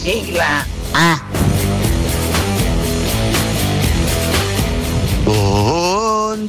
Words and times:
Sigla. 0.00 0.64
Ah. 0.92 1.20
Buongiorno, 5.22 6.48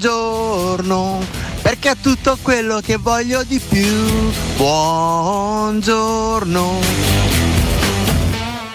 perché 1.62 1.92
è 1.92 1.98
tutto 2.02 2.38
quello 2.42 2.80
che 2.80 2.96
voglio 2.96 3.44
di 3.44 3.60
più. 3.60 4.32
Buongiorno. 4.56 6.00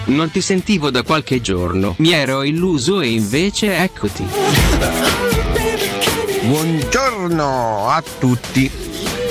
Non 0.05 0.31
ti 0.31 0.39
sentivo 0.41 0.91
da 0.91 1.01
qualche 1.01 1.41
giorno. 1.41 1.95
Mi 1.97 2.11
ero 2.11 2.43
illuso 2.43 3.01
e 3.01 3.09
invece 3.09 3.77
eccoti. 3.79 4.25
Buongiorno 6.43 7.89
a 7.89 8.01
tutti. 8.19 8.86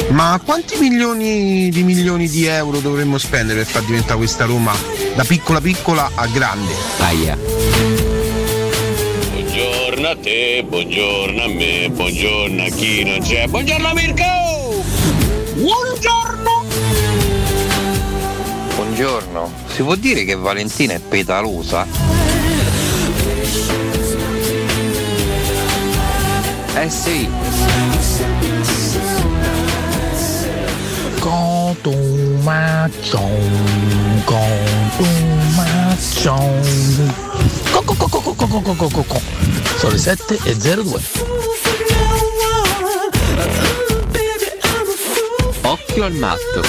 Ma 0.08 0.40
quanti 0.44 0.76
milioni 0.78 1.68
di 1.70 1.82
milioni 1.82 2.28
di 2.28 2.44
euro 2.46 2.78
dovremmo 2.78 3.18
spendere 3.18 3.62
per 3.62 3.68
far 3.68 3.82
diventare 3.82 4.16
questa 4.16 4.44
Roma 4.44 4.72
da 5.14 5.24
piccola 5.24 5.60
piccola 5.60 6.10
a 6.14 6.26
grande? 6.26 6.72
Aia. 6.98 7.36
Buongiorno 9.30 10.08
a 10.08 10.16
te, 10.16 10.64
buongiorno 10.66 11.42
a 11.42 11.48
me, 11.48 11.90
buongiorno 11.90 12.62
a 12.62 12.68
chi 12.68 13.04
non 13.04 13.20
c'è. 13.20 13.46
Buongiorno 13.48 13.92
Mirko! 13.94 14.84
Buongiorno! 15.54 16.64
Buongiorno, 18.76 19.52
si 19.74 19.82
può 19.82 19.94
dire 19.94 20.24
che 20.24 20.36
Valentina 20.36 20.94
è 20.94 21.00
petalosa? 21.00 21.86
Eh 26.78 26.90
sì. 26.90 27.28
Contumacion, 31.86 33.30
contumacion. 34.26 35.06
Co, 37.72 37.78
co, 37.82 37.94
co, 37.94 38.08
co, 38.10 38.18
co, 38.22 38.34
co, 38.34 38.62
co, 38.62 38.64
co, 38.64 38.74
co, 38.74 38.90
co, 38.90 39.04
co. 39.04 39.20
Sono 39.78 39.92
le 39.92 39.98
7 40.00 40.36
e 40.46 40.54
02. 40.56 40.98
Occhio 45.62 46.04
al 46.06 46.12
matto. 46.14 46.62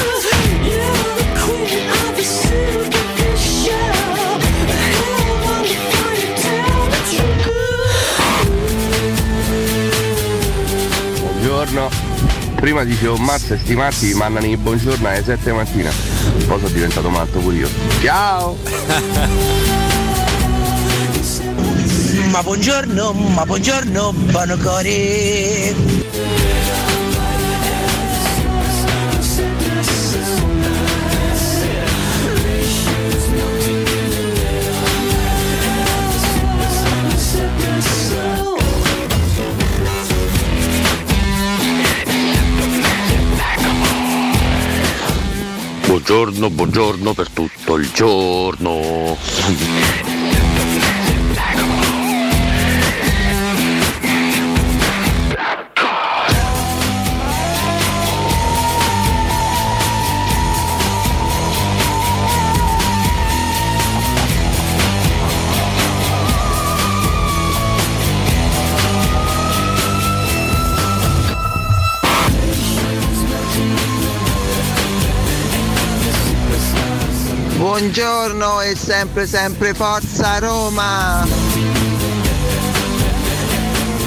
Buongiorno. 11.19 12.06
Prima 12.59 12.83
dicevo 12.83 13.17
mazza 13.17 13.57
sti 13.57 13.75
matti 13.75 14.13
mandano 14.13 14.47
i 14.47 14.57
buongiorno 14.57 15.07
alle 15.07 15.23
7 15.23 15.53
mattina. 15.53 15.91
Poi 16.47 16.59
sono 16.59 16.69
diventato 16.69 17.09
matto 17.09 17.39
pure 17.39 17.55
io. 17.55 17.69
Ciao! 18.01 18.57
Ma 22.31 22.43
buongiorno, 22.43 23.13
ma 23.13 23.45
buongiorno, 23.45 24.11
buono 24.11 24.57
cuore. 24.57 25.73
Buongiorno, 45.97 46.51
buongiorno 46.51 47.13
per 47.15 47.27
tutto 47.31 47.75
il 47.75 47.89
giorno. 47.91 49.17
Buongiorno 77.87 78.59
e 78.63 78.75
sempre 78.75 79.25
sempre 79.25 79.73
forza 79.73 80.39
Roma! 80.39 81.25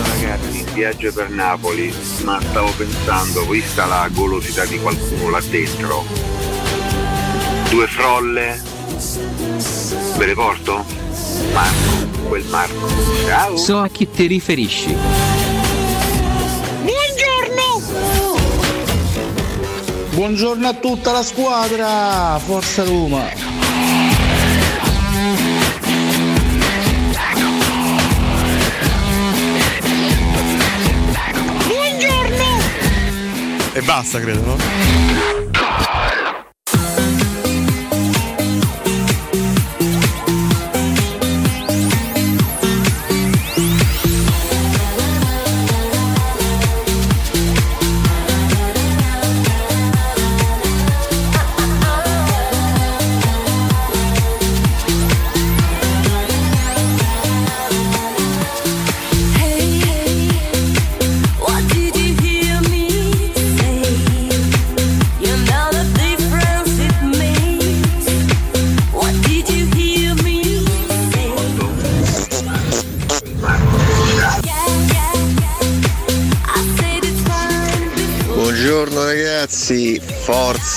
Ragazzi, 0.02 0.58
in 0.58 0.72
viaggio 0.74 1.10
per 1.14 1.30
Napoli, 1.30 1.90
ma 2.24 2.38
stavo 2.42 2.70
pensando, 2.76 3.48
vista 3.48 3.86
la 3.86 4.06
golosità 4.12 4.66
di 4.66 4.78
qualcuno 4.78 5.30
là 5.30 5.40
dentro, 5.48 6.04
due 7.70 7.86
frolle, 7.86 8.62
ve 10.18 10.26
le 10.26 10.34
porto? 10.34 10.84
Marco, 11.54 12.28
quel 12.28 12.44
Marco. 12.50 12.86
Ciao! 13.24 13.56
So 13.56 13.78
a 13.78 13.88
chi 13.88 14.10
ti 14.10 14.26
riferisci. 14.26 14.94
Buongiorno 20.20 20.68
a 20.68 20.74
tutta 20.74 21.12
la 21.12 21.22
squadra, 21.22 22.38
Forza 22.44 22.84
Roma. 22.84 23.39
Basta, 33.90 34.20
credo, 34.20 34.40
no? 34.42 35.39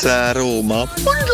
Roma. 0.06 0.84
Un 1.06 1.33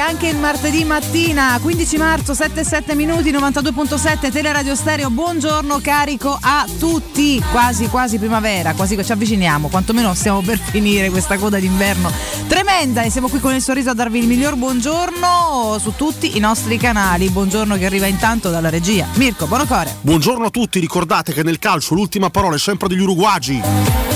anche 0.00 0.28
il 0.28 0.36
martedì 0.36 0.84
mattina, 0.84 1.58
15 1.60 1.96
marzo, 1.96 2.32
7-7 2.32 2.94
minuti, 2.94 3.30
92.7 3.30 4.32
Teleradio 4.32 4.74
Stereo. 4.74 5.10
Buongiorno 5.10 5.78
carico 5.80 6.36
a 6.40 6.66
tutti, 6.78 7.42
quasi 7.50 7.88
quasi 7.88 8.18
primavera, 8.18 8.72
quasi 8.74 9.02
ci 9.04 9.12
avviciniamo, 9.12 9.68
quantomeno 9.68 10.14
stiamo 10.14 10.40
per 10.40 10.58
finire 10.58 11.10
questa 11.10 11.36
coda 11.38 11.58
d'inverno 11.58 12.10
tremenda 12.50 13.02
e 13.02 13.10
siamo 13.10 13.28
qui 13.28 13.40
con 13.40 13.54
il 13.54 13.62
sorriso 13.62 13.90
a 13.90 13.94
darvi 13.94 14.18
il 14.18 14.26
miglior 14.26 14.56
buongiorno 14.56 15.76
su 15.78 15.92
tutti 15.96 16.36
i 16.36 16.40
nostri 16.40 16.78
canali. 16.78 17.28
Buongiorno 17.30 17.76
che 17.76 17.86
arriva 17.86 18.06
intanto 18.06 18.50
dalla 18.50 18.70
regia. 18.70 19.06
Mirko, 19.14 19.46
buonocore. 19.46 19.96
Buongiorno 20.00 20.46
a 20.46 20.50
tutti, 20.50 20.80
ricordate 20.80 21.32
che 21.32 21.42
nel 21.42 21.58
calcio 21.58 21.94
l'ultima 21.94 22.28
parola 22.28 22.56
è 22.56 22.58
sempre 22.58 22.88
degli 22.88 23.00
uruguagi. 23.00 24.09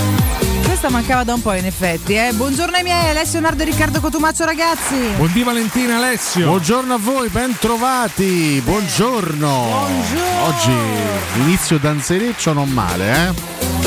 Questa 0.85 1.01
mancava 1.01 1.25
da 1.25 1.33
un 1.33 1.41
po' 1.41 1.55
in 1.55 1.65
effetti, 1.65 2.13
eh. 2.15 2.33
Buongiorno 2.35 2.77
ai 2.77 2.83
miei, 2.83 3.09
Alessio 3.09 3.41
Nardo 3.41 3.63
e 3.63 3.65
Riccardo 3.65 4.01
Cotumaccio 4.01 4.45
ragazzi. 4.45 4.95
Buondì 5.17 5.43
Valentina 5.43 5.97
Alessio. 5.97 6.47
Buongiorno 6.47 6.93
a 6.93 6.99
voi, 6.99 7.31
ben 7.31 7.57
trovati. 7.59 8.61
Buongiorno. 8.63 9.89
Oggi 10.43 10.77
inizio 11.37 11.79
danzereccio 11.79 12.53
non 12.53 12.69
male, 12.69 13.13
eh? 13.13 13.33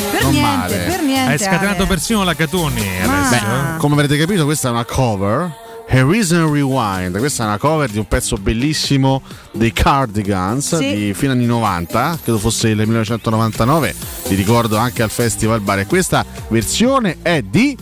Per 0.09 0.23
non 0.23 0.31
niente, 0.31 0.57
male. 0.57 0.77
per 0.88 1.01
niente. 1.03 1.31
Hai 1.33 1.38
scatenato 1.38 1.83
Ale. 1.83 1.85
persino 1.85 2.23
la 2.23 2.33
Catoni 2.33 3.01
Alessio. 3.03 3.47
Beh, 3.47 3.77
come 3.77 3.94
avrete 3.94 4.17
capito, 4.17 4.45
questa 4.45 4.69
è 4.69 4.71
una 4.71 4.85
cover. 4.85 5.65
Horizon 5.89 6.51
Rewind, 6.51 7.17
questa 7.17 7.43
è 7.43 7.47
una 7.47 7.57
cover 7.57 7.89
di 7.89 7.97
un 7.97 8.07
pezzo 8.07 8.35
bellissimo 8.35 9.21
dei 9.51 9.71
Cardigans 9.71 10.77
Sì. 10.77 10.93
di 10.93 11.13
fine 11.13 11.31
anni 11.31 11.45
90, 11.45 12.19
credo 12.23 12.37
fosse 12.39 12.67
il 12.69 12.75
1999, 12.77 13.95
vi 14.27 14.35
ricordo 14.35 14.75
anche 14.77 15.01
al 15.01 15.09
Festival 15.09 15.61
Bar 15.61 15.79
e 15.79 15.85
questa 15.85 16.25
versione 16.49 17.17
è 17.21 17.41
di 17.41 17.75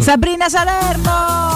Sabrina 0.00 0.48
Salerno! 0.48 1.10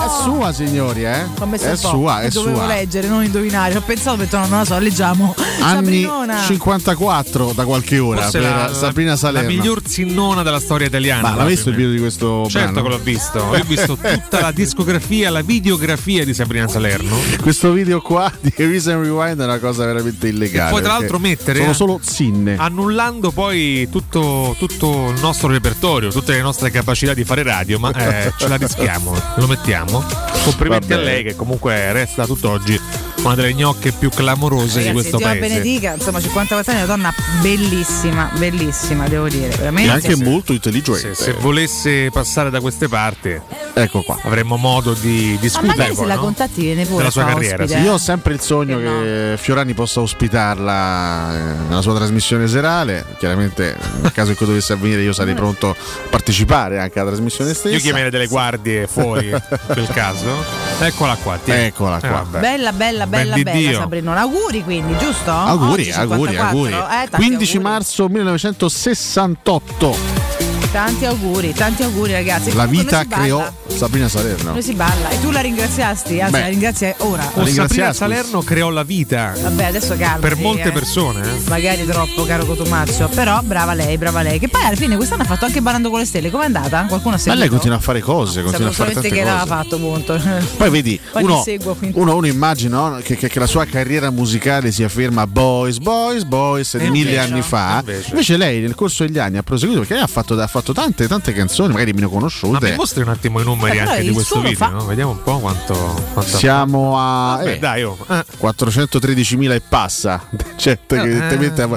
È 0.05 0.23
sua 0.23 0.53
signori, 0.53 1.05
eh? 1.05 1.25
È 1.59 1.77
sua, 1.77 2.23
è 2.23 2.29
dovevo 2.31 2.57
sua. 2.57 2.67
leggere, 2.67 3.07
non 3.09 3.25
indovinare. 3.25 3.77
Ho 3.77 3.81
pensato, 3.81 4.17
ho 4.17 4.19
detto 4.19 4.37
no, 4.39 4.47
non 4.47 4.59
la 4.59 4.65
so, 4.65 4.79
leggiamo. 4.79 5.35
Anni 5.61 6.03
Sabrinona. 6.03 6.43
54 6.47 7.53
da 7.55 7.65
qualche 7.65 7.99
ora 7.99 8.23
Forse 8.23 8.39
per 8.39 8.51
la, 8.51 8.75
Sabrina 8.75 9.11
la 9.13 9.17
Salerno. 9.17 9.49
miglior 9.49 9.83
zinnona 9.87 10.43
della 10.43 10.59
storia 10.61 10.87
italiana. 10.87 11.31
Ma 11.31 11.35
l'ha 11.37 11.45
visto 11.45 11.69
il 11.69 11.75
video 11.77 11.91
di 11.93 11.99
questo 11.99 12.47
Certo 12.49 12.73
brano? 12.73 12.89
che 12.89 12.95
l'ho 12.95 13.03
visto. 13.03 13.39
Io 13.39 13.61
ho 13.61 13.65
visto 13.67 13.97
tutta 14.01 14.41
la 14.41 14.53
discografia, 14.53 15.31
la 15.31 15.43
videografia 15.43 16.25
di 16.25 16.35
Sabrina 16.35 16.67
Salerno. 16.69 17.17
Questo 17.41 17.73
video 17.73 18.01
qua 18.01 18.31
di 18.41 18.53
Reason 18.57 19.03
Rewind 19.03 19.41
è 19.41 19.45
una 19.45 19.59
cosa 19.59 19.85
veramente 19.85 20.29
illegale. 20.29 20.69
E 20.71 20.73
poi 20.73 20.83
tra 20.83 20.93
l'altro 20.93 21.19
mettere 21.19 21.59
Sono 21.61 21.71
eh, 21.71 21.75
solo 21.75 22.01
zinne. 22.03 22.57
annullando 22.59 23.31
poi 23.31 23.89
tutto, 23.91 24.57
tutto 24.59 25.11
il 25.15 25.21
nostro 25.21 25.49
repertorio, 25.49 26.11
tutte 26.11 26.33
le 26.33 26.43
nostre 26.43 26.71
capacità 26.71 27.15
di 27.15 27.25
fare 27.25 27.43
radio, 27.43 27.79
ma 27.79 27.91
eh, 27.91 27.93
ce 28.37 28.49
la 28.49 28.57
rischiamo, 28.57 29.15
lo 29.37 29.47
mettiamo. 29.47 30.05
Complimenti 30.45 30.93
a 30.93 30.99
lei 30.99 31.23
che 31.23 31.37
comunque 31.37 31.93
resta 31.93 32.27
tutt'oggi 32.27 32.79
una 33.23 33.35
delle 33.35 33.53
gnocche 33.55 33.93
più 33.93 34.09
clamorose 34.09 34.79
di 34.81 34.87
Ragazzi, 34.87 34.93
questo 34.93 35.17
Dio 35.19 35.27
la 35.27 35.33
paese. 35.33 35.49
benedica, 35.49 35.95
insomma, 35.95 36.21
54 36.21 36.73
anni, 36.73 36.83
una 36.85 36.95
donna 36.95 37.15
bellissima, 37.43 38.31
bellissima, 38.37 39.09
devo 39.09 39.29
dire. 39.29 39.53
E 39.53 39.57
Veramente. 39.57 39.91
anche 39.91 40.17
molto 40.17 40.53
intelligente. 40.53 41.15
Se, 41.15 41.25
se 41.25 41.33
volesse 41.35 42.11
passare 42.11 42.51
da 42.51 42.61
queste 42.61 42.89
parti, 42.89 43.39
Ecco 43.75 44.03
qua. 44.03 44.19
avremmo 44.23 44.57
modo 44.57 44.95
di 44.95 45.33
Ma 45.35 45.41
discutere 45.41 45.89
se 45.89 45.95
poi, 45.95 46.07
la 46.07 46.15
no? 46.15 46.21
contatti 46.21 46.61
viene 46.63 46.85
pure. 46.85 46.99
Della 46.99 47.11
sua 47.11 47.25
carriera, 47.25 47.63
ospite, 47.65 47.79
sì. 47.81 47.85
Io 47.85 47.91
eh. 47.91 47.95
ho 47.95 47.99
sempre 47.99 48.33
il 48.35 48.41
sogno 48.41 48.79
che 48.79 49.35
Fiorani 49.39 49.75
possa 49.75 50.01
ospitarla 50.01 51.35
eh, 51.35 51.55
nella 51.69 51.83
sua 51.83 51.95
trasmissione 51.95 52.49
serale. 52.49 53.05
Chiaramente, 53.19 53.77
nel 54.01 54.13
caso 54.13 54.31
in 54.31 54.37
cui 54.37 54.47
dovesse 54.47 54.73
avvenire, 54.73 55.03
io 55.03 55.13
sarei 55.13 55.35
pronto 55.35 55.71
a 55.71 55.77
partecipare 56.09 56.79
anche 56.79 56.99
alla 56.99 57.11
trasmissione 57.11 57.53
stessa. 57.55 57.75
Io 57.75 57.81
chiamerei 57.81 58.11
delle 58.11 58.27
guardie 58.27 58.87
fuori 58.87 59.29
in 59.29 59.41
quel 59.67 59.89
caso. 59.89 60.45
Eccola 60.81 61.17
qua, 61.17 61.39
tieni. 61.43 61.65
Eccola 61.67 61.97
Eh, 61.99 62.01
qua. 62.01 62.11
vabbè. 62.23 62.41
Bella, 62.41 62.73
bella, 62.73 63.07
bella, 63.11 63.35
di 63.35 63.43
bella 63.43 63.59
Dio. 63.59 63.79
Sabrinona. 63.79 64.21
Auguri 64.21 64.63
quindi, 64.65 64.97
giusto? 64.99 65.31
Auguri, 65.31 65.83
Oggi 65.83 65.91
auguri, 65.91 66.33
54, 66.33 66.47
auguri. 66.49 66.73
eh, 66.73 67.09
tanti 67.09 67.27
15 67.27 67.57
auguri. 67.57 67.73
marzo 67.73 68.09
1968. 68.09 70.50
Tanti 70.71 71.05
auguri, 71.05 71.53
tanti 71.53 71.83
auguri 71.83 72.13
ragazzi. 72.13 72.53
La 72.55 72.67
vita 72.67 73.05
creò 73.05 73.45
Sabrina 73.67 74.09
Salerno. 74.09 74.53
Noi 74.53 74.63
si 74.63 74.75
balla 74.75 75.09
e 75.09 75.21
tu 75.21 75.33
la 75.33 75.41
ringraziasti, 75.41 76.21
anzi 76.21 76.33
Beh. 76.33 76.41
la 76.41 76.47
ringrazi 76.47 76.95
ora. 76.99 77.29
O 77.35 77.45
Sabrina. 77.47 77.93
Salerno 77.93 78.41
creò 78.43 78.71
la 78.71 78.85
vita 78.85 79.33
Vabbè, 79.41 79.65
adesso 79.65 79.97
calma. 79.97 80.19
per 80.19 80.37
molte 80.37 80.71
persone. 80.71 81.23
eh. 81.23 81.41
Magari 81.49 81.85
troppo, 81.87 82.25
caro 82.25 82.45
Cotumaccio. 82.45 83.09
Però 83.09 83.41
brava 83.43 83.75
lei, 83.75 83.99
brava 83.99 84.23
lei. 84.23 84.39
Che 84.39 84.47
poi 84.49 84.63
alla 84.63 84.77
fine 84.77 84.95
quest'anno 84.95 85.23
ha 85.23 85.27
fatto 85.27 85.45
anche 85.47 85.61
Ballando 85.61 85.91
con 85.91 85.99
le 85.99 86.05
stelle. 86.05 86.31
Com'è 86.31 86.45
andata? 86.45 86.85
Qualcuno 86.87 87.15
ha 87.15 87.17
Ma 87.17 87.19
seguito? 87.19 87.41
lei 87.41 87.49
continua 87.49 87.77
a 87.77 87.81
fare 87.81 88.01
cose, 88.01 88.43
continua 88.43 88.69
a 88.69 88.73
fare 88.73 88.93
tante 88.93 89.09
che 89.09 89.23
cose. 89.23 89.27
l'aveva 89.27 89.47
fatto, 89.47 89.77
punto. 89.79 90.21
Poi 90.57 90.71
vedi, 90.71 91.01
Poi 91.11 91.25
uno, 91.25 91.43
seguo, 91.43 91.77
uno, 91.95 92.15
uno 92.17 92.27
immagina 92.29 92.89
no, 92.91 93.01
che, 93.03 93.17
che- 93.17 93.29
che 93.29 93.39
la 93.41 93.47
sua 93.47 93.65
carriera 93.65 94.11
musicale 94.11 94.71
si 94.71 94.87
ferma 94.89 95.23
a 95.23 95.27
Boys, 95.27 95.79
Boys, 95.79 96.23
Boys 96.25 96.77
di 96.77 96.91
mille 96.91 97.11
invece, 97.15 97.33
anni 97.33 97.43
fa. 97.43 97.77
invece. 97.81 98.11
Invece. 98.11 98.37
lei 98.37 98.61
nel 98.61 98.75
corso 98.77 99.05
degli 99.05 99.19
anni 99.19 99.37
ha 99.39 99.43
proseguito 99.43 99.81
perché 99.81 99.95
lei 99.95 100.03
ha 100.05 100.07
fatto, 100.07 100.39
ha 100.39 100.47
fatto 100.51 100.73
tante, 100.73 101.07
tante 101.07 101.33
canzoni, 101.33 101.73
magari 101.73 101.93
meno 101.93 102.09
Ma 102.09 102.13
conosciute. 102.15 102.71
mi 102.71 102.77
mostri 102.77 103.03
un 103.03 103.09
attimo 103.09 103.41
i 103.41 103.45
numeri 103.45 103.77
Eh, 103.77 103.81
anche 103.81 104.03
di 104.03 104.11
questo 104.11 104.41
video, 104.41 104.57
fa. 104.57 104.69
no? 104.69 104.85
Vediamo 104.85 105.13
un 105.13 105.23
po' 105.23 105.39
quanto. 105.39 105.75
quanto 106.13 106.37
Siamo 106.37 106.99
a 106.99 107.37
Vabbè, 107.37 107.53
eh, 107.53 107.59
dai, 107.59 107.83
oh, 107.85 107.97
eh, 108.09 108.25
413.000 108.41 109.53
e 109.55 109.61
passa. 109.61 110.23
Certo, 110.57 110.95
che 110.97 111.01
Eh, 111.01 111.05
evidentemente 111.05 111.69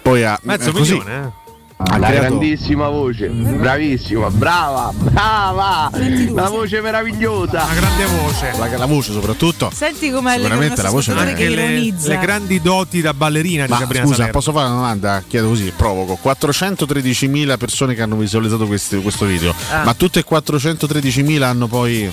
poi 0.00 0.24
ha 0.24 0.38
mezzo 0.42 0.68
eh, 0.70 0.72
così, 0.72 0.92
milione, 0.92 1.24
eh. 1.26 1.41
Ha 1.76 1.98
La 1.98 2.06
creato- 2.08 2.38
grandissima 2.38 2.88
voce, 2.88 3.28
bravissima, 3.28 4.30
brava, 4.30 4.92
brava, 4.94 5.90
la 6.32 6.48
voce 6.48 6.80
meravigliosa. 6.80 7.64
Una 7.64 7.74
grande 7.74 8.04
voce. 8.06 8.52
la, 8.58 8.76
la 8.78 8.86
voce 8.86 9.12
soprattutto. 9.12 9.70
Senti 9.74 10.10
come 10.10 10.34
Sicuramente 10.36 10.82
la 10.82 10.90
voce 10.90 11.12
che 11.12 11.18
Anche 11.20 11.48
le, 11.48 11.92
le 11.98 12.18
grandi 12.18 12.60
doti 12.60 13.00
da 13.00 13.14
ballerina 13.14 13.64
di 13.66 13.72
Ma 13.72 13.78
Sabrina 13.78 14.02
scusa, 14.04 14.14
Salerno. 14.16 14.38
posso 14.38 14.52
fare 14.52 14.66
una 14.66 14.74
domanda? 14.76 15.22
Chiedo 15.26 15.48
così, 15.48 15.72
provoco. 15.76 16.18
413.000 16.22 17.56
persone 17.56 17.94
che 17.94 18.02
hanno 18.02 18.16
visualizzato 18.16 18.66
questi- 18.66 19.00
questo 19.02 19.24
video, 19.26 19.54
Ah. 19.70 19.82
ma 19.84 19.94
tutte 19.94 20.20
e 20.20 20.24
413.000 20.28 21.42
hanno 21.42 21.66
poi 21.66 22.10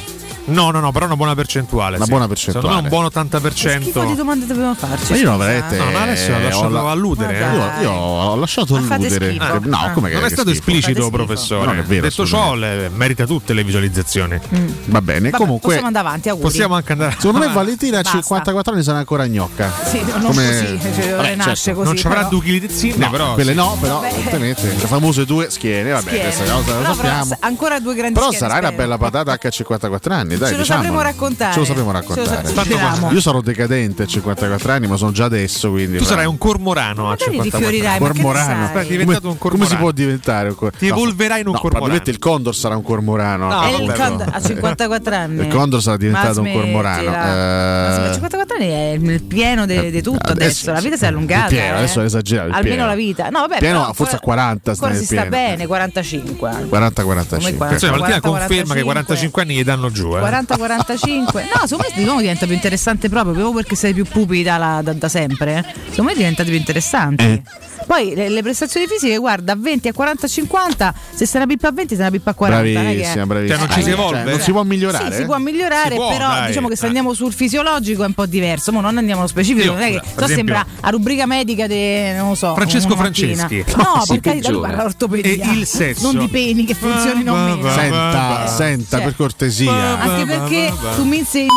No, 0.50 0.72
no, 0.72 0.80
no, 0.80 0.92
però 0.92 1.06
una 1.06 1.16
buona 1.16 1.36
percentuale. 1.36 1.96
Una 1.96 2.06
sì. 2.06 2.12
buona 2.12 2.28
percentuale. 2.28 2.68
Secondo 2.68 2.82
me 2.90 2.96
un 2.96 3.10
buon 3.30 3.42
Che 3.42 3.50
schifo 3.82 4.00
di 4.06 4.12
80%. 4.14 4.16
domande 4.16 4.46
dobbiamo 4.46 4.76
farci? 4.76 5.12
Ma 5.12 5.18
io 5.18 5.30
no, 5.32 5.38
veramente. 5.38 5.78
No, 5.78 5.92
ma 5.92 6.02
adesso 6.02 6.32
l'ha 6.32 6.40
lasciato 6.40 6.66
ho 6.66 6.70
la- 6.70 6.92
alludere. 6.92 7.38
Eh. 7.40 7.56
Io, 7.56 7.82
io 7.82 7.92
ho 7.92 8.36
lasciato 8.36 8.76
alludere. 8.76 9.30
Eh, 9.30 9.38
No, 9.64 9.78
Ah. 9.78 9.92
come 9.92 10.10
che 10.10 10.16
Non 10.16 10.24
è 10.24 10.28
che 10.28 10.34
stato 10.34 10.50
schifo? 10.54 10.72
esplicito, 10.72 11.10
professore. 11.10 11.66
Non 11.66 11.78
è 11.80 11.84
vero, 11.84 12.02
Detto 12.08 12.26
ciò, 12.26 12.56
le- 12.56 12.90
merita 12.90 13.26
tutte 13.26 13.54
le 13.54 13.64
visualizzazioni. 13.64 14.40
Va 14.86 15.02
bene, 15.02 15.30
Vabbè, 15.30 15.38
comunque. 15.38 15.60
possiamo 15.68 15.88
andare 15.88 16.08
avanti, 16.08 16.30
auguri. 16.30 16.48
Possiamo 16.48 16.76
anche 16.76 16.92
andare. 16.92 17.12
Secondo 17.12 17.38
me 17.40 17.46
avanti. 17.46 17.64
Valentina 17.64 17.98
a 18.00 18.02
Basta. 18.02 18.18
54 18.18 18.74
anni 18.74 18.84
sarà 18.84 18.98
ancora 19.00 19.28
gnocca. 19.28 19.72
Sì, 19.86 20.02
non 20.04 20.22
Come- 20.22 20.78
così, 20.78 20.80
cioè, 21.02 21.16
Vabbè, 21.16 21.36
nasce 21.36 21.56
certo. 21.56 21.74
così. 21.80 21.86
Non 21.88 21.98
ci 21.98 22.08
avrà 22.08 22.24
due 22.24 22.42
chili 22.42 22.60
di 22.60 22.70
zinne, 22.70 23.06
No, 23.06 23.10
però. 23.12 23.34
quelle 23.34 23.54
no, 23.54 23.78
però 23.80 24.02
le 24.02 24.56
famose 24.88 25.26
due 25.26 25.50
schiene, 25.50 25.92
vabbè, 25.92 26.10
questa 26.22 26.44
cosa 26.44 26.56
la 26.56 26.62
però 26.82 26.94
sappiamo. 26.94 27.38
ancora 27.42 27.80
due 27.80 27.96
grandi 27.96 28.14
Però 28.20 28.32
sarà 28.32 28.58
una 28.60 28.72
bella 28.72 28.98
patata 28.98 29.32
anche 29.32 29.48
a 29.48 29.52
54 29.52 30.14
anni, 30.14 30.38
dai, 30.40 30.50
Ce 30.50 30.56
lo 30.56 30.62
diciamolo. 30.62 30.88
sapremo 30.88 31.02
raccontare. 31.02 31.54
Ce 31.54 31.60
lo 31.60 31.66
sapremo 31.66 31.88
Ce 31.92 31.94
lo 31.94 32.00
raccontare. 32.00 32.46
sa- 32.48 32.62
speriamo. 32.62 33.12
Io 33.12 33.22
sarò 33.22 33.42
decadente 33.42 34.04
a 34.04 34.06
54 34.08 34.72
anni, 34.72 34.88
ma 34.88 34.96
sono 34.98 35.12
già 35.12 35.26
adesso, 35.26 35.70
quindi 35.70 35.98
Tu 35.98 36.04
va. 36.04 36.10
sarai 36.10 36.26
un 36.26 36.38
cormorano 36.38 37.06
a 37.06 37.10
Magari 37.10 37.24
54 37.32 37.60
rifiorirai, 37.70 38.00
ma 38.00 38.08
che 38.08 38.14
ne 38.14 38.22
cormorano. 38.24 38.70
Beh, 38.74 38.86
diventato 38.88 39.28
un 39.30 39.38
come, 39.38 39.38
cormorano. 39.38 39.50
come 39.50 39.66
si 39.68 39.76
può 39.76 39.92
diventare 39.92 40.50
un 40.50 40.56
cor- 40.56 40.74
Ti 40.78 40.88
evolverai 40.88 41.42
in 41.42 41.48
un 41.48 41.54
no, 41.54 41.60
cormorano. 41.60 41.70
Probabilmente 41.70 42.10
il 42.12 42.20
condor 42.20 42.56
sarà 42.56 42.76
un 42.76 42.84
cormorano. 42.84 43.48
No, 43.48 43.68
il 43.78 43.86
però. 43.86 44.08
Condor 44.08 44.30
a 44.34 44.42
54 44.42 45.16
anni. 45.16 45.40
Il 45.42 45.48
condor 45.54 45.82
sarà 45.82 45.98
diventato 45.98 46.42
Ma 46.42 46.50
un 46.50 46.54
cormorano. 46.56 47.02
Eh, 47.02 47.12
Ma 47.12 48.06
a 48.10 48.14
54 48.14 48.56
anni 48.58 48.68
è 48.70 48.98
nel 48.98 49.22
pieno 49.24 49.66
di 49.66 50.02
tutto 50.02 50.32
adesso. 50.32 50.72
adesso 50.72 50.72
La 50.72 50.80
vita 50.82 50.96
si 50.98 51.04
è 51.04 51.08
il 51.08 51.14
allungata. 51.14 51.48
pieno, 51.48 51.64
eh. 51.76 51.78
adesso 51.78 52.02
è 52.02 52.04
esagerato, 52.06 52.48
il 52.50 52.54
Almeno 52.56 52.86
la 52.86 52.96
vita. 52.96 53.30
No, 53.30 53.40
vabbè, 53.42 53.58
Pieno, 53.60 53.80
però 53.82 53.94
forse 53.94 54.16
a 54.16 54.20
40 54.20 54.62
sta 54.62 54.86
Ancora 54.86 54.92
nel 54.92 55.00
si 55.00 55.06
sta 55.16 55.26
bene, 55.26 55.68
45. 55.68 56.50
40-45. 56.70 57.58
Come 57.58 57.74
Insomma, 57.74 57.98
40, 57.98 58.20
conferma 58.22 58.74
che 58.74 58.84
45 58.84 59.42
anni 59.42 59.56
gli 59.56 59.64
danno 59.64 59.90
giù. 59.92 60.10
Eh. 60.28 60.30
40-45 60.32 61.24
no 61.34 61.68
secondo 61.68 61.86
me 61.96 62.04
nuovo 62.04 62.20
diventa 62.22 62.46
più 62.46 62.56
interessante 62.56 63.10
proprio 63.10 63.34
proprio 63.34 63.54
perché 63.56 63.76
sei 63.76 63.94
più 63.94 64.06
pupita 64.06 64.58
da, 64.58 64.82
da- 64.84 64.94
da 64.94 65.10
sempre 65.10 65.58
eh. 65.58 65.64
secondo 65.90 66.12
me 66.12 66.18
diventate 66.18 66.50
più 66.50 66.58
interessanti 66.60 67.24
Eh. 67.26 67.42
Poi 67.88 68.14
le, 68.16 68.30
le 68.30 68.42
prestazioni 68.42 68.86
fisiche 68.88 69.18
guarda 69.18 69.54
a 69.54 69.56
20 69.58 69.88
a 69.88 69.94
40 69.94 70.26
a 70.26 70.30
50 70.30 70.94
se 71.14 71.26
sei 71.26 71.42
una 71.42 71.50
pippa 71.52 71.68
a 71.68 71.72
20 71.72 71.96
sei 71.96 72.02
una 72.06 72.12
pippa 72.12 72.30
a 72.32 72.34
40 72.34 72.72
non 72.80 72.86
è 72.88 72.90
che- 72.92 72.96
Bravissima, 73.00 73.26
bravissima. 73.26 73.58
Cioè, 73.60 73.68
non 73.68 73.76
ci 73.76 73.84
si 73.84 73.90
evolve? 73.92 74.18
Cioè, 74.24 74.32
non 74.32 74.40
si 74.42 74.52
può 74.52 74.64
migliorare? 74.64 75.12
Sì, 75.12 75.18
si 75.18 75.26
può 75.26 75.38
migliorare, 75.38 75.90
Si 75.90 75.96
può, 75.96 76.10
però 76.10 76.28
dai. 76.28 76.48
diciamo 76.48 76.68
che 76.68 76.76
se 76.76 76.84
Eh. 76.84 76.88
andiamo 76.88 77.14
sul 77.14 77.34
fisiologico 77.34 78.04
è 78.04 78.06
un 78.06 78.14
po' 78.14 78.26
diverso. 78.26 78.72
Mo 78.72 78.82
non 78.82 78.98
andiamo 78.98 79.22
nello 79.22 79.28
specifico, 79.32 79.66
Io, 79.66 79.74
non 79.74 79.82
è 79.82 79.90
che 79.92 80.02
so 80.04 80.24
esempio- 80.24 80.36
sembra 80.36 80.66
a 80.82 80.90
rubrica 80.90 81.26
medica 81.26 81.68
di 81.68 82.12
non 82.14 82.30
lo 82.30 82.36
so. 82.36 82.54
Francesco. 82.56 82.96
Franceschi. 82.96 83.64
No, 83.76 84.02
Si 84.04 84.08
per 84.14 84.20
carità, 84.20 84.52
parla 84.60 84.84
ortopedia. 84.86 85.52
E 85.52 85.54
il 85.56 85.66
sesso? 85.66 86.12
Non 86.12 86.20
di 86.26 86.28
peni 86.30 86.66
che 86.66 86.74
funzionino 86.74 87.34
va, 87.34 87.44
meno. 87.56 87.72
Senta, 87.72 88.48
senta 88.48 88.98
Cioè, 88.98 89.06
per 89.06 89.16
cortesia. 89.16 90.00
Anche 90.00 90.26
perché 90.26 90.72
tu 90.96 91.04
mi 91.06 91.18
insegni 91.20 91.48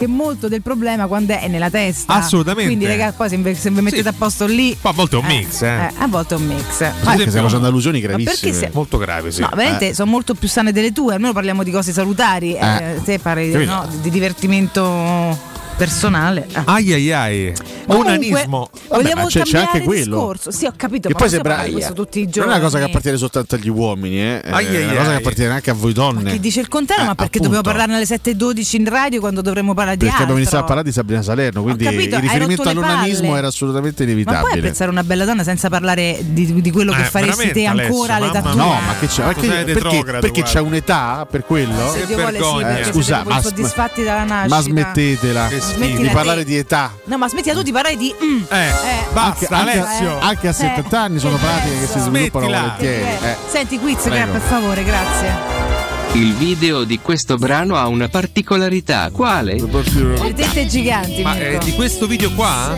che 0.00 0.06
molto 0.06 0.48
del 0.48 0.62
problema 0.62 1.06
quando 1.06 1.34
è 1.36 1.46
nella 1.46 1.68
testa. 1.68 2.14
Assolutamente. 2.14 2.66
Quindi, 2.68 2.86
ragazzi, 2.86 3.16
poi 3.18 3.28
se 3.28 3.36
vi, 3.36 3.74
vi 3.76 3.80
mettete 3.82 4.08
a 4.08 4.14
posto 4.16 4.46
lì. 4.46 4.74
Poi 4.80 4.90
a 4.92 4.94
volte 4.94 5.16
è 5.16 5.18
un 5.18 5.26
mix, 5.26 5.60
eh. 5.62 5.92
a 5.98 6.06
volte 6.08 6.34
è 6.34 6.38
un 6.38 6.46
mix. 6.46 6.80
Ma- 6.80 7.10
Perché 7.12 7.28
stiamo 7.28 7.46
facendo 7.48 7.66
allusioni 7.68 8.00
gravissime. 8.00 8.52
se- 8.54 8.70
Molto 8.72 8.96
grave, 8.96 9.30
sì. 9.30 9.42
No, 9.42 9.50
veramente 9.54 9.88
Eh. 9.90 9.94
sono 9.94 10.10
molto 10.10 10.32
più 10.34 10.48
sane 10.48 10.72
delle 10.72 10.92
tue, 10.92 11.12
almeno 11.14 11.34
parliamo 11.34 11.62
di 11.62 11.70
cose 11.70 11.92
salutari. 11.92 12.54
eh, 12.56 12.94
Eh. 12.94 13.02
te 13.04 13.18
parli 13.18 13.50
Capito? 13.50 13.70
no, 13.72 13.88
di 14.00 14.08
divertimento 14.10 15.38
personale. 15.84 16.46
Ah. 16.52 16.62
Ai 16.66 16.92
ai 16.92 17.12
ai. 17.12 17.52
Comunque, 17.86 18.12
Onanismo. 18.12 18.70
vogliamo 18.88 19.22
ma 19.22 19.26
c'è- 19.28 19.58
anche 19.58 19.80
quello. 19.80 20.16
discorso. 20.16 20.50
Sì, 20.50 20.66
ho 20.66 20.72
capito, 20.76 21.08
Che 21.08 21.14
ma 21.14 21.18
poi 21.20 21.28
non 21.30 21.42
sembra 21.42 21.70
questo 21.70 21.92
tutti 21.94 22.18
i 22.20 22.22
Non 22.24 22.30
giorni. 22.32 22.50
è 22.50 22.54
una 22.54 22.62
cosa 22.62 22.78
che 22.78 22.84
appartiene 22.84 23.16
soltanto 23.16 23.54
agli 23.54 23.68
uomini, 23.68 24.20
eh. 24.20 24.42
Ai, 24.50 24.66
è 24.66 24.76
ai, 24.76 24.84
una 24.84 24.92
cosa 24.94 25.00
ai. 25.06 25.08
che 25.08 25.14
appartiene 25.22 25.52
anche 25.54 25.70
a 25.70 25.74
voi 25.74 25.92
donne. 25.92 26.30
Che 26.32 26.38
dice 26.40 26.60
il 26.60 26.68
contrario, 26.68 27.04
Eh, 27.04 27.06
ma 27.08 27.14
perché 27.14 27.38
appunto. 27.38 27.54
dobbiamo 27.56 27.76
parlarne 27.78 27.96
alle 27.96 28.04
7.12 28.06 28.76
in 28.76 28.88
radio 28.88 29.20
quando 29.20 29.40
dovremmo 29.40 29.72
parlare 29.74 29.96
di 29.96 30.04
Perché 30.04 30.12
altro? 30.22 30.22
abbiamo 30.24 30.38
iniziato 30.40 30.64
a 30.64 30.66
parlare 30.66 30.86
di 30.88 30.94
Sabrina 30.94 31.22
Salerno, 31.22 31.62
quindi 31.62 31.84
capito, 31.84 32.02
il 32.02 32.14
hai 32.14 32.20
riferimento 32.20 32.68
all'onanismo 32.68 33.26
palle. 33.28 33.38
era 33.38 33.46
assolutamente 33.48 34.04
Ma 34.04 34.10
puoi 34.12 34.22
inevitabile. 34.22 34.58
apprezzare 34.60 34.90
una 34.90 35.04
bella 35.04 35.24
donna 35.24 35.42
senza 35.42 35.68
parlare 35.68 36.18
di, 36.22 36.60
di 36.60 36.70
quello 36.70 36.92
che 36.92 37.00
Eh, 37.00 37.04
faresti 37.04 37.50
te 37.52 37.64
ancora 37.64 38.18
mamma 38.18 38.40
tua? 38.40 38.52
No, 38.54 38.68
ma 38.68 38.94
che 39.00 39.06
c'è? 39.06 39.22
Perché, 39.24 39.64
perché, 39.72 40.04
perché 40.20 40.42
c'è 40.42 40.60
un'età 40.60 41.26
per 41.28 41.44
quello? 41.44 41.90
Se 41.90 42.06
Dio 42.06 42.16
vuole 42.18 42.38
sì, 42.38 42.92
perché 42.92 43.22
ma- 43.24 43.36
insoddisfatti 43.36 44.02
dalla 44.04 44.24
nascita. 44.24 44.54
Ma 44.54 44.60
smettetela 44.60 45.46
Che 45.48 45.60
schifo. 45.60 45.69
Smettila 45.74 46.00
di 46.00 46.06
te. 46.08 46.12
parlare 46.14 46.44
di 46.44 46.56
età. 46.56 46.92
No, 47.04 47.18
ma 47.18 47.28
smettila 47.28 47.54
tu 47.54 47.62
di 47.62 47.72
parlare 47.72 47.96
di 47.96 48.14
mm. 48.22 48.42
Eh, 48.48 48.70
basta, 49.12 49.56
anche, 49.56 49.70
Alessio. 49.78 50.12
anche- 50.14 50.24
anche 50.26 50.48
a 50.48 50.52
70 50.52 51.00
anni 51.00 51.18
sono 51.18 51.36
che 51.36 51.42
pratiche 51.42 51.80
che 51.80 51.86
si 51.86 51.98
sviluppano 52.00 52.46
volentieri. 52.46 53.02
Eh, 53.04 53.28
eh. 53.28 53.36
Senti, 53.48 53.78
quiz, 53.78 54.02
Prego. 54.02 54.32
per 54.32 54.40
favore, 54.40 54.84
grazie. 54.84 55.68
Il 56.12 56.34
video 56.34 56.82
di 56.84 56.98
questo 57.00 57.36
brano 57.36 57.76
ha 57.76 57.86
una 57.86 58.08
particolarità. 58.08 59.10
Quale? 59.12 59.54
Le 59.54 60.34
tette 60.34 60.66
giganti, 60.66 61.22
Ma 61.22 61.38
eh, 61.38 61.58
di 61.62 61.72
questo 61.74 62.06
video 62.08 62.32
qua? 62.32 62.74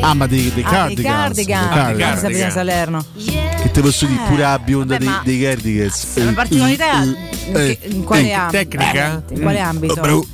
Ah, 0.00 0.14
ma 0.14 0.26
dei, 0.26 0.50
dei 0.54 0.62
Ah, 0.64 0.70
cardigans. 0.70 1.34
dei 1.34 1.44
cardigan. 1.44 1.68
dei 1.68 1.68
Ah, 1.70 1.82
cardigans. 1.84 1.96
dei 1.98 2.02
Ah, 2.04 2.16
Sabrina 2.16 2.48
cardigan. 2.48 2.50
Salerno. 2.50 3.04
Che 3.62 3.70
te 3.72 3.80
posso 3.80 4.06
dire? 4.06 4.22
Pure 4.26 4.42
la 4.42 4.58
bionda 4.58 4.98
Vabbè, 4.98 5.04
dei, 5.24 5.38
dei 5.38 5.46
cardigans. 5.46 6.16
La 6.16 6.32
particolarità 6.32 7.02
in, 7.02 7.16
che- 7.52 7.78
in 7.84 8.04
quale 8.04 8.28
eh, 8.28 8.32
ambito? 8.32 8.56
tecnica? 8.58 9.22
In 9.30 9.40
quale 9.40 9.60
ambito? 9.60 9.92
Oh, 9.94 10.00
bro. 10.00 10.26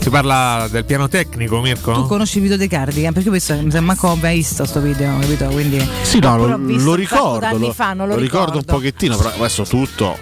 Si 0.00 0.08
parla 0.08 0.66
del 0.70 0.84
piano 0.86 1.08
tecnico, 1.08 1.60
Mirko? 1.60 1.92
Tu 1.92 2.06
conosci 2.06 2.36
il 2.38 2.42
video 2.42 2.56
dei 2.56 2.68
cardigan? 2.68 3.12
Perché 3.12 3.28
questo 3.28 3.52
mi 3.54 3.60
sembra 3.70 3.80
manco 3.82 4.14
mai 4.16 4.36
visto 4.36 4.64
sto 4.64 4.80
video, 4.80 5.18
capito? 5.18 5.44
Quindi 5.46 5.86
Sì, 6.02 6.18
no, 6.20 6.36
lo, 6.38 6.56
lo 6.56 6.94
ricordo. 6.94 7.58
Lo, 7.58 7.72
fa, 7.72 7.92
non 7.92 8.08
lo, 8.08 8.14
lo 8.14 8.20
ricordo 8.20 8.56
un 8.58 8.64
pochettino, 8.64 9.16
però 9.16 9.30
adesso 9.36 9.64
tutto. 9.64 10.16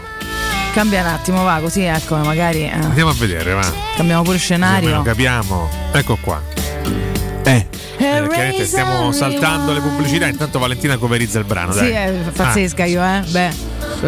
Cambia 0.74 1.00
un 1.02 1.06
attimo, 1.06 1.44
va 1.44 1.60
così, 1.62 1.82
ecco, 1.82 2.16
magari 2.16 2.64
eh, 2.64 2.70
Andiamo 2.72 3.10
a 3.10 3.14
vedere, 3.14 3.52
va. 3.52 3.72
cambiamo 3.96 4.22
pure 4.22 4.36
Così 4.38 4.52
almeno 4.54 4.76
scenario. 4.78 5.02
capiamo. 5.02 5.68
Ecco 5.92 6.18
qua. 6.20 6.42
Eh. 7.44 7.66
Eh, 8.00 8.26
chiaramente 8.28 8.64
stiamo 8.66 9.10
saltando 9.12 9.72
le 9.72 9.80
pubblicità, 9.80 10.26
intanto 10.26 10.58
Valentina 10.58 10.96
coverizza 10.98 11.38
il 11.38 11.44
brano. 11.44 11.72
Sì, 11.72 11.78
dai. 11.90 11.92
è 11.92 12.12
pazzesca 12.34 12.84
io, 12.84 13.02
eh. 13.02 13.22
Beh. 13.28 13.50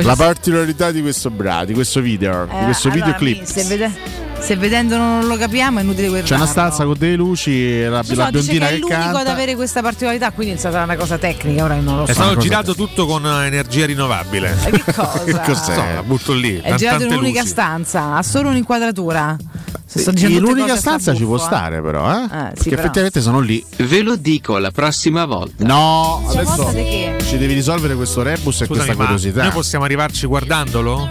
La 0.03 0.15
particolarità 0.17 0.91
di 0.91 1.01
questo 1.01 1.31
brano, 1.31 1.65
di 1.65 1.75
questo 1.75 2.01
video, 2.01 2.45
di 2.47 2.55
Eh, 2.57 2.65
questo 2.65 2.89
allora, 2.89 3.05
videoclip. 3.05 3.41
mi- 3.41 3.47
Se, 3.47 3.65
vede- 3.65 3.93
se 4.41 4.57
vedendolo 4.57 5.03
non 5.03 5.27
lo 5.27 5.37
capiamo 5.37 5.79
è 5.79 5.83
inutile 5.83 6.05
C'è 6.05 6.09
guardarlo. 6.11 6.37
una 6.37 6.47
stanza 6.47 6.85
con 6.85 6.95
delle 6.99 7.15
luci 7.17 7.81
e 7.83 7.89
la, 7.89 8.03
so, 8.03 8.15
la 8.15 8.31
biondina 8.31 8.67
che 8.67 8.73
è 8.75 8.79
che 8.79 8.81
l'unico 8.81 9.17
ad 9.19 9.27
avere 9.27 9.55
questa 9.55 9.81
particolarità, 9.83 10.31
quindi 10.33 10.55
è 10.55 10.57
stata 10.57 10.83
una 10.83 10.97
cosa 10.97 11.19
tecnica, 11.19 11.65
ora 11.65 11.77
non 11.77 11.97
lo 11.99 12.03
È 12.05 12.07
so. 12.09 12.13
stato 12.15 12.35
cosa 12.35 12.41
girato 12.41 12.75
tutto 12.75 13.07
con 13.07 13.25
eh, 13.25 13.47
energia 13.47 13.87
rinnovabile. 13.87 14.57
Che 14.71 14.93
cosa? 14.93 15.23
Che 15.25 15.33
cos'è? 15.45 15.77
No, 15.77 15.95
la 15.95 16.03
butto 16.03 16.33
lì. 16.33 16.57
È 16.59 16.75
girato 16.75 17.05
in 17.05 17.13
un'unica 17.13 17.41
luci. 17.41 17.51
stanza, 17.53 18.15
ha 18.17 18.23
solo 18.23 18.49
un'inquadratura. 18.49 19.37
Se 19.85 19.99
sto 19.99 20.13
dicendo 20.13 20.39
In 20.39 20.43
l'unica 20.45 20.77
stanza 20.77 21.15
ci 21.15 21.25
può 21.25 21.37
eh. 21.37 21.41
stare, 21.41 21.83
però, 21.83 22.09
eh? 22.11 22.23
Eh, 22.23 22.27
sì, 22.29 22.31
Perché 22.31 22.69
però- 22.71 22.81
effettivamente 22.83 23.21
sono 23.21 23.41
lì. 23.41 23.65
Ve 23.79 24.03
lo 24.03 24.15
dico 24.17 24.57
la 24.59 24.71
prossima 24.71 25.25
volta. 25.27 25.65
No, 25.67 26.25
Cioè, 26.31 26.43
adesso 26.43 26.63
volta 26.63 27.25
ci 27.25 27.39
devi 27.39 27.55
risolvere 27.55 27.95
questo 27.97 28.23
rebus 28.23 28.61
e 28.61 28.67
Scusami, 28.67 28.77
questa 28.87 28.95
ma 28.97 29.05
curiosità. 29.05 29.43
noi 29.43 29.51
possiamo 29.53 29.85
arrivarci 29.85 30.27
guardandolo? 30.27 31.09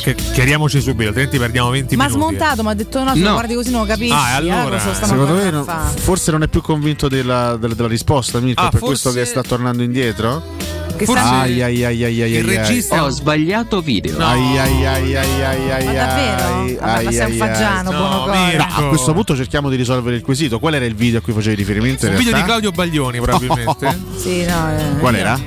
Perché 0.00 0.14
chiariamoci 0.32 0.80
subito, 0.80 1.08
altrimenti 1.08 1.38
perdiamo 1.38 1.70
20 1.70 1.96
Ma 1.96 2.04
ha 2.04 2.08
minuti. 2.08 2.24
smontato, 2.34 2.62
mi 2.62 2.68
ha 2.70 2.74
detto 2.74 3.02
no, 3.02 3.12
se 3.14 3.18
No. 3.20 3.26
lo 3.28 3.32
guardi 3.32 3.54
così 3.54 3.70
non 3.70 3.80
lo 3.80 3.86
capisci. 3.86 4.12
Ah, 4.12 4.30
e 4.30 4.50
allora? 4.50 4.78
stiamo 4.78 4.94
Secondo 5.06 5.34
me 5.34 5.50
non- 5.50 5.66
forse 5.96 6.30
non 6.30 6.42
è 6.42 6.48
più 6.48 6.60
convinto 6.60 7.08
della, 7.08 7.56
della- 7.56 7.74
della 7.74 7.88
risposta, 7.88 8.38
Mirko, 8.40 8.62
Ah, 8.62 8.68
per 8.70 8.80
forse- 8.80 9.02
questo 9.02 9.12
che 9.12 9.24
sta 9.24 9.42
tornando 9.42 9.82
indietro? 9.82 10.42
Che 10.96 11.04
Forse- 11.04 11.22
sta- 11.22 11.40
Ai 11.40 11.62
ai 11.62 11.84
ai 11.84 12.04
ai 12.04 12.22
ai 12.22 12.30
Il 12.32 12.48
ai, 12.48 12.56
regista- 12.56 13.04
Ho 13.04 13.10
sbagliato 13.10 13.82
video. 13.82 14.16
No. 14.16 14.26
Ai 14.28 14.56
ai 14.58 14.86
ai 14.86 15.16
ai 15.16 15.42
ai 15.44 15.70
ai 15.72 15.84
Ma 15.84 15.92
davvero? 15.92 16.54
ai, 16.54 16.74
Vabbè, 16.74 16.80
ma 16.80 16.92
ai, 16.94 17.12
sei 17.14 17.30
un 17.32 17.36
fagiano, 17.36 17.90
No, 17.90 18.24
ai. 18.24 18.56
A 18.56 18.82
questo 18.88 19.12
punto 19.12 19.36
cerchiamo 19.36 19.68
di 19.68 19.76
risolvere 19.76 20.16
il 20.16 20.22
quesito. 20.22 20.58
Qual 20.58 20.72
era 20.74 20.86
il 20.86 20.94
video 20.94 21.18
a 21.18 21.22
cui 21.22 21.34
facevi 21.34 21.54
riferimento? 21.54 22.06
Un 22.06 22.16
video 22.16 22.32
di? 22.32 22.42
Claudio 22.44 22.70
Baglioni, 22.70 23.20
probabilmente. 23.20 23.98
Sì, 24.16 24.44
no. 24.46 24.70
eh, 24.70 24.98
Qual 24.98 25.12
io- 25.14 25.20
era? 25.20 25.38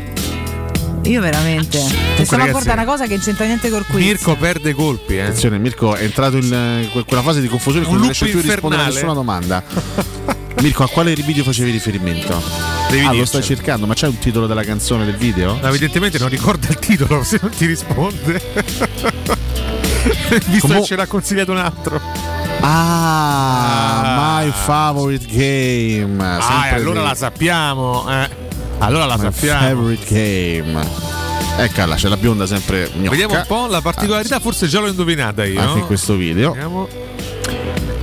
Io 1.03 1.21
veramente. 1.21 1.79
Ti 2.17 2.25
stiamo 2.25 2.43
a 2.43 2.49
guardare 2.49 2.81
una 2.81 2.89
cosa 2.91 3.05
che 3.05 3.15
non 3.15 3.23
c'entra 3.23 3.45
niente 3.45 3.69
col 3.69 3.85
quiz. 3.85 4.03
Mirko 4.05 4.35
perde 4.35 4.73
colpi, 4.73 5.15
eh. 5.17 5.21
Attenzione, 5.21 5.57
Mirko 5.57 5.95
è 5.95 6.03
entrato 6.03 6.37
in 6.37 6.53
eh, 6.53 6.89
que- 6.91 7.03
quella 7.05 7.23
fase 7.23 7.41
di 7.41 7.47
confusione 7.47 7.85
in 7.85 7.91
Un 7.91 7.97
cui 7.97 8.07
non 8.07 8.15
riesce 8.15 8.25
più 8.27 8.39
a 8.39 8.53
rispondere 8.53 8.83
a 8.83 8.85
nessuna 8.85 9.13
domanda. 9.13 9.63
Mirko, 10.61 10.83
a 10.83 10.89
quale 10.89 11.13
video 11.15 11.43
facevi 11.43 11.71
riferimento? 11.71 12.41
Devi 12.89 13.05
ah, 13.05 13.13
lo 13.13 13.25
stai 13.25 13.41
cercando, 13.41 13.85
ma 13.87 13.93
c'è 13.93 14.07
un 14.07 14.17
titolo 14.17 14.45
della 14.45 14.63
canzone 14.63 15.05
del 15.05 15.15
video? 15.15 15.57
No, 15.61 15.67
evidentemente 15.67 16.17
non 16.17 16.27
ricorda 16.27 16.67
il 16.67 16.79
titolo 16.79 17.23
se 17.23 17.39
non 17.41 17.51
ti 17.51 17.65
risponde. 17.65 18.41
Visto 20.47 20.67
Comu- 20.67 20.79
che 20.81 20.85
ce 20.85 20.95
l'ha 20.95 21.07
consigliato 21.07 21.51
un 21.51 21.57
altro. 21.57 22.01
Ah, 22.61 24.41
my 24.43 24.51
favorite 24.51 25.25
game. 25.25 26.21
Ah, 26.23 26.37
e 26.37 26.41
Sempre 26.41 26.75
allora 26.75 27.01
lì. 27.01 27.07
la 27.07 27.15
sappiamo. 27.15 28.05
Eh. 28.09 28.47
Allora 28.79 29.05
la 29.05 29.17
sappiamo. 29.17 29.59
favorite 29.59 30.05
game. 30.05 30.87
Eccola, 31.57 31.95
c'è 31.95 32.07
la 32.07 32.17
bionda 32.17 32.45
sempre 32.45 32.89
gnocca. 32.95 33.09
Vediamo 33.09 33.35
un 33.35 33.43
po' 33.45 33.67
la 33.67 33.81
particolarità, 33.81 34.39
forse 34.39 34.67
già 34.67 34.79
l'ho 34.79 34.87
indovinata 34.87 35.45
io. 35.45 35.59
Anche 35.59 35.79
in 35.79 35.85
questo 35.85 36.15
video. 36.15 36.51
Vediamo. 36.51 36.87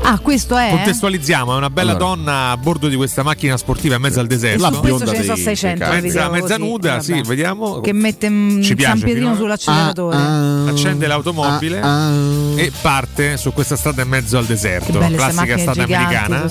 Ah, 0.08 0.18
questo 0.20 0.56
è. 0.56 0.70
Contestualizziamo, 0.70 1.52
è 1.52 1.56
una 1.56 1.68
bella 1.70 1.90
Allora. 1.92 2.14
donna 2.14 2.50
a 2.50 2.56
bordo 2.56 2.86
di 2.86 2.94
questa 2.94 3.24
macchina 3.24 3.56
sportiva 3.56 3.96
in 3.96 4.02
mezzo 4.02 4.20
al 4.20 4.26
deserto. 4.28 4.62
La 4.62 4.70
bionda 4.70 5.04
ce 5.06 5.16
ne 5.16 5.22
sono 5.22 5.34
dei- 5.34 5.42
600. 5.44 5.84
dei 5.84 5.96
lo 5.96 6.02
mezza, 6.02 6.28
mezza 6.30 6.56
nuda, 6.58 7.00
sì, 7.00 7.20
vediamo. 7.26 7.80
Che 7.80 7.92
mette 7.92 8.28
mm, 8.30 8.62
Ci 8.62 8.74
piace, 8.76 8.90
San 8.98 9.00
Pietro 9.04 9.20
finora. 9.22 9.36
sull'acceleratore. 9.36 10.16
Ah, 10.16 10.64
Accende 10.68 11.06
l'automobile 11.08 11.80
ah, 11.80 12.06
ah. 12.06 12.12
e 12.54 12.72
parte 12.80 13.36
su 13.36 13.52
questa 13.52 13.74
strada 13.76 14.02
in 14.02 14.08
mezzo 14.08 14.38
al 14.38 14.44
deserto. 14.44 14.92
che 14.92 14.98
belle 14.98 15.16
queste 15.16 15.32
Classica 15.32 15.58
strada 15.58 15.84
giganti 15.84 16.14
americana. 16.14 16.48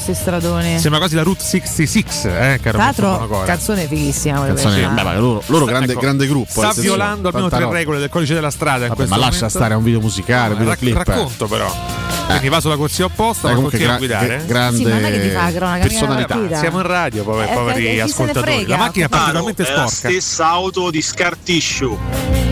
Sembra 0.80 1.00
quasi 1.00 1.16
la 1.16 1.24
Route 1.24 1.44
66, 1.44 2.04
eh, 2.26 2.60
caro 2.62 2.78
Tra 2.78 2.78
l'altro, 2.78 3.44
canzone 3.46 3.88
fighissima. 3.88 4.46
Canzone- 4.46 4.88
beh, 4.90 5.04
ma 5.04 5.18
loro, 5.18 5.42
loro 5.48 5.66
grande, 5.66 5.92
Ecco, 5.94 6.02
grande 6.02 6.28
gruppo. 6.28 6.62
Sta 6.62 6.74
violando 6.82 7.30
almeno 7.30 7.50
tre 7.50 7.70
regole 7.72 8.00
del 8.00 8.10
codice 8.10 8.34
della 8.34 8.52
strada 8.52 8.88
Vabbè, 8.88 9.06
ma 9.08 9.18
lascia 9.18 9.48
stare, 9.48 9.74
è 9.74 9.78
un 9.78 9.84
video 9.84 10.02
musicale, 10.02 10.54
un 10.56 10.60
No, 10.62 10.68
rac- 10.68 10.80
videoclip. 10.80 11.08
racconto 11.08 11.46
però. 11.48 12.15
Quindi 12.28 12.50
va 12.50 12.60
sulla 12.60 12.76
corsia 12.76 13.06
opposta, 13.06 13.50
Eh, 13.50 13.54
ma 13.54 13.62
continua 13.62 13.86
a 13.86 13.90
gra- 13.90 13.98
guidare. 13.98 14.28
gra- 14.28 14.44
grande 14.46 14.78
Sì, 14.78 14.84
ma 14.84 14.90
non 14.90 15.06
è 15.06 15.12
che 15.12 15.22
ti 15.22 15.30
fa 15.30 15.44
la 15.44 15.52
cronaca, 15.52 15.80
personalità. 15.86 16.28
partita. 16.36 16.58
Siamo 16.60 16.78
in 16.80 16.88
radio, 16.88 17.24
poveri, 17.24 17.52
Eh, 17.52 17.54
poveri 17.54 17.88
eh, 17.88 17.94
ne 17.96 18.02
ascoltatori. 18.02 18.66
La 18.68 18.78
macchina 18.78 19.06
è 19.06 19.10
particolarmente 19.10 19.64
è 19.64 19.66
la 19.70 19.88
sporca. 19.88 19.96
stessa 20.10 20.48
auto 20.48 20.90
di 20.92 21.02
Scartisciu. 21.02 21.98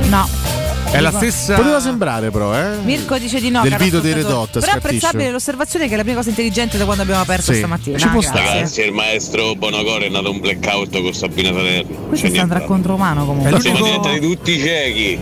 No. 0.09 0.29
È 0.93 0.99
la 0.99 1.11
stessa. 1.11 1.55
Poteva 1.55 1.79
sembrare, 1.79 2.29
però, 2.29 2.53
eh? 2.55 2.77
Mirko 2.83 3.17
dice 3.17 3.39
di 3.39 3.49
no. 3.49 3.63
Del 3.63 3.75
video 3.77 3.99
dei. 3.99 4.13
Redot, 4.13 4.59
Però 4.59 4.71
è 4.73 4.75
apprezzabile 4.75 5.31
l'osservazione 5.31 5.87
che 5.87 5.93
è 5.93 5.97
la 5.97 6.03
prima 6.03 6.17
cosa 6.17 6.29
intelligente 6.29 6.77
da 6.77 6.85
quando 6.85 7.01
abbiamo 7.01 7.21
aperto 7.21 7.51
Sì, 7.51 7.57
stamattina. 7.57 7.97
ci 7.97 8.07
può 8.09 8.19
Grazie. 8.19 8.39
stare. 8.41 8.57
Ragazzi, 8.59 8.81
il 8.81 8.91
maestro 8.93 9.55
Bonocore 9.55 10.05
è 10.05 10.09
nato 10.09 10.29
un 10.29 10.39
blackout 10.39 11.01
con 11.01 11.13
Sabina 11.13 11.49
Salerno. 11.51 11.95
Questo 12.07 12.27
è 12.27 12.29
stato 12.29 12.45
un 12.45 12.53
racconto 12.53 12.93
umano 12.93 13.25
comunque. 13.25 13.57
È 13.57 13.59
Siamo 13.59 13.79
l'unico- 13.79 13.99
diventati 14.01 14.19
tutti 14.35 14.59
ciechi. 14.59 15.19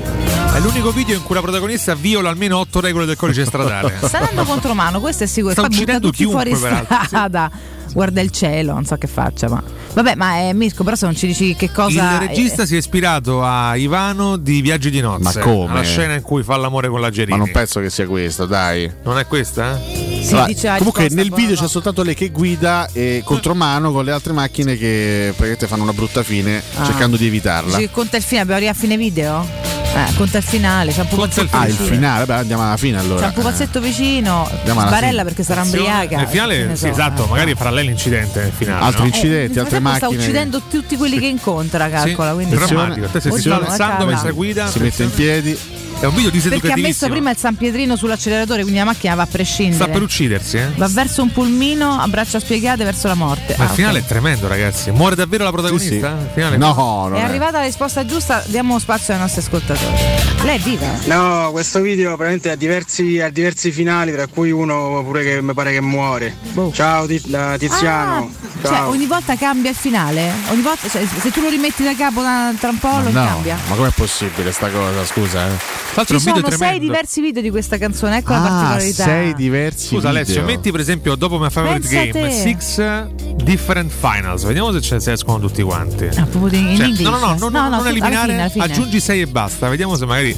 È 0.53 0.59
l'unico 0.59 0.91
video 0.91 1.15
in 1.15 1.23
cui 1.23 1.35
la 1.35 1.41
protagonista 1.41 1.95
viola 1.95 2.29
almeno 2.29 2.57
otto 2.57 2.81
regole 2.81 3.05
del 3.05 3.15
codice 3.15 3.45
stradale. 3.45 3.93
Sta 4.03 4.17
andando 4.19 4.43
contro 4.43 4.73
mano, 4.73 4.99
questo 4.99 5.23
è 5.23 5.27
sicuro. 5.27 5.53
Sta 5.53 5.61
uccidendo 5.61 6.09
tutti 6.09 6.25
fuori 6.25 6.49
chiunque, 6.49 6.67
peraltro, 6.69 6.97
sì. 6.99 7.05
strada. 7.05 7.51
Guarda 7.93 8.19
il 8.21 8.31
cielo, 8.31 8.73
non 8.73 8.83
so 8.85 8.97
che 8.97 9.07
faccia, 9.07 9.47
ma. 9.47 9.63
Vabbè, 9.93 10.15
ma 10.15 10.37
è 10.37 10.53
Mirko, 10.53 10.83
però 10.83 10.95
se 10.95 11.05
non 11.05 11.15
ci 11.15 11.27
dici 11.27 11.55
che 11.55 11.71
cosa. 11.71 12.13
Il 12.13 12.27
regista 12.27 12.65
si 12.65 12.75
è 12.75 12.77
ispirato 12.77 13.43
a 13.43 13.75
Ivano 13.75 14.37
di 14.37 14.61
Viaggi 14.61 14.89
di 14.89 15.01
nozze. 15.01 15.39
Ma 15.39 15.45
come? 15.45 15.73
La 15.73 15.81
scena 15.81 16.13
in 16.13 16.21
cui 16.21 16.43
fa 16.43 16.55
l'amore 16.55 16.87
con 16.87 17.01
la 17.01 17.09
Gerini. 17.09 17.37
Ma 17.37 17.43
non 17.43 17.51
penso 17.51 17.79
che 17.79 17.89
sia 17.89 18.07
questo, 18.07 18.45
dai. 18.45 18.89
Non 19.03 19.17
è 19.17 19.25
questa? 19.25 19.79
Eh? 20.21 20.25
si 20.25 20.31
Allora, 20.33 20.45
dice 20.47 20.73
comunque 20.77 21.03
risposta, 21.03 21.29
nel 21.29 21.33
video 21.41 21.55
c'è 21.61 21.67
soltanto 21.67 22.03
lei 22.03 22.15
che 22.15 22.29
guida 22.29 22.87
e 22.93 23.21
contromano 23.25 23.91
con 23.91 24.05
le 24.05 24.11
altre 24.11 24.33
macchine 24.33 24.77
che 24.77 25.25
praticamente 25.29 25.67
fanno 25.67 25.83
una 25.83 25.93
brutta 25.93 26.23
fine 26.23 26.61
Ah. 26.75 26.85
cercando 26.85 27.17
di 27.17 27.27
evitarla. 27.27 27.77
Che 27.77 27.89
conta 27.91 28.17
il 28.17 28.23
fine, 28.23 28.41
abbiamo 28.41 28.57
arrivato 28.59 28.77
a 28.77 28.81
fine 28.81 28.97
video? 28.97 29.69
Eh, 29.93 30.13
conta 30.15 30.37
il 30.37 30.43
finale, 30.45 30.93
c'è 30.93 31.01
un 31.01 31.07
pupazzetto 31.09 31.57
Ah, 31.57 31.67
il 31.67 31.73
finale, 31.75 32.25
beh, 32.25 32.33
andiamo 32.35 32.63
alla 32.63 32.77
fine 32.77 32.97
C'è 32.97 33.03
allora. 33.03 33.25
un 33.27 33.33
pupazzetto 33.33 33.81
vicino, 33.81 34.47
Andiamo 34.49 34.87
sbarella 34.87 35.23
perché 35.23 35.43
sarà 35.43 35.63
ubriaca. 35.63 36.15
Nel 36.15 36.27
finale, 36.27 36.69
sì, 36.71 36.77
so, 36.77 36.87
esatto, 36.87 37.25
eh. 37.25 37.29
magari 37.29 37.55
farà 37.55 37.71
lei 37.71 37.87
l'incidente 37.87 38.41
nel 38.41 38.51
finale. 38.55 38.85
Altri 38.85 39.01
no? 39.01 39.07
incidenti, 39.07 39.57
Eh, 39.57 39.59
altre 39.59 39.79
frattempo 39.81 39.95
sta 39.97 40.05
macchine. 40.05 40.23
uccidendo 40.23 40.61
tutti 40.69 40.95
quelli 40.95 41.19
che 41.19 41.25
incontra, 41.25 41.89
calcola. 41.89 42.29
Sì, 42.29 42.35
quindi 42.35 42.55
drammatico. 42.55 43.07
Te 43.07 43.19
se 43.19 43.49
ma 43.49 43.55
alzando 43.55 44.05
mentre 44.05 44.31
guida. 44.31 44.67
Si 44.67 44.79
mette 44.79 45.03
in 45.03 45.11
piedi. 45.13 45.59
È 46.01 46.05
un 46.07 46.15
video 46.15 46.31
Perché 46.31 46.71
ha 46.71 46.77
messo 46.77 47.07
prima 47.09 47.29
il 47.29 47.37
San 47.37 47.55
Pietrino 47.55 47.95
sull'acceleratore, 47.95 48.61
quindi 48.61 48.79
la 48.79 48.85
macchina 48.85 49.13
va 49.13 49.21
a 49.21 49.27
prescindere. 49.27 49.83
Sta 49.83 49.87
per 49.87 50.01
uccidersi, 50.01 50.57
eh? 50.57 50.71
Va 50.75 50.87
verso 50.87 51.21
un 51.21 51.31
pulmino 51.31 51.91
a 51.99 52.07
braccia 52.07 52.39
spiegate 52.39 52.83
verso 52.83 53.07
la 53.07 53.13
morte. 53.13 53.53
Ma 53.55 53.65
Ah, 53.65 53.67
il 53.67 53.73
finale 53.75 53.99
ok. 53.99 54.05
è 54.05 54.07
tremendo, 54.07 54.47
ragazzi. 54.47 54.89
Muore 54.89 55.13
davvero 55.13 55.43
la 55.43 55.51
protagonista? 55.51 56.09
Il 56.09 56.29
finale- 56.33 56.57
È 56.57 57.21
arrivata 57.21 57.59
la 57.59 57.65
risposta 57.65 58.03
giusta, 58.03 58.43
diamo 58.47 58.79
spazio 58.79 59.13
ai 59.13 59.19
nostri 59.19 59.41
ascoltatori. 59.41 59.95
Lei 60.43 60.55
è 60.57 60.59
viva? 60.59 60.87
No, 61.05 61.51
questo 61.51 61.79
video 61.81 62.15
veramente 62.15 62.49
ha 62.49 62.55
diversi, 62.55 63.19
ha 63.19 63.29
diversi 63.29 63.71
finali, 63.71 64.11
tra 64.11 64.25
cui 64.25 64.49
uno 64.49 65.03
pure 65.05 65.23
che 65.23 65.39
mi 65.43 65.53
pare 65.53 65.71
che 65.71 65.81
muore. 65.81 66.35
Ciao 66.73 67.05
Ti- 67.05 67.29
la 67.29 67.57
Tiziano. 67.59 68.27
Cioè, 68.63 68.71
Ciao. 68.71 68.89
ogni 68.89 69.05
volta 69.05 69.35
cambia 69.35 69.69
il 69.69 69.75
finale? 69.75 70.31
Ogni 70.49 70.61
volta, 70.61 70.87
cioè, 70.89 71.05
se 71.19 71.29
tu 71.29 71.41
lo 71.41 71.49
rimetti 71.49 71.83
da 71.83 71.93
capo 71.95 72.21
da, 72.23 72.51
tra 72.59 72.69
un 72.69 72.79
po' 72.79 72.89
lo 73.03 73.11
No, 73.11 73.23
cambia. 73.25 73.55
ma 73.69 73.75
com'è 73.75 73.89
possibile 73.91 74.51
sta 74.51 74.67
cosa? 74.69 75.05
Scusa, 75.05 75.47
eh. 75.47 75.89
Ci 75.93 76.19
sono 76.19 76.49
sei 76.51 76.79
diversi 76.79 77.19
video 77.21 77.41
di 77.41 77.49
questa 77.49 77.77
canzone, 77.77 78.17
ecco 78.17 78.31
la 78.31 78.37
Ah, 78.37 78.47
particolarità. 78.49 79.03
sei 79.03 79.33
diversi 79.33 79.87
Scusa 79.87 80.09
Alessio, 80.09 80.39
video. 80.41 80.55
metti 80.55 80.71
per 80.71 80.79
esempio 80.79 81.15
dopo 81.15 81.37
My 81.37 81.49
Favorite 81.49 81.87
Pensa 81.87 82.17
Game. 82.19 82.31
Six 82.31 83.43
Different 83.43 83.91
Finals. 83.91 84.43
Vediamo 84.43 84.71
se 84.71 84.81
ce 84.81 84.99
se 85.01 85.11
escono 85.11 85.39
tutti 85.39 85.61
quanti. 85.61 86.05
Ah, 86.05 86.25
proprio 86.25 86.57
in 86.59 86.75
Cioè, 86.77 86.85
English. 86.85 87.01
no, 87.01 87.09
no, 87.11 87.19
no, 87.19 87.35
non, 87.37 87.51
No, 87.51 87.59
non 87.59 87.69
no, 87.71 87.77
alla 87.79 87.89
eliminare, 87.89 88.27
fine, 88.29 88.39
alla 88.41 88.49
fine. 88.49 88.63
aggiungi 88.63 88.99
6 89.01 89.21
e 89.21 89.27
basta. 89.27 89.67
Vediamo 89.69 89.95
se 89.97 90.05
magari. 90.05 90.37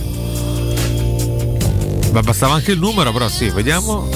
Ma 2.12 2.22
bastava 2.22 2.54
anche 2.56 2.72
il 2.72 2.80
numero, 2.80 3.12
però 3.12 3.28
sì, 3.30 3.50
vediamo. 3.50 4.10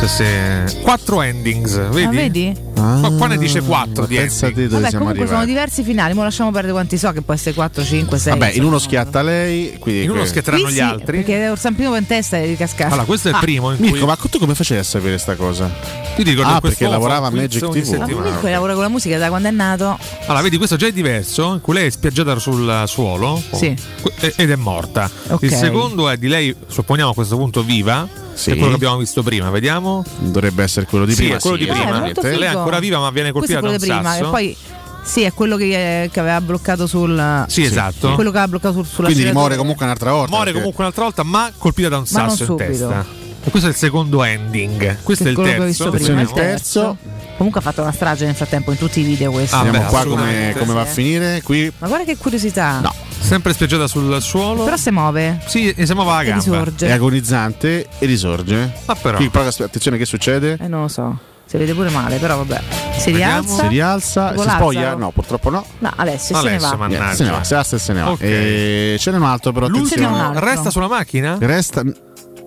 Se, 0.00 0.06
se... 0.06 0.80
Quattro 0.82 1.22
endings, 1.22 1.76
vedi? 1.90 2.04
Ah, 2.04 2.10
vedi? 2.10 2.56
Qua, 2.72 3.10
qua 3.16 3.26
ne 3.26 3.36
dice 3.36 3.60
4 3.60 4.06
di 4.06 4.14
dove 4.16 4.28
Vabbè, 4.28 4.88
siamo 4.88 5.04
comunque 5.06 5.26
sono 5.26 5.38
arrivati. 5.38 5.46
diversi 5.46 5.82
finali, 5.82 6.14
ma 6.14 6.22
lasciamo 6.22 6.52
perdere 6.52 6.72
quanti 6.72 6.96
so, 6.96 7.10
che 7.10 7.22
può 7.22 7.34
essere 7.34 7.54
4, 7.54 7.82
5, 7.82 8.16
6. 8.18 8.32
Vabbè, 8.38 8.52
in 8.54 8.62
uno 8.64 8.78
schiatta 8.78 9.22
lei, 9.22 9.76
quindi 9.80 10.04
In 10.04 10.10
uno 10.10 10.24
schiatteranno 10.24 10.70
gli 10.70 10.78
altri. 10.78 11.22
Perché 11.22 11.48
Orsampino 11.48 11.96
in 11.96 12.06
testa 12.06 12.36
è 12.36 12.46
ricascato. 12.46 12.92
Allora, 12.92 13.06
questo 13.06 13.26
è 13.28 13.30
il 13.32 13.36
Ah. 13.38 13.40
primo 13.40 13.72
in 13.72 13.78
Mirko, 13.80 13.96
cui. 13.98 14.06
ma 14.06 14.16
tu 14.30 14.38
come 14.38 14.54
facevi 14.54 14.78
a 14.80 14.84
sapere 14.84 15.18
sta 15.18 15.34
cosa? 15.34 15.68
Ti 16.14 16.22
dico, 16.22 16.42
ah, 16.42 16.60
perché 16.60 16.86
lavorava 16.86 17.26
a 17.26 17.30
Magic 17.30 17.60
TV. 17.68 17.74
Ma 17.76 17.82
settimana. 17.84 18.30
Mirko 18.30 18.48
lavora 18.48 18.74
con 18.74 18.82
la 18.82 18.88
musica 18.88 19.18
da 19.18 19.28
quando 19.28 19.48
è 19.48 19.52
nato. 19.52 19.98
Allora, 20.26 20.42
vedi, 20.42 20.56
questo 20.58 20.76
già 20.76 20.86
è 20.86 20.92
diverso. 20.92 21.54
In 21.54 21.60
cui 21.60 21.74
lei 21.74 21.86
è 21.88 21.90
spiaggiata 21.90 22.38
sul 22.38 22.84
suolo 22.86 23.42
Sì. 23.52 23.74
e- 24.20 24.32
ed 24.36 24.50
è 24.50 24.56
morta. 24.56 25.10
Ok. 25.28 25.42
Il 25.42 25.52
secondo 25.52 26.08
è 26.08 26.16
di 26.16 26.28
lei, 26.28 26.54
supponiamo 26.68 27.10
a 27.10 27.14
questo 27.14 27.36
punto 27.36 27.64
viva. 27.64 28.26
Sì. 28.38 28.50
È 28.50 28.52
quello 28.54 28.68
che 28.68 28.74
abbiamo 28.76 28.96
visto 28.98 29.22
prima, 29.24 29.50
vediamo. 29.50 30.04
Dovrebbe 30.18 30.62
essere 30.62 30.86
quello 30.86 31.04
di 31.04 31.12
Sì, 31.12 31.22
prima. 31.22 31.36
è 31.36 31.40
quello 31.40 31.56
di 31.56 31.62
sì, 31.64 31.68
prima. 31.70 31.84
esattamente. 31.84 32.20
molto 32.22 32.38
Lei 32.38 32.48
è 32.48 32.54
ancora 32.56 32.78
viva, 32.78 32.98
ma 33.00 33.10
viene 33.10 33.32
Questo 33.32 33.52
è 33.56 33.60
colpita 33.60 33.76
da 33.88 33.94
un 33.94 34.00
di 34.00 34.00
prima. 34.00 34.12
sasso. 34.12 34.26
E 34.26 34.30
poi 34.30 34.56
sì, 35.02 35.22
è 35.22 35.32
quello 35.34 35.56
che, 35.56 36.08
che 36.12 36.20
aveva 36.20 36.40
bloccato 36.40 36.86
sul. 36.86 37.44
Sì, 37.48 37.62
esatto. 37.64 38.14
Quello 38.14 38.30
che 38.30 38.36
aveva 38.36 38.48
bloccato 38.48 38.74
sul, 38.74 38.86
sulla 38.86 39.08
Quindi 39.08 39.32
muore 39.32 39.56
comunque 39.56 39.84
un'altra 39.84 40.12
volta. 40.12 40.28
Muore 40.30 40.44
perché- 40.44 40.58
comunque 40.60 40.82
un'altra 40.84 41.02
volta, 41.04 41.22
ma 41.24 41.50
colpita 41.58 41.88
da 41.88 41.98
un 41.98 42.04
Ma 42.10 42.20
non 42.20 42.30
sasso 42.30 42.52
in 42.52 42.56
testa. 42.58 43.04
E 43.44 43.50
questo 43.50 43.68
è 43.68 43.72
il 43.72 43.76
secondo 43.78 44.22
ending. 44.22 44.98
Questo 45.02 45.24
Che 45.24 45.30
è 45.30 45.32
il 45.32 45.38
quello 45.38 45.52
che 45.54 45.60
ho 45.60 45.64
visto 45.64 45.90
terzo. 45.90 46.04
prima. 46.04 46.20
Attenzione, 46.20 46.48
il 46.50 46.56
terzo. 46.58 46.96
Comunque 47.36 47.60
ha 47.60 47.62
fatto 47.64 47.82
una 47.82 47.92
strage 47.92 48.24
nel 48.26 48.34
frattempo 48.34 48.70
in 48.72 48.78
tutti 48.78 49.00
i 49.00 49.04
video 49.04 49.30
questo. 49.30 49.56
Ah, 49.56 49.62
Vediamo 49.62 49.84
beh, 49.86 49.90
qua 49.90 50.04
come, 50.04 50.54
come 50.58 50.72
va 50.74 50.80
a 50.82 50.84
finire. 50.84 51.40
Qui 51.42 51.72
Ma 51.78 51.86
guarda 51.88 52.04
che 52.04 52.16
curiosità. 52.16 52.80
No. 52.80 52.94
Sempre 53.28 53.52
spiaggiata 53.52 53.86
sul 53.86 54.22
suolo. 54.22 54.64
Però 54.64 54.76
si 54.78 54.90
muove. 54.90 55.38
Sì, 55.44 55.68
e 55.70 55.84
siamo 55.84 56.10
a 56.10 56.22
E 56.22 56.24
gamba. 56.24 56.42
risorge. 56.42 56.86
è 56.86 56.92
agonizzante 56.92 57.86
e 57.98 58.06
risorge. 58.06 58.72
Ma 58.86 58.94
però. 58.94 59.18
Qui, 59.18 59.28
però, 59.28 59.46
attenzione, 59.46 59.98
che 59.98 60.06
succede? 60.06 60.56
Eh, 60.58 60.66
non 60.66 60.80
lo 60.80 60.88
so. 60.88 61.18
Si 61.44 61.58
vede 61.58 61.74
pure 61.74 61.90
male, 61.90 62.16
però 62.16 62.36
vabbè. 62.38 62.60
Si 62.98 63.10
Vediamo. 63.12 63.42
rialza. 63.42 63.62
Si 63.62 63.68
rialza, 63.68 64.34
si 64.38 64.48
spoglia? 64.48 64.94
No, 64.94 65.10
purtroppo 65.10 65.50
no. 65.50 65.62
No, 65.78 65.92
Alessio, 65.96 66.36
se 66.36 66.42
ne 66.42 66.48
Alessio, 66.48 66.68
va. 66.70 66.76
mannaggia. 66.76 66.98
Niente, 67.00 67.16
se 67.16 67.24
ne 67.24 67.30
va, 67.30 67.44
si 67.44 67.54
alza 67.54 67.76
e 67.76 67.78
se 67.78 67.92
ne 67.92 68.00
va. 68.00 68.10
Ok. 68.12 68.20
E 68.22 68.96
ce 68.98 69.10
n'è 69.10 69.16
un 69.18 69.22
altro, 69.24 69.52
però 69.52 69.66
L'ultimo 69.68 70.06
attenzione. 70.08 70.40
resta 70.40 70.70
sulla 70.70 70.88
macchina? 70.88 71.36
Resta. 71.38 71.82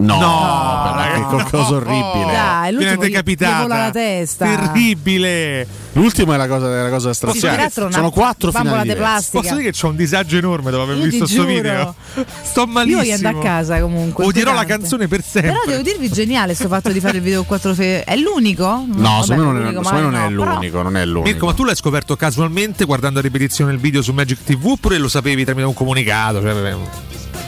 No, 0.06 0.20
No, 0.20 1.14
che 1.14 1.22
qualcosa 1.24 1.74
orribile. 1.76 2.32
Dai, 2.32 2.72
l'ultimo 2.74 2.94
gli- 3.04 3.08
decapitata. 3.08 3.64
gli 3.66 3.68
la 3.68 3.90
testa. 3.92 4.46
Terribile. 4.46 5.68
L'ultimo 5.94 6.34
è 6.34 6.38
la 6.38 6.48
cosa, 6.48 6.68
è 6.80 6.84
la 6.84 6.90
cosa 6.90 7.10
Sì, 7.10 7.16
straziante. 7.16 7.82
una 7.82 7.92
Sono 7.92 8.10
quattro 8.12 8.52
finali 8.52 8.94
di. 8.94 8.96
Posso 9.32 9.56
dire 9.56 9.72
che 9.72 9.78
c'ho 9.78 9.88
un 9.90 9.96
disagio 9.98 10.38
enorme 10.38 10.72
dopo 10.72 10.84
aver 10.84 10.98
Io 10.98 11.04
visto 11.04 11.18
questo 11.26 11.44
video? 11.46 11.96
Sto 12.44 12.62
Io 12.62 12.68
malissimo. 12.68 13.02
voglio 13.02 13.14
andare 13.16 13.38
a 13.38 13.42
casa 13.42 13.80
comunque. 13.82 14.26
Odierò 14.26 14.54
la 14.54 14.64
canzone 14.66 15.08
per 15.08 15.22
sempre. 15.22 15.52
Però 15.52 15.62
devo 15.66 15.82
dirvi 15.84 16.10
geniale 16.10 16.54
sto 16.56 16.68
fatto 16.70 16.90
di 16.92 17.00
fare 17.02 17.18
il 17.18 17.24
video 17.24 17.40
con 17.40 17.48
quattro 17.48 17.74
fe- 17.74 18.04
È 18.04 18.16
l'unico? 18.16 18.86
No, 18.88 19.22
secondo 19.24 19.52
me 19.52 19.52
non, 19.52 19.58
è, 19.58 19.72
l'unico, 19.72 19.84
secondo 19.84 20.08
me 20.08 20.14
non 20.18 20.32
è 20.32 20.36
però- 20.36 20.54
l'unico, 20.56 20.82
non 20.82 20.98
è 20.98 21.06
l'unico. 21.06 21.28
Mirko, 21.30 21.46
ma 21.46 21.54
tu 21.54 21.64
l'hai 21.66 21.76
scoperto 21.76 22.16
casualmente 22.16 22.86
guardando 22.86 23.20
a 23.20 23.22
ripetizione 23.22 23.72
il 23.74 23.80
video 23.80 24.02
su 24.02 24.14
Magic 24.14 24.44
TV 24.46 24.66
oppure 24.66 24.98
lo 24.98 25.10
sapevi 25.10 25.44
tramite 25.44 25.66
un 25.68 25.74
comunicato? 25.74 26.42
Cioè, 26.42 26.76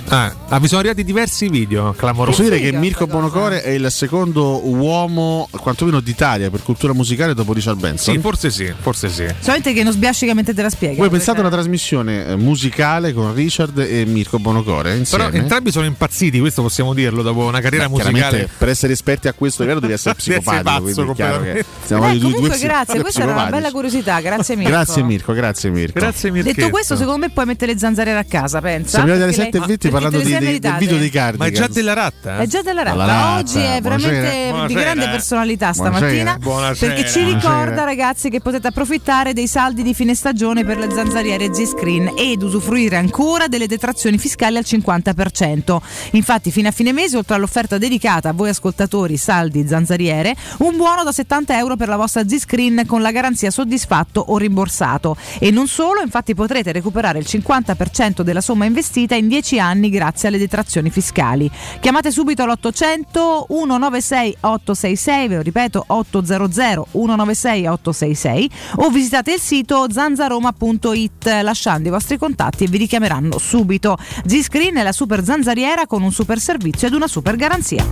ah, 0.10 0.34
ah, 0.50 0.60
mi 0.60 0.68
sono 0.68 0.80
arrivati 0.80 1.04
diversi 1.04 1.50
video 1.50 1.94
clamorosi. 1.98 2.42
Posso 2.42 2.50
dire 2.50 2.62
che 2.62 2.76
Mirko. 2.78 3.08
Bonocore 3.08 3.62
è 3.62 3.70
il 3.70 3.88
secondo 3.92 4.68
uomo, 4.68 5.48
quantomeno 5.52 6.00
d'Italia, 6.00 6.50
per 6.50 6.64
cultura 6.64 6.94
musicale 6.94 7.34
dopo 7.34 7.54
Richard 7.54 7.80
Benson. 7.80 8.14
Sì, 8.14 8.20
forse 8.22 8.50
sì, 8.50 8.74
forse 8.80 9.10
sì. 9.10 9.26
Solamente 9.40 9.74
che 9.74 9.84
non 9.84 9.92
sbiascica 9.94 10.34
mentre 10.34 10.54
te 10.54 10.62
la 10.62 10.70
spiega. 10.70 10.96
Voi 10.96 11.10
pensate 11.10 11.38
a 11.38 11.42
una 11.42 11.50
trasmissione 11.50 12.26
eh, 12.26 12.36
musicale 12.36 13.14
con 13.14 13.34
Richard 13.34 13.78
e 13.80 14.06
Mirko 14.06 14.40
Bonocore 14.40 14.96
insieme? 14.96 15.30
Però 15.30 15.38
entrambi 15.38 15.72
sono 15.72 15.86
impazziti, 15.86 16.40
questo 16.40 16.62
possiamo 16.62 16.94
dirlo, 16.94 17.22
dopo 17.22 17.42
una 17.46 17.60
carriera 17.60 17.88
Beh, 17.88 17.96
chiaramente, 17.96 18.28
musicale. 18.28 18.50
Per 18.58 18.70
essere 18.70 18.94
esperti 18.94 19.28
a 19.28 19.34
questo 19.34 19.62
livello 19.64 19.80
devi 19.80 19.94
essere 19.94 20.16
Devi 20.24 20.38
essere 20.38 20.62
psicopatico. 20.62 21.02
pazzo 21.02 21.14
chiaro 21.14 21.42
che 21.44 21.66
stiamo 21.84 22.06
Beh, 22.08 22.18
due 22.20 22.32
comunque 22.32 22.56
psi- 22.58 22.64
grazie, 22.64 22.94
due 22.94 23.02
questa 23.04 23.24
era 23.24 23.32
una 23.34 23.46
bella 23.50 23.72
curiosità, 23.72 24.20
grazie 24.22 24.56
Mirko. 24.56 24.72
Grazie 24.72 25.04
Mirko, 25.04 25.34
grazie 25.34 25.70
Mirko. 25.70 26.00
Grazie 26.00 26.32
Mirko. 26.32 26.52
Detto 26.54 26.70
questo, 26.70 26.96
secondo 26.96 27.26
me 27.26 27.32
puoi 27.32 27.46
mettere 27.46 27.74
le 27.74 27.80
zanzariere 27.80 28.20
a 28.20 28.24
casa, 28.24 28.62
pensa. 28.62 29.00
Siamo 29.00 29.12
arrivati 29.12 29.24
alle 29.40 29.50
Perché 29.50 29.58
7.20 29.60 29.68
lei- 29.68 29.78
perché 29.78 29.93
parlando 29.94 30.18
di- 30.20 30.38
dei- 30.38 30.60
del 30.60 30.76
video 30.80 30.98
dei 30.98 31.10
cardi. 31.10 31.38
Ma 31.38 31.46
è 31.46 31.52
già 31.52 31.68
della 31.68 31.94
ratta? 31.94 32.38
È 32.40 32.48
già 32.48 32.62
della 32.62 32.84
ratta. 32.84 33.06
Ratta, 33.06 33.38
Oggi 33.40 33.60
è 33.60 33.80
veramente 33.82 34.48
buonasera. 34.50 34.68
di 34.68 34.74
grande 34.74 35.10
personalità 35.10 35.72
Buonasera. 35.72 35.98
stamattina. 36.00 36.38
Buonasera. 36.38 36.94
Perché 36.94 37.10
ci 37.10 37.22
Buonasera. 37.24 37.64
ricorda, 37.64 37.84
ragazzi, 37.84 38.30
che 38.30 38.40
potete 38.42 38.68
approfittare 38.68 39.34
dei 39.34 39.48
saldi 39.48 39.84
di 39.84 39.94
fine 39.94 40.16
stagione 40.16 40.66
per 40.66 40.78
le 40.78 40.90
zanzariere 40.92 41.54
Z-Screen 41.54 42.14
ed 42.18 42.42
usufruire 42.42 42.96
ancora 42.98 43.48
delle 43.48 43.68
detrazioni 43.68 44.18
fiscali 44.18 44.58
al 44.58 44.64
50%. 44.66 45.82
Infatti, 46.12 46.52
fino 46.52 46.68
a 46.68 46.72
fine 46.72 46.92
mese, 46.92 47.18
oltre 47.18 47.36
all'offerta 47.36 47.78
dedicata 47.78 48.30
a 48.30 48.34
voi 48.34 48.50
ascoltatori 48.50 49.18
saldi 49.18 49.66
zanzariere, 49.68 50.36
un 50.60 50.76
buono 50.76 51.04
da 51.04 51.12
70 51.12 51.58
euro 51.58 51.76
per 51.76 51.88
la 51.88 51.96
vostra 51.98 52.28
Z-Screen 52.28 52.84
con 52.86 53.02
la 53.02 53.12
garanzia 53.12 53.52
soddisfatto 53.52 54.24
o 54.28 54.38
rimborsato. 54.38 55.16
E 55.40 55.52
non 55.52 55.68
solo, 55.68 56.02
infatti 56.02 56.34
potrete 56.34 56.72
recuperare 56.72 57.20
il 57.20 57.26
50% 57.28 58.22
della 58.22 58.42
somma 58.42 58.66
investita 58.66 59.16
in 59.16 59.28
10 59.28 59.60
anni 59.60 59.83
grazie 59.90 60.28
alle 60.28 60.38
detrazioni 60.38 60.90
fiscali. 60.90 61.50
Chiamate 61.80 62.12
subito 62.12 62.46
l'800 62.46 63.46
196 63.48 64.38
866, 64.42 65.28
ve 65.28 65.36
lo 65.36 65.42
ripeto 65.42 65.84
800 65.88 66.88
196 66.92 67.68
866 67.68 68.50
o 68.78 68.90
visitate 68.90 69.34
il 69.34 69.40
sito 69.40 69.86
zanzaroma.it 69.90 71.40
lasciando 71.44 71.88
i 71.88 71.92
vostri 71.92 72.18
contatti 72.18 72.66
e 72.66 72.68
vi 72.68 72.78
richiameranno 72.78 73.38
subito. 73.38 73.98
Z-Screen 74.26 74.76
è 74.76 74.84
la 74.84 74.92
super 74.92 75.24
zanzariera 75.24 75.86
con 75.88 76.02
un 76.02 76.12
super 76.12 76.40
servizio 76.40 76.88
ed 76.88 76.94
una 76.94 77.08
super 77.08 77.36
garanzia. 77.36 77.86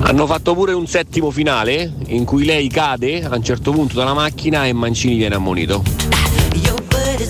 Hanno 0.00 0.26
fatto 0.26 0.54
pure 0.54 0.72
un 0.74 0.86
settimo 0.86 1.30
finale 1.30 1.94
in 2.08 2.24
cui 2.24 2.44
lei 2.44 2.68
cade 2.68 3.24
a 3.24 3.34
un 3.34 3.42
certo 3.42 3.72
punto 3.72 3.94
dalla 3.94 4.12
macchina 4.12 4.66
e 4.66 4.72
Mancini 4.72 5.16
viene 5.16 5.34
ammonito. 5.34 5.82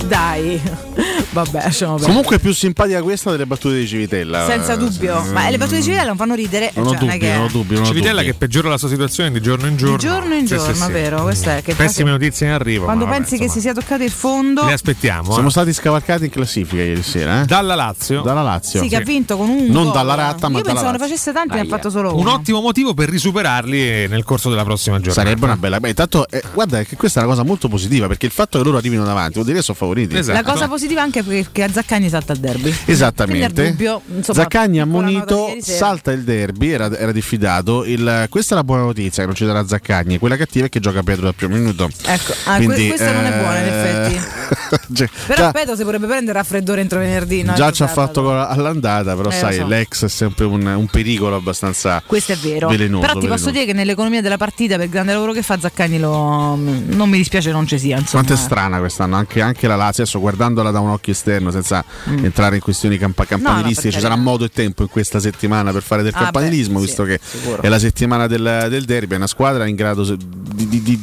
Dai, 0.06 0.60
vabbè, 1.30 1.62
lasciamo 1.62 1.92
perdere. 1.92 2.08
Comunque 2.12 2.36
è 2.36 2.38
più 2.38 2.52
simpatica 2.52 3.02
questa 3.02 3.30
delle 3.30 3.46
battute 3.46 3.76
di 3.76 3.86
Civitella. 3.86 4.44
Senza 4.46 4.76
dubbio, 4.76 5.22
ma 5.32 5.48
le 5.48 5.56
battute 5.56 5.76
di 5.78 5.82
Civitella 5.82 6.08
non 6.08 6.16
fanno 6.16 6.34
ridere. 6.34 6.70
Non 6.74 6.86
ho 6.86 6.90
cioè, 6.90 6.98
non 7.00 7.08
è 7.08 7.12
dubbi, 7.12 7.24
che- 7.26 7.32
non 7.34 7.44
ho 7.44 7.48
dubbi. 7.48 7.74
Non 7.74 7.84
Civitella 7.84 8.20
dubbi. 8.20 8.26
che 8.26 8.34
peggiora 8.34 8.68
la 8.68 8.78
sua 8.78 8.88
situazione 8.88 9.30
di 9.30 9.40
giorno 9.40 9.66
in 9.66 9.76
giorno. 9.76 9.96
Di 9.96 10.02
giorno 10.04 10.34
in 10.34 10.46
Sì, 10.46 10.58
sì, 10.58 10.64
giorno, 10.66 10.84
sì. 10.86 10.92
vero? 10.92 11.22
Questo 11.22 11.50
è 11.50 11.62
che 11.62 11.74
Pessime 11.74 12.10
notizie 12.10 12.46
in 12.46 12.52
arrivo. 12.52 12.84
quando 12.84 13.04
vabbè, 13.04 13.16
pensi 13.18 13.32
che 13.38 13.48
si 13.48 13.56
insomma, 13.58 13.62
sia 13.62 13.74
toccato 13.74 14.02
il 14.02 14.10
fondo, 14.10 14.64
Le 14.66 14.72
aspettiamo. 14.72 15.32
Siamo 15.32 15.48
eh. 15.48 15.50
stati 15.50 15.72
scavalcati 15.72 16.24
in 16.24 16.30
classifica 16.30 16.82
ieri 16.82 17.02
sera. 17.02 17.42
Eh? 17.42 17.44
Dalla 17.46 17.74
Lazio. 17.74 18.20
Dalla 18.22 18.42
Lazio. 18.42 18.82
sì, 18.82 18.88
che 18.88 18.96
ha 18.96 19.00
vinto 19.00 19.36
con 19.36 19.48
un 19.48 19.66
Non 19.66 19.84
gol. 19.84 19.92
dalla 19.92 20.14
ratta, 20.14 20.48
ma 20.48 20.58
Io 20.58 20.62
dalla 20.64 20.74
pensavo 20.80 20.92
ne 20.92 20.98
facesse 20.98 21.32
tanti, 21.32 21.54
ne 21.54 21.60
ha 21.62 21.64
fatto 21.66 21.90
solo 21.90 22.12
Un 22.14 22.20
uno. 22.20 22.32
ottimo 22.34 22.60
motivo 22.60 22.94
per 22.94 23.08
risuperarli 23.08 24.08
nel 24.08 24.24
corso 24.24 24.50
della 24.50 24.64
prossima 24.64 24.96
giornata. 24.98 25.20
Sarebbe 25.22 25.44
una 25.44 25.56
bella. 25.56 25.80
Beh, 25.80 25.88
intanto, 25.88 26.28
eh, 26.28 26.42
guarda 26.52 26.82
che 26.82 26.96
questa 26.96 27.20
è 27.20 27.24
una 27.24 27.32
cosa 27.32 27.44
molto 27.44 27.68
positiva 27.68 28.06
perché 28.06 28.26
il 28.26 28.32
fatto 28.32 28.58
che 28.58 28.64
loro 28.64 28.76
arrivino 28.76 29.04
davanti 29.04 29.34
vuol 29.34 29.44
dire 29.46 29.58
che 29.58 29.64
sono 29.64 29.76
favoriti. 29.84 30.16
Esatto. 30.16 30.40
La 30.40 30.50
cosa 30.52 30.68
positiva 30.68 31.02
anche 31.02 31.20
è 31.20 31.22
perché 31.22 31.62
a 31.62 31.70
Zaccagni 31.70 32.08
salta 32.08 32.32
il 32.32 32.38
derby. 32.40 32.74
Esattamente. 32.86 33.44
al 33.44 33.70
dubbio, 33.70 34.02
insomma, 34.16 34.42
Zaccagni 34.42 34.80
ammonito, 34.80 35.54
salta 35.60 36.10
il 36.12 36.22
derby, 36.24 36.70
era, 36.70 36.90
era 36.96 37.12
diffidato. 37.12 37.84
Il- 37.84 38.26
questa 38.28 38.54
è 38.54 38.56
la 38.56 38.64
buona 38.64 38.82
notizia 38.82 39.22
che 39.22 39.26
non 39.26 39.34
ci 39.34 39.44
darà 39.44 39.66
Zaccagni. 39.66 40.18
Quella 40.18 40.36
cattiva 40.36 40.66
è 40.66 40.68
che 40.68 40.80
gioca 40.80 41.02
Pedro 41.02 41.24
dal 41.24 41.34
primo 41.34 41.54
minuto. 41.56 41.88
Ecco, 42.04 42.32
ah, 42.44 42.56
que- 42.56 42.64
Quindi, 42.64 42.88
questa 42.88 43.12
non 43.12 43.24
è 43.24 43.38
buona 43.38 43.58
in 43.58 43.64
eh, 43.64 43.68
effetti. 43.68 44.22
Cioè, 44.94 45.08
Però 45.26 45.44
già, 45.44 45.52
Pedro 45.52 45.76
si 45.76 45.82
potrebbe 45.84 46.06
prendere 46.06 46.36
raffreddore 46.38 46.80
entro 46.80 46.98
venerdì. 46.98 47.42
no? 47.42 47.54
già 47.54 47.70
ci 47.70 47.82
ha 47.82 47.86
fatto 47.86 48.28
all'andata, 48.46 49.14
però 49.14 49.30
Eh, 49.30 49.32
sai, 49.32 49.56
so. 49.56 49.66
l'ex 49.66 50.04
è 50.04 50.08
sempre 50.08 50.44
un, 50.46 50.64
un 50.66 50.86
pericolo 50.86 51.36
abbastanza 51.36 52.02
Questo 52.04 52.32
è 52.32 52.36
vero. 52.36 52.68
velenoso. 52.68 53.00
Però 53.06 53.12
ti 53.18 53.26
posso 53.26 53.44
velenoso. 53.46 53.50
dire 53.50 53.64
che 53.66 53.72
nell'economia 53.72 54.20
della 54.20 54.36
partita, 54.36 54.74
per 54.76 54.84
il 54.86 54.90
grande 54.90 55.12
lavoro 55.12 55.32
che 55.32 55.42
fa 55.42 55.58
Zaccagni, 55.58 55.98
lo... 55.98 56.56
non 56.56 57.08
mi 57.08 57.16
dispiace 57.18 57.50
non 57.52 57.66
ci 57.66 57.78
sia. 57.78 57.98
Insomma. 57.98 58.24
Quanto 58.24 58.32
è 58.32 58.36
strana 58.44 58.78
quest'anno, 58.78 59.16
anche, 59.16 59.40
anche 59.40 59.66
la 59.66 59.73
Lazio, 59.76 60.02
adesso 60.02 60.20
guardandola 60.20 60.70
da 60.70 60.80
un 60.80 60.90
occhio 60.90 61.12
esterno, 61.12 61.50
senza 61.50 61.84
entrare 62.06 62.56
in 62.56 62.60
questioni 62.62 62.98
campa- 62.98 63.24
campanilistiche, 63.24 63.88
per 63.88 63.96
ci 63.96 64.00
sarà 64.00 64.16
modo 64.16 64.44
e 64.44 64.50
tempo 64.50 64.82
in 64.82 64.88
questa 64.88 65.20
settimana 65.20 65.72
per 65.72 65.82
fare 65.82 66.02
del 66.02 66.12
Ah, 66.14 66.22
campanilismo, 66.24 66.78
beh, 66.78 66.84
visto 66.84 67.02
sì, 67.04 67.08
che 67.10 67.20
sicuro. 67.22 67.62
è 67.62 67.68
la 67.68 67.78
settimana 67.78 68.26
del, 68.26 68.66
del 68.70 68.84
derby, 68.84 69.14
è 69.14 69.16
una 69.16 69.26
squadra 69.26 69.66
in 69.66 69.74
grado 69.76 70.02
di, 70.14 70.68
di- 70.68 70.82
di 70.82 71.00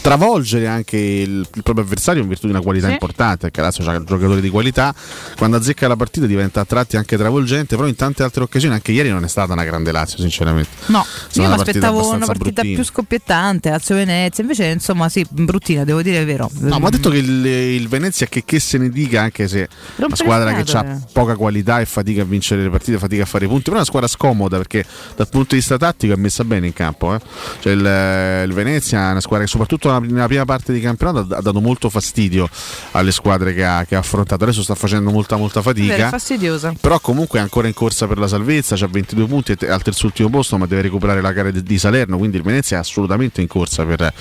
travolgere 0.00 0.66
anche 0.66 0.96
il, 0.96 1.46
il 1.54 1.62
proprio 1.62 1.84
avversario 1.84 2.22
in 2.22 2.28
virtù 2.28 2.46
di 2.46 2.52
una 2.52 2.60
qualità 2.62 2.86
Sì. 2.86 2.92
importante, 2.92 3.50
perché 3.50 3.60
Lazio 3.60 3.88
ha 3.88 4.02
giocatori 4.04 4.40
di 4.40 4.48
qualità, 4.50 4.94
quando 5.36 5.56
azzecca 5.56 5.88
la 5.88 5.96
partita 5.96 6.26
diventa 6.26 6.60
a 6.60 6.64
tratti 6.64 6.96
anche 6.96 7.16
travolgente, 7.16 7.76
però 7.76 7.88
in 7.88 7.96
tante 7.96 8.22
altre 8.22 8.42
occasioni, 8.42 8.74
anche 8.74 8.92
ieri 8.92 9.08
non 9.10 9.24
è 9.24 9.28
stata 9.28 9.52
una 9.52 9.64
grande 9.64 9.92
Lazio 9.92 10.18
sinceramente. 10.18 10.70
No, 10.86 11.04
Stata 11.04 11.40
io 11.42 11.48
mi 11.48 11.54
aspettavo 11.60 12.10
una 12.12 12.26
partita 12.26 12.50
bruttina. 12.62 12.74
più 12.74 12.84
scoppiettante, 12.84 13.70
Lazio 13.70 13.94
Venezia, 13.94 14.42
invece 14.42 14.66
insomma 14.66 15.08
sì, 15.08 15.24
bruttina, 15.28 15.84
devo 15.84 16.02
dire 16.02 16.20
è 16.20 16.24
vero. 16.24 16.50
No, 16.60 16.78
ma 16.78 16.88
ha 16.88 16.90
detto 16.90 17.10
che 17.10 17.18
il, 17.18 17.46
il 17.46 17.88
Venezia 17.88 18.11
che, 18.12 18.44
che 18.44 18.60
se 18.60 18.78
ne 18.78 18.88
dica, 18.88 19.22
anche 19.22 19.48
se 19.48 19.64
è 19.64 19.68
una 20.04 20.16
squadra 20.16 20.52
che 20.54 20.70
ha 20.76 20.98
poca 21.12 21.36
qualità 21.36 21.80
e 21.80 21.86
fatica 21.86 22.22
a 22.22 22.24
vincere 22.24 22.62
le 22.62 22.70
partite, 22.70 22.98
fatica 22.98 23.22
a 23.22 23.26
fare 23.26 23.44
i 23.44 23.48
punti, 23.48 23.64
però 23.64 23.74
è 23.74 23.78
una 23.78 23.86
squadra 23.86 24.08
scomoda 24.08 24.56
perché 24.56 24.84
dal 25.16 25.28
punto 25.28 25.48
di 25.50 25.56
vista 25.56 25.76
tattico 25.76 26.12
è 26.12 26.16
messa 26.16 26.44
bene 26.44 26.66
in 26.66 26.72
campo. 26.72 27.14
eh. 27.14 27.20
Cioè 27.60 27.72
il, 27.72 28.48
il 28.48 28.54
Venezia 28.54 29.08
è 29.08 29.10
una 29.12 29.20
squadra 29.20 29.44
che 29.44 29.50
soprattutto 29.50 29.98
nella, 29.98 30.26
prima 30.26 30.44
parte 30.44 30.72
di 30.72 30.80
campionato 30.80 31.34
ha, 31.34 31.40
dato 31.40 31.60
molto 31.60 31.88
fastidio 31.88 32.48
alle 32.92 33.12
squadre 33.12 33.54
che 33.54 33.64
ha, 33.64 33.84
che 33.84 33.94
ha 33.94 33.98
affrontato. 33.98 34.44
Adesso 34.44 34.62
sta 34.62 34.74
facendo 34.74 35.10
molta 35.10 35.36
molta 35.36 35.60
Vero, 35.60 35.78
è 35.78 35.88
fatica. 35.88 36.08
fastidiosa. 36.08 36.74
Però 36.80 36.98
comunque 37.00 37.38
è 37.38 37.42
ancora 37.42 37.66
in 37.66 37.74
corsa 37.74 38.06
per 38.06 38.18
la 38.18 38.28
salvezza, 38.28 38.74
ha 38.74 38.88
22 38.88 39.26
punti, 39.26 39.56
al 39.66 39.82
terzultimo 39.82 40.28
posto, 40.28 40.58
ma 40.58 40.66
deve 40.66 40.82
recuperare 40.82 41.20
la 41.20 41.32
gara 41.32 41.50
di, 41.50 41.62
di 41.62 41.78
Salerno, 41.78 42.18
quindi 42.18 42.36
il 42.36 42.42
Venezia 42.42 42.76
è 42.76 42.80
assolutamente 42.80 43.40
in 43.40 43.46
corsa 43.46 43.84
per, 43.84 44.12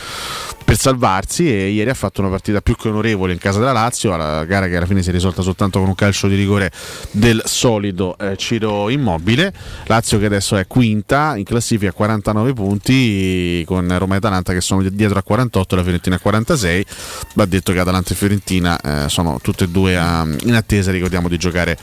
per 0.63 0.77
salvarsi 0.77 1.51
e 1.51 1.69
ieri 1.69 1.89
ha 1.89 1.93
fatto 1.93 2.21
una 2.21 2.30
partita 2.30 2.62
più 2.62 2.75
che 2.75 2.89
onorevole 2.89 3.34
in 3.34 3.39
casa 3.39 3.60
della 3.60 3.70
Lazio, 3.71 4.15
la 4.15 4.45
gara 4.45 4.67
che 4.67 4.77
alla 4.77 4.86
fine 4.86 5.01
si 5.01 5.10
è 5.10 5.12
risolta 5.12 5.41
soltanto 5.41 5.79
con 5.79 5.88
un 5.88 5.95
calcio 5.95 6.27
di 6.27 6.36
rigore 6.36 6.71
del 7.12 7.41
solido 7.45 8.17
eh, 8.17 8.36
Ciro 8.38 8.89
Immobile. 8.89 9.53
Lazio 9.86 10.19
che 10.19 10.25
adesso 10.25 10.57
è 10.57 10.67
quinta 10.67 11.36
in 11.36 11.43
classifica 11.43 11.91
a 11.91 11.93
49 11.93 12.53
punti 12.53 13.63
con 13.65 13.97
Roma 13.97 14.15
e 14.15 14.17
Atalanta 14.17 14.53
che 14.53 14.62
sono 14.62 14.81
dietro 14.81 15.19
a 15.19 15.23
48 15.23 15.73
e 15.73 15.77
la 15.77 15.84
Fiorentina 15.84 16.15
a 16.15 16.19
46. 16.19 16.86
Va 17.36 17.45
detto 17.45 17.71
che 17.73 17.79
Atalanta 17.79 18.12
e 18.13 18.15
Fiorentina 18.15 18.79
eh, 18.79 19.10
sono 19.10 19.39
tutte 19.41 19.63
e 19.65 19.67
due 19.69 19.97
a- 19.97 20.27
in 20.45 20.55
attesa, 20.55 20.91
ricordiamo, 20.91 21.27
di 21.27 21.38
giocare 21.38 21.77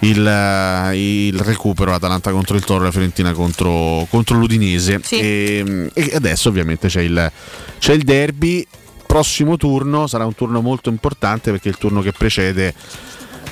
il, 0.00 0.26
eh, 0.26 1.26
il 1.28 1.38
recupero 1.40 1.92
Atalanta 1.94 2.30
contro 2.30 2.56
il 2.56 2.64
Toro 2.64 2.82
e 2.82 2.84
la 2.86 2.90
Fiorentina 2.92 3.32
contro, 3.32 4.06
contro 4.10 4.36
l'Udinese. 4.38 5.00
E, 5.20 5.90
e 5.92 6.10
adesso 6.14 6.48
ovviamente 6.48 6.88
c'è 6.88 7.00
il, 7.00 7.30
c'è 7.78 7.92
il 7.92 8.02
derby. 8.02 8.66
Prossimo 9.14 9.56
turno 9.56 10.08
sarà 10.08 10.26
un 10.26 10.34
turno 10.34 10.60
molto 10.60 10.88
importante 10.88 11.52
perché 11.52 11.68
il 11.68 11.78
turno 11.78 12.00
che 12.02 12.10
precede 12.10 12.74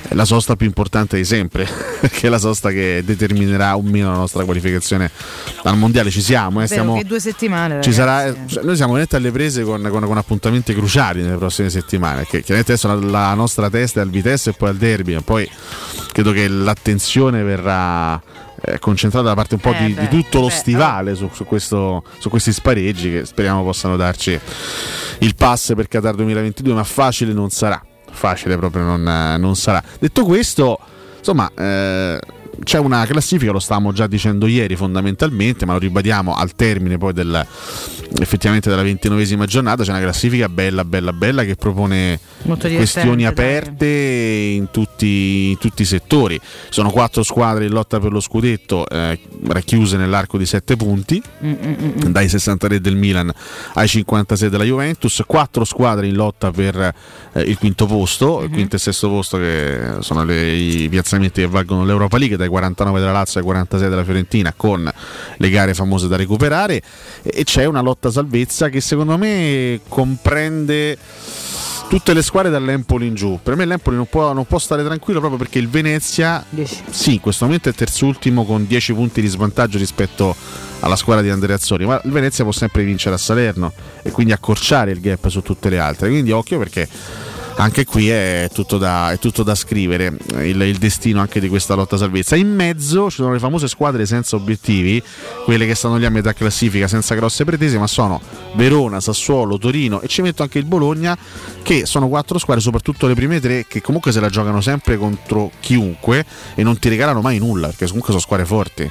è 0.09 0.13
la 0.13 0.25
sosta 0.25 0.57
più 0.57 0.67
importante 0.67 1.17
di 1.17 1.25
sempre, 1.25 1.69
che 2.11 2.27
è 2.27 2.29
la 2.29 2.41
sosta 2.41 2.71
che 2.71 3.03
determinerà 3.05 3.77
o 3.77 3.81
meno 3.81 4.11
la 4.11 4.17
nostra 4.17 4.43
qualificazione 4.45 5.09
al 5.63 5.77
mondiale. 5.77 6.11
Ci 6.11 6.21
siamo, 6.21 6.61
eh, 6.63 6.67
stiamo, 6.67 7.01
due 7.05 7.21
settimane. 7.21 7.81
ci 7.81 7.93
sarà, 7.93 8.35
cioè, 8.47 8.65
noi 8.65 8.75
siamo 8.75 8.95
veramente 8.95 9.15
alle 9.15 9.31
prese 9.31 9.63
con, 9.63 9.87
con- 9.89 10.05
con 10.05 10.17
appuntamenti 10.17 10.75
cruciali 10.75 11.23
nelle 11.23 11.37
prossime 11.37 11.71
settimane. 11.71 12.25
Che 12.25 12.43
chiaramente 12.43 12.73
adesso 12.73 12.89
la, 12.89 12.95
la 12.95 13.35
nostra 13.35 13.71
testa 13.71 14.01
è 14.01 14.03
al 14.03 14.11
Vitesse 14.11 14.51
e 14.51 14.55
poi 14.55 14.71
al 14.71 14.77
derby, 14.79 15.15
ma 15.15 15.21
poi 15.21 15.49
credo 16.11 16.33
che 16.33 16.49
l'attenzione 16.49 17.45
verrà 17.45 18.21
eh, 18.65 18.79
concentrata 18.79 19.27
da 19.29 19.35
parte 19.35 19.55
un 19.55 19.61
po' 19.61 19.73
Eh, 19.73 19.87
di, 19.87 19.93
beh, 19.93 20.09
di 20.09 20.23
tutto 20.23 20.41
lo 20.41 20.47
beh, 20.47 20.53
stivale 20.53 21.15
su, 21.15 21.29
su 21.33 21.45
questo- 21.45 22.05
su 22.19 22.29
questi 22.31 22.53
spareggi 22.53 23.11
che 23.11 23.25
speriamo 23.25 23.63
possano 23.63 23.97
darci 23.97 24.39
il 25.19 25.35
pass 25.35 25.75
per 25.75 25.89
Qatar 25.89 26.15
2022, 26.15 26.73
ma 26.75 26.85
facile 26.85 27.33
non 27.33 27.51
sarà. 27.51 27.81
Facile 28.11 28.57
proprio 28.57 28.83
non, 28.85 29.37
non 29.39 29.57
sarà. 29.57 29.83
Detto 29.99 30.25
questo, 30.25 30.79
insomma, 31.19 31.51
eh, 31.57 32.19
c'è 32.65 32.79
una 32.79 33.05
classifica, 33.07 33.53
lo 33.53 33.59
stavamo 33.59 33.93
già 33.93 34.07
dicendo 34.07 34.47
ieri 34.47 34.77
fondamentalmente, 34.77 35.65
ma 35.67 35.73
lo 35.75 35.79
ribadiamo 35.79 36.35
al 36.35 36.55
termine 36.55 36.99
poi 36.99 37.13
del, 37.13 37.47
effettivamente 38.21 38.69
della 38.69 38.83
ventinovesima 38.83 39.47
giornata, 39.47 39.83
c'è 39.85 39.91
una 39.91 40.01
classifica 40.01 40.49
bella, 40.49 40.85
bella, 40.85 41.13
bella 41.13 41.45
che 41.45 41.57
propone 41.57 42.19
questioni 42.77 43.25
aperte 43.27 43.87
in 43.87 44.69
tutti, 44.71 45.51
in 45.51 45.59
tutti 45.59 45.83
i 45.83 45.87
settori. 45.87 46.39
Sono 46.69 46.91
quattro 46.91 47.23
squadre 47.23 47.65
in 47.67 47.73
lotta 47.73 47.99
per 48.01 48.13
lo 48.13 48.21
scudetto, 48.21 48.87
eh, 48.89 49.19
racchiuse 49.47 49.97
nell'arco 49.97 50.39
di 50.39 50.47
sette 50.47 50.77
punti 50.77 51.21
Mm, 51.45 51.51
mm, 51.51 51.55
mm, 51.83 52.07
mm. 52.07 52.11
dai 52.13 52.29
63 52.29 52.81
del 52.81 52.97
Milan 52.97 53.33
ai 53.75 53.89
56 53.89 54.49
della 54.49 54.65
Juventus, 54.65 55.23
quattro 55.27 55.65
squadre 55.65 56.07
in 56.07 56.15
lotta 56.15 56.51
per 56.51 56.77
eh, 57.33 57.41
il 57.43 57.57
quinto 57.59 57.87
posto, 57.87 58.39
Mhm. 58.39 58.45
il 58.45 58.51
quinto 58.51 58.77
e 58.77 58.79
sesto 58.79 59.09
posto 59.09 59.39
che 59.39 59.95
sono 60.01 60.25
le- 60.25 60.53
i 60.55 60.89
piazzamenti 60.89 61.41
che 61.41 61.47
valgono 61.47 61.85
l'Europa 61.85 62.19
League 62.19 62.37
dai 62.43 62.51
49 62.51 63.01
della 63.01 63.13
Lazio 63.13 63.41
ai 63.41 63.47
46 63.47 63.89
della 63.89 64.05
Fiorentina 64.05 64.53
con 64.57 64.91
le 65.37 65.51
gare 65.51 65.75
famose 65.75 66.09
da 66.09 66.17
recuperare 66.17 66.83
e, 67.23 67.45
c'è 67.45 67.65
una 67.65 67.81
lotta 67.81 68.11
salvezza 68.11 68.69
che 68.69 68.81
secondo 68.81 69.17
me 69.17 69.81
comprende 69.89 70.99
tutte 71.89 72.15
le 72.15 72.23
squadre 72.23 72.51
dall'Empoli 72.51 73.07
in 73.07 73.15
giù. 73.15 73.39
Per 73.43 73.55
me 73.55 73.67
l'Empoli 73.67 73.97
non 73.97 74.07
può, 74.07 74.33
non 74.33 74.47
può 74.47 74.59
stare 74.59 74.83
tranquillo 74.83 75.19
proprio 75.19 75.39
perché 75.39 75.59
il 75.59 75.69
Venezia, 75.69 76.43
sì, 76.89 77.15
in 77.15 77.21
questo 77.21 77.45
momento 77.45 77.69
è 77.69 77.75
terzultimo 77.75 78.47
con 78.47 78.67
10 78.67 78.95
punti 78.95 79.21
di 79.21 79.27
svantaggio 79.27 79.77
rispetto 79.77 80.35
alla 80.81 80.97
squadra 80.97 81.23
di 81.23 81.29
Andrea 81.29 81.57
Azzori, 81.57 81.85
ma 81.85 82.01
il 82.03 82.11
Venezia 82.11 82.45
può 82.45 82.53
sempre 82.53 82.83
vincere 82.83 83.15
a 83.15 83.19
Salerno 83.19 83.73
e 84.03 84.11
quindi 84.11 84.33
accorciare 84.33 84.91
il 84.91 85.01
gap 85.01 85.29
su 85.29 85.43
tutte 85.43 85.69
le 85.69 85.79
altre. 85.79 86.09
Quindi 86.09 86.31
occhio 86.31 86.59
perché 86.59 86.89
anche 87.57 87.85
qui 87.85 88.09
è 88.09 88.49
tutto 88.53 88.79
da, 88.79 89.13
è 89.13 89.19
tutto 89.19 89.43
da 89.43 89.55
scrivere 89.55 90.17
il, 90.41 90.61
il 90.61 90.79
destino 90.79 91.21
anche 91.21 91.41
di 91.41 91.49
questa 91.49 91.75
lotta 91.75 91.97
salvezza. 91.97 92.37
In 92.37 92.55
mezzo 92.55 93.11
ci 93.11 93.17
sono 93.17 93.33
le 93.33 93.39
famose 93.39 93.69
squadre 93.69 94.07
senza 94.07 94.37
obiettivi, 94.37 95.03
quelle 95.45 95.67
che 95.67 95.75
stanno 95.75 95.97
lì 95.97 96.05
a 96.05 96.11
metà 96.11 96.33
classifica 96.33 96.89
senza 96.89 97.15
grosse 97.15 97.45
pretese, 97.45 97.79
ma 97.79 97.87
sono 97.87 98.21
Verona, 98.55 99.01
Sassuolo, 99.01 99.59
Torino 99.59 100.01
e 100.01 100.09
ci 100.09 100.23
metto 100.23 100.43
anche 100.43 100.59
il 100.59 100.65
Bologna, 100.65 101.17
che 101.63 101.87
sono 101.87 102.09
quattro 102.09 102.39
squadre, 102.39 102.63
soprattutto 102.63 103.07
le 103.07 103.15
prime 103.15 103.41
tre, 103.41 103.67
che 103.69 103.81
comunque 103.81 104.13
se 104.13 104.21
la 104.21 104.29
giocano 104.29 104.61
sempre 104.61 104.97
contro 104.97 105.51
chiunque 105.61 106.25
e 106.55 106.63
non 106.63 106.79
ti 106.79 106.89
regalano 106.89 107.21
mai 107.21 107.39
nulla, 107.39 107.69
perché 107.69 107.87
comunque 107.87 108.11
sono 108.11 108.23
squadre 108.23 108.47
forti. 108.47 108.91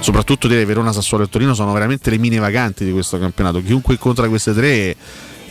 Soprattutto 0.00 0.48
direi 0.48 0.64
Verona, 0.64 0.92
Sassuolo 0.92 1.24
e 1.24 1.28
Torino 1.28 1.54
sono 1.54 1.72
veramente 1.72 2.10
le 2.10 2.18
mine 2.18 2.38
vaganti 2.38 2.84
di 2.84 2.90
questo 2.90 3.20
campionato. 3.20 3.62
Chiunque 3.62 3.94
incontra 3.94 4.28
queste 4.28 4.52
tre 4.52 4.96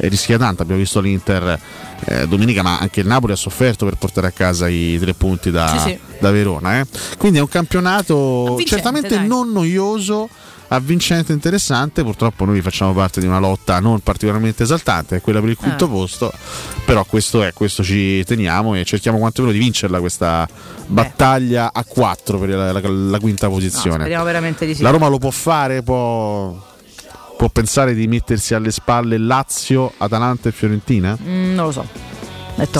rischia 0.10 0.38
tanto. 0.38 0.62
Abbiamo 0.62 0.82
visto 0.82 1.00
l'Inter 1.00 1.60
eh, 2.06 2.28
domenica, 2.28 2.62
ma 2.62 2.80
anche 2.80 3.00
il 3.02 3.08
Napoli 3.08 3.34
ha 3.34 3.38
sofferto 3.38 3.86
per 3.86 3.96
portare 3.96 4.28
a 4.28 4.32
casa 4.32 4.68
i 4.68 4.98
tre 5.00 5.14
punti 5.14 5.52
da, 5.52 5.68
Sì, 5.68 5.90
sì. 5.90 6.00
da 6.20 6.32
Verona. 6.32 6.80
eh. 6.80 6.86
Quindi 7.18 7.38
è 7.40 7.42
un 7.42 7.48
campionato 7.50 8.14
Avvincente, 8.44 8.66
certamente 8.70 9.16
dai. 9.16 9.28
non 9.28 9.52
noioso. 9.52 10.30
Avvincente 10.74 11.34
interessante, 11.34 12.02
purtroppo 12.02 12.46
noi 12.46 12.62
facciamo 12.62 12.94
parte 12.94 13.20
di 13.20 13.28
una 13.28 13.40
lotta 13.40 13.82
non 13.82 14.00
particolarmente 14.00 14.64
esaltante, 14.64 15.18
è 15.18 15.22
quella 15.22 15.42
per 15.42 15.50
il 15.50 15.58
quinto 15.58 15.84
Ah. 15.84 15.88
posto, 15.90 16.32
però 16.86 17.04
questo 17.04 17.44
è, 17.44 17.52
questo 17.52 17.84
ci 17.84 18.24
teniamo 18.24 18.76
e 18.76 18.86
cerchiamo 18.86 19.18
quanto 19.18 19.42
meno 19.42 19.52
di 19.54 19.60
vincerla 19.60 20.00
questa 20.00 20.48
battaglia 20.88 21.72
a 21.74 21.84
4 21.84 22.40
per 22.40 22.50
la, 22.50 22.72
la- 22.72 22.82
la 22.90 23.20
quinta 23.20 23.50
posizione. 23.50 23.98
Speriamo 23.98 24.24
veramente 24.24 24.66
di 24.66 24.74
sì. 24.74 24.82
La 24.82 24.92
Roma 24.92 25.08
lo 25.10 25.18
può 25.18 25.30
fare, 25.32 25.84
può, 25.84 26.58
può 27.42 27.50
pensare 27.50 27.96
di 27.96 28.06
mettersi 28.06 28.54
alle 28.54 28.70
spalle 28.70 29.18
Lazio, 29.18 29.94
Atalanta 29.98 30.50
e 30.50 30.52
Fiorentina? 30.52 31.18
Mm, 31.20 31.56
non 31.56 31.66
lo 31.66 31.72
so. 31.72 31.88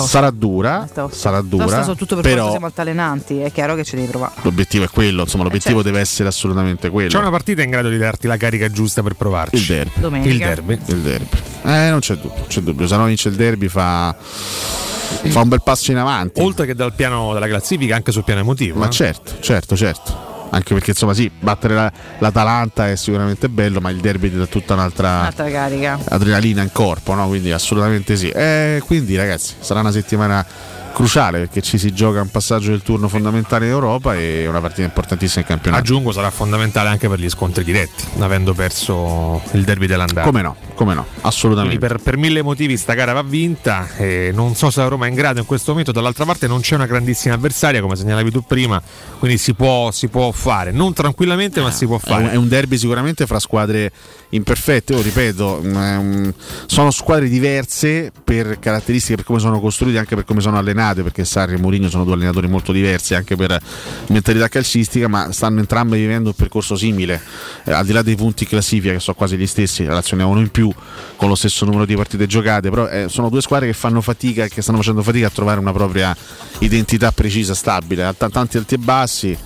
Sarà 0.06 0.30
dura, 0.30 0.88
sarà 1.10 1.40
dura, 1.40 1.64
Tosta 1.64 1.80
soprattutto 1.80 2.14
per 2.14 2.22
però 2.22 2.34
quanto 2.34 2.50
siamo 2.52 2.66
altalenanti, 2.66 3.40
è 3.40 3.50
chiaro 3.50 3.74
che 3.74 3.82
ci 3.82 3.96
devi 3.96 4.06
provare. 4.06 4.34
l'obiettivo 4.42 4.84
è 4.84 4.88
quello, 4.88 5.22
insomma 5.22 5.42
l'obiettivo 5.42 5.78
certo. 5.78 5.90
deve 5.90 6.00
essere 6.00 6.28
assolutamente 6.28 6.90
quello. 6.90 7.08
C'è 7.08 7.18
una 7.18 7.30
partita 7.30 7.62
in 7.62 7.70
grado 7.70 7.88
di 7.88 7.98
darti 7.98 8.28
la 8.28 8.36
carica 8.36 8.70
giusta 8.70 9.02
per 9.02 9.14
provarci. 9.14 9.56
Il 9.56 9.66
derby. 9.66 10.00
Domenica. 10.00 10.30
Il 10.30 10.38
derby. 10.38 10.78
Il 10.86 10.98
derby. 10.98 11.36
Eh, 11.64 11.90
non 11.90 11.98
c'è 11.98 12.14
dubbio, 12.14 12.44
c'è 12.46 12.60
dubbio. 12.60 12.86
Se 12.86 12.96
no 12.96 13.04
vince 13.06 13.30
il 13.30 13.34
derby 13.34 13.66
fa, 13.66 14.14
fa 14.14 15.40
un 15.40 15.48
bel 15.48 15.62
passo 15.64 15.90
in 15.90 15.96
avanti. 15.96 16.40
Oltre 16.40 16.66
che 16.66 16.76
dal 16.76 16.94
piano 16.94 17.32
della 17.32 17.48
classifica, 17.48 17.96
anche 17.96 18.12
sul 18.12 18.22
piano 18.22 18.38
emotivo. 18.38 18.78
Ma 18.78 18.86
eh. 18.86 18.90
certo, 18.90 19.32
certo, 19.40 19.74
certo. 19.74 20.31
Anche 20.54 20.74
perché 20.74 20.90
insomma 20.90 21.14
sì, 21.14 21.30
battere 21.40 21.74
la- 21.74 21.92
l'Atalanta 22.18 22.90
è 22.90 22.96
sicuramente 22.96 23.48
bello, 23.48 23.80
ma 23.80 23.88
il 23.90 23.98
derby 24.00 24.30
ti 24.30 24.36
dà 24.36 24.46
tutta 24.46 24.74
un'altra 24.74 25.08
Un'altra 25.20 25.50
carica. 25.50 25.98
adrenalina 26.10 26.62
in 26.62 26.70
corpo, 26.72 27.14
no? 27.14 27.26
Quindi 27.26 27.52
assolutamente 27.52 28.16
sì. 28.16 28.28
Eh, 28.28 28.82
quindi 28.84 29.16
ragazzi, 29.16 29.54
sarà 29.60 29.80
una 29.80 29.90
settimana 29.92 30.44
cruciale 30.92 31.38
perché 31.38 31.62
ci 31.62 31.78
si 31.78 31.94
gioca 31.94 32.20
un 32.20 32.30
passaggio 32.30 32.68
del 32.68 32.82
turno 32.82 33.08
fondamentale 33.08 33.64
in 33.64 33.70
Europa 33.70 34.14
e 34.14 34.46
una 34.46 34.60
partita 34.60 34.82
importantissima 34.82 35.40
in 35.40 35.46
campionato. 35.46 35.82
Aggiungo 35.82 36.12
sarà 36.12 36.30
fondamentale 36.30 36.90
anche 36.90 37.08
per 37.08 37.18
gli 37.18 37.30
scontri 37.30 37.64
diretti, 37.64 38.04
avendo 38.18 38.52
perso 38.52 39.40
il 39.52 39.64
derby 39.64 39.86
dell'andata. 39.86 40.26
Come 40.26 40.42
no, 40.42 40.54
come 40.82 40.94
no, 40.94 41.06
assolutamente. 41.20 41.78
Per, 41.78 41.98
per 41.98 42.16
mille 42.16 42.42
motivi 42.42 42.76
sta 42.76 42.94
gara 42.94 43.12
va 43.12 43.22
vinta 43.22 43.88
e 43.96 44.32
non 44.34 44.54
so 44.56 44.68
se 44.70 44.80
la 44.80 44.88
Roma 44.88 45.06
è 45.06 45.08
in 45.08 45.14
grado 45.14 45.38
in 45.38 45.46
questo 45.46 45.70
momento, 45.70 45.92
dall'altra 45.92 46.24
parte 46.24 46.46
non 46.48 46.60
c'è 46.60 46.74
una 46.74 46.86
grandissima 46.86 47.34
avversaria 47.34 47.80
come 47.80 47.94
segnalavi 47.94 48.30
tu 48.32 48.42
prima, 48.42 48.82
quindi 49.18 49.38
si 49.38 49.54
può, 49.54 49.90
si 49.92 50.08
può 50.08 50.32
fare, 50.32 50.72
non 50.72 50.92
tranquillamente 50.92 51.60
ma 51.60 51.70
si 51.70 51.86
può 51.86 51.98
È 52.02 52.10
un, 52.10 52.16
fare. 52.22 52.30
è 52.32 52.36
un 52.36 52.48
derby 52.48 52.76
sicuramente 52.76 53.26
fra 53.26 53.38
squadre 53.38 53.92
imperfette, 54.30 54.94
io 54.94 55.02
ripeto, 55.02 55.60
mm, 55.62 55.74
un- 55.76 56.34
sono 56.66 56.90
squadre 56.90 57.28
diverse 57.28 58.10
per 58.24 58.58
caratteristiche, 58.58 59.16
per 59.16 59.24
come 59.24 59.38
sono 59.38 59.60
costruite, 59.60 59.98
anche 59.98 60.14
per 60.14 60.24
come 60.24 60.40
sono 60.40 60.58
allenate, 60.58 61.02
perché 61.02 61.24
Sarri 61.24 61.54
e 61.54 61.58
Mourinho 61.58 61.88
sono 61.88 62.04
due 62.04 62.14
allenatori 62.14 62.48
molto 62.48 62.72
diversi 62.72 63.14
anche 63.14 63.36
per 63.36 63.60
mentalità 64.08 64.48
calcistica, 64.48 65.06
ma 65.06 65.30
stanno 65.32 65.60
entrambi 65.60 65.96
vivendo 65.98 66.30
un 66.30 66.34
percorso 66.34 66.74
simile, 66.76 67.20
Eh, 67.64 67.72
al 67.72 67.84
di 67.84 67.92
là 67.92 68.02
dei 68.02 68.16
punti 68.16 68.46
classifica 68.46 68.92
che 68.94 68.98
sono 69.00 69.16
quasi 69.16 69.36
gli 69.36 69.46
stessi, 69.46 69.84
la 69.84 69.94
Lazio 69.94 70.16
ne 70.16 70.22
ha 70.22 70.26
uno 70.26 70.40
in 70.40 70.50
più 70.50 70.71
con 71.16 71.28
lo 71.28 71.34
stesso 71.34 71.64
numero 71.64 71.84
di 71.84 71.94
partite 71.94 72.26
giocate, 72.26 72.70
però 72.70 72.88
eh, 72.88 73.06
sono 73.08 73.28
due 73.28 73.40
squadre 73.40 73.66
che 73.66 73.72
fanno 73.72 74.00
fatica, 74.00 74.46
che 74.48 74.62
stanno 74.62 74.78
facendo 74.78 75.02
fatica 75.02 75.26
a 75.26 75.30
trovare 75.30 75.60
una 75.60 75.72
propria 75.72 76.16
identità 76.58 77.12
precisa, 77.12 77.54
stabile, 77.54 78.14
t- 78.16 78.30
tanti 78.30 78.56
alti 78.56 78.74
e 78.74 78.78
bassi 78.78 79.36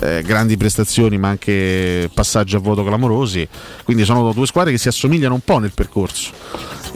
eh, 0.00 0.22
grandi 0.22 0.56
prestazioni 0.56 1.18
ma 1.18 1.28
anche 1.28 2.10
passaggi 2.12 2.56
a 2.56 2.58
voto 2.58 2.84
clamorosi. 2.84 3.46
Quindi 3.84 4.04
sono 4.04 4.32
due 4.32 4.46
squadre 4.46 4.72
che 4.72 4.78
si 4.78 4.88
assomigliano 4.88 5.34
un 5.34 5.40
po' 5.44 5.58
nel 5.58 5.72
percorso 5.72 6.30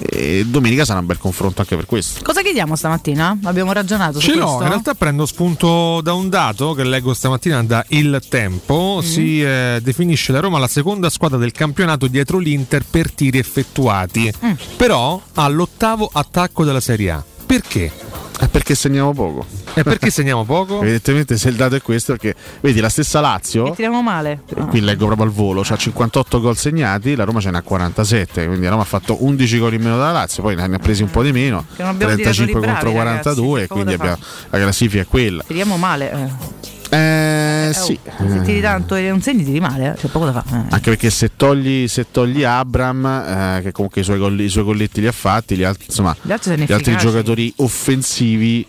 e 0.09 0.45
domenica 0.47 0.85
sarà 0.85 1.01
un 1.01 1.07
bel 1.07 1.19
confronto 1.19 1.61
anche 1.61 1.77
per 1.77 1.87
questo 1.87 2.21
Cosa 2.23 2.43
chiediamo 2.43 2.75
stamattina? 2.77 3.39
Abbiamo 3.45 3.73
ragionato 3.73 4.19
su 4.21 4.27
Ce 4.27 4.35
l'ho, 4.35 4.45
questo? 4.45 4.63
in 4.63 4.69
realtà 4.69 4.95
prendo 4.95 5.27
spunto 5.27 6.01
da 6.03 6.13
un 6.13 6.29
dato 6.29 6.73
che 6.75 6.85
leggo 6.85 7.13
stamattina 7.15 7.63
da 7.63 7.85
Il 7.89 8.21
Tempo, 8.29 9.01
si 9.03 9.43
eh, 9.43 9.79
definisce 9.83 10.33
la 10.33 10.41
Roma 10.41 10.59
la 10.59 10.69
seconda 10.69 11.11
squadra 11.11 11.39
del 11.39 11.53
campionato 11.53 12.07
dietro 12.07 12.39
l'Inter 12.39 12.85
per 12.89 13.13
tiri 13.13 13.39
effettuati, 13.39 14.33
però 14.77 15.21
ha 15.35 15.49
l'ottavo 15.49 16.09
attacco 16.13 16.65
della 16.65 16.81
Serie 16.81 17.11
A. 17.11 17.25
Perché? 17.47 17.91
È 18.41 18.49
perché 18.49 18.75
segniamo 18.75 19.13
poco. 19.13 19.45
E 19.75 19.83
perché 19.83 20.09
segniamo 20.09 20.45
poco? 20.45 20.81
Evidentemente 20.81 21.37
se 21.37 21.51
il 21.51 21.57
dato 21.57 21.75
è 21.75 21.83
questo 21.83 22.13
perché 22.13 22.35
vedi 22.61 22.81
la 22.81 22.89
stessa 22.89 23.21
Lazio 23.21 23.71
Tiriamo 23.73 24.01
male. 24.01 24.45
e 24.49 24.65
qui 24.65 24.81
leggo 24.81 25.05
proprio 25.05 25.27
al 25.27 25.33
volo, 25.33 25.61
ha 25.61 25.77
58 25.77 26.41
gol 26.41 26.57
segnati, 26.57 27.15
la 27.15 27.25
Roma 27.25 27.41
ce 27.41 27.51
n'ha 27.51 27.61
47, 27.61 28.47
quindi 28.47 28.65
la 28.65 28.71
Roma 28.71 28.83
ha 28.83 28.87
fatto 28.87 29.23
11 29.23 29.59
gol 29.59 29.75
in 29.75 29.83
meno 29.83 29.99
dalla 29.99 30.13
Lazio, 30.13 30.43
poi 30.43 30.57
ne 30.57 30.63
ha 30.63 30.79
presi 30.79 31.03
un 31.03 31.11
po' 31.11 31.23
di 31.23 31.33
meno, 31.33 31.67
Che 31.77 31.83
non 31.83 31.91
abbiamo 31.91 32.15
35 32.15 32.61
tiratori 32.61 32.73
contro 32.73 32.91
bravi, 32.93 33.09
ragazzi, 33.09 33.41
42 33.41 33.59
che 33.59 33.65
e 33.65 33.69
quindi 33.69 33.93
abbiamo, 33.93 34.19
la 34.49 34.59
classifica 34.59 35.03
è 35.03 35.07
quella. 35.07 35.43
Tiriamo 35.47 35.77
male. 35.77 36.11
Eh. 36.11 36.79
Eh, 36.91 37.71
sì. 37.73 37.99
Se 38.05 38.41
tiri 38.43 38.61
tanto 38.61 38.95
e 38.97 39.09
non 39.09 39.23
segni, 39.23 39.45
tiri 39.45 39.61
male. 39.61 39.93
eh. 39.93 39.95
C'è 39.95 40.09
poco 40.09 40.25
da 40.27 40.33
fare. 40.43 40.63
eh. 40.63 40.67
Anche 40.71 40.91
perché 40.91 41.11
se 41.11 41.31
togli, 41.37 41.87
se 41.89 42.07
togli 42.11 42.43
Abram, 42.43 43.05
eh, 43.07 43.61
che 43.63 43.73
comunque 43.73 44.01
i 44.01 44.05
suoi, 44.05 44.19
gol- 44.19 44.41
i 44.41 44.49
suoi 44.49 44.65
golletti 44.65 45.01
li 45.01 45.07
ha 45.07 45.13
fatti, 45.13 45.57
gli 45.57 45.63
altri, 45.63 45.85
insomma, 45.89 46.15
Gli 46.21 46.33
altri 46.33 46.57
gli 46.57 46.73
altri 46.73 46.97
giocatori 46.97 47.53
offensivi. 47.57 48.67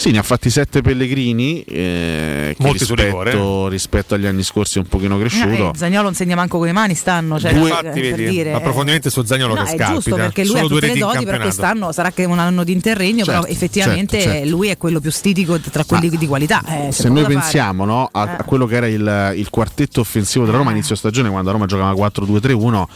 Sì, 0.00 0.12
ne 0.12 0.18
ha 0.18 0.22
fatti 0.22 0.48
7 0.48 0.80
Pellegrini, 0.80 1.60
eh, 1.62 2.54
che 2.56 2.62
Molti 2.64 2.86
su 2.86 2.94
rispetto, 2.94 3.68
rispetto 3.68 4.14
agli 4.14 4.24
anni 4.24 4.42
scorsi 4.42 4.78
è 4.78 4.80
un 4.80 4.86
pochino 4.86 5.18
cresciuto. 5.18 5.72
Eh, 5.74 5.76
Zagnolo 5.76 6.04
non 6.04 6.14
segna 6.14 6.34
manco 6.36 6.56
con 6.56 6.64
le 6.66 6.72
mani 6.72 6.94
stanno. 6.94 7.38
Cioè, 7.38 7.52
Due- 7.52 7.68
per- 7.68 7.84
Infatti, 7.84 8.00
per 8.00 8.14
vedi, 8.16 8.30
dire, 8.30 8.52
approfondimento 8.54 9.10
su 9.10 9.22
Zagnolo 9.24 9.54
No, 9.54 9.62
che 9.64 9.72
è 9.72 9.76
scalpita. 9.76 9.92
giusto 9.92 10.14
perché 10.14 10.44
lui 10.46 10.56
ha 10.58 10.60
due 10.62 10.80
tutte 10.80 10.92
le 10.94 10.98
doti, 10.98 11.24
però 11.26 11.38
quest'anno 11.42 11.92
sarà 11.92 12.12
che 12.12 12.22
è 12.22 12.26
un 12.26 12.38
anno 12.38 12.64
di 12.64 12.72
interregno, 12.72 13.24
Certo, 13.24 13.40
però 13.42 13.52
effettivamente 13.52 14.18
certo, 14.22 14.32
certo. 14.38 14.48
lui 14.48 14.68
è 14.68 14.78
quello 14.78 15.00
più 15.00 15.10
stitico 15.10 15.60
tra 15.60 15.84
quelli 15.84 16.08
di 16.08 16.26
qualità. 16.26 16.64
eh, 16.66 16.92
Se 16.92 17.10
noi 17.10 17.24
pensiamo 17.24 17.84
no, 17.84 18.08
a, 18.10 18.24
Eh. 18.24 18.36
a 18.38 18.44
quello 18.44 18.64
che 18.64 18.76
era 18.76 18.86
il, 18.86 19.32
il 19.36 19.50
quartetto 19.50 20.00
offensivo 20.00 20.46
della 20.46 20.56
Roma 20.56 20.70
a 20.70 20.72
inizio 20.72 20.94
stagione, 20.94 21.28
quando 21.28 21.48
la 21.48 21.52
Roma 21.52 21.66
giocava 21.66 21.92
4-2-3-1, 21.92 22.86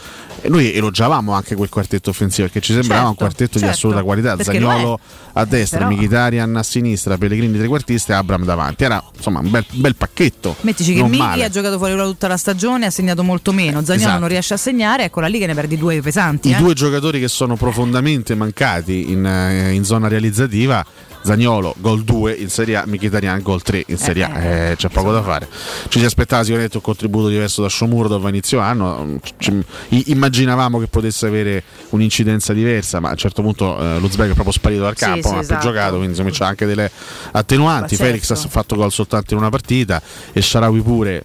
e 0.41 0.49
noi 0.49 0.73
elogiavamo 0.73 1.33
anche 1.33 1.53
quel 1.53 1.69
quartetto 1.69 2.09
offensivo 2.09 2.47
perché 2.47 2.61
ci 2.61 2.73
sembrava 2.73 3.01
un 3.09 3.15
Certo, 3.15 3.23
quartetto 3.25 3.53
di 3.59 3.59
certo, 3.59 3.75
assoluta 3.75 4.01
qualità. 4.01 4.35
Zagnolo 4.43 4.99
a 5.33 5.45
destra, 5.45 5.87
Mkhitaryan 5.87 6.55
a 6.55 6.63
sinistra, 6.63 6.93
Pellegrini 7.17 7.57
trequartista 7.57 8.13
e 8.13 8.15
Abram 8.15 8.43
davanti. 8.43 8.83
Era 8.83 9.03
insomma 9.15 9.39
un 9.39 9.49
bel, 9.49 9.65
bel 9.71 9.95
pacchetto. 9.95 10.55
Mettici 10.61 10.93
che 10.93 11.03
Migli 11.03 11.17
male. 11.17 11.43
ha 11.43 11.49
giocato 11.49 11.77
fuori 11.77 11.93
ruolo 11.93 12.11
tutta 12.11 12.27
la 12.27 12.37
stagione, 12.37 12.85
ha 12.85 12.91
segnato 12.91 13.23
molto 13.23 13.51
meno. 13.51 13.81
Zagnolo 13.81 14.05
esatto. 14.05 14.19
non 14.19 14.27
riesce 14.29 14.53
a 14.53 14.57
segnare, 14.57 15.05
eccola 15.05 15.27
lì 15.27 15.39
che 15.39 15.47
ne 15.47 15.53
perdi 15.53 15.77
due 15.77 16.01
pesanti. 16.01 16.49
I 16.49 16.53
eh. 16.53 16.57
due 16.57 16.73
giocatori 16.73 17.19
che 17.19 17.27
sono 17.27 17.55
profondamente 17.55 18.35
mancati 18.35 19.11
in, 19.11 19.25
eh, 19.25 19.73
in 19.73 19.83
zona 19.83 20.07
realizzativa. 20.07 20.85
Zagnolo 21.25 21.73
gol 21.79 22.03
2 22.03 22.33
in 22.33 22.49
Serie 22.49 22.75
A, 22.77 22.83
Mkhitaryan 22.85 23.41
gol 23.41 23.61
3 23.63 23.83
in 23.87 23.97
Serie 23.97 24.23
A, 24.23 24.39
eh, 24.39 24.75
c'è 24.75 24.89
poco 24.89 25.11
da 25.11 25.23
fare. 25.23 25.47
Ci 25.87 25.97
si 25.99 26.05
aspettava 26.05 26.43
sicuramente 26.43 26.77
un 26.77 26.83
contributo 26.83 27.27
diverso 27.29 27.61
da 27.63 27.67
Sciomuro 27.67 28.13
a 28.23 28.29
inizio 28.29 28.59
anno, 28.59 29.19
ci- 29.37 29.63
i- 29.89 30.11
immaginavamo 30.11 30.77
che 30.79 30.87
potesse 30.87 31.25
avere 31.25 31.63
un'incidenza 31.89 32.53
diversa, 32.53 32.99
ma 32.99 33.07
a 33.07 33.11
un 33.11 33.17
certo 33.17 33.41
punto 33.41 33.77
eh, 33.79 33.99
Luzberg 33.99 34.29
è 34.29 34.33
proprio 34.33 34.53
sparito 34.53 34.83
dal 34.83 34.95
Sì, 34.95 35.03
campo, 35.05 35.21
sì, 35.27 35.33
non 35.33 35.37
ha 35.37 35.45
più 35.45 35.55
esatto. 35.55 35.67
giocato, 35.67 35.89
quindi 35.97 36.07
insomma 36.09 36.29
c'ha 36.31 36.45
anche 36.47 36.65
delle 36.67 36.91
attenuanti. 37.31 37.81
Ma 37.81 37.87
certo. 37.97 38.03
Felix 38.03 38.29
ha 38.31 38.49
fatto 38.49 38.75
gol 38.75 38.91
soltanto 38.91 39.33
in 39.33 39.39
una 39.39 39.49
partita 39.49 40.01
e 40.31 40.41
Sharawi 40.41 40.81
pure 40.81 41.23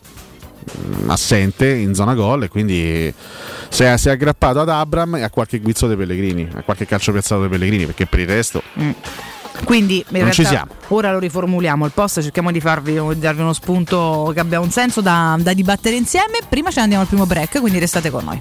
mh, 1.05 1.11
assente 1.11 1.69
in 1.69 1.95
zona 1.95 2.15
gol 2.15 2.45
e 2.45 2.49
quindi 2.49 3.13
si 3.69 3.83
è, 3.83 3.97
si 3.97 4.09
è 4.09 4.13
aggrappato 4.13 4.61
ad 4.61 4.69
Abram 4.69 5.17
e 5.17 5.23
a 5.23 5.31
qualche 5.31 5.59
guizzo 5.61 5.87
dei 5.87 5.97
Pellegrini, 5.97 6.49
a 6.55 6.63
qualche 6.63 6.87
calcio 6.87 7.13
piazzato 7.13 7.41
dei 7.43 7.51
Pellegrini, 7.51 7.85
perché 7.87 8.07
per 8.07 8.21
il 8.21 8.27
resto 8.27 8.63
Mm. 8.79 8.91
Quindi 9.65 10.05
in 10.09 10.23
Non 10.23 10.33
ci 10.33 10.45
siamo. 10.45 10.73
ora 10.89 11.13
lo 11.13 11.19
riformuliamo 11.19 11.85
il 11.85 11.93
post, 11.93 12.21
cerchiamo 12.23 12.51
di, 12.51 12.61
farvi, 12.61 12.93
di 12.93 13.19
darvi 13.19 13.41
uno 13.41 13.53
spunto 13.53 14.31
che 14.35 14.41
abbia 14.41 14.61
un 14.61 14.71
senso 14.71 15.01
da, 15.01 15.37
da 15.39 15.53
dibattere 15.53 15.97
insieme. 15.97 16.39
Prima 16.49 16.71
ce 16.71 16.77
ne 16.77 16.83
andiamo 16.83 17.03
al 17.03 17.09
primo 17.09 17.27
break, 17.27 17.61
quindi 17.61 17.79
restate 17.79 18.11
con 18.11 18.25
noi. 18.25 18.41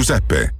Giuseppe 0.00 0.59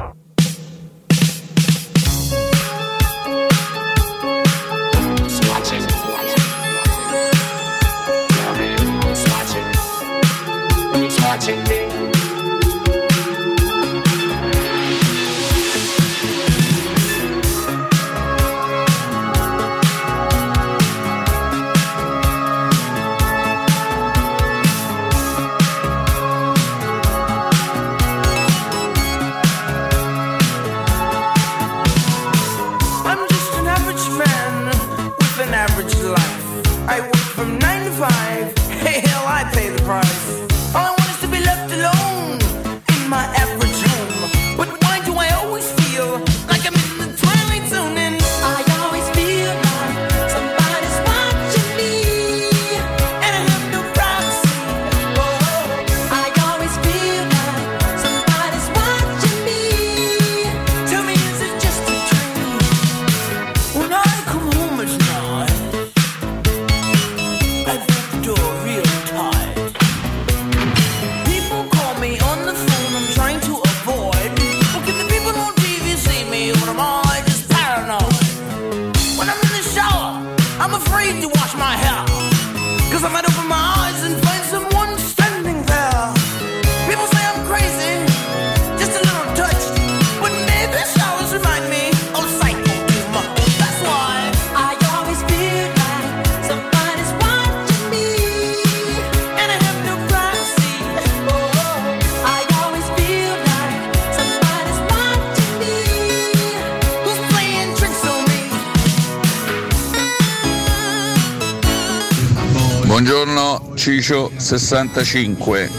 65. 114.57 115.69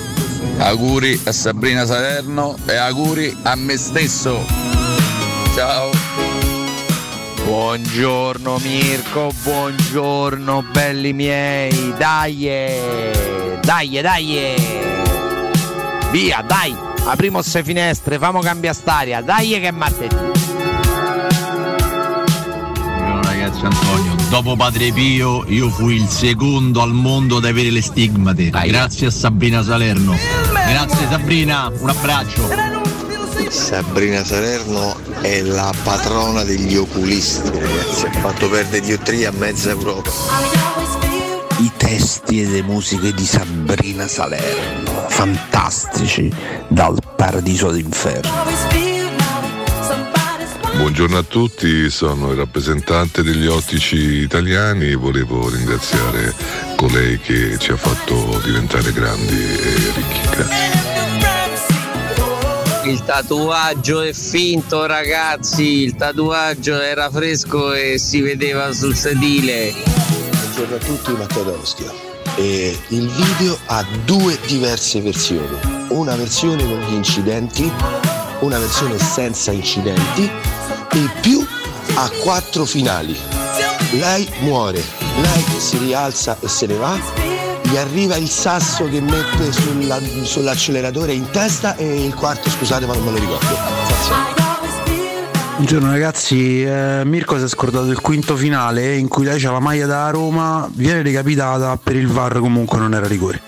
Auguri 0.59 1.21
a 1.25 1.33
Sabrina 1.33 1.85
Salerno 1.85 2.57
e 2.67 2.77
auguri 2.77 3.37
a 3.43 3.55
me 3.55 3.77
stesso. 3.77 4.45
Ciao. 5.55 5.91
Buongiorno 7.45 8.59
Mirko, 8.59 9.31
buongiorno 9.43 10.65
belli 10.73 11.13
miei, 11.13 11.93
dai, 11.99 12.49
dai, 13.61 14.01
dai. 14.01 14.55
Via, 16.11 16.43
dai, 16.47 16.75
apriamo 17.05 17.41
queste 17.41 17.63
finestre, 17.65 18.19
famo 18.19 18.41
cambiare 18.41 18.77
staria, 18.77 19.21
dai 19.21 19.51
che 19.51 19.69
è 19.69 19.71
martedì. 19.71 20.15
Buongiorno 22.75 23.23
ragazzi 23.23 23.65
Antonio, 23.65 24.12
dopo 24.33 24.57
Padre 24.57 24.93
Pio 24.93 25.45
io 25.49 25.69
fui 25.69 25.97
il 25.97 26.09
secondo 26.09 26.81
al 26.81 26.95
mondo 26.95 27.37
ad 27.37 27.45
avere 27.45 27.69
le 27.69 27.83
stigmate. 27.83 28.49
Grazie 28.49 29.09
a 29.09 29.11
Sabrina 29.11 29.63
Salerno. 29.63 30.17
Grazie 30.71 31.07
Sabrina, 31.11 31.71
un 31.79 31.91
abbraccio. 31.91 32.49
Sabrina 33.51 34.25
Salerno 34.25 34.97
è 35.21 35.43
la 35.43 35.71
patrona 35.83 36.45
degli 36.45 36.77
oculisti, 36.77 37.51
ragazzi, 37.51 38.07
ha 38.07 38.13
fatto 38.21 38.49
perdere 38.49 38.81
dioptria 38.81 39.29
a 39.29 39.33
mezza 39.33 39.69
Europa. 39.69 40.11
I 41.59 41.71
testi 41.77 42.41
e 42.41 42.47
le 42.47 42.63
musiche 42.63 43.13
di 43.13 43.27
Sabrina 43.27 44.09
Salerno, 44.09 45.09
fantastici, 45.09 46.33
dal 46.69 46.97
paradiso 47.17 47.69
all'inferno. 47.69 48.72
Buongiorno 50.83 51.17
a 51.17 51.23
tutti, 51.23 51.89
sono 51.91 52.33
il 52.33 52.37
rappresentante 52.37 53.23
degli 53.23 53.47
ottici 53.47 53.97
italiani, 54.17 54.97
volevo 54.97 55.49
ringraziare 55.49 56.35
colei 56.75 57.21
che 57.21 57.57
ci 57.57 57.71
ha 57.71 57.77
fatto 57.77 58.41
diventare 58.45 58.93
grandi 58.93 59.33
e 59.33 59.93
ricchi. 59.95 60.29
Grazie. 60.29 60.71
Il 62.91 63.05
tatuaggio 63.05 64.01
è 64.01 64.13
finto 64.13 64.85
ragazzi, 64.85 65.85
il 65.85 65.95
tatuaggio 65.95 66.81
era 66.81 67.09
fresco 67.11 67.73
e 67.73 67.97
si 67.99 68.21
vedeva 68.21 68.73
sul 68.73 68.97
sedile. 68.97 69.73
Buongiorno 70.41 70.75
a 70.75 70.79
tutti, 70.79 71.13
Matteo 71.13 71.45
D'Ostia. 71.45 71.93
E 72.35 72.77
il 72.89 73.09
video 73.09 73.57
ha 73.67 73.87
due 74.05 74.37
diverse 74.47 75.01
versioni, 75.01 75.59
una 75.91 76.17
versione 76.17 76.65
con 76.65 76.81
gli 76.81 76.95
incidenti, 76.95 77.71
una 78.41 78.59
versione 78.59 78.99
senza 78.99 79.53
incidenti 79.53 80.52
e 80.95 81.09
più 81.21 81.45
ha 81.95 82.11
quattro 82.23 82.65
finali. 82.65 83.17
Lei 83.93 84.29
muore, 84.41 84.83
lei 85.21 85.45
si 85.59 85.79
rialza 85.79 86.37
e 86.41 86.49
se 86.49 86.67
ne 86.67 86.77
va, 86.77 86.99
gli 87.63 87.77
arriva 87.77 88.17
il 88.17 88.29
sasso 88.29 88.89
che 88.89 89.01
mette 89.01 89.53
sulla- 89.53 90.01
sull'acceleratore 90.23 91.13
in 91.13 91.31
testa 91.31 91.77
e 91.77 92.05
il 92.05 92.15
quarto, 92.15 92.51
scusate 92.51 92.85
ma 92.87 92.95
non 92.95 93.05
me 93.05 93.11
lo 93.13 93.19
ricordo. 93.19 93.57
Buongiorno 95.57 95.91
ragazzi, 95.91 96.63
eh, 96.65 97.03
Mirko 97.05 97.39
si 97.39 97.45
è 97.45 97.49
scordato 97.49 97.87
il 97.87 98.01
quinto 98.01 98.37
finale 98.37 98.97
in 98.97 99.09
cui 99.09 99.25
lei 99.25 99.41
c'ha 99.41 99.53
la 99.53 99.61
maglia 99.61 99.87
da 99.87 100.11
Roma, 100.11 100.69
viene 100.75 101.03
recapitata 101.03 101.79
per 101.83 101.97
il 101.97 102.09
VAR 102.09 102.39
comunque 102.39 102.79
non 102.79 102.95
era 102.95 103.07
rigore. 103.07 103.41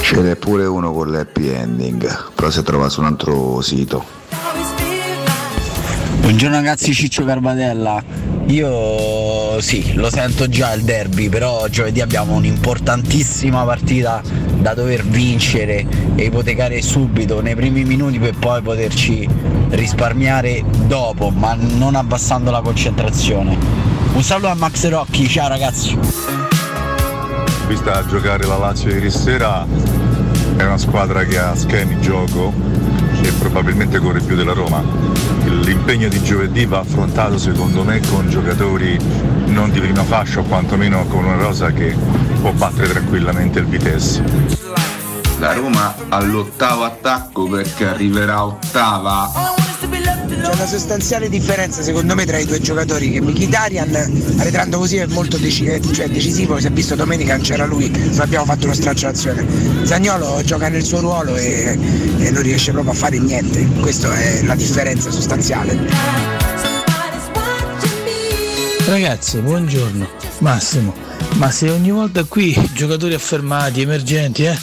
Ce 0.00 0.16
n'è 0.16 0.36
pure 0.36 0.64
uno 0.64 0.92
con 0.92 1.10
l'happy 1.10 1.48
ending, 1.48 2.32
però 2.34 2.50
si 2.50 2.62
trova 2.62 2.88
su 2.88 3.00
un 3.00 3.06
altro 3.06 3.60
sito. 3.60 4.15
Buongiorno 6.26 6.56
ragazzi, 6.56 6.92
Ciccio 6.92 7.24
Carbatella. 7.24 8.02
Io 8.46 9.60
sì, 9.60 9.94
lo 9.94 10.10
sento 10.10 10.48
già 10.48 10.72
il 10.72 10.82
derby, 10.82 11.28
però 11.28 11.68
giovedì 11.68 12.00
abbiamo 12.00 12.34
un'importantissima 12.34 13.62
partita 13.62 14.20
da 14.58 14.74
dover 14.74 15.04
vincere 15.04 15.86
e 16.16 16.24
ipotecare 16.24 16.82
subito 16.82 17.40
nei 17.40 17.54
primi 17.54 17.84
minuti 17.84 18.18
per 18.18 18.34
poi 18.36 18.60
poterci 18.60 19.28
risparmiare 19.68 20.64
dopo, 20.88 21.30
ma 21.30 21.54
non 21.54 21.94
abbassando 21.94 22.50
la 22.50 22.60
concentrazione. 22.60 23.56
Un 24.12 24.22
saluto 24.24 24.48
a 24.48 24.54
Max 24.54 24.88
Rocchi, 24.88 25.28
ciao 25.28 25.46
ragazzi. 25.46 25.96
Vista 27.68 27.98
a 27.98 28.04
giocare 28.04 28.44
la 28.46 28.56
Lazio 28.56 28.90
ieri 28.90 29.12
sera, 29.12 29.64
è 30.56 30.64
una 30.64 30.76
squadra 30.76 31.22
che 31.22 31.38
ha 31.38 31.54
schemi 31.54 32.00
gioco 32.00 32.52
e 33.26 33.32
probabilmente 33.32 33.98
corre 33.98 34.20
più 34.20 34.36
della 34.36 34.52
Roma. 34.52 34.82
L'impegno 35.44 36.08
di 36.08 36.22
giovedì 36.22 36.64
va 36.64 36.78
affrontato 36.78 37.38
secondo 37.38 37.82
me 37.82 38.00
con 38.08 38.28
giocatori 38.28 38.96
non 39.46 39.70
di 39.70 39.80
prima 39.80 40.04
fascia 40.04 40.40
o 40.40 40.42
quantomeno 40.44 41.04
con 41.06 41.24
una 41.24 41.36
rosa 41.36 41.72
che 41.72 41.96
può 42.40 42.52
battere 42.52 42.88
tranquillamente 42.88 43.58
il 43.58 43.66
Vitesse. 43.66 44.22
La 45.38 45.52
Roma 45.52 45.94
all'ottavo 46.08 46.84
attacco 46.84 47.48
perché 47.48 47.86
arriverà 47.86 48.44
ottava. 48.44 49.55
C'è 50.28 50.52
una 50.52 50.66
sostanziale 50.66 51.28
differenza 51.28 51.82
secondo 51.82 52.14
me 52.14 52.24
tra 52.26 52.38
i 52.38 52.44
due 52.44 52.60
giocatori 52.60 53.10
che 53.10 53.20
Mkhitaryan 53.20 54.34
arretrando 54.38 54.78
così 54.78 54.96
è 54.96 55.06
molto 55.06 55.36
eh, 55.36 55.50
cioè, 55.50 56.08
decisivo, 56.08 56.58
si 56.58 56.66
è 56.66 56.70
visto 56.70 56.94
domenica 56.94 57.34
non 57.34 57.44
c'era 57.44 57.64
lui, 57.64 57.88
non 57.90 58.20
abbiamo 58.20 58.44
fatto 58.44 58.64
uno 58.64 58.74
straccio 58.74 59.06
d'azione. 59.06 59.46
Zagnolo 59.84 60.42
gioca 60.44 60.68
nel 60.68 60.84
suo 60.84 61.00
ruolo 61.00 61.36
e, 61.36 61.78
e 62.18 62.30
non 62.30 62.42
riesce 62.42 62.72
proprio 62.72 62.92
a 62.92 62.96
fare 62.96 63.18
niente, 63.18 63.66
questa 63.80 64.12
è 64.18 64.42
la 64.42 64.54
differenza 64.54 65.10
sostanziale. 65.10 65.78
Ragazzi, 68.86 69.38
buongiorno. 69.38 70.08
Massimo, 70.38 70.94
ma 71.34 71.50
se 71.50 71.70
ogni 71.70 71.90
volta 71.90 72.24
qui 72.24 72.54
giocatori 72.72 73.14
affermati, 73.14 73.80
emergenti, 73.80 74.44
eh, 74.44 74.56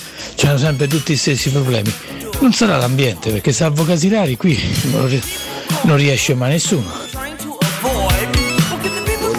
hanno 0.44 0.58
sempre 0.58 0.88
tutti 0.88 1.14
gli 1.14 1.18
stessi 1.18 1.50
problemi, 1.50 1.92
non 2.40 2.54
sarà 2.54 2.78
l'ambiente, 2.78 3.32
perché 3.32 3.52
salvo 3.52 3.84
Casilari 3.84 4.38
qui 4.38 4.58
non, 5.84 5.88
ri- 5.88 5.88
non 5.88 5.98
riesce 5.98 6.34
mai 6.34 6.52
nessuno. 6.52 6.92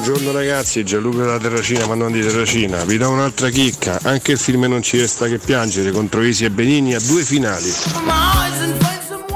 Buongiorno 0.05 0.33
ragazzi, 0.33 0.85
Gianluca 0.85 1.19
della 1.19 1.39
Terracina, 1.39 1.87
ma 1.87 1.95
non 1.95 2.13
di 2.13 2.21
Terracina. 2.21 2.85
Vi 2.85 2.99
do 2.99 3.11
un'altra 3.11 3.49
chicca, 3.49 3.99
anche 4.03 4.33
il 4.33 4.39
film 4.39 4.65
Non 4.65 4.83
ci 4.83 4.99
resta 4.99 5.27
che 5.27 5.39
piangere 5.39 5.91
contro 5.91 6.23
Isi 6.23 6.45
e 6.45 6.51
Benini 6.51 6.95
ha 6.95 7.01
due 7.01 7.23
finali. 7.23 7.73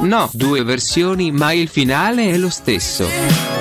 No, 0.00 0.28
due 0.32 0.62
versioni, 0.62 1.32
ma 1.32 1.52
il 1.52 1.68
finale 1.68 2.30
è 2.30 2.36
lo 2.36 2.50
stesso. 2.50 3.57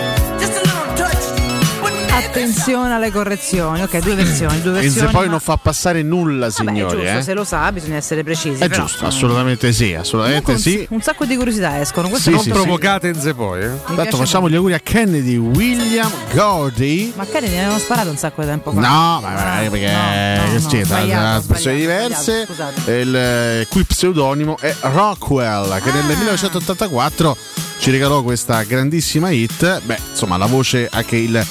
Attenzione 2.52 2.94
alle 2.94 3.12
correzioni. 3.12 3.82
Ok, 3.82 3.98
due 4.00 4.16
versioni. 4.16 4.62
Due 4.62 4.72
E 4.80 4.82
versioni 4.84 5.08
se 5.08 5.14
poi 5.14 5.26
ma- 5.26 5.32
non 5.32 5.40
fa 5.42 5.58
passare 5.58 6.02
nulla, 6.02 6.48
Vabbè, 6.48 6.52
signori. 6.52 7.02
giusto, 7.02 7.18
eh. 7.18 7.22
se 7.22 7.34
lo 7.34 7.44
sa 7.44 7.70
bisogna 7.74 7.98
essere 7.98 8.24
precisi. 8.24 8.64
È 8.64 8.70
però, 8.70 8.84
giusto, 8.86 9.04
mm, 9.04 9.08
assolutamente 9.08 9.74
sì, 9.74 9.94
assolutamente 9.94 10.44
comunque 10.44 10.72
sì. 10.72 10.78
un, 10.90 10.96
un 10.96 11.02
sacco 11.02 11.26
di 11.26 11.36
curiosità 11.36 11.80
escono. 11.82 12.08
Questo 12.08 12.30
Sì, 12.30 12.36
non 12.36 12.44
sì, 12.44 12.50
provocate. 12.52 13.14
sì. 13.20 13.34
poi. 13.34 13.64
eh. 13.64 13.72
Tanto 13.96 14.16
facciamo 14.18 14.50
gli 14.50 14.56
auguri 14.56 14.74
a 14.76 14.80
Kennedy 14.80 15.36
William 15.36 16.10
Gordy. 16.34 17.12
Ma 17.18 17.26
Kennedy 17.26 17.52
ne 17.54 17.60
avevano 17.60 17.80
sparato 17.80 18.10
un 18.10 18.18
sacco 18.18 18.42
di 18.42 18.48
tempo 18.48 18.72
fa. 18.72 18.80
No, 18.80 18.88
ma 18.88 19.20
ma- 19.20 19.70
perché 19.70 19.80
che 19.80 20.78
no, 20.78 20.84
sbagliato, 20.86 21.26
Ha 21.26 21.38
espressioni 21.40 21.78
diverse. 21.78 22.48
E 22.86 23.00
il 23.02 23.16
eh, 23.16 23.68
qui 23.70 23.84
pseudonimo 23.84 24.58
è 24.60 24.74
Rockwell, 24.82 25.82
che 25.82 25.90
Ah. 25.90 25.94
nel 25.94 26.04
1984 26.06 27.38
ci 27.80 27.92
regalò 27.92 28.24
questa 28.24 28.64
grandissima 28.64 29.32
hit. 29.32 29.82
Beh, 29.82 30.00
insomma, 30.12 30.38
la 30.38 30.46
voce 30.46 30.88
anche 30.92 31.18
il. 31.18 31.46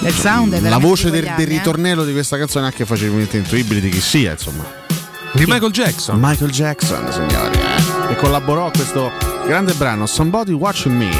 Il 0.00 0.12
sound 0.12 0.54
è 0.54 0.60
La 0.60 0.78
voce 0.78 1.10
del, 1.10 1.32
del 1.36 1.46
eh. 1.46 1.56
ritornello 1.56 2.04
di 2.04 2.12
questa 2.12 2.38
canzone 2.38 2.64
è 2.64 2.68
anche 2.68 2.86
facilmente 2.86 3.36
intuibile 3.36 3.80
di 3.80 3.88
chi 3.88 4.00
sia, 4.00 4.32
insomma. 4.32 4.64
Di 5.32 5.44
Michael 5.46 5.72
Jackson. 5.72 6.18
Michael 6.20 6.50
Jackson, 6.50 7.12
signori, 7.12 7.58
eh, 7.58 8.06
che 8.08 8.16
collaborò 8.16 8.66
a 8.66 8.70
questo 8.70 9.10
grande 9.46 9.74
brano 9.74 10.06
Somebody 10.06 10.52
Watching 10.52 10.96
Me. 10.96 11.10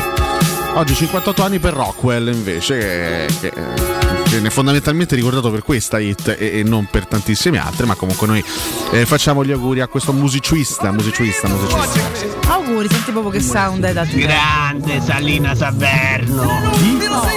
Oggi 0.74 0.94
58 0.94 1.42
anni 1.42 1.58
per 1.58 1.74
Rockwell 1.74 2.32
invece, 2.32 2.78
che, 2.78 3.26
che, 3.40 3.50
che 3.50 4.30
viene 4.30 4.50
fondamentalmente 4.50 5.16
ricordato 5.16 5.50
per 5.50 5.62
questa 5.62 5.98
hit 5.98 6.36
e, 6.38 6.58
e 6.58 6.62
non 6.62 6.86
per 6.90 7.06
tantissime 7.06 7.58
altre, 7.58 7.84
ma 7.84 7.94
comunque 7.94 8.26
noi 8.26 8.44
eh, 8.92 9.04
facciamo 9.04 9.44
gli 9.44 9.50
auguri 9.50 9.80
a 9.80 9.88
questo 9.88 10.12
musicista, 10.12 10.92
musicista, 10.92 11.48
musicista. 11.48 12.52
Auguri, 12.52 12.88
senti 12.88 13.10
proprio 13.10 13.32
che 13.32 13.40
sound 13.40 13.84
hai 13.84 13.92
dato. 13.92 14.16
Grande 14.16 15.00
Salina 15.00 15.54
Saverno. 15.54 16.72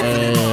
Eh, 0.01 0.50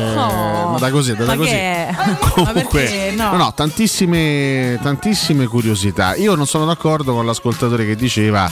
ma 0.78 0.86
da 0.86 0.90
così, 0.90 1.14
da 1.14 1.24
Ma 1.24 1.36
così. 1.36 1.54
Comunque, 2.34 3.12
no, 3.16 3.30
No. 3.32 3.36
no, 3.36 3.52
tantissime, 3.54 4.78
tantissime 4.82 5.46
curiosità. 5.46 6.14
Io 6.14 6.34
non 6.34 6.46
sono 6.46 6.64
d'accordo 6.66 7.12
con 7.14 7.26
l'ascoltatore 7.26 7.84
che 7.86 7.96
diceva, 7.96 8.50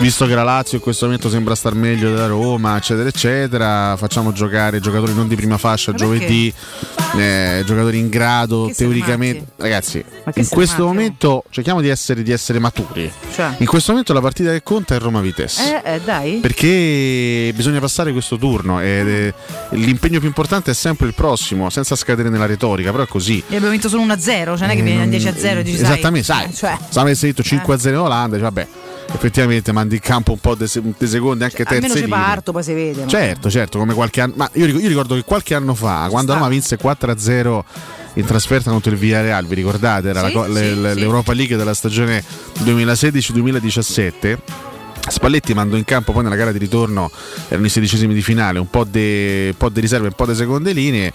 visto 0.00 0.26
che 0.26 0.34
la 0.34 0.42
Lazio 0.42 0.78
in 0.78 0.82
questo 0.82 1.04
momento 1.04 1.28
sembra 1.28 1.54
star 1.54 1.74
meglio 1.74 2.10
della 2.10 2.26
Roma, 2.26 2.76
eccetera, 2.76 3.08
eccetera, 3.08 3.96
facciamo 3.96 4.32
giocare 4.32 4.80
giocatori 4.80 5.14
non 5.14 5.28
di 5.28 5.36
prima 5.36 5.58
fascia 5.58 5.92
giovedì, 5.92 6.52
eh, 7.16 7.62
giocatori 7.66 7.98
in 7.98 8.08
grado, 8.08 8.66
Che 8.66 8.74
teoricamente. 8.74 9.52
Ragazzi, 9.56 10.02
in 10.34 10.48
questo 10.48 10.84
matti, 10.84 10.96
momento 10.96 11.44
cerchiamo 11.50 11.80
di 11.80 11.88
essere, 11.88 12.22
di 12.22 12.32
essere 12.32 12.58
maturi. 12.58 13.10
Cioè? 13.34 13.54
In 13.58 13.66
questo 13.66 13.90
momento 13.90 14.12
la 14.12 14.20
partita 14.20 14.50
che 14.50 14.62
conta 14.62 14.94
è 14.94 14.98
Roma 14.98 15.20
Vitesse. 15.20 15.82
Eh, 15.82 15.94
eh, 15.94 16.00
dai. 16.00 16.38
Perché 16.40 17.52
bisogna 17.54 17.80
passare 17.80 18.12
questo 18.12 18.36
turno 18.38 18.80
eh, 18.80 19.32
l'impegno 19.70 20.18
più 20.18 20.28
importante 20.28 20.70
è 20.70 20.74
sempre 20.74 21.06
il 21.06 21.14
prossimo, 21.14 21.68
senza 21.70 21.94
scadere 21.94 22.28
nella 22.30 22.46
retorica, 22.46 22.90
però 22.90 23.02
è 23.02 23.06
così. 23.08 23.38
E 23.48 23.56
abbiamo 23.56 23.70
vinto 23.70 23.88
solo 23.88 24.04
1-0, 24.04 24.18
cioè 24.18 24.58
non 24.60 24.70
è 24.70 24.74
che 24.76 24.82
vieni 24.82 25.02
a 25.02 25.18
10-0 25.18 25.58
e 25.58 25.62
dici 25.62 25.82
Esattamente, 25.82 26.26
sai, 26.26 26.46
eh, 26.46 26.54
cioè, 26.54 26.76
se 26.88 26.98
avessi 26.98 27.26
detto 27.26 27.42
5-0 27.42 27.88
in 27.88 27.96
Olanda, 27.96 28.36
dici, 28.36 28.42
vabbè, 28.42 28.66
effettivamente 29.12 29.72
mandi 29.72 29.96
in 29.96 30.00
campo 30.00 30.32
un 30.32 30.38
po' 30.38 30.54
di 30.54 30.66
secondi, 30.66 31.44
anche 31.44 31.62
almeno 31.62 31.80
terze 31.86 31.88
ci 31.88 32.04
linee. 32.04 32.08
parto, 32.08 32.52
poi 32.52 32.62
si 32.62 32.72
vede. 32.72 33.02
no? 33.02 33.08
Certo, 33.08 33.50
certo, 33.50 33.78
come 33.78 33.94
qualche 33.94 34.20
anno. 34.20 34.34
Ma 34.36 34.48
io 34.54 34.64
ricordo, 34.66 34.82
io 34.84 34.88
ricordo 34.88 35.14
che 35.14 35.24
qualche 35.24 35.54
anno 35.54 35.74
fa, 35.74 36.06
quando 36.10 36.32
Roma 36.34 36.48
vinse 36.48 36.78
4-0 36.78 37.60
in 38.14 38.24
trasferta 38.24 38.70
contro 38.70 38.90
il 38.92 38.98
Villarreal, 38.98 39.46
vi 39.46 39.54
ricordate? 39.56 40.08
Era 40.08 40.26
Sì, 40.26 40.32
la 40.34 40.44
sì, 40.46 40.52
le- 40.52 40.92
sì. 40.94 40.98
l'Europa 41.00 41.32
League 41.32 41.56
della 41.56 41.74
stagione 41.74 42.22
2016-2017. 42.58 44.38
Spalletti 45.08 45.54
mandò 45.54 45.76
in 45.76 45.84
campo 45.84 46.12
poi 46.12 46.22
nella 46.22 46.36
gara 46.36 46.52
di 46.52 46.58
ritorno, 46.58 47.10
erano 47.48 47.66
i 47.66 47.70
sedicesimi 47.70 48.12
di 48.14 48.22
finale, 48.22 48.58
un 48.58 48.68
po' 48.68 48.84
di 48.84 49.52
riserve, 49.74 50.08
un 50.08 50.12
po' 50.14 50.26
di 50.26 50.34
seconde 50.34 50.72
linee. 50.72 51.12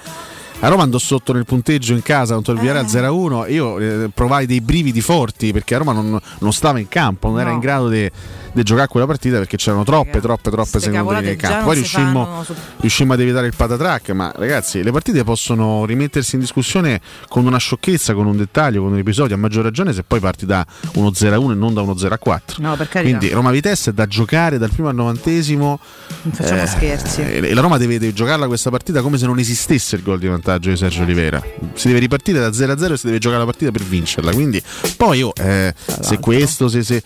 A 0.62 0.68
Roma 0.68 0.84
andò 0.84 0.98
sotto 0.98 1.32
nel 1.34 1.46
punteggio 1.46 1.94
in 1.94 2.02
casa 2.02 2.34
contro 2.34 2.54
il 2.54 2.60
Villarreal 2.60 2.86
0-1. 2.86 3.52
Io 3.52 3.78
eh, 3.78 4.10
provai 4.12 4.46
dei 4.48 4.62
brividi 4.62 5.02
forti 5.02 5.52
perché 5.52 5.76
a 5.76 5.80
Roma 5.80 5.92
non, 5.92 6.20
non 6.40 6.54
stava 6.54 6.80
in 6.80 6.88
campo, 6.88 7.28
non 7.30 7.40
era 7.40 7.50
No. 7.50 7.56
in 7.56 7.60
grado 7.62 7.90
di 7.90 8.10
di 8.56 8.64
giocare 8.64 8.88
quella 8.88 9.06
partita 9.06 9.38
perché 9.38 9.58
c'erano 9.58 9.84
troppe, 9.84 10.22
troppe, 10.22 10.50
troppe 10.50 10.80
seconde 10.80 11.36
già 11.36 11.48
campo. 11.48 11.66
Poi 11.66 11.76
riuscimmo, 11.76 12.26
fanno 12.26 12.60
riuscimmo 12.80 13.14
ad 13.14 13.20
evitare 13.20 13.48
il 13.48 13.54
patatrack, 13.56 14.12
ma 14.12 14.32
ragazzi, 14.34 14.82
le 14.82 14.92
partite 14.92 15.24
possono 15.26 15.86
rimettersi 15.86 16.36
in 16.36 16.42
discussione 16.42 17.02
con 17.28 17.46
una 17.46 17.58
sciocchezza, 17.58 18.14
con 18.14 18.26
un 18.28 18.38
dettaglio, 18.38 18.82
con 18.82 18.94
un 18.94 18.98
episodio, 18.98 19.36
a 19.36 19.38
maggior 19.38 19.64
ragione 19.64 19.92
se 19.92 20.04
poi 20.04 20.22
parti 20.22 20.46
da 20.46 20.66
uno 20.94 21.10
0-1 21.10 21.52
e 21.52 21.56
non 21.56 21.74
da 21.74 21.82
uno 21.82 21.94
0-4. 21.94 22.40
No. 22.60 22.78
Quindi 22.90 23.30
Roma 23.30 23.52
Vitesse 23.52 23.90
è 23.90 23.94
da 23.94 24.06
giocare 24.06 24.58
dal 24.58 24.70
primo 24.70 24.88
al 24.88 24.96
novantesimo. 24.96 25.80
Non 26.22 26.34
facciamo 26.34 26.66
scherzi. 26.66 27.22
E 27.22 27.54
la 27.54 27.62
Roma 27.62 27.78
deve, 27.78 28.00
deve 28.00 28.14
giocarla 28.14 28.48
questa 28.48 28.70
partita 28.70 29.02
come 29.02 29.18
se 29.18 29.26
non 29.26 29.38
esistesse 29.38 29.98
il 29.98 30.02
gol 30.02 30.20
di 30.20 30.28
vantaggio 30.28 30.70
di 30.70 30.78
Sergio 30.78 31.02
Oliveira. 31.02 31.44
Si 31.74 31.88
deve 31.88 32.00
ripartire 32.00 32.40
da 32.40 32.48
0-0 32.50 32.94
e 32.94 32.98
si 32.98 33.06
deve 33.08 33.20
giocare 33.20 33.40
la 33.40 33.46
partita 33.46 33.72
per 33.72 33.84
vincerla. 33.84 34.32
Quindi 34.32 34.62
poi 34.96 35.22
oh, 35.24 35.34
eh, 35.36 35.74
se 35.76 36.20
questo, 36.20 36.70
se, 36.70 36.84
se- 36.84 37.04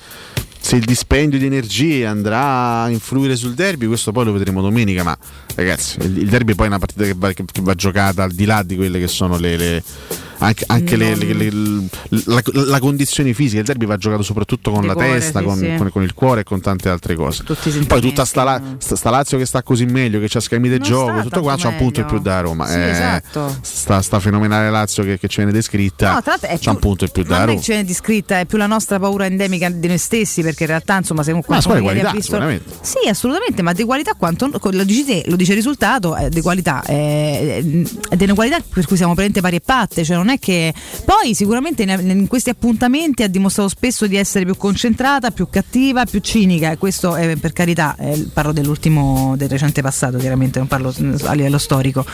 se 0.60 0.76
il 0.76 0.86
dispendio 0.86 1.40
di 1.40 1.46
energie 1.46 2.06
andrà 2.06 2.84
a 2.84 2.90
influire 2.90 3.36
sul 3.36 3.54
derby, 3.54 3.88
questo 3.88 4.12
poi 4.12 4.26
lo 4.26 4.34
vedremo 4.34 4.62
domenica. 4.62 5.04
Ma 5.04 5.18
ragazzi, 5.56 5.98
il, 6.02 6.30
derby 6.30 6.54
poi 6.54 6.66
è 6.66 6.70
una 6.70 6.80
partita 6.80 7.04
che 7.04 7.14
va, 7.16 7.32
che 7.32 7.44
va 7.62 7.74
giocata 7.74 8.24
al 8.24 8.32
di 8.32 8.46
là 8.46 8.62
di 8.64 8.76
quelle 8.76 9.00
che 9.00 9.08
sono 9.08 9.38
le. 9.38 9.58
le- 9.58 9.84
anche, 10.40 10.64
anche 10.68 10.96
le- 10.96 11.16
le- 11.16 11.34
le- 11.34 11.88
la, 12.26 12.42
la 12.66 12.80
condizione 12.80 13.34
fisica, 13.34 13.60
il 13.60 13.66
derby 13.66 13.86
va 13.86 13.98
giocato 13.98 14.24
soprattutto 14.24 14.72
con 14.72 14.82
Di 14.82 14.88
la 14.88 14.94
cuore, 14.94 15.12
testa, 15.20 15.40
sì, 15.40 15.46
con, 15.46 15.58
sì. 15.58 15.76
con- 15.78 15.90
con 15.92 16.04
il 16.04 16.14
cuore 16.14 16.42
e 16.42 16.44
con 16.44 16.62
tante 16.62 16.90
altre 16.90 17.16
cose. 17.16 17.44
Poi 17.88 18.02
tutta 18.02 18.26
sta, 18.26 18.62
sta- 18.78 19.10
Lazio 19.10 19.38
che 19.38 19.46
sta 19.46 19.64
così 19.64 19.86
meglio, 19.86 20.20
che 20.20 20.28
c'ha 20.30 20.40
schemi 20.40 20.70
di 20.70 20.80
gioco, 20.80 21.22
tutto 21.22 21.42
qua 21.42 21.56
c'è 21.56 21.68
un 21.68 21.76
punto 21.78 22.00
in 22.00 22.06
più 22.06 22.20
da 22.20 22.42
Roma. 22.42 22.66
Sì, 22.68 22.78
Eh, 22.78 22.90
esatto. 22.90 23.58
sta, 23.62 24.02
sta 24.02 24.20
fenomenale 24.20 24.70
Lazio 24.70 25.04
che, 25.04 25.18
che 25.20 25.28
ci 25.28 25.38
viene 25.38 25.52
descritta, 25.52 26.14
No, 26.14 26.20
è 26.40 26.58
c'è 26.58 26.70
un 26.70 26.78
più- 26.78 26.88
punto 26.88 27.04
in 27.06 27.12
più 27.12 27.24
da 27.24 27.30
non 27.30 27.42
è 27.42 27.46
Roma. 27.48 27.58
che 27.58 27.64
ce 27.64 27.76
n'è 27.78 27.84
di 27.84 27.94
scritta, 27.94 28.40
è 28.40 28.46
più 28.46 28.58
la 28.58 28.68
nostra 28.68 29.00
paura 29.00 29.26
endemica 29.26 29.70
di 29.70 29.88
noi 29.88 29.98
stessi, 29.98 30.42
perché 30.42 30.64
in 30.64 30.70
realtà, 30.70 30.98
insomma, 30.98 31.22
se 31.24 31.30
comunque 31.30 31.56
Ma 31.56 31.62
squadra 31.62 31.82
di 31.82 31.88
qualità, 32.00 32.22
sicuramente. 32.22 32.74
Sì, 32.82 33.08
assolutamente, 33.10 33.62
ma 33.62 33.74
di 33.74 33.84
qualità 33.84 34.14
quanto 34.18 34.50
lo 34.72 34.84
dici 34.84 35.06
te, 35.06 35.24
lo 35.28 35.36
dice 35.36 35.52
il 35.52 35.58
risultato, 35.58 36.16
è 36.16 36.30
di 36.30 36.42
qualità, 36.42 36.82
è, 36.84 37.58
è 38.10 38.16
di 38.16 38.24
una 38.24 38.34
qualità 38.34 38.58
per 38.68 38.86
cui 38.86 38.96
siamo 38.98 39.14
presenti 39.14 39.42
pari 39.42 39.58
e 39.58 39.62
patte, 39.62 40.04
cioè 40.04 40.16
non 40.16 40.29
è 40.30 40.40
che 40.40 40.74
poi 41.06 41.34
sicuramente 41.34 41.84
in, 41.84 42.28
questi 42.28 42.50
appuntamenti 42.50 43.24
ha 43.24 43.28
dimostrato 43.28 43.70
spesso 43.70 44.08
di 44.08 44.16
essere 44.16 44.46
più 44.46 44.56
concentrata, 44.56 45.32
più 45.32 45.48
cattiva, 45.50 46.06
più 46.06 46.20
cinica, 46.20 46.78
questo 46.78 47.16
è 47.16 47.36
per 47.36 47.54
carità, 47.54 47.96
parlo 48.34 48.52
dell'ultimo 48.52 49.36
del 49.38 49.50
recente 49.50 49.82
passato, 49.82 50.18
chiaramente 50.18 50.60
non 50.60 50.68
parlo 50.68 50.94
a 51.24 51.34
livello 51.34 51.58
storico. 51.58 52.06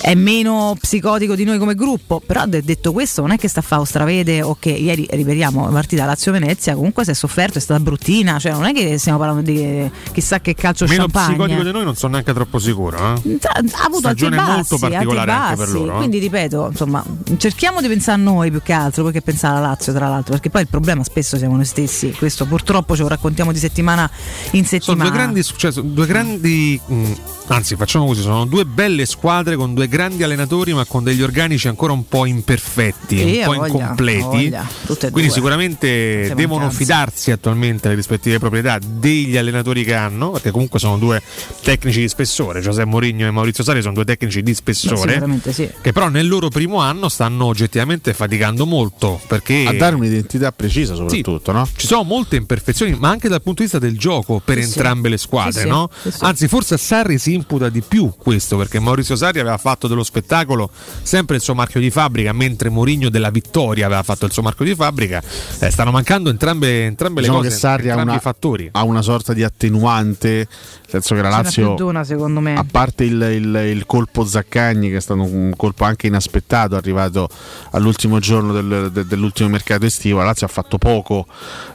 È 0.00 0.14
meno 0.14 0.76
psicotico 0.78 1.34
di 1.34 1.44
noi 1.44 1.58
come 1.58 1.74
gruppo, 1.74 2.20
però 2.24 2.44
de- 2.46 2.62
detto 2.62 2.92
questo 2.92 3.20
non 3.22 3.30
è 3.30 3.38
che 3.38 3.48
sta 3.48 3.60
a 3.60 3.62
fare 3.62 3.84
stravede 3.86 4.42
o 4.42 4.56
che 4.58 4.70
ieri, 4.70 5.06
ripetiamo, 5.10 5.66
partita 5.68 6.04
Lazio-Venezia 6.04 6.74
comunque 6.74 7.04
si 7.04 7.10
è 7.10 7.14
sofferto, 7.14 7.58
è 7.58 7.60
stata 7.60 7.80
bruttina, 7.80 8.38
cioè 8.38 8.52
non 8.52 8.64
è 8.64 8.72
che 8.74 8.98
stiamo 8.98 9.18
parlando 9.18 9.42
di 9.50 9.90
chissà 10.12 10.40
che 10.40 10.54
calcio 10.54 10.84
Meno 10.86 11.02
champagne. 11.02 11.28
psicotico 11.34 11.62
di 11.62 11.72
noi 11.72 11.84
non 11.84 11.94
sono 11.96 12.12
neanche 12.12 12.32
troppo 12.34 12.58
sicuro. 12.58 12.96
eh. 13.14 13.38
Tra- 13.38 13.52
ha 13.54 13.84
avuto 13.84 14.00
Stagione 14.00 14.36
alti 14.36 14.50
e 14.50 14.54
molto 14.54 14.78
particolare 14.78 15.30
alti 15.30 15.42
e 15.42 15.48
anche 15.50 15.64
per 15.64 15.68
loro, 15.72 15.92
eh. 15.94 15.96
Quindi 15.96 16.18
ripeto, 16.18 16.66
insomma, 16.70 17.04
cerchiamo 17.38 17.80
di 17.80 17.88
pensare 17.88 18.20
a 18.20 18.22
noi 18.22 18.50
più 18.50 18.60
che 18.62 18.72
altro, 18.72 19.02
poi 19.04 19.12
che 19.12 19.22
pensare 19.22 19.56
alla 19.58 19.68
Lazio, 19.68 19.92
tra 19.92 20.08
l'altro, 20.08 20.32
perché 20.32 20.50
poi 20.50 20.62
il 20.62 20.68
problema 20.68 21.02
spesso 21.04 21.38
siamo 21.38 21.56
noi 21.56 21.64
stessi. 21.64 22.12
Questo 22.12 22.44
purtroppo 22.44 22.94
ce 22.96 23.02
lo 23.02 23.08
raccontiamo 23.08 23.52
di 23.52 23.58
settimana 23.58 24.10
in 24.52 24.64
Sono 24.66 24.80
settimana. 24.80 25.02
due 25.08 25.12
grandi, 25.18 25.42
cioè, 25.56 25.72
sono 25.72 25.88
due 25.88 26.06
grandi 26.06 26.80
mh, 26.84 27.12
anzi 27.48 27.76
facciamo 27.76 28.06
così, 28.06 28.22
sono 28.22 28.46
due 28.46 28.64
belle 28.64 29.04
squadre 29.06 29.56
con 29.56 29.74
due 29.74 29.86
grandi 29.86 30.22
allenatori 30.22 30.72
ma 30.72 30.84
con 30.86 31.04
degli 31.04 31.22
organici 31.22 31.68
ancora 31.68 31.92
un 31.92 32.08
po' 32.08 32.24
imperfetti, 32.24 33.18
Sì, 33.18 33.24
un 33.38 33.44
po' 33.44 33.52
voglia, 33.54 33.66
incompleti. 33.66 34.20
voglia, 34.22 34.68
tutte 34.86 35.06
e 35.08 35.10
Quindi 35.10 35.28
due. 35.28 35.36
sicuramente 35.38 36.20
Senza 36.20 36.34
devono 36.34 36.70
fidarsi 36.70 37.30
attualmente 37.30 37.88
le 37.88 37.94
rispettive 37.96 38.38
proprietà 38.38 38.78
degli 38.82 39.36
allenatori 39.36 39.84
che 39.84 39.94
hanno, 39.94 40.30
perché 40.30 40.50
comunque 40.50 40.78
sono 40.78 40.96
due 40.98 41.22
tecnici 41.62 42.00
di 42.00 42.08
spessore, 42.08 42.60
Giuseppe 42.60 42.88
Mourinho 42.88 43.26
e 43.26 43.30
Maurizio 43.30 43.62
Sarri 43.62 43.82
sono 43.82 43.94
due 43.94 44.04
tecnici 44.04 44.42
di 44.42 44.54
spessore. 44.54 45.22
sì. 45.50 45.68
Che 45.80 45.92
però 45.92 46.08
nel 46.08 46.26
loro 46.26 46.48
primo 46.48 46.78
anno 46.80 47.08
stanno 47.08 47.44
oggettivamente 47.44 48.14
faticando 48.14 48.64
molto 48.66 49.20
perché 49.26 49.64
A 49.66 49.72
dare 49.74 49.94
un'identità 49.96 50.50
precisa 50.52 50.94
soprattutto, 50.94 51.52
no? 51.52 51.68
ci 51.76 51.86
sono 51.86 52.02
molte 52.04 52.36
imperfezioni, 52.36 52.96
ma 52.98 53.10
anche 53.10 53.28
dal 53.28 53.42
punto 53.42 53.62
di 53.62 53.68
vista 53.68 53.78
del 53.78 53.98
gioco 53.98 54.40
per 54.44 54.56
Sì, 54.56 54.62
sì. 54.62 54.68
entrambe 54.78 55.08
le 55.10 55.18
squadre, 55.18 55.52
Sì, 55.52 55.58
sì. 55.60 55.68
no? 55.68 55.90
Sì, 56.02 56.10
sì. 56.10 56.18
Anzi, 56.24 56.48
forse 56.48 56.74
a 56.74 56.78
Sarri 56.78 57.18
si 57.18 57.33
imputa 57.34 57.68
di 57.68 57.80
più 57.82 58.12
questo, 58.16 58.56
perché 58.56 58.78
Maurizio 58.80 59.16
Sarri 59.16 59.40
aveva 59.40 59.58
fatto 59.58 59.86
dello 59.88 60.02
spettacolo 60.04 60.70
sempre 61.02 61.36
il 61.36 61.42
suo 61.42 61.54
marchio 61.54 61.80
di 61.80 61.90
fabbrica, 61.90 62.32
mentre 62.32 62.68
Mourinho 62.70 63.08
della 63.08 63.30
vittoria 63.30 63.86
aveva 63.86 64.02
fatto 64.02 64.26
il 64.26 64.32
suo 64.32 64.42
marchio 64.42 64.64
di 64.64 64.74
fabbrica. 64.74 65.22
Eh, 65.60 65.70
stanno 65.70 65.90
mancando 65.90 66.30
entrambe, 66.30 66.84
entrambe 66.84 67.20
Diciamo 67.20 67.40
le 67.40 67.48
cose, 67.48 67.58
Sarri 67.58 67.84
ha 67.88 67.90
entrambi 67.90 68.10
una, 68.10 68.18
i 68.18 68.22
fattori. 68.22 68.68
ha 68.72 68.82
una 68.84 69.02
sorta 69.02 69.32
di 69.32 69.42
attenuante, 69.42 70.28
nel 70.36 70.48
senso 70.86 71.14
che 71.14 71.22
la 71.22 71.28
Lazio 71.28 71.74
una, 71.86 72.04
secondo 72.04 72.40
me. 72.40 72.54
a 72.54 72.64
parte 72.70 73.04
il, 73.04 73.20
il- 73.20 73.62
il 73.74 73.86
colpo 73.86 74.24
Zaccagni 74.24 74.90
che 74.90 74.96
è 74.96 75.00
stato 75.00 75.22
un 75.22 75.52
colpo 75.56 75.84
anche 75.84 76.06
inaspettato 76.06 76.76
arrivato 76.76 77.28
all'ultimo 77.72 78.18
giorno 78.18 78.52
del- 78.52 78.90
de- 78.92 79.04
dell'ultimo 79.06 79.48
mercato 79.48 79.84
estivo 79.86 80.18
la 80.18 80.24
Lazio 80.26 80.46
ha 80.46 80.50
fatto 80.50 80.78
poco 80.78 81.26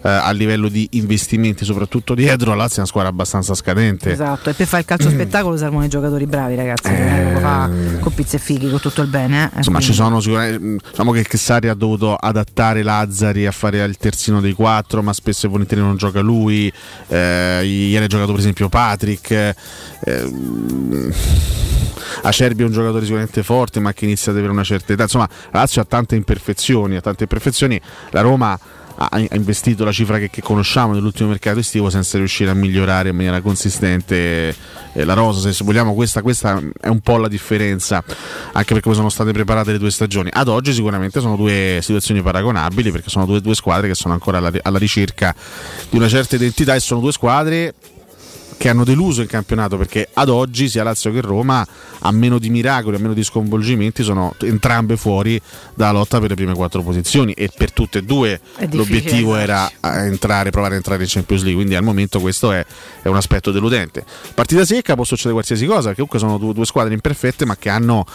eh, 0.04 0.10
a 0.10 0.32
livello 0.32 0.70
di 0.70 0.88
investimenti 0.92 1.66
soprattutto 1.66 2.14
dietro 2.16 2.52
la 2.52 2.56
Lazio 2.58 2.78
è 2.78 2.80
una 2.80 2.88
squadra 2.88 3.10
abbastanza 3.10 3.54
scadente 3.56 4.12
Esatto, 4.12 4.50
e 4.50 4.54
per 4.54 4.68
fare 4.68 4.82
il 4.82 4.88
calcio 4.88 5.10
spettacolo 5.12 5.49
servono 5.58 5.84
i 5.86 5.90
giocatori 5.90 6.26
bravi, 6.26 6.56
ragazzi. 6.56 6.90
Eh. 6.92 7.34
Lo 7.34 7.40
fa 7.40 7.70
con 8.00 8.14
pizze 8.14 8.36
e 8.38 8.40
fighi, 8.40 8.70
con 8.70 8.80
tutto 8.80 9.02
il 9.02 9.08
bene. 9.08 9.46
eh. 9.54 9.58
Insomma, 9.58 9.78
Quindi- 9.78 9.86
ci 9.86 9.94
sono 9.94 10.20
sicuramente. 10.20 10.60
mh, 10.60 10.78
Diciamo 10.90 11.12
che 11.12 11.38
Sarri 11.38 11.70
ha 11.70 11.74
dovuto 11.74 12.16
adattare 12.16 12.84
Lazzari 12.84 13.46
a 13.46 13.52
fare 13.52 13.84
il 13.84 13.98
terzino 13.98 14.42
dei 14.42 14.54
quattro, 14.54 15.02
ma 15.02 15.14
spesso 15.14 15.46
e 15.46 15.50
volentieri 15.50 15.82
non 15.84 15.96
gioca 15.98 16.20
lui. 16.22 16.72
Eh, 17.08 17.62
ieri 17.66 18.04
ha 18.04 18.08
giocato, 18.08 18.32
per 18.32 18.40
esempio, 18.40 18.70
Patrick. 18.70 19.32
eh, 19.32 19.56
mh, 20.26 21.14
Acerbi 22.24 22.64
è 22.64 22.66
un 22.66 22.72
giocatore 22.72 23.02
sicuramente 23.04 23.44
forte, 23.44 23.80
ma 23.80 23.94
che 23.94 24.06
inizia 24.06 24.32
ad 24.32 24.38
avere 24.38 24.52
una 24.52 24.64
certa 24.64 24.94
età. 24.94 25.04
Insomma, 25.04 25.28
la 25.52 25.60
Lazio 25.60 25.82
ha 25.82 25.86
tante 25.86 26.16
imperfezioni, 26.16 26.96
ha 26.96 27.02
tante 27.02 27.24
imperfezioni. 27.24 27.80
La 28.12 28.22
Roma 28.22 28.58
ha 29.02 29.26
investito 29.32 29.86
la 29.86 29.94
cifra 29.94 30.18
che, 30.18 30.30
che 30.30 30.42
conosciamo 30.42 30.92
nell'ultimo 30.92 31.30
mercato 31.30 31.60
estivo 31.60 31.90
senza 31.90 32.18
riuscire 32.18 32.50
a 32.50 32.54
migliorare 32.54 33.10
in 33.10 33.16
maniera 33.16 33.40
consistente 33.40 34.54
eh, 34.94 35.06
la 35.06 35.14
rosa. 35.14 35.52
Se 35.52 35.64
vogliamo, 35.64 35.94
questa, 35.94 36.22
questa 36.22 36.62
è 36.82 36.88
un 36.90 37.00
po' 37.00 37.16
la 37.16 37.30
differenza, 37.30 38.04
anche 38.52 38.74
perché 38.74 38.82
poi 38.82 38.96
sono 38.96 39.08
state 39.08 39.32
preparate 39.32 39.72
le 39.72 39.78
due 39.78 39.90
stagioni. 39.90 40.30
Ad 40.34 40.50
oggi 40.50 40.74
sicuramente 40.74 41.22
sono 41.22 41.38
due 41.38 41.80
situazioni 41.82 42.22
paragonabili 42.22 42.92
perché 42.92 43.10
sono 43.10 43.26
due, 43.26 43.40
due 43.40 43.56
squadre 43.56 43.88
che 43.88 43.96
sono 43.96 44.14
ancora 44.14 44.40
alla, 44.40 44.52
alla 44.64 44.78
ricerca 44.78 45.34
di 45.90 45.96
una 45.96 46.10
certa 46.10 46.36
identità 46.36 46.76
e 46.76 46.82
sono 46.82 47.00
due 47.00 47.14
squadre 47.14 47.74
che 48.60 48.68
hanno 48.68 48.84
deluso 48.84 49.22
il 49.22 49.30
campionato 49.30 49.78
perché 49.78 50.10
ad 50.14 50.28
oggi 50.28 50.68
sia 50.68 50.84
Lazio 50.84 51.14
che 51.14 51.22
Roma 51.22 51.66
a 52.00 52.12
meno 52.12 52.38
di 52.40 52.50
miracoli, 52.50 52.98
a 52.98 53.00
meno 53.00 53.14
di 53.14 53.24
sconvolgimenti 53.24 54.04
sono 54.04 54.36
entrambe 54.42 54.98
fuori 54.98 55.42
dalla 55.74 56.00
lotta 56.00 56.20
per 56.20 56.28
le 56.28 56.36
prime 56.36 56.54
quattro 56.54 56.84
posizioni 56.84 57.32
e 57.32 57.50
per 57.56 57.72
tutte 57.72 58.00
e 58.00 58.04
due 58.04 58.42
l'obiettivo 58.72 59.38
era 59.38 59.72
entrare, 59.82 60.50
provare 60.50 60.74
a 60.74 60.78
entrare 60.78 61.04
in 61.04 61.08
Champions 61.10 61.44
League 61.44 61.62
quindi 61.62 61.78
al 61.78 61.86
momento 61.86 62.20
questo 62.20 62.52
è, 62.52 62.66
è 63.02 63.08
un 63.08 63.16
aspetto 63.16 63.52
deludente. 63.52 64.04
Partita 64.34 64.66
secca 64.66 64.96
può 64.96 65.06
succedere 65.06 65.34
qualsiasi 65.36 65.66
cosa 65.66 65.94
comunque 65.94 66.20
sono 66.20 66.38
due, 66.38 66.54
due 66.54 66.66
squadre 66.66 66.94
imperfette 66.94 67.46
ma 67.46 67.56
che 67.56 67.70
hanno 67.70 68.06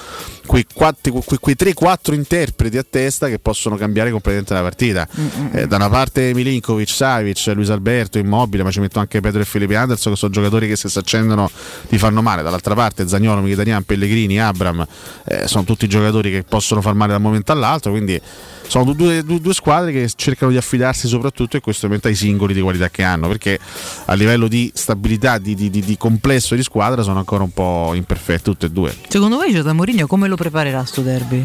quei, 0.45 0.67
quattro- 0.71 1.23
quei, 1.25 1.39
quei 1.41 1.57
3-4 1.59 2.13
interpreti 2.13 2.77
a 2.77 2.85
testa 2.89 3.29
che 3.29 3.39
possono 3.39 3.77
cambiare 3.77 4.11
completamente 4.11 4.53
la 4.53 4.61
partita. 4.61 5.09
Eh, 5.53 5.67
da 5.67 5.77
una 5.77 5.89
parte 5.89 6.35
Milinkovic, 6.35 6.91
Savic, 6.91 7.51
Luis 7.55 7.71
Alberto, 7.71 8.19
Immobile, 8.19 8.63
ma 8.63 8.71
ci 8.71 8.81
metto 8.81 8.99
anche 8.99 9.21
Pedro 9.21 9.41
e 9.41 9.47
Felipe 9.47 9.75
Anderson 9.75 10.13
che 10.13 10.19
sono 10.19 10.33
giocatori 10.35 10.69
che 10.69 10.77
se 10.77 10.91
si 10.91 10.99
accendono 10.99 11.51
ti 11.89 11.97
fanno 11.97 12.21
male. 12.21 12.43
Dall'altra 12.43 12.75
parte 12.75 13.09
Zagnolo, 13.09 13.41
Mkhitaryan, 13.41 13.85
Pellegrini, 13.85 14.39
Abram, 14.39 14.87
eh, 15.25 15.47
sono 15.49 15.65
tutti 15.65 15.89
giocatori 15.89 16.31
che 16.31 16.43
possono 16.43 16.83
far 16.83 16.93
male 16.93 17.13
da 17.13 17.17
un 17.17 17.23
momento 17.23 17.53
all'altro, 17.53 17.91
quindi 17.93 18.21
sono 18.67 18.93
due, 18.93 19.23
due- 19.23 19.41
due 19.41 19.55
squadre 19.55 19.93
che 19.93 20.11
cercano 20.15 20.51
di 20.51 20.57
affidarsi 20.59 21.07
soprattutto 21.09 21.57
in 21.57 21.63
questo 21.63 21.87
momento 21.87 22.09
ai 22.09 22.15
singoli 22.15 22.53
di 22.55 22.61
qualità 22.61 22.91
che 22.91 23.03
hanno, 23.03 23.29
perché 23.29 23.59
a 24.07 24.13
livello 24.15 24.49
di 24.49 24.71
stabilità, 24.75 25.39
di, 25.39 25.55
di- 25.55 25.71
di- 25.71 25.83
di 25.83 25.97
complesso 25.97 26.55
di 26.55 26.63
squadra 26.63 27.03
sono 27.03 27.19
ancora 27.19 27.43
un 27.45 27.53
po' 27.53 27.93
imperfette 27.95 28.43
tutte 28.43 28.67
e 28.67 28.71
due. 28.71 28.95
Secondo 29.09 29.37
voi 29.37 29.51
Giuseppe 29.53 29.73
Mourinho 29.73 30.07
come 30.07 30.29
lo 30.29 30.37
preparerà 30.37 30.85
sto 30.85 31.01
derby? 31.01 31.43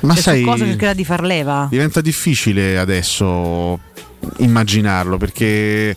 Ma 0.00 0.14
Cioè, 0.14 0.22
sai, 0.22 0.42
cosa 0.42 0.64
cercherà 0.64 0.94
di 0.94 1.04
far 1.04 1.22
leva? 1.22 1.66
diventa 1.70 2.00
difficile 2.00 2.78
adesso 2.78 3.78
immaginarlo 4.38 5.18
perché 5.18 5.94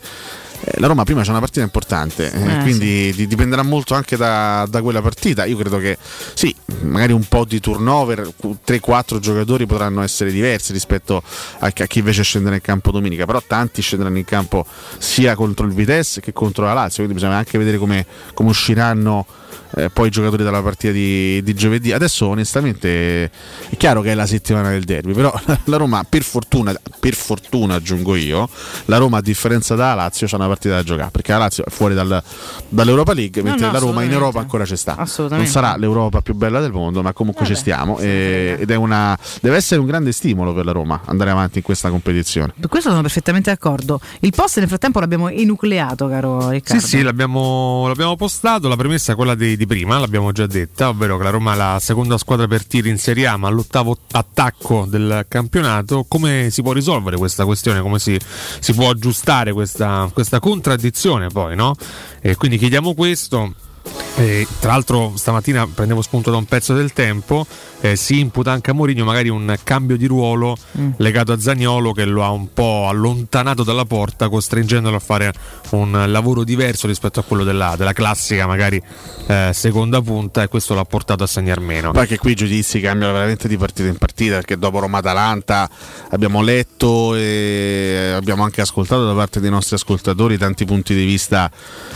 la 0.75 0.87
Roma 0.87 1.03
prima 1.03 1.21
c'è 1.23 1.29
una 1.29 1.39
partita 1.39 1.63
importante, 1.63 2.31
eh, 2.31 2.57
Eh, 2.57 2.61
quindi 2.61 3.11
di- 3.13 3.27
dipenderà 3.27 3.63
molto 3.63 3.93
anche 3.93 4.17
da, 4.17 4.65
da 4.69 4.81
quella 4.81 5.01
partita. 5.01 5.45
Io 5.45 5.57
credo 5.57 5.77
che 5.79 5.97
sì, 6.33 6.53
magari 6.81 7.13
un 7.13 7.23
po' 7.23 7.45
di 7.45 7.59
turnover, 7.59 8.31
3-4 8.65 9.19
giocatori 9.19 9.65
potranno 9.65 10.01
essere 10.01 10.31
diversi 10.31 10.73
rispetto 10.73 11.21
a, 11.59 11.65
a 11.67 11.71
chi 11.71 11.99
invece 11.99 12.23
scenderà 12.23 12.55
in 12.55 12.61
campo 12.61 12.91
domenica, 12.91 13.25
però 13.25 13.41
tanti 13.45 13.81
scenderanno 13.81 14.17
in 14.17 14.25
campo 14.25 14.65
sia 14.97 15.35
contro 15.35 15.65
il 15.65 15.73
Vitesse 15.73 16.21
che 16.21 16.33
contro 16.33 16.65
la 16.65 16.73
Lazio, 16.73 17.03
quindi 17.03 17.13
bisogna 17.13 17.35
anche 17.37 17.57
vedere 17.57 17.77
come, 17.77 18.05
come 18.33 18.49
usciranno 18.49 19.25
eh, 19.75 19.89
poi 19.89 20.07
i 20.07 20.11
giocatori 20.11 20.43
dalla 20.43 20.61
partita 20.61 20.91
di, 20.93 21.41
di 21.43 21.53
giovedì. 21.53 21.91
Adesso 21.91 22.27
onestamente 22.27 23.25
è 23.25 23.29
chiaro 23.77 24.01
che 24.01 24.11
è 24.11 24.13
la 24.13 24.25
settimana 24.25 24.69
del 24.69 24.83
derby, 24.83 25.13
però 25.13 25.33
la 25.65 25.77
Roma 25.77 26.03
per 26.07 26.23
fortuna, 26.23 26.73
per 26.99 27.13
fortuna 27.13 27.75
aggiungo 27.75 28.15
io, 28.15 28.49
la 28.85 28.97
Roma 28.97 29.17
a 29.17 29.21
differenza 29.21 29.75
dalla 29.75 29.95
Lazio 29.95 30.27
c'ha 30.27 30.35
una 30.35 30.47
partita 30.47 30.75
da 30.75 30.83
giocare, 30.83 31.11
perché 31.11 31.31
la 31.31 31.37
Lazio 31.39 31.65
è 31.65 31.69
fuori 31.69 31.93
dal- 31.93 32.21
dall'Europa 32.69 33.13
League, 33.13 33.41
No, 33.41 33.49
mentre 33.49 33.67
no, 33.67 33.71
la 33.71 33.79
Roma 33.79 34.03
in. 34.03 34.11
Europa 34.11 34.39
ancora 34.39 34.65
ci 34.65 34.75
sta. 34.75 34.95
Non 35.29 35.45
sarà 35.45 35.75
l'Europa 35.77 36.21
più 36.21 36.33
bella 36.33 36.59
del 36.59 36.71
mondo, 36.71 37.01
ma 37.01 37.13
comunque 37.13 37.45
ci 37.45 37.55
stiamo 37.55 37.99
e- 37.99 38.57
ed 38.59 38.71
è 38.71 38.75
una, 38.75 39.17
deve 39.41 39.57
essere 39.57 39.79
un 39.79 39.85
grande 39.85 40.11
stimolo 40.11 40.53
per 40.53 40.65
la 40.65 40.71
Roma 40.71 41.01
andare 41.05 41.29
avanti 41.29 41.59
in 41.59 41.63
questa 41.63 41.89
competizione. 41.89 42.53
Per 42.59 42.69
questo 42.69 42.89
sono 42.89 43.01
perfettamente 43.01 43.49
d'accordo. 43.51 43.99
Il 44.21 44.31
post 44.35 44.57
nel 44.59 44.67
frattempo 44.67 44.99
l'abbiamo 44.99 45.29
enucleato, 45.29 46.07
caro 46.07 46.49
Riccardo. 46.49 46.81
Sì, 46.81 46.87
sì, 46.97 47.01
l'abbiamo, 47.03 47.87
l'abbiamo 47.87 48.15
postato. 48.15 48.67
La 48.67 48.75
premessa 48.75 49.13
è 49.13 49.15
quella 49.15 49.35
di, 49.37 49.55
di 49.55 49.65
prima, 49.65 49.97
l'abbiamo 49.97 50.33
già 50.33 50.45
detta, 50.45 50.89
ovvero 50.89 51.17
che 51.17 51.23
la 51.23 51.29
Roma 51.29 51.53
è 51.53 51.55
la 51.55 51.77
seconda 51.79 52.17
squadra 52.17 52.47
per 52.47 52.65
tiri 52.65 52.89
in 52.89 52.97
Serie 52.97 53.27
A, 53.27 53.37
ma 53.37 53.47
all'ottavo 53.47 53.97
attacco 54.11 54.85
del 54.85 55.25
campionato. 55.29 56.03
Come 56.07 56.49
si 56.51 56.61
può 56.61 56.73
risolvere 56.73 57.15
questa 57.15 57.45
questione? 57.45 57.81
Come 57.81 57.99
si, 57.99 58.19
si 58.59 58.73
può 58.73 58.89
aggiustare 58.89 59.53
questa, 59.53 60.09
questa 60.11 60.39
contraddizione 60.39 61.29
poi, 61.29 61.55
no? 61.55 61.75
E 62.19 62.35
quindi 62.35 62.57
chiediamo 62.57 62.93
questo. 62.93 63.53
E, 64.15 64.47
tra 64.59 64.71
l'altro 64.71 65.13
stamattina 65.15 65.67
prendevo 65.67 66.01
spunto 66.01 66.31
da 66.31 66.37
un 66.37 66.45
pezzo 66.45 66.73
del 66.73 66.93
tempo, 66.93 67.45
eh, 67.81 67.95
si 67.95 68.19
imputa 68.19 68.51
anche 68.51 68.71
a 68.71 68.73
Mourinho 68.73 69.05
magari 69.05 69.29
un 69.29 69.55
cambio 69.63 69.95
di 69.97 70.05
ruolo 70.07 70.57
Mm. 70.77 70.91
legato 70.97 71.31
a 71.31 71.39
Zagnolo 71.39 71.91
che 71.91 72.05
lo 72.05 72.23
ha 72.23 72.29
un 72.31 72.51
po' 72.53 72.87
allontanato 72.87 73.63
dalla 73.63 73.85
porta, 73.85 74.29
costringendolo 74.29 74.95
a 74.95 74.99
fare 74.99 75.33
un 75.71 76.05
lavoro 76.07 76.43
diverso 76.43 76.87
rispetto 76.87 77.19
a 77.19 77.23
quello 77.23 77.43
della, 77.43 77.75
della 77.77 77.93
classica 77.93 78.45
magari 78.47 78.81
eh, 79.27 79.51
seconda 79.53 80.01
punta 80.01 80.43
e 80.43 80.47
questo 80.47 80.73
l'ha 80.73 80.83
portato 80.85 81.23
a 81.23 81.27
segnare 81.27 81.61
meno. 81.61 81.91
Poi 81.91 82.07
che 82.07 82.17
qui 82.17 82.31
i 82.31 82.35
giudizi 82.35 82.79
cambiano 82.79 83.13
veramente 83.13 83.47
di 83.47 83.57
partita 83.57 83.87
in 83.87 83.97
partita 83.97 84.35
perché 84.35 84.57
dopo 84.57 84.79
Roma-Atalanta 84.79 85.69
abbiamo 86.09 86.41
letto 86.41 87.15
e 87.15 88.13
abbiamo 88.15 88.43
anche 88.43 88.61
ascoltato 88.61 89.05
da 89.05 89.13
parte 89.13 89.39
dei 89.39 89.49
nostri 89.49 89.75
ascoltatori 89.75 90.37
tanti 90.37 90.65
punti 90.65 90.93
di 90.95 91.05
vista 91.05 91.49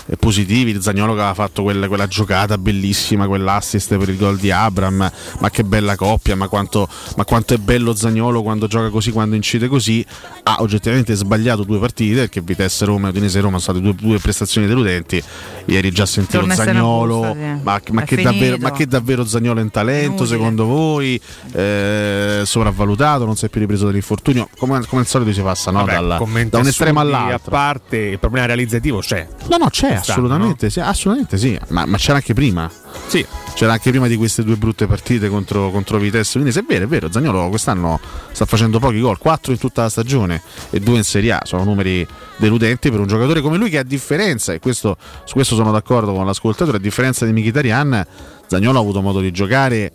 eh, 0.06 0.18
positivi. 0.18 0.72
Il 0.72 0.82
Zagnolo 0.82 1.14
che 1.14 1.20
aveva 1.20 1.34
fatto 1.34 1.64
quella, 1.82 1.88
quella 1.88 2.08
giocata 2.08 2.58
bellissima, 2.58 3.28
quell'assist 3.28 3.98
per 3.98 4.10
il 4.10 4.18
gol 4.18 4.38
di 4.38 4.52
Abram, 4.52 5.12
ma 5.40 5.50
che 5.50 5.64
bella 5.64 5.96
coppia, 5.96 6.36
ma 6.36 6.48
quanto, 6.48 6.88
ma 7.16 7.26
quanto 7.26 7.54
è 7.54 7.58
bello 7.58 7.96
Zagnolo 7.96 8.42
quando 8.42 8.68
gioca 8.68 8.90
così, 8.90 9.12
quando 9.12 9.36
incide 9.36 9.68
così. 9.68 10.06
Ha 10.44 10.58
oggettivamente 10.60 11.14
sbagliato 11.16 11.64
due 11.64 11.80
partite 11.80 12.22
perché 12.22 12.42
Vitesse 12.42 12.86
Roma 12.86 13.08
e 13.08 13.10
Udinese 13.12 13.40
Roma 13.40 13.60
sono 13.60 13.78
state 13.78 13.82
due, 13.82 13.96
due 13.96 14.20
prestazioni 14.20 14.68
deludenti. 14.68 15.22
Ieri 15.66 15.92
già 15.92 16.06
sentivo 16.06 16.40
Torna 16.40 16.56
Zagnolo, 16.56 17.36
ma, 17.62 17.80
ma 17.92 18.04
che 18.04 18.22
davvero, 18.22 18.58
ma 18.60 18.72
che 18.72 18.88
davvero 18.88 19.26
Zagnolo 19.26 19.60
è 19.60 19.64
in 19.64 19.72
talento 19.72 20.06
Inutile. 20.06 20.28
secondo 20.28 20.66
voi? 20.66 21.22
Eh, 21.54 22.42
sopravvalutato, 22.44 23.26
non 23.26 23.36
si 23.36 23.46
è 23.46 23.50
più 23.50 23.62
ripreso 23.62 23.86
dall'infortunio? 23.86 24.50
Come, 24.58 24.84
come 24.88 25.02
al 25.02 25.08
solito 25.08 25.32
si 25.32 25.42
passa 25.42 25.72
no? 25.72 25.80
Vabbè, 25.80 25.92
Dalla- 25.94 26.18
da 26.50 26.58
un 26.58 26.68
estremo 26.68 27.00
all'altro. 27.00 27.36
A 27.36 27.50
parte 27.50 27.98
il 27.98 28.20
problema 28.20 28.48
realizzativo 28.48 29.00
c'è. 29.00 29.28
No, 29.50 29.58
no, 29.58 29.68
c'è, 29.70 29.94
assolutamente, 29.94 30.70
sì, 30.70 30.80
assolutamente 30.80 31.38
sì, 31.38 31.58
ma, 31.72 31.86
ma 31.86 31.98
c'era 31.98 32.18
anche 32.18 32.34
prima. 32.34 32.70
Sì. 33.08 33.26
C'era 33.54 33.74
anche 33.74 33.90
prima 33.90 34.08
di 34.08 34.16
queste 34.16 34.44
due 34.44 34.56
brutte 34.56 34.88
partite 34.88 35.28
contro, 35.30 35.72
contro 35.72 35.98
Vitesse. 35.98 36.34
Quindi, 36.34 36.52
se 36.52 36.62
è 36.62 36.64
vero, 36.64 36.86
è 36.86 36.88
vero, 36.88 37.12
Zagnolo 37.12 37.50
quest'anno 37.50 38.00
sta 38.32 38.46
facendo 38.46 38.80
pochi 38.80 39.00
gol, 39.00 39.18
4 39.18 39.52
in 39.52 39.58
tutta 39.58 39.84
la 39.84 39.90
stagione 39.90 40.42
e 40.70 40.80
2 40.80 40.98
in 40.98 41.04
Serie 41.04 41.34
A. 41.34 41.42
Sono 41.44 41.64
numeri 41.64 42.08
deludenti 42.38 42.90
per 42.90 43.00
un 43.00 43.08
giocatore 43.08 43.42
come 43.42 43.58
lui 43.58 43.70
che 43.70 43.78
a 43.78 43.84
differenza, 43.84 44.54
e 44.54 44.60
questo, 44.60 44.98
su 45.26 45.34
questo 45.34 45.56
sono 45.56 45.72
d'accordo 45.72 46.14
con 46.14 46.26
l'ascoltatore, 46.26 46.78
a 46.78 46.80
differenza 46.80 47.26
di 47.26 47.34
Mkhitaryan, 47.34 48.06
Zagnolo 48.48 48.78
ha 48.78 48.82
avuto 48.82 49.02
modo 49.02 49.20
di 49.20 49.32
giocare 49.32 49.92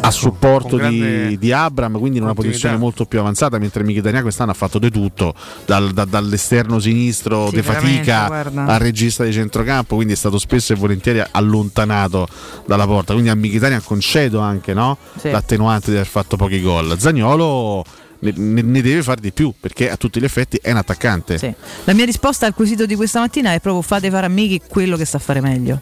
a 0.00 0.10
supporto 0.10 0.76
di, 0.76 1.38
di 1.38 1.52
Abram, 1.52 1.98
quindi 1.98 2.18
in 2.18 2.24
una 2.24 2.32
continuità. 2.34 2.58
posizione 2.58 2.76
molto 2.76 3.04
più 3.06 3.18
avanzata, 3.20 3.58
mentre 3.58 3.82
Mkhitaryan 3.84 4.22
quest'anno 4.22 4.50
ha 4.50 4.54
fatto 4.54 4.78
di 4.78 4.90
tutto, 4.90 5.34
dal- 5.64 5.92
da- 5.92 6.04
dall'esterno 6.04 6.78
sinistro 6.78 7.48
Sì, 7.48 7.56
de 7.56 7.62
fatica 7.62 8.26
guarda. 8.26 8.64
al 8.66 8.78
regista 8.78 9.24
di 9.24 9.32
centrocampo, 9.32 9.94
quindi 9.94 10.12
è 10.12 10.16
stato 10.16 10.38
spesso 10.38 10.72
e 10.72 10.76
volentieri 10.76 11.22
allontanato 11.30 12.28
dalla 12.66 12.86
porta. 12.86 13.12
Quindi 13.12 13.30
a 13.30 13.34
Mkhitaryan 13.34 13.82
concedo 13.82 14.40
anche 14.40 14.74
no? 14.74 14.98
Sì. 15.16 15.30
l'attenuante 15.30 15.90
di 15.90 15.96
aver 15.96 16.06
fatto 16.08 16.36
pochi 16.36 16.60
gol. 16.60 16.94
Zagnolo 16.98 17.84
ne, 18.20 18.82
deve 18.82 19.02
fare 19.02 19.20
di 19.20 19.32
più 19.32 19.52
perché 19.58 19.90
a 19.90 19.96
tutti 19.96 20.20
gli 20.20 20.24
effetti 20.24 20.58
è 20.60 20.70
un 20.70 20.76
attaccante. 20.78 21.38
Sì. 21.38 21.52
La 21.84 21.92
mia 21.94 22.04
risposta 22.04 22.46
al 22.46 22.54
quesito 22.54 22.84
di 22.86 22.94
questa 22.94 23.20
mattina 23.20 23.52
è 23.52 23.60
proprio 23.60 23.82
fate 23.82 24.10
fare 24.10 24.26
a 24.26 24.28
Miki 24.28 24.60
quello 24.68 24.96
che 24.96 25.04
sa 25.04 25.18
fare 25.18 25.40
meglio. 25.40 25.80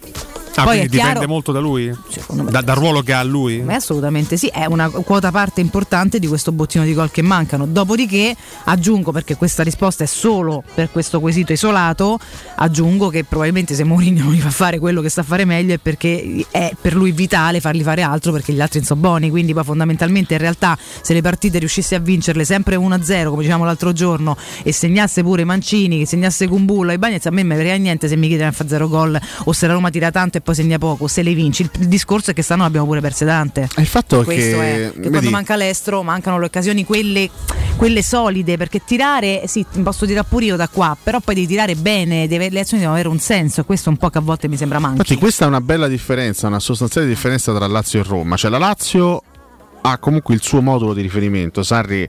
Ah, 0.61 0.65
Poi 0.65 0.77
quindi 0.79 0.97
è 0.97 0.99
chiaro- 0.99 1.13
dipende 1.15 1.33
molto 1.33 1.53
da 1.53 1.61
lui? 1.61 1.95
Da- 2.51 2.61
dal 2.63 2.77
ruolo 2.77 3.03
che 3.03 3.13
ha 3.13 3.23
lui? 3.23 3.59
Beh, 3.59 3.75
assolutamente 3.75 4.37
sì, 4.37 4.47
è 4.47 4.65
una 4.65 4.89
quota 4.89 5.31
parte 5.31 5.61
importante 5.61 6.19
di 6.19 6.27
questo 6.27 6.53
bottino 6.53 6.85
di 6.85 6.95
gol 6.95 7.11
che 7.11 7.23
mancano. 7.23 7.67
Dopodiché 7.67 8.35
aggiungo, 8.65 9.13
perché 9.13 9.37
questa 9.37 9.63
risposta 9.63 10.05
è 10.05 10.07
solo 10.07 10.63
per 10.75 10.91
questo 10.91 11.21
quesito 11.21 11.53
isolato, 11.53 12.19
aggiungo 12.57 13.09
che 13.09 13.25
probabilmente 13.25 13.75
se 13.75 13.85
Mourinho 13.85 14.25
non 14.25 14.33
gli 14.35 14.41
fa 14.41 14.51
fare 14.51 14.79
quello 14.79 15.01
che 15.01 15.09
sa 15.09 15.23
fare 15.23 15.45
meglio 15.45 15.75
è 15.75 15.79
perché 15.79 16.45
è 16.51 16.73
per 16.81 16.95
lui 16.95 17.13
vitale 17.13 17.61
fargli 17.61 17.83
fare 17.83 18.03
altro 18.03 18.33
perché 18.33 18.53
gli 18.53 18.61
altri 18.61 18.79
non 18.79 18.87
sono 18.89 19.01
buoni. 19.01 19.31
Quindi 19.31 19.53
poi 19.53 19.65
fondamentalmente 19.65 20.35
in 20.35 20.41
realtà 20.41 20.77
se 21.03 21.13
le 21.13 21.21
partite 21.21 21.59
riuscisse 21.59 21.95
a 21.95 21.99
vincerle 21.99 22.45
sempre 22.45 22.77
1-0, 22.77 23.29
come 23.29 23.43
dicevamo 23.43 23.65
l'altro 23.65 23.93
giorno, 23.93 24.37
e 24.63 24.73
segnasse 24.73 25.23
pure 25.23 25.45
Mancini, 25.45 25.99
che 25.99 26.07
segnasse 26.07 26.49
Kumbulla 26.49 26.93
e 26.93 26.99
Bagnez, 26.99 27.27
a 27.27 27.31
me 27.31 27.43
mi 27.43 27.55
frega 27.55 27.75
niente 27.77 28.09
se 28.09 28.17
Mkhitaryan 28.17 28.53
fa 28.53 28.67
0 28.67 28.89
gol 28.89 29.19
o 29.45 29.53
se 29.53 29.67
la 29.67 29.73
Roma 29.75 29.91
tira 29.91 30.11
tanto 30.11 30.39
e 30.39 30.41
poi 30.47 30.55
segna 30.55 30.79
poco, 30.79 31.09
se 31.09 31.25
le 31.25 31.35
vinci. 31.35 31.63
Il, 31.63 31.71
il 31.81 31.89
discorso 31.89 32.31
è 32.31 32.35
che 32.35 32.43
stanno 32.43 32.65
abbiamo 32.65 32.87
pure 32.87 33.01
perse 33.01 33.27
tante. 33.27 33.69
Il 33.79 33.87
fatto 33.87 34.23
Questo 34.23 34.59
che, 34.59 34.93
è 34.93 34.93
che 34.93 35.11
quando 35.11 35.31
manca 35.31 35.57
l'estro 35.57 36.05
mancano 36.05 36.39
le 36.39 36.45
occasioni 36.47 36.85
quelle, 36.85 37.29
quelle 37.75 38.01
solide 38.01 38.57
perché 38.57 38.85
tirare 38.85 39.43
sì 39.47 39.67
posso 39.83 40.07
tirare 40.07 40.25
pure 40.29 40.45
io 40.45 40.57
da 40.57 40.69
qua 40.69 40.97
però 41.01 41.19
poi 41.19 41.35
devi 41.35 41.47
tirare 41.47 41.75
bene 41.75 42.29
deve- 42.29 42.49
le 42.51 42.61
azioni 42.61 42.83
devono 42.83 42.99
avere 42.99 43.13
un 43.13 43.19
senso 43.19 43.65
questo 43.65 43.89
è 43.89 43.93
un 43.93 43.99
po' 43.99 44.09
che 44.09 44.19
a 44.19 44.21
volte 44.21 44.49
mi 44.49 44.57
sembra 44.57 44.79
manchi 44.79 44.99
Infatti 44.99 45.17
questa 45.19 45.45
è 45.45 45.49
una 45.49 45.61
bella 45.61 45.89
differenza, 45.89 46.47
una 46.47 46.61
sostanziale 46.61 47.07
differenza 47.07 47.53
tra 47.53 47.67
Lazio 47.67 48.01
e 48.01 48.03
Roma. 48.05 48.37
Cioè 48.37 48.51
la 48.51 48.59
Lazio 48.59 49.23
ha 49.83 49.99
comunque 49.99 50.35
il 50.35 50.43
suo 50.43 50.61
modulo 50.61 50.95
di 50.95 51.03
riferimento. 51.03 51.63
Sarri 51.63 52.03
eh, 52.03 52.09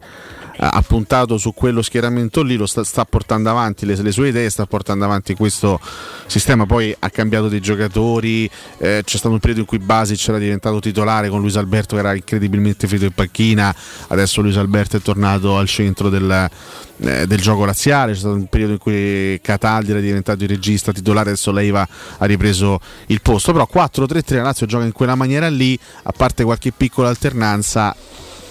ha 0.60 0.82
puntato 0.82 1.38
su 1.38 1.54
quello 1.54 1.82
schieramento 1.82 2.42
lì, 2.42 2.56
lo 2.56 2.66
sta, 2.66 2.84
sta 2.84 3.06
portando 3.06 3.50
avanti 3.50 3.86
le, 3.86 3.96
le 3.96 4.12
sue 4.12 4.30
idee, 4.30 4.50
sta 4.50 4.66
portando 4.66 5.06
avanti 5.06 5.36
questo 5.36 5.80
sistema. 6.26 6.66
Poi 6.66 6.96
ha 6.98 7.10
cambiato 7.10 7.48
dei 7.48 7.60
giocatori, 7.60 8.50
eh, 8.78 9.02
c'è 9.04 9.18
stato 9.18 9.34
un 9.34 9.40
periodo 9.40 9.62
in 9.62 9.68
cui 9.68 9.80
Basic 9.80 10.28
era 10.28 10.38
diventato 10.38 10.80
titolare 10.80 11.30
con 11.30 11.42
Luis 11.42 11.56
Alberto 11.58 11.96
che 11.96 12.02
era 12.02 12.16
incredibilmente 12.16 12.88
finito 12.88 13.06
in 13.06 13.14
panchina, 13.14 13.76
adesso 14.08 14.42
Luis 14.42 14.58
Alberto 14.58 14.98
è 14.98 15.02
tornato 15.02 15.58
al 15.58 15.68
centro 15.68 16.10
del, 16.10 16.50
eh, 16.98 17.28
del 17.28 17.40
gioco 17.40 17.66
razziale, 17.66 18.14
c'è 18.14 18.20
stato 18.20 18.36
un 18.36 18.48
periodo 18.48 18.74
in 18.74 18.80
cui 18.80 19.40
Cataldi 19.42 19.92
era 19.92 20.00
diventato 20.00 20.44
il 20.44 20.50
regista 20.50 20.92
titolare, 20.92 21.30
adesso 21.30 21.52
Leiva 21.52 21.88
ha 22.18 22.26
ripreso 22.26 22.80
il 23.08 23.22
posto, 23.22 23.52
però 23.52 23.68
4-3-3 23.72 24.36
la 24.36 24.44
Lazio 24.44 24.66
gioca 24.66 24.86
in 24.86 24.92
quella 24.92 25.16
maniera 25.16 25.50
lì, 25.50 25.78
a 26.04 26.12
parte 26.12 26.44
qualche 26.44 26.72
piccola 26.76 27.10
alternanza, 27.10 27.96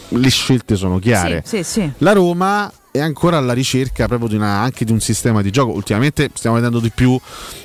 le 0.08 0.28
scelte 0.30 0.76
sono 0.76 0.98
chiare. 0.98 1.42
sì, 1.44 1.62
sì, 1.62 1.80
sì. 1.80 1.92
La 1.98 2.12
Roma 2.12 2.70
è 2.96 3.00
ancora 3.00 3.36
alla 3.36 3.52
ricerca 3.52 4.06
proprio 4.06 4.28
di 4.28 4.34
una- 4.36 4.60
anche 4.60 4.84
di 4.84 4.92
un 4.92 5.00
sistema 5.00 5.42
di 5.42 5.50
gioco. 5.50 5.72
Ultimamente 5.72 6.30
stiamo 6.34 6.56
vedendo 6.56 6.80
di 6.80 6.90
più 6.94 7.18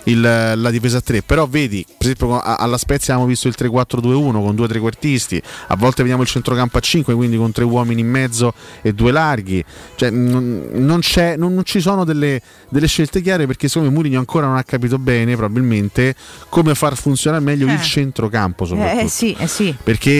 il- 0.05 0.21
la 0.21 0.69
difesa 0.71 0.97
a 0.97 1.01
3, 1.01 1.21
però 1.21 1.47
vedi, 1.47 1.83
per 1.85 2.07
esempio 2.11 2.39
alla 2.39 2.77
Spezia 2.77 3.13
abbiamo 3.13 3.29
visto 3.31 3.47
il 3.47 3.55
3-4-2-1 3.55 4.41
con 4.41 4.55
due 4.55 4.67
trequartisti, 4.67 5.41
a 5.67 5.75
volte 5.75 6.01
vediamo 6.01 6.21
il 6.23 6.27
centrocampo 6.27 6.77
a 6.77 6.81
5, 6.81 7.13
quindi 7.15 7.37
con 7.37 7.51
tre 7.51 7.63
uomini 7.63 8.01
in 8.01 8.09
mezzo 8.09 8.53
e 8.81 8.93
due 8.93 9.11
larghi. 9.11 9.63
Cioè, 9.95 10.09
non, 10.09 10.67
non 10.73 10.99
non- 11.37 11.53
non 11.53 11.63
ci 11.65 11.79
sono 11.81 12.03
delle, 12.03 12.41
delle 12.69 12.87
scelte 12.87 13.21
chiare 13.21 13.45
perché 13.47 13.67
secondo 13.67 13.89
me 13.89 13.95
Mourinho 13.95 14.19
ancora 14.19 14.47
non 14.47 14.57
ha 14.57 14.63
capito 14.63 14.97
bene 14.97 15.35
probabilmente 15.35 16.15
come 16.49 16.75
far 16.75 16.95
funzionare 16.95 17.43
meglio 17.43 17.67
Eh. 17.67 17.73
il 17.73 17.81
centrocampo 17.81 18.65
soprattutto 18.65 19.01
eh, 19.01 19.03
eh 19.05 19.07
sì 19.09 19.35
eh 19.37 19.47
sì 19.47 19.75
perché 19.81 20.11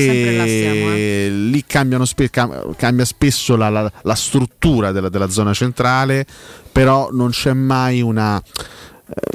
stiamo, 0.48 0.92
eh. 0.92 1.30
lì 1.32 1.64
cambiano 1.66 2.06
cambia 2.78 3.06
spesso 3.06 3.56
la, 3.56 3.70
la- 3.70 3.92
la 4.02 4.16
struttura 4.16 4.92
della, 4.92 5.01
della 5.10 5.30
zona 5.30 5.54
centrale, 5.54 6.26
però 6.72 7.10
non 7.12 7.30
c'è 7.32 7.54
mai 7.54 8.02
una 8.02 8.42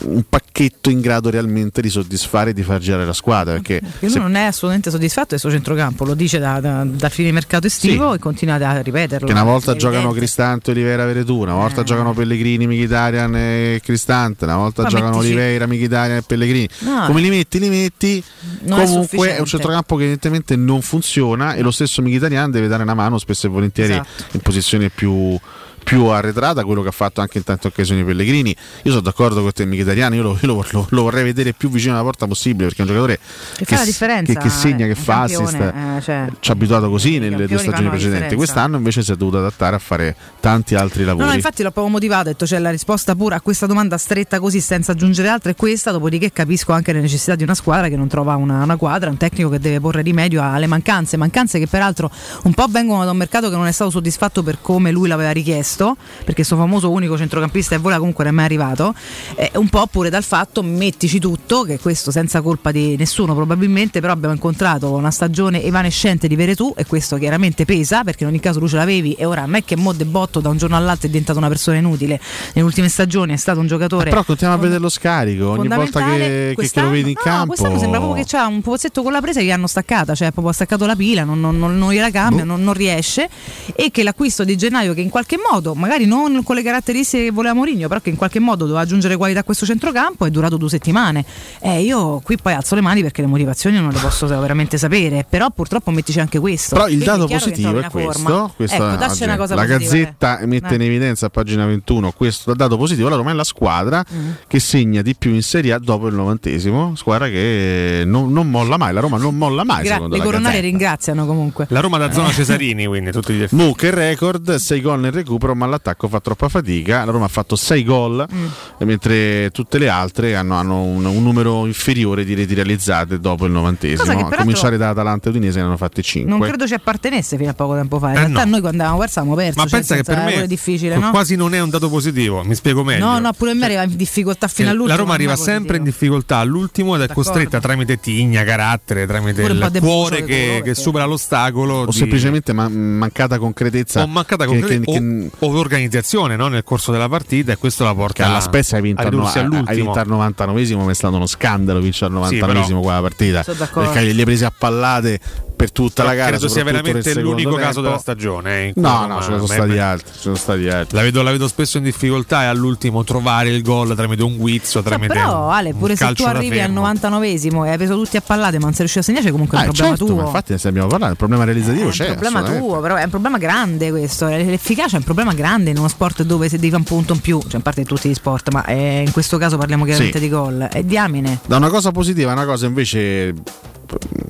un 0.04 0.22
pacchetto 0.28 0.88
in 0.90 1.00
grado 1.00 1.30
realmente 1.30 1.80
di 1.82 1.88
soddisfare 1.90 2.50
e 2.50 2.52
di 2.52 2.62
far 2.62 2.78
girare 2.80 3.04
la 3.04 3.12
squadra. 3.12 3.52
Perché 3.54 3.80
Perché 3.80 4.06
lui 4.06 4.18
non 4.18 4.34
è 4.36 4.44
assolutamente 4.44 4.90
soddisfatto 4.90 5.28
del 5.30 5.38
suo 5.40 5.50
centrocampo, 5.50 6.04
lo 6.04 6.14
dice 6.14 6.38
da, 6.38 6.60
da, 6.60 6.84
da 6.84 7.08
fine 7.08 7.32
mercato 7.32 7.66
estivo 7.66 8.14
e 8.14 8.18
continua 8.18 8.54
a 8.54 8.80
ripeterlo. 8.80 9.26
che 9.26 9.32
una 9.32 9.42
volta 9.44 9.72
È 9.72 9.76
giocano 9.76 9.96
evidente. 10.10 10.18
Cristante, 10.20 10.70
Oliveira, 10.70 11.04
Veretù, 11.04 11.38
una 11.40 11.54
volta 11.54 11.82
giocano 11.82 12.12
Pellegrini, 12.14 12.66
Mkhitaryan 12.66 13.34
e 13.36 13.80
Cristante, 13.82 14.44
una 14.44 14.56
volta 14.56 14.82
Ma 14.82 14.88
giocano 14.88 15.10
mettici- 15.16 15.26
Oliveira, 15.32 15.66
Mkhitaryan 15.66 16.16
e 16.18 16.22
Pellegrini. 16.22 16.68
No. 16.80 17.04
Come 17.06 17.20
li 17.20 17.28
metti? 17.30 17.58
Li 17.58 17.68
metti. 17.68 18.22
Non 18.62 18.80
è 18.80 18.84
Comunque 18.84 18.84
è, 18.84 18.86
sufficiente. 19.02 19.40
un 19.40 19.46
centrocampo 19.46 19.96
che 19.96 20.02
evidentemente 20.02 20.56
non 20.56 20.80
funziona 20.82 21.54
e 21.54 21.62
lo 21.62 21.70
stesso 21.70 22.00
Mkhitaryan 22.02 22.50
deve 22.50 22.68
dare 22.68 22.82
una 22.82 22.94
mano 22.94 23.18
spesso 23.18 23.46
e 23.46 23.50
volentieri 23.50 23.92
Esatto. 23.92 24.24
in 24.32 24.40
posizione 24.40 24.88
più 24.90 25.38
più 25.86 26.06
arretrata, 26.06 26.64
quello 26.64 26.82
che 26.82 26.88
ha 26.88 26.92
fatto 26.92 27.20
anche 27.20 27.38
in 27.38 27.44
tante 27.44 27.68
occasioni 27.68 28.02
Pellegrini. 28.02 28.50
Io 28.82 28.90
sono 28.90 29.02
d'accordo 29.02 29.40
con 29.42 29.52
te, 29.52 29.64
Mkhitaryan, 29.64 30.14
io, 30.14 30.22
lo, 30.24 30.30
io 30.40 30.46
lo- 30.48 30.64
lo- 30.72 30.86
lo 30.90 31.02
vorrei 31.02 31.22
vedere 31.22 31.52
più 31.52 31.70
vicino 31.70 31.94
alla 31.94 32.02
porta 32.02 32.26
possibile 32.26 32.64
perché 32.66 32.78
è 32.78 32.86
un 32.86 32.88
giocatore 32.88 33.20
Che 33.54 33.64
fa 33.64 33.76
la 33.76 33.84
differenza, 33.84 34.32
che, 34.32 34.38
che 34.40 34.48
segna, 34.48 34.84
eh, 34.84 34.88
che 34.88 34.94
fa 34.96 35.22
assist. 35.22 35.54
eh, 35.54 36.00
cioè. 36.02 36.26
Ci 36.40 36.50
ha 36.50 36.54
abituato 36.54 36.90
così 36.90 37.20
nelle 37.20 37.46
due 37.46 37.58
stagioni 37.58 37.88
precedenti. 37.88 38.34
Quest'anno 38.34 38.76
invece 38.78 39.04
si 39.04 39.12
è 39.12 39.16
dovuto 39.16 39.38
adattare 39.38 39.76
a 39.76 39.78
fare 39.78 40.16
tanti 40.40 40.74
altri 40.74 41.02
No, 41.02 41.06
lavori. 41.10 41.26
no, 41.28 41.34
infatti 41.34 41.62
l'ho 41.62 41.70
proprio 41.70 41.92
motivato, 41.92 42.22
ho 42.22 42.32
detto 42.32 42.46
c'è 42.46 42.58
la 42.58 42.70
risposta 42.70 43.14
pura 43.14 43.36
a 43.36 43.40
questa 43.40 43.66
domanda 43.66 43.96
stretta 43.96 44.40
così 44.40 44.60
senza 44.60 44.90
aggiungere 44.90 45.28
altro 45.28 45.52
è 45.52 45.54
questa, 45.54 45.92
dopodiché 45.92 46.32
capisco 46.32 46.72
anche 46.72 46.92
le 46.92 47.00
necessità 47.00 47.36
di 47.36 47.44
una 47.44 47.54
squadra 47.54 47.86
che 47.88 47.96
non 47.96 48.08
trova 48.08 48.34
una, 48.34 48.64
una 48.64 48.76
quadra, 48.76 49.08
un 49.08 49.18
tecnico 49.18 49.50
che 49.50 49.60
deve 49.60 49.78
porre 49.78 50.02
rimedio 50.02 50.42
alle 50.42 50.66
mancanze, 50.66 51.16
mancanze 51.16 51.60
che 51.60 51.68
peraltro 51.68 52.10
un 52.42 52.54
po' 52.54 52.66
vengono 52.68 53.04
da 53.04 53.12
un 53.12 53.16
mercato 53.18 53.48
che 53.50 53.54
non 53.54 53.66
è 53.68 53.72
stato 53.72 53.90
soddisfatto 53.90 54.42
per 54.42 54.58
come 54.60 54.90
lui 54.90 55.06
l'aveva 55.06 55.30
richiesto, 55.30 55.75
perché 56.24 56.40
il 56.40 56.46
suo 56.46 56.56
famoso 56.56 56.90
unico 56.90 57.16
centrocampista 57.16 57.74
e 57.74 57.78
vola 57.78 57.98
comunque 57.98 58.24
non 58.24 58.32
è 58.32 58.36
mai 58.36 58.44
arrivato, 58.46 58.94
e 59.34 59.50
un 59.54 59.68
po' 59.68 59.86
pure 59.86 60.10
dal 60.10 60.22
fatto 60.22 60.62
mettici 60.62 61.18
tutto, 61.18 61.62
che 61.62 61.78
questo 61.78 62.10
senza 62.10 62.40
colpa 62.40 62.72
di 62.72 62.96
nessuno 62.96 63.34
probabilmente, 63.34 64.00
però 64.00 64.12
abbiamo 64.12 64.34
incontrato 64.34 64.92
una 64.92 65.10
stagione 65.10 65.62
evanescente 65.62 66.28
di 66.28 66.36
Veretù 66.36 66.72
e 66.76 66.86
questo 66.86 67.16
chiaramente 67.16 67.64
pesa 67.64 68.04
perché 68.04 68.24
in 68.24 68.30
ogni 68.30 68.40
caso 68.40 68.58
lui 68.58 68.68
ce 68.68 68.76
l'avevi 68.76 69.12
e 69.14 69.24
ora 69.24 69.42
non 69.42 69.54
è 69.56 69.64
che 69.64 69.76
mo 69.76 69.92
de 69.92 70.04
botto 70.04 70.40
da 70.40 70.48
un 70.48 70.56
giorno 70.56 70.76
all'altro 70.76 71.06
è 71.06 71.10
diventato 71.10 71.38
una 71.38 71.48
persona 71.48 71.76
inutile, 71.76 72.20
nelle 72.54 72.66
ultime 72.66 72.88
stagioni 72.88 73.32
è 73.32 73.36
stato 73.36 73.60
un 73.60 73.66
giocatore... 73.66 74.10
Però 74.10 74.24
continuiamo 74.24 74.60
a 74.60 74.64
vedere 74.64 74.80
lo 74.80 74.88
scarico 74.88 75.50
ogni 75.50 75.68
volta 75.68 76.04
che, 76.04 76.54
che- 76.56 76.70
che 76.70 76.80
lo 76.80 76.90
vedi 76.90 77.10
in 77.10 77.16
no, 77.16 77.22
campo. 77.22 77.46
quest'anno 77.48 77.78
sembra 77.78 77.98
proprio 77.98 78.22
che 78.22 78.28
c'ha 78.28 78.46
un 78.46 78.60
pozzetto 78.60 79.02
con 79.02 79.12
la 79.12 79.20
presa 79.20 79.40
che 79.40 79.46
gli 79.46 79.50
hanno 79.50 79.66
staccata, 79.66 80.14
cioè 80.14 80.30
proprio 80.30 80.50
ha 80.50 80.54
staccato 80.54 80.86
la 80.86 80.96
pila, 80.96 81.24
non, 81.24 81.40
non, 81.40 81.58
non, 81.58 81.76
non 81.76 81.92
gliela 81.92 82.10
cambia, 82.10 82.42
Boh. 82.42 82.50
non, 82.50 82.62
non 82.62 82.74
riesce 82.74 83.28
e 83.74 83.90
che 83.90 84.02
l'acquisto 84.02 84.44
di 84.44 84.56
gennaio 84.56 84.94
che 84.94 85.00
in 85.00 85.10
qualche 85.10 85.36
modo, 85.50 85.65
magari 85.74 86.06
non 86.06 86.42
con 86.42 86.54
le 86.56 86.62
caratteristiche 86.62 87.24
che 87.24 87.30
voleva 87.30 87.54
Mourinho, 87.54 87.88
però 87.88 88.00
che 88.00 88.10
in 88.10 88.16
qualche 88.16 88.38
modo 88.40 88.64
doveva 88.64 88.80
aggiungere 88.80 89.16
qualità 89.16 89.40
a 89.40 89.44
questo 89.44 89.66
centrocampo 89.66 90.24
è 90.26 90.30
durato 90.30 90.56
due 90.56 90.68
settimane. 90.68 91.24
Eh, 91.60 91.82
io 91.82 92.20
qui 92.20 92.36
poi 92.36 92.52
alzo 92.54 92.74
le 92.74 92.80
mani 92.80 93.02
perché 93.02 93.20
le 93.22 93.28
motivazioni 93.28 93.76
non 93.78 93.90
le 93.90 93.98
posso 93.98 94.26
veramente 94.26 94.78
sapere, 94.78 95.24
però 95.28 95.50
purtroppo 95.50 95.90
mettici 95.90 96.20
anche 96.20 96.38
questo. 96.38 96.74
Però 96.74 96.86
il 96.88 96.96
Quindi 96.96 97.04
dato 97.06 97.26
che 97.26 97.34
positivo 97.38 97.78
è 97.78 97.88
questo. 97.90 98.52
Questa 98.56 98.76
ecco, 98.76 98.96
dacci 98.96 99.12
oggi 99.12 99.22
una 99.24 99.36
cosa 99.36 99.54
la 99.54 99.62
positiva, 99.64 99.88
Gazzetta 99.88 100.38
eh. 100.40 100.46
mette 100.46 100.68
Eh. 100.68 100.74
in 100.74 100.82
evidenza 100.82 101.26
a 101.26 101.28
pagina 101.30 101.66
21 101.66 102.12
questo 102.12 102.54
dato 102.54 102.76
positivo. 102.76 103.08
La 103.08 103.16
Roma 103.16 103.30
è 103.30 103.34
la 103.34 103.44
squadra 103.44 104.04
Mm. 104.14 104.30
che 104.46 104.58
segna 104.60 105.02
di 105.02 105.14
più 105.16 105.32
in 105.32 105.42
Serie 105.42 105.72
A 105.72 105.78
dopo 105.78 106.06
il 106.08 106.14
novantesimo. 106.14 106.94
Squadra 106.96 107.28
che 107.28 108.02
non, 108.06 108.32
non 108.32 108.48
molla 108.50 108.76
mai. 108.76 108.92
La 108.92 109.00
Roma 109.00 109.16
non 109.18 109.36
molla 109.36 109.64
mai. 109.64 109.82
Gra- 109.84 109.94
secondo 109.94 110.16
le 110.16 110.22
Gazzetta. 110.30 110.60
ringraziano 110.60 111.26
comunque. 111.26 111.66
La 111.70 111.80
Roma 111.80 111.98
da 111.98 112.12
zona 112.12 112.28
Eh. 112.28 112.32
Cesarini, 112.32 112.86
quindi 112.86 113.10
tutti 113.12 113.32
gli 113.32 113.42
effetti. 113.42 113.62
Muc 113.62 113.82
è 113.84 113.90
record, 113.90 114.54
6 114.54 114.80
gol 114.80 115.00
nel 115.00 115.12
recupero, 115.12 115.45
ma 115.54 115.66
l'attacco 115.66 116.08
fa 116.08 116.20
troppa 116.20 116.48
fatica. 116.48 117.04
La 117.04 117.10
Roma 117.12 117.24
ha 117.26 117.28
fatto 117.28 117.56
6 117.56 117.84
gol, 117.84 118.26
Mm. 118.32 118.46
mentre 118.86 119.50
tutte 119.52 119.78
le 119.78 119.88
altre 119.88 120.34
hanno, 120.36 120.54
hanno 120.56 120.82
un, 120.82 121.04
un 121.04 121.22
numero 121.22 121.66
inferiore 121.66 122.24
di 122.24 122.34
reti 122.34 122.54
realizzate 122.54 123.18
dopo 123.20 123.44
il 123.44 123.50
che 123.52 123.56
novantesimo. 123.56 124.26
A 124.28 124.36
cominciare 124.36 124.76
da 124.76 124.90
Atalanta 124.90 125.28
e 125.28 125.30
Udinese 125.30 125.58
ne 125.60 125.66
hanno 125.66 125.76
fatte 125.76 126.02
5. 126.02 126.30
Non 126.30 126.40
credo 126.40 126.66
ci 126.66 126.74
appartenesse 126.74 127.36
fino 127.36 127.50
a 127.50 127.54
poco 127.54 127.74
tempo 127.74 127.98
fa. 127.98 128.08
In 128.10 128.16
Eh, 128.16 128.18
realtà 128.20 128.44
no. 128.44 128.50
noi 128.50 128.60
quando 128.60 128.78
avevamo 128.82 129.00
perso 129.00 129.18
avevamo 129.20 129.40
perso. 129.40 129.60
Ma 129.60 129.66
cioè, 129.66 129.78
pensa 129.78 129.94
che 129.96 130.02
per 130.02 130.18
me 130.18 130.32
pure 130.32 130.46
difficile, 130.46 130.96
no? 130.96 131.10
quasi 131.10 131.36
non 131.36 131.54
è 131.54 131.60
un 131.60 131.70
dato 131.70 131.88
positivo, 131.88 132.42
mi 132.44 132.54
spiego 132.54 132.82
meglio. 132.84 133.04
No, 133.04 133.18
no, 133.18 133.32
pure 133.32 133.50
a 133.52 133.54
me 133.54 133.64
arriva 133.64 133.82
in 133.82 133.96
difficoltà 133.96 134.48
fino 134.48 134.68
Che 134.68 134.72
all'ultimo. 134.74 134.96
la 134.96 135.02
Roma 135.02 135.12
è 135.12 135.16
arriva 135.16 135.36
sempre 135.36 135.76
in 135.76 135.84
difficoltà 135.84 136.36
all'ultimo 136.38 136.94
ed 136.94 137.02
è 137.02 137.06
D'accordo. 137.06 137.30
costretta 137.30 137.60
tramite 137.60 137.98
tigna, 137.98 138.44
carattere, 138.44 139.06
tramite 139.06 139.42
Pure 139.42 139.52
il 139.54 139.78
cuore 139.80 140.24
che, 140.24 140.60
che 140.64 140.74
supera 140.74 141.04
l'ostacolo. 141.04 141.74
o 141.74 141.86
di- 141.86 141.92
semplicemente 141.92 142.52
ma- 142.52 142.68
mancata 142.68 143.38
concretezza. 143.38 144.02
o 144.02 144.06
mancata 144.06 144.44
che- 144.44 144.50
concretezza 144.50 144.84
che- 144.90 144.90
o, 144.90 145.00
che- 145.00 145.30
o 145.30 145.30
organizzazione 145.60 146.36
no, 146.36 146.48
nel 146.48 146.64
corso 146.64 146.92
della 146.92 147.08
partita 147.08 147.52
e 147.52 147.56
questo 147.56 147.84
la 147.84 147.90
che 147.90 147.96
porta 147.96 148.26
alla 148.26 148.40
Spezia 148.40 148.76
hai 148.76 148.82
vinto, 148.82 149.02
a 149.02 149.04
al, 149.06 149.12
no- 149.12 149.62
al 149.66 150.06
99esimo, 150.08 150.84
ma 150.84 150.90
è 150.90 150.94
stato 150.94 151.16
uno 151.16 151.26
scandalo 151.26 151.80
vincere 151.80 152.14
al 152.14 152.26
Sì, 152.28 152.36
99esimo 152.38 152.66
però- 152.66 152.80
quella 152.80 153.00
partita. 153.00 153.44
Perché 153.44 154.00
li 154.02 154.18
hai 154.18 154.24
presi 154.24 154.44
a 154.44 154.52
pallate 154.56 155.20
per 155.56 155.72
tutta 155.72 156.04
la 156.04 156.14
gara. 156.14 156.30
credo 156.32 156.48
sia 156.48 156.64
veramente 156.64 157.14
l'unico 157.18 157.52
caso 157.54 157.64
tempo. 157.66 157.80
della 157.82 157.98
stagione. 157.98 158.66
eh, 158.68 158.72
No, 158.76 159.06
no, 159.06 159.22
ce 159.22 159.30
ne 159.30 159.36
sono 159.36 159.46
stati 159.46 159.78
altri. 159.78 160.12
ci 160.12 160.18
sono 160.20 160.34
stati 160.34 160.68
altri. 160.68 160.96
La 160.96 161.02
vedo, 161.02 161.22
la 161.22 161.30
vedo 161.30 161.48
spesso 161.48 161.78
in 161.78 161.84
difficoltà 161.84 162.42
e 162.42 162.46
all'ultimo 162.46 163.04
trovare 163.04 163.48
il 163.48 163.62
gol 163.62 163.94
tramite 163.94 164.22
un 164.22 164.36
guizzo, 164.36 164.82
tramite 164.82 165.14
Però 165.14 165.46
un- 165.46 165.52
Ale, 165.52 165.72
pure 165.72 165.96
se 165.96 166.12
tu 166.12 166.24
arrivi 166.24 166.60
al 166.60 166.70
fermo. 166.72 166.86
99esimo 166.92 167.64
e 167.64 167.70
hai 167.70 167.76
preso 167.78 167.94
tutti 167.94 168.18
a 168.18 168.20
pallate 168.20 168.58
ma 168.58 168.64
non 168.64 168.72
sei 168.74 168.80
riuscito 168.86 169.00
a 169.00 169.02
segnare, 169.04 169.24
c'è 169.24 169.30
comunque 169.30 169.56
un 169.56 169.62
Eh, 169.62 169.66
problema 169.68 169.96
certo, 169.96 170.04
ma 170.14 170.18
tuo. 170.20 170.26
infatti 170.26 170.52
ne 170.52 170.58
abbiamo 170.68 170.88
parlato, 170.88 171.10
il 171.12 171.16
problema 171.18 171.44
realizzativo 171.44 171.88
È 171.88 171.92
c'è. 171.92 172.08
un 172.10 172.16
problema 172.16 172.42
tuo, 172.42 172.80
però 172.80 172.94
è 172.96 173.04
un 173.04 173.10
problema 173.10 173.38
grande 173.38 173.90
questo. 173.90 174.26
L'efficacia 174.26 174.96
è 174.96 174.98
un 174.98 175.04
problema 175.04 175.25
grande 175.34 175.70
in 175.70 175.78
uno 175.78 175.88
sport 175.88 176.22
dove 176.22 176.48
se 176.48 176.58
devi 176.58 176.74
un 176.74 176.82
punto 176.84 177.12
in 177.14 177.20
più, 177.20 177.40
cioè 177.42 177.60
a 177.60 177.62
parte 177.62 177.84
tutti 177.84 178.08
gli 178.08 178.14
sport, 178.14 178.50
ma 178.52 178.64
eh, 178.64 179.02
in 179.04 179.12
questo 179.12 179.38
caso 179.38 179.56
parliamo 179.56 179.84
chiaramente 179.84 180.18
Sì. 180.18 180.24
di 180.24 180.30
gol. 180.30 180.68
È 180.70 180.82
diamine. 180.82 181.40
Da 181.46 181.56
una 181.56 181.68
cosa 181.68 181.90
positiva 181.92 182.30
a 182.30 182.34
una 182.34 182.44
cosa 182.44 182.66
invece 182.66 183.34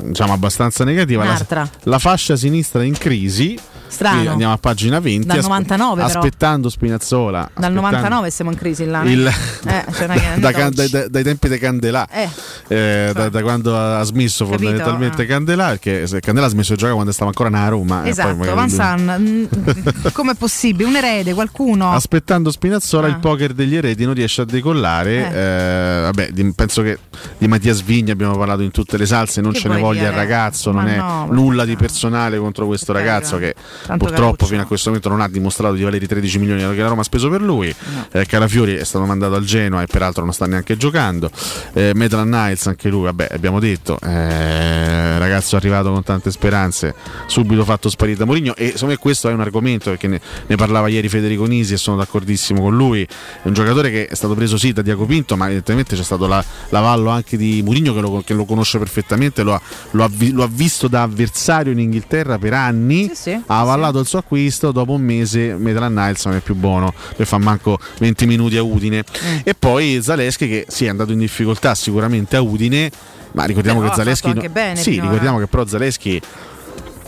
diciamo 0.02 0.32
abbastanza 0.32 0.84
negativa, 0.84 1.24
la, 1.24 1.68
la 1.84 1.98
fascia 1.98 2.36
sinistra 2.36 2.82
in 2.82 2.96
crisi. 2.96 3.58
Strano. 3.88 4.30
Andiamo 4.30 4.52
a 4.52 4.58
pagina 4.58 4.98
20. 5.00 5.26
Dal 5.26 5.40
99 5.42 6.02
però. 6.04 6.18
aspettando 6.18 6.68
Spinazzola. 6.68 7.38
Dal 7.38 7.48
aspettando 7.54 7.80
99 7.80 8.30
siamo 8.30 8.50
in 8.50 8.56
crisi 8.56 8.84
là. 8.84 9.02
il- 9.04 9.26
eh, 9.26 9.84
cioè, 9.92 10.06
è 10.08 10.32
che- 10.34 10.40
da 10.40 10.52
can- 10.52 10.74
dai, 11.08 11.22
tempi 11.22 11.48
di 11.48 11.58
Candelà, 11.58 12.08
Eh. 12.10 12.28
eh, 12.68 13.10
da, 13.14 13.28
da 13.28 13.42
quando 13.42 13.76
ha 13.76 14.02
smesso 14.02 14.44
Capito? 14.44 14.62
fondamentalmente 14.68 15.22
Ah. 15.22 15.26
Candelà, 15.26 15.66
perché 15.68 16.06
Candelà 16.20 16.46
ha 16.46 16.50
smesso 16.50 16.70
di 16.72 16.76
giocare 16.76 16.94
quando 16.94 17.12
stava 17.12 17.30
ancora 17.30 17.48
nella 17.48 17.68
Roma. 17.68 18.06
Esatto, 18.06 18.54
Van 18.54 18.68
San, 18.70 19.16
mm, 19.18 19.44
com'è 20.12 20.34
possibile? 20.34 20.88
Un 20.88 20.96
erede, 20.96 21.32
qualcuno? 21.34 21.90
Aspettando 21.92 22.50
Spinazzola, 22.50 23.06
Ah. 23.06 23.10
il 23.10 23.18
poker 23.18 23.52
degli 23.52 23.76
eredi 23.76 24.04
non 24.04 24.14
riesce 24.14 24.42
a 24.42 24.44
decollare. 24.44 25.32
Eh, 25.32 26.00
vabbè, 26.02 26.30
di- 26.30 26.52
penso 26.54 26.82
che 26.82 26.98
di 27.38 27.46
Mattia 27.48 27.72
Svigni 27.72 28.10
abbiamo 28.10 28.36
parlato 28.36 28.62
in 28.62 28.70
tutte 28.70 28.96
le 28.96 29.06
salse. 29.06 29.40
Non 29.40 29.52
Che 29.52 29.60
ce 29.60 29.68
ne 29.68 29.78
voglia 29.78 30.08
il 30.08 30.14
ragazzo, 30.14 30.72
Ma 30.72 30.82
non 30.82 30.90
è 30.90 30.96
no, 30.96 31.26
ma- 31.28 31.34
nulla 31.34 31.64
di 31.64 31.76
personale 31.76 32.38
contro 32.38 32.66
questo 32.66 32.92
ragazzo 32.92 33.38
che 33.38 33.54
Tanto 33.86 34.04
purtroppo 34.04 34.22
caruccio. 34.22 34.46
fino 34.46 34.62
a 34.62 34.64
questo 34.64 34.88
momento 34.88 35.08
non 35.08 35.20
ha 35.20 35.28
dimostrato 35.28 35.74
di 35.74 35.82
valere 35.82 36.04
i 36.04 36.08
13 36.08 36.38
milioni 36.38 36.60
che 36.74 36.82
la 36.82 36.88
Roma 36.88 37.00
ha 37.00 37.04
speso 37.04 37.28
per 37.28 37.40
lui. 37.42 37.74
Eh, 38.12 38.26
Calafiori 38.26 38.74
è 38.76 38.84
stato 38.84 39.04
mandato 39.04 39.34
al 39.34 39.44
Genoa 39.44 39.82
e 39.82 39.86
peraltro 39.86 40.24
non 40.24 40.32
sta 40.32 40.46
neanche 40.46 40.76
giocando. 40.76 41.30
Eh, 41.72 41.92
Maitland 41.94 42.32
Niles, 42.32 42.66
anche 42.66 42.88
lui, 42.88 43.04
vabbè, 43.04 43.28
abbiamo 43.32 43.60
detto, 43.60 43.98
eh, 44.00 45.18
ragazzo 45.18 45.56
arrivato 45.56 45.92
con 45.92 46.02
tante 46.02 46.30
speranze, 46.30 46.94
subito 47.26 47.64
fatto 47.64 47.88
sparire 47.88 48.18
da 48.18 48.24
Mourinho 48.24 48.54
e 48.56 48.72
secondo 48.72 48.94
me 48.94 48.96
questo 48.96 49.28
è 49.28 49.32
un 49.32 49.40
argomento 49.40 49.90
perché 49.90 50.06
ne, 50.08 50.20
ne 50.46 50.56
parlava 50.56 50.88
ieri 50.88 51.08
Federico 51.08 51.44
Nisi 51.46 51.74
e 51.74 51.76
sono 51.76 51.96
d'accordissimo 51.96 52.60
con 52.60 52.76
lui. 52.76 53.02
È 53.02 53.46
un 53.46 53.52
giocatore 53.52 53.90
che 53.90 54.06
è 54.06 54.14
stato 54.14 54.34
preso 54.34 54.56
sì 54.56 54.72
da 54.72 54.82
Diaco 54.82 55.04
Pinto, 55.06 55.36
ma 55.36 55.46
evidentemente 55.46 55.96
c'è 55.96 56.02
stato 56.02 56.26
la- 56.26 56.44
l'avallo 56.70 57.10
anche 57.10 57.36
di 57.36 57.62
Mourinho 57.64 57.94
che 57.94 58.00
lo, 58.00 58.22
che 58.24 58.34
lo 58.34 58.44
conosce 58.44 58.78
perfettamente, 58.78 59.42
lo 59.42 59.54
ha, 59.54 59.60
lo 59.92 60.04
ha 60.04 60.08
vi- 60.10 60.32
lo 60.32 60.42
ha 60.42 60.48
visto 60.50 60.88
da 60.88 61.02
avversario 61.02 61.72
in 61.72 61.78
Inghilterra 61.78 62.38
per 62.38 62.52
anni, 62.54 63.10
ha 63.46 63.58
avallato 63.66 63.98
il 64.00 64.06
suo 64.06 64.18
acquisto, 64.18 64.72
dopo 64.72 64.92
un 64.92 65.02
mese 65.02 65.54
Maitland 65.56 65.96
Niles 65.96 66.24
non 66.24 66.34
è 66.36 66.40
più 66.40 66.54
buono, 66.54 66.92
per 67.16 67.26
fa 67.26 67.38
manco 67.38 67.78
20 67.98 68.26
minuti 68.26 68.56
a 68.56 68.62
Udine. 68.62 69.04
Mm. 69.24 69.38
E 69.44 69.54
poi 69.54 70.00
Zaleschi 70.02 70.48
che 70.48 70.66
sì 70.68 70.86
è 70.86 70.88
andato 70.88 71.12
in 71.12 71.18
difficoltà 71.18 71.74
sicuramente 71.74 72.36
a 72.36 72.40
Udine, 72.40 72.90
ma 73.32 73.44
ricordiamo 73.44 73.80
Però 73.80 73.90
che 73.90 73.96
Zaleschi... 73.98 74.48
bene 74.48 74.76
sì, 74.80 75.00
ricordiamo 75.00 75.38
che 75.38 75.46
però 75.46 75.66
Zaleschi 75.66 76.20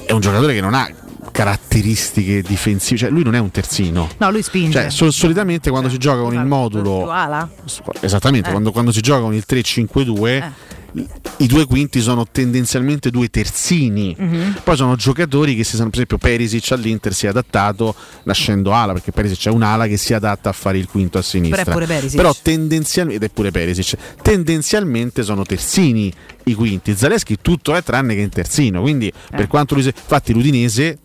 è 0.05 0.13
un 0.13 0.21
giocatore 0.21 0.55
che 0.55 0.61
non 0.61 0.75
ha 0.75 0.91
caratteristiche 1.31 2.43
difensive, 2.43 2.99
cioè 2.99 3.11
lui 3.11 3.23
non 3.23 3.35
è 3.35 3.39
un 3.39 3.51
terzino. 3.51 4.09
No, 4.19 4.31
lui 4.31 4.43
spinge. 4.43 4.73
Cioè, 4.81 4.91
sol- 4.91 5.13
solitamente 5.13 5.71
quando 5.71 5.89
si 5.89 5.97
gioca 5.99 6.21
con 6.21 6.35
il 6.35 6.45
modulo? 6.45 7.11
Esattamente, 8.01 8.49
Eh. 8.49 8.51
quando, 8.53 8.73
quando 8.73 8.91
si 8.91 9.01
gioca 9.01 9.21
con 9.21 9.35
il 9.35 9.45
3-5-2 9.49 10.37
i- 10.37 10.43
i 11.39 11.47
due 11.47 11.66
quinti 11.66 12.01
sono 12.01 12.26
tendenzialmente 12.30 13.11
due 13.11 13.28
terzini. 13.28 14.16
Mhm. 14.18 14.61
Poi 14.64 14.76
sono 14.76 14.97
giocatori 14.97 15.55
che 15.55 15.64
si 15.64 15.76
sono, 15.76 15.91
per 15.91 15.99
esempio 15.99 16.18
Perisic 16.18 16.72
all'Inter 16.72 17.12
si 17.12 17.26
è 17.26 17.28
adattato 17.28 17.95
nascendo 18.24 18.72
ala, 18.72 18.95
perché 18.95 19.12
Perisic 19.12 19.47
è 19.47 19.51
un'ala 19.51 19.86
che 19.86 19.97
si 19.97 20.14
adatta 20.14 20.49
a 20.49 20.53
fare 20.53 20.78
il 20.78 20.86
quinto 20.86 21.18
a 21.18 21.22
sinistra. 21.22 21.62
Però 21.62 21.70
è 21.70 21.80
pure 21.80 21.86
Perisic. 21.86 22.16
Però 22.16 22.34
tendenzialmente, 22.41 23.24
ed 23.24 23.30
è 23.30 23.32
pure 23.32 23.51
Perisic, 23.51 23.97
tendenzialmente 24.22 25.22
sono 25.22 25.45
terzini 25.45 26.12
i 26.45 26.55
quinti. 26.55 26.97
Zaleschi 26.97 27.36
tutto 27.43 27.74
è 27.74 27.82
tranne 27.82 28.14
che 28.14 28.20
in 28.22 28.30
terzino, 28.30 28.80
quindi 28.80 29.09
Eh. 29.09 29.36
per 29.36 29.47
quanto 29.47 29.74
lui 29.74 29.82
sia... 29.82 29.93
Infatti 29.95 30.32
l'Udinese 30.32 30.99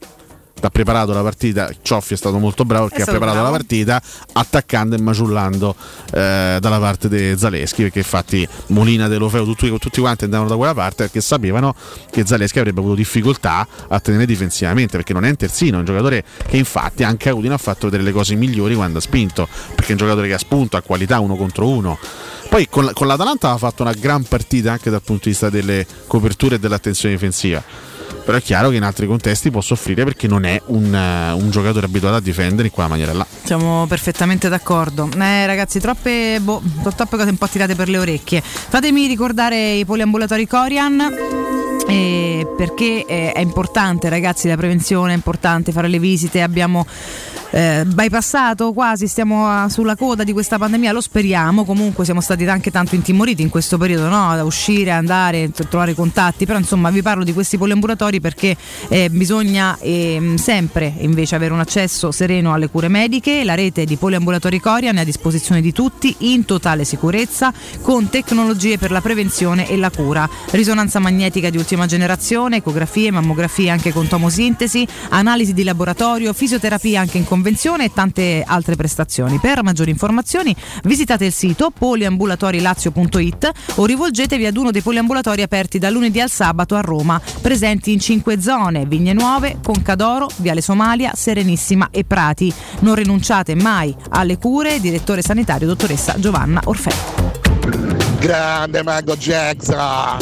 ha 0.68 0.70
preparato 0.70 1.14
la 1.14 1.22
partita, 1.22 1.70
Cioffi 1.82 2.14
è 2.14 2.18
stato 2.18 2.38
molto 2.38 2.66
bravo 2.66 2.88
perché 2.88 3.03
ha 3.03 3.05
preparato 3.05 3.38
bravo. 3.38 3.51
la 3.51 3.57
partita 3.57 4.01
attaccando 4.34 4.95
e 4.95 5.01
maciullando 5.01 5.76
eh, 6.14 6.57
dalla 6.59 6.80
parte 6.80 7.09
di 7.09 7.38
Zaleschi 7.38 7.84
perché 7.84 7.99
infatti 7.99 8.47
Molina 8.68 9.07
De 9.07 9.18
Lofeo 9.18 9.43
tutti, 9.43 9.70
tutti 9.78 9.99
quanti 9.99 10.24
andavano 10.24 10.49
da 10.49 10.55
quella 10.55 10.74
parte 10.74 11.03
perché 11.03 11.22
sapevano 11.22 11.76
che 12.09 12.26
Zaleschi 12.26 12.59
avrebbe 12.59 12.80
avuto 12.80 12.95
difficoltà 12.95 13.68
a 13.88 13.99
tenere 13.99 14.26
difensivamente 14.26 14.97
perché 14.97 15.14
non 15.14 15.26
è 15.26 15.30
un 15.30 15.36
terzino, 15.36 15.78
è 15.78 15.80
un 15.80 15.86
giocatore 15.86 16.24
che 16.47 16.57
infatti 16.57 17.03
anche 17.03 17.30
a 17.30 17.34
Udine 17.34 17.55
ha 17.55 17.57
fatto 17.57 17.86
vedere 17.86 18.03
le 18.03 18.11
cose 18.11 18.36
migliori 18.36 18.76
quando 18.76 18.99
ha 18.99 19.01
spinto 19.01 19.47
perché 19.76 19.89
è 19.89 19.91
un 19.91 19.97
giocatore 19.97 20.28
che 20.28 20.34
ha 20.34 20.39
spunto, 20.39 20.78
ha 20.78 20.82
qualità 20.82 21.20
uno 21.20 21.36
contro 21.36 21.68
uno 21.68 21.97
poi 22.49 22.68
con, 22.70 22.91
con 22.93 23.07
l'Atalanta 23.07 23.51
ha 23.51 23.57
fatto 23.57 23.82
una 23.82 23.93
gran 23.93 24.24
partita 24.24 24.72
anche 24.72 24.89
dal 24.89 25.01
punto 25.01 25.24
di 25.24 25.30
vista 25.32 25.49
delle 25.49 25.86
coperture 26.07 26.55
e 26.55 26.59
dell'attenzione 26.59 27.16
difensiva 27.16 27.91
però 28.24 28.38
è 28.38 28.41
chiaro 28.41 28.69
che 28.69 28.76
in 28.76 28.84
altri 28.84 29.07
contesti 29.07 29.51
può 29.51 29.61
soffrire 29.61 30.03
perché 30.03 30.28
non 30.28 30.45
è 30.45 30.61
un, 30.67 30.93
eh, 30.93 31.32
un 31.32 31.49
giocatore 31.49 31.86
abituato 31.86 32.15
a 32.15 32.21
difendere 32.21 32.67
in 32.67 32.74
quella 32.74 32.89
maniera 32.89 33.13
là 33.13 33.26
Siamo 33.43 33.86
perfettamente 33.88 34.49
d'accordo. 34.49 35.09
Eh, 35.17 35.45
ragazzi, 35.45 35.80
troppe, 35.80 36.39
boh, 36.41 36.61
troppe 36.95 37.17
cose 37.17 37.30
un 37.30 37.38
po' 37.38 37.47
tirate 37.47 37.76
per 37.76 37.89
le 37.89 37.97
orecchie. 37.97 38.41
Fatemi 38.41 39.07
ricordare 39.07 39.74
i 39.74 39.86
poliambulatori 39.86 40.47
Corian. 40.47 40.99
eh, 41.88 42.47
perché 42.57 43.05
eh, 43.05 43.32
è 43.34 43.39
importante, 43.41 44.07
ragazzi, 44.09 44.47
la 44.47 44.55
prevenzione 44.55 45.11
è 45.11 45.15
importante 45.15 45.71
fare 45.71 45.89
le 45.89 45.99
visite. 45.99 46.41
Abbiamo 46.41 46.86
eh, 47.54 47.84
bypassato 47.86 48.74
quasi, 48.74 49.08
stiamo 49.08 49.47
ah, 49.47 49.70
sulla 49.70 49.95
coda 49.95 50.24
di 50.24 50.34
questa 50.34 50.58
pandemia, 50.58 50.91
lo 50.91 51.01
speriamo. 51.01 51.66
Comunque 51.66 52.04
siamo 52.04 52.20
stati 52.20 52.45
anche 52.45 52.72
tanto 52.72 52.95
intimoriti 52.95 53.43
in 53.43 53.49
questo 53.49 53.78
periodo, 53.78 54.08
no? 54.10 54.36
Da 54.36 54.43
uscire, 54.43 54.89
andare, 54.89 55.51
trovare 55.51 55.93
contatti. 55.93 56.47
Però 56.47 56.58
insomma 56.58 56.89
vi 56.89 57.04
parlo 57.04 57.24
di 57.24 57.32
questi 57.32 57.60
poliambulatori 57.60 58.20
perché 58.20 58.58
eh, 58.88 59.12
bisogna 59.12 59.78
ehm, 59.80 60.36
sempre 60.36 60.91
invece 60.97 61.36
avere 61.36 61.54
un 61.54 61.60
accesso 61.60 62.12
sereno 62.12 62.54
alle 62.54 62.70
cure 62.70 62.88
mediche. 62.88 63.43
La 63.43 63.54
rete 63.54 63.86
di 63.86 63.97
poliambulatori 63.97 64.60
Corian 64.60 64.97
è 64.97 65.01
a 65.01 65.06
disposizione 65.06 65.62
di 65.62 65.72
tutti 65.72 66.16
in 66.20 66.45
totale 66.45 66.86
sicurezza 66.86 67.54
con 67.82 68.10
tecnologie 68.10 68.80
per 68.80 68.89
la 68.89 69.01
prevenzione 69.01 69.70
e 69.70 69.78
la 69.78 69.91
cura. 69.91 70.28
Risonanza 70.49 70.97
magnetica 70.97 71.51
di 71.51 71.58
ultima 71.58 71.86
generazione, 71.86 72.58
ecografie, 72.58 73.12
mammografie 73.12 73.70
anche 73.70 73.93
con 73.93 74.08
tomosintesi, 74.08 74.88
analisi 75.10 75.54
di 75.54 75.64
laboratorio, 75.64 76.34
fisioterapia 76.34 76.99
anche 76.99 77.20
in 77.20 77.26
convenzione 77.43 77.83
e 77.83 77.91
tante 77.93 78.41
altre 78.47 78.77
prestazioni. 78.77 79.37
Per 79.37 79.63
maggiori 79.63 79.91
informazioni 79.91 80.55
visitate 80.85 81.25
il 81.25 81.33
sito 81.33 81.71
poliambulatorilazio.it 81.77 83.51
o 83.75 83.85
rivolgetevi 83.85 84.45
ad 84.45 84.55
uno 84.55 84.71
dei 84.71 84.81
poliambulatori 84.81 85.41
aperti 85.41 85.77
da 85.77 85.89
lunedì 85.89 86.21
al 86.21 86.29
sabato 86.29 86.75
a 86.75 86.79
Roma, 86.79 87.19
presenti 87.41 87.91
in 87.91 87.99
cinque 87.99 88.41
zone, 88.41 88.85
Vigne 88.85 89.11
Nuove, 89.11 89.57
Concadoro, 89.61 90.29
Viale 90.37 90.61
Somalia, 90.61 91.11
Serenissima 91.15 91.89
e 91.91 92.05
Prati. 92.05 92.53
Non 92.79 92.95
rinunciate 92.95 93.55
mai 93.55 93.93
alle 94.11 94.37
cure, 94.37 94.79
direttore 94.79 95.21
sanitario 95.21 95.67
dottoressa 95.67 96.17
Giovanna 96.17 96.61
Orfetti. 96.63 98.19
Grande 98.19 98.83
Mago 98.83 99.17
Jackson! 99.17 100.17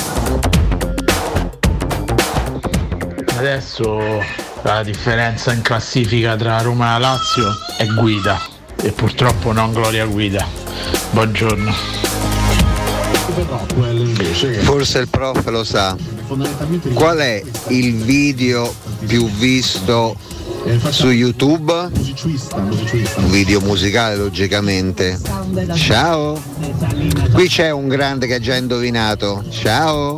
Adesso 3.38 4.50
la 4.64 4.84
differenza 4.84 5.52
in 5.54 5.62
classifica 5.62 6.36
tra 6.36 6.62
Roma 6.62 6.88
e 6.88 6.92
la 6.92 6.98
Lazio 6.98 7.48
è 7.78 7.86
guida 7.88 8.40
e 8.82 8.92
purtroppo 8.92 9.52
non 9.52 9.72
Gloria 9.74 10.06
Guida. 10.06 10.46
Buongiorno. 11.12 11.74
Forse 14.62 15.00
il 15.00 15.08
prof 15.10 15.46
lo 15.48 15.64
sa. 15.64 15.96
Qual 16.94 17.18
è 17.18 17.42
il 17.68 17.96
video 17.96 18.74
più 19.06 19.30
visto 19.30 20.16
su 20.90 21.10
YouTube? 21.10 21.90
Un 23.16 23.30
video 23.30 23.62
musicale 23.62 24.16
logicamente. 24.16 25.20
Ciao. 25.76 26.42
Qui 27.34 27.48
c'è 27.48 27.72
un 27.72 27.88
grande 27.88 28.28
che 28.28 28.36
ha 28.36 28.40
già 28.40 28.56
indovinato. 28.56 29.44
Ciao. 29.50 30.18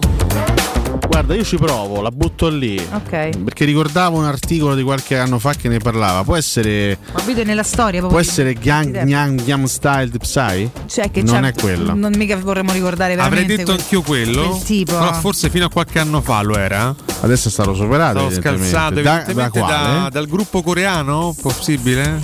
Guarda, 1.08 1.36
io 1.36 1.44
ci 1.44 1.58
provo, 1.58 2.02
la 2.02 2.10
butto 2.12 2.48
lì. 2.50 2.76
Ok. 2.92 3.38
Perché 3.44 3.66
ricordavo 3.66 4.18
un 4.18 4.26
articolo 4.26 4.74
di 4.74 4.82
qualche 4.84 5.18
anno 5.18 5.38
fa 5.38 5.54
che 5.54 5.68
ne 5.70 5.78
parlava. 5.78 6.24
Può 6.24 6.36
essere. 6.36 6.98
Ma 7.14 7.22
vedo 7.22 7.44
nella 7.44 7.62
storia 7.64 8.02
Può 8.02 8.20
essere 8.20 8.54
Gang 8.54 9.04
Gang 9.06 9.44
Gang 9.44 9.66
Style 9.66 10.10
di 10.10 10.18
Psy? 10.18 10.70
Cioè 10.88 11.12
che 11.12 11.22
non 11.22 11.46
è 11.46 11.54
quello. 11.54 11.94
Non 11.94 12.14
mica 12.16 12.36
vorremmo 12.38 12.72
ricordare 12.72 13.14
Avrei 13.14 13.46
veramente. 13.46 13.56
detto 13.58 13.72
quel- 13.72 13.80
anch'io 13.80 14.02
quello. 14.02 14.50
quel 14.50 14.64
tipo. 14.64 14.98
Però 14.98 15.14
forse 15.14 15.50
fino 15.50 15.66
a 15.66 15.70
qualche 15.70 16.00
anno 16.00 16.22
fa 16.22 16.42
lo 16.42 16.58
era. 16.58 16.96
Adesso 17.22 17.48
è 17.48 17.52
stato 17.52 17.74
superato. 17.76 18.18
Stavo 18.20 18.26
evidentemente. 18.28 18.70
scalzato 18.70 18.94
Da- 19.02 19.12
evidentemente 19.18 19.60
da 19.60 19.66
quale? 19.66 20.00
da- 20.02 20.10
dal 20.10 20.28
gruppo 20.28 20.62
coreano, 20.64 21.36
possibile? 21.42 22.22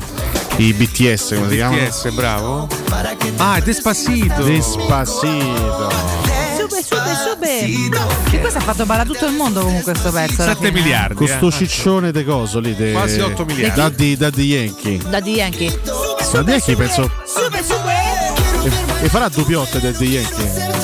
I 0.58 0.74
BTS, 0.74 1.36
come 1.36 1.50
si 1.50 1.56
chiamano? 1.56 1.82
BTS, 1.84 2.10
bravo. 2.14 2.68
Ah, 3.38 3.56
è 3.58 3.62
Despacito. 3.62 4.42
Despacito. 4.44 6.29
Sube, 6.82 7.16
sube. 7.16 8.32
E 8.32 8.40
questo 8.40 8.60
ha 8.60 8.62
fatto 8.62 8.86
ballare 8.86 9.08
tutto 9.10 9.26
il 9.26 9.34
mondo 9.34 9.62
comunque 9.62 9.92
questo 9.92 10.12
pezzo. 10.12 10.42
alla 10.44 10.54
7 10.54 10.68
fine. 10.68 10.80
miliardi. 10.80 11.16
Con 11.16 11.28
sto 11.28 11.48
eh. 11.48 11.52
ciccione 11.52 12.12
de 12.12 12.24
coso 12.24 12.60
lì. 12.60 12.76
De... 12.76 12.92
Quasi 12.92 13.20
8 13.20 13.46
miliardi. 13.46 13.76
Daddy, 13.76 14.18
Daddy 14.18 14.44
Yankee. 14.44 14.98
Daddy 15.10 15.32
Yankee. 15.32 15.82
Daddy 16.32 16.52
Yankee 16.52 16.76
penso. 16.76 17.12
Sube, 17.26 17.64
sube. 17.64 18.00
E, 18.64 19.06
e 19.06 19.10
farà 19.10 19.30
dubbiotte 19.30 19.80
Daddy 19.80 20.08
Yankee. 20.08 20.78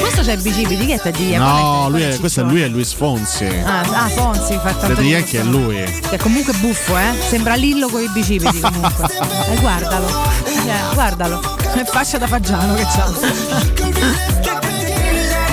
Questo 0.00 0.22
c'è 0.22 0.32
il 0.32 0.42
bicipiti, 0.42 0.84
chi 0.84 0.92
è 0.92 1.00
Yankee? 1.02 1.38
No, 1.38 1.88
lui 1.88 2.02
è, 2.02 2.18
questo 2.18 2.40
è 2.40 2.44
lui 2.44 2.62
è 2.62 2.68
Luis 2.68 2.92
Fonsi. 2.92 3.44
Ah, 3.44 3.80
ah, 3.80 4.08
Fonsi, 4.08 4.54
fa 4.54 4.72
tanto 4.72 4.88
Daddy 4.88 5.02
di 5.02 5.08
Yankee 5.08 5.40
è 5.40 5.44
lui. 5.44 5.76
Che 5.76 6.10
è 6.10 6.18
comunque 6.18 6.52
buffo, 6.54 6.96
eh? 6.96 7.14
Sembra 7.28 7.54
Lillo 7.54 7.88
con 7.88 8.00
i 8.02 8.08
bicipiti 8.08 8.60
comunque. 8.60 9.08
Eh, 9.50 9.56
guardalo. 9.60 10.06
Cioè, 10.44 10.94
guardalo. 10.94 11.40
È 11.74 11.84
fascia 11.84 12.18
da 12.18 12.26
fagiano 12.26 12.74
che 12.74 12.84
c'ha. 12.84 13.90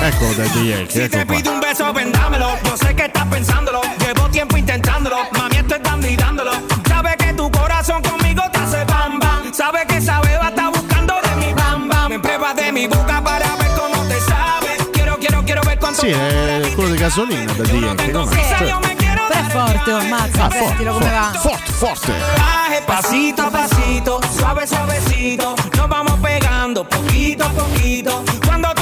Daddy 0.02 0.68
Yankee, 0.68 1.00
ecco 1.02 1.18
qua. 1.26 1.36
Pide 1.36 1.48
un 1.50 1.60
beso, 1.60 1.92
vendámelo. 1.92 2.56
Yo 2.64 2.76
sé 2.76 2.94
que 2.94 3.04
estás 3.06 3.26
pensándolo. 3.26 3.80
Llevo 3.98 4.28
tiempo 4.30 4.56
intentándolo. 4.56 5.16
Mami, 5.32 5.56
estoy 5.56 5.78
dando 5.82 6.06
y 6.06 6.16
dándolo. 6.16 6.52
Sabe 6.86 7.16
que 7.16 7.32
tu 7.34 7.50
corazón 7.50 8.00
conmigo 8.02 8.42
te 8.52 8.58
hace 8.60 8.84
bam 8.84 9.18
bam. 9.18 9.52
Sabe 9.52 9.84
que 9.88 9.96
esa 9.96 10.20
beba 10.20 10.48
está 10.48 10.68
buscando 10.68 11.14
de 11.22 11.46
mi 11.46 11.52
bam 11.52 11.88
bam. 11.88 12.08
Me 12.10 12.18
pruebas 12.20 12.54
de 12.54 12.70
mi 12.72 12.86
boca 12.86 13.20
para 13.22 13.56
ver 13.56 13.70
cómo 13.76 14.04
te 14.06 14.20
sabe. 14.20 14.76
Quiero, 14.92 15.16
quiero, 15.18 15.42
quiero 15.44 15.62
ver 15.62 15.78
cuánto 15.80 16.00
Sì, 16.00 16.08
è 16.10 16.72
quello 16.76 16.90
di 16.92 16.98
gasolina 16.98 17.52
Daddy 17.54 17.78
Yankee. 17.80 18.12
com'è? 18.12 18.56
Cioè, 18.56 18.78
Però 19.08 19.26
è 19.28 19.50
forte, 19.50 19.92
oh, 19.92 20.02
mazza, 20.04 20.44
Ah, 20.44 20.50
sentilo 20.50 20.92
come 20.92 21.10
va. 21.10 21.32
forte, 21.40 21.72
forte. 21.72 22.12
Baje 22.36 22.82
pasito 22.86 23.42
a 23.42 23.50
pasito, 23.50 24.20
suave 24.36 24.66
suavecito, 24.66 25.54
nos 25.76 25.88
vamos 25.88 26.14
pegando 26.20 26.84
poquito 26.84 27.44
a 27.44 27.48
poquito. 27.48 28.22
Cuando 28.46 28.72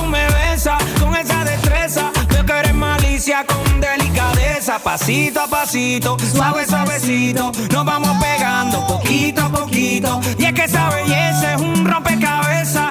con 3.35 3.81
delicadeza. 3.81 4.79
Pasito 4.79 5.41
a 5.41 5.49
pasito, 5.49 6.17
suave 6.19 6.65
suavecito, 6.65 7.51
nos 7.73 7.85
vamos 7.85 8.17
pegando 8.23 8.87
poquito 8.87 9.43
a 9.43 9.49
poquito. 9.49 10.21
Y 10.39 10.45
es 10.45 10.53
que 10.53 10.65
esa 10.65 10.89
belleza 10.91 11.55
es 11.55 11.61
un 11.61 11.85
rompecabezas, 11.85 12.91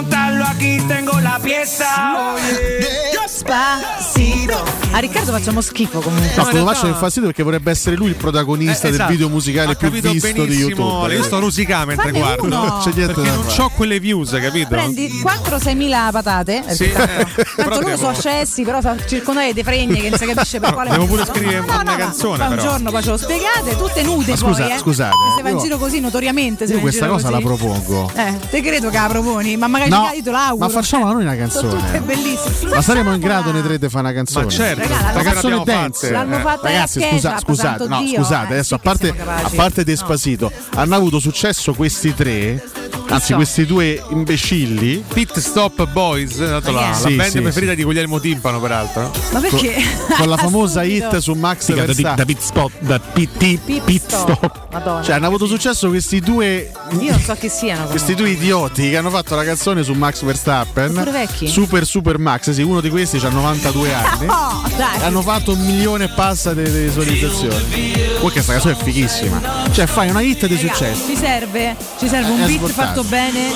montarlo 0.00 0.44
aquí 0.44 0.80
tengo 0.86 1.18
la 1.20 1.38
pieza. 1.42 2.32
Oye. 2.34 3.10
Despacito. 3.20 4.64
A 4.92 4.98
Riccardo 4.98 5.30
facciamo 5.32 5.60
schifo 5.60 6.00
comunque. 6.00 6.32
No, 6.36 6.44
quello 6.48 6.64
faccio 6.66 6.86
fa 6.88 6.94
fastidio 6.94 7.28
perché 7.28 7.42
vorrebbe 7.42 7.70
essere 7.70 7.96
lui 7.96 8.08
il 8.08 8.14
protagonista 8.16 8.88
Eh, 8.88 8.90
del 8.90 8.94
esatto. 9.00 9.10
video 9.12 9.28
musicale 9.28 9.72
Ha 9.72 9.74
più 9.76 9.90
visto 9.90 10.44
di 10.44 10.54
YouTube. 10.56 11.14
Io 11.14 11.22
sto 11.22 11.38
rosicare 11.38 11.84
mentre 11.86 12.10
guardo. 12.12 12.44
uno. 12.44 12.64
Non 12.66 12.78
c'è 12.82 12.92
niente 12.94 13.12
Perché 13.14 13.30
da 13.30 13.36
non 13.36 13.46
ho 13.58 13.70
quelle 13.70 14.00
views, 14.00 14.30
capito? 14.30 14.68
Prendi 14.68 15.20
4-6 15.22 15.76
mila 15.76 16.08
patate. 16.12 16.64
Sì, 16.68 16.88
perché 16.88 17.16
tanto- 17.24 17.40
eh, 17.40 17.46
tanto 17.56 17.80
loro 17.80 17.96
sono 17.96 18.08
accessi, 18.10 18.62
però 18.62 18.80
sono 18.80 18.96
circondati 19.06 19.52
di 19.52 19.62
fregne 19.62 20.00
che 20.00 20.08
non 20.10 20.18
si 20.18 20.26
capisce 20.26 20.60
per 20.60 20.72
quale 20.72 20.90
Devo 20.90 21.06
pure 21.06 21.24
scrivere 21.26 21.58
No, 21.60 21.64
una 21.66 21.82
no, 21.82 21.96
canzone, 21.96 22.44
un 22.46 22.58
giorno 22.58 22.90
poi 22.90 23.02
ce 23.02 23.10
lo 23.10 23.16
spiegate, 23.16 23.76
tutte 23.76 24.02
nude 24.02 24.30
Ma 24.32 24.36
scusa- 24.36 24.64
poi, 24.64 24.72
eh. 24.74 24.78
scusate, 24.78 25.14
Se 25.36 25.42
va 25.42 25.48
in 25.50 25.58
giro 25.58 25.78
così 25.78 26.00
notoriamente. 26.00 26.66
se 26.66 26.74
Io 26.74 26.80
questa 26.80 27.06
cosa 27.06 27.30
la 27.30 27.40
così. 27.40 27.46
propongo. 27.64 28.10
Eh, 28.14 28.34
te 28.50 28.60
credo 28.62 28.90
che 28.90 28.98
la 28.98 29.06
proponi, 29.08 29.56
ma 29.56 29.68
magari 29.68 29.89
No, 29.90 30.10
io 30.14 30.22
te 30.22 30.30
l'auguro. 30.30 30.66
ma 30.66 30.72
facciamola 30.72 31.12
noi 31.12 31.22
una 31.22 31.36
canzone. 31.36 32.00
bellissime. 32.00 32.74
Ma 32.74 32.82
saremo 32.82 33.12
in 33.12 33.20
grado 33.20 33.52
noi 33.52 33.62
tre 33.62 33.78
di 33.78 33.88
fare 33.88 34.04
una 34.06 34.12
canzone? 34.14 34.44
Ma 34.46 34.50
certo, 34.50 34.86
una 34.86 35.00
l'hanno 35.12 35.22
canzone 35.22 35.62
dance. 35.64 36.10
l'hanno 36.10 36.36
Eh, 36.36 36.40
fatta 36.40 36.68
Ragazzi, 36.68 37.00
scusa- 37.10 37.38
scusate, 37.38 37.86
no, 37.88 38.00
Dio, 38.00 38.16
scusate, 38.22 38.48
eh, 38.48 38.52
adesso 38.54 38.68
sì 38.68 38.74
a 38.74 38.78
parte, 38.78 39.14
a 39.18 39.50
parte 39.54 39.84
Despacito, 39.84 40.52
hanno 40.74 40.94
avuto 40.94 41.18
successo 41.18 41.74
questi 41.74 42.14
tre 42.14 42.62
Anzi, 43.10 43.26
so? 43.28 43.34
questi 43.36 43.66
due 43.66 44.02
imbecilli. 44.10 45.04
Pit 45.12 45.38
Stop 45.38 45.86
Boys, 45.88 46.36
dato 46.38 46.70
la, 46.70 46.88
la 46.88 46.94
Sì, 46.94 47.14
band 47.14 47.30
sì, 47.30 47.40
preferita 47.40 47.74
di 47.74 47.82
Guglielmo 47.82 48.20
Timpano, 48.20 48.60
peraltro. 48.60 49.10
Ma 49.32 49.40
perché? 49.40 49.74
Con 50.16 50.28
la 50.28 50.36
famosa 50.38 50.82
hit 50.82 51.16
su 51.18 51.32
Max 51.34 51.64
Sì, 51.64 51.74
da- 51.74 51.84
Verstappen. 51.84 52.16
da 52.16 52.24
pit 52.24 52.40
stop, 52.40 52.72
da 52.80 52.98
pit, 53.00 53.58
Pit 53.84 54.02
stop. 54.06 54.68
Madonna. 54.72 55.02
Cioè, 55.02 55.14
hanno 55.16 55.26
avuto 55.26 55.46
successo 55.46 55.88
questi 55.88 56.20
due. 56.20 56.70
Io 57.00 57.10
non 57.10 57.20
so 57.20 57.34
chi 57.34 57.48
siano. 57.48 57.86
Questi 57.86 58.14
due 58.14 58.30
idioti 58.30 58.90
che 58.90 58.96
hanno 58.96 59.10
fatto 59.10 59.34
la 59.34 59.44
canzone 59.44 59.82
su 59.82 59.92
Max 59.92 60.22
Verstappen. 60.22 60.88
Sono 60.90 61.04
pure 61.04 61.10
vecchi? 61.10 61.48
Super 61.48 61.84
Super 61.86 62.18
Max, 62.18 62.50
sì, 62.50 62.62
uno 62.62 62.80
di 62.80 62.90
questi 62.90 63.16
ha 63.16 63.28
92 63.28 63.92
anni. 63.94 64.26
No, 64.26 64.62
dai. 64.76 65.02
Hanno 65.02 65.22
fatto 65.22 65.52
un 65.52 65.60
milione 65.64 66.04
e 66.04 66.08
passa 66.14 66.54
di 66.54 66.62
visualizzazioni. 66.62 67.92
Poi 68.20 68.30
questa 68.30 68.52
canzone 68.52 68.74
è 68.78 68.82
fighissima. 68.82 69.40
Cioè, 69.72 69.86
fai 69.86 70.10
una 70.10 70.20
hit 70.20 70.46
di 70.46 70.56
successo. 70.56 71.06
Ci 71.06 71.16
serve, 71.16 71.74
ci 71.98 72.08
serve 72.08 72.30
un 72.30 72.40
È 72.40 72.46
beat 72.46 72.58
svoltato. 72.58 72.99
Fatto 73.00 73.04
bene. 73.04 73.48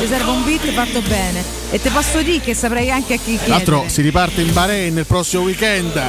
Ci 0.00 0.06
serve 0.06 0.30
un 0.30 0.44
beat 0.44 0.72
fatto 0.72 1.00
bene. 1.02 1.44
E 1.70 1.80
te 1.80 1.90
posso 1.90 2.22
dire 2.22 2.40
che 2.40 2.54
saprei 2.54 2.90
anche 2.90 3.14
a 3.14 3.18
chi 3.18 3.36
Tra 3.36 3.48
l'altro 3.48 3.74
chiedere. 3.74 3.92
si 3.92 4.02
riparte 4.02 4.40
in 4.40 4.52
Bahrain 4.52 4.96
il 4.96 5.06
prossimo 5.06 5.42
weekend. 5.42 6.00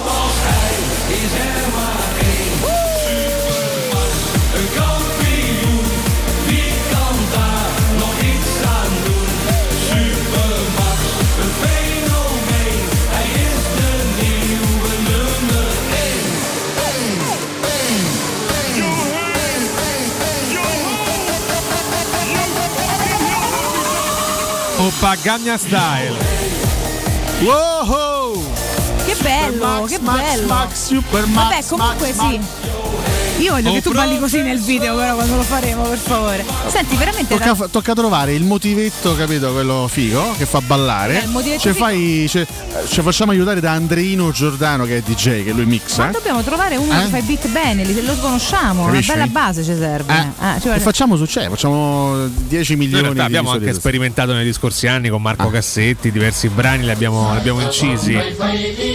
Oppa 25.06 25.14
Gagna 25.22 25.56
Style. 25.56 26.16
Wow! 27.42 28.42
Che 29.04 29.14
bello, 29.22 29.84
che 29.84 30.00
bello. 30.00 30.68
Super 30.72 31.24
Vabbè, 31.28 31.64
comunque 31.64 32.12
sì. 32.12 32.40
Io 33.38 33.52
voglio 33.52 33.72
che 33.72 33.82
tu 33.82 33.90
Oh, 33.90 33.92
balli 33.92 34.18
così 34.18 34.40
nel 34.40 34.58
video, 34.60 34.96
però 34.96 35.14
quando 35.14 35.36
lo 35.36 35.42
faremo, 35.42 35.82
per 35.82 35.98
favore. 35.98 36.44
Senti, 36.68 36.96
veramente 36.96 37.36
Tocca, 37.36 37.52
da- 37.52 37.68
tocca 37.68 37.92
trovare 37.92 38.32
il 38.32 38.44
motivetto, 38.44 39.14
capito? 39.14 39.52
Quello 39.52 39.86
figo 39.88 40.34
che 40.38 40.46
fa 40.46 40.60
ballare. 40.62 41.22
Eh, 41.22 41.26
il 41.26 41.60
figo. 41.60 41.74
fai- 41.74 42.26
ci- 42.28 42.46
ci 42.88 43.02
facciamo 43.02 43.32
aiutare 43.32 43.60
da 43.60 43.72
Andreino 43.72 44.30
Giordano, 44.32 44.84
che 44.86 44.96
è 44.98 45.00
DJ, 45.02 45.44
che 45.44 45.52
lui 45.52 45.66
mixa. 45.66 46.06
Ma 46.06 46.10
dobbiamo 46.12 46.42
trovare 46.42 46.76
uno 46.76 46.92
Eh? 46.98 47.02
che 47.02 47.08
fa 47.08 47.18
i 47.18 47.22
beat 47.22 47.48
bene, 47.48 47.84
li- 47.84 48.04
lo 48.04 48.14
conosciamo, 48.16 48.86
Capisci? 48.86 49.10
una 49.12 49.20
bella 49.26 49.30
base 49.40 49.62
ci 49.64 49.74
serve. 49.76 50.12
Eh, 50.14 50.24
Ah, 50.38 50.58
ci 50.60 50.68
e 50.68 50.80
facciamo 50.80 51.16
successo, 51.16 51.50
facciamo 51.50 52.26
10 52.48 52.74
Noi 52.74 52.84
in 52.84 52.90
milioni 52.90 53.02
realtà 53.02 53.20
di 53.20 53.26
abbiamo 53.36 53.50
anche 53.50 53.72
sperimentato 53.74 54.32
negli 54.32 54.52
scorsi 54.52 54.86
anni 54.86 55.08
con 55.10 55.20
Marco 55.20 55.50
Cassetti, 55.50 56.10
diversi 56.10 56.48
brani 56.48 56.84
li 56.84 56.90
abbiamo, 56.90 57.32
li 57.32 57.38
abbiamo 57.38 57.60
incisi. 57.60 58.12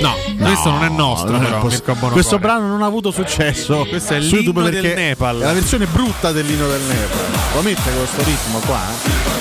No, 0.02 0.16
questo 0.39 0.70
non 0.72 0.84
è 0.84 0.89
nostro, 0.89 1.32
non 1.32 1.42
è 1.44 1.46
però. 1.46 1.60
poss- 1.60 1.74
Mirko 1.74 1.92
Bonocore. 1.94 2.14
questo 2.14 2.39
brano 2.39 2.68
non 2.68 2.82
ha 2.82 2.86
avuto 2.88 3.12
successo. 3.12 3.86
Questo 3.88 4.16
è 4.16 4.20
su 4.32 4.36
YouTube 4.38 4.69
perché 4.69 4.93
Nepal. 4.93 5.41
È 5.41 5.45
la 5.45 5.53
versione 5.53 5.86
brutta 5.86 6.32
dell'inno 6.32 6.67
del 6.67 6.82
Nepal. 6.82 7.19
Lo 7.53 7.61
mette 7.61 7.91
questo 7.91 8.23
ritmo 8.23 8.59
qua. 8.59 9.41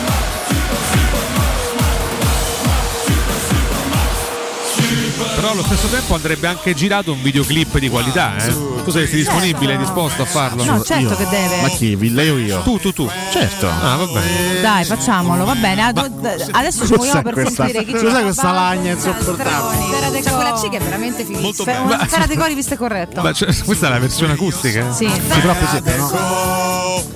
Però 5.41 5.53
allo 5.53 5.63
stesso 5.63 5.87
tempo 5.87 6.15
andrebbe 6.15 6.49
anche 6.49 6.75
girato 6.75 7.13
un 7.13 7.23
videoclip 7.23 7.79
di 7.79 7.89
qualità, 7.89 8.37
eh. 8.37 8.53
Tu 8.85 8.91
saresti 8.91 9.17
disponibile, 9.17 9.79
disposto 9.79 10.21
a 10.21 10.25
farlo? 10.27 10.63
No, 10.65 10.83
certo 10.83 11.17
che 11.17 11.27
deve. 11.31 11.63
Ma 11.63 11.69
chi? 11.69 12.11
Lei 12.13 12.29
o 12.29 12.37
io? 12.37 12.61
Tu, 12.61 12.79
tu, 12.79 12.93
tu. 12.93 13.09
Certo. 13.33 13.67
Ah, 13.67 13.97
va 13.97 14.05
bene. 14.05 14.61
Dai, 14.61 14.85
facciamolo, 14.85 15.47
va 15.47 15.55
bene. 15.55 15.83
Ad- 15.83 16.49
Adesso 16.51 16.85
ci 16.87 16.93
muoviamo 16.93 17.23
per 17.23 17.33
questa, 17.33 17.65
sentire 17.65 17.85
chi 17.87 17.93
cos'è 17.93 18.21
questa 18.21 18.53
lagna 18.53 18.91
insopportabile? 18.93 20.21
C'è 20.21 20.31
quella 20.31 20.53
C 20.53 20.69
che 20.69 20.77
è 20.77 20.81
veramente 20.81 21.25
Molto 21.25 21.65
fighissima. 21.65 21.73
bella. 21.73 21.95
Una 21.95 22.07
sfera 22.07 22.27
dei 22.27 22.37
cori 22.37 22.55
vista 22.55 22.77
corretto. 22.77 23.23
Ma 23.23 23.33
cioè, 23.33 23.55
questa 23.65 23.87
è 23.87 23.91
la 23.91 23.99
versione 23.99 24.35
acustica? 24.35 24.93
Sì. 24.93 25.09
Sì, 25.09 25.41
troppo 25.41 25.67
siete, 25.71 25.97
no? 25.97 27.09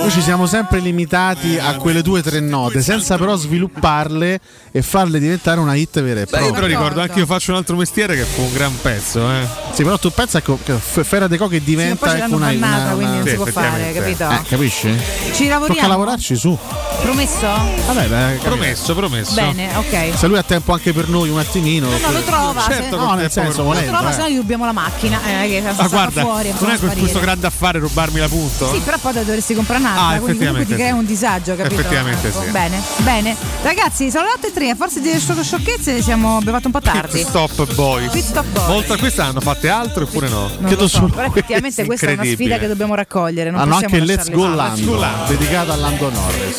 Noi 0.00 0.10
ci 0.10 0.20
siamo 0.20 0.44
sempre 0.44 0.80
limitati 0.80 1.58
a 1.58 1.76
quelle 1.76 2.02
due 2.02 2.18
o 2.18 2.22
tre 2.22 2.40
note, 2.40 2.82
senza 2.82 3.16
però 3.16 3.36
svilupparle 3.36 4.38
e 4.76 4.82
farle 4.82 5.20
diventare 5.20 5.60
una 5.60 5.76
hit 5.76 6.02
vera 6.02 6.22
e 6.22 6.24
Beh, 6.24 6.30
io 6.38 6.42
propria. 6.46 6.52
però 6.52 6.66
ricordo 6.66 7.00
anche 7.00 7.20
io 7.20 7.26
faccio 7.26 7.52
un 7.52 7.58
altro 7.58 7.76
mestiere 7.76 8.16
che 8.16 8.24
fu 8.24 8.40
un 8.42 8.52
gran 8.52 8.72
pezzo, 8.82 9.30
eh. 9.30 9.46
Sì, 9.72 9.84
però 9.84 9.98
tu 9.98 10.10
pensa 10.10 10.40
che 10.42 10.52
che 10.64 10.72
F- 10.72 11.04
Fera 11.04 11.28
De 11.28 11.36
Co 11.36 11.46
che 11.46 11.62
diventa 11.62 12.06
ecco, 12.06 12.16
l'hanno 12.18 12.36
una, 12.36 12.46
bannata, 12.46 12.82
una- 12.86 12.94
quindi 12.94 13.12
non 13.12 13.20
una- 13.22 13.30
si 13.30 13.36
può 13.36 13.44
fare, 13.46 13.92
capito? 13.92 14.28
Eh, 14.30 14.42
capisci? 14.48 15.00
Ci 15.32 15.46
lavoriamo. 15.46 15.66
Tocca 15.74 15.86
lavorarci 15.86 16.34
su. 16.36 16.58
Promesso? 17.02 17.46
Vabbè, 17.86 18.06
beh, 18.06 18.38
Promesso, 18.42 18.94
promesso. 18.94 19.34
Bene, 19.34 19.76
ok. 19.76 20.16
Se 20.16 20.26
lui 20.26 20.38
ha 20.38 20.42
tempo 20.42 20.72
anche 20.72 20.92
per 20.92 21.08
noi 21.08 21.28
un 21.28 21.38
attimino. 21.38 21.88
No, 21.98 22.10
lo 22.10 22.22
trova. 22.22 22.62
Certo, 22.62 22.96
se- 22.98 23.04
no, 23.04 23.14
nel 23.14 23.30
senso, 23.30 23.58
lo 23.58 23.64
volendo. 23.64 23.90
trova, 23.92 24.10
eh. 24.10 24.12
se 24.12 24.18
no 24.20 24.28
gli 24.28 24.36
rubiamo 24.36 24.64
la 24.64 24.72
macchina. 24.72 25.20
Eh, 25.42 25.48
che 25.48 25.62
Ma 25.76 25.86
guarda, 25.86 26.20
fuori, 26.22 26.52
non 26.58 26.70
è 26.70 26.76
sparire. 26.76 26.98
questo 27.00 27.20
grande 27.20 27.46
affare 27.46 27.78
rubarmi 27.78 28.18
l'appunto? 28.18 28.72
Sì, 28.72 28.80
però 28.80 28.96
poi 28.98 29.12
dovresti 29.12 29.54
comprare 29.54 29.80
un'altra, 29.82 30.02
Ah, 30.16 30.18
quindi 30.18 30.38
comunque 30.38 30.66
ti 30.66 30.74
crea 30.74 30.88
sì. 30.88 30.92
un 30.98 31.04
disagio, 31.06 31.54
capito? 31.56 31.80
Effettivamente 31.80 32.28
Ecco, 32.28 32.42
sì. 32.42 32.50
Bene, 32.50 32.80
bene. 32.98 33.36
Ragazzi, 33.62 34.10
sono 34.10 34.24
le 34.24 34.30
8 34.36 34.46
e 34.46 34.52
3, 34.64 34.70
a 34.70 34.74
forza 34.76 34.98
di 35.00 35.10
solo 35.20 35.42
sciocchezze 35.42 36.00
siamo 36.00 36.40
fatto 36.40 36.66
un 36.66 36.72
po' 36.72 36.80
tardi. 36.80 37.18
Pit 37.18 37.28
Stop 37.28 37.74
Boys. 37.74 38.10
Pit 38.10 38.24
Stop 38.24 38.46
Boys. 38.46 38.68
Oltre 38.68 38.94
a 38.94 38.98
questa 38.98 39.24
hanno 39.26 39.40
fatte 39.40 39.68
altro 39.68 40.04
oppure 40.04 40.28
no? 40.28 40.50
Non 40.58 40.74
lo 40.74 40.88
so, 40.88 41.04
però 41.04 41.26
effettivamente 41.26 41.84
questa 41.86 42.06
è 42.06 42.12
una 42.12 42.22
Incredibile. 42.22 42.48
sfida 42.50 42.58
che 42.58 42.66
dobbiamo 42.68 42.94
raccogliere. 42.94 43.50
Non 43.50 43.60
Hanno 43.60 43.72
possiamo 43.72 43.94
anche 43.96 44.06
Let's 44.06 44.30
Go. 44.30 44.54
Lando, 44.54 45.04
dedicato 45.28 45.72
a 45.72 45.76
Lando 45.76 46.10
Norris. 46.10 46.56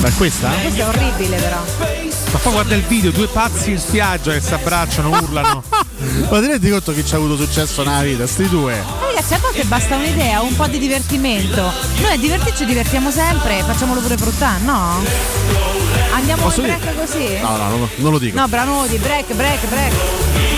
Ma 0.00 0.10
questa? 0.12 0.50
Questo 0.50 0.80
è 0.82 0.86
orribile, 0.86 1.36
però. 1.36 1.56
Ma 2.30 2.38
poi 2.40 2.52
guarda 2.52 2.74
il 2.74 2.82
video, 2.82 3.10
due 3.10 3.26
pazzi 3.26 3.70
in 3.70 3.78
spiaggia 3.78 4.32
che 4.32 4.40
si 4.40 4.52
abbracciano, 4.52 5.08
urlano. 5.08 5.62
Ma 6.30 6.40
ti 6.40 6.46
rendi 6.46 6.70
conto 6.70 6.92
che 6.92 7.04
ci 7.04 7.14
ha 7.14 7.16
avuto 7.16 7.36
successo 7.36 7.82
nella 7.82 8.02
vita? 8.02 8.26
Sti 8.26 8.48
due. 8.50 8.76
Ma 8.76 9.06
Ragazzi, 9.06 9.34
a 9.34 9.38
volte 9.38 9.64
basta 9.64 9.96
un'idea, 9.96 10.42
un 10.42 10.54
po' 10.54 10.66
di 10.66 10.78
divertimento. 10.78 11.72
Noi 12.02 12.12
a 12.12 12.16
divertirci 12.16 12.66
divertiamo 12.66 13.10
sempre, 13.10 13.62
facciamolo 13.66 14.00
pure 14.00 14.16
fruttare, 14.18 14.62
no? 14.62 15.02
Andiamo 16.12 16.42
Posso 16.44 16.62
break 16.62 16.94
così? 16.96 17.38
No, 17.40 17.56
no, 17.56 17.68
non, 17.68 17.88
non 17.96 18.12
lo 18.12 18.18
dico. 18.18 18.38
No, 18.38 18.48
Branodi, 18.48 18.96
break, 18.98 19.34
break, 19.34 19.66
break. 19.68 20.57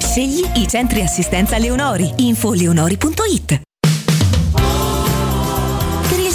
Scegli 0.00 0.44
i 0.54 0.66
centri 0.66 1.02
assistenza 1.02 1.56
Leonori. 1.58 2.12
Info 2.16 2.52
leonori.it 2.52 3.08
per 3.48 3.56
il 3.56 3.69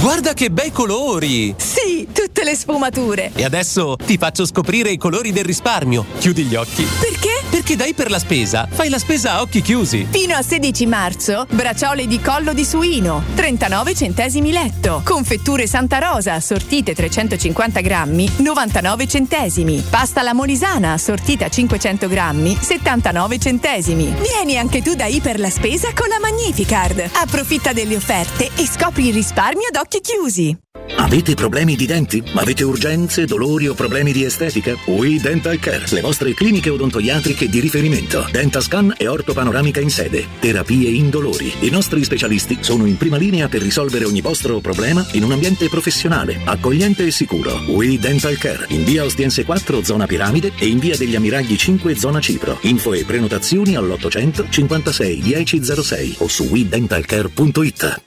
Guarda 0.00 0.32
che 0.32 0.50
bei 0.50 0.72
colori! 0.72 1.54
Sì, 1.58 2.08
tutte 2.10 2.42
le 2.42 2.56
sfumature. 2.56 3.32
E 3.34 3.44
adesso 3.44 3.96
ti 3.96 4.16
faccio 4.16 4.46
scoprire 4.46 4.90
i 4.90 4.96
colori 4.96 5.30
del 5.30 5.44
risparmio. 5.44 6.06
Chiudi 6.18 6.44
gli 6.44 6.54
occhi. 6.54 6.86
Perché? 6.98 7.39
Perché 7.50 7.74
dai 7.74 7.94
per 7.94 8.10
la 8.10 8.20
spesa, 8.20 8.68
fai 8.70 8.88
la 8.88 8.98
spesa 8.98 9.32
a 9.32 9.40
occhi 9.40 9.60
chiusi. 9.60 10.06
Fino 10.08 10.36
a 10.36 10.42
16 10.42 10.86
marzo, 10.86 11.46
bracciole 11.50 12.06
di 12.06 12.20
collo 12.20 12.52
di 12.52 12.64
suino, 12.64 13.24
39 13.34 13.94
centesimi 13.94 14.52
letto. 14.52 15.02
Confetture 15.04 15.66
Santa 15.66 15.98
Rosa, 15.98 16.34
assortite 16.34 16.94
350 16.94 17.80
grammi, 17.80 18.30
99 18.36 19.08
centesimi. 19.08 19.84
Pasta 19.90 20.20
alla 20.20 20.32
molisana, 20.32 20.92
assortita 20.92 21.48
500 21.48 22.06
grammi, 22.06 22.56
79 22.58 23.38
centesimi. 23.38 24.14
Vieni 24.20 24.56
anche 24.56 24.80
tu 24.80 24.94
da 24.94 25.06
Iper 25.06 25.40
la 25.40 25.50
Spesa 25.50 25.92
con 25.92 26.08
la 26.08 26.20
Magnificard. 26.20 27.10
Approfitta 27.14 27.72
delle 27.72 27.96
offerte 27.96 28.50
e 28.56 28.66
scopri 28.66 29.08
il 29.08 29.14
risparmio 29.14 29.66
ad 29.68 29.76
occhi 29.76 30.00
chiusi. 30.00 30.56
Avete 30.96 31.34
problemi 31.34 31.76
di 31.76 31.86
denti? 31.86 32.22
Avete 32.34 32.64
urgenze, 32.64 33.24
dolori 33.24 33.68
o 33.68 33.74
problemi 33.74 34.12
di 34.12 34.24
estetica? 34.24 34.76
We 34.86 35.20
Dental 35.20 35.58
Care, 35.58 35.84
le 35.90 36.00
vostre 36.00 36.34
cliniche 36.34 36.68
odontoiatriche 36.68 37.39
di 37.48 37.60
riferimento. 37.60 38.26
Dentascan 38.30 38.94
e 38.96 39.06
ortopanoramica 39.06 39.80
in 39.80 39.90
sede. 39.90 40.26
Terapie 40.38 40.90
indolori. 40.90 41.52
I 41.60 41.70
nostri 41.70 42.04
specialisti 42.04 42.58
sono 42.60 42.86
in 42.86 42.96
prima 42.96 43.16
linea 43.16 43.48
per 43.48 43.62
risolvere 43.62 44.04
ogni 44.04 44.20
vostro 44.20 44.60
problema 44.60 45.06
in 45.12 45.24
un 45.24 45.32
ambiente 45.32 45.68
professionale, 45.68 46.40
accogliente 46.44 47.06
e 47.06 47.10
sicuro. 47.10 47.62
We 47.68 47.98
Dental 47.98 48.36
Care, 48.36 48.66
in 48.68 48.84
via 48.84 49.04
Ostiense 49.04 49.44
4, 49.44 49.82
zona 49.82 50.06
Piramide 50.06 50.52
e 50.58 50.66
in 50.66 50.78
via 50.78 50.96
degli 50.96 51.14
Ammiragli 51.14 51.56
5, 51.56 51.94
zona 51.96 52.20
Cipro. 52.20 52.58
Info 52.62 52.92
e 52.92 53.04
prenotazioni 53.04 53.76
all'800 53.76 54.48
56 54.48 55.20
1006 55.22 56.14
o 56.18 56.28
su 56.28 56.44
WeDentalCare.it. 56.44 58.02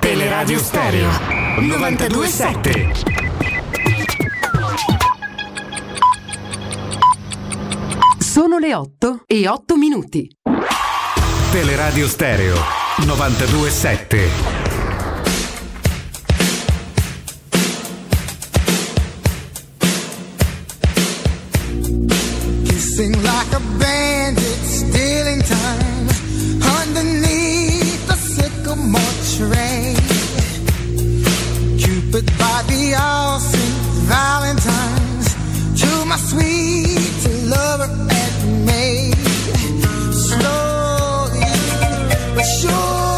Teleradio 0.00 0.58
Stereo 0.58 1.10
927 1.58 3.15
Sono 8.36 8.58
le 8.58 8.74
8 8.74 9.22
e 9.26 9.48
8 9.48 9.76
minuti. 9.78 10.28
Teleradio 11.52 12.06
Stereo 12.06 12.54
927 12.98 14.30
Kissing 22.64 23.14
like 23.22 23.54
a 23.54 23.60
bandit, 23.78 24.64
stealing 24.66 25.42
time 25.42 26.10
underneath 26.82 28.06
the 28.06 28.16
sycamore 28.16 29.00
tree. 29.34 29.96
Cupid 31.78 32.26
by 32.36 32.62
the 32.66 32.94
all 33.00 33.38
Valentine's 34.04 35.34
to 35.80 36.04
my 36.04 36.18
sweet 36.18 37.48
lover 37.48 38.25
me. 38.66 39.12
Slowly 40.12 41.40
but 42.34 42.44
surely, 42.44 43.15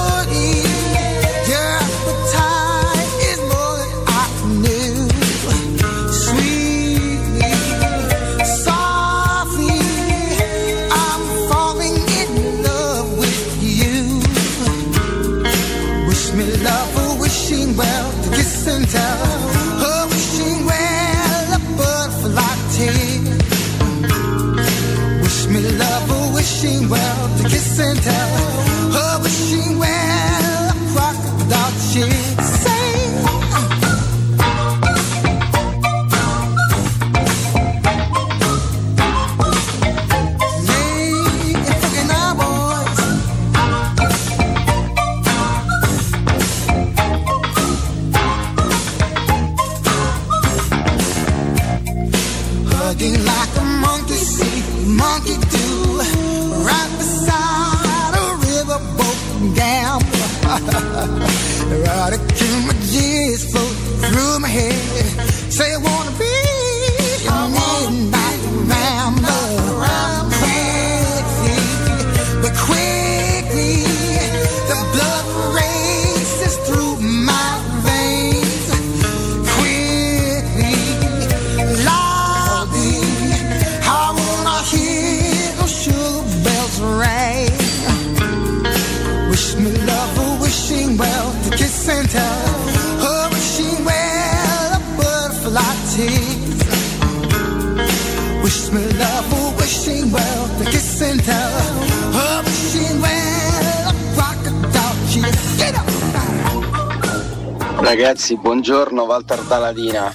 Ragazzi, 107.89 108.37
buongiorno 108.37 109.05
Walter 109.05 109.41
Daladina. 109.45 110.15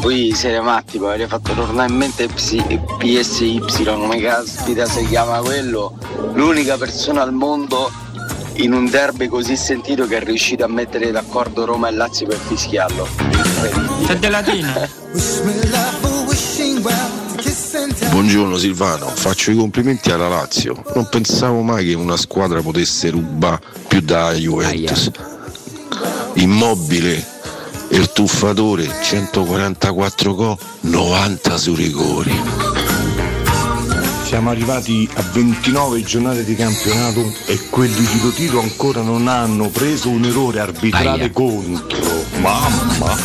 Voi 0.00 0.32
siete 0.34 0.58
matti, 0.60 0.98
poi 0.98 1.10
avete 1.14 1.28
fatto 1.28 1.52
tornare 1.52 1.88
in 1.88 1.96
mente 1.96 2.26
PSY, 2.26 3.60
come 3.84 4.20
caspita 4.20 4.84
si 4.84 5.06
chiama 5.06 5.38
quello. 5.38 5.96
L'unica 6.32 6.76
persona 6.76 7.22
al 7.22 7.32
mondo 7.32 7.88
in 8.54 8.72
un 8.72 8.90
derby 8.90 9.28
così 9.28 9.56
sentito 9.56 10.08
che 10.08 10.16
è 10.16 10.24
riuscita 10.24 10.64
a 10.64 10.68
mettere 10.68 11.12
d'accordo 11.12 11.64
Roma 11.64 11.86
e 11.86 11.92
Lazio 11.92 12.26
per 12.26 12.36
fischiarlo. 12.36 13.06
Kiss 17.36 17.74
and 17.76 17.94
tell. 17.94 18.10
Buongiorno 18.10 18.58
Silvano, 18.58 19.06
faccio 19.06 19.52
i 19.52 19.54
complimenti 19.54 20.10
alla 20.10 20.26
Lazio. 20.26 20.82
Non 20.96 21.08
pensavo 21.08 21.62
mai 21.62 21.86
che 21.86 21.94
una 21.94 22.16
squadra 22.16 22.60
potesse 22.60 23.10
rubare 23.10 23.60
più 23.86 24.00
da 24.00 24.32
Juventus. 24.32 25.12
Immobile, 26.36 27.24
il 27.90 28.10
tuffatore, 28.12 28.90
144 29.02 30.34
gol, 30.34 30.56
90 30.80 31.56
su 31.56 31.74
rigori. 31.74 32.32
Siamo 34.24 34.50
arrivati 34.50 35.08
a 35.14 35.22
29 35.22 36.02
giornate 36.02 36.44
di 36.44 36.56
campionato 36.56 37.32
e 37.46 37.68
quelli 37.70 38.04
di 38.04 38.20
Totito 38.20 38.58
ancora 38.58 39.00
non 39.00 39.28
hanno 39.28 39.68
preso 39.68 40.08
un 40.08 40.24
errore 40.24 40.58
arbitrale 40.58 41.30
contro. 41.30 42.24
Mamma! 42.40 43.16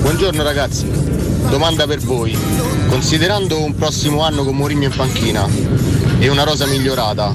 Buongiorno 0.00 0.42
ragazzi, 0.44 0.86
domanda 1.48 1.86
per 1.86 1.98
voi. 1.98 2.38
Considerando 2.88 3.60
un 3.60 3.74
prossimo 3.74 4.22
anno 4.22 4.44
con 4.44 4.54
Mourinho 4.54 4.84
in 4.84 4.94
panchina 4.94 5.48
e 6.18 6.28
una 6.28 6.44
rosa 6.44 6.66
migliorata, 6.66 7.34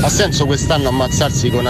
ha 0.00 0.08
senso 0.08 0.46
quest'anno 0.46 0.88
ammazzarsi 0.88 1.50
con, 1.50 1.64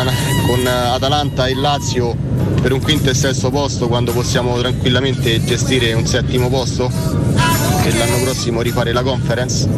con 0.46 0.66
Atalanta 0.66 1.46
e 1.46 1.54
Lazio 1.54 2.16
per 2.60 2.72
un 2.72 2.80
quinto 2.80 3.10
e 3.10 3.14
sesto 3.14 3.50
posto 3.50 3.88
quando 3.88 4.12
possiamo 4.12 4.58
tranquillamente 4.58 5.42
gestire 5.44 5.92
un 5.92 6.06
settimo 6.06 6.48
posto? 6.48 6.90
E 7.84 7.96
l'anno 7.96 8.22
prossimo 8.22 8.60
rifare 8.62 8.92
la 8.92 9.02
conference? 9.02 9.68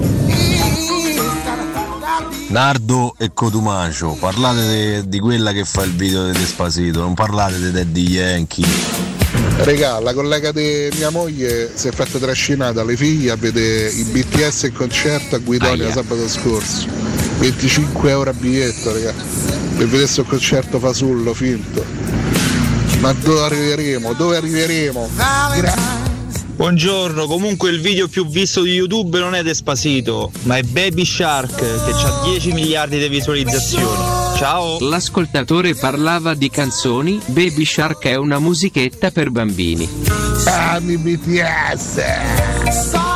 Nardo 2.49 3.15
e 3.19 3.33
Cotumacio, 3.35 4.17
parlate 4.19 4.67
de- 4.67 5.09
di 5.09 5.19
quella 5.21 5.53
che 5.53 5.65
fa 5.67 5.83
il 5.85 5.95
video 5.95 6.31
di 6.31 6.39
Despasito, 6.39 7.01
non 7.01 7.13
parlate 7.13 7.59
di 7.59 7.71
Daddy 7.71 8.09
Yankee. 8.09 8.67
Regà, 9.59 9.99
la 10.01 10.15
collega 10.15 10.51
di 10.51 10.89
mia 10.97 11.11
moglie 11.11 11.71
si 11.75 11.89
è 11.89 11.91
fatta 11.91 12.19
trascinare 12.19 12.73
dalle 12.73 12.97
figlie 12.97 13.33
a 13.33 13.37
vedere 13.37 13.91
i 13.91 14.03
BTS 14.05 14.63
in 14.63 14.73
concerto 14.73 15.37
a 15.37 15.39
Guidonia 15.39 15.85
Aia. 15.85 15.93
sabato 15.93 16.27
scorso. 16.27 17.08
25 17.39 18.11
euro 18.11 18.31
a 18.31 18.33
biglietto, 18.33 18.93
regà. 18.93 19.13
Per 19.13 19.77
vedere 19.77 19.99
questo 19.99 20.25
concerto 20.25 20.79
fasullo 20.79 21.35
finto. 21.35 21.85
Ma 23.01 23.13
dove 23.13 23.43
arriveremo? 23.43 24.13
Dove 24.15 24.37
arriveremo? 24.37 25.09
Gra- 25.15 26.07
Buongiorno, 26.59 27.27
comunque 27.27 27.71
il 27.71 27.81
video 27.81 28.09
più 28.09 28.27
visto 28.27 28.63
di 28.63 28.73
YouTube 28.73 29.21
non 29.21 29.37
è 29.37 29.45
Despasito, 29.45 30.33
ma 30.43 30.57
è 30.57 30.63
Baby 30.63 31.05
Shark 31.05 31.55
che 31.55 31.93
ha 31.93 32.21
10 32.25 32.51
miliardi 32.51 32.99
di 32.99 33.09
visualizzazioni. 33.09 34.03
Ciao! 34.37 34.77
L'ascoltatore 34.81 35.77
parlava 35.77 36.35
di 36.35 36.51
canzoni, 36.51 37.21
Baby 37.27 37.65
Shark 37.65 38.03
è 38.07 38.17
una 38.17 38.41
musichetta 38.41 39.13
per 39.13 39.31
bambini. 39.31 39.89
Ami 40.47 40.97
BTS! 40.97 43.08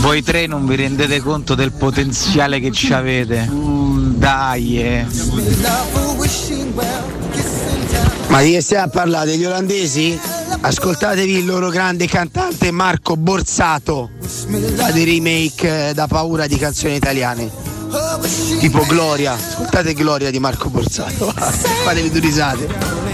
Voi 0.00 0.22
tre 0.22 0.46
non 0.46 0.66
vi 0.66 0.76
rendete 0.76 1.20
conto 1.20 1.54
del 1.54 1.72
potenziale 1.72 2.58
che 2.58 2.70
ci 2.72 2.92
avete. 2.94 3.46
Dai, 3.50 4.82
eh. 4.82 5.06
Ma 8.28 8.40
di 8.40 8.52
che 8.52 8.62
stiamo 8.62 8.84
a 8.84 8.88
parlare? 8.88 9.30
Degli 9.32 9.44
olandesi? 9.44 10.18
Ascoltatevi 10.62 11.32
il 11.32 11.44
loro 11.44 11.68
grande 11.68 12.06
cantante 12.06 12.70
Marco 12.70 13.16
Borsato. 13.16 14.10
Fa 14.74 14.90
dei 14.90 15.04
remake 15.04 15.90
eh, 15.90 15.94
da 15.94 16.06
paura 16.06 16.46
di 16.46 16.56
canzoni 16.56 16.94
italiane. 16.94 17.50
Tipo 18.58 18.84
Gloria. 18.86 19.34
Ascoltate 19.34 19.92
Gloria 19.92 20.30
di 20.30 20.38
Marco 20.38 20.70
Borsato. 20.70 21.30
Fatevi 21.84 22.10
due 22.10 22.20
risate. 22.20 22.66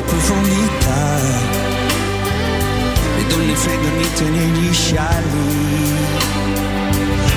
profondità 0.07 1.17
le 3.17 3.27
donne 3.27 3.55
fredde 3.57 3.89
unite 3.89 4.25
negli 4.25 4.73
scialli 4.73 5.66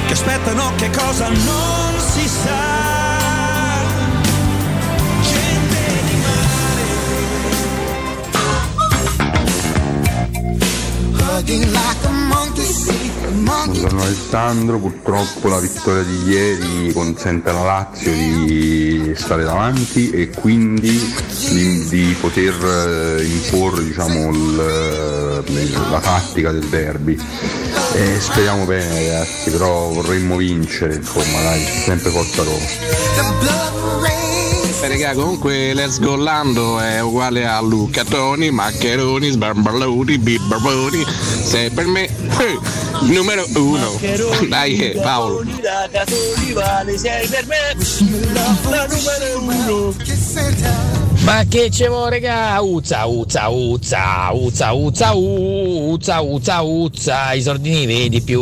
che 0.10 0.16
aspettano 0.16 0.74
che 0.76 0.90
cosa 0.90 1.28
non 1.30 2.00
si 2.00 2.28
sa. 2.28 2.98
Buongiorno 13.32 14.02
Alessandro, 14.02 14.78
purtroppo 14.80 15.48
la 15.48 15.60
vittoria 15.60 16.04
di 16.04 16.24
ieri 16.30 16.92
consente 16.94 17.50
alla 17.50 17.64
Lazio 17.64 18.12
di 18.12 19.14
stare 19.16 19.44
davanti 19.44 20.10
e 20.10 20.30
quindi 20.30 21.14
di, 21.50 21.88
di 21.88 22.16
poter 22.20 23.18
eh, 23.20 23.24
imporre 23.24 23.84
diciamo, 23.84 24.30
il- 24.32 25.44
la 25.90 26.00
tattica 26.00 26.52
del 26.52 26.66
derby. 26.66 27.18
E 28.00 28.22
speriamo 28.22 28.64
bene 28.64 28.94
ragazzi, 28.94 29.52
però 29.52 29.90
vorremmo 29.90 30.38
vincere, 30.38 30.96
insomma 30.96 31.42
dai, 31.42 31.62
sempre 31.84 32.10
forza 32.10 32.44
Roma. 32.44 32.66
Eh, 34.82 34.88
Raga, 34.88 35.14
comunque 35.16 35.74
Let's 35.74 36.00
Go 36.00 36.16
Lando 36.16 36.80
è 36.80 37.02
uguale 37.02 37.46
a 37.46 37.60
Luca 37.60 38.06
Toni, 38.06 38.52
Maccheroni, 38.52 39.32
Sbarballoni, 39.32 40.18
Bibbarboni. 40.18 41.06
Se 41.44 41.72
per 41.72 41.88
me, 41.88 42.06
eh, 42.06 42.58
numero 43.02 43.46
uno. 43.56 44.00
Dai, 44.48 44.92
eh, 44.92 45.00
Paolo. 45.02 45.44
sei 46.96 47.28
per 47.28 47.46
me 47.48 47.76
la 48.72 48.88
numero 48.88 49.42
uno 49.42 49.94
Ma 51.30 51.44
che 51.48 51.70
ce 51.70 51.88
vuole, 51.88 52.20
raga? 52.20 52.60
Uzza, 52.60 53.06
uzza, 53.06 53.50
uzza, 53.50 54.32
uzza, 54.32 54.72
uzza, 54.74 55.14
uzza, 55.14 56.22
uzza, 56.22 56.62
uzza, 56.62 57.34
i 57.34 57.42
sordini 57.44 57.86
vedi 57.86 58.20
più. 58.22 58.42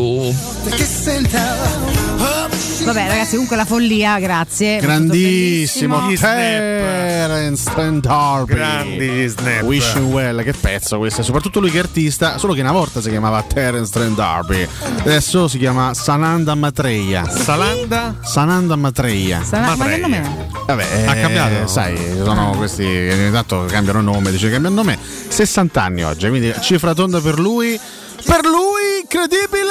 Vabbè, 2.85 3.07
ragazzi, 3.07 3.31
comunque 3.31 3.57
la 3.57 3.65
follia, 3.65 4.17
grazie. 4.19 4.79
Grandissimo. 4.79 6.07
Terence 6.15 7.69
Trent 7.73 8.05
D'Arby. 8.05 8.53
Grandi 8.53 9.27
snap. 9.27 9.63
Wishing 9.63 10.13
Well, 10.13 10.41
che 10.41 10.53
pezzo 10.53 10.97
questo, 10.97 11.23
soprattutto 11.23 11.59
lui 11.59 11.69
che 11.69 11.77
è 11.77 11.81
artista, 11.81 12.37
solo 12.37 12.53
che 12.53 12.61
una 12.61 12.71
volta 12.71 13.01
si 13.01 13.09
chiamava 13.09 13.43
Terence 13.43 13.91
Trent 13.91 14.15
D'Arby, 14.15 14.65
adesso 14.99 15.49
si 15.49 15.57
chiama 15.57 15.93
Sananda 15.93 16.55
Matreia. 16.55 17.27
Salanda? 17.27 18.15
Sananda 18.23 18.77
Matreia. 18.77 19.43
Sana- 19.43 19.75
ma 19.75 19.85
che 19.85 19.97
nome 19.97 20.21
è? 20.21 20.45
Vabbè, 20.67 21.05
Ha 21.07 21.15
eh, 21.15 21.21
cambiato? 21.21 21.67
Sai, 21.67 21.97
sono 22.23 22.51
questi 22.57 22.76
che 22.83 23.13
ogni 23.13 23.31
tanto 23.31 23.65
cambiano 23.67 24.01
nome, 24.01 24.31
dice 24.31 24.49
cambia 24.49 24.69
nome. 24.69 24.97
60 25.27 25.81
anni 25.81 26.03
oggi, 26.03 26.27
quindi 26.29 26.53
cifra 26.61 26.93
tonda 26.93 27.19
per 27.19 27.39
lui. 27.39 27.79
Per 28.25 28.43
lui, 28.45 29.01
incredibile! 29.01 29.66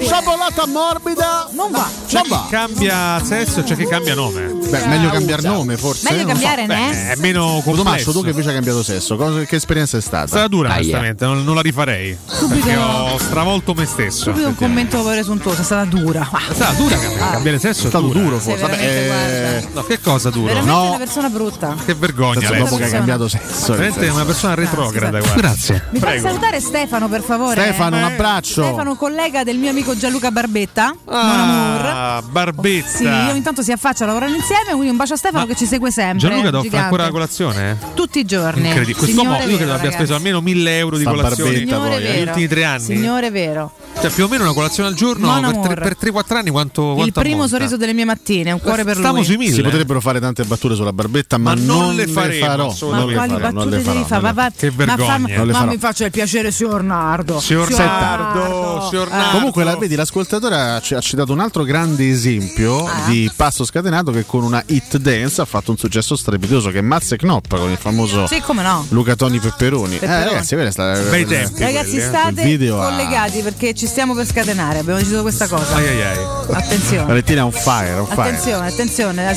Sciabolata 0.00 0.66
morbida! 0.66 1.48
Non 1.52 1.70
va! 1.70 1.88
C'è 2.06 2.22
chi 2.22 2.36
cambia 2.50 3.20
sesso 3.24 3.60
e 3.60 3.62
c'è 3.64 3.76
chi 3.76 3.86
cambia 3.86 4.14
nome. 4.14 4.42
Beh, 4.68 4.86
meglio 4.86 5.10
cambiare 5.10 5.42
nome 5.42 5.76
forse. 5.76 6.08
Meglio 6.10 6.26
non 6.26 6.36
so. 6.36 6.42
cambiare, 6.42 6.66
Beh, 6.66 6.74
né? 6.74 7.10
È 7.12 7.16
meno 7.16 7.60
complesso. 7.64 7.82
Tommaso, 7.82 8.12
tu 8.12 8.22
che 8.22 8.30
invece 8.30 8.48
hai 8.48 8.54
cambiato 8.54 8.82
sesso, 8.82 9.16
cosa- 9.16 9.40
che 9.44 9.56
esperienza 9.56 9.96
è 9.96 10.00
stata? 10.00 10.24
È 10.24 10.28
stata 10.28 10.48
dura, 10.48 10.68
Aia. 10.70 10.78
onestamente, 10.78 11.24
non, 11.24 11.44
non 11.44 11.54
la 11.56 11.60
rifarei. 11.60 12.16
Perché 12.48 12.76
ho 12.76 13.18
stravolto 13.18 13.74
me 13.74 13.86
stesso. 13.86 14.24
Subito 14.30 14.48
un 14.48 14.54
commento 14.54 15.02
presuntuoso, 15.02 15.60
è 15.60 15.64
stata 15.64 15.84
dura. 15.84 16.28
È 16.48 16.54
stata 16.54 16.72
dura 16.74 16.96
cambiare, 16.96 17.32
cambiare 17.32 17.58
sesso. 17.58 17.86
È 17.86 17.88
stato 17.88 18.06
dura. 18.06 18.18
duro 18.20 18.38
forse. 18.38 18.60
Vabbè, 18.62 18.78
eh, 18.80 19.68
No, 19.72 19.82
che 19.84 20.00
cosa 20.00 20.30
duro? 20.30 20.46
Veramente 20.54 20.72
No. 20.72 20.88
una 20.88 20.98
persona 20.98 21.28
brutta. 21.28 21.74
Che 21.84 21.94
vergogna. 21.94 22.40
Senza 22.40 22.54
dopo 22.56 22.76
che 22.76 22.84
hai 22.84 22.90
cambiato 22.90 23.28
sesso. 23.28 23.72
Veramente 23.72 24.00
nel 24.00 24.10
una 24.12 24.24
persona 24.24 24.54
retrograda. 24.54 25.18
Grazie. 25.34 25.84
Mi 25.90 25.98
fai 25.98 26.12
Prego. 26.12 26.26
salutare 26.28 26.60
Stefano, 26.60 27.08
per 27.08 27.22
favore? 27.22 27.60
Stefano, 27.60 27.96
un 27.96 28.02
Eh, 28.02 28.12
abbraccio. 28.12 28.62
Stefano, 28.62 28.94
collega 29.08 29.42
del 29.42 29.56
mio 29.56 29.70
amico 29.70 29.96
Gianluca 29.96 30.30
Barbetta. 30.30 30.94
Ah, 31.06 32.22
Barbetta. 32.28 32.88
Sì, 32.88 33.04
io 33.04 33.34
intanto 33.34 33.62
si 33.62 33.72
affaccia, 33.72 34.04
lavorano 34.04 34.34
insieme. 34.34 34.46
insieme, 34.48 34.72
quindi 34.76 34.90
un 34.90 34.96
bacio 34.96 35.14
a 35.14 35.16
Stefano 35.16 35.46
che 35.46 35.54
ci 35.56 35.66
segue 35.66 35.90
sempre. 35.90 36.28
Gianluca 36.28 36.50
ti 36.50 36.56
offre 36.66 36.78
ancora 36.78 37.02
la 37.04 37.10
colazione? 37.10 37.78
Tutti 37.94 38.18
i 38.18 38.24
giorni. 38.24 38.66
Incredibile. 38.66 38.98
Questo 38.98 39.24
mo- 39.24 39.38
io 39.42 39.56
credo 39.56 39.72
abbia 39.74 39.90
speso 39.90 40.14
almeno 40.14 40.40
1000 40.40 40.78
euro 40.78 40.96
di 40.96 41.02
Sta 41.02 41.10
colazione 41.10 41.50
barbetta 41.52 41.74
Signore 41.76 41.98
negli 41.98 42.26
ultimi 42.28 42.46
tre 42.48 42.64
anni. 42.64 42.84
Signore 42.84 43.30
vero. 43.30 43.72
Cioè, 44.00 44.10
più 44.10 44.24
o 44.24 44.28
meno 44.28 44.44
una 44.44 44.52
colazione 44.52 44.88
al 44.90 44.94
giorno 44.94 45.26
per, 45.34 45.44
amour. 45.44 45.66
tre- 45.66 45.74
per 45.80 45.96
3-4 45.96 46.36
anni 46.38 46.50
quanto, 46.50 46.90
Il 46.90 46.94
quanto 46.94 47.20
primo 47.20 47.34
ammonta? 47.34 47.56
sorriso 47.56 47.76
delle 47.76 47.92
mie 47.94 48.04
mattine, 48.04 48.52
un 48.52 48.60
cuore 48.60 48.84
per 48.84 48.94
Stiamo 48.96 49.16
lui. 49.16 49.24
sui 49.24 49.36
mille. 49.36 49.52
Si 49.54 49.62
potrebbero 49.62 50.00
fare 50.00 50.20
tante 50.20 50.44
battute 50.44 50.74
sulla 50.76 50.92
barbetta, 50.92 51.36
ma, 51.36 51.54
Ma 51.54 51.60
non 51.60 51.94
le 51.96 52.06
faremo, 52.06 52.46
farò. 52.46 52.90
Ma 52.90 52.96
non 52.98 53.12
quali 53.12 53.14
farò, 53.14 53.26
non 53.26 53.40
battute 53.54 53.70
devi 53.70 53.82
fare? 53.82 53.98
non 54.08 54.20
Ma, 54.20 54.32
va- 54.32 54.52
Che 54.56 54.70
ma, 54.70 54.76
vergogna. 54.76 55.36
Non 55.36 55.46
le 55.46 55.52
ma 55.52 55.64
mi 55.64 55.78
faccia 55.78 56.04
il 56.04 56.10
piacere, 56.12 56.50
signor 56.52 56.82
Nardo. 56.84 57.40
Signor 57.40 57.70
Nardo, 57.70 58.86
signor 58.88 58.97
Nardo. 59.06 59.36
Comunque, 59.36 59.64
la, 59.64 59.76
vedi, 59.76 59.94
l'ascoltatore 59.94 60.54
ha, 60.56 60.80
ci- 60.80 60.94
ha 60.94 61.00
citato 61.00 61.32
un 61.32 61.40
altro 61.40 61.62
grande 61.64 62.08
esempio 62.08 62.86
Ah. 62.86 63.08
di 63.08 63.30
passo 63.34 63.64
scatenato 63.64 64.10
che 64.12 64.24
con 64.26 64.42
una 64.42 64.62
hit 64.66 64.96
dance 64.96 65.40
ha 65.40 65.44
fatto 65.44 65.70
un 65.70 65.76
successo 65.76 66.16
strepitoso 66.16 66.70
che 66.70 66.78
è 66.78 66.82
Mazze 66.82 67.16
Knoppa 67.16 67.58
con 67.58 67.70
il 67.70 67.76
famoso 67.78 68.26
Sì, 68.26 68.40
come 68.40 68.62
no. 68.62 68.84
Luca 68.90 69.14
Toni 69.16 69.38
Pepperoni. 69.38 69.96
Pepperoni. 69.96 70.20
Eh, 70.20 70.24
ragazzi, 70.24 70.54
questa 70.56 70.92
Bei 71.10 71.24
tempi. 71.26 71.60
Ragazzi, 71.62 71.90
quelli, 71.90 72.02
eh. 72.04 72.06
state 72.08 72.68
ha- 72.68 72.74
collegati 72.90 73.40
perché 73.42 73.74
ci 73.74 73.86
stiamo 73.86 74.14
per 74.14 74.26
scatenare. 74.26 74.78
Abbiamo 74.78 74.98
deciso 74.98 75.22
questa 75.22 75.46
cosa. 75.48 75.74
Ai 75.76 75.86
ai 75.88 76.02
ai. 76.02 76.18
Attenzione. 76.52 77.04
Valentina 77.06 77.40
è 77.40 77.44
on 77.44 77.52
fire, 77.52 77.92
on 77.94 78.06
fire. 78.06 78.66
Attenzione, 78.68 79.34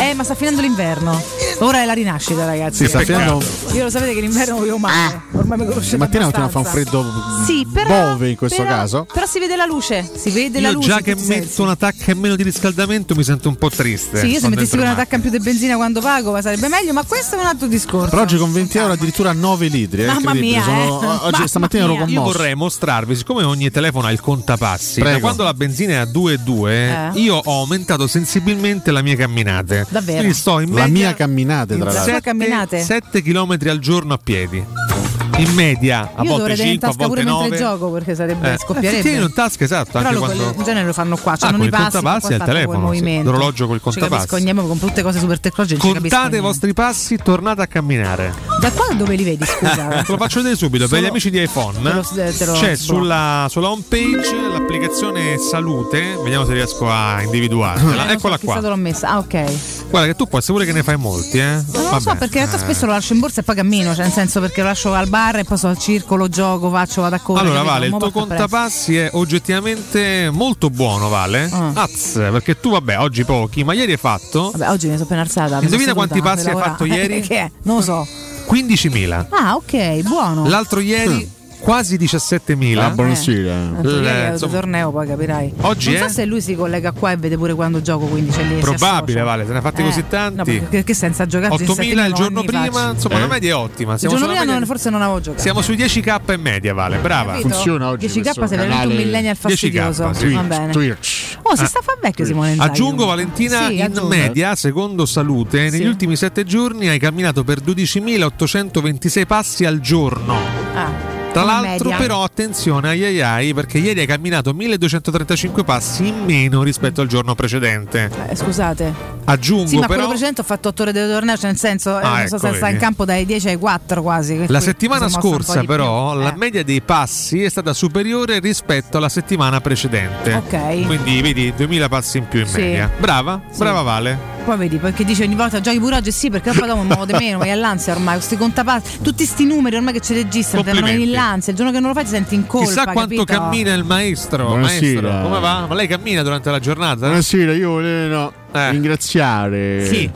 Eh, 0.00 0.14
ma 0.14 0.24
sta 0.24 0.34
finendo 0.34 0.60
l'inverno. 0.60 1.22
Ora 1.60 1.82
è 1.82 1.84
la 1.84 1.92
rinascita, 1.92 2.44
ragazzi. 2.44 2.84
Sì, 2.84 2.88
sta 2.88 3.00
finendo. 3.00 3.42
Io 3.72 3.84
lo 3.84 3.90
sapete 3.90 4.14
che 4.14 4.20
l'inverno 4.20 4.56
voglio 4.56 4.78
male. 4.78 5.22
Ormai 5.32 5.58
mi 5.58 5.66
conoscete. 5.66 5.96
Mattina 5.96 6.30
fa 6.30 6.58
un 6.58 6.64
freddo 6.64 7.04
Sì, 7.46 7.66
però, 7.72 8.12
bove 8.12 8.30
in 8.30 8.36
questo 8.36 8.62
però- 8.62 8.71
caso. 8.76 9.06
Però 9.12 9.26
si 9.26 9.38
vede 9.38 9.56
la 9.56 9.66
luce. 9.66 10.08
Si 10.14 10.30
vede 10.30 10.60
la 10.60 10.68
Io 10.68 10.74
luce. 10.74 10.88
già 10.88 10.98
in 10.98 11.04
che 11.04 11.10
i 11.12 11.18
sensi. 11.18 11.38
metto 11.38 11.62
una 11.62 11.76
tacca 11.76 12.04
e 12.06 12.14
meno 12.14 12.36
di 12.36 12.42
riscaldamento 12.42 13.14
mi 13.14 13.24
sento 13.24 13.48
un 13.48 13.56
po' 13.56 13.70
triste. 13.70 14.18
Sì, 14.18 14.26
io 14.28 14.40
se 14.40 14.48
mettessi 14.48 14.76
una 14.76 14.90
in 14.90 14.96
tacca 14.96 15.16
in 15.16 15.20
più 15.20 15.30
di 15.30 15.38
benzina 15.38 15.76
quando 15.76 16.00
pago 16.00 16.40
sarebbe 16.40 16.68
meglio, 16.68 16.92
ma 16.92 17.02
questo 17.04 17.36
è 17.36 17.40
un 17.40 17.46
altro 17.46 17.66
discorso. 17.68 18.10
Però 18.10 18.22
oggi 18.22 18.36
con 18.36 18.52
20 18.52 18.78
euro 18.78 18.92
addirittura 18.92 19.32
9 19.32 19.66
litri. 19.68 20.02
È 20.02 20.06
Mamma 20.06 20.34
mia, 20.34 20.62
Sono- 20.62 20.82
eh. 20.84 21.06
Oggi 21.22 21.30
Mamma 21.32 21.46
stamattina 21.46 21.84
ero 21.84 21.92
mia. 21.94 22.06
Io 22.06 22.14
commosso. 22.14 22.32
vorrei 22.38 22.54
mostrarvi, 22.54 23.16
siccome 23.16 23.42
ogni 23.44 23.70
telefono 23.70 24.06
ha 24.06 24.12
il 24.12 24.20
contapassi, 24.20 25.00
Prego. 25.00 25.16
da 25.16 25.20
quando 25.20 25.42
la 25.44 25.54
benzina 25.54 25.92
è 25.92 25.96
a 25.96 26.04
2,2, 26.04 26.70
Eh. 27.14 27.20
io 27.20 27.36
ho 27.36 27.60
aumentato 27.60 28.06
sensibilmente 28.06 28.90
le 28.92 29.02
mie 29.02 29.16
camminate. 29.16 29.86
Davvero? 29.88 30.18
Quindi 30.18 30.34
sto 30.36 30.60
in 30.60 30.70
La 30.74 30.82
media 30.86 30.92
mia 31.08 31.14
camminata, 31.14 31.74
tra 31.74 31.84
La 31.84 31.92
l'altro. 31.92 32.10
sua 32.12 32.20
camminate? 32.20 32.82
7 32.82 33.22
km 33.22 33.56
al 33.68 33.78
giorno 33.78 34.14
a 34.14 34.18
piedi. 34.22 35.01
In 35.38 35.54
media, 35.54 36.10
a 36.14 36.22
Io 36.22 36.28
volte 36.30 36.36
dovrei 36.38 36.56
tenere 36.56 36.74
in 36.74 36.80
5, 36.80 36.86
a 36.86 36.90
tasca 36.90 37.06
volte 37.06 37.22
pure 37.22 37.32
9. 37.32 37.48
mentre 37.48 37.58
gioco 37.58 37.90
perché 37.90 38.14
sarebbe 38.14 38.52
Eh, 38.52 38.58
scoppierebbe. 38.58 39.00
tienilo 39.02 39.24
in 39.26 39.32
tasca, 39.32 39.64
esatto, 39.64 39.90
Però 39.92 40.08
anche 40.08 40.18
quando... 40.20 40.54
in 40.56 40.62
genere 40.62 40.86
lo 40.86 40.92
fanno 40.92 41.16
qua, 41.16 41.36
cioè 41.36 41.48
Ah, 41.48 41.50
non 41.52 41.60
con 41.60 41.68
i 41.68 41.70
il 41.70 41.74
passi, 41.76 42.26
poi 42.26 42.34
al 42.34 42.44
telefono, 42.44 42.92
sì. 42.92 43.22
L'orologio 43.22 43.66
col 43.66 43.80
contapassi. 43.80 44.10
capisco 44.26 44.36
niente, 44.36 44.62
con 44.66 44.78
tutte 44.78 45.02
cose 45.02 45.18
super 45.18 45.40
tecnologiche. 45.40 45.80
Contate 45.80 46.36
i 46.36 46.40
vostri 46.40 46.72
passi, 46.74 47.16
tornate 47.16 47.62
a 47.62 47.66
camminare. 47.66 48.34
Da 48.60 48.70
qua 48.70 48.94
dove 48.94 49.14
li 49.16 49.24
vedi, 49.24 49.44
scusa? 49.48 49.86
Te 49.88 50.04
lo 50.12 50.16
faccio 50.18 50.36
vedere 50.38 50.56
subito 50.56 50.86
per 50.86 51.02
gli 51.02 51.06
amici 51.06 51.30
di 51.30 51.42
iPhone. 51.42 51.80
te 51.82 51.92
lo- 51.92 52.02
te 52.12 52.44
lo- 52.44 52.52
C'è 52.52 52.76
sulla, 52.76 53.46
sulla 53.50 53.70
home 53.70 53.82
page 53.88 54.36
l'applicazione 54.52 55.38
Salute. 55.38 56.18
Vediamo 56.22 56.44
se 56.44 56.52
riesco 56.52 56.88
a 56.90 57.22
individuarla. 57.22 58.08
Eh, 58.08 58.12
Eccola 58.12 58.36
so, 58.38 58.44
qua. 58.44 58.60
l'ho 58.60 58.76
messa. 58.76 59.08
Ah, 59.08 59.18
ok. 59.18 59.44
Guarda 59.90 60.08
che 60.08 60.14
tu 60.16 60.26
puoi 60.28 60.40
sapere 60.42 60.64
che 60.66 60.72
ne 60.72 60.82
fai 60.82 60.96
molti, 60.96 61.38
eh? 61.38 61.62
Non 61.72 61.90
lo 61.90 62.00
so 62.00 62.14
perché 62.14 62.38
in 62.38 62.44
realtà 62.46 62.56
Eh. 62.56 62.60
spesso 62.60 62.86
lo 62.86 62.92
lascio 62.92 63.12
in 63.14 63.18
borsa 63.20 63.40
e 63.40 63.42
poi 63.44 63.54
cammino, 63.56 63.94
cioè 63.94 64.04
nel 64.04 64.12
senso 64.12 64.40
perché 64.40 64.60
lo 64.62 64.68
lascio 64.68 64.92
al 64.94 65.08
bar 65.08 65.20
e 65.30 65.44
poi 65.44 65.56
sto 65.56 65.68
al 65.68 65.78
circolo, 65.78 66.28
gioco, 66.28 66.70
faccio, 66.70 67.00
vado 67.02 67.14
a 67.16 67.18
correre. 67.20 67.48
Allora? 67.48 67.62
Vale, 67.62 67.86
il 67.86 67.90
tuo 67.90 68.10
porta 68.10 68.24
presto. 68.26 68.36
contapassi 68.36 68.96
è 68.96 69.10
oggettivamente 69.12 70.30
molto 70.30 70.70
buono, 70.70 71.08
Vale. 71.08 71.48
Ah. 71.52 71.72
Az, 71.74 72.12
perché 72.14 72.58
tu, 72.58 72.70
vabbè, 72.70 72.98
oggi 72.98 73.24
pochi, 73.24 73.64
ma 73.64 73.72
ieri 73.72 73.92
hai 73.92 73.98
fatto 73.98 74.50
Vabbè, 74.50 74.70
oggi 74.70 74.86
mi 74.86 74.92
sono 74.92 75.04
appena 75.04 75.20
alzata. 75.22 75.60
Indovina 75.60 75.94
quanti 75.94 76.20
passi 76.20 76.48
hai 76.48 76.56
fatto 76.56 76.84
ieri? 76.84 77.20
che 77.26 77.38
è? 77.38 77.50
Non 77.62 77.76
lo 77.76 77.82
so. 77.82 78.06
15.000. 78.50 79.26
Ah, 79.30 79.54
ok, 79.54 80.02
buono. 80.02 80.46
L'altro 80.46 80.80
ieri 80.80 81.40
quasi 81.62 81.96
17.000. 81.96 82.78
Ah, 82.78 82.90
buonasera. 82.90 83.52
Tanto 83.52 83.88
ieri 83.90 84.06
Eh, 84.06 84.28
è 84.28 84.30
insomma, 84.32 84.52
torneo, 84.52 84.90
poi 84.90 85.06
capirai. 85.06 85.52
Oggi 85.60 85.92
non 85.92 86.08
so 86.08 86.14
se 86.14 86.24
lui 86.26 86.40
si 86.40 86.54
collega 86.56 86.90
qua 86.92 87.12
e 87.12 87.16
vede 87.16 87.36
pure 87.36 87.54
quando 87.54 87.80
gioco, 87.80 88.06
quindi 88.06 88.30
c'è 88.32 88.42
lì. 88.42 88.58
Probabile. 88.58 89.22
Vale, 89.22 89.46
se 89.46 89.52
ne 89.52 89.58
ha 89.58 89.60
fatti 89.60 89.80
Eh, 89.80 89.84
così 89.84 90.04
tanti. 90.08 90.36
No, 90.36 90.44
perché 90.44 90.82
che 90.84 90.94
senza 90.94 91.24
giocare 91.26 91.54
8.000 91.54 92.04
il 92.06 92.12
giorno 92.14 92.42
prima, 92.42 92.90
insomma, 92.90 93.18
la 93.18 93.26
media 93.28 93.52
è 93.52 93.54
ottima. 93.54 93.92
Il 93.94 93.98
Siamo, 94.00 94.14
giorno 94.16 94.30
sulla 94.32 94.40
prima 94.40 94.40
media- 94.40 94.54
non- 94.58 94.66
forse 94.66 94.90
non 94.90 95.02
avevo 95.02 95.20
giocato. 95.20 95.42
siamo 95.42 95.60
sui 95.62 95.76
10k 95.76 96.30
e 96.32 96.36
media, 96.36 96.74
Vale, 96.74 96.98
brava. 96.98 97.32
Capito? 97.34 97.48
10k 97.96 98.46
sei 98.46 98.58
veramente 98.58 98.86
un 98.88 98.94
millennial 98.96 99.36
10K, 99.36 99.36
fastidioso. 99.36 100.12
sì. 100.14 100.32
Va 100.32 100.42
bene. 100.42 100.72
Twitch. 100.72 101.38
Oh, 101.42 101.54
si 101.56 101.62
Ah. 101.62 101.66
sta 101.66 101.78
a 101.78 101.82
fa 101.82 101.96
vecchio 102.00 102.24
Simone 102.24 102.50
Inzaghi. 102.52 102.68
Aggiungo 102.70 103.06
Valentina, 103.06 103.66
Sì, 103.68 103.76
in 103.76 103.82
aggiungo. 103.82 104.08
media, 104.08 104.54
secondo 104.56 105.06
Salute, 105.06 105.70
negli 105.70 105.86
ultimi 105.86 106.16
7 106.16 106.44
giorni 106.44 106.88
hai 106.88 106.98
camminato 106.98 107.44
per 107.44 107.60
12.826 107.60 109.26
passi 109.26 109.64
al 109.64 109.80
giorno. 109.80 110.36
Ah, 110.74 111.11
Tra 111.32 111.44
l'altro, 111.44 111.88
media. 111.90 111.96
però, 111.96 112.22
attenzione 112.24 112.88
ai 112.90 113.04
ai 113.04 113.20
ai, 113.22 113.54
perché 113.54 113.78
ieri 113.78 114.00
hai 114.00 114.06
camminato 114.06 114.52
1235 114.52 115.64
passi 115.64 116.06
in 116.08 116.24
meno 116.24 116.62
rispetto 116.62 117.00
al 117.00 117.06
giorno 117.06 117.34
precedente. 117.34 118.10
Eh, 118.28 118.36
scusate. 118.36 118.92
Aggiungo 119.24 119.66
Sì, 119.68 119.74
ma 119.76 119.82
però. 119.82 119.94
quello 119.94 120.08
precedente 120.08 120.40
ho 120.42 120.44
fatto 120.44 120.68
8 120.68 120.82
ore 120.82 120.92
di 120.92 120.98
torneo, 120.98 121.36
cioè 121.36 121.46
nel 121.46 121.58
senso, 121.58 121.98
eh, 121.98 122.04
Ah, 122.04 122.18
non 122.18 122.28
so 122.28 122.36
ecco, 122.36 122.48
se 122.48 122.54
sta 122.56 122.68
in 122.68 122.76
campo 122.78 123.04
dai 123.04 123.24
10 123.24 123.48
ai 123.48 123.56
4 123.56 124.02
quasi. 124.02 124.44
La 124.48 124.60
settimana 124.60 125.08
scorsa, 125.08 125.62
però, 125.64 126.12
più. 126.12 126.20
la 126.20 126.32
Eh. 126.34 126.36
media 126.36 126.62
dei 126.62 126.82
passi 126.82 127.42
è 127.42 127.48
stata 127.48 127.72
superiore 127.72 128.38
rispetto 128.38 128.98
alla 128.98 129.08
settimana 129.08 129.60
precedente. 129.60 130.34
Ok. 130.34 130.84
Quindi 130.86 131.22
vedi 131.22 131.52
2000 131.56 131.88
passi 131.88 132.18
in 132.18 132.28
più 132.28 132.40
in 132.40 132.46
Sì. 132.46 132.60
media. 132.60 132.90
Brava, 132.98 133.40
brava 133.56 133.80
Vale. 133.82 134.31
Poi 134.44 134.56
vedi, 134.56 134.78
perché 134.78 135.04
dice 135.04 135.22
ogni 135.22 135.36
volta 135.36 135.60
giochi 135.60 135.78
pure 135.78 135.96
oggi, 135.96 136.10
sì, 136.10 136.28
perché 136.28 136.50
poi 136.52 136.66
dopo 136.66 136.80
mi 136.80 136.88
muovo 136.88 137.04
di 137.06 137.12
meno, 137.12 137.38
vai 137.42 137.50
all'ansia 137.50 137.94
ormai, 137.94 138.14
questi 138.16 138.36
contapassi, 138.36 138.98
tutti 139.00 139.24
sti 139.24 139.44
numeri 139.44 139.76
ormai 139.76 139.92
che 139.92 140.00
ci 140.00 140.14
registrano, 140.14 140.88
in 140.88 141.10
l'ansia, 141.12 141.52
il 141.52 141.58
giorno 141.58 141.72
che 141.72 141.78
non 141.78 141.88
lo 141.88 141.94
fai 141.94 142.04
ti 142.04 142.10
senti 142.10 142.34
in 142.34 142.46
colpa. 142.46 142.66
Chissà 142.66 142.82
quanto 142.84 143.00
capito? 143.00 143.24
cammina 143.24 143.72
il 143.72 143.84
maestro. 143.84 144.46
Buonasera. 144.46 145.00
Maestro, 145.00 145.28
come 145.28 145.40
va? 145.40 145.66
Ma 145.68 145.74
lei 145.74 145.86
cammina 145.86 146.22
durante 146.22 146.50
la 146.50 146.58
giornata? 146.58 147.06
Buonasera, 147.06 147.52
io 147.54 147.70
volevo 147.70 148.32
Eh. 148.52 148.70
ringraziare 148.72 149.88
Chi? 149.90 150.10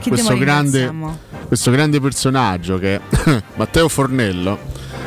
Chi 0.00 0.08
questo, 0.10 0.36
grande, 0.36 0.92
questo 1.46 1.70
grande 1.70 2.00
personaggio 2.00 2.76
che 2.78 2.96
è 2.96 3.00
Matteo 3.54 3.88
Fornello, 3.88 4.58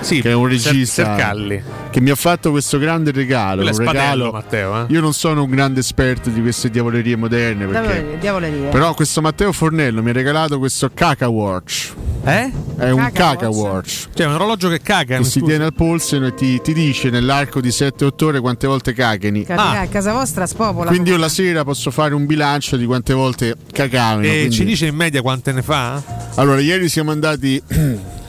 Sì, 0.03 0.19
che 0.21 0.29
è 0.31 0.33
un 0.33 0.49
Ser- 0.57 0.71
regista 0.73 1.05
Sercalli. 1.05 1.63
che 1.89 2.01
mi 2.01 2.09
ha 2.09 2.15
fatto 2.15 2.51
questo 2.51 2.77
grande 2.77 3.11
regalo. 3.11 3.61
Un 3.63 3.77
regalo 3.77 4.31
Matteo, 4.31 4.81
eh? 4.81 4.85
Io 4.89 4.99
non 4.99 5.13
sono 5.13 5.43
un 5.43 5.49
grande 5.49 5.79
esperto 5.79 6.29
di 6.29 6.41
queste 6.41 6.69
diavolerie 6.69 7.15
moderne 7.15 7.65
perché 7.65 8.17
Diavolerie. 8.19 8.67
Però 8.69 8.93
questo 8.93 9.21
Matteo 9.21 9.51
Fornello 9.53 10.03
mi 10.03 10.09
ha 10.09 10.13
regalato 10.13 10.59
questo 10.59 10.91
Caca 10.93 11.29
Watch. 11.29 11.93
Eh? 12.25 12.51
È 12.77 12.89
un 12.89 12.99
Caca 12.99 13.11
Caca 13.31 13.49
Watch? 13.49 14.07
Cioè, 14.13 14.27
un 14.27 14.33
orologio 14.33 14.69
che 14.69 14.81
caga. 14.81 15.17
Che 15.17 15.23
si 15.23 15.41
tiene 15.41 15.65
al 15.65 15.73
polso 15.73 16.21
e 16.23 16.33
ti, 16.33 16.61
ti 16.61 16.73
dice 16.73 17.09
nell'arco 17.09 17.59
di 17.61 17.69
7-8 17.69 18.23
ore 18.25 18.39
quante 18.39 18.67
volte 18.67 18.93
cagani. 18.93 19.45
Ah. 19.49 19.79
a 19.81 19.87
casa 19.87 20.11
vostra 20.13 20.45
spopola. 20.45 20.89
Quindi 20.89 21.09
io 21.11 21.17
la 21.17 21.29
sera 21.29 21.63
posso 21.63 21.91
fare 21.91 22.13
un 22.13 22.25
bilancio 22.25 22.75
di 22.77 22.85
quante 22.85 23.13
volte 23.13 23.55
cagavano. 23.71 24.25
E 24.25 24.29
quindi- 24.29 24.51
ci 24.51 24.65
dice 24.65 24.85
in 24.87 24.95
media 24.95 25.21
quante 25.21 25.51
ne 25.51 25.61
fa? 25.61 26.01
Allora, 26.35 26.59
ieri 26.59 26.89
siamo 26.89 27.11
andati. 27.11 27.61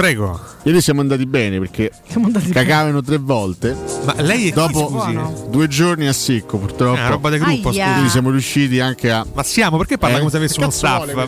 Prego. 0.00 0.40
Ieri 0.62 0.80
siamo 0.80 1.02
andati 1.02 1.26
bene 1.26 1.58
perché 1.58 1.90
Siamo 2.08 2.24
andati 2.24 2.48
cagavano 2.52 3.02
tre 3.02 3.18
volte. 3.18 3.76
Ma 4.06 4.14
lei 4.22 4.48
è 4.48 4.52
Dopo 4.52 4.86
chi, 4.86 5.12
scusi? 5.12 5.50
Due 5.50 5.68
giorni 5.68 6.06
a 6.08 6.12
secco, 6.14 6.56
purtroppo. 6.56 6.96
È 6.96 7.00
una 7.00 7.08
roba 7.10 7.28
del 7.28 7.40
gruppo, 7.40 7.68
Aia. 7.68 7.82
scusi. 7.82 7.92
Quindi 7.92 8.08
siamo 8.08 8.30
riusciti 8.30 8.80
anche 8.80 9.10
a. 9.10 9.26
Ma 9.30 9.42
siamo, 9.42 9.76
perché 9.76 9.98
parla 9.98 10.16
Eh? 10.16 10.18
come 10.20 10.30
se 10.30 10.38
avesse 10.38 10.58
uno 10.58 10.70
staff? 10.70 11.12
Ma, 11.12 11.26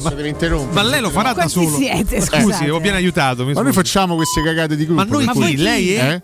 ma 0.73 0.83
lei 0.85 1.03
lo 1.03 1.11
farà 1.11 1.35
da 1.35 1.49
solo. 1.49 1.77
siete, 1.77 2.19
Ma 2.19 2.25
scusate? 2.25 2.43
Scusi, 2.45 2.69
ho 2.71 2.77
appena 2.77 2.97
aiutato. 2.97 3.45
mi 3.45 3.53
Ma 3.53 3.61
noi 3.61 3.75
facciamo 3.75 4.15
queste 4.15 4.43
cagate 4.43 4.75
di 4.75 4.87
gruppo. 4.87 5.05
Ma 5.05 5.09
noi 5.11 5.27
chi? 5.27 5.33
cui- 5.33 5.57
Lei 5.57 5.93
è? 5.93 6.11
Eh? 6.15 6.23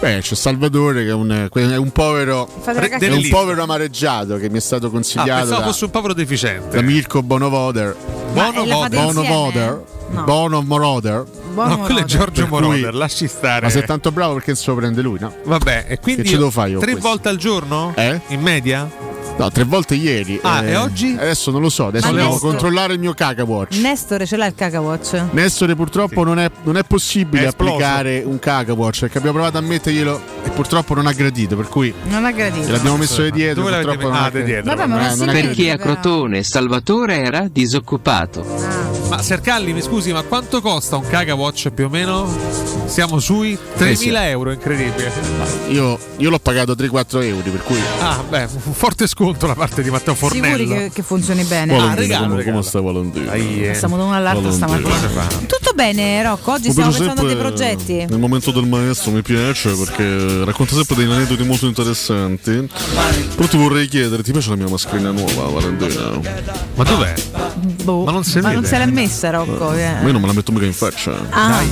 Beh, 0.00 0.20
c'è 0.22 0.34
Salvatore 0.34 1.02
che 1.04 1.10
è 1.10 1.12
un, 1.12 1.50
è 1.52 1.76
un 1.76 1.90
povero. 1.90 2.48
È 2.64 3.08
un 3.10 3.28
povero 3.28 3.62
amareggiato 3.62 4.38
che 4.38 4.48
mi 4.48 4.56
è 4.56 4.60
stato 4.62 4.86
Ah, 4.86 4.90
consigliato 4.90 5.40
pensavo 5.40 5.60
da, 5.60 5.66
fosse 5.66 5.84
un 5.84 5.90
povero 5.90 6.14
deficiente. 6.14 6.76
da 6.76 6.80
Mirko 6.80 7.22
Bonovoder. 7.22 7.94
Ma 8.32 8.50
Bono 8.52 9.22
Bono. 10.10 10.24
Bono. 10.24 10.24
No. 10.24 10.24
Bono 10.24 10.62
Moroder. 10.62 11.24
Buono 11.52 11.76
No, 11.76 11.78
quello 11.82 12.00
è. 12.00 12.04
Giorgio 12.04 12.46
Moroder, 12.46 12.94
lasci 12.94 13.26
stare. 13.28 13.62
Ma 13.66 13.70
sei 13.70 13.84
tanto 13.84 14.12
bravo 14.12 14.34
perché 14.34 14.54
se 14.54 14.70
lo 14.70 14.76
prende 14.76 15.02
lui, 15.02 15.18
no? 15.20 15.34
Vabbè, 15.44 15.86
e 15.88 15.98
quindi 15.98 16.22
Che 16.22 16.28
ce 16.28 16.36
devo 16.36 16.50
fare 16.50 16.70
io 16.70 16.78
tre 16.78 16.92
questo? 16.92 17.08
volte 17.08 17.28
al 17.28 17.36
giorno? 17.36 17.92
Eh? 17.96 18.20
In 18.28 18.40
media? 18.40 18.88
No, 19.40 19.50
tre 19.50 19.64
volte 19.64 19.94
ieri. 19.94 20.38
Ah, 20.42 20.62
e 20.62 20.76
oggi? 20.76 21.16
Adesso 21.18 21.50
non 21.50 21.62
lo 21.62 21.70
so, 21.70 21.86
adesso 21.86 22.08
Ma 22.08 22.12
devo 22.12 22.32
Nestore- 22.32 22.50
controllare 22.52 22.92
il 22.92 22.98
mio 22.98 23.14
caca 23.14 23.42
watch. 23.42 23.74
Nestore 23.78 24.26
ce 24.26 24.36
l'ha 24.36 24.44
il 24.44 24.54
caca 24.54 24.82
watch? 24.82 25.18
Nestore 25.30 25.74
purtroppo 25.74 26.24
non, 26.24 26.38
è, 26.38 26.50
non 26.64 26.76
è 26.76 26.84
possibile 26.84 27.44
È 27.44 27.46
applicare 27.46 28.22
un 28.22 28.38
caca 28.38 28.74
watch 28.74 29.00
perché 29.00 29.16
abbiamo 29.16 29.38
provato 29.38 29.56
a 29.56 29.62
metterglielo 29.62 30.20
e 30.44 30.50
purtroppo 30.50 30.92
non 30.92 31.06
ha 31.06 31.12
gradito, 31.12 31.56
per 31.56 31.68
cui 31.68 31.90
Non 32.08 32.26
ha 32.26 32.32
gradito. 32.32 32.66
gliel'abbiamo 32.66 32.98
messo 32.98 33.22
di 33.22 33.30
dietro. 33.30 33.62
Dove 33.62 33.76
purtroppo 33.80 34.08
non 34.10 34.16
Ah, 34.24 34.28
dietro. 34.28 34.74
Vabbè, 34.74 34.86
ma 34.86 34.96
non 34.98 35.06
Eh, 35.06 35.14
non 35.16 35.26
Perché 35.32 35.70
a. 35.70 35.76
Crotone 35.78 36.42
Salvatore 36.42 37.22
era 37.24 37.48
disoccupato. 37.50 38.44
Ah. 38.58 38.88
Ma 39.08 39.22
Sercalli, 39.22 39.72
mi 39.72 39.80
scusi, 39.80 40.12
ma 40.12 40.20
quanto 40.22 40.60
costa 40.60 40.96
un 40.96 41.06
Caga 41.08 41.34
Watch 41.34 41.70
più 41.70 41.86
o 41.86 41.88
meno? 41.88 42.28
Siamo 42.84 43.18
sui 43.20 43.56
3.000 43.78 43.88
Eh 43.90 43.96
sì. 43.96 44.08
euro, 44.14 44.50
incredibile. 44.52 45.10
Io, 45.70 45.98
io 46.18 46.28
l'ho 46.30 46.38
pagato 46.38 46.74
3-4 46.74 47.22
euro, 47.22 47.50
per 47.50 47.62
cui. 47.62 47.78
Ah, 48.00 48.22
beh, 48.28 48.48
un 48.64 48.72
forte 48.74 49.06
sconto 49.06 49.28
da 49.38 49.54
parte 49.54 49.82
di 49.82 49.90
Matteo 49.90 50.14
Fornello. 50.14 50.56
Sicuri 50.56 50.66
che, 50.66 50.90
che 50.92 51.02
funzioni 51.02 51.42
bene? 51.44 51.72
Valentina, 51.72 51.94
regalo, 52.00 52.24
come, 52.24 52.36
regalo. 52.36 52.56
come 52.56 52.68
sta 52.68 52.80
Valentina? 52.80 53.32
eh. 53.32 53.72
Stiamo 53.74 53.96
da 53.96 54.04
uno 54.04 54.14
all'altro 54.14 54.50
stamattina. 54.50 55.26
Tutto 55.46 55.72
bene, 55.74 56.22
Rocco? 56.22 56.52
Oggi 56.52 56.70
stiamo 56.70 56.90
pensando 56.90 57.22
a 57.22 57.26
dei 57.26 57.36
progetti. 57.36 57.94
Nel 58.08 58.18
momento 58.18 58.50
del 58.50 58.66
maestro 58.66 59.10
mi 59.10 59.22
piace 59.22 59.70
perché 59.74 60.44
racconta 60.44 60.74
sempre 60.74 60.96
dei 60.96 61.04
aneddoti 61.06 61.42
molto 61.44 61.66
interessanti. 61.66 62.68
Però 63.36 63.48
ti 63.48 63.56
vorrei 63.56 63.88
chiedere, 63.88 64.22
ti 64.22 64.32
piace 64.32 64.50
la 64.50 64.56
mia 64.56 64.68
mascherina 64.68 65.10
nuova, 65.10 65.60
Valentina? 65.60 66.18
Ma 66.74 66.84
dov'è? 66.84 67.14
Boh, 67.84 68.04
Ma 68.04 68.10
non 68.12 68.24
si 68.24 68.40
vede. 68.40 68.66
se 68.66 68.78
l'è 68.78 68.86
messa, 68.86 69.30
Rocco. 69.30 69.72
eh. 69.74 69.92
Ma 70.00 70.06
io 70.06 70.12
non 70.12 70.20
me 70.20 70.26
la 70.26 70.32
metto 70.32 70.52
mica 70.52 70.66
in 70.66 70.72
faccia. 70.72 71.14
Ah. 71.30 71.62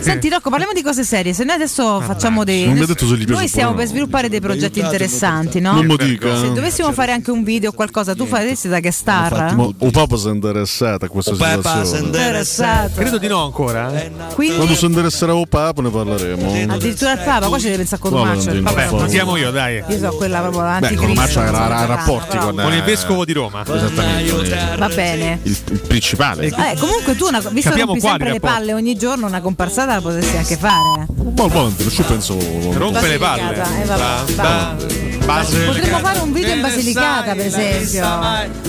Senti 0.00 0.28
Rocco, 0.28 0.50
parliamo 0.50 0.72
di 0.72 0.82
cose 0.82 1.04
serie. 1.04 1.32
Se 1.32 1.44
noi 1.44 1.54
adesso 1.56 2.00
facciamo 2.00 2.44
dei. 2.44 2.64
Non 2.66 2.74
mi 2.74 2.82
ha 2.82 2.86
detto 2.86 3.06
se 3.06 3.14
gli 3.14 3.24
piace 3.24 3.32
Noi 3.32 3.48
stiamo 3.48 3.74
per 3.74 3.86
sviluppare 3.86 4.28
dei 4.28 4.40
progetti 4.40 4.80
interessanti, 4.80 5.60
no? 5.60 5.72
Non 5.74 5.86
dica. 6.04 6.36
Se 6.38 6.52
dovessimo 6.52 6.92
fare 6.92 7.12
anche 7.12 7.30
un 7.30 7.42
video 7.44 7.70
o 7.70 7.72
qualcosa, 7.72 8.14
tu 8.14 8.26
faresti 8.26 8.68
da 8.68 8.80
guest 8.80 8.98
star? 9.00 9.54
Ma 9.54 9.62
o 9.64 9.90
Papa 9.90 10.16
si 10.16 10.28
è 10.28 10.30
interessato 10.30 11.04
a 11.04 11.08
questa 11.08 11.32
situazione? 11.32 11.98
Interessato. 12.06 12.92
Credo 12.94 13.18
di 13.18 13.26
no 13.28 13.44
ancora. 13.44 13.92
eh. 14.00 14.10
Quindi 14.34 14.56
Quando 14.56 14.74
si 14.74 14.84
interesserà 14.84 15.34
o 15.34 15.46
Papa 15.46 15.82
ne 15.82 15.90
parleremo. 15.90 16.72
addirittura 16.74 17.12
il 17.12 17.20
Papa, 17.24 17.46
qua 17.48 17.58
ci 17.58 17.64
deve 17.64 17.76
pensare 17.78 18.00
con 18.00 18.12
No, 18.12 18.32
Il 18.32 18.62
Lo 18.62 19.06
chiamo 19.06 19.36
io, 19.36 19.50
dai. 19.50 19.82
Io 19.88 19.98
so 19.98 20.10
quella 20.16 20.40
proprio 20.40 20.60
Beh, 20.62 20.68
anticristo. 20.68 21.40
era 21.40 21.48
insomma, 21.48 21.66
ra- 21.68 21.84
rapporti 21.86 22.36
con, 22.36 22.54
Con 22.54 22.72
il 22.72 22.78
eh, 22.78 22.82
vescovo 22.82 23.24
di 23.24 23.32
Roma. 23.32 23.62
Esattamente. 23.62 24.76
Va 24.78 24.88
bene. 24.88 25.38
Il, 25.42 25.56
il 25.70 25.80
principale. 25.80 26.46
Eh, 26.46 26.76
comunque 26.78 27.16
tu, 27.16 27.26
una, 27.26 27.38
visto 27.40 27.50
che 27.52 27.60
Capiamo 27.62 27.92
rompi 27.92 28.00
quali 28.00 28.18
sempre 28.18 28.32
le 28.32 28.40
palle 28.40 28.72
ogni 28.74 28.96
giorno, 28.96 29.26
una 29.26 29.40
comparsata 29.40 29.94
la 29.94 30.00
potresti 30.00 30.36
anche 30.36 30.56
fare. 30.56 31.06
Ma 31.36 31.46
Valentina, 31.46 31.90
ci 31.90 32.02
penso. 32.02 32.36
Rompe 32.72 33.08
le 33.08 33.18
palle. 33.18 33.54
Eh, 33.82 33.84
vabbè, 33.84 34.32
ba- 34.34 34.76
base- 35.24 35.64
Potremmo 35.82 35.98
fare 35.98 36.18
un 36.20 36.32
video 36.32 36.54
in 36.54 36.60
Basilicata, 36.60 37.34
per 37.34 37.46
esempio. 37.46 38.08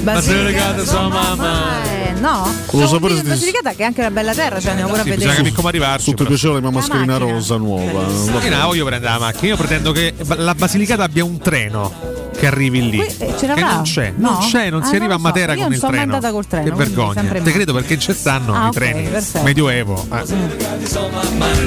Basilicata, 0.01 0.81
insomma, 0.81 1.83
Eh, 1.83 2.11
no? 2.19 2.51
Lo 2.71 2.87
video 2.87 3.09
in 3.17 3.21
di- 3.23 3.29
Basilicata 3.29 3.71
che 3.71 3.83
è 3.83 3.85
anche 3.85 3.99
una 3.99 4.09
bella 4.11 4.33
terra, 4.33 4.59
cioè 4.59 4.71
andiamo 4.71 4.89
pure 4.89 5.01
a 5.01 5.03
vedere. 5.03 5.21
bisogna 5.21 5.35
capire 5.35 5.55
come 5.55 5.67
arrivarci. 5.69 6.09
Sotto 6.09 6.25
piacere 6.25 6.53
la 6.55 6.59
mia 6.61 6.69
mascherina 6.71 7.17
rosa 7.17 7.57
nuova. 7.57 8.01
Io 8.01 8.65
voglio 8.65 8.85
prendere 8.85 9.11
la 9.13 9.19
macchina, 9.19 9.47
io 9.49 9.57
pretendo 9.57 9.91
che 9.91 10.13
la 10.37 10.55
Basilicata 10.55 11.03
abbia 11.03 11.23
un 11.23 11.37
treno 11.37 11.91
che 12.37 12.47
arrivi 12.47 12.89
lì. 12.89 12.97
Qui, 12.97 13.07
eh, 13.07 13.33
ce 13.37 13.47
che 13.53 13.61
non 13.61 13.81
c'è, 13.83 14.13
No? 14.17 14.31
non 14.31 14.39
c'è, 14.49 14.69
non 14.69 14.81
Ah, 14.81 14.85
si 14.85 14.95
arriva 14.95 15.05
non 15.05 15.13
a 15.13 15.17
so. 15.17 15.21
Matera 15.27 15.51
Io 15.53 15.59
con 15.59 15.63
non 15.67 15.73
il 15.73 15.79
treno. 15.79 16.01
andata 16.01 16.31
col 16.31 16.47
treno, 16.47 16.69
Che 16.69 16.75
vergogna. 16.75 17.21
Te 17.23 17.51
credo 17.51 17.73
perché 17.73 17.99
ci 17.99 18.13
stanno 18.13 18.53
Ah, 18.53 18.63
i 18.65 18.67
ok, 18.67 18.73
treni. 18.73 19.07
perfetto. 19.07 19.43
Medioevo. 19.45 20.05
eh. 20.11 20.23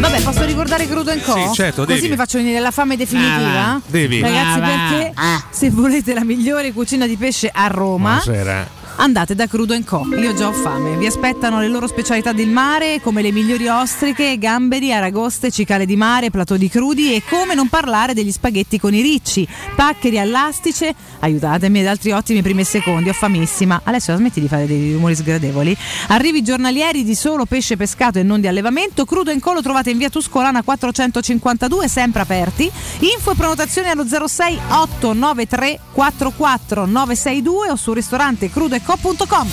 Vabbè, 0.00 0.20
posso 0.22 0.44
ricordare 0.44 0.86
Crudo 0.88 1.12
Co? 1.22 1.32
Sì, 1.34 1.52
certo, 1.54 1.84
Così 1.84 1.96
devi. 1.96 2.08
mi 2.10 2.16
faccio 2.16 2.38
venire 2.38 2.60
la 2.60 2.70
fame 2.70 2.96
definitiva. 2.96 3.64
Ah, 3.66 3.80
devi. 3.86 4.20
Ragazzi, 4.20 4.58
Ah, 4.58 4.60
perché 4.60 5.12
se 5.50 5.70
volete 5.70 6.14
la 6.14 6.24
migliore 6.24 6.72
cucina 6.72 7.06
di 7.06 7.16
pesce 7.16 7.50
a 7.52 7.66
Roma. 7.68 8.20
Buonasera. 8.24 8.75
Andate 8.98 9.34
da 9.34 9.46
Crudo 9.46 9.78
Co. 9.84 10.06
Io 10.16 10.34
già 10.34 10.48
ho 10.48 10.52
fame. 10.52 10.96
Vi 10.96 11.04
aspettano 11.04 11.60
le 11.60 11.68
loro 11.68 11.86
specialità 11.86 12.32
del 12.32 12.48
mare, 12.48 13.00
come 13.02 13.20
le 13.20 13.30
migliori 13.30 13.68
ostriche, 13.68 14.38
gamberi, 14.38 14.90
aragoste, 14.92 15.50
cicale 15.50 15.84
di 15.84 15.96
mare, 15.96 16.30
platò 16.30 16.56
di 16.56 16.68
crudi 16.70 17.14
e 17.14 17.22
come 17.28 17.54
non 17.54 17.68
parlare 17.68 18.14
degli 18.14 18.32
spaghetti 18.32 18.80
con 18.80 18.94
i 18.94 19.02
ricci, 19.02 19.46
paccheri 19.74 20.18
all'astice. 20.18 20.94
Aiutatemi 21.20 21.80
ed 21.80 21.86
altri 21.86 22.12
ottimi 22.12 22.40
primi 22.40 22.62
e 22.62 22.64
secondi. 22.64 23.10
Ho 23.10 23.12
famissima. 23.12 23.82
Adesso 23.84 24.16
smetti 24.16 24.40
di 24.40 24.48
fare 24.48 24.66
dei 24.66 24.94
rumori 24.94 25.14
sgradevoli. 25.14 25.76
Arrivi 26.08 26.42
giornalieri 26.42 27.04
di 27.04 27.14
solo 27.14 27.44
pesce 27.44 27.76
pescato 27.76 28.18
e 28.18 28.22
non 28.22 28.40
di 28.40 28.48
allevamento. 28.48 29.04
Crudo 29.04 29.34
Co 29.38 29.52
lo 29.52 29.60
trovate 29.60 29.90
in 29.90 29.98
via 29.98 30.08
Tuscolana 30.08 30.62
452, 30.62 31.86
sempre 31.88 32.22
aperti. 32.22 32.70
Info 33.00 33.32
e 33.32 33.34
prenotazioni 33.34 33.88
allo 33.88 34.06
06 34.06 34.58
893 34.70 35.80
44 35.92 36.86
962 36.86 37.70
o 37.70 37.76
sul 37.76 37.94
ristorante 37.94 38.50
crudoeco.com. 38.86 39.48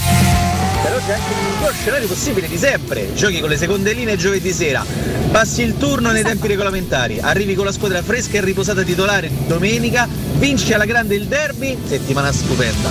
Però 0.84 0.98
c'è 0.98 1.14
anche 1.14 1.34
il 1.34 1.54
miglior 1.56 1.74
scenario 1.74 2.08
possibile 2.08 2.48
di 2.48 2.58
sempre. 2.58 3.14
Giochi 3.16 3.40
con 3.40 3.50
le 3.50 3.58
seconde 3.58 3.94
linee 3.94 4.16
giovedì 4.16 4.52
sera. 4.52 4.86
Passi 5.32 5.64
il 5.64 5.78
turno 5.78 6.12
nei 6.12 6.24
tempi 6.24 6.48
regolamentari. 6.48 7.20
Arrivi 7.20 7.56
con 7.56 7.66
la 7.66 7.72
squadra 7.72 8.02
fresca 8.04 8.38
e 8.38 8.42
riposata 8.42 8.84
titolare 8.84 9.32
domenica. 9.48 10.08
Vinci 10.34 10.74
alla 10.74 10.86
grande 10.86 11.16
il 11.16 11.26
derby. 11.26 11.78
Settimana 11.86 12.32
stupenda. 12.32 12.90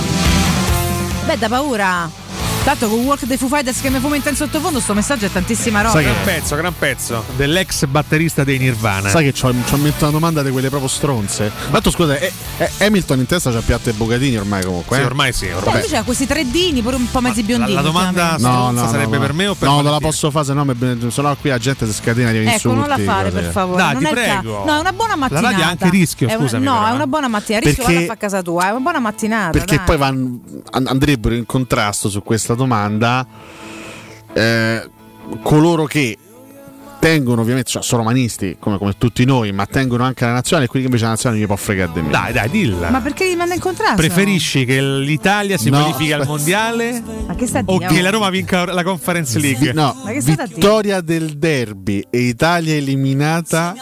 Beh, 1.26 1.38
da 1.38 1.48
paura. 1.48 2.21
Tanto 2.64 2.88
con 2.88 3.00
Walk 3.04 3.24
dei 3.24 3.36
Foo 3.36 3.48
Fighters 3.48 3.80
che 3.80 3.90
mi 3.90 3.98
fomenta 3.98 4.28
in 4.28 4.36
sottofondo, 4.36 4.78
sto 4.78 4.94
messaggio 4.94 5.26
è 5.26 5.32
tantissima 5.32 5.82
roba. 5.82 6.00
Gran 6.00 6.14
pezzo, 6.24 6.54
gran 6.54 6.72
pezzo 6.78 7.24
dell'ex 7.34 7.86
batterista 7.86 8.44
dei 8.44 8.58
Nirvana. 8.58 9.08
Sai 9.08 9.24
che 9.24 9.32
ci 9.32 9.44
ho 9.44 9.52
messo 9.52 9.74
una 10.02 10.10
domanda 10.12 10.42
di 10.44 10.50
quelle 10.52 10.68
proprio 10.68 10.88
stronze. 10.88 11.50
Ma 11.66 11.72
tanto 11.72 11.90
scusa, 11.90 12.16
eh, 12.16 12.32
eh, 12.58 12.70
Hamilton 12.86 13.18
in 13.18 13.26
testa 13.26 13.50
c'ha 13.50 13.60
piatto 13.62 13.90
e 13.90 13.94
bucatini 13.94 14.36
ormai 14.36 14.62
comunque. 14.64 14.96
Sì, 14.96 15.02
eh? 15.02 15.06
ormai 15.06 15.32
sì, 15.32 15.48
Poi 15.60 15.72
lui 15.80 15.88
c'ha 15.88 16.04
questi 16.04 16.24
tre 16.26 16.48
dini, 16.48 16.82
pure 16.82 16.94
un 16.94 17.10
po' 17.10 17.20
mezzi 17.20 17.42
biondini. 17.42 17.72
la 17.74 17.80
domanda 17.80 18.30
ultimamente. 18.36 18.70
No, 18.76 18.80
no, 18.80 18.88
sarebbe 18.88 19.16
no, 19.16 19.22
per 19.22 19.32
me 19.32 19.46
o 19.48 19.54
per 19.56 19.68
No, 19.68 19.80
non 19.80 19.90
la 19.90 19.98
posso 19.98 20.30
fare, 20.30 20.44
se 20.44 20.52
no, 20.52 20.64
mi- 20.64 21.10
se 21.10 21.20
no 21.22 21.36
qui 21.40 21.50
la 21.50 21.58
gente 21.58 21.84
si 21.86 21.92
scatena 21.92 22.30
di 22.30 22.44
insulti. 22.44 22.68
Ecco, 22.68 22.74
non 22.74 22.86
la 22.88 22.98
fare 22.98 23.30
per 23.32 23.50
favore. 23.50 23.82
Dai, 23.82 23.92
non 23.94 24.02
ti 24.04 24.08
è 24.08 24.10
il 24.12 24.16
ca- 24.24 24.38
prego. 24.38 24.64
No, 24.64 24.76
è 24.76 24.78
una 24.78 24.92
buona 24.92 25.10
La 25.14 25.16
mattinata. 25.16 25.48
radio 25.48 25.64
ha 25.64 25.68
anche 25.68 25.90
rischio, 25.90 26.28
È 26.28 26.36
scusami, 26.38 26.64
no, 26.64 26.74
però, 26.74 26.86
è 26.86 26.90
eh. 26.90 26.94
una 26.94 27.06
buona 27.08 27.26
mattina. 27.28 27.58
Rischio 27.58 27.76
Perché- 27.84 27.92
vado 27.92 28.04
a 28.04 28.06
fare 28.06 28.18
casa 28.20 28.42
tua, 28.42 28.66
è 28.68 28.70
una 28.70 28.80
buona 28.80 28.98
mattinata. 29.00 29.50
Perché 29.50 29.76
dai. 29.78 29.84
poi 29.84 29.96
van- 29.96 30.40
an- 30.70 30.86
andrebbero 30.86 31.34
in 31.34 31.44
contrasto 31.44 32.08
su 32.08 32.22
questa 32.22 32.50
domanda 32.54 33.26
eh, 34.32 34.90
coloro 35.42 35.84
che 35.84 36.16
tengono 37.02 37.40
ovviamente, 37.40 37.68
cioè 37.68 37.82
sono 37.82 38.02
romanisti 38.02 38.58
come, 38.60 38.78
come 38.78 38.94
tutti 38.96 39.24
noi, 39.24 39.50
ma 39.50 39.66
tengono 39.66 40.04
anche 40.04 40.24
la 40.24 40.30
nazionale 40.30 40.66
e 40.66 40.68
quelli 40.68 40.84
che 40.84 40.90
invece 40.90 41.02
la 41.04 41.10
nazionale 41.14 41.40
non 41.40 41.48
gli 41.48 41.52
può 41.52 41.60
fregare 41.60 41.90
di 41.92 42.00
meno. 42.00 42.12
Dai, 42.12 42.32
dai, 42.32 42.48
dilla. 42.48 42.90
Ma 42.90 43.00
perché 43.00 43.26
li 43.26 43.34
manda 43.34 43.54
in 43.54 43.60
contrasto? 43.60 43.96
Preferisci 43.96 44.64
che 44.64 44.80
l'Italia 44.80 45.58
si 45.58 45.68
No, 45.68 45.80
qualifichi 45.80 46.12
al 46.12 46.24
mondiale 46.26 47.02
Ma 47.26 47.34
che 47.34 47.50
o 47.64 47.78
che 47.78 48.00
la 48.02 48.10
Roma 48.10 48.30
vinca 48.30 48.72
la 48.72 48.84
Conference 48.84 49.36
League? 49.40 49.72
No, 49.72 49.96
Ma 50.04 50.12
vittoria 50.12 51.00
del 51.00 51.38
derby 51.38 52.04
e 52.08 52.18
Italia 52.20 52.74
eliminata 52.74 53.74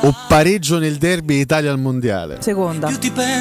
o 0.00 0.14
pareggio 0.28 0.78
nel 0.78 0.96
derby 0.96 1.36
e 1.36 1.40
Italia 1.40 1.70
al 1.70 1.78
mondiale. 1.78 2.42
Seconda. 2.42 2.88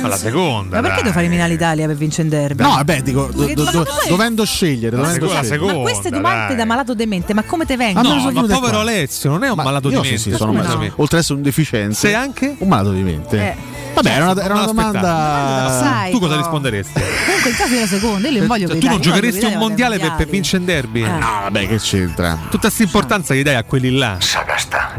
Alla 0.02 0.16
seconda. 0.16 0.76
Ma 0.78 0.82
perché 0.82 0.88
dai. 0.88 1.02
devo 1.02 1.12
fare 1.12 1.26
eliminare 1.26 1.52
l'Italia 1.52 1.88
per 1.88 1.96
vincere 1.98 2.24
in 2.24 2.30
derby? 2.30 2.64
No, 2.64 2.70
vabbè, 2.70 3.02
dico, 3.02 3.30
do- 3.34 3.54
do- 3.54 3.64
ma 3.66 3.72
do- 3.72 3.88
dovendo 4.08 4.46
scegliere, 4.46 4.96
La 4.96 5.04
dovendo 5.04 5.26
scegliere. 5.28 5.48
seconda, 5.48 5.74
Ma 5.74 5.82
queste 5.82 6.10
domande 6.10 6.48
dai. 6.48 6.56
da 6.56 6.66
malato 6.66 6.94
demente, 6.94 7.34
ma 7.34 7.44
come 7.44 7.66
te 7.66 7.76
vengono? 7.76 8.08
Ah, 8.08 8.16
me 8.16 8.24
No, 8.24 8.32
ma 8.32 8.48
povero 8.48 8.72
qua. 8.82 8.84
Alessio, 8.94 9.30
non 9.30 9.44
è 9.44 9.50
un 9.50 9.56
Ma 9.56 9.64
malato 9.64 9.90
di 9.90 9.96
mente. 9.96 10.10
sì, 10.18 10.32
sì, 10.32 10.36
sono 10.36 10.54
malato. 10.54 10.92
Oltre 10.96 11.18
ad 11.18 11.24
essere 11.24 11.36
un 11.36 11.42
deficiente. 11.44 11.94
Sei 11.96 12.14
anche? 12.14 12.56
Un 12.60 12.68
malato 12.68 12.92
di 12.92 13.02
mente. 13.02 13.38
Eh. 13.38 13.56
Vabbè, 13.94 14.10
era 14.10 14.32
una, 14.32 14.44
era 14.44 14.54
una 14.54 14.66
domanda. 14.66 15.80
Sai, 15.82 16.12
Tu 16.12 16.20
cosa 16.20 16.34
no. 16.36 16.42
risponderesti? 16.42 17.02
Comunque 17.26 17.50
in 17.50 17.56
caso 17.56 17.74
della 17.74 17.86
seconda, 17.88 18.28
io 18.30 18.38
non 18.40 18.48
voglio 18.48 18.68
che 18.68 18.78
tu 18.78 18.88
non 18.88 19.00
giocheresti 19.02 19.46
un 19.46 19.52
che 19.52 19.58
mondiale 19.58 20.00
per, 20.00 20.14
per 20.16 20.28
vincere 20.28 20.58
in 20.58 20.66
derby? 20.66 21.04
Eh. 21.04 21.08
No, 21.08 21.40
vabbè, 21.44 21.68
che 21.68 21.78
c'entra? 21.78 22.38
Tutta 22.50 22.60
questa 22.68 22.84
importanza 22.84 23.34
gli 23.34 23.44
dai 23.44 23.56
a 23.56 23.64
quelli 23.64 23.92
là. 23.92 24.18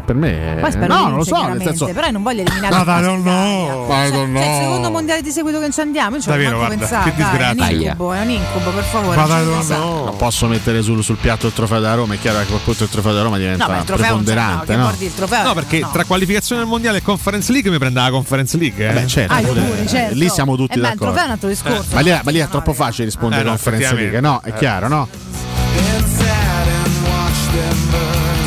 Per 0.04 0.14
me. 0.14 0.58
Poi 0.60 0.70
spero 0.70 0.94
no, 0.94 1.08
non 1.08 1.16
lo 1.18 1.24
so. 1.24 1.46
Nel 1.46 1.62
senso. 1.62 1.86
però 1.86 2.06
io 2.06 2.12
non 2.12 2.22
voglio 2.22 2.42
eliminare 2.42 2.76
No, 2.76 2.84
dai, 2.84 3.02
la 3.02 3.06
no, 3.08 3.16
no. 3.16 3.86
Dai, 3.88 4.08
Cioè, 4.10 4.26
no, 4.26 4.38
cioè, 4.38 4.44
il 4.44 4.50
no. 4.50 4.60
secondo 4.60 4.90
mondiale 4.90 5.22
di 5.22 5.30
seguito 5.30 5.60
che 5.60 5.70
ci 5.70 5.80
andiamo, 5.80 6.16
io 6.16 6.22
ci 6.22 6.28
Davvero, 6.28 6.56
guarda, 6.56 6.76
pensato. 6.76 7.10
che 7.10 7.16
Dai, 7.16 7.24
è 7.24 7.32
un 7.50 7.54
disgrazia. 7.54 7.90
incubo, 7.90 8.12
è 8.12 8.20
un 8.20 8.30
incubo, 8.30 8.70
per 8.70 8.84
favore. 8.84 9.16
Ma 9.16 9.26
dai, 9.26 9.44
pensa. 9.46 9.76
Non 9.78 10.14
posso 10.16 10.46
mettere 10.46 10.82
sul, 10.82 11.02
sul 11.02 11.16
piatto 11.16 11.46
il 11.46 11.52
trofeo 11.52 11.80
da 11.80 11.94
Roma. 11.94 12.14
È 12.14 12.18
chiaro 12.18 12.38
che 12.38 12.42
a 12.44 12.46
quel 12.46 12.60
punto 12.64 12.82
il 12.84 12.90
trofeo 12.90 13.12
da 13.12 13.22
Roma 13.22 13.38
diventa 13.38 13.66
No, 13.66 13.72
il 13.72 13.78
no, 13.78 13.96
preponderante. 13.96 14.66
che 14.66 14.76
No, 14.76 14.92
il. 14.98 15.12
No, 15.44 15.54
perché 15.54 15.78
no. 15.80 15.90
tra 15.92 16.04
qualificazione 16.04 16.62
al 16.62 16.68
mondiale 16.68 16.98
e 16.98 17.02
Conference 17.02 17.52
League 17.52 17.70
mi 17.70 17.78
prende 17.78 18.00
la 18.00 18.10
Conference 18.10 18.56
League. 18.56 18.83
Eh? 18.90 18.92
Beh, 18.92 19.06
certo, 19.06 19.32
Ah, 19.34 19.40
pure- 19.40 19.86
certo. 19.86 20.14
Lì 20.14 20.28
siamo 20.28 20.56
tutti 20.56 20.72
Eh, 20.78 20.80
beh, 20.80 20.88
d'accordo. 20.88 21.18
è 21.20 21.24
un 21.24 21.30
altro 21.30 21.48
discorso. 21.48 21.94
Ma 21.94 22.00
lì, 22.00 22.10
ma 22.22 22.30
lì 22.30 22.38
è 22.38 22.48
troppo 22.48 22.72
facile 22.72 23.04
rispondere 23.06 23.42
Eh, 23.42 23.44
no, 23.44 23.50
Conference 23.50 23.94
League, 23.94 24.20
no? 24.20 24.40
È 24.42 24.48
effettivamente. 24.48 24.58
chiaro, 24.58 24.88
no? 24.88 25.08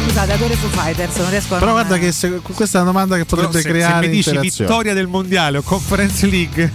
Scusate, 0.06 0.32
adoro 0.34 0.54
Foo 0.56 0.70
Fighters, 0.70 1.16
non 1.18 1.30
riesco 1.30 1.56
a 1.56 1.60
Però 1.60 1.72
guarda 1.72 1.98
che 1.98 2.12
se- 2.12 2.40
questa 2.54 2.80
è 2.80 2.82
una 2.82 2.92
domanda 2.92 3.18
che 3.18 3.26
Però 3.26 3.42
potrebbe 3.44 3.62
se, 3.62 3.70
creare 3.70 4.04
se 4.04 4.10
mi 4.10 4.16
dici 4.16 4.30
interazione. 4.30 4.70
vittoria 4.70 4.94
del 4.94 5.08
mondiale 5.08 5.58
o 5.60 5.62
Conference 5.62 6.26
League, 6.26 6.72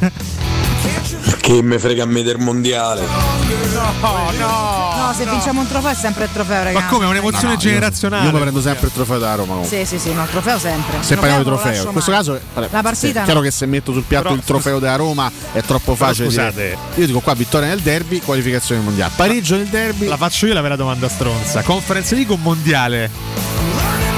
Che 1.41 1.63
me 1.63 1.79
frega 1.79 2.03
a 2.03 2.07
me 2.07 2.23
del 2.23 2.39
mondiale. 2.39 3.03
no, 3.03 4.31
no. 4.39 4.93
No, 5.07 5.13
se 5.15 5.25
vinciamo 5.27 5.61
un 5.61 5.69
trofeo 5.69 5.91
è 5.91 5.95
sempre 5.95 6.25
il 6.25 6.31
trofeo, 6.33 6.63
ragazzi. 6.63 6.85
Ma 6.85 6.87
come? 6.91 7.05
È 7.05 7.09
un'emozione 7.09 7.47
No, 7.47 7.53
no, 7.53 7.57
generazionale. 7.59 8.27
Io 8.27 8.33
mi 8.33 8.41
prendo 8.41 8.61
sempre 8.61 8.87
il 8.87 8.93
trofeo 8.93 9.19
da 9.19 9.35
Roma. 9.35 9.53
comunque. 9.55 9.79
Sì, 9.79 9.85
sì, 9.85 9.99
sì, 9.99 10.13
no, 10.13 10.23
il 10.23 10.29
trofeo 10.31 10.59
sempre. 10.59 10.97
Se 11.03 11.13
Il 11.15 11.19
parliamo 11.21 11.43
di 11.45 11.49
trofeo, 11.49 11.85
in 11.87 11.93
questo 11.93 12.11
mai. 12.11 12.21
caso 12.21 12.41
vabbè, 12.55 12.69
La 12.71 12.83
partita 12.83 13.21
è 13.23 13.25
chiaro 13.25 13.41
che 13.41 13.51
se 13.51 13.67
metto 13.67 13.93
sul 13.93 14.03
piatto 14.07 14.25
Però, 14.25 14.35
il 14.37 14.43
trofeo 14.45 14.79
della 14.79 14.97
Roma 14.97 15.31
è 15.53 15.61
troppo 15.63 15.95
facile. 15.95 16.29
dire- 16.29 16.43
scusate. 16.49 16.77
Io 17.01 17.07
dico 17.07 17.21
qua 17.21 17.35
vittoria 17.35 17.69
nel 17.69 17.81
derby, 17.81 18.21
qualificazione 18.21 18.81
mondiale. 18.81 19.13
Pareggio 19.17 19.57
nel 19.57 19.67
derby. 19.67 20.07
La 20.07 20.17
faccio 20.17 20.47
io 20.47 20.55
la 20.55 20.61
vera 20.61 20.77
domanda 20.77 21.09
stronza. 21.09 21.63
Conference 21.63 22.15
League 22.15 22.35
o 22.35 22.39
mondiale? 22.39 23.11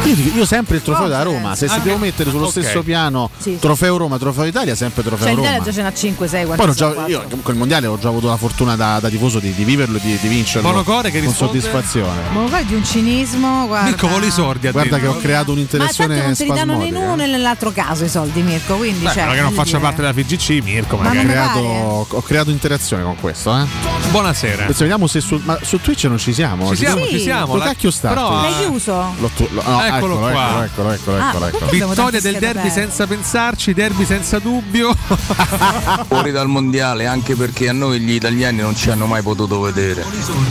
Io, 0.04 0.14
dico- 0.14 0.36
io 0.38 0.44
sempre 0.44 0.76
il 0.76 0.82
trofeo 0.82 1.04
della 1.08 1.22
Roma, 1.22 1.54
se 1.54 1.66
si 1.66 1.72
Anche- 1.74 1.86
devo 1.88 1.98
mettere 1.98 2.30
sullo 2.30 2.44
Ok. 2.46 2.50
stesso 2.50 2.82
piano 2.82 3.30
Sì, 3.36 3.52
sì. 3.52 3.58
trofeo 3.58 3.96
Roma, 3.96 4.18
trofeo 4.18 4.44
Italia, 4.44 4.74
sempre 4.74 5.02
trofeo 5.02 5.26
Cioè 5.26 5.34
Roma. 5.34 5.48
l'Italia 5.48 5.64
già 5.64 5.72
ce 5.76 5.82
n'ha 5.82 5.92
5, 5.94 6.28
6, 6.28 6.44
Poi 6.46 6.66
l'ho 6.66 6.72
già- 6.74 7.06
io 7.06 7.22
comunque 7.22 7.52
il 7.52 7.58
mondiale 7.58 7.86
ho 7.86 7.98
già 7.98 8.08
avuto 8.08 8.28
la 8.28 8.36
fortuna 8.36 8.76
da, 8.76 8.98
da 9.00 9.08
tifoso 9.08 9.38
di, 9.38 9.54
di 9.54 9.64
viverlo 9.64 9.96
e 9.96 10.00
di, 10.00 10.18
di 10.20 10.28
vincerlo 10.28 10.68
Bonocore 10.70 11.10
che 11.10 11.22
con 11.22 11.32
soddisfazione. 11.32 12.20
Ma 12.32 12.40
guarda 12.40 12.62
di 12.68 12.74
un 12.74 12.84
cinismo, 12.84 13.66
guarda. 13.66 13.86
Mirko 13.88 14.08
voli 14.08 14.30
sordi 14.30 14.70
Guarda 14.70 14.98
che 14.98 15.06
ho 15.06 15.16
creato 15.16 15.22
Ma 15.24 15.34
tanto 15.34 15.52
un'interazione 15.52 16.22
non 16.22 16.34
te 16.34 16.44
li 16.44 16.50
danno 16.52 16.76
né 16.76 16.86
in 16.86 16.96
uno 16.96 17.14
né 17.14 17.26
nell'altro 17.26 17.70
caso 17.72 18.04
i 18.04 18.08
soldi, 18.08 18.42
Mirko. 18.42 18.76
Quindi, 18.76 19.04
Beh, 19.04 19.12
cioè, 19.12 19.26
che 19.32 19.40
non 19.40 19.52
faccia 19.52 19.78
dire. 19.78 19.80
parte 19.80 20.00
della 20.02 20.12
FGC, 20.12 20.62
Mirko, 20.62 20.96
Ma 20.96 21.02
magari. 21.04 21.24
non 21.24 21.32
Creato- 21.34 21.60
pare. 21.62 22.16
ho 22.18 22.22
creato 22.22 22.50
interazione 22.50 23.02
con 23.02 23.16
questo, 23.20 23.56
eh. 23.58 23.64
Buonasera. 24.10 24.64
Adesso 24.64 24.80
vediamo 24.80 25.06
se 25.06 25.20
su, 25.20 25.40
ma 25.44 25.58
su 25.62 25.80
Twitch 25.80 26.04
non 26.04 26.18
ci 26.18 26.32
siamo. 26.34 26.68
Ci 26.68 26.76
siamo, 26.76 27.06
ci 27.06 27.20
siamo. 27.20 27.54
Dove 27.54 27.64
cacchio 27.64 27.90
sta? 27.90 28.08
però-? 28.10 28.40
L'hai 28.42 28.54
chiuso? 28.66 29.14
L'ho 29.18 29.30
tu- 29.34 29.48
lo- 29.50 29.62
no, 29.64 29.80
Eccolo 29.98 30.14
eccolo, 30.14 30.30
qua. 30.30 30.64
Eccolo, 30.64 30.90
eccolo, 30.92 31.16
eccolo, 31.16 31.44
Ah, 31.44 31.48
eccolo, 31.48 31.70
Vittoria 31.70 32.20
del 32.20 32.38
derby 32.38 32.70
senza 32.70 33.06
pensarci, 33.06 33.72
derby 33.74 34.04
senza 34.04 34.38
dubbio. 34.38 34.94
Fuori 36.08 36.30
dal 36.30 36.48
mondiale 36.48 37.06
anche 37.06 37.34
perché 37.36 37.68
a 37.68 37.72
noi 37.72 38.00
gli 38.00 38.12
italiani 38.12 38.58
non 38.60 38.74
ci 38.76 38.90
hanno 38.90 39.06
mai 39.06 39.22
potuto 39.22 39.60
vedere 39.60 40.04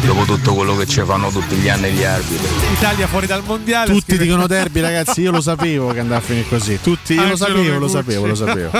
dopo 0.05 0.23
tutto 0.25 0.53
quello 0.53 0.75
che 0.75 0.85
ci 0.87 1.01
fanno 1.05 1.29
tutti 1.29 1.55
gli 1.55 1.69
anni 1.69 1.91
gli 1.91 2.03
arbitri. 2.03 2.47
Italia 2.73 3.07
fuori 3.07 3.27
dal 3.27 3.43
mondiale. 3.45 3.87
Tutti 3.87 4.01
scrive- 4.05 4.23
dicono 4.23 4.47
derby, 4.47 4.79
ragazzi. 4.81 5.21
Io 5.21 5.31
lo 5.31 5.41
sapevo 5.41 5.91
che 5.93 5.99
andava 5.99 6.19
a 6.19 6.23
finire 6.23 6.47
così. 6.47 6.79
Tutti, 6.81 7.13
io 7.13 7.21
lo 7.23 7.29
Angelo 7.31 7.45
sapevo, 7.53 7.79
lo 7.79 7.87
sapevo, 7.87 8.25
lo 8.27 8.35
sapevo. 8.35 8.71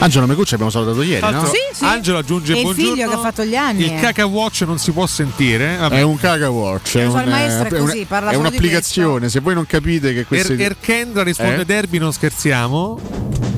Angelo 0.00 0.26
Mecucci 0.26 0.54
abbiamo 0.54 0.70
salutato 0.70 1.02
ieri, 1.02 1.18
Tra 1.20 1.30
no? 1.30 1.44
Sì, 1.46 1.56
sì. 1.72 1.84
Angelo 1.84 2.18
aggiunge 2.18 2.52
E 2.52 2.56
il 2.58 2.62
buongiorno. 2.62 2.92
figlio 2.94 3.08
che 3.08 3.14
ha 3.14 3.18
fatto 3.18 3.44
gli 3.44 3.56
anni. 3.56 3.84
Il 3.86 3.92
eh. 3.94 4.00
caca 4.00 4.26
watch 4.26 4.60
non 4.62 4.78
si 4.78 4.92
può 4.92 5.06
sentire. 5.08 5.76
Vabbè. 5.76 5.96
È 5.96 6.02
un 6.02 6.16
caga 6.16 6.50
watch, 6.50 6.96
è, 6.98 7.04
un- 7.06 7.20
il 7.20 7.28
maestro 7.28 7.68
è 7.76 7.80
un- 7.80 7.86
così, 7.86 8.04
parla 8.04 8.30
è 8.30 8.36
un'applicazione. 8.36 9.28
Se 9.28 9.40
voi 9.40 9.54
non 9.54 9.66
capite 9.66 10.12
che 10.12 10.20
Er- 10.20 10.26
questo 10.26 10.52
Erkendra 10.52 11.24
risponde 11.24 11.62
Eh? 11.62 11.64
derby, 11.64 11.98
non 11.98 12.12
scherziamo. 12.12 13.00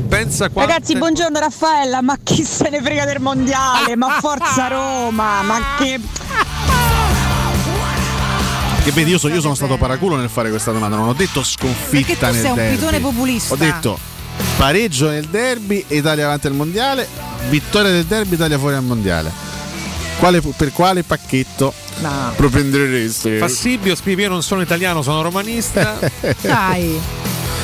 Pensa 0.08 0.48
qua. 0.48 0.64
Ragazzi, 0.64 0.96
buongiorno 0.96 1.38
Raffaella, 1.38 2.00
ma 2.00 2.16
chi 2.22 2.42
se 2.42 2.70
ne 2.70 2.80
frega 2.80 3.04
del 3.04 3.20
mondiale? 3.20 3.94
Ma 3.96 4.16
forza 4.18 4.66
Roma, 4.68 5.42
ma 5.42 5.60
che. 5.78 6.00
Che 8.82 8.92
vedi, 8.92 9.10
io, 9.10 9.18
so- 9.18 9.28
io 9.28 9.42
sono 9.42 9.54
stato 9.54 9.76
paraculo 9.76 10.16
nel 10.16 10.30
fare 10.30 10.48
questa 10.48 10.72
domanda, 10.72 10.96
non 10.96 11.08
ho 11.08 11.12
detto 11.12 11.40
Perché 11.40 11.48
sconfitta 11.50 12.28
tu 12.28 12.32
nel 12.32 12.40
sei 12.40 12.50
un 12.50 12.56
derby. 12.56 12.76
pitone 12.76 12.98
populista. 13.00 13.52
Ho 13.52 13.56
detto 13.58 13.98
pareggio 14.56 15.08
nel 15.08 15.24
derby, 15.26 15.84
Italia 15.88 16.26
avanti 16.26 16.46
al 16.46 16.54
mondiale, 16.54 17.06
vittoria 17.48 17.90
del 17.90 18.04
derby, 18.04 18.34
Italia 18.34 18.58
fuori 18.58 18.74
al 18.76 18.82
mondiale. 18.84 19.30
Quale- 20.18 20.40
per 20.40 20.72
quale 20.72 21.02
pacchetto 21.02 21.72
No. 22.00 22.32
propenderesti? 22.36 23.38
Fassibio 23.38 23.94
scrive: 23.94 24.22
Io 24.22 24.28
non 24.28 24.42
sono 24.42 24.60
italiano, 24.60 25.02
sono 25.02 25.22
romanista. 25.22 25.98
Dai. 26.42 27.00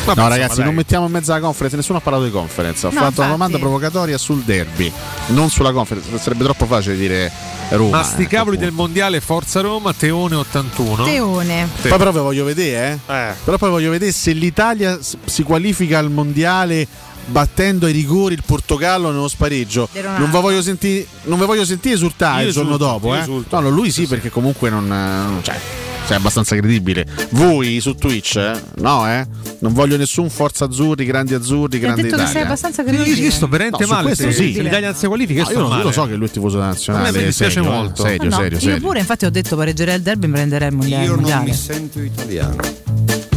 Vabbè, 0.06 0.20
no, 0.20 0.28
ragazzi, 0.28 0.56
dai. 0.56 0.64
non 0.64 0.74
mettiamo 0.74 1.06
in 1.06 1.12
mezzo 1.12 1.32
alla 1.32 1.40
conference. 1.40 1.76
Nessuno 1.76 1.98
ha 1.98 2.00
parlato 2.00 2.24
di 2.24 2.30
conference. 2.30 2.86
Ho 2.86 2.90
No, 2.90 2.94
fatto 2.94 3.06
infatti. 3.06 3.20
una 3.28 3.30
domanda 3.36 3.58
provocatoria 3.58 4.18
sul 4.18 4.42
derby, 4.42 4.90
non 5.28 5.50
sulla 5.50 5.72
conference. 5.72 6.18
Sarebbe 6.18 6.44
troppo 6.44 6.66
facile 6.66 6.96
dire 6.96 7.30
Roma. 7.70 7.98
Ma 7.98 8.02
sti 8.02 8.22
eh, 8.22 8.26
cavoli 8.26 8.56
appunto. 8.56 8.64
del 8.64 8.72
mondiale, 8.72 9.20
Forza 9.20 9.60
Roma, 9.60 9.92
Teone 9.92 10.34
81. 10.36 11.04
Teone. 11.04 11.68
Sì. 11.80 11.88
Poi 11.88 11.98
però 11.98 12.12
vi 12.12 12.18
voglio 12.18 12.44
vedere, 12.44 13.00
eh. 13.06 13.12
Eh. 13.14 13.32
Però 13.44 13.56
poi 13.58 13.70
voglio 13.70 13.90
vedere 13.90 14.12
se 14.12 14.32
l'Italia 14.32 14.98
si 15.24 15.42
qualifica 15.42 15.98
al 15.98 16.10
mondiale 16.10 16.86
battendo 17.28 17.86
ai 17.86 17.92
rigori 17.92 18.34
il 18.34 18.42
Portogallo 18.46 19.10
nello 19.10 19.26
spareggio. 19.26 19.88
Non 19.94 20.30
vi 20.30 20.40
voglio 20.40 20.62
sentire, 20.62 21.04
non 21.24 21.40
vi 21.40 21.44
voglio 21.44 21.64
sentire 21.64 21.94
esultare 21.96 22.42
Io 22.42 22.48
il 22.48 22.52
giorno 22.54 22.74
esulto, 22.76 22.84
dopo, 22.92 23.14
eh. 23.16 23.26
No, 23.50 23.60
no, 23.60 23.68
lui 23.68 23.90
sì, 23.90 24.06
perché 24.06 24.30
comunque 24.30 24.70
non. 24.70 25.42
eh, 25.44 25.85
Cioè, 26.06 26.14
sei 26.14 26.16
abbastanza 26.16 26.56
credibile. 26.56 27.04
Voi 27.30 27.80
su 27.80 27.94
Twitch, 27.94 28.36
eh? 28.36 28.60
No, 28.76 29.08
eh? 29.08 29.26
Non 29.58 29.72
voglio 29.72 29.96
nessun 29.96 30.30
Forza 30.30 30.66
Azzurri, 30.66 31.04
grandi 31.04 31.34
azzurri, 31.34 31.70
Ti 31.70 31.76
ha 31.76 31.80
grande 31.80 32.02
detto 32.02 32.14
che 32.16 32.22
sei 32.22 32.30
Italia. 32.30 32.46
abbastanza 32.46 32.82
Io, 32.82 32.88
credibile. 32.88 33.20
io 33.26 33.30
sto 33.30 33.48
veramente 33.48 33.84
No, 33.84 33.90
male. 33.90 34.02
questo 34.04 34.22
Se, 34.24 34.32
sì. 34.32 34.52
se 34.54 34.62
l'Italia 34.62 34.88
non 34.90 34.96
si 34.96 35.06
qualifica, 35.06 35.40
io 35.42 35.46
No, 35.46 35.52
io, 35.64 35.68
lo, 35.68 35.76
io 35.78 35.82
lo 35.82 35.90
so 35.92 36.06
che 36.06 36.14
lui 36.14 36.26
è 36.26 36.30
tifoso 36.30 36.60
A 36.60 36.66
nazionale. 36.66 37.10
me 37.10 37.18
mi 37.18 37.24
dispiace 37.24 37.54
serio, 37.54 37.70
eh, 37.70 37.74
molto. 37.74 38.02
Serio, 38.02 38.28
No, 38.30 38.36
serio, 38.36 38.50
io 38.52 38.60
serio. 38.60 38.80
pure 38.80 38.98
infatti 39.00 39.24
ho 39.24 39.30
detto 39.30 39.56
pareggerei 39.56 39.96
il 39.96 40.02
derby 40.02 40.24
e 40.24 40.28
mi 40.28 40.34
prenderei 40.34 40.68
il 40.68 40.74
mondiale. 40.76 41.04
il 41.04 41.10
mondiale. 41.10 41.52
sento 41.52 42.00
italiano. 42.00 42.56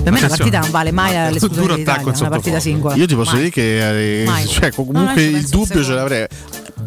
Per 0.04 0.12
me 0.14 0.22
la 0.22 0.28
partita 0.28 0.60
non 0.60 0.70
vale 0.72 0.92
mai 0.92 1.12
dell'Italia, 1.34 1.74
attacco 1.74 2.10
in 2.10 2.16
una 2.20 2.30
partita 2.30 2.60
singola. 2.60 2.96
Io 2.96 3.06
ti 3.08 3.16
posso 3.16 3.32
Mai. 3.32 3.40
dire 3.40 3.52
che 3.52 4.24
eh, 4.24 4.48
cioè, 4.48 4.70
No, 4.76 4.86
comunque 4.86 5.30
no, 5.30 5.38
il 5.38 5.48
dubbio 5.48 5.84
ce 5.84 5.94
l'avrei. 5.94 6.28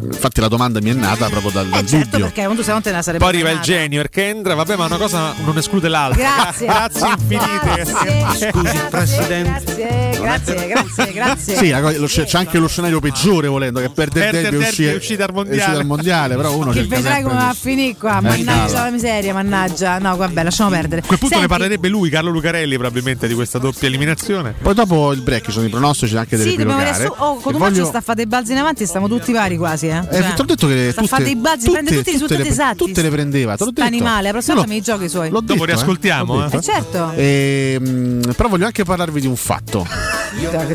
Infatti 0.01 0.41
la 0.41 0.47
domanda 0.47 0.79
mi 0.81 0.89
è 0.89 0.93
nata 0.93 1.27
proprio 1.29 1.51
dal, 1.51 1.67
dal 1.67 1.83
Eh 1.83 1.85
certo, 1.87 2.09
dubbio. 2.11 2.25
perché 2.25 2.43
quando 2.43 2.63
sei 2.63 2.73
non 2.73 2.81
te 2.81 2.91
ne 2.91 3.01
sarebbe 3.01 3.23
Poi 3.23 3.33
arriva 3.33 3.49
il 3.49 3.55
nata. 3.55 3.65
genio, 3.67 3.99
Erkendra, 3.99 4.53
vabbè, 4.55 4.75
ma 4.75 4.85
una 4.85 4.97
cosa 4.97 5.33
non 5.43 5.57
esclude 5.57 5.87
l'altra. 5.87 6.21
Grazie. 6.21 6.65
Grazie 6.73 7.07
infinite. 7.07 7.83
Grazie. 7.83 8.51
Scusi, 8.51 8.77
Presidente. 8.89 9.75
Grazie, 9.75 10.55
grazie, 10.55 10.67
grazie, 10.67 11.13
grazie. 11.13 11.55
Sì, 11.55 11.69
la 11.69 11.81
co- 11.81 11.91
lo- 11.97 12.05
c'è, 12.07 12.25
c'è 12.25 12.37
anche 12.37 12.57
lo 12.57 12.67
scenario 12.67 12.99
peggiore 12.99 13.47
volendo 13.47 13.79
che 13.79 13.89
perde 13.89 14.19
il 14.19 14.31
Perde 14.31 14.37
il 14.39 14.43
derby 14.49 14.63
e 14.63 14.67
uscire 14.67 14.91
e 14.91 14.95
uscire 14.95 15.17
dal 15.17 15.33
mondiale. 15.33 15.57
uscire 15.57 15.75
dal 15.77 15.85
mondiale, 15.85 16.35
però 16.35 16.55
uno 16.55 16.71
Che 16.71 16.83
vedrai 16.85 17.23
come 17.23 17.35
va 17.35 17.49
a 17.49 17.53
finire 17.53 17.95
qua. 17.97 18.17
Eh, 18.17 18.21
Mannaggia 18.21 18.83
la 18.83 18.89
miseria, 18.89 19.33
mannaggia. 19.33 19.97
No, 19.99 20.15
vabbè, 20.15 20.43
lasciamo 20.43 20.69
perdere. 20.69 21.01
A 21.01 21.05
quel 21.05 21.19
punto 21.19 21.39
ne 21.39 21.47
parlerebbe 21.47 21.87
lui, 21.89 22.09
Carlo 22.09 22.29
Lucarelli, 22.31 22.75
probabilmente, 22.77 23.27
di 23.27 23.33
questa 23.33 23.59
doppia 23.59 23.87
eliminazione. 23.87 24.53
Poi 24.61 24.73
dopo 24.73 25.11
il 25.11 25.21
break 25.21 25.45
ci 25.45 25.51
sono 25.51 25.65
i 25.65 25.69
pronostici 25.69 26.15
anche 26.17 26.37
delle 26.37 26.49
Sì, 26.51 26.55
dobbiamo 26.57 26.81
epilogare. 26.81 27.05
adesso. 27.05 27.23
Oh, 27.23 27.35
con 27.39 27.53
un 27.53 27.59
voglio- 27.59 27.85
sta 27.85 27.97
a 27.97 28.01
fare 28.01 28.17
dei 28.17 28.27
balzi 28.27 28.51
in 28.53 28.57
avanti, 28.59 28.85
stiamo 28.85 29.07
tutti 29.07 29.31
pari 29.31 29.57
quasi, 29.57 29.82
eh. 29.87 29.97
Eh, 29.99 30.21
te 30.21 30.33
l'ho 30.37 30.43
detto 30.45 30.67
che 30.67 30.91
tutte, 30.95 31.07
fare 31.07 31.23
dei 31.23 31.35
balzi, 31.35 31.65
tutte- 31.65 31.71
prende 31.71 31.95
tutti 31.97 32.09
i 32.09 32.11
risultati 32.13 32.43
le, 32.43 32.49
esatti. 32.49 32.77
tutte 32.77 33.01
le 33.01 33.09
prendeva, 33.09 33.55
te 33.57 33.63
l'ho 33.65 33.71
detto. 33.71 33.85
animale, 33.87 34.23
la 34.23 34.31
prossima 34.31 34.55
volta 34.55 34.69
mi 34.71 34.81
giochi 34.81 35.03
i 35.05 35.09
suoi. 35.09 35.29
l'ho 35.29 35.39
Dopo 35.41 35.53
detto, 35.53 35.65
riascoltiamo, 35.65 36.39
eh. 36.39 36.43
detto. 36.43 36.57
Eh, 36.57 36.61
certo. 36.61 37.11
Ehm, 37.15 38.33
però 38.35 38.49
voglio 38.49 38.65
anche 38.65 38.83
parlarvi 38.83 39.21
di 39.21 39.27
un 39.27 39.35
fatto. 39.35 39.87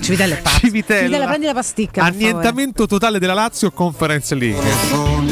Civitella 0.00 0.34
è 0.36 0.40
pazzo. 0.40 0.58
Civitella. 0.60 1.00
Civitella, 1.00 1.26
prendi 1.26 1.46
la 1.46 1.54
pasticca. 1.54 2.02
Annientamento 2.02 2.86
totale 2.86 3.18
della 3.18 3.34
Lazio 3.34 3.70
Conference 3.72 4.34
League. 4.34 4.62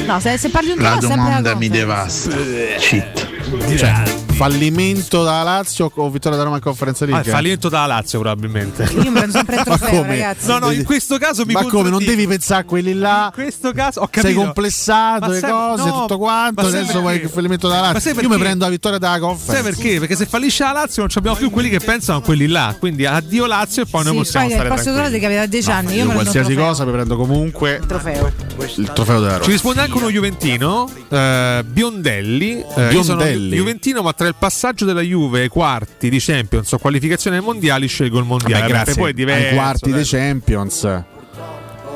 No, 0.07 0.19
se, 0.21 0.37
se 0.39 0.49
parli 0.49 0.71
un 0.71 0.79
La 0.79 0.95
po' 0.95 1.01
sempre 1.01 1.17
domanda 1.17 1.51
la 1.51 1.57
mi 1.57 1.69
conference. 1.69 2.29
devasta. 2.29 2.79
Cheat. 2.79 3.77
Cioè, 3.77 4.03
fallimento 4.37 5.23
da 5.25 5.43
Lazio 5.43 5.91
o 5.95 6.11
vittoria 6.11 6.37
da 6.37 6.45
Roma 6.45 6.57
in 6.57 6.63
conferenza 6.63 7.05
Ah, 7.05 7.09
League? 7.09 7.27
il 7.27 7.35
fallimento 7.35 7.69
dalla 7.71 7.87
Lazio, 7.87 8.21
probabilmente. 8.21 8.83
Io 8.93 9.03
mi 9.05 9.11
prendo 9.13 9.33
sempre 9.33 9.57
trofeo, 9.65 10.03
ragazzi. 10.03 10.47
No, 10.47 10.59
no, 10.59 10.71
in 10.73 10.85
questo 10.85 11.17
caso 11.19 11.45
mi 11.47 11.55
Ma 11.55 11.65
come 11.65 11.89
non 11.89 12.05
devi 12.05 12.27
pensare 12.27 12.61
a 12.61 12.65
quelli 12.65 12.93
là? 12.95 13.33
In 13.35 13.43
questo 13.43 13.73
caso 13.73 14.01
ho 14.01 14.09
Sei 14.13 14.23
capito. 14.23 14.41
complessato 14.43 15.27
Ma 15.27 15.33
le 15.33 15.39
sai- 15.41 15.51
cose, 15.51 15.85
no, 15.89 16.01
tutto 16.03 16.19
quanto. 16.19 16.69
sai 16.69 16.81
Adesso 16.83 17.01
vuoi 17.01 17.17
il 17.21 17.29
fallimento 17.31 17.67
dalla 17.69 17.81
Ma 17.81 17.93
Lazio. 17.93 18.13
sai 18.15 18.23
Io 18.23 18.29
mi 18.29 18.37
prendo 18.39 18.65
la 18.65 18.71
vittoria 18.71 18.99
dalla 18.99 19.13
Sai 19.15 19.21
conference. 19.23 19.63
perché? 19.71 19.99
Perché 20.01 20.17
se 20.17 20.27
fallisce 20.27 20.63
la 20.65 20.73
Lazio 20.73 21.03
non 21.03 21.11
abbiamo 21.15 21.37
più 21.37 21.51
quelli 21.51 21.69
che 21.71 21.81
pensano 21.81 22.19
a 22.19 22.23
quelli 22.23 22.47
là. 22.47 22.77
Quindi 22.79 23.07
addio 23.07 23.47
Lazio 23.47 23.83
e 23.83 23.87
poi 23.87 24.03
noi 24.05 24.13
Sì, 24.13 24.19
possiamo 24.19 24.47
poi 24.47 24.55
il 24.55 24.61
stare 24.61 24.75
torneo 24.77 24.93
tranquilli. 24.93 25.19
che 25.21 25.27
aveva 25.27 25.47
10 25.47 25.71
anni. 25.71 25.95
Io, 25.97 26.05
Io 26.05 26.13
qualsiasi 26.13 26.55
cosa 26.55 26.85
mi 26.85 26.93
prendo 26.93 27.17
comunque 27.17 27.79
Il 27.81 27.87
trofeo. 27.87 28.33
il 28.77 28.91
trofeo 28.93 29.21
della 29.21 29.33
Ci 29.35 29.39
Roma. 29.39 29.53
risponde 29.53 29.81
anche 29.81 29.97
uno 29.97 30.11
Juventino, 30.11 30.91
eh, 31.09 31.65
Biondelli. 31.67 32.65
Eh, 32.77 32.93
io 32.93 33.03
sono 33.03 33.17
Biondelli? 33.23 33.57
Juventino, 33.57 34.03
ma 34.03 34.13
tra 34.27 34.29
il 34.29 34.35
passaggio 34.39 34.85
della 34.85 35.03
Juve 35.03 35.43
ai 35.43 35.49
quarti 35.49 36.09
di 36.09 36.19
Champions 36.19 36.73
o 36.73 36.79
qualificazione 36.79 37.37
ai 37.37 37.43
mondiali 37.43 37.87
scelgo 37.87 38.19
il 38.19 38.25
mondiale. 38.25 38.63
Perché 38.63 38.73
grazie. 38.73 38.95
poi 38.95 39.11
è 39.11 39.15
diverso. 39.15 39.49
ai 39.49 39.55
quarti 39.55 39.91
dai. 39.91 39.93
dei 39.93 40.05
Champions. 40.05 41.05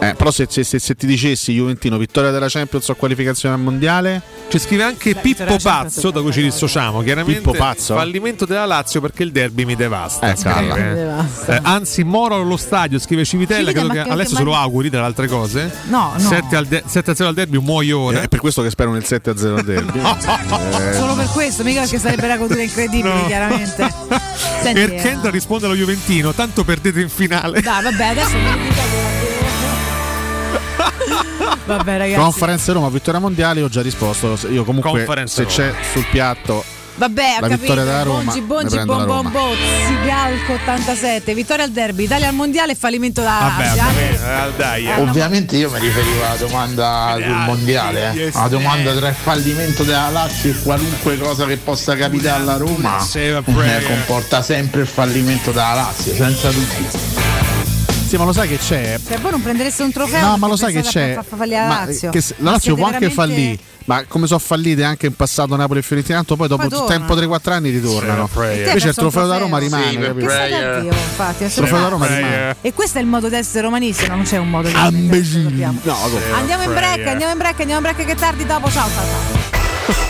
Eh, 0.00 0.14
però 0.14 0.30
se, 0.30 0.46
se- 0.48 0.64
se- 0.64 0.78
se 0.78 0.94
ti 0.94 1.06
dicessi 1.06 1.52
Juventino 1.52 1.98
vittoria 1.98 2.30
della 2.30 2.48
Champions 2.48 2.88
o 2.88 2.94
qualificazione 2.94 3.54
al 3.54 3.60
mondiale, 3.60 4.22
Ci 4.48 4.58
scrive 4.58 4.82
anche 4.82 5.14
Pippo 5.14 5.44
la 5.44 5.58
Pazzo, 5.62 6.10
da 6.10 6.20
cui 6.22 6.32
ci 6.32 6.42
dissociamo. 6.42 7.02
Chiaramente 7.02 7.40
Pippo 7.40 7.52
Pazzo? 7.56 7.94
fallimento 7.94 8.46
della 8.46 8.64
Lazio 8.66 9.00
perché 9.00 9.22
il 9.22 9.30
derby 9.32 9.64
mi 9.64 9.76
devasta. 9.76 10.32
Eh, 10.32 10.36
scrive. 10.36 10.60
Mi 10.88 10.94
devasta. 10.94 11.56
Eh, 11.56 11.60
anzi, 11.62 12.02
moro 12.04 12.34
allo 12.36 12.56
stadio, 12.56 12.98
scrive 12.98 13.24
Civitella. 13.24 13.58
Civitella, 13.70 13.72
credo 13.88 14.02
che 14.02 14.08
che- 14.08 14.14
adesso 14.20 14.36
se 14.36 14.42
lo 14.42 14.54
auguri, 14.54 14.88
tra 14.90 15.00
le 15.00 15.06
altre 15.06 15.26
cose. 15.28 15.70
No, 15.88 16.12
no. 16.16 16.28
7 16.28 16.56
al, 16.56 16.66
de- 16.66 16.82
7 16.86 17.10
a 17.10 17.14
0 17.14 17.28
al 17.28 17.34
derby, 17.34 17.58
muoio 17.58 17.98
ora. 17.98 18.22
è 18.22 18.28
per 18.28 18.38
questo 18.40 18.62
che 18.62 18.70
spero 18.70 18.92
nel 18.92 19.04
7 19.04 19.30
a 19.30 19.36
0 19.36 19.56
al 19.56 19.64
derby. 19.64 20.00
Eh, 20.80 20.94
Solo 20.94 21.14
per 21.14 21.26
questo, 21.26 21.62
mica 21.62 21.80
perché 21.80 21.98
sarebbe 21.98 22.24
una 22.24 22.38
cosa 22.38 22.60
incredibile, 22.60 23.14
No. 23.14 23.26
chiaramente. 23.26 23.92
Senti, 24.62 24.80
Erkenda 24.80 25.28
eh, 25.28 25.30
risponde 25.30 25.66
allo 25.66 25.74
Juventino, 25.74 26.32
tanto 26.32 26.64
perdete 26.64 27.00
in 27.00 27.08
finale. 27.08 27.60
Dai, 27.60 27.82
vabbè, 27.82 28.04
adesso 28.04 28.36
non 28.36 28.58
Vabbè, 31.64 31.98
ragazzi. 31.98 32.20
Conferenza 32.20 32.72
Roma, 32.72 32.88
vittoria 32.88 33.20
mondiale, 33.20 33.62
ho 33.62 33.68
già 33.68 33.82
risposto. 33.82 34.38
Io 34.50 34.64
comunque 34.64 34.90
Conference 35.04 35.34
se 35.34 35.42
Roma. 35.42 35.72
c'è 35.72 35.84
sul 35.92 36.04
piatto 36.10 36.64
Vabbè, 37.00 37.36
ho 37.38 37.40
La 37.40 37.48
capito. 37.48 37.60
vittoria 37.60 37.84
della 37.84 38.02
Roma, 38.02 38.22
Bongi, 38.24 38.40
Bongi, 38.42 38.74
la 38.74 38.84
Bon 38.84 39.06
Bon. 39.06 39.30
Bon, 39.30 39.56
Sigalco 39.86 40.52
87, 40.52 41.32
vittoria 41.34 41.64
al 41.64 41.70
derby, 41.70 42.04
Italia 42.04 42.28
al 42.28 42.34
mondiale 42.34 42.72
e 42.72 42.74
fallimento 42.74 43.22
da 43.22 43.38
Vabbè, 43.40 43.66
Asia. 43.68 43.84
vabbè, 43.84 44.48
eh, 44.48 44.52
dai. 44.56 44.86
eh. 44.86 45.00
Ovviamente 45.00 45.56
io 45.56 45.70
mi 45.70 45.78
riferivo 45.78 46.22
alla 46.26 46.36
domanda 46.36 47.14
sul 47.16 47.26
mondiale, 47.46 48.12
eh. 48.12 48.30
alla 48.34 48.48
domanda 48.48 48.92
tra 48.94 49.08
il 49.08 49.14
fallimento 49.14 49.82
della 49.82 50.10
Lazio 50.10 50.50
e 50.50 50.60
qualunque 50.62 51.16
cosa 51.16 51.46
che 51.46 51.56
possa 51.56 51.96
capitare 51.96 52.42
alla 52.42 52.56
Roma 52.58 52.98
eh, 53.14 53.82
comporta 53.86 54.42
sempre 54.42 54.82
il 54.82 54.86
fallimento 54.86 55.52
della 55.52 55.72
Lazio, 55.72 56.12
senza 56.12 56.50
dubbio. 56.50 57.29
Sì, 58.10 58.16
ma 58.16 58.24
lo 58.24 58.32
sai 58.32 58.48
che 58.48 58.58
c'è? 58.58 58.98
Cioè, 59.06 59.18
voi 59.20 59.30
non 59.30 59.40
prendereste 59.40 59.84
un 59.84 59.92
trofeo? 59.92 60.20
No, 60.30 60.36
ma 60.36 60.48
lo 60.48 60.56
sai 60.56 60.72
che 60.72 60.80
c'è? 60.82 61.12
a 61.12 61.22
far 61.22 61.38
fallire 61.38 61.60
la 61.60 61.66
Ma, 61.68 61.84
Lazio. 61.84 62.10
che 62.10 62.20
se- 62.20 62.34
la 62.38 62.44
Ma 62.46 62.50
Lazio 62.50 62.74
può 62.74 62.88
siete 62.88 63.04
anche 63.04 63.14
veramente- 63.14 63.54
fallire, 63.54 63.62
ma 63.84 64.04
come 64.08 64.26
sono 64.26 64.40
fallite 64.40 64.82
anche 64.82 65.06
in 65.06 65.14
passato 65.14 65.54
Napoli 65.54 65.78
e 65.78 65.82
Fiorentina, 65.82 66.16
tanto 66.16 66.34
poi 66.34 66.48
dopo 66.48 66.66
Poi 66.66 66.70
tempo 66.88 67.14
tornano. 67.14 67.14
3-4 67.14 67.52
anni 67.52 67.70
ritornano. 67.70 68.28
Hai 68.34 68.58
Invece 68.66 68.88
il 68.88 68.94
trofeo 68.96 69.26
da 69.28 69.36
Roma 69.38 69.58
rimane, 69.58 69.84
a 70.08 70.12
Dio, 70.12 70.90
infatti, 70.92 71.44
Il 71.44 71.52
trofeo 71.54 71.78
da 71.78 71.86
Roma 71.88 72.06
rimane. 72.08 72.56
E 72.62 72.72
questo 72.74 72.98
è 72.98 73.00
il 73.00 73.06
modo 73.06 73.28
di 73.28 73.36
essere 73.36 73.60
romanisti, 73.60 74.08
non 74.08 74.22
c'è 74.24 74.38
un 74.38 74.50
modo 74.50 74.66
di 74.66 74.74
Ambesini. 74.74 75.60
No, 75.82 75.96
Andiamo 76.32 76.64
in 76.64 76.72
break, 76.72 77.06
andiamo 77.06 77.30
in 77.30 77.38
break, 77.38 77.60
andiamo 77.60 77.86
in 77.86 77.92
break 77.92 78.04
che 78.06 78.12
è 78.12 78.16
tardi 78.16 78.44
dopo. 78.44 78.68
Ciao, 78.72 78.88
ciao, 78.92 79.04
ciao. 79.86 80.04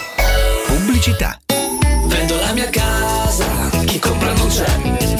Pubblicità. 0.68 1.38
Vendo 2.06 2.34
la 2.40 2.52
mia 2.54 2.70
casa, 2.70 3.44
chi 3.84 3.98
compra 3.98 4.32
non 4.32 4.48
c'è. 4.48 5.19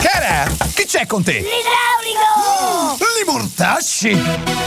Cara, 0.00 0.48
che 0.74 0.84
c'è 0.84 1.06
con 1.06 1.22
te? 1.22 1.34
L'idraulico! 1.34 3.04
Li 3.18 3.30
mortasci! 3.30 4.18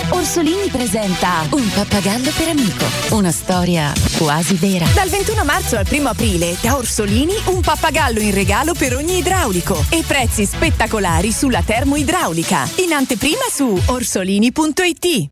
Orsolini 0.09 0.69
presenta 0.69 1.45
Un 1.49 1.69
pappagallo 1.73 2.31
per 2.35 2.49
amico. 2.49 2.85
Una 3.09 3.31
storia 3.31 3.93
quasi 4.17 4.55
vera. 4.55 4.85
Dal 4.93 5.09
21 5.09 5.43
marzo 5.43 5.77
al 5.77 5.87
1 5.89 6.09
aprile 6.09 6.57
da 6.61 6.75
Orsolini 6.75 7.33
un 7.45 7.61
pappagallo 7.61 8.19
in 8.19 8.33
regalo 8.33 8.73
per 8.73 8.95
ogni 8.95 9.17
idraulico 9.17 9.83
e 9.89 10.03
prezzi 10.05 10.45
spettacolari 10.45 11.31
sulla 11.31 11.61
termoidraulica. 11.63 12.69
In 12.77 12.93
anteprima 12.93 13.45
su 13.49 13.81
orsolini.it. 13.87 15.31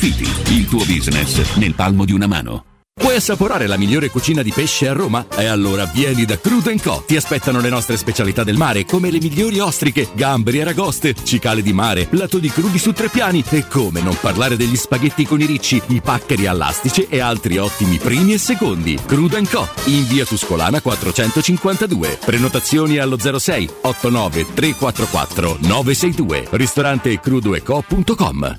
il 0.00 0.66
tuo 0.68 0.84
business 0.84 1.56
nel 1.56 1.74
palmo 1.74 2.04
di 2.04 2.12
una 2.12 2.26
mano. 2.26 2.64
Vuoi 3.00 3.16
assaporare 3.16 3.66
la 3.66 3.76
migliore 3.76 4.10
cucina 4.10 4.42
di 4.42 4.52
pesce 4.52 4.88
a 4.88 4.92
Roma? 4.92 5.26
E 5.36 5.46
allora 5.46 5.86
vieni 5.86 6.24
da 6.24 6.38
Crudo 6.38 6.72
Co. 6.82 7.04
Ti 7.06 7.16
aspettano 7.16 7.60
le 7.60 7.68
nostre 7.68 7.96
specialità 7.96 8.44
del 8.44 8.56
mare, 8.56 8.84
come 8.84 9.10
le 9.10 9.18
migliori 9.18 9.58
ostriche, 9.58 10.08
gamberi 10.14 10.58
e 10.58 10.60
aragoste, 10.62 11.14
cicale 11.22 11.62
di 11.62 11.72
mare, 11.72 12.06
lato 12.10 12.38
di 12.38 12.48
crudi 12.50 12.78
su 12.78 12.92
tre 12.92 13.08
piani 13.08 13.44
e 13.50 13.66
come 13.66 14.00
non 14.00 14.16
parlare 14.20 14.56
degli 14.56 14.76
spaghetti 14.76 15.26
con 15.26 15.40
i 15.40 15.46
ricci, 15.46 15.80
i 15.88 16.00
paccheri 16.00 16.46
all'astice 16.46 17.08
e 17.08 17.18
altri 17.18 17.58
ottimi 17.58 17.98
primi 17.98 18.34
e 18.34 18.38
secondi. 18.38 18.98
Crudo 19.04 19.40
Co. 19.50 19.68
In 19.86 20.06
via 20.06 20.24
Tuscolana 20.24 20.80
452. 20.80 22.18
Prenotazioni 22.24 22.98
allo 22.98 23.18
06 23.18 23.68
89 23.82 24.46
344 24.54 25.58
962. 25.60 26.48
Ristorante 26.50 27.18
crudoeco.com. 27.20 28.58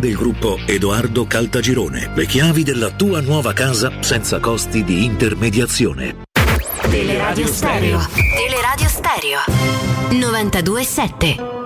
del 0.01 0.15
gruppo 0.15 0.57
Edoardo 0.65 1.25
Caltagirone. 1.25 2.11
Le 2.13 2.25
chiavi 2.25 2.63
della 2.63 2.89
tua 2.89 3.21
nuova 3.21 3.53
casa 3.53 4.01
senza 4.01 4.39
costi 4.39 4.83
di 4.83 5.05
intermediazione. 5.05 6.23
Teleradio 6.89 7.47
Stereo. 7.47 7.99
Teleradio 8.35 8.87
Stereo. 8.89 9.39
92.7. 10.09 11.60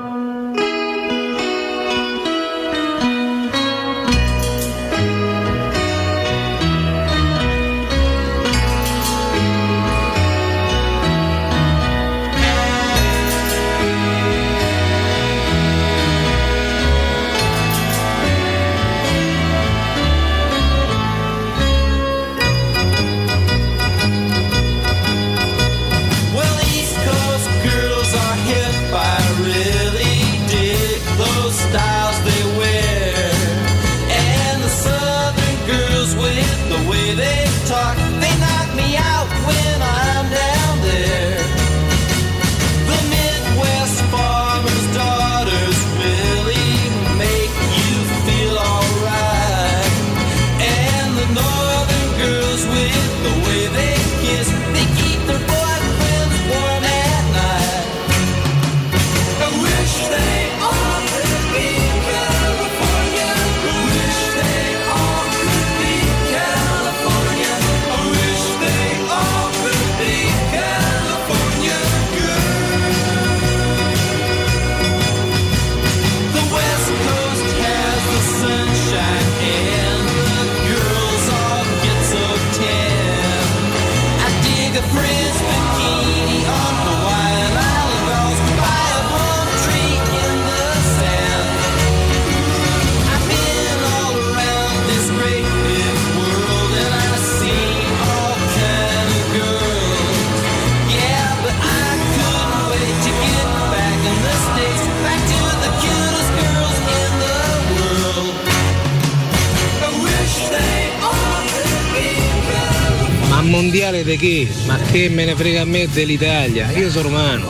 di 114.15 114.17
che? 114.17 114.49
Ma 114.65 114.77
che 114.77 115.09
me 115.09 115.25
ne 115.25 115.35
frega 115.35 115.61
a 115.61 115.65
me 115.65 115.87
dell'Italia? 115.87 116.71
Io 116.71 116.89
sono 116.89 117.09
romano. 117.09 117.47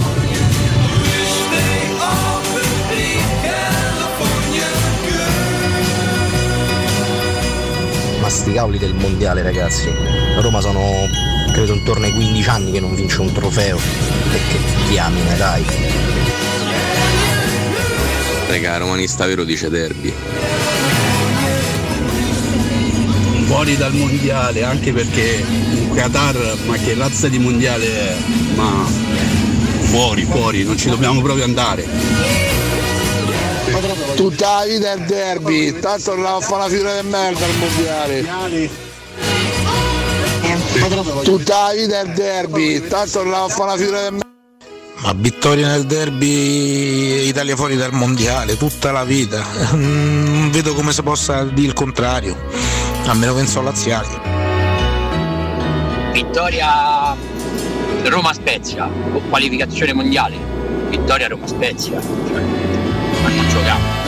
Ma 8.19 8.29
sti 8.29 8.53
cavoli 8.53 8.77
del 8.77 8.95
mondiale 8.95 9.43
ragazzi. 9.43 9.91
La 10.35 10.41
Roma 10.41 10.59
sono 10.61 11.07
credo 11.51 11.73
intorno 11.73 12.05
ai 12.05 12.11
15 12.11 12.49
anni 12.49 12.71
che 12.71 12.79
non 12.79 12.95
vince 12.95 13.21
un 13.21 13.31
trofeo. 13.31 13.77
E 13.77 14.39
che 14.49 14.59
diamine 14.89 15.37
dai. 15.37 15.63
Raga, 18.47 18.77
romanista 18.77 19.25
vero 19.25 19.43
dice 19.43 19.69
derby. 19.69 20.13
Fuori 23.45 23.77
dal 23.77 23.93
mondiale, 23.93 24.63
anche 24.63 24.91
perché 24.91 25.43
in 25.47 25.93
Qatar, 25.93 26.57
ma 26.65 26.75
che 26.77 26.95
razza 26.95 27.27
di 27.27 27.39
mondiale 27.39 27.85
è? 27.85 28.15
Ma 28.55 28.85
fuori, 29.81 30.25
fuori, 30.25 30.63
non 30.63 30.77
ci 30.77 30.89
dobbiamo 30.89 31.21
proprio 31.21 31.45
andare. 31.45 31.85
Tutta 34.15 34.59
la 34.59 34.65
vita 34.65 34.93
è 34.93 34.95
il 34.95 35.05
derby, 35.05 35.79
tanto 35.79 36.15
non 36.15 36.41
fa 36.41 36.57
la 36.57 36.69
figura 36.69 37.01
di 37.01 37.07
merda 37.07 37.45
il 37.45 37.57
mondiale. 37.57 38.69
Tutta 41.23 41.67
la 41.67 41.73
vita 41.73 41.99
è 41.99 42.03
il 42.03 42.13
derby, 42.13 42.87
tanto 42.87 43.23
non 43.23 43.49
fa 43.49 43.65
la 43.65 43.77
figura 43.77 44.03
di 44.03 44.11
merda. 44.11 44.23
Ma 44.97 45.13
vittoria 45.13 45.67
nel 45.67 45.85
derby 45.85 47.27
Italia 47.27 47.55
fuori 47.55 47.75
dal 47.75 47.93
mondiale, 47.93 48.57
tutta 48.57 48.91
la 48.91 49.03
vita. 49.03 49.45
Non 49.75 50.51
vedo 50.51 50.73
come 50.73 50.93
si 50.93 51.01
possa 51.01 51.43
dire 51.43 51.67
il 51.67 51.73
contrario, 51.73 52.37
almeno 53.11 53.33
penso 53.33 53.61
laziali. 53.61 54.07
Vittoria 56.11 57.15
Roma 58.03 58.33
Spezia, 58.33 58.89
qualificazione 59.29 59.93
mondiale. 59.93 60.37
Vittoria 60.89 61.27
Roma 61.27 61.47
Spezia. 61.47 61.99
Cioè, 62.01 62.41
ma 63.21 63.29
non 63.29 63.47
giochiamo. 63.49 64.03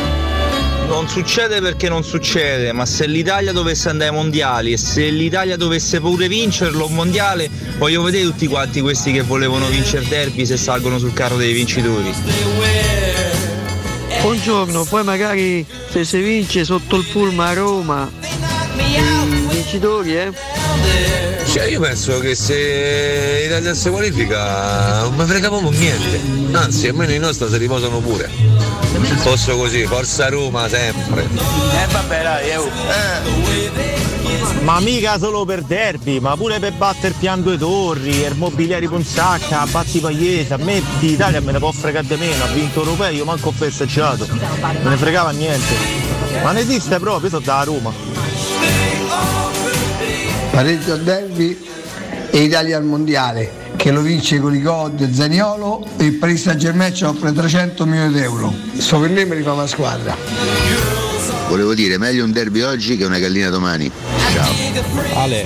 Non 0.87 1.09
succede 1.09 1.59
perché 1.59 1.89
non 1.89 2.03
succede, 2.03 2.71
ma 2.71 2.85
se 2.85 3.07
l'Italia 3.07 3.51
dovesse 3.51 3.89
andare 3.89 4.09
ai 4.11 4.15
mondiali 4.15 4.71
e 4.71 4.77
se 4.77 5.09
l'Italia 5.09 5.57
dovesse 5.57 5.99
pure 5.99 6.29
vincerlo 6.29 6.85
un 6.85 6.93
mondiale, 6.93 7.49
voglio 7.77 8.01
vedere 8.03 8.23
tutti 8.23 8.47
quanti 8.47 8.79
questi 8.79 9.11
che 9.11 9.21
volevano 9.21 9.67
vincere 9.67 10.07
derby 10.07 10.45
se 10.45 10.55
salgono 10.55 10.97
sul 10.97 11.11
carro 11.11 11.35
dei 11.35 11.51
vincitori. 11.51 12.13
Buongiorno, 14.21 14.85
poi 14.85 15.03
magari 15.03 15.65
se 15.89 16.05
si 16.05 16.19
vince 16.21 16.63
sotto 16.63 16.95
il 16.95 17.05
pullman 17.11 17.47
a 17.47 17.53
Roma, 17.53 18.09
vincitori, 19.49 20.17
eh? 20.17 20.31
Cioè 21.45 21.65
io 21.65 21.79
penso 21.79 22.19
che 22.19 22.35
se 22.35 23.41
l'Italia 23.43 23.73
si 23.73 23.89
qualifica 23.89 25.01
non 25.03 25.15
mi 25.15 25.25
frega 25.25 25.47
proprio 25.47 25.71
niente. 25.71 26.19
Anzi, 26.51 26.87
almeno 26.87 27.11
i 27.13 27.19
nostri 27.19 27.49
si 27.49 27.57
riposano 27.57 27.99
pure. 27.99 28.29
Posso 29.23 29.57
così, 29.57 29.85
forza 29.85 30.29
Roma 30.29 30.67
sempre. 30.67 31.23
Eh 31.23 31.87
vabbè 31.91 32.21
dai, 32.23 32.51
Ma 34.61 34.79
mica 34.79 35.17
solo 35.17 35.45
per 35.45 35.61
derby, 35.63 36.19
ma 36.19 36.35
pure 36.35 36.59
per 36.59 36.73
battere 36.73 37.13
pian 37.17 37.41
due 37.41 37.57
torri, 37.57 38.21
il 38.21 38.35
mobiliari 38.35 38.87
Ponsacca, 38.87 39.65
batti 39.69 39.99
Pagliese, 39.99 40.53
a 40.53 40.57
me 40.57 40.81
l'Italia 40.99 41.41
me 41.41 41.51
ne 41.53 41.59
può 41.59 41.71
fregare 41.71 42.07
di 42.07 42.15
meno, 42.15 42.43
ha 42.43 42.47
vinto 42.47 42.79
europeo, 42.79 43.11
io 43.11 43.25
manco 43.25 43.49
ho 43.49 43.51
festeggiato, 43.51 44.27
me 44.27 44.89
ne 44.89 44.97
fregava 44.97 45.31
niente. 45.31 45.73
Ma 46.43 46.51
non 46.51 46.57
esiste 46.57 46.99
proprio, 46.99 47.29
io 47.29 47.29
sono 47.29 47.45
da 47.45 47.63
Roma. 47.63 48.16
Pareggio 50.57 50.93
al 50.93 51.03
derby 51.03 51.55
e 52.31 52.37
Italia 52.39 52.77
al 52.77 52.83
mondiale 52.83 53.75
che 53.75 53.91
lo 53.91 54.01
vince 54.01 54.39
con 54.39 54.55
i 54.55 54.61
gol 54.63 54.91
di 54.93 55.13
Zaniolo 55.13 55.85
e 55.97 56.05
il 56.05 56.13
Paris 56.13 56.41
Saint 56.41 56.59
Germain 56.59 56.91
ci 56.95 57.03
offre 57.03 57.31
300 57.31 57.85
milioni 57.85 58.11
di 58.11 58.21
euro. 58.21 58.51
So 58.79 58.99
per 58.99 59.11
me 59.11 59.23
mi 59.25 59.35
rifà 59.35 59.53
una 59.53 59.67
squadra. 59.67 60.17
Volevo 61.47 61.75
dire, 61.75 61.99
meglio 61.99 62.23
un 62.23 62.31
derby 62.31 62.61
oggi 62.61 62.97
che 62.97 63.05
una 63.05 63.19
gallina 63.19 63.49
domani. 63.49 63.91
Ciao. 64.33 64.51
Ale, 65.13 65.45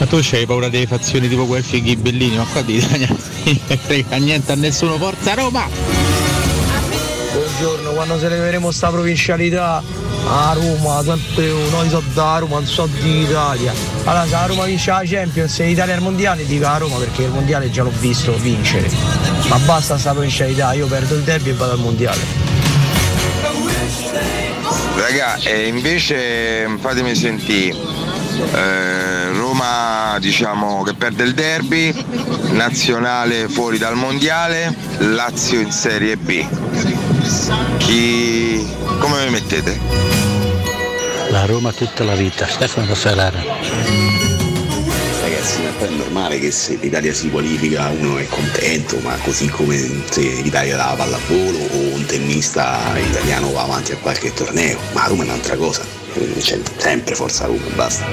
ma 0.00 0.06
tu 0.06 0.18
c'hai 0.20 0.46
paura 0.46 0.68
delle 0.68 0.88
fazioni 0.88 1.28
tipo 1.28 1.46
quel 1.46 1.62
fighi 1.62 1.94
bellini, 1.94 2.38
ma 2.38 2.44
qua 2.44 2.62
di 2.62 2.78
Italia 2.78 3.06
non 3.06 3.60
ne 3.68 3.76
frega 3.76 4.16
niente 4.16 4.50
a 4.50 4.56
nessuno, 4.56 4.98
forza 4.98 5.34
Roma! 5.34 5.64
Buongiorno, 7.32 7.90
quando 7.92 8.18
celebreremo 8.18 8.72
sta 8.72 8.88
provincialità 8.88 9.80
a 10.26 10.52
Roma, 10.52 11.02
sempre 11.02 11.52
noi 11.70 11.88
so 11.88 12.02
da 12.12 12.38
Roma, 12.38 12.56
non 12.56 12.66
so 12.66 12.86
di 12.86 13.22
Italia. 13.22 13.72
Allora 14.04 14.24
se 14.24 14.30
la 14.30 14.46
Roma 14.46 14.64
vince 14.64 14.90
la 14.90 15.02
Champions 15.04 15.58
e 15.60 15.66
l'Italia 15.66 15.94
al 15.94 16.00
mondiale, 16.00 16.44
dico 16.46 16.66
a 16.66 16.76
Roma 16.76 16.96
perché 16.96 17.22
il 17.22 17.30
mondiale 17.30 17.70
già 17.70 17.82
l'ho 17.82 17.92
visto 17.98 18.36
vincere. 18.38 18.90
Ma 19.48 19.56
basta 19.58 19.96
sta 19.98 20.12
provincialità, 20.12 20.72
io 20.72 20.86
perdo 20.86 21.14
il 21.14 21.22
derby 21.22 21.50
e 21.50 21.54
vado 21.54 21.72
al 21.72 21.78
mondiale. 21.78 22.20
Raga, 24.96 25.36
e 25.36 25.68
invece 25.68 26.68
fatemi 26.80 27.14
sentire. 27.14 27.76
eh, 28.52 29.32
Roma 29.32 30.16
diciamo 30.20 30.82
che 30.82 30.94
perde 30.94 31.22
il 31.24 31.34
derby, 31.34 31.94
nazionale 32.50 33.48
fuori 33.48 33.78
dal 33.78 33.94
mondiale, 33.94 34.74
Lazio 34.98 35.60
in 35.60 35.70
Serie 35.70 36.16
B. 36.16 36.44
Chi 37.78 38.66
come 38.98 39.24
vi 39.24 39.30
mettete? 39.30 39.78
La 41.30 41.44
Roma 41.44 41.72
tutta 41.72 42.04
la 42.04 42.14
vita, 42.14 42.46
Stefano 42.46 42.86
Passalare. 42.86 43.44
Ragazzi, 45.20 45.62
ma 45.62 45.70
poi 45.78 45.88
è 45.88 45.90
normale 45.90 46.38
che 46.38 46.50
se 46.50 46.78
l'Italia 46.80 47.12
si 47.12 47.30
qualifica 47.30 47.88
uno 47.88 48.18
è 48.18 48.26
contento, 48.26 48.98
ma 49.00 49.14
così 49.22 49.48
come 49.48 49.76
se 50.10 50.20
l'Italia 50.20 50.76
dà 50.76 50.86
la 50.86 50.94
pallavolo 50.94 51.58
o 51.58 51.94
un 51.94 52.04
tennista 52.06 52.80
italiano 52.96 53.52
va 53.52 53.62
avanti 53.62 53.92
a 53.92 53.96
qualche 53.96 54.32
torneo, 54.32 54.78
ma 54.92 55.06
Roma 55.06 55.22
è 55.22 55.26
un'altra 55.26 55.56
cosa, 55.56 55.82
c'è 56.38 56.58
sempre 56.76 57.14
forza 57.14 57.46
Roma, 57.46 57.66
basta. 57.74 58.06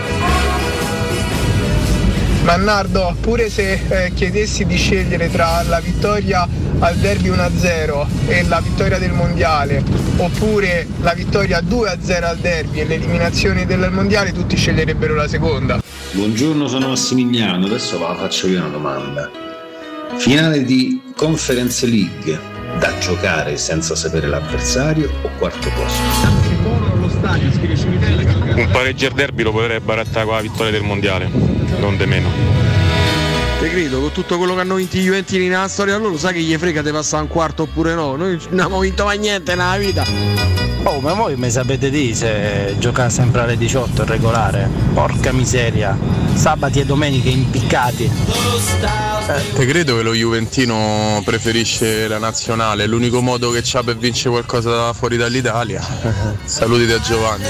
Mannardo, 2.43 3.15
pure 3.21 3.49
se 3.49 3.81
eh, 3.87 4.13
chiedessi 4.13 4.65
di 4.65 4.77
scegliere 4.77 5.31
tra 5.31 5.63
la 5.63 5.79
vittoria 5.79 6.47
al 6.79 6.95
derby 6.97 7.29
1-0 7.29 8.05
e 8.27 8.43
la 8.43 8.59
vittoria 8.59 8.97
del 8.97 9.11
mondiale, 9.11 9.83
oppure 10.17 10.87
la 11.01 11.13
vittoria 11.13 11.59
2-0 11.59 12.23
al 12.23 12.37
derby 12.37 12.79
e 12.79 12.85
l'eliminazione 12.85 13.65
del 13.65 13.89
mondiale, 13.91 14.31
tutti 14.31 14.55
sceglierebbero 14.55 15.15
la 15.15 15.27
seconda. 15.27 15.81
Buongiorno, 16.11 16.67
sono 16.67 16.89
Massimiliano, 16.89 17.65
adesso 17.65 17.99
la 17.99 18.15
faccio 18.15 18.47
io 18.47 18.59
una 18.59 18.69
domanda. 18.69 19.29
Finale 20.17 20.63
di 20.63 21.01
Conference 21.15 21.85
League, 21.85 22.39
da 22.79 22.97
giocare 22.99 23.57
senza 23.57 23.95
sapere 23.95 24.27
l'avversario 24.27 25.09
o 25.21 25.29
quarto 25.37 25.69
posto? 25.69 26.53
Un 28.55 28.69
pareggio 28.71 29.07
al 29.07 29.13
derby 29.13 29.43
lo 29.43 29.51
potrei 29.51 29.79
barattare 29.79 30.25
con 30.25 30.35
la 30.35 30.41
vittoria 30.41 30.71
del 30.71 30.83
mondiale, 30.83 31.29
non 31.79 31.97
de 31.97 32.05
meno. 32.05 32.84
Te 33.59 33.69
credo, 33.69 34.01
con 34.01 34.11
tutto 34.11 34.37
quello 34.37 34.53
che 34.53 34.61
hanno 34.61 34.75
vinto 34.75 34.97
i 34.97 35.01
Juventini 35.01 35.47
nella 35.47 35.67
storia 35.67 35.97
loro, 35.97 36.17
sai 36.17 36.33
che 36.33 36.41
gli 36.41 36.55
frega 36.57 36.81
di 36.81 36.91
passare 36.91 37.23
un 37.23 37.29
quarto 37.29 37.63
oppure 37.63 37.93
no? 37.93 38.15
Noi 38.15 38.37
non 38.49 38.59
abbiamo 38.59 38.79
vinto 38.79 39.05
mai 39.05 39.17
niente 39.17 39.55
nella 39.55 39.77
vita. 39.77 40.03
Oh, 40.83 40.99
ma 40.99 41.13
voi 41.13 41.35
mi 41.35 41.49
sapete 41.49 41.89
dire 41.89 42.13
se 42.13 42.75
giocare 42.77 43.09
sempre 43.09 43.41
alle 43.41 43.57
18 43.57 44.03
è 44.03 44.05
regolare? 44.05 44.69
Porca 44.93 45.31
miseria. 45.31 45.97
Sabati 46.35 46.81
e 46.81 46.85
domeniche 46.85 47.29
impiccati. 47.29 48.03
Eh, 48.03 49.53
te 49.53 49.65
credo 49.65 49.95
che 49.95 50.03
lo 50.03 50.13
Juventino 50.13 51.21
preferisce 51.25 52.07
la 52.07 52.19
nazionale, 52.19 52.83
è 52.83 52.87
l'unico 52.87 53.21
modo 53.21 53.49
che 53.49 53.61
c'ha 53.63 53.81
per 53.81 53.97
vincere 53.97 54.29
qualcosa 54.29 54.93
fuori 54.93 55.17
dall'Italia. 55.17 55.81
Saluti 56.45 56.85
da 56.85 56.99
Giovanni. 56.99 57.45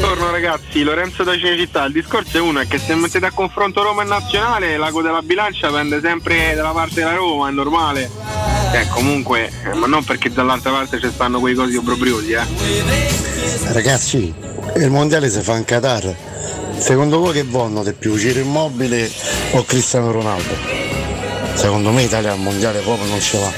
Buongiorno 0.00 0.29
ragazzi, 0.40 0.82
Lorenzo 0.82 1.22
da 1.22 1.36
Cinecittà, 1.36 1.84
il 1.84 1.92
discorso 1.92 2.38
è 2.38 2.40
uno 2.40 2.60
è 2.60 2.66
che 2.66 2.78
se 2.78 2.94
mettete 2.94 3.26
a 3.26 3.30
confronto 3.30 3.82
Roma 3.82 4.02
e 4.02 4.06
Nazionale, 4.06 4.78
l'ago 4.78 5.02
della 5.02 5.20
bilancia 5.20 5.70
pende 5.70 6.00
sempre 6.00 6.54
dalla 6.54 6.70
parte 6.70 6.94
della 6.94 7.12
Roma, 7.12 7.50
è 7.50 7.52
normale. 7.52 8.10
Eh, 8.72 8.88
comunque, 8.88 9.52
eh, 9.64 9.74
ma 9.74 9.86
non 9.86 10.02
perché 10.02 10.30
dall'altra 10.30 10.70
parte 10.70 10.98
ci 10.98 11.10
stanno 11.12 11.40
quei 11.40 11.54
cosi 11.54 11.76
obbrobriosi, 11.76 12.32
eh. 12.32 12.46
Ragazzi, 13.72 14.32
il 14.76 14.90
mondiale 14.90 15.28
si 15.28 15.42
fa 15.42 15.56
in 15.56 15.64
Qatar. 15.66 16.16
Secondo 16.78 17.18
voi 17.18 17.34
che 17.34 17.44
vanno 17.44 17.84
di 17.84 17.92
più, 17.92 18.16
Ciro 18.16 18.40
Immobile 18.40 19.10
o 19.52 19.62
Cristiano 19.64 20.10
Ronaldo? 20.10 20.56
Secondo 21.52 21.90
me 21.90 22.04
Italia 22.04 22.32
al 22.32 22.38
mondiale 22.38 22.80
proprio 22.80 23.10
non 23.10 23.20
ce 23.20 23.38
va. 23.38 23.52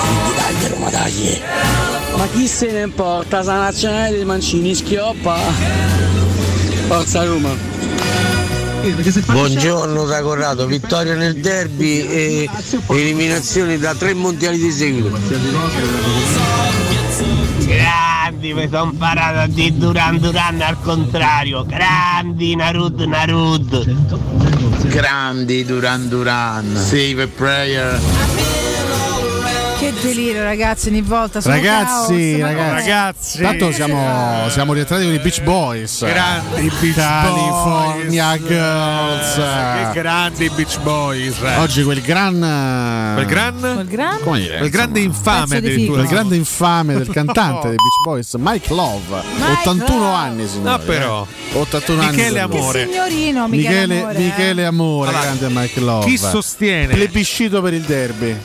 Quindi 0.00 0.34
dai 0.34 0.68
Roma 0.68 0.90
dai. 0.90 1.42
Ma 2.16 2.26
chi 2.32 2.48
se 2.48 2.72
ne 2.72 2.82
importa? 2.82 3.44
Sa 3.44 3.58
nazionale 3.58 4.16
dei 4.16 4.24
Mancini 4.24 4.74
schioppa. 4.74 6.23
Forza 6.86 7.24
Roma. 7.24 7.50
Buongiorno 9.26 10.04
da 10.04 10.20
Corrado, 10.20 10.66
vittoria 10.66 11.14
nel 11.14 11.40
derby 11.40 12.00
e 12.06 12.50
eliminazioni 12.88 13.78
da 13.78 13.94
tre 13.94 14.12
mondiali 14.12 14.58
di 14.58 14.70
seguito. 14.70 15.18
Grandi 17.64 18.52
mi 18.52 18.68
sono 18.70 18.90
imparato 18.90 19.38
a 19.38 19.46
dire 19.46 19.72
Duran 19.72 20.18
Duran 20.18 20.60
al 20.60 20.76
contrario. 20.82 21.64
Grandi 21.64 22.54
Narud 22.54 23.00
Narud. 23.00 24.88
Grandi 24.88 25.64
Duran 25.64 26.08
Duran. 26.08 26.76
Save 26.76 27.22
a 27.22 27.26
prayer. 27.28 28.00
Delirio, 30.00 30.42
ragazzi, 30.42 30.88
ogni 30.88 31.00
volta. 31.02 31.40
Sono 31.40 31.54
Ragazzi, 31.54 32.36
caos, 32.38 32.40
ragazzi? 32.40 32.72
Ragazzi. 32.74 33.42
Tanto 33.42 33.72
siamo, 33.72 34.48
siamo 34.50 34.72
rientrati 34.72 35.04
con 35.04 35.12
i 35.14 35.18
Beach 35.18 35.42
Boys. 35.42 36.04
Grandi 36.04 36.70
Beach 36.80 36.94
California 36.94 38.36
Girls. 38.38 39.34
Che 39.34 40.00
grandi 40.00 40.50
Beach 40.50 40.80
Boys. 40.80 41.36
Oggi 41.58 41.82
quel 41.84 42.00
gran. 42.02 43.14
Quel 43.14 43.26
gran? 43.26 43.58
Quel 43.60 43.86
gran? 43.86 44.20
Come 44.22 44.40
dire? 44.40 44.58
Quel 44.58 44.70
grande 44.70 45.00
infame 45.00 45.56
addirittura. 45.56 45.98
Quel 46.02 46.08
grande 46.12 46.36
infame 46.36 46.94
del 46.94 47.08
cantante 47.12 47.68
dei 47.68 47.76
Beach 47.76 48.02
Boys, 48.04 48.34
Mike 48.38 48.74
Love. 48.74 49.22
81 49.60 50.12
anni, 50.14 50.46
signore. 50.48 50.70
Ah, 50.70 50.78
però. 50.78 51.26
eh. 51.52 51.58
81 51.58 52.00
anni. 52.02 52.10
Michele 52.16 52.28
signore. 52.40 52.58
Amore. 52.58 52.84
Signorino, 52.84 53.48
Michele, 53.48 53.86
Michele 53.86 53.94
Amore, 54.00 54.18
Michele, 54.18 54.62
eh. 54.62 54.64
Amore, 54.64 55.08
Allora, 55.08 55.22
grande 55.24 55.48
Mike 55.48 55.80
Love. 55.80 56.06
Chi 56.06 56.18
sostiene? 56.18 56.92
Plebiscito 56.94 57.62
per 57.62 57.72
il 57.74 57.82
derby. 57.82 58.36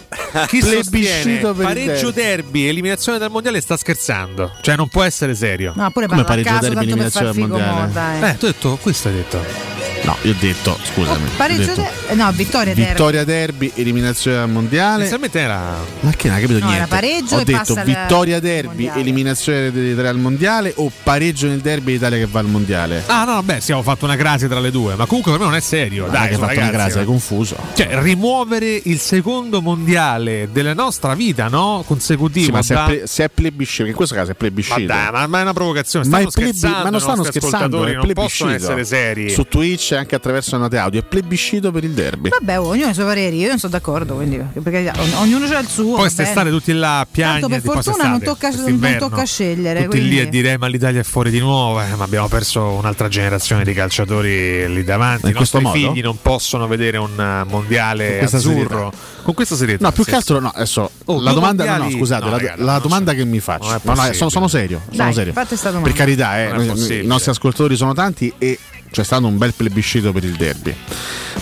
Chi 0.47 0.61
sostiene 0.61 1.38
Plebiscito 1.39 1.53
per 1.53 1.77
il 1.77 1.85
pareggio 1.85 2.11
derby. 2.11 2.67
eliminazione 2.67 3.17
dal 3.17 3.29
mondiale 3.31 3.61
sta 3.61 3.77
scherzando. 3.77 4.53
Cioè 4.61 4.75
non 4.75 4.87
può 4.87 5.03
essere 5.03 5.35
serio. 5.35 5.73
No, 5.75 5.89
pure 5.91 6.07
Come 6.07 6.23
pareggio 6.23 6.49
caso, 6.49 6.61
derby, 6.61 6.75
per 6.75 6.83
eliminazione 6.83 7.33
figo 7.33 7.55
al 7.55 7.61
mo, 7.61 7.71
mondiale? 7.73 7.91
dai. 8.19 8.31
Eh, 8.31 8.37
tu 8.37 8.45
hai 8.45 8.51
detto, 8.51 8.77
questo 8.81 9.07
hai 9.07 9.13
detto. 9.15 9.88
No, 10.03 10.15
io 10.23 10.31
ho 10.31 10.35
detto, 10.39 10.77
scusami. 10.83 11.25
ho 11.27 11.31
Pareggio 11.37 11.65
detto, 11.65 11.87
de- 12.07 12.15
no, 12.15 12.31
vittoria 12.31 12.73
derby. 12.73 12.89
Vittoria 12.91 13.23
derby, 13.23 13.71
eliminazione 13.75 14.37
al 14.37 14.49
mondiale. 14.49 14.99
Inizialmente 14.99 15.39
era. 15.39 15.75
Ma 15.99 16.11
che 16.11 16.27
non 16.27 16.35
hai 16.37 16.41
capito 16.41 16.59
No, 16.59 16.65
era 16.67 16.73
niente? 16.75 16.89
pareggio 16.95 17.35
Ho 17.35 17.39
e 17.39 17.43
detto 17.43 17.57
passa 17.59 17.79
al 17.81 17.85
vittoria 17.85 18.39
derby, 18.39 18.67
mondiale. 18.67 18.99
eliminazione 19.01 19.71
dell'Italia 19.71 20.09
al 20.09 20.17
mondiale 20.17 20.73
o 20.77 20.91
pareggio 21.03 21.47
nel 21.47 21.59
derby 21.59 21.93
Italia 21.95 22.17
che 22.17 22.27
va 22.29 22.39
al 22.39 22.47
mondiale. 22.47 23.03
Ah, 23.07 23.23
no, 23.25 23.43
beh, 23.43 23.55
sì, 23.55 23.71
abbiamo 23.71 23.83
fatto 23.83 24.05
una 24.05 24.15
grazia 24.15 24.47
tra 24.47 24.59
le 24.59 24.71
due. 24.71 24.95
Ma 24.95 25.05
comunque 25.05 25.31
per 25.31 25.39
me 25.41 25.45
non 25.47 25.55
è 25.55 25.59
serio. 25.61 26.05
Non 26.05 26.15
è 26.15 26.17
Dai, 26.17 26.27
che 26.29 26.33
hai 26.33 26.39
fatto 26.39 26.51
una 26.53 26.61
ragazzi, 26.61 26.77
grazia, 26.77 26.99
hai 27.01 27.05
confuso. 27.05 27.57
Cioè, 27.75 27.89
rimuovere 28.01 28.81
il 28.85 28.99
secondo 28.99 29.61
mondiale 29.61 30.49
della 30.51 30.73
nostra 30.73 31.13
vita, 31.13 31.47
no? 31.49 31.83
Consecutivo. 31.85 32.45
Sì, 32.45 32.51
ma 32.51 32.61
se 32.61 32.75
è, 32.75 32.83
ple- 32.85 33.07
se 33.07 33.23
è 33.25 33.29
plebiscito, 33.29 33.87
in 33.87 33.93
questo 33.95 34.15
caso 34.15 34.27
è 34.31 34.33
Ma 34.33 34.37
plebiscito. 34.37 34.85
dai, 34.85 35.11
ma, 35.11 35.27
ma 35.27 35.39
è 35.39 35.41
una 35.41 35.53
provocazione. 35.53 36.05
Ma, 36.07 36.17
Stanno 36.17 36.29
è 36.29 36.31
plebi- 36.31 36.59
ma 36.83 36.89
non 36.89 36.99
stanno 36.99 37.23
scherzando, 37.23 37.55
ascoltatori 37.57 37.91
è 37.91 37.95
non 37.95 38.13
possono 38.13 38.49
plebiscito. 38.49 38.79
essere 38.81 38.85
seri. 38.85 39.29
Su 39.29 39.43
Twitch 39.47 39.88
e 39.95 39.97
anche 39.97 40.15
attraverso 40.15 40.57
note 40.57 40.77
audio, 40.77 40.99
è 40.99 41.03
plebiscito 41.03 41.71
per 41.71 41.83
il 41.83 41.91
derby. 41.91 42.29
Vabbè, 42.29 42.59
oh, 42.59 42.67
ognuno 42.67 42.87
ha 42.87 42.89
i 42.91 42.93
suoi 42.93 43.05
pareri, 43.05 43.37
io 43.37 43.47
non 43.47 43.59
sono 43.59 43.71
d'accordo, 43.71 44.15
quindi 44.15 44.37
perché 44.37 44.91
ogn- 44.97 45.13
ognuno 45.15 45.45
ha 45.45 45.59
il 45.59 45.67
suo. 45.67 45.95
Poi 45.95 46.09
stare 46.09 46.49
tutti 46.49 46.73
là 46.73 46.99
a 46.99 47.07
piangere. 47.09 47.41
Tanto 47.41 47.71
per 47.71 47.83
fortuna 47.83 48.09
non 48.09 48.21
tocca, 48.21 48.49
non 48.49 48.95
tocca 48.99 49.23
scegliere. 49.23 49.83
Tutti 49.83 49.97
quindi- 49.97 50.09
lì 50.09 50.19
a 50.19 50.27
dire 50.27 50.57
ma 50.57 50.67
l'Italia 50.67 50.99
è 51.01 51.03
fuori 51.03 51.29
di 51.29 51.39
nuovo, 51.39 51.81
eh, 51.81 51.95
ma 51.95 52.03
abbiamo 52.03 52.27
perso 52.27 52.63
un'altra 52.63 53.07
generazione 53.07 53.63
di 53.63 53.73
calciatori 53.73 54.71
lì 54.73 54.83
davanti. 54.83 55.25
In 55.25 55.31
I 55.31 55.39
nostri 55.39 55.61
questo 55.61 55.61
modo? 55.61 55.93
figli 55.93 56.03
non 56.03 56.17
possono 56.21 56.67
vedere 56.67 56.97
un 56.97 57.19
eh, 57.19 57.43
mondiale 57.49 58.19
Con 58.19 58.27
azzurro 58.37 58.93
con 59.23 59.33
questa 59.33 59.55
serietà. 59.55 59.85
No, 59.85 59.91
più 59.91 60.03
sì, 60.03 60.09
che 60.09 60.15
altro, 60.15 60.39
no, 60.39 60.51
adesso 60.53 60.89
Oh, 61.05 61.19
la 61.21 61.31
domanda. 61.33 61.65
No, 61.77 61.83
no, 61.85 61.89
scusate, 61.89 62.23
no, 62.25 62.31
la, 62.31 62.37
raga, 62.37 62.53
no, 62.57 62.65
la 62.65 62.79
domanda 62.79 63.13
che 63.13 63.25
mi 63.25 63.39
faccio. 63.39 63.79
No, 63.83 63.93
no, 63.93 64.13
sono, 64.13 64.29
sono 64.29 64.47
serio. 64.47 64.81
Sono 64.91 65.03
Dai, 65.03 65.13
serio. 65.13 65.33
Per 65.33 65.93
carità, 65.93 66.39
eh, 66.39 67.01
i 67.01 67.05
nostri 67.05 67.31
ascoltatori 67.31 67.75
sono 67.75 67.93
tanti 67.93 68.31
e 68.37 68.57
c'è 68.91 69.03
stato 69.03 69.27
un 69.27 69.37
bel 69.37 69.53
plebiscito 69.53 70.11
per 70.11 70.23
il 70.23 70.35
derby. 70.35 70.75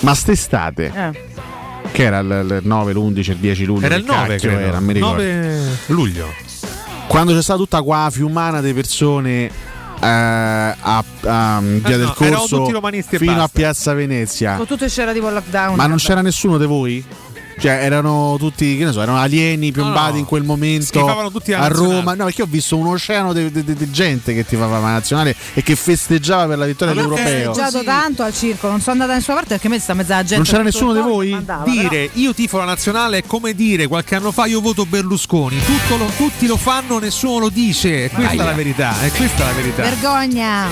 Ma 0.02 0.14
st'estate, 0.14 0.92
Eh. 0.96 1.26
che 1.92 2.04
era 2.04 2.20
il, 2.20 2.60
il 2.62 2.68
9, 2.68 2.94
l'11, 2.94 3.18
il 3.32 3.38
10 3.38 3.66
luglio, 3.66 3.86
Era 3.86 3.96
il 3.96 4.04
9, 4.06 4.28
cacchio 4.28 4.50
credo. 4.50 4.66
era, 4.66 4.76
non 4.78 4.84
mi 4.86 4.94
ricordo. 4.94 5.24
9 5.24 5.62
luglio. 5.88 6.28
Quando 7.08 7.34
c'è 7.34 7.42
stata 7.42 7.58
tutta 7.60 7.82
qua 7.82 8.10
fiumana 8.12 8.60
di 8.62 8.74
persone 8.74 9.46
eh, 10.00 10.06
a, 10.08 11.04
a 11.24 11.60
Via 11.62 11.96
Eh, 11.96 11.98
del 11.98 12.02
no, 12.02 12.14
Corso 12.14 12.66
fino 13.08 13.42
a. 13.42 13.50
Piazza 13.52 13.94
Venezia. 13.94 14.56
Con 14.56 14.68
tutto 14.68 14.86
c'era 14.88 15.14
tipo 15.14 15.28
il 15.28 15.34
lockdown. 15.34 15.76
Ma 15.76 15.88
non 15.88 15.98
c'era 15.98 16.22
nessuno 16.22 16.58
di 16.58 16.66
voi? 16.66 17.04
Cioè, 17.60 17.72
erano 17.84 18.36
tutti, 18.38 18.78
che 18.78 18.86
ne 18.86 18.92
so, 18.92 19.02
erano 19.02 19.18
alieni 19.18 19.72
piombati 19.72 20.06
No, 20.08 20.12
no. 20.14 20.18
in 20.20 20.26
quel 20.26 20.44
momento 20.44 21.30
tutti 21.32 21.54
a 21.54 21.60
nazionale. 21.60 21.96
Roma. 21.96 22.14
No, 22.14 22.24
perché 22.26 22.42
ho 22.44 22.48
visto 22.48 22.78
un 22.78 22.88
oceano 22.88 23.34
di, 23.34 23.52
di- 23.52 23.64
di- 23.64 23.74
di 23.76 23.92
gente 23.92 24.34
che 24.34 24.46
tifava 24.46 24.80
la 24.80 24.92
nazionale 24.92 25.36
e 25.54 25.64
che 25.64 25.76
festeggiava 25.76 26.46
per 26.48 26.58
la 26.60 26.66
vittoria 26.66 26.94
ho 26.94 26.96
dell'europeo. 26.98 27.54
festeggiato 27.54 27.84
tanto 27.84 28.24
al 28.24 28.34
circo, 28.34 28.68
non 28.70 28.80
sono 28.80 28.92
andata 28.94 29.12
da 29.12 29.18
nessuna 29.18 29.36
parte 29.38 29.54
perché 29.54 29.68
a 29.68 29.70
me 29.72 29.80
sta 29.80 29.94
mezza 29.94 30.18
gente. 30.20 30.36
Non 30.36 30.44
c'era 30.46 30.62
nessuno 30.64 30.94
di 30.94 31.00
voi? 31.00 31.30
mandava, 31.32 31.64
però- 31.64 31.82
Dire 31.90 32.10
io 32.14 32.34
tifo 32.34 32.58
la 32.58 32.66
nazionale 32.66 33.18
è 33.20 33.24
come 33.26 33.54
dire 33.54 33.88
qualche 33.88 34.16
anno 34.16 34.32
fa 34.32 34.46
io 34.46 34.62
voto 34.62 34.86
Berlusconi. 34.86 35.58
Tutto 35.64 35.98
lo- 35.98 36.12
tutti 36.16 36.46
lo 36.48 36.58
fanno, 36.58 37.00
nessuno 37.00 37.40
lo 37.40 37.50
dice. 37.50 38.10
Questa 38.14 38.34
è 38.34 38.36
la 38.36 38.54
verità. 38.54 38.94
E 39.02 39.10
questa 39.12 39.44
è 39.44 39.46
la 39.48 39.54
verità. 39.54 39.82
Vergogna. 39.84 40.68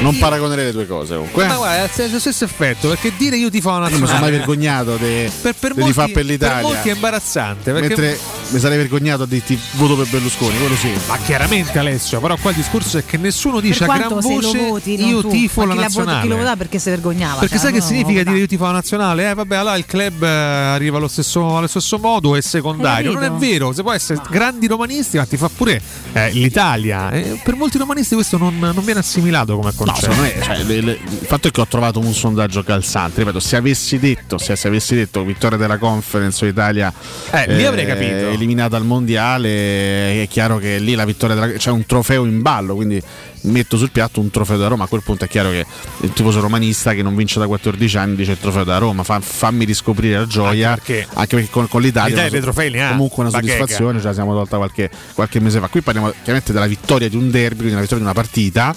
Non 0.00 0.16
paragonerei 0.18 0.66
le 0.66 0.72
due 0.72 0.86
cose 0.86 1.14
comunque. 1.14 1.46
Ma 1.46 1.56
guarda, 1.56 1.90
è 2.02 2.08
lo 2.08 2.18
stesso 2.20 2.44
effetto, 2.44 2.88
perché 2.88 3.12
dire 3.16 3.36
io 3.36 3.48
tifo 3.50 3.70
la 3.70 3.88
Io 3.88 3.98
mi 3.98 4.06
sono 4.06 4.20
mai 4.20 4.30
nazionale 4.30 4.36
vergognato 4.36 4.96
di 4.96 5.30
per, 5.40 5.54
per 5.58 5.74
molti, 5.76 5.92
tifare 6.26 6.36
per 6.38 6.56
l'Italia. 6.56 6.62
molti 6.74 6.88
è 6.88 6.92
imbarazzante. 6.94 7.72
Perché 7.72 7.88
Mentre 7.88 8.18
mi 8.50 8.58
sarei 8.58 8.76
vergognato 8.76 9.24
di 9.24 9.34
dirti 9.36 9.58
voto 9.72 9.96
per 9.96 10.06
Berlusconi, 10.08 10.56
quello 10.58 10.76
sì. 10.76 10.90
Ma 11.08 11.16
chiaramente 11.18 11.78
Alessio, 11.78 12.20
però 12.20 12.36
qua 12.40 12.50
il 12.50 12.56
discorso 12.56 12.98
è 12.98 13.04
che 13.04 13.16
nessuno 13.16 13.60
dice 13.60 13.84
a 13.84 13.86
gran 13.96 14.18
voce 14.20 14.56
lo 14.58 14.68
voti, 14.68 15.04
io 15.06 15.20
tu, 15.20 15.30
tifo 15.30 15.60
ma 15.60 15.66
la 15.66 15.72
vota- 15.74 15.82
nazionale. 15.86 16.22
Chi 16.22 16.28
lo 16.28 16.36
votava 16.36 16.56
perché 16.56 16.78
si 16.78 16.90
vergognava. 16.90 17.40
Perché 17.40 17.54
cioè, 17.56 17.64
sai 17.64 17.72
che 17.72 17.78
no, 17.78 17.84
significa 17.84 18.18
no, 18.22 18.24
dire 18.30 18.38
io 18.38 18.46
tifo 18.46 18.64
la 18.64 18.70
nazionale? 18.72 19.30
Eh 19.30 19.34
vabbè, 19.34 19.56
allora 19.56 19.76
il 19.76 19.86
club 19.86 20.22
eh, 20.22 20.26
arriva 20.26 20.96
allo 20.96 21.08
stesso, 21.08 21.56
allo 21.56 21.66
stesso 21.66 21.98
modo, 21.98 22.34
è 22.36 22.40
secondario. 22.40 23.12
Non 23.12 23.24
è 23.24 23.30
vero, 23.32 23.72
se 23.72 23.82
può 23.82 23.92
essere 23.92 24.20
grandi 24.30 24.66
romanisti, 24.66 25.16
ma 25.18 25.24
ti 25.24 25.36
fa 25.36 25.48
pure 25.54 25.80
eh, 26.12 26.30
l'Italia. 26.32 27.10
Eh, 27.10 27.40
per 27.42 27.54
molti 27.56 27.78
romanisti 27.78 28.14
questo 28.14 28.38
non, 28.38 28.56
non 28.58 28.84
viene 28.84 29.00
assimilato 29.00 29.56
come 29.56 29.72
No, 29.76 29.84
concetto. 29.92 30.14
me 30.20 30.34
cioè, 30.42 30.62
le- 30.62 30.80
le- 30.80 30.92
il 31.02 31.26
fatto 31.26 31.48
è 31.48 31.50
che 31.50 31.60
ho 31.60 31.66
trovato 31.66 31.98
un 31.98 32.12
sondaggio 32.14 32.62
calzante. 32.62 33.20
Ripeto, 33.20 33.40
se 33.40 33.56
avessi 33.56 33.98
detto, 33.98 34.38
se, 34.38 34.56
se 34.56 34.68
avessi 34.68 34.94
detto 34.94 35.22
vittoria 35.24 35.58
della 35.58 35.76
conference 35.78 36.14
o 36.18 36.46
Italia 36.46 36.92
Eh, 37.30 37.54
lì 37.54 37.64
avrei 37.64 37.86
capito. 37.86 38.28
eliminata 38.28 38.76
al 38.76 38.84
mondiale, 38.84 40.22
è 40.22 40.28
chiaro 40.28 40.58
che 40.58 40.78
lì 40.78 40.94
la 40.94 41.04
vittoria 41.04 41.34
della, 41.34 41.52
c'è 41.52 41.70
un 41.70 41.84
trofeo 41.86 42.24
in 42.24 42.42
ballo, 42.42 42.74
quindi 42.74 43.00
metto 43.42 43.76
sul 43.76 43.90
piatto 43.90 44.20
un 44.20 44.30
trofeo 44.30 44.56
da 44.56 44.66
Roma. 44.68 44.84
A 44.84 44.86
quel 44.88 45.02
punto 45.02 45.24
è 45.24 45.28
chiaro 45.28 45.50
che 45.50 45.64
il 46.02 46.12
tifoso 46.12 46.40
romanista 46.40 46.94
che 46.94 47.02
non 47.02 47.14
vince 47.14 47.38
da 47.38 47.46
14 47.46 47.96
anni 47.96 48.16
dice 48.16 48.32
il 48.32 48.38
trofeo 48.40 48.64
da 48.64 48.78
Roma. 48.78 49.02
Fa- 49.04 49.20
fammi 49.20 49.64
riscoprire 49.64 50.18
la 50.18 50.26
gioia, 50.26 50.70
Anche 50.70 50.82
perché- 50.94 51.06
anche 51.14 51.36
perché 51.36 51.50
con, 51.50 51.68
con 51.68 51.80
l'Italia, 51.82 52.08
L'Italia 52.08 52.30
una- 52.32 52.40
trofei 52.40 52.70
ne 52.70 52.84
ha. 52.84 52.88
comunque 52.90 53.22
una 53.22 53.30
Bacheca. 53.32 53.52
soddisfazione 53.56 53.98
ce 54.00 54.06
la 54.06 54.12
siamo 54.14 54.34
tolta 54.34 54.56
qualche, 54.56 54.90
qualche 55.14 55.40
mese 55.40 55.60
fa. 55.60 55.68
Qui 55.68 55.80
parliamo 55.80 56.10
chiaramente 56.10 56.52
della 56.52 56.66
vittoria 56.66 57.08
di 57.08 57.16
un 57.16 57.30
derby, 57.30 57.56
quindi 57.56 57.74
la 57.74 57.80
vittoria 57.80 58.04
di 58.04 58.10
una 58.10 58.14
partita 58.20 58.74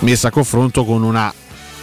messa 0.00 0.28
a 0.28 0.30
confronto 0.30 0.84
con 0.84 1.02
una 1.02 1.32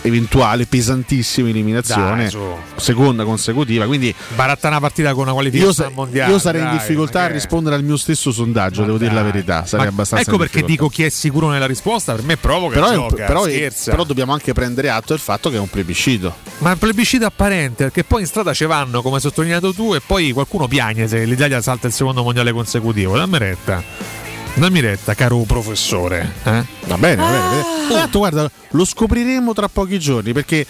eventuale 0.08 0.66
pesantissima 0.66 1.50
eliminazione 1.50 2.30
Dai, 2.30 2.42
seconda 2.76 3.24
consecutiva 3.24 3.86
quindi 3.86 4.14
Baratta 4.36 4.68
una 4.68 4.80
partita 4.80 5.12
con 5.14 5.22
una 5.22 5.30
io, 5.30 5.34
qualificazione 5.36 5.74
sa- 5.74 5.86
al 5.86 5.94
mondiale. 5.94 6.32
io 6.32 6.40
sarei 6.40 6.62
in 6.62 6.68
dai, 6.68 6.78
difficoltà 6.78 7.20
ma 7.20 7.26
a 7.26 7.30
rispondere 7.30 7.76
al 7.76 7.84
mio 7.84 7.98
stesso 7.98 8.32
sondaggio 8.32 8.84
devo 8.84 8.98
dire 8.98 9.14
la 9.14 9.24
verità 9.24 9.66
sarei 9.66 9.86
Ma 9.86 9.92
abbastanza 9.92 10.24
ecco 10.24 10.34
in 10.34 10.40
perché 10.40 10.62
difficoltà. 10.62 10.84
dico 10.84 10.96
chi 10.96 11.04
è 11.04 11.10
sicuro 11.10 11.50
nella 11.50 11.68
risposta, 11.68 12.14
per 12.14 12.24
me 12.24 12.38
provoca, 12.38 12.76
però, 12.80 12.94
gioca, 12.94 13.26
però 13.26 13.46
però 13.86 14.04
dobbiamo 14.04 14.34
anche 14.34 14.54
prendere 14.54 14.90
atto 14.90 15.14
del 15.14 15.20
fatto 15.20 15.50
che 15.50 15.56
è 15.58 15.60
un 15.60 15.70
plebiscito 15.70 16.36
Ma 16.60 16.70
è 16.70 16.74
un 16.74 16.80
plebiscito 16.80 17.26
apparente, 17.26 17.84
perché 17.86 18.04
poi 18.04 18.22
in 18.22 18.28
strada 18.28 18.54
ci 18.54 18.66
vanno, 18.66 19.02
come 19.02 19.16
hai 19.16 19.22
sottolineato 19.22 19.74
tu, 19.74 19.94
e 19.94 20.02
poi 20.06 20.32
qualcuno 20.32 20.68
piagne 20.68 21.08
se 21.08 21.24
l'Italia 21.26 21.62
salta 21.62 21.88
il 21.88 21.94
secondo 21.94 22.24
mondiale 22.24 22.52
consecutivo. 22.52 23.16
Dammi 23.18 23.38
retta. 23.38 24.27
Dammi 24.58 24.80
retta, 24.80 25.14
caro 25.14 25.38
professore. 25.42 26.34
eh? 26.44 26.66
Va 26.88 26.98
bene, 26.98 27.16
va 27.22 27.30
bene. 27.30 27.38
Ah. 27.38 27.62
va 27.62 27.88
bene. 27.88 27.94
Ho 27.94 28.06
detto, 28.06 28.18
guarda, 28.18 28.52
lo 28.72 28.86
scopriremo 28.86 29.54
tra 29.54 29.68
pochi 29.70 30.00
giorni 30.00 30.34
perché 30.34 30.66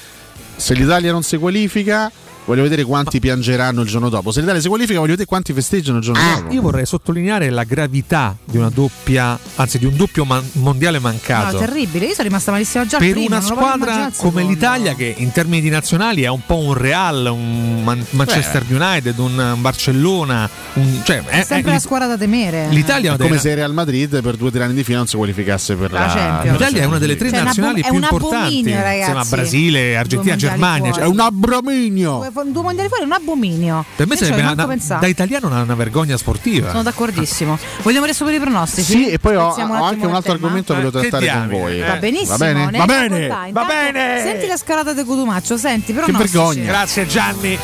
se 0.57 0.73
l'Italia 0.73 1.11
non 1.11 1.23
si 1.23 1.37
qualifica, 1.37 2.11
voglio 2.47 2.63
vedere 2.63 2.83
quanti 2.83 3.19
piangeranno 3.19 3.81
il 3.81 3.87
giorno 3.87 4.09
dopo. 4.09 4.31
Se 4.31 4.39
l'Italia 4.39 4.61
si 4.61 4.67
qualifica, 4.67 4.97
voglio 4.97 5.11
vedere 5.11 5.27
quanti 5.27 5.53
festeggiano 5.53 5.97
il 5.99 6.03
giorno 6.03 6.21
dopo. 6.21 6.47
Ah, 6.47 6.51
Io 6.53 6.61
vorrei 6.61 6.85
sottolineare 6.85 7.49
la 7.49 7.63
gravità 7.63 8.35
di 8.43 8.57
una 8.57 8.69
doppia, 8.73 9.37
anzi 9.55 9.77
di 9.77 9.85
un 9.85 9.95
doppio 9.95 10.25
man- 10.25 10.43
mondiale 10.53 10.97
No, 10.97 11.03
mancato. 11.03 11.57
terribile. 11.57 12.05
Io 12.07 12.13
sono 12.13 12.27
rimasta 12.27 12.51
malissimo 12.51 12.85
già 12.85 12.97
per 12.97 13.11
primo, 13.11 13.27
una 13.27 13.41
squadra 13.41 14.09
come 14.17 14.43
l'Italia, 14.43 14.95
che 14.95 15.13
in 15.17 15.31
termini 15.31 15.61
di 15.61 15.69
nazionali 15.69 16.23
è 16.23 16.27
un 16.29 16.41
po' 16.45 16.57
un 16.57 16.73
Real, 16.73 17.27
un 17.31 17.83
Man- 17.83 18.05
Manchester 18.11 18.63
United, 18.69 19.17
un 19.19 19.55
Barcellona, 19.59 20.49
un- 20.73 21.01
cioè, 21.03 21.23
è, 21.25 21.41
È 21.41 21.43
sempre 21.43 21.71
è- 21.71 21.73
la 21.75 21.79
squadra 21.79 22.07
da 22.07 22.17
temere. 22.17 22.69
l'Italia 22.69 23.13
È 23.13 23.17
come 23.17 23.31
una- 23.31 23.39
se 23.39 23.53
Real 23.55 23.73
Madrid 23.73 24.21
per 24.21 24.35
due 24.37 24.47
o 24.47 24.51
tre 24.51 24.63
anni 24.63 24.73
di 24.73 24.83
fila 24.83 24.97
non 24.99 25.07
si 25.07 25.15
qualificasse 25.17 25.75
per 25.75 25.91
La 25.91 25.99
la, 25.99 26.07
Champions. 26.13 26.57
L'Italia 26.57 26.81
è 26.81 26.85
una 26.85 26.97
delle 26.97 27.15
tre 27.17 27.29
Cioè, 27.29 27.43
nazionali 27.43 27.81
più 27.81 27.93
importanti 27.95 28.57
insieme 28.59 29.03
a. 29.03 29.25
Brasile, 29.27 29.97
Argentina, 29.97 30.35
Germania. 30.35 30.91
Cioè, 30.91 31.03
È 31.03 31.07
un 31.07 31.19
abbraminio. 31.19 32.31
Due, 32.43 32.61
mondiali 32.63 32.87
fuori 32.89 33.03
è 33.03 33.05
un 33.05 33.11
abominio. 33.13 33.85
per 33.95 34.07
me 34.07 34.13
Io 34.15 34.19
sarebbe 34.25 34.41
una- 34.41 34.55
da 34.99 35.07
italiano 35.07 35.47
una, 35.47 35.61
una 35.61 35.75
vergogna 35.75 36.17
sportiva. 36.17 36.69
Sono 36.69 36.83
d'accordissimo. 36.83 37.57
Vogliamo 37.81 38.05
adesso 38.05 38.25
per 38.25 38.33
i 38.33 38.39
pronostici? 38.39 38.91
Sì, 38.91 39.09
e 39.09 39.19
poi 39.19 39.35
ho, 39.35 39.47
ho 39.47 39.83
anche 39.83 40.05
un 40.05 40.13
altro 40.13 40.33
tema. 40.33 40.33
argomento 40.33 40.73
che 40.73 40.79
volevo 40.81 40.99
Eh, 40.99 41.09
trattare 41.09 41.31
con 41.47 41.59
voi. 41.59 41.81
eh. 41.81 41.85
Va 41.85 41.95
benissimo. 41.97 42.37
Va 42.37 42.45
bene? 42.45 42.65
ne 42.71 42.77
Va 42.77 42.85
bene. 42.85 43.27
Va 43.51 43.63
bene. 43.65 44.21
Senti 44.21 44.47
la 44.47 44.57
scalata 44.57 44.93
di 44.93 45.03
Cotumaccio, 45.03 45.57
senti, 45.57 45.93
però 45.93 46.05
Che 46.05 46.11
vergogna. 46.13 46.63
Grazie 46.63 47.05
Gianni. 47.07 47.57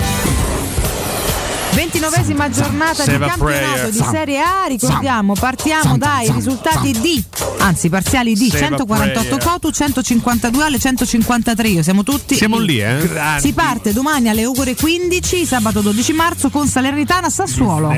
29esima 1.73 2.49
giornata 2.51 3.03
di 3.03 3.11
Save 3.11 3.25
campionato 3.25 3.89
di. 3.89 4.03
Serie 4.09 4.39
A. 4.39 4.65
Ricordiamo, 4.67 5.33
partiamo 5.33 5.97
dai 5.97 6.31
risultati 6.31 6.91
di, 6.99 7.23
anzi 7.59 7.89
parziali 7.89 8.33
di 8.35 8.49
Save 8.49 8.65
a 8.65 8.67
148 8.67 9.27
prayer. 9.27 9.43
Cotu, 9.43 9.71
152 9.71 10.63
alle 10.63 10.79
153. 10.79 11.67
Io 11.67 11.83
siamo 11.83 12.03
tutti. 12.03 12.35
Siamo 12.35 12.59
lì, 12.59 12.79
eh? 12.79 13.07
Grandi. 13.07 13.47
Si 13.47 13.53
parte 13.53 13.91
domani 13.91 14.29
alle 14.29 14.45
ore 14.45 14.75
15, 14.75 15.45
sabato 15.45 15.81
12 15.81 16.13
marzo, 16.13 16.49
con 16.49 16.67
Salernitana 16.67 17.29
Sassuolo. 17.29 17.91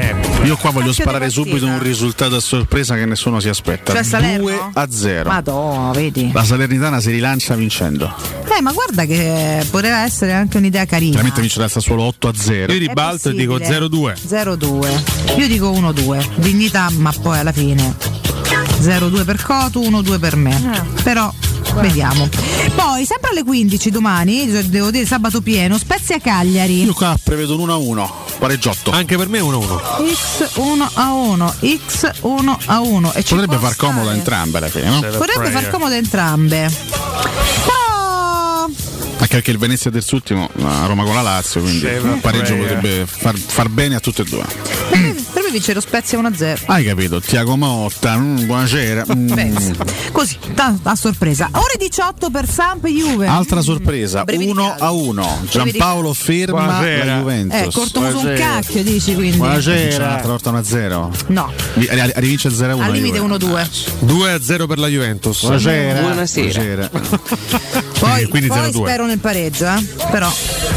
Io 0.43 0.56
qua 0.57 0.72
voglio 0.72 0.88
Cacchio 0.88 1.03
sparare 1.03 1.30
subito 1.30 1.65
un 1.65 1.80
risultato 1.80 2.35
a 2.35 2.39
sorpresa 2.39 2.95
che 2.95 3.06
nessuno 3.06 3.39
si 3.39 3.49
aspetta. 3.49 3.93
Cioè 3.93 4.03
Salerno? 4.03 4.45
2 4.45 4.60
a 4.73 4.88
0. 4.89 5.30
Madonna, 5.30 5.91
vedi. 5.91 6.31
La 6.31 6.43
Salernitana 6.43 6.99
si 7.02 7.11
rilancia 7.11 7.56
vincendo. 7.56 8.14
Eh, 8.57 8.61
ma 8.61 8.72
guarda 8.72 9.06
che 9.06 9.65
poteva 9.69 10.03
essere 10.03 10.31
anche 10.31 10.57
un'idea 10.57 10.85
carina. 10.85 11.11
Chiaramente 11.11 11.41
vince 11.41 11.60
dal 11.60 11.69
Sassuolo 11.69 12.03
8 12.03 12.27
a 12.30 12.34
0. 12.34 12.72
Io 12.72 12.80
ribalto 12.80 13.30
e 13.30 13.34
dico 13.34 13.60
possibile. 13.66 14.16
0-2. 14.16 14.16
0-2. 14.28 15.38
Io 15.40 15.48
dico 15.48 15.72
1-2. 15.72 16.28
Dignità, 16.36 16.90
ma 16.92 17.14
poi 17.22 17.40
alla 17.40 17.52
fine 17.52 17.96
0-2 18.82 19.26
per 19.26 19.42
Cotu, 19.42 19.82
1-2 19.82 20.20
per 20.20 20.36
me. 20.36 20.88
Però 21.04 21.32
vediamo. 21.76 22.30
Poi, 22.76 23.06
sempre 23.06 23.32
alle 23.32 23.44
15 23.44 23.90
domani, 23.90 24.50
devo 24.70 24.92
dire 24.92 25.06
sabato 25.06 25.42
pieno, 25.42 25.78
Spezia 25.78 26.20
Cagliari. 26.20 26.84
Io 26.84 26.94
qua 26.94 27.18
prevedo 27.22 27.56
un 27.56 27.62
1 27.62 27.74
a 27.74 27.78
1. 27.78 28.24
Pareggiotto. 28.38 28.92
Anche 28.92 29.16
per 29.16 29.30
me 29.30 29.40
1-1. 29.40 30.14
X 30.14 30.50
1 30.56 30.90
a 30.94 31.14
1, 31.14 31.54
X 31.88 32.12
1 32.22 32.60
a 32.66 32.80
1. 32.82 33.14
E 33.14 33.24
ci 33.24 33.34
Potrebbe 33.34 33.58
può 33.58 33.68
far 33.68 33.78
comodo 33.78 34.02
stare. 34.04 34.18
entrambe 34.18 34.58
alla 34.58 34.68
fine, 34.70 34.90
no? 34.90 35.00
Potrebbe 35.00 35.50
far 35.52 35.70
comodo 35.70 35.94
entrambe. 35.94 36.70
Anche 39.18 39.36
perché 39.36 39.52
il 39.52 39.58
Venezia 39.58 39.90
terzultimo 39.90 40.50
a 40.62 40.86
Roma 40.86 41.04
con 41.04 41.16
la 41.16 41.22
Lazio, 41.22 41.62
quindi 41.62 41.86
un 41.86 42.20
pareggio 42.22 42.56
prayer. 42.56 42.76
potrebbe 42.76 43.06
far, 43.06 43.36
far 43.36 43.70
bene 43.70 43.96
a 43.96 44.00
tutte 44.00 44.22
e 44.22 44.26
due. 44.26 44.46
Me 45.46 45.52
vince 45.52 45.74
lo 45.74 45.80
Spezia 45.80 46.20
1-0. 46.20 46.64
Hai 46.66 46.84
capito? 46.84 47.22
Tiago 47.22 47.56
Motta, 47.56 48.18
mm, 48.18 48.46
buonasera. 48.46 49.06
mm. 49.14 49.72
Così, 50.12 50.38
ta- 50.54 50.76
a 50.82 50.96
sorpresa. 50.96 51.50
Ore 51.52 51.76
18 51.78 52.30
per 52.30 52.50
Samp 52.50 52.88
Juve. 52.88 53.28
Altra 53.28 53.62
sorpresa, 53.62 54.24
1 54.28 54.76
a 54.80 54.92
1. 54.92 55.40
Giampaolo 55.50 56.14
ferma 56.14 56.64
Buonasera. 56.64 57.06
la 57.06 57.18
Juventus. 57.20 57.60
Eh, 57.60 57.70
cortomuso 57.72 58.20
un 58.20 58.34
cacchio, 58.36 58.84
dici 58.84 59.14
quindi. 59.14 59.38
Buonasera. 59.38 60.08
L'altra 60.08 60.30
volta 60.30 60.50
1 60.50 60.58
a 60.58 60.64
0. 60.64 61.12
No, 61.28 61.52
Rivince 61.76 62.50
0 62.50 62.72
a 62.72 62.76
1. 62.76 62.84
al 62.84 62.92
limite 62.92 63.20
1-2. 63.20 63.68
2-0 64.06 64.68
per 64.68 64.80
la 64.80 64.88
Juventus. 64.88 65.42
Buonasera. 65.42 66.00
Buonasera. 66.00 66.90
Poi, 68.00 68.26
quindi 68.28 68.50
poi 68.50 68.70
0-2. 68.70 68.72
spero 68.72 69.06
nel 69.06 69.20
pareggio, 69.20 69.66
eh. 69.66 69.84
Però, 70.12 70.32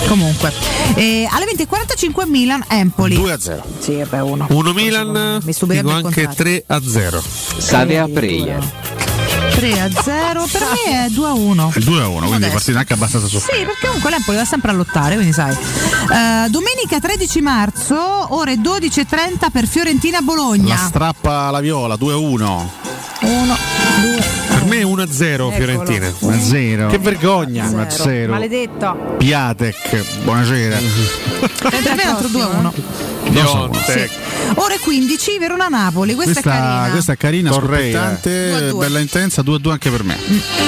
comunque. 0.07 0.53
Eh, 0.95 1.29
alle 1.31 1.45
20.45 1.45 2.29
Milan, 2.29 2.65
Empoli. 2.69 3.15
2 3.17 3.33
a 3.33 3.39
0. 3.39 3.63
Sì, 3.79 3.97
vabbè, 3.97 4.23
uno. 4.23 4.47
1 4.59 4.73
Milan, 4.73 5.39
dico 5.45 5.91
anche 5.91 6.25
contrario. 6.25 6.63
3-0. 6.67 7.23
Save 7.59 7.99
a 7.99 8.09
prayer. 8.09 8.73
3 9.55 9.81
a 9.81 9.89
0. 10.03 10.47
Per 10.51 10.61
me 10.63 11.07
è 11.07 11.09
2 11.11 11.27
a 11.29 11.33
1. 11.33 11.73
Il 11.77 11.85
2 11.85 12.01
a 12.03 12.09
1, 12.09 12.19
quindi 12.19 12.35
Adesso. 12.37 12.53
partita 12.53 12.79
anche 12.81 12.93
abbastanza 12.95 13.27
Sì, 13.29 13.33
sofferta. 13.35 13.65
perché 13.67 13.87
comunque 13.87 14.11
l'Empoli 14.11 14.37
va 14.37 14.45
sempre 14.45 14.71
a 14.71 14.75
lottare, 14.75 15.15
quindi 15.15 15.33
sai. 15.33 15.53
Eh, 15.53 16.49
domenica 16.51 16.99
13 17.01 17.41
marzo, 17.41 18.35
ore 18.35 18.57
12.30 18.57 19.51
per 19.51 19.67
Fiorentina-Bologna. 19.69 20.75
La 20.75 20.87
strappa 20.89 21.51
la 21.51 21.61
viola, 21.61 21.95
2 21.97 22.13
a 22.13 22.17
1. 22.17 22.73
1, 23.21 23.57
2, 24.03 24.25
Per 24.49 24.58
me 24.69 24.83
1-0 24.83 25.53
Fiorentina. 25.55 26.13
1 26.19 26.35
a 26.35 26.39
0. 26.41 26.87
Che 26.89 26.99
vergogna. 26.99 27.69
1 27.69 27.81
a 27.83 27.91
0. 27.91 28.33
Maledetto. 28.33 29.15
Piatek, 29.19 30.23
buonasera. 30.23 30.77
Per 31.71 31.73
me 31.95 32.03
è 32.03 32.07
altro 32.07 32.29
2 32.29 32.43
a 32.43 32.47
1. 32.47 32.73
Piontek. 33.31 34.11
Ore 34.55 34.79
15, 34.79 35.39
Verona-Napoli. 35.39 36.15
Questa, 36.15 36.39
è 36.39 36.43
Questa, 36.43 36.51
carina. 36.61 36.91
questa 36.91 37.13
è 37.13 37.17
carina, 37.17 37.51
Torreira. 37.51 37.99
Due 38.01 38.09
a 38.09 38.17
scoppiettante, 38.17 38.73
bella 38.79 38.99
intensa, 39.01 39.43
2 39.43 39.55
a 39.55 39.59
2 39.59 39.73
anche 39.73 39.91
per 39.91 40.05
me. 40.05 40.17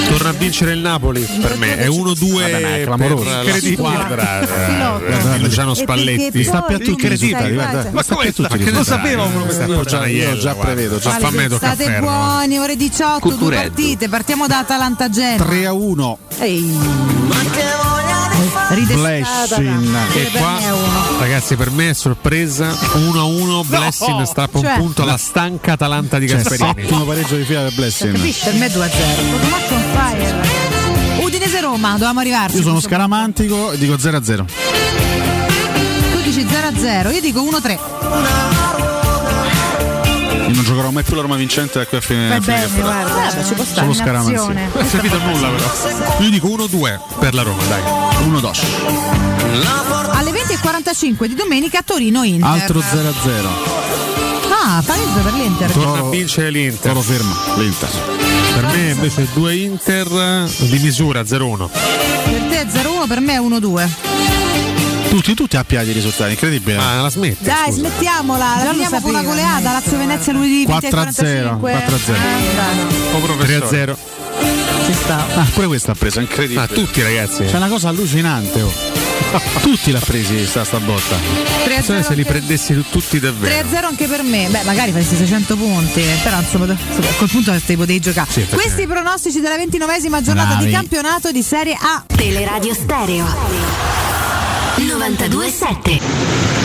Torna 0.07 0.29
a 0.29 0.31
vincere 0.33 0.73
il 0.73 0.79
Napoli 0.79 1.21
per 1.41 1.57
me. 1.57 1.77
È 1.77 1.87
1-2 1.87 2.41
Vabbè, 2.41 2.51
ma 2.51 2.57
è 2.57 2.61
per 2.77 2.83
clamoroso. 2.85 3.23
la 3.29 3.41
Incredibile. 3.41 3.75
squadra. 3.75 4.39
Eh, 4.41 5.39
Luciano 5.39 5.71
E 5.71 5.75
Spalletti. 5.75 6.43
Sta 6.43 6.61
più 6.61 6.75
a 6.75 6.79
tutti 6.79 7.17
sai, 7.17 7.53
Ma 7.53 7.69
Che 8.03 8.13
lo 8.13 8.21
risultati. 8.21 8.83
sapevo 8.83 9.23
uno 9.25 9.49
Sta 9.49 9.65
che 9.65 9.81
già, 9.85 10.05
io 10.05 10.37
già 10.37 10.53
prevedo. 10.53 10.99
Già 10.99 11.11
Fa 11.17 11.29
me 11.31 11.47
tocca 11.47 11.71
a 11.71 11.73
State 11.73 11.99
buoni, 11.99 12.59
ore 12.59 12.75
18, 12.75 13.19
due 13.27 13.37
Cuccureddu. 13.37 13.81
Partite. 13.91 14.09
Partiamo 14.09 14.47
da 14.47 14.59
Atalanta 14.59 15.09
Genoa. 15.09 15.45
3 15.45 15.65
a 15.65 15.73
1. 15.73 16.17
Ehi. 16.39 16.77
Blessing. 18.85 19.95
E 20.13 20.19
Per 20.23 20.31
qua, 20.39 20.53
me 20.53 20.65
è 20.65 20.71
uno. 20.71 21.19
ragazzi, 21.19 21.55
per 21.55 21.69
me 21.71 21.89
è 21.89 21.93
sorpresa 21.93 22.71
1-1. 22.71 23.63
Blessing 23.65 24.23
strappa 24.23 24.59
Cioè- 24.59 24.71
un 24.73 24.79
punto 24.79 25.01
alla 25.03 25.17
stanca 25.17 25.73
Atalanta 25.73 26.17
di 26.17 26.27
Cioè, 26.27 26.37
Gasperini. 26.41 26.73
settimo 26.81 27.03
pareggio 27.03 27.35
di 27.35 27.43
fila 27.43 27.61
per 27.63 27.73
Blessing. 27.73 28.15
Capisci? 28.15 28.43
Per 28.45 28.53
me 28.55 28.65
è 28.65 28.69
2 28.69 28.85
a 28.85 28.89
0. 28.89 29.21
Match 29.49 29.71
on 29.71 29.83
fire. 29.93 31.23
Udinese 31.23 31.59
Roma, 31.61 31.91
dovevamo 31.93 32.19
arrivarci. 32.21 32.57
Io 32.57 32.63
sono 32.63 32.79
scaramantico 32.79 33.71
e 33.71 33.77
dico 33.77 33.97
0 33.97 34.17
a 34.17 34.23
0. 34.23 34.45
Tu 36.13 36.21
dici 36.23 36.45
0 36.49 36.67
a 36.67 36.71
0, 36.77 37.09
io 37.09 37.21
dico 37.21 37.41
1 37.43 37.57
a 37.57 37.61
3. 37.61 37.73
Io 37.73 37.79
non 40.53 40.63
giocherò 40.63 40.89
mai 40.91 41.03
più 41.03 41.15
la 41.15 41.21
Roma 41.21 41.35
vincente 41.35 41.79
da 41.79 41.85
qui 41.85 41.97
a 41.97 42.01
fine, 42.01 42.27
Fai 42.27 42.37
a 42.37 42.41
fine 42.41 42.55
bene, 42.55 42.65
campionato. 42.67 43.09
guarda, 43.11 43.29
Vabbè, 43.29 43.45
ci 43.47 43.53
può 43.53 43.63
stare 43.63 43.81
Solo 43.81 43.93
scaramanzia. 43.93 44.37
Non 44.41 44.57
è 44.57 44.85
servito 44.85 45.15
a 45.15 45.19
nulla 45.19 45.49
però. 45.49 46.23
Io 46.23 46.29
dico 46.29 46.47
1-2 46.47 46.99
per 47.19 47.33
la 47.33 47.41
Roma, 47.43 47.63
dai. 47.65 47.81
1 48.25 48.39
dos. 48.39 48.61
Alle 50.13 50.31
20.45 50.31 51.25
di 51.25 51.33
domenica 51.35 51.81
Torino-Inter. 51.83 52.49
Altro 52.49 52.81
0 52.81 53.07
a 53.07 53.13
0. 53.23 53.49
Ah, 54.63 54.83
pareggio 54.85 55.19
per 55.23 55.33
l'Inter. 55.33 55.71
Torna 55.71 55.99
a 55.99 56.09
vincere 56.09 56.49
l'Inter. 56.51 56.91
Toro 56.91 57.01
ferma, 57.01 57.35
l'Inter. 57.57 57.89
Per 58.53 58.65
me 58.65 58.89
invece 58.91 59.27
2 59.33 59.55
Inter 59.55 60.07
di 60.57 60.79
misura 60.79 61.21
0-1. 61.21 61.69
Per 61.71 62.41
te 62.49 62.61
è 62.61 62.65
0-1, 62.65 63.07
per 63.07 63.19
me 63.21 63.33
è 63.33 63.39
1-2. 63.39 63.89
Tutti, 65.11 65.33
tutti 65.33 65.57
a 65.57 65.65
piedi 65.65 65.89
i 65.89 65.93
risultati, 65.93 66.31
incredibile. 66.31 66.77
Ma 66.77 67.01
la 67.01 67.09
smetti? 67.09 67.43
Dai, 67.43 67.65
scusa. 67.65 67.79
smettiamola. 67.79 68.63
La 68.63 68.71
finiamo 68.71 69.01
con 69.01 69.09
una 69.09 69.23
goleada. 69.23 69.73
Lazio 69.73 69.97
Venezia 69.97 70.31
lunedì 70.31 70.63
4 70.63 70.99
a 71.01 71.11
0. 71.11 71.57
4 71.57 71.95
a 71.95 71.99
0. 71.99 72.19
O 73.11 73.19
professore. 73.19 73.93
3-0. 73.93 74.85
Ci 74.85 74.93
sta. 74.93 75.25
Ah, 75.35 75.45
pure 75.53 75.67
questa 75.67 75.91
ha 75.91 75.95
preso, 75.95 76.21
incredibile. 76.21 76.61
Ma 76.61 76.67
tutti 76.67 77.01
ragazzi. 77.01 77.43
C'è 77.43 77.57
una 77.57 77.67
cosa 77.67 77.89
allucinante, 77.89 78.61
oh. 78.61 78.71
Tutti 79.61 79.91
l'ha 79.91 79.99
presi 79.99 80.45
sta, 80.45 80.63
sta 80.63 80.79
botta. 80.79 81.17
3 81.65 81.73
a 81.73 81.75
Non 81.75 81.83
so 81.83 81.91
0 81.91 82.03
se 82.03 82.13
li 82.15 82.23
prendessi 82.23 82.73
tu- 82.73 82.85
tutti 82.89 83.19
3 83.19 83.31
davvero. 83.31 83.67
a 83.67 83.69
0 83.69 83.87
anche 83.87 84.07
per 84.07 84.23
me. 84.23 84.47
Beh, 84.49 84.63
magari 84.63 84.91
faresti 84.91 85.17
600 85.17 85.57
punti. 85.57 86.01
Però 86.23 86.39
insomma, 86.39 86.71
a 86.71 86.77
quel 87.17 87.29
punto 87.29 87.51
te 87.65 87.75
potevi 87.75 87.99
giocare. 87.99 88.31
Sì. 88.31 88.45
Questi 88.49 88.83
i 88.83 88.87
pronostici 88.87 89.41
della 89.41 89.57
29esima 89.57 90.21
giornata 90.21 90.53
Bravi. 90.55 90.65
di 90.67 90.71
campionato 90.71 91.31
di 91.31 91.43
Serie 91.43 91.73
A. 91.77 92.01
Teleradio 92.07 92.73
Stereo 92.73 94.20
92.7 94.85 95.99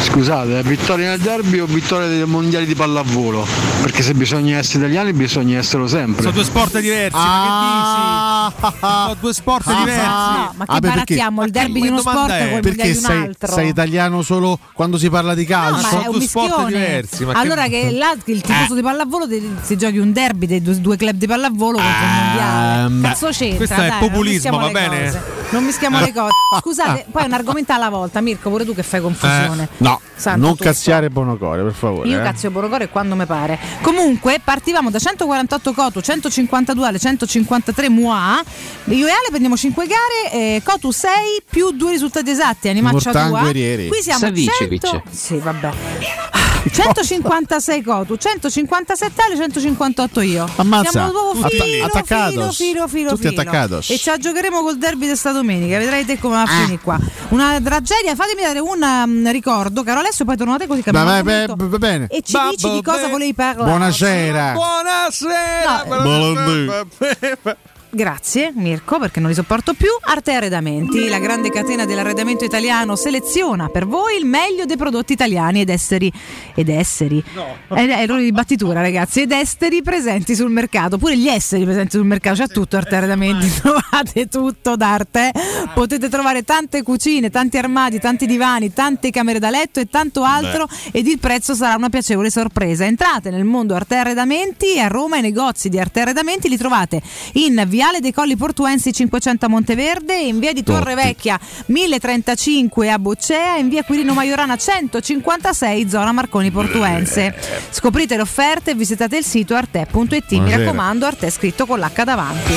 Scusate, 0.05 0.59
è 0.61 0.63
vittoria 0.63 1.11
nel 1.11 1.19
derby 1.21 1.59
o 1.59 1.67
vittoria 1.67 2.07
dei 2.07 2.25
mondiali 2.25 2.65
di 2.65 2.75
pallavolo? 2.75 3.47
Perché 3.83 4.03
se 4.03 4.15
bisogna 4.15 4.57
essere 4.59 4.79
italiani 4.85 5.13
bisogna 5.13 5.59
esserlo 5.59 5.87
sempre. 5.89 6.23
Sono 6.23 6.35
due 6.35 6.45
sport 6.45 6.79
diversi, 6.81 7.17
ma 7.17 8.51
che 8.53 8.69
dici? 8.71 8.79
Sono 8.81 9.17
due 9.21 9.33
sport 9.35 9.77
diversi. 9.79 10.01
Ah, 10.07 10.53
ma 10.57 10.65
che 10.65 10.71
Ah, 10.71 10.79
beh, 10.79 10.81
perché- 10.81 10.89
barattiamo 11.15 11.43
il 11.45 11.51
derby 11.51 11.81
di 11.81 11.89
uno 11.89 11.99
sport 12.01 12.31
è? 12.31 12.39
con 12.49 12.57
il 12.57 12.61
Perché 12.63 12.69
mondiale 12.69 12.91
di 12.93 12.97
un 12.97 13.03
sei, 13.05 13.17
altro? 13.23 13.53
sei 13.53 13.69
italiano 13.69 14.23
solo 14.23 14.59
quando 14.73 14.97
si 14.99 15.11
parla 15.11 15.35
di 15.35 15.43
No, 15.43 15.49
calcio? 15.49 15.83
ma 15.83 15.89
sono 15.89 16.11
due 16.13 16.21
sport 16.21 16.67
diversi, 16.67 17.25
ma 17.25 17.33
che- 17.33 17.39
allora 17.39 17.67
che, 17.67 17.91
là 17.99 18.15
il 18.25 18.41
tifoso 18.41 18.75
di 18.75 18.83
pallavolo 18.83 19.27
si 19.63 19.77
giochi 19.77 19.99
un 19.99 20.13
derby 20.13 20.47
dei 20.47 20.63
due, 20.63 20.81
due 20.81 20.97
club 20.97 21.17
di 21.17 21.27
pallavolo 21.27 21.79
contro 21.79 22.05
il 22.05 22.25
mondiale. 22.25 22.85
Ehm, 22.87 23.03
Cazzo 23.03 23.29
c'entra? 23.29 23.57
questo 23.57 23.75
è 23.75 23.89
dai, 23.89 23.99
populismo, 23.99 24.59
va 24.59 24.69
bene? 24.71 25.05
cose. 25.05 25.23
Non 25.51 25.65
mischiamo 25.65 26.01
le 26.01 26.13
cose. 26.13 26.33
Scusate, 26.61 27.07
poi 27.11 27.25
un 27.25 27.33
argomento 27.33 27.73
alla 27.73 27.89
volta, 27.89 28.21
Mirko, 28.21 28.51
pure 28.51 28.65
tu 28.65 28.75
che 28.75 28.83
fai 28.83 29.01
confusione. 29.01 29.69
No, 29.79 30.01
Santo 30.15 30.41
non 30.41 30.51
tutto. 30.53 30.65
cazziare 30.65 31.09
Bonocore, 31.09 31.63
per 31.63 31.73
favore. 31.73 32.09
Io 32.09 32.19
eh. 32.19 32.23
cazzo 32.23 32.51
Borocore 32.51 32.89
quando 32.89 33.15
mi 33.15 33.27
pare. 33.27 33.59
Comunque 33.83 34.41
partivamo 34.43 34.91
da 34.91 34.99
148 34.99 35.73
Cotu, 35.73 36.01
152 36.01 36.87
alle 36.87 36.99
153 36.99 37.89
Mua. 37.89 38.43
Io 38.85 39.07
e 39.07 39.11
Ale 39.11 39.27
prendiamo 39.29 39.57
5 39.57 39.87
gare, 39.87 40.33
eh, 40.33 40.63
Cotu 40.65 40.91
6 40.91 41.11
più 41.49 41.71
2 41.71 41.91
risultati 41.91 42.31
esatti, 42.31 42.69
Animaccia 42.69 43.11
Mortan 43.13 43.29
2. 43.31 43.41
Guerrieri. 43.41 43.89
Qui 43.89 44.03
siamo 44.03 44.19
a 44.19 44.29
Savicevic. 44.29 44.87
100 44.87 45.03
Sì, 45.11 45.37
vabbè. 45.39 46.56
156 46.71 47.83
Cotu, 47.85 48.17
157 48.17 49.23
Ale, 49.23 49.37
158 49.37 50.21
io. 50.21 50.49
Ammazza. 50.57 50.91
Siamo 50.91 51.11
proprio 51.11 51.49
filo, 51.63 51.85
attaccados. 51.87 52.57
filo, 52.57 52.87
filo, 52.87 52.87
filo, 52.89 53.11
Tutti 53.11 53.29
filo. 53.29 53.41
attaccados. 53.41 53.91
E 53.91 53.99
ci 53.99 54.11
giocheremo 54.19 54.61
col 54.63 54.79
derby 54.79 55.07
di 55.09 55.17
sta 55.17 55.33
domenica, 55.33 55.79
vedrai 55.79 56.05
te 56.05 56.19
come 56.19 56.35
va 56.35 56.41
Ah. 56.41 56.45
a 56.45 56.47
finire 56.47 56.79
qua. 56.83 56.99
Una 57.31 57.61
tragedia, 57.63 58.15
fatemi 58.15 58.43
dare 58.43 58.59
un 58.61 58.83
um, 58.83 59.31
ricordo, 59.31 59.83
caro 59.83 60.01
Alessio, 60.01 60.25
poi 60.25 60.37
torno 60.37 60.55
a 60.55 60.59
te 60.59 60.67
così 60.67 60.83
Va 60.85 60.91
cambiamo 60.93 61.23
bene, 61.23 61.43
argomento. 61.43 61.69
va 61.69 61.79
bene. 61.79 62.07
E 62.11 62.23
ci 62.23 62.33
Babbo 62.33 62.51
dici 62.51 62.71
di 62.71 62.83
cosa 62.83 63.09
volevi 63.09 63.35
parlare? 63.35 63.69
Buonasera. 63.71 64.53
Buonasera. 64.53 65.85
No. 65.89 66.03
Buonasera. 66.03 67.57
Grazie 67.91 68.53
Mirko 68.55 68.99
perché 68.99 69.21
non 69.21 69.31
li 69.31 69.35
sopporto 69.35 69.75
più. 69.75 69.89
Arte 70.01 70.33
Arredamenti, 70.33 71.09
la 71.09 71.19
grande 71.19 71.51
catena 71.51 71.85
dell'arredamento 71.85 72.45
italiano, 72.45 72.97
seleziona 72.97 73.69
per 73.69 73.87
voi 73.87 74.17
il 74.19 74.25
meglio 74.25 74.65
dei 74.65 74.77
prodotti 74.77 75.13
italiani 75.13 75.61
ed 75.61 75.69
esteri. 75.69 76.13
Ed 76.55 76.69
esseri. 76.69 77.23
No. 77.35 77.77
Eh, 77.77 77.89
errori 77.89 78.25
di 78.25 78.33
battitura 78.33 78.81
ragazzi. 78.81 79.23
Ed 79.23 79.33
esteri 79.33 79.83
presenti 79.83 80.35
sul 80.35 80.51
mercato. 80.51 80.99
Pure 80.99 81.17
gli 81.17 81.29
esseri 81.29 81.65
presenti 81.65 81.97
sul 81.97 82.07
mercato. 82.07 82.37
C'è 82.37 82.49
tutto 82.49 82.77
Arte 82.77 82.97
Arredamenti. 82.97 83.49
Trovate 83.61 84.29
tutto 84.29 84.77
d'arte. 84.77 85.33
Potete 85.75 86.09
trovare 86.09 86.43
tante 86.43 86.83
cucine, 86.83 87.31
tanti 87.31 87.59
armadi, 87.59 87.99
tanti 87.99 88.27
divani, 88.27 88.73
tante 88.73 89.11
camere 89.11 89.39
da 89.39 89.51
letto 89.51 89.81
e 89.81 89.87
tanto 89.89 90.23
altro. 90.23 90.69
Ed 90.93 91.07
il 91.07 91.19
prezzo 91.19 91.55
sarà 91.55 91.77
una 91.77 91.89
piacevole 91.89 92.31
sorpresa. 92.31 92.85
Entrate 92.85 93.31
nel 93.31 93.45
mondo 93.45 93.75
Arte 93.75 93.97
Arredamenti 93.97 94.79
a 94.79 94.89
Roma 94.89 95.19
i 95.19 95.23
negozi 95.23 95.69
di 95.69 95.79
Arte 95.79 96.01
Arredamenti 96.01 96.49
li 96.49 96.57
trovate 96.57 97.01
in 97.35 97.65
Viale 97.77 98.01
dei 98.01 98.11
Colli 98.11 98.37
Portuensi 98.37 98.91
500 98.91 99.45
a 99.45 99.49
Monteverde, 99.51 100.17
in 100.17 100.39
Via 100.39 100.55
di 100.55 100.63
Torre 100.63 100.95
Vecchia 100.95 101.39
1035 101.67 102.91
a 102.91 102.99
Boccea 102.99 103.57
e 103.57 103.61
in 103.61 103.69
Via 103.69 103.83
Quirino 103.83 104.15
Maiorana 104.15 104.57
156 104.57 105.87
zona 105.87 106.11
Marconi 106.13 106.51
Portuense. 106.51 107.35
Scoprite 107.69 108.17
le 108.17 108.23
offerte 108.23 108.71
e 108.71 108.75
visitate 108.75 109.19
il 109.19 109.25
sito 109.27 109.55
arte.it. 109.55 110.33
Mi 110.39 110.57
raccomando, 110.57 111.05
Arte 111.05 111.29
scritto 111.29 111.67
con 111.67 111.79
l'H 111.79 112.03
davanti. 112.03 112.55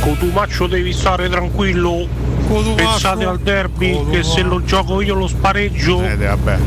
Cotumaccio 0.00 0.66
devi 0.66 0.92
stare 0.92 1.30
tranquillo. 1.30 2.06
Pensate 2.74 3.24
al 3.24 3.40
derby 3.40 4.06
che 4.10 4.22
se 4.22 4.42
lo 4.42 4.62
gioco 4.62 5.00
io 5.00 5.14
lo 5.14 5.28
spareggio. 5.28 6.02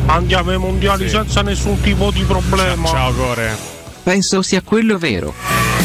Andiamo 0.07 0.49
ai 0.49 0.57
mondiali 0.57 1.07
senza 1.07 1.43
nessun 1.43 1.79
tipo 1.81 2.09
di 2.09 2.23
problema. 2.23 2.87
Ciao 2.87 3.13
Core. 3.13 3.55
Penso 4.01 4.41
sia 4.41 4.63
quello 4.63 4.97
vero. 4.97 5.84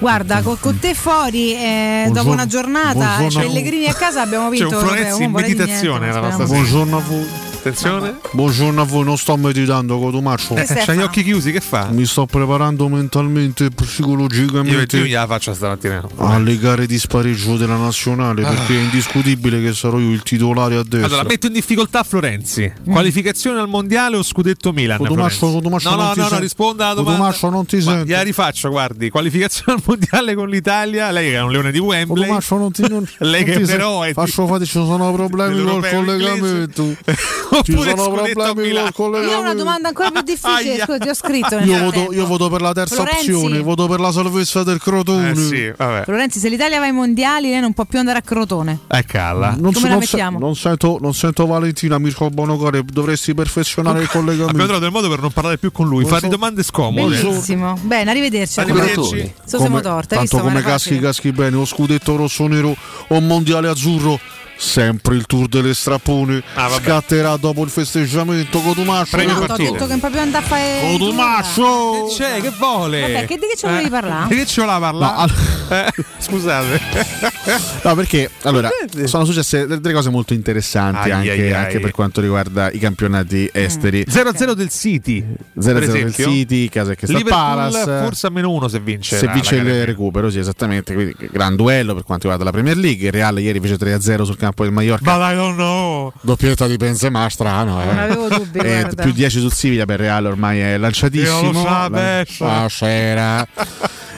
Guarda, 0.00 0.40
con, 0.40 0.58
con 0.58 0.78
te 0.78 0.94
fuori, 0.94 1.52
eh, 1.52 2.08
dopo 2.10 2.30
una 2.30 2.46
giornata, 2.46 3.16
buongiorno. 3.18 3.48
Pellegrini 3.48 3.86
a 3.86 3.92
casa 3.92 4.22
abbiamo 4.22 4.48
vinto. 4.48 4.68
C'è 4.68 4.74
un 4.74 4.82
Florenzi 4.82 5.22
in 5.24 5.30
meditazione 5.30 5.98
niente, 6.08 6.20
la 6.20 6.26
nostra 6.26 6.46
Buongiorno 6.46 6.96
a 6.96 7.00
voi. 7.00 7.49
Attenzione. 7.60 8.16
Buongiorno 8.32 8.80
a 8.80 8.84
voi, 8.84 9.04
non 9.04 9.18
sto 9.18 9.36
meditando 9.36 9.98
Cotumaccio. 9.98 10.54
Che 10.54 10.64
stai 10.64 10.80
a 10.80 10.84
C'ha 10.86 10.94
gli 10.94 11.02
occhi 11.02 11.22
chiusi, 11.22 11.52
che 11.52 11.60
fa? 11.60 11.88
Mi 11.90 12.06
sto 12.06 12.24
preparando 12.24 12.88
mentalmente 12.88 13.64
e 13.64 13.66
Io, 13.66 13.74
psicologicamente 13.74 14.96
io 14.96 15.04
gliela 15.04 15.26
faccio 15.26 15.52
stamattina. 15.52 16.02
alle 16.16 16.56
gare 16.56 16.86
di 16.86 16.98
spareggio 16.98 17.58
della 17.58 17.76
nazionale 17.76 18.40
perché 18.40 18.76
è 18.76 18.78
indiscutibile 18.80 19.60
che 19.60 19.74
sarò 19.74 19.98
io 19.98 20.10
il 20.10 20.22
titolare 20.22 20.76
a 20.76 20.82
destra. 20.82 21.06
Allora, 21.06 21.24
metto 21.24 21.48
in 21.48 21.52
difficoltà 21.52 22.02
Florenzi. 22.02 22.72
Qualificazione 22.82 23.60
al 23.60 23.68
mondiale 23.68 24.16
o 24.16 24.22
scudetto 24.22 24.72
Milan? 24.72 24.96
Cotumaccio, 24.96 25.36
Florenzi? 25.36 25.56
Cotumaccio 25.56 25.90
no, 25.90 25.96
no, 25.96 26.12
no, 26.14 26.28
no, 26.30 26.38
risponda 26.38 26.84
alla 26.86 26.94
domanda. 26.94 27.18
Cotumaccio 27.18 27.50
non 27.50 27.66
ti 27.66 27.82
sento. 27.82 28.04
Gliela 28.06 28.22
rifaccio, 28.22 28.70
guardi. 28.70 29.10
Qualificazione 29.10 29.72
al 29.74 29.82
mondiale 29.84 30.34
con 30.34 30.48
l'Italia. 30.48 31.10
Lei 31.10 31.28
che 31.28 31.36
è 31.36 31.42
un 31.42 31.50
leone 31.50 31.72
di 31.72 31.78
Wembley. 31.78 32.22
Cotumaccio 32.22 32.56
non 32.56 32.72
ti 32.72 32.88
non, 32.88 33.06
Lei 33.18 33.44
non 33.44 33.64
che 33.64 33.70
eroe. 33.70 34.12
Faccio 34.14 34.46
fate, 34.46 34.64
ci 34.64 34.72
sono 34.72 35.12
problemi 35.12 35.62
col 35.68 35.86
collegamento. 35.86 36.96
Ci 37.62 37.72
sono 37.72 38.10
problemi 38.10 38.68
Milano. 38.68 38.90
col 38.92 38.92
collegamento. 38.94 39.30
Io 39.32 39.36
ho 39.38 39.40
una 39.40 39.54
domanda 39.54 39.88
ancora 39.88 40.10
più 40.10 40.22
difficile, 40.22 40.84
ti 40.98 41.08
ho 41.08 41.14
scritto. 41.14 41.58
Io 41.58 41.78
voto, 41.80 42.12
io 42.12 42.26
voto 42.26 42.48
per 42.48 42.60
la 42.60 42.72
terza 42.72 42.94
Florenzi. 42.96 43.30
opzione, 43.32 43.58
voto 43.60 43.86
per 43.88 44.00
la 44.00 44.12
salvezza 44.12 44.62
del 44.62 44.78
Crotone. 44.80 45.30
Eh 45.30 45.34
sì. 45.36 45.72
Florenzi, 45.76 46.38
se 46.38 46.48
l'Italia 46.48 46.78
va 46.78 46.84
ai 46.86 46.92
mondiali, 46.92 47.50
lei 47.50 47.60
non 47.60 47.72
può 47.72 47.84
più 47.84 47.98
andare 47.98 48.18
a 48.18 48.22
Crotone. 48.22 48.80
Eh, 48.88 49.04
calla. 49.04 49.54
Non, 49.58 49.72
Come 49.72 49.88
la 49.88 49.94
non 49.94 50.02
se- 50.02 50.28
non 50.30 50.54
sento, 50.56 50.98
non 51.00 51.14
sento 51.14 51.46
Valentina, 51.46 51.98
Mirko 51.98 52.30
Bonocore, 52.30 52.84
dovresti 52.84 53.34
perfezionare 53.34 54.00
il 54.00 54.04
Abbiamo 54.06 54.26
collegamento. 54.26 54.62
trovato 54.64 54.84
il 54.86 54.92
modo 54.92 55.08
per 55.08 55.20
non 55.20 55.30
parlare 55.32 55.58
più 55.58 55.72
con 55.72 55.86
lui. 55.88 56.04
Fare 56.04 56.20
Buongiorno. 56.20 56.36
domande 56.36 56.62
scomode. 56.62 57.16
Bellissimo. 57.20 57.76
Bene, 57.82 58.10
arrivederci. 58.10 58.60
Arrivederci. 58.60 59.32
So 59.44 59.58
siamo 59.58 59.80
torte, 59.80 60.14
hai 60.14 60.20
tanto 60.26 60.36
visto? 60.36 60.40
come 60.40 60.62
caschi 60.62 60.88
facile. 60.90 61.00
caschi 61.00 61.32
bene, 61.32 61.56
o 61.56 61.64
scudetto 61.64 62.16
rosso 62.16 62.46
nero 62.46 62.74
o 63.08 63.20
mondiale 63.20 63.68
azzurro. 63.68 64.18
Sempre 64.62 65.14
il 65.16 65.24
tour 65.24 65.48
delle 65.48 65.72
strappone 65.72 66.42
Ah, 66.54 66.68
scatterà 66.68 67.36
dopo 67.38 67.64
il 67.64 67.70
festeggiamento 67.70 68.60
Cotumaccio. 68.60 69.16
Premio 69.16 69.38
No, 69.38 69.46
partito. 69.46 69.72
detto 69.72 69.86
che 69.86 69.96
proprio 69.96 70.20
andare 70.20 70.44
a 70.44 70.46
fare. 70.46 70.80
Cotumaccio! 70.92 72.06
Che 72.08 72.14
c'è? 72.22 72.40
Che 72.42 72.50
vuole? 72.58 73.00
Vabbè, 73.00 73.24
che- 73.26 73.34
di 73.36 73.46
che 73.50 73.56
ci 73.56 73.66
volevi 73.66 73.88
parlare? 73.88 74.28
Di 74.28 74.34
che 74.36 74.46
ci 74.46 74.60
voleva 74.60 74.78
parlare? 74.78 75.14
No, 75.14 75.18
al- 75.22 75.32
Eh, 75.70 75.92
scusate. 76.18 76.80
No, 77.82 77.94
perché 77.94 78.30
allora 78.42 78.68
sono 79.04 79.24
successe 79.24 79.66
delle 79.66 79.92
cose 79.94 80.10
molto 80.10 80.34
interessanti 80.34 81.10
Ai, 81.10 81.10
anche, 81.10 81.30
ai, 81.30 81.40
ai. 81.40 81.52
anche 81.52 81.80
per 81.80 81.90
quanto 81.92 82.20
riguarda 82.20 82.70
i 82.70 82.78
campionati 82.78 83.48
esteri. 83.52 84.04
0-0 84.06 84.52
del 84.52 84.68
City. 84.68 85.24
0-0 85.58 85.72
per 85.72 85.88
del. 85.88 86.12
City, 86.14 86.68
casa 86.68 86.94
che 86.94 87.06
sta 87.06 87.18
Palace. 87.26 87.84
forse 88.02 88.26
a 88.26 88.30
meno 88.30 88.50
uno 88.50 88.68
se 88.68 88.78
vince. 88.80 89.16
se 89.16 89.26
vince 89.28 89.56
il 89.56 89.86
recupero, 89.86 90.28
sì, 90.30 90.38
esattamente. 90.38 90.92
Quindi, 90.92 91.14
gran 91.32 91.56
duello 91.56 91.94
per 91.94 92.02
quanto 92.04 92.28
riguarda 92.28 92.44
la 92.44 92.52
Premier 92.52 92.76
League. 92.76 93.06
Il 93.06 93.12
Real 93.12 93.40
ieri 93.40 93.58
fece 93.58 93.76
3-0 93.76 94.22
sul 94.24 94.36
campo 94.50 94.64
del 94.64 94.72
Mallorca. 94.72 95.10
Ma 95.10 95.16
dai, 95.16 95.36
no, 95.36 95.52
no. 95.52 96.12
Doppietta 96.20 96.66
di 96.66 96.76
Benzema, 96.76 97.28
strano. 97.28 97.80
Eh. 97.82 97.84
Non 97.86 97.98
avevo 97.98 98.28
dubbi, 98.28 98.58
Eh, 98.58 98.88
più 98.96 99.12
10 99.12 99.40
sul 99.40 99.52
Siviglia 99.52 99.84
per 99.84 100.00
Real 100.00 100.26
ormai 100.26 100.60
è 100.60 100.76
lanciatissimo. 100.76 101.40
Io 101.40 101.52
lo 101.52 101.58
so, 101.58 101.64
La-. 101.64 103.46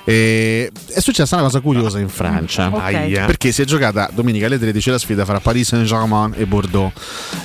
E 0.05 0.71
è 0.93 1.01
successa 1.01 1.37
una 1.37 1.45
cosa 1.45 1.61
curiosa 1.61 1.99
in 2.01 2.09
Francia 2.09 2.67
Ok. 2.67 2.81
Aia. 2.81 3.25
perché 3.25 3.53
si 3.53 3.63
è 3.63 3.65
giocata 3.65 4.11
domenica 4.13 4.47
alle 4.47 4.59
13 4.59 4.91
la 4.91 4.99
sfida 4.99 5.25
fra 5.25 5.39
Paris 5.39 5.69
Saint-Germain 5.69 6.33
e 6.37 6.45
Bordeaux 6.45 6.93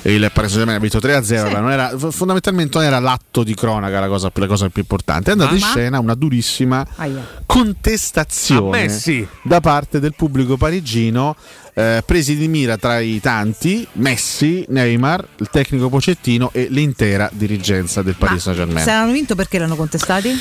E 0.01 0.13
il 0.15 0.21
Paris 0.34 0.51
Saint-Germain 0.53 0.77
ha 0.77 0.79
vinto 0.79 0.97
3-0 0.97 1.51
ma 1.51 1.59
non 1.59 1.71
era, 1.71 1.91
fondamentalmente 1.97 2.77
non 2.77 2.88
era 2.88 2.97
l'atto 2.99 3.43
di 3.43 3.53
cronaca 3.53 3.99
la 3.99 4.07
cosa, 4.07 4.31
la 4.34 4.47
cosa 4.47 4.69
più 4.69 4.81
importante 4.81 5.29
è 5.29 5.34
andata 5.34 5.53
in 5.53 5.59
Ma? 5.59 5.67
scena 5.67 5.99
una 5.99 6.15
durissima 6.15 6.85
Aia. 6.95 7.23
contestazione 7.45 8.81
Messi. 8.88 9.27
da 9.43 9.59
parte 9.61 9.99
del 9.99 10.13
pubblico 10.15 10.57
parigino 10.57 11.35
eh, 11.75 12.01
presi 12.03 12.35
di 12.35 12.47
mira 12.47 12.75
tra 12.77 12.97
i 12.99 13.19
tanti 13.21 13.88
Messi, 13.93 14.65
Neymar, 14.69 15.27
il 15.38 15.49
tecnico 15.51 15.89
Pocettino 15.89 16.49
e 16.51 16.65
l'intera 16.71 17.29
dirigenza 17.31 18.01
del 18.01 18.15
Paris 18.17 18.41
Saint-Germain. 18.41 18.84
Se 18.84 18.89
hanno 18.89 19.11
vinto 19.11 19.35
perché 19.35 19.59
l'hanno 19.59 19.75
contestati? 19.75 20.31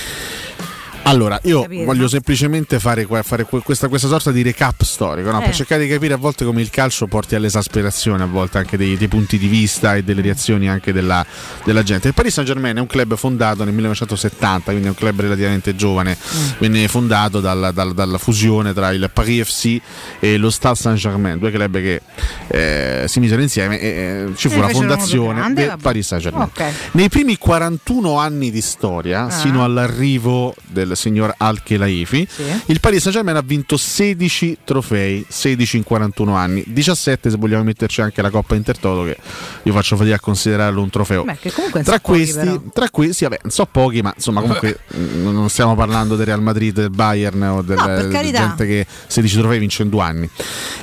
Allora, 1.09 1.39
io 1.45 1.63
Capire, 1.63 1.85
voglio 1.85 2.03
no? 2.03 2.09
semplicemente 2.09 2.81
fare, 2.81 3.07
fare 3.23 3.45
que- 3.45 3.61
questa, 3.61 3.87
questa 3.89 4.09
sorta 4.09 4.33
di 4.33 4.43
recap 4.43 4.83
storico, 4.83 5.31
no? 5.31 5.41
Eh. 5.41 5.45
per 5.45 5.55
cercare 5.55 5.85
di 5.85 5.89
capire 5.89 6.15
a 6.15 6.17
volte 6.17 6.45
come 6.45 6.61
il 6.61 6.71
calcio 6.71 7.07
porti 7.07 7.37
all'esasperazione, 7.37 8.25
a 8.25 8.27
volte 8.27 8.59
anche 8.59 8.77
dei, 8.77 8.97
dei 8.97 9.07
punti 9.07 9.39
di 9.39 9.47
vista 9.47 9.95
e 9.95 10.03
delle 10.03 10.21
reazioni 10.21 10.69
anche 10.69 10.93
della, 10.93 11.25
della 11.65 11.83
gente. 11.85 12.09
Il 12.09 12.15
Paris 12.15 12.33
Saint 12.33 12.49
Germain 12.51 12.77
è 12.77 12.81
un 12.81 12.87
club 12.89 13.15
fondato 13.17 13.63
nel 13.63 13.73
1970, 13.75 14.71
quindi 14.73 14.87
è 14.87 14.91
un 14.91 14.97
club 14.97 15.21
relativamente 15.21 15.77
giovane, 15.77 16.17
Mm. 16.17 16.47
venne 16.59 16.89
fondato 16.89 17.41
dal- 17.41 17.71
dal- 17.73 17.95
dalla 17.95 18.19
fusione 18.19 18.73
tra 18.75 18.91
il 18.91 19.09
Paris 19.13 19.45
FC 19.49 19.81
e 20.19 20.37
lo 20.39 20.51
Stade 20.51 20.75
Saint 20.77 20.99
Germain, 20.99 21.39
due 21.39 21.53
club 21.53 21.77
che 21.77 22.01
eh, 22.49 23.05
si 23.07 23.21
misero 23.21 23.43
insieme 23.43 23.79
e 23.81 23.87
eh, 23.89 24.33
ci 24.37 24.49
fu 24.49 24.57
E 24.57 24.61
la 24.61 24.69
fondazione 24.69 25.35
grande, 25.39 25.61
del 25.61 25.71
vabbè. 25.71 25.83
Paris 25.83 26.07
Saint 26.07 26.23
Germain. 26.25 26.49
Ok. 26.53 26.65
Nei 26.93 27.09
primi 27.09 27.37
41 27.39 28.19
anni 28.19 28.51
di 28.51 28.61
storia, 28.61 29.27
Ah. 29.27 29.31
sino 29.31 29.63
all'arrivo 29.63 30.55
del 30.67 30.95
signor 30.97 31.35
Al-Khelaifi, 31.37 32.27
Sì. 32.31 32.43
il 32.67 32.81
Paris 32.81 33.01
Saint-Germain 33.03 33.37
ha 33.37 33.43
vinto 33.43 33.77
16 33.77 34.59
trofei, 34.65 35.25
16 35.29 35.77
in 35.79 35.83
41 35.85 36.35
anni, 36.35 36.65
17 36.67 37.31
se 37.31 37.37
vogliamo 37.37 37.63
metterci 37.65 38.01
anche 38.01 38.23
la 38.23 38.31
Coppa 38.31 38.55
Intertoto 38.55 39.05
che 39.05 39.17
io 39.63 39.73
faccio 39.73 39.97
fatica 39.97 40.17
a 40.17 40.21
considerarlo 40.21 40.81
un 40.83 40.91
trofeo. 40.91 41.25
Beh, 41.25 41.37
che 41.41 41.53
comunque 41.53 41.83
Tra 41.83 41.99
pochi, 41.99 42.19
questi, 42.19 42.39
però. 42.39 42.63
tra 42.73 42.91
questi, 42.91 43.25
vabbè, 43.25 43.39
non 43.43 43.51
so 43.53 43.67
pochi, 43.71 44.03
ma 44.03 44.13
insomma, 44.15 44.41
comunque 44.41 44.79
mh, 44.89 45.23
non 45.23 45.49
stiamo 45.51 45.75
parlando 45.77 46.17
del 46.17 46.27
Real 46.27 46.43
Madrid, 46.43 46.75
del 46.75 46.91
Bayern 46.91 47.43
o 47.43 47.63
del, 47.63 47.77
No, 47.77 48.09
carità. 48.11 48.39
gente 48.49 48.67
che 48.67 48.87
16 49.07 49.39
trofei 49.39 49.59
vince 49.59 49.83
in 49.83 49.89
due 49.89 50.03
anni. 50.03 50.29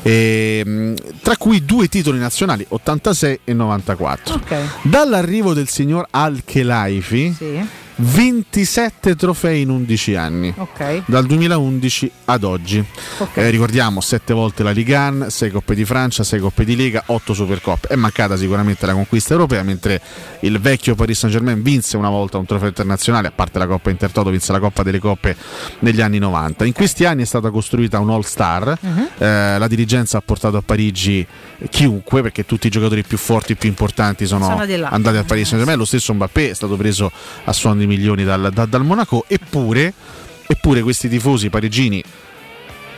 E, 0.02 0.62
mh, 0.66 0.94
tra 1.22 1.36
cui 1.38 1.64
due 1.66 1.88
titoli 1.88 2.20
nazionali, 2.20 2.66
86 2.68 3.40
e 3.44 3.54
94. 3.54 4.36
Ok. 4.36 4.56
Dall'arrivo 4.84 5.54
del 5.54 5.68
signor 5.68 6.08
Al-Khelaifi, 6.10 7.34
Sì. 7.38 7.68
27 7.96 9.16
trofei 9.16 9.62
in 9.62 9.70
11 9.70 10.16
anni. 10.16 10.54
Ok. 10.58 11.04
Dal 11.06 11.26
2011 11.26 12.12
ad 12.26 12.44
oggi. 12.44 12.84
Ok. 13.20 13.38
Eh, 13.38 13.50
ricordiamo 13.50 14.02
7 14.02 14.34
volte 14.34 14.64
la 14.64 14.72
Ligue 14.72 14.96
1, 14.96 15.30
6 15.30 15.52
Coppe 15.52 15.76
di 15.76 15.86
Francia, 15.86 16.24
6 16.24 16.40
Coppe 16.40 16.66
di 16.66 16.76
Lega, 16.76 17.04
8 17.08 17.34
Supercoppe. 17.34 17.88
È 17.90 17.96
mancata 17.96 18.36
sicuramente 18.36 18.86
la 18.86 18.94
conquista 18.94 19.34
europea, 19.34 19.64
mentre 19.64 20.02
il 20.42 20.60
vecchio 20.60 20.96
Paris 20.96 21.20
Saint-Germain 21.20 21.62
vinse 21.62 21.98
una 21.98 22.10
volta 22.10 22.38
un 22.38 22.46
trofeo 22.46 22.68
internazionale, 22.68 23.28
a 23.28 23.32
parte 23.32 23.60
la 23.60 23.68
Coppa 23.68 23.90
Intertoto, 23.90 24.30
vinse 24.30 24.52
la 24.52 24.60
Coppa 24.60 24.84
delle 24.84 25.00
Coppe 25.00 25.36
negli 25.80 26.02
anni 26.02 26.20
90. 26.20 26.66
In 26.66 26.74
questi 26.74 27.06
anni 27.06 27.22
è 27.24 27.26
stata 27.26 27.50
costruita 27.52 28.00
un 28.00 28.10
All-Star. 28.10 28.78
Mhm. 28.80 29.08
Eh, 29.18 29.58
la 29.58 29.68
dirigenza 29.68 30.18
ha 30.18 30.22
portato 30.22 30.58
a 30.58 30.62
Parigi 30.62 31.26
chiunque, 31.70 32.22
perché 32.22 32.46
tutti 32.46 32.68
i 32.68 32.70
giocatori 32.70 33.04
più 33.04 33.18
forti 33.18 33.54
e 33.54 33.56
più 33.56 33.70
importanti 33.70 34.26
sono, 34.26 34.46
Sono 34.46 34.88
andati 34.90 35.18
al 35.18 35.26
Paris 35.26 35.48
Saint-Germain. 35.48 35.78
Lo 35.78 35.86
stesso 35.86 36.14
Mbappé 36.14 36.50
è 36.50 36.54
stato 36.54 36.76
preso 36.76 37.12
a 37.46 37.54
suon 37.54 37.82
di 37.86 37.88
milioni 37.88 38.24
dal, 38.24 38.50
da- 38.54 38.66
dal 38.66 38.84
Monaco, 38.84 39.26
eppure, 39.28 39.94
eppure 40.48 40.82
questi 40.82 41.10
tifosi 41.10 41.50
parigini 41.50 42.04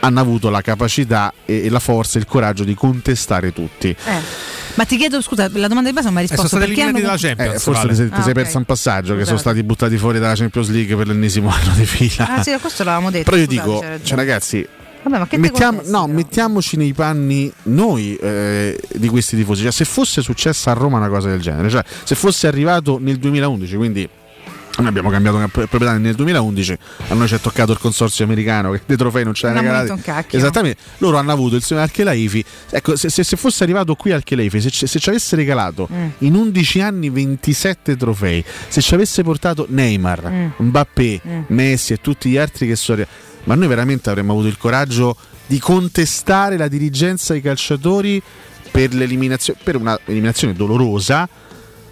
hanno 0.00 0.20
avuto 0.20 0.50
la 0.50 0.60
capacità 0.60 1.32
e, 1.44 1.64
e 1.64 1.68
la 1.70 1.80
forza 1.80 2.18
e 2.18 2.20
il 2.20 2.26
coraggio 2.26 2.64
di 2.64 2.74
contestare 2.74 3.52
tutti. 3.52 3.88
Eh. 3.88 4.54
Ma 4.74 4.84
ti 4.84 4.96
chiedo, 4.98 5.20
scusa, 5.22 5.48
la 5.54 5.68
domanda 5.68 5.88
di 5.88 5.94
base 5.94 6.04
non 6.06 6.14
mi 6.14 6.20
hai 6.20 6.26
risposto. 6.28 6.48
sono 6.48 6.62
stati 6.62 6.66
perché 6.66 6.82
hanno... 6.82 6.98
eliminati 6.98 7.22
dalla 7.22 7.34
Champions. 7.34 7.60
Eh, 7.60 7.64
forse 7.64 7.80
vale. 7.80 7.92
ti 7.92 7.96
sei, 7.96 8.08
ti 8.08 8.14
Ah, 8.14 8.22
sei 8.22 8.30
ok. 8.32 8.34
perso 8.42 8.58
un 8.58 8.64
passaggio 8.64 9.16
che 9.16 9.24
sono 9.24 9.36
Scusate. 9.38 9.40
stati 9.40 9.62
buttati 9.62 9.96
fuori 9.96 10.18
dalla 10.18 10.34
Champions 10.34 10.68
League 10.68 10.94
per 10.96 11.06
l'ennesimo 11.08 11.48
anno 11.50 11.72
di 11.74 11.86
fila. 11.86 12.28
Ah 12.36 12.42
sì, 12.42 12.54
questo 12.60 12.84
l'avevamo 12.84 13.10
detto. 13.10 13.30
Però 13.30 13.36
io 13.42 13.46
scusate, 13.48 13.70
dico, 13.70 14.04
cioè, 14.04 14.16
ragazzi, 14.16 14.68
Vabbè, 15.02 15.18
ma 15.18 15.24
che 15.26 15.36
te 15.36 15.38
Mettiamo- 15.38 15.80
no, 15.86 16.06
mettiamoci 16.08 16.76
nei 16.76 16.92
panni 16.92 17.50
noi 17.64 18.16
eh, 18.16 18.78
di 18.94 19.08
questi 19.08 19.34
tifosi. 19.36 19.62
Cioè, 19.62 19.70
se 19.72 19.84
fosse 19.84 20.20
successa 20.20 20.72
a 20.72 20.74
Roma 20.74 20.98
una 20.98 21.08
cosa 21.08 21.28
del 21.28 21.40
genere, 21.40 21.70
cioè 21.70 21.82
se 22.04 22.14
fosse 22.14 22.46
arrivato 22.46 22.98
nel 23.00 23.16
2011, 23.16 23.76
quindi 23.76 24.08
noi 24.80 24.88
abbiamo 24.88 25.10
cambiato 25.10 25.38
proprietario 25.48 25.98
nel 26.00 26.14
2011, 26.14 26.78
a 27.08 27.14
noi 27.14 27.28
ci 27.28 27.34
è 27.34 27.40
toccato 27.40 27.72
il 27.72 27.78
consorzio 27.78 28.24
americano 28.24 28.72
che 28.72 28.82
dei 28.86 28.96
trofei 28.96 29.24
non 29.24 29.34
ce 29.34 29.46
Non 29.46 29.54
l'ha 29.54 29.60
ha 29.60 29.62
regalati. 29.62 29.88
Esattamente, 30.36 30.80
loro 30.98 31.16
hanno 31.16 31.32
avuto 31.32 31.56
il 31.56 31.62
signor 31.62 31.82
Archelaifi. 31.84 32.44
Ecco, 32.70 32.96
se, 32.96 33.08
se- 33.08 33.24
se 33.24 33.36
fosse 33.36 33.62
arrivato 33.64 33.94
qui 33.94 34.12
Archelaifi, 34.12 34.60
se, 34.60 34.70
ci- 34.70 34.86
se 34.86 34.98
ci 34.98 35.08
avesse 35.08 35.34
regalato 35.36 35.88
Mm. 35.92 36.08
in 36.18 36.34
11 36.34 36.80
anni 36.80 37.10
27 37.10 37.96
trofei, 37.96 38.44
se 38.68 38.80
ci 38.82 38.94
avesse 38.94 39.22
portato 39.22 39.66
Neymar, 39.68 40.30
Mm. 40.30 40.48
Mbappé, 40.66 41.20
Mm. 41.26 41.40
Messi 41.48 41.92
e 41.94 42.00
tutti 42.00 42.28
gli 42.30 42.36
altri 42.36 42.66
che 42.66 42.76
sono 42.76 43.04
ma 43.44 43.54
noi 43.54 43.68
veramente 43.68 44.10
avremmo 44.10 44.32
avuto 44.32 44.48
il 44.48 44.58
coraggio 44.58 45.16
di 45.46 45.58
contestare 45.60 46.56
la 46.56 46.66
dirigenza 46.68 47.32
ai 47.32 47.40
calciatori 47.40 48.20
per 48.70 48.92
l'eliminazione 48.92 49.58
per 49.62 49.76
una 49.76 49.98
eliminazione 50.06 50.52
dolorosa 50.52 51.28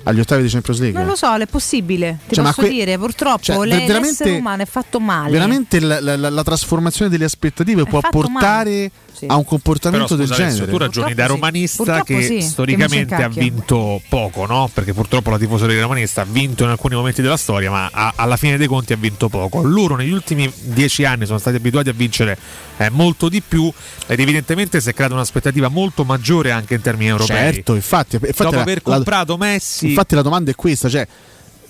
agli 0.05 0.21
ottavi 0.21 0.43
di 0.43 0.49
Champions 0.49 0.81
League. 0.81 0.99
Non 0.99 1.09
lo 1.09 1.17
so, 1.17 1.35
è 1.35 1.47
possibile. 1.47 2.19
Ti 2.29 2.35
Cioè, 2.37 2.45
posso 2.45 2.63
que- 2.63 2.69
dire, 2.71 2.97
purtroppo 2.99 3.43
cioè, 3.43 3.67
l'essere 3.67 4.37
umano 4.37 4.63
è 4.63 4.67
fatto 4.67 5.01
male. 5.01 5.31
Veramente 5.31 5.81
la, 5.81 6.01
la- 6.01 6.17
la- 6.17 6.31
la 6.31 6.43
trasformazione 6.43 7.11
delle 7.11 7.25
aspettative 7.25 7.85
può 7.85 8.01
fatto 8.01 8.19
portare 8.21 8.71
male. 8.71 8.91
Sì. 9.17 9.27
a 9.29 9.37
un 9.37 9.45
comportamento 9.45 10.07
Però, 10.07 10.17
del 10.19 10.27
scusa, 10.27 10.43
Alessio, 10.43 10.65
genere. 10.65 10.77
tu 10.79 10.85
ragioni 10.85 11.15
da 11.15 11.27
romanista 11.27 11.77
Purtroppo 11.85 12.05
che 12.05 12.23
sì, 12.23 12.35
che 12.37 12.41
storicamente 12.43 13.17
mi 13.17 13.23
ha 13.23 13.29
vinto 13.29 14.01
poco, 14.09 14.45
no? 14.47 14.69
Perché 14.75 14.93
purtroppo 14.93 15.31
la 15.31 15.39
tifoseria 15.39 15.81
romanista 15.81 16.23
ha 16.23 16.27
vinto 16.29 16.65
in 16.65 16.71
alcuni 16.71 16.97
momenti 16.97 17.23
della 17.23 17.37
storia, 17.37 17.71
ma 17.71 17.89
a- 17.93 18.13
alla 18.17 18.37
fine 18.37 18.57
dei 18.57 18.67
conti 18.67 18.93
ha 18.93 18.97
vinto 18.97 19.29
poco. 19.29 19.63
Loro 19.63 19.95
negli 19.95 20.11
ultimi 20.11 20.51
dieci 20.63 21.05
anni 21.05 21.27
sono 21.27 21.39
stati 21.39 21.57
abituati 21.57 21.89
a 21.91 21.93
vincere 21.93 22.37
eh, 22.79 22.91
molto 22.91 23.29
di 23.29 23.41
più 23.41 23.73
ed 24.09 24.19
evidentemente 24.19 24.81
si 24.81 24.89
è 24.89 24.95
creata 24.95 25.15
un'aspettativa 25.15 25.69
molto 25.69 26.03
maggiore 26.05 26.51
anche 26.51 26.75
in 26.75 26.81
termini 26.81 27.11
europei. 27.11 27.53
Certo, 27.55 27.75
infatti, 27.77 28.17
infatti 28.17 28.43
Dopo 28.43 28.57
la- 28.57 28.63
aver 28.63 28.81
la- 28.85 28.95
comprato 28.97 29.37
Messi, 29.37 29.89
Infatti 29.91 30.15
la 30.17 30.23
domanda 30.23 30.51
è 30.51 30.55
questa, 30.57 30.89
cioè 30.89 31.07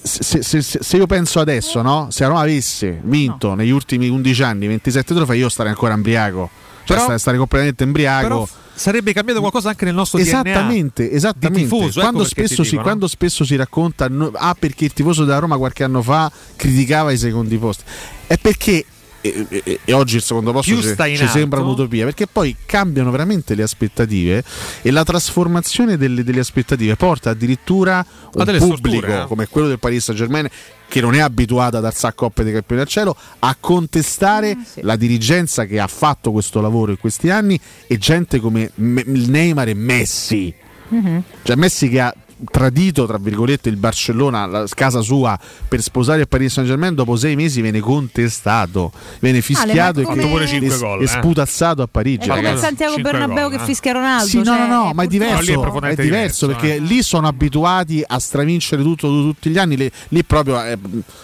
se, 0.01 0.43
se- 0.43 0.63
se- 0.63 0.79
se 0.83 0.97
io 0.97 1.07
penso 1.07 1.41
adesso, 1.41 1.81
no? 1.83 2.09
Se 2.11 2.27
Roma 2.27 2.41
avesse 2.41 3.01
vinto 3.05 3.55
negli 3.55 3.71
ultimi 3.71 4.09
11 4.09 4.43
anni 4.43 4.67
27 4.67 5.15
trofei, 5.15 5.39
io 5.39 5.49
starei 5.49 5.73
ancora 5.73 5.95
embriaco. 5.95 6.51
Cioè 6.85 6.97
Però- 6.99 7.17
starei 7.19 7.39
completamente 7.39 7.83
embriaco. 7.85 8.49
sarebbe 8.75 9.13
cambiato 9.13 9.41
qualcosa 9.41 9.71
anche 9.71 9.85
nel 9.85 9.95
nostro 9.95 10.19
Esattamente, 10.19 11.05
DNA 11.07 11.17
esattamente. 11.17 11.63
tifoso, 11.63 12.01
ecco 12.01 12.01
quando, 12.01 12.23
ti 12.25 12.29
spesso 12.29 12.65
si, 12.65 12.77
quando 12.77 13.07
spesso 13.07 13.45
si 13.45 13.57
racconta, 13.57 14.09
ah, 14.33 14.57
perché 14.59 14.85
il 14.85 14.93
tifoso 14.93 15.25
della 15.25 15.39
Roma 15.39 15.57
qualche 15.57 15.85
anno 15.85 16.03
fa 16.03 16.31
criticava 16.57 17.11
i 17.13 17.17
secondi 17.19 17.57
posti, 17.57 17.85
è 18.27 18.37
perché. 18.37 18.85
E, 19.27 19.47
e- 19.49 19.81
e 19.87 19.93
oggi 19.95 20.17
il 20.17 20.23
secondo 20.23 20.53
posto 20.53 20.71
ci, 20.83 20.95
ci 21.17 21.27
sembra 21.29 21.61
un'utopia 21.63 22.05
perché 22.05 22.27
poi 22.27 22.55
cambiano 22.67 23.11
veramente 23.11 23.55
le 23.55 23.63
aspettative 23.63 24.45
e 24.83 24.91
la 24.91 25.03
trasformazione 25.03 25.97
delle, 25.97 26.23
delle 26.25 26.41
aspettative 26.41 26.95
porta 26.97 27.31
addirittura 27.31 28.01
A 28.01 28.07
un 28.35 28.45
delle 28.45 28.59
pubblico 28.59 28.97
storture, 28.99 29.23
eh. 29.23 29.27
come 29.27 29.49
quello 29.49 29.69
del 29.69 29.79
Paris 29.79 30.05
Saint 30.05 30.21
Germain 30.21 30.47
che 30.87 31.01
non 31.01 31.15
è 31.15 31.21
abituato 31.21 31.79
ad 31.79 31.87
alzare 31.87 32.15
coppe 32.15 32.45
dei 32.45 32.53
campioni 32.53 32.83
al 32.83 32.87
cielo 32.89 33.17
a 33.39 33.57
contestare 33.59 34.59
la 34.83 34.97
dirigenza 34.97 35.65
che 35.65 35.81
ha 35.81 35.87
fatto 35.87 36.31
questo 36.31 36.61
lavoro 36.61 36.91
in 36.91 36.99
questi 36.99 37.31
anni 37.31 37.59
e 37.87 37.97
gente 37.97 38.39
come 38.41 38.73
Me- 38.75 39.05
Neymar 39.07 39.69
e 39.69 39.75
Messi 39.75 40.55
Mhm. 40.87 41.23
cioè 41.43 41.57
Messi 41.57 41.89
che 41.89 41.99
ha 41.99 42.15
tradito 42.51 43.07
tra 43.07 43.19
virgolette 43.19 43.69
il 43.69 43.77
Barcellona, 43.77 44.47
la 44.47 44.67
casa 44.75 45.01
sua 45.01 45.39
per 45.69 45.81
sposare 45.83 46.21
il 46.23 46.29
Paris 46.29 46.53
Saint 46.53 46.69
Germain 46.69 46.95
dopo 46.95 47.17
sei 47.17 47.37
mesi 47.37 47.61
viene 47.61 47.81
contestato 47.81 48.93
viene 49.21 49.41
fischiato 49.41 50.01
ma 50.01 50.07
come- 50.09 50.17
e, 50.21 50.23
Fatto 50.23 50.29
pure 50.29 50.47
cinque 50.47 50.75
e- 50.75 50.79
gol, 50.79 51.01
e 51.01 51.05
eh. 51.05 51.07
sputazzato 51.07 51.83
a 51.83 51.89
Parigi 51.91 52.25
È 52.25 52.29
come 52.29 52.39
il 52.41 52.45
ragazzi. 52.47 52.63
Santiago 52.65 52.97
Bernabeu 52.97 53.49
gol, 53.49 53.57
che 53.57 53.63
eh. 53.63 53.67
fischia 53.67 53.93
Ronaldo. 53.93 54.27
Sì, 54.27 54.39
no, 54.39 54.45
cioè, 54.45 54.59
no, 54.59 54.67
no, 54.67 54.93
ma 54.95 55.03
è 55.03 55.07
diverso, 55.07 55.41
lì 55.41 55.89
è 55.89 55.91
è 55.91 56.03
diverso 56.03 56.47
perché 56.49 56.79
lì 56.79 57.03
sono 57.03 57.27
abituati 57.29 58.03
a 58.07 58.19
stravincere 58.19 58.83
tutto, 58.83 59.07
tutti 59.09 59.51
gli 59.51 59.59
anni. 59.59 59.77
Lì, 59.77 59.91
lì 60.09 60.25
proprio 60.25 60.63
eh, 60.63 60.77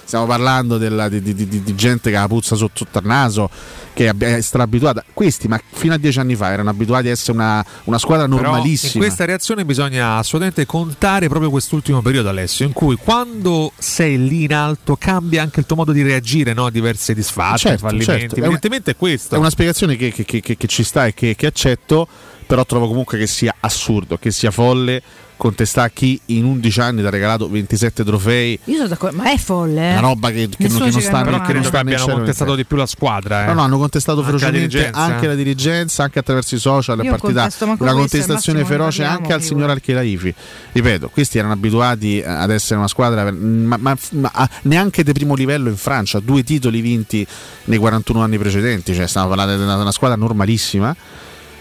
stiamo 0.05 0.27
parlando 0.27 0.78
della- 0.78 1.09
di, 1.09 1.20
di- 1.20 1.35
di- 1.35 1.62
di 1.62 1.74
gente 1.74 2.11
che 2.11 2.16
ha 2.16 2.20
la 2.20 2.28
puzza 2.28 2.55
sotto, 2.57 2.85
sotto 2.85 2.99
il 2.99 3.07
naso, 3.07 3.51
che 3.93 4.09
è 4.16 4.41
straabituata. 4.41 5.05
Questi, 5.12 5.49
ma 5.49 5.61
fino 5.73 5.95
a 5.95 5.99
dieci 5.99 6.19
anni 6.20 6.37
fa, 6.37 6.51
erano 6.51 6.70
abituati 6.70 7.09
a 7.09 7.11
essere 7.11 7.32
una, 7.32 7.65
una 7.85 7.99
squadra 7.99 8.27
Però 8.28 8.41
normalissima. 8.41 8.93
in 8.95 9.01
questa 9.01 9.24
reazione 9.24 9.65
bisogna 9.65 10.16
assolutamente 10.16 10.66
contare 10.66 10.99
proprio 11.28 11.51
quest'ultimo 11.51 12.02
periodo, 12.02 12.28
Alessio, 12.28 12.66
in 12.66 12.72
cui 12.72 12.97
quando 12.97 13.72
sei 13.78 14.18
lì 14.28 14.44
in 14.44 14.52
alto 14.55 14.97
cambia 14.97 15.43
anche 15.43 15.60
il 15.60 15.66
tuo 15.66 15.77
modo 15.77 15.93
di 15.93 16.02
reagire 16.02 16.52
no? 16.52 16.66
a 16.66 16.70
diverse 16.70 17.14
disfatte, 17.14 17.59
Certo, 17.59 17.78
fallimenti. 17.78 18.05
certo. 18.05 18.35
È 18.35 18.39
una- 18.39 18.47
Evidentemente 18.47 18.90
è 18.93 18.97
questo. 18.97 19.35
È 19.35 19.39
una 19.39 19.51
spiegazione 19.51 19.97
che, 19.97 20.12
che- 20.12 20.24
che- 20.24 20.56
che 20.56 20.66
ci 20.66 20.85
sta 20.85 21.06
e 21.06 21.14
che, 21.14 21.35
che 21.35 21.47
accetto, 21.47 22.06
però 22.47 22.64
trovo 22.66 22.86
comunque 22.89 23.16
che 23.18 23.27
sia 23.27 23.55
assurdo, 23.60 24.18
che 24.18 24.31
sia 24.31 24.51
folle 24.51 25.02
contestare 25.40 25.90
chi 25.94 26.20
in 26.26 26.44
11 26.44 26.80
anni 26.80 27.00
ti 27.00 27.06
ha 27.06 27.10
regalato 27.10 27.48
27 27.48 28.04
trofei. 28.04 28.58
Io 28.64 28.76
sono 28.76 28.88
d'accordo, 28.88 29.16
ma 29.16 29.32
è 29.32 29.38
folle. 29.38 29.88
eh. 29.88 29.92
Una 29.92 30.00
roba 30.00 30.30
che, 30.30 30.50
che 30.50 30.68
non, 30.68 30.76
che 30.78 30.90
non 30.90 31.00
sta 31.00 31.22
che 31.22 31.30
non 31.30 31.40
Credo 31.40 31.70
che 31.70 31.76
abbiano 31.78 32.06
contestato 32.06 32.54
di 32.54 32.64
più 32.66 32.76
la 32.76 32.84
squadra. 32.84 33.44
eh. 33.44 33.46
No, 33.46 33.54
no, 33.54 33.62
hanno 33.62 33.78
contestato 33.78 34.18
Anche 34.20 34.32
la 34.32 34.38
ferocemente 34.38 34.68
dirigenza. 34.68 35.00
anche 35.00 35.26
la 35.26 35.34
dirigenza, 35.34 36.02
anche 36.02 36.18
attraverso 36.18 36.54
i 36.54 36.58
social, 36.58 37.00
è 37.00 37.08
partita 37.08 37.48
una 37.78 37.92
contestazione 37.92 38.64
feroce 38.66 39.02
anche 39.02 39.32
al 39.32 39.40
signor 39.42 39.70
Alchelaifi. 39.70 40.34
Ripeto, 40.72 41.08
questi 41.08 41.38
erano 41.38 41.54
abituati 41.54 42.22
ad 42.24 42.50
essere 42.50 42.76
una 42.78 42.88
squadra, 42.88 43.32
ma, 43.32 43.76
ma- 43.78 43.96
ma- 44.10 44.50
neanche 44.62 45.02
di 45.02 45.12
primo 45.12 45.34
livello 45.34 45.70
in 45.70 45.76
Francia, 45.76 46.20
due 46.20 46.44
titoli 46.44 46.82
vinti 46.82 47.26
nei 47.64 47.78
41 47.78 48.22
anni 48.22 48.36
precedenti, 48.36 48.92
cioè 48.94 49.06
stiamo 49.06 49.28
parlando 49.28 49.56
di 49.56 49.62
una, 49.62 49.76
una 49.76 49.92
squadra 49.92 50.16
normalissima. 50.18 50.94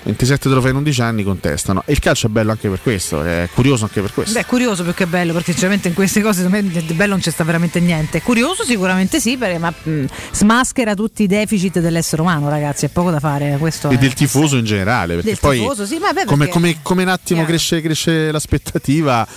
27 0.01 0.49
trofei 0.49 0.71
in 0.71 0.77
11 0.77 1.01
anni 1.01 1.23
contestano 1.23 1.83
e 1.85 1.91
il 1.91 1.99
calcio 1.99 2.27
è 2.27 2.29
bello 2.29 2.51
anche 2.51 2.69
per 2.69 2.79
questo, 2.81 3.21
è 3.21 3.49
curioso 3.53 3.83
anche 3.83 3.99
per 4.01 4.13
questo. 4.13 4.33
Beh, 4.33 4.39
è 4.39 4.45
curioso 4.45 4.83
più 4.83 4.93
che 4.93 5.05
bello, 5.05 5.33
perché 5.33 5.51
sinceramente 5.51 5.89
in 5.89 5.93
queste 5.93 6.21
cose 6.21 6.47
di 6.47 6.93
bello 6.93 7.11
non 7.11 7.19
c'è 7.19 7.31
sta 7.31 7.43
veramente 7.43 7.79
niente. 7.81 8.21
Curioso 8.21 8.63
sicuramente 8.63 9.19
sì, 9.19 9.35
perché, 9.37 9.57
ma 9.57 9.71
mh, 9.83 10.05
smaschera 10.31 10.93
tutti 10.95 11.23
i 11.23 11.27
deficit 11.27 11.79
dell'essere 11.79 12.21
umano, 12.21 12.49
ragazzi, 12.49 12.85
è 12.85 12.89
poco 12.89 13.11
da 13.11 13.19
fare. 13.19 13.57
Questo 13.59 13.89
e 13.89 13.95
è- 13.95 13.97
del 13.97 14.13
tifoso 14.13 14.55
in 14.55 14.63
generale, 14.65 15.15
perché 15.15 15.31
Del 15.31 15.39
poi 15.39 15.59
tifoso, 15.59 15.85
sì, 15.85 15.97
ma 15.97 16.13
beh, 16.13 16.25
come, 16.25 16.45
perché- 16.45 16.53
come- 16.53 16.77
come 16.81 17.03
un 17.03 17.09
attimo 17.09 17.43
cresce, 17.43 17.81
cresce 17.81 18.31
l'aspettativa, 18.31 19.27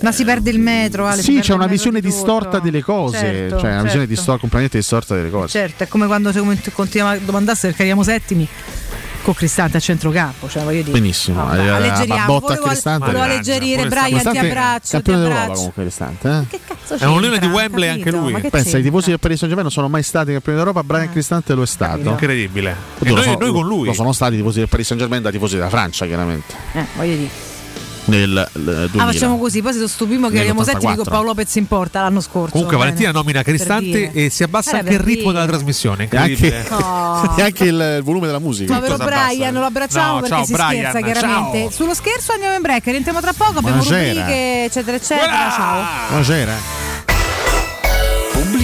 Ma 0.00 0.12
si 0.12 0.24
perde 0.24 0.48
il 0.50 0.58
metro, 0.60 1.06
Ale, 1.06 1.20
sì, 1.20 1.40
c'è 1.40 1.52
una 1.52 1.66
visione 1.66 2.00
di 2.00 2.06
distorta 2.06 2.58
delle 2.58 2.80
cose, 2.82 3.18
Certo, 3.18 3.58
cioè 3.58 3.72
una 3.72 3.82
visione 3.82 4.06
certo. 4.06 4.14
distor- 4.14 4.40
completamente 4.40 4.78
distorta 4.78 5.14
delle 5.14 5.28
cose. 5.30 5.48
Certo, 5.48 5.82
è 5.82 5.88
come 5.88 6.06
quando 6.06 6.32
se 6.32 6.40
continuiamo 6.72 7.16
a 7.16 7.18
domandarsi 7.18 7.66
perché 7.66 7.82
arriviamo 7.82 8.02
settimi 8.02 8.48
con 9.24 9.34
Cristante 9.34 9.78
a 9.78 9.80
centrocampo, 9.80 10.48
cioè 10.48 10.62
voglio 10.62 10.82
dire. 10.82 10.92
Benissimo, 10.92 11.44
Vabbè, 11.46 11.58
eh, 11.64 11.68
alleggeriamo, 11.68 12.26
botta 12.26 12.46
volevo, 12.46 12.64
a 12.64 12.68
Cristante. 12.68 13.06
volevo 13.06 13.22
alleggerire, 13.24 13.86
Brian, 13.86 14.20
ti 14.20 14.38
abbraccio, 14.38 14.80
ti 14.84 14.90
Campione 14.90 15.18
d'Europa 15.18 15.40
abbraccio. 15.40 15.54
comunque 15.54 15.82
Cristante, 15.82 16.28
eh? 16.28 16.44
Che 16.48 16.60
cazzo 16.66 17.02
È 17.02 17.06
un 17.06 17.20
leone 17.20 17.38
di 17.38 17.46
Wembley 17.46 17.88
anche 17.88 18.10
lui. 18.10 18.32
Pensa, 18.34 18.58
i 18.58 18.62
c'entra? 18.62 18.80
tifosi 18.82 19.08
del 19.08 19.18
Paris 19.18 19.38
Saint 19.38 19.54
Germain 19.54 19.62
non 19.62 19.70
sono 19.72 19.88
mai 19.88 20.02
stati 20.02 20.32
campioni 20.32 20.58
d'Europa, 20.58 20.82
Brian 20.84 21.10
Cristante 21.10 21.54
lo 21.54 21.62
è 21.62 21.66
stato. 21.66 22.08
Incredibile. 22.10 22.70
E 22.70 22.74
Oddio, 23.00 23.14
noi, 23.14 23.24
so- 23.24 23.36
noi 23.38 23.52
con 23.52 23.66
lui. 23.66 23.86
Lo 23.86 23.92
sono 23.94 24.12
stati 24.12 24.34
i 24.34 24.36
tifosi 24.36 24.58
del 24.58 24.68
Paris 24.68 24.86
Saint 24.86 25.02
Germain 25.02 25.22
da 25.22 25.30
tifosi 25.30 25.56
della 25.56 25.70
Francia, 25.70 26.04
chiaramente. 26.06 26.54
Eh, 26.74 26.84
voglio 26.94 27.16
dire. 27.16 27.30
Nel, 28.06 28.28
nel 28.52 28.64
2000. 28.90 29.02
Ah, 29.02 29.06
facciamo 29.12 29.38
così, 29.38 29.62
poi 29.62 29.72
se 29.72 29.88
stupimo 29.88 30.28
che 30.28 30.36
arriviamo 30.36 30.62
settimi 30.62 30.94
con 30.94 31.04
Nell'84. 31.04 31.10
Paolo 31.10 31.26
Lopez 31.28 31.54
in 31.54 31.66
porta 31.66 32.02
l'anno 32.02 32.20
scorso. 32.20 32.52
Comunque 32.52 32.76
va 32.76 32.82
Valentina 32.82 33.10
bene? 33.10 33.22
nomina 33.22 33.42
Cristante 33.42 34.12
e 34.12 34.30
si 34.30 34.42
abbassa 34.42 34.70
Era 34.70 34.78
anche 34.80 34.92
il 34.92 35.00
ritmo 35.00 35.32
della 35.32 35.46
trasmissione. 35.46 36.08
E 36.10 36.16
anche. 36.16 36.66
Oh. 36.70 37.34
e 37.36 37.42
anche 37.42 37.64
il, 37.64 37.94
il 37.98 38.02
volume 38.02 38.26
della 38.26 38.38
musica. 38.40 38.74
Povero 38.74 38.96
Brian, 38.96 39.54
lo 39.54 39.64
abbracciamo 39.64 40.14
No, 40.14 40.20
perché 40.20 40.28
ciao, 40.36 40.44
si 40.44 40.52
Brian, 40.52 40.90
scherza 40.90 41.00
chiaramente. 41.00 41.60
ciao. 41.60 41.70
Sullo 41.70 41.94
scherzo 41.94 42.32
andiamo 42.32 42.54
in 42.54 42.60
break, 42.62 42.84
rientriamo 42.84 43.20
tra 43.20 43.32
poco, 43.32 43.58
abbiamo 43.58 43.82
Buonasera. 43.82 44.20
rubriche, 44.20 44.64
eccetera, 44.64 44.96
eccetera. 44.96 45.50
Ciao. 45.50 45.84
Buonasera. 46.08 46.83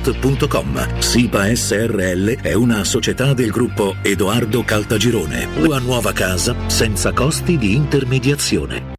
www.keicalt.com. 0.00 0.98
SIPA 0.98 1.54
SRL 1.54 2.40
è 2.40 2.54
una 2.54 2.84
società 2.84 3.34
del 3.34 3.50
gruppo 3.50 3.96
Edoardo 4.02 4.62
Caltagirone. 4.64 5.48
Tua 5.62 5.78
nuova 5.78 6.12
casa 6.12 6.54
senza 6.68 7.12
costi 7.12 7.58
di 7.58 7.74
intermediazione. 7.74 8.98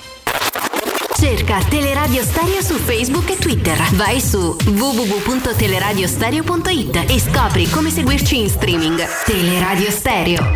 Cerca 1.21 1.61
Teleradio 1.69 2.23
Stereo 2.23 2.63
su 2.63 2.77
Facebook 2.77 3.29
e 3.29 3.37
Twitter. 3.37 3.77
Vai 3.93 4.19
su 4.19 4.57
www.teleradiostereo.it 4.65 7.05
e 7.07 7.19
scopri 7.19 7.69
come 7.69 7.91
seguirci 7.91 8.39
in 8.39 8.49
streaming. 8.49 8.99
Teleradio 9.23 9.91
Stereo. 9.91 10.55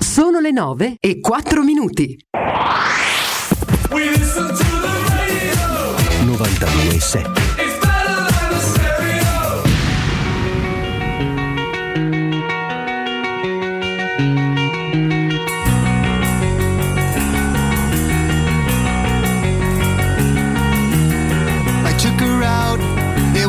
Sono 0.00 0.40
le 0.40 0.50
9 0.50 0.96
e 0.98 1.20
4 1.20 1.62
minuti. 1.62 2.18
92 6.24 6.98
7 6.98 7.57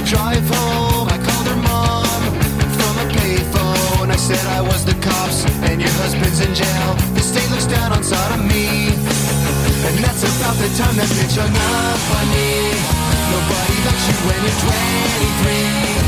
The 0.00 0.06
drive 0.06 0.48
home, 0.48 1.08
I 1.08 1.18
called 1.18 1.46
her 1.48 1.60
mom 1.60 2.32
from 2.76 2.94
a 3.04 3.06
payphone. 3.12 4.08
I 4.10 4.16
said 4.16 4.40
I 4.58 4.60
was 4.60 4.84
the 4.84 4.94
cops 5.00 5.44
and 5.68 5.80
your 5.80 5.94
husband's 6.00 6.40
in 6.40 6.54
jail. 6.54 6.90
The 7.14 7.20
state 7.20 7.50
looks 7.50 7.66
down 7.66 7.92
on 7.92 8.02
sodomy. 8.02 8.94
And 9.86 9.96
that's 10.04 10.22
about 10.24 10.56
the 10.56 10.68
time 10.76 10.96
that 10.96 11.10
bitch 11.16 11.36
hung 11.36 11.52
up 11.52 12.02
on 12.16 12.26
me. 12.32 12.72
Nobody 13.32 13.76
likes 13.84 14.04
you 14.08 14.16
when 14.24 14.40
you're 14.44 14.60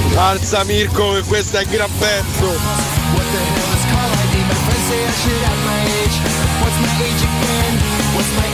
23. 0.09 0.17
Alza 0.17 0.65
Mirko 0.65 1.15
che 1.15 1.23
questo 1.23 1.59
è 1.59 1.65
un 1.65 1.71
gran 1.71 1.91
pezzo. 1.99 2.49
What 2.49 3.27
the 3.33 3.41
hell 3.41 3.73
is 3.77 3.85
call 3.93 4.11
ID? 4.25 4.35
My 4.49 4.57
friends 4.65 4.85
say 4.89 5.01
I 5.05 5.13
should 5.21 5.43
have 5.49 5.61
my 5.69 5.81
age. 6.01 6.17
What's 6.61 6.79
my 6.81 6.93
age 7.05 7.23
again? 7.29 7.75
What's 8.15 8.33
my 8.37 8.52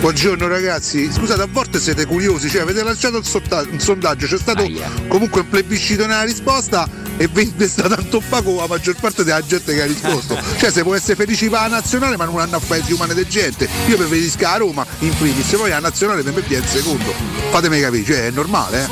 Buongiorno 0.00 0.46
ragazzi, 0.46 1.10
scusate, 1.12 1.42
a 1.42 1.48
volte 1.50 1.80
siete 1.80 2.06
curiosi, 2.06 2.48
cioè 2.48 2.62
avete 2.62 2.84
lanciato 2.84 3.16
un, 3.16 3.68
un 3.72 3.80
sondaggio, 3.80 4.26
c'è 4.28 4.38
stato 4.38 4.64
comunque 5.08 5.40
un 5.40 5.48
plebiscito 5.48 6.06
nella 6.06 6.22
risposta 6.22 6.88
e 7.16 7.26
vi 7.26 7.52
è 7.56 7.66
stata 7.66 7.96
tanto 7.96 8.18
opaco 8.18 8.54
la 8.54 8.68
maggior 8.68 8.94
parte 9.00 9.24
della 9.24 9.44
gente 9.44 9.74
che 9.74 9.82
ha 9.82 9.86
risposto. 9.86 10.38
cioè 10.56 10.70
se 10.70 10.82
può 10.82 10.94
essere 10.94 11.16
felici 11.16 11.48
per 11.48 11.62
la 11.62 11.66
nazionale 11.66 12.16
ma 12.16 12.26
non 12.26 12.38
hanno 12.38 12.56
affetti 12.56 12.92
umane 12.92 13.12
di 13.12 13.26
gente. 13.26 13.68
Io 13.88 13.96
preferisco 13.96 14.46
a 14.46 14.56
Roma 14.56 14.86
in 15.00 15.12
primis, 15.18 15.52
poi 15.56 15.70
la 15.70 15.80
nazionale 15.80 16.22
per 16.22 16.32
me 16.32 16.42
viene 16.42 16.64
in 16.64 16.70
secondo. 16.70 17.12
Fatemi 17.50 17.80
capire, 17.80 18.04
cioè 18.04 18.26
è 18.26 18.30
normale, 18.30 18.84
eh? 18.84 18.88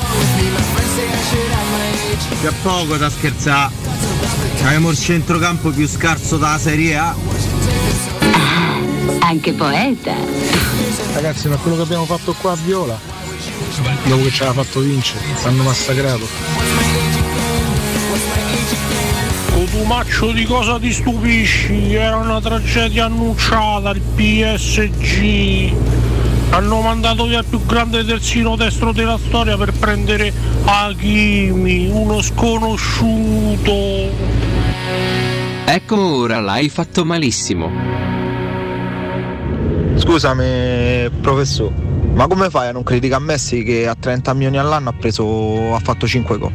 C'è 2.43 2.53
poco 2.63 2.97
da 2.97 3.09
scherzare. 3.09 3.73
Abbiamo 4.65 4.91
il 4.91 4.99
centrocampo 4.99 5.71
più 5.71 5.87
scarso 5.87 6.37
della 6.37 6.59
Serie 6.59 6.97
A. 6.97 7.15
Anche 9.21 9.53
poeta. 9.53 10.15
Ragazzi, 11.15 11.49
ma 11.49 11.57
quello 11.57 11.77
che 11.77 11.83
abbiamo 11.83 12.05
fatto 12.05 12.35
qua 12.41 12.53
a 12.53 12.57
Viola, 12.57 12.99
dopo 14.05 14.23
che 14.23 14.31
ci 14.31 14.43
aveva 14.43 14.63
fatto 14.63 14.81
vincere, 14.81 15.21
ci 15.41 15.47
hanno 15.47 15.63
massacrato. 15.63 16.27
Cotumaccio 19.53 20.33
di 20.33 20.45
cosa 20.45 20.79
ti 20.79 20.93
stupisci? 20.93 21.95
Era 21.95 22.17
una 22.17 22.41
tragedia 22.41 23.07
annunciata, 23.07 23.91
il 23.91 24.01
PSG. 24.01 25.73
Hanno 26.51 26.81
mandato 26.81 27.27
via 27.27 27.39
il 27.39 27.45
più 27.45 27.65
grande 27.67 28.05
terzino 28.05 28.57
destro 28.57 28.93
della 28.93 29.19
storia 29.19 29.57
per 29.57 29.73
prendere 29.73 30.33
Hakimi, 30.65 31.89
uno 31.89 32.21
sconosciuto. 32.23 33.75
Ecco 35.65 35.97
ora 35.97 36.41
l'hai 36.41 36.69
fatto 36.69 37.05
malissimo. 37.05 38.16
Scusami, 40.07 41.11
professore, 41.21 41.75
ma 42.15 42.29
come 42.29 42.49
fai 42.49 42.69
a 42.69 42.73
non 42.73 42.85
criticare 42.85 43.25
Messi 43.25 43.65
che 43.65 43.89
a 43.89 43.97
30 43.99 44.35
milioni 44.35 44.57
all'anno 44.57 44.91
ha 44.91 44.93
preso. 44.93 45.75
ha 45.75 45.81
fatto 45.81 46.07
5 46.07 46.39
gol? 46.39 46.53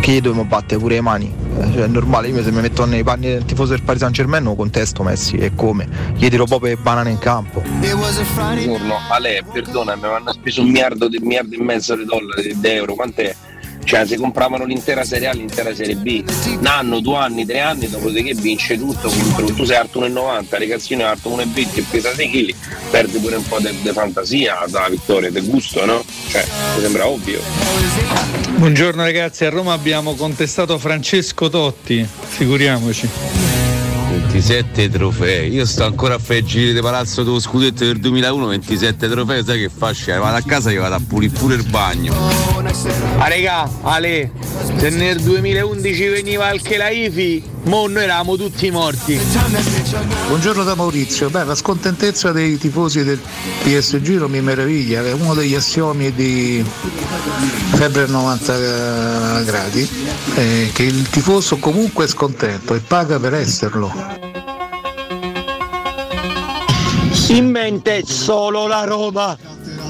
Che 0.00 0.10
gli 0.12 0.20
dobbiamo 0.20 0.44
battere 0.44 0.80
pure 0.80 0.96
le 0.96 1.00
mani? 1.00 1.32
Eh, 1.60 1.72
Cioè, 1.72 1.84
è 1.84 1.86
normale, 1.86 2.26
io 2.26 2.42
se 2.42 2.50
mi 2.50 2.60
metto 2.60 2.84
nei 2.86 3.04
panni 3.04 3.28
del 3.28 3.44
tifoso 3.44 3.70
del 3.70 3.82
Paris 3.82 4.00
Saint 4.00 4.16
Germain 4.16 4.42
non 4.42 4.56
contesto 4.56 5.04
Messi 5.04 5.36
e 5.36 5.54
come? 5.54 5.86
Gli 6.16 6.28
tiro 6.28 6.44
proprio 6.44 6.74
le 6.74 6.80
banane 6.82 7.10
in 7.10 7.18
campo. 7.18 7.62
Buongiorno, 8.66 8.94
Ale, 9.10 9.44
perdonami, 9.52 10.00
ma 10.00 10.16
hanno 10.16 10.32
speso 10.32 10.62
un 10.62 10.66
miliardo, 10.66 11.08
di, 11.08 11.18
miliardo 11.20 11.54
e 11.54 11.62
mezzo 11.62 11.94
di 11.94 12.04
dollari, 12.04 12.58
di 12.58 12.68
euro, 12.68 12.94
quant'è? 12.94 13.32
Cioè, 13.88 14.04
se 14.04 14.18
compravano 14.18 14.66
l'intera 14.66 15.02
Serie 15.02 15.28
A, 15.28 15.32
l'intera 15.32 15.74
Serie 15.74 15.94
B, 15.94 16.22
un 16.58 16.66
anno, 16.66 17.00
due 17.00 17.16
anni, 17.16 17.46
tre 17.46 17.60
anni, 17.60 17.88
dopodiché 17.88 18.34
vince 18.34 18.76
tutto, 18.76 19.08
contro- 19.08 19.46
tu 19.46 19.64
sei 19.64 19.76
alto 19.76 20.00
1,90, 20.00 20.58
ragazzino 20.58 21.00
è 21.00 21.04
alto 21.04 21.30
1,20 21.30 21.78
e 21.78 21.84
pesa 21.90 22.12
6 22.12 22.30
kg, 22.30 22.54
perdi 22.90 23.18
pure 23.18 23.36
un 23.36 23.48
po' 23.48 23.58
di 23.60 23.90
fantasia 23.90 24.62
dalla 24.68 24.90
vittoria, 24.90 25.30
del 25.30 25.46
gusto, 25.46 25.86
no? 25.86 26.04
Cioè, 26.28 26.44
mi 26.76 26.82
sembra 26.82 27.08
ovvio. 27.08 27.40
Buongiorno 28.56 29.02
ragazzi, 29.02 29.46
a 29.46 29.48
Roma 29.48 29.72
abbiamo 29.72 30.14
contestato 30.16 30.76
Francesco 30.76 31.48
Totti, 31.48 32.06
figuriamoci. 32.28 33.47
27 34.40 34.88
trofei, 34.88 35.52
io 35.52 35.66
sto 35.66 35.84
ancora 35.84 36.14
a 36.14 36.18
fare 36.20 36.38
i 36.38 36.44
giri 36.44 36.72
di 36.72 36.80
palazzo 36.80 37.24
dello 37.24 37.40
scudetto 37.40 37.84
del 37.84 37.98
2001, 37.98 38.46
27 38.46 39.08
trofei, 39.08 39.44
sai 39.44 39.58
che 39.58 39.68
faccio? 39.68 40.16
Vado 40.16 40.36
a 40.36 40.42
casa 40.42 40.70
e 40.70 40.76
vado 40.76 40.94
a 40.94 41.00
pulire 41.04 41.36
pure 41.36 41.56
il 41.56 41.64
bagno. 41.64 42.14
Ah 43.18 43.26
regà, 43.26 43.68
Ale, 43.82 44.30
se 44.76 44.90
nel 44.90 45.20
2011 45.20 46.06
veniva 46.06 46.52
il 46.52 46.62
Chelaifi, 46.62 47.42
mo 47.64 47.88
noi 47.88 48.04
eravamo 48.04 48.36
tutti 48.36 48.70
morti. 48.70 49.18
Buongiorno 50.28 50.62
da 50.62 50.76
Maurizio, 50.76 51.30
beh 51.30 51.42
la 51.42 51.56
scontentezza 51.56 52.30
dei 52.30 52.58
tifosi 52.58 53.02
del 53.02 53.18
PSG 53.64 54.18
non 54.18 54.30
mi 54.30 54.40
meraviglia, 54.40 55.04
è 55.04 55.12
uno 55.14 55.34
degli 55.34 55.56
assiomi 55.56 56.14
di 56.14 56.64
febbre 57.72 58.06
90 58.06 59.42
gradi, 59.42 59.88
è 60.34 60.68
che 60.72 60.84
il 60.84 61.08
tifoso 61.08 61.56
comunque 61.56 62.04
è 62.04 62.08
scontento 62.08 62.74
e 62.74 62.78
paga 62.78 63.18
per 63.18 63.34
esserlo. 63.34 64.27
In 67.28 67.50
mente 67.50 68.02
solo 68.06 68.66
la 68.66 68.84
Roma. 68.84 69.36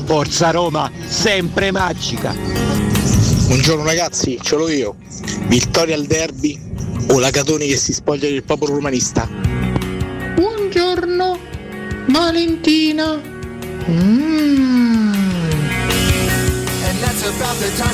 Forza 0.05 0.51
Roma, 0.51 0.91
sempre 1.07 1.71
magica. 1.71 2.35
Buongiorno 3.47 3.85
ragazzi, 3.85 4.39
ce 4.43 4.57
l'ho 4.57 4.69
io. 4.69 4.97
Vittoria 5.47 5.95
al 5.95 6.05
derby 6.07 6.59
o 7.11 7.19
la 7.19 7.31
Catoni 7.31 7.69
che 7.69 7.77
si 7.77 7.93
spoglia 7.93 8.29
del 8.29 8.43
popolo 8.43 8.75
romanista? 8.75 9.29
Buongiorno, 10.35 11.39
Valentina. 12.07 13.21
Mm. 13.89 14.89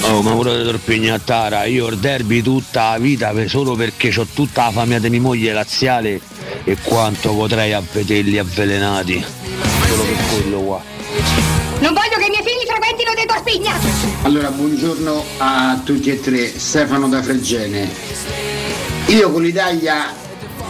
Oh, 0.02 0.22
ma 0.22 0.32
volete 0.32 0.64
torpignattara, 0.64 1.64
io 1.64 1.88
il 1.88 1.98
derby 1.98 2.40
tutta 2.40 2.92
la 2.92 2.98
vita 2.98 3.30
per- 3.30 3.48
solo 3.48 3.74
perché 3.74 4.12
ho 4.16 4.26
tutta 4.32 4.64
la 4.64 4.70
famiglia 4.70 4.98
di 5.00 5.10
mia 5.10 5.20
moglie 5.20 5.52
laziale 5.52 6.20
e 6.62 6.76
quanto 6.82 7.34
potrei 7.34 7.72
a 7.72 7.82
vederli 7.92 8.38
avvelenati. 8.38 9.24
Solo 9.86 10.02
per 10.02 10.16
quello 10.32 10.60
qua. 10.60 10.82
Non 11.80 11.92
voglio 11.92 12.16
che 12.18 12.26
i 12.26 12.30
miei 12.30 12.42
figli 12.42 12.66
frequentino 12.66 13.12
dei 13.14 13.26
Torpigna. 13.26 13.74
Allora, 14.22 14.50
buongiorno 14.50 15.24
a 15.38 15.80
tutti 15.84 16.10
e 16.10 16.20
tre, 16.20 16.58
Stefano 16.58 17.08
da 17.08 17.22
Fregene. 17.22 17.90
Io 19.06 19.30
con 19.30 19.42
l'Italia 19.42 20.12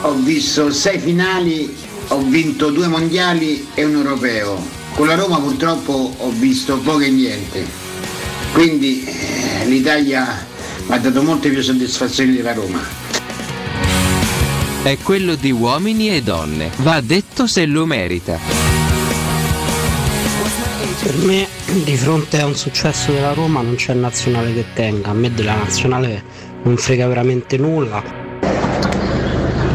ho 0.01 0.13
visto 0.15 0.73
sei 0.73 0.99
finali, 0.99 1.77
ho 2.09 2.21
vinto 2.23 2.71
due 2.71 2.89
mondiali 2.89 3.69
e 3.75 3.85
un 3.85 3.95
europeo. 3.95 4.61
Con 4.95 5.07
la 5.07 5.15
Roma 5.15 5.39
purtroppo 5.39 6.15
ho 6.17 6.31
visto 6.31 6.79
poco 6.79 7.01
e 7.01 7.11
niente. 7.11 7.65
Quindi 8.53 9.05
eh, 9.05 9.67
l'Italia 9.67 10.47
mi 10.87 10.95
ha 10.95 10.99
dato 10.99 11.23
molte 11.23 11.51
più 11.51 11.63
soddisfazioni 11.63 12.35
della 12.35 12.53
Roma. 12.53 13.04
È 14.85 14.99
quello 14.99 15.35
di 15.35 15.51
uomini 15.51 16.15
e 16.15 16.23
donne. 16.23 16.71
Va 16.81 17.01
detto 17.01 17.47
se 17.47 17.65
lo 17.65 17.87
merita. 17.87 18.39
Per 21.03 21.17
me 21.25 21.49
di 21.83 21.97
fronte 21.97 22.39
a 22.39 22.45
un 22.45 22.55
successo 22.55 23.11
della 23.11 23.33
Roma 23.33 23.63
non 23.63 23.77
c'è 23.77 23.95
nazionale 23.95 24.53
che 24.53 24.67
tenga, 24.75 25.09
a 25.09 25.15
me 25.15 25.33
della 25.33 25.55
nazionale 25.55 26.23
non 26.65 26.77
frega 26.77 27.07
veramente 27.07 27.57
nulla. 27.57 28.03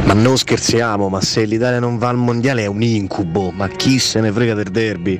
Ma 0.05 0.13
non 0.13 0.37
scherziamo, 0.37 1.09
ma 1.09 1.21
se 1.21 1.43
l'Italia 1.45 1.79
non 1.79 1.97
va 1.97 2.09
al 2.09 2.17
mondiale 2.17 2.65
è 2.65 2.67
un 2.67 2.83
incubo, 2.83 3.49
ma 3.49 3.67
chi 3.67 3.97
se 3.97 4.19
ne 4.19 4.31
frega 4.31 4.53
del 4.53 4.69
derby? 4.69 5.19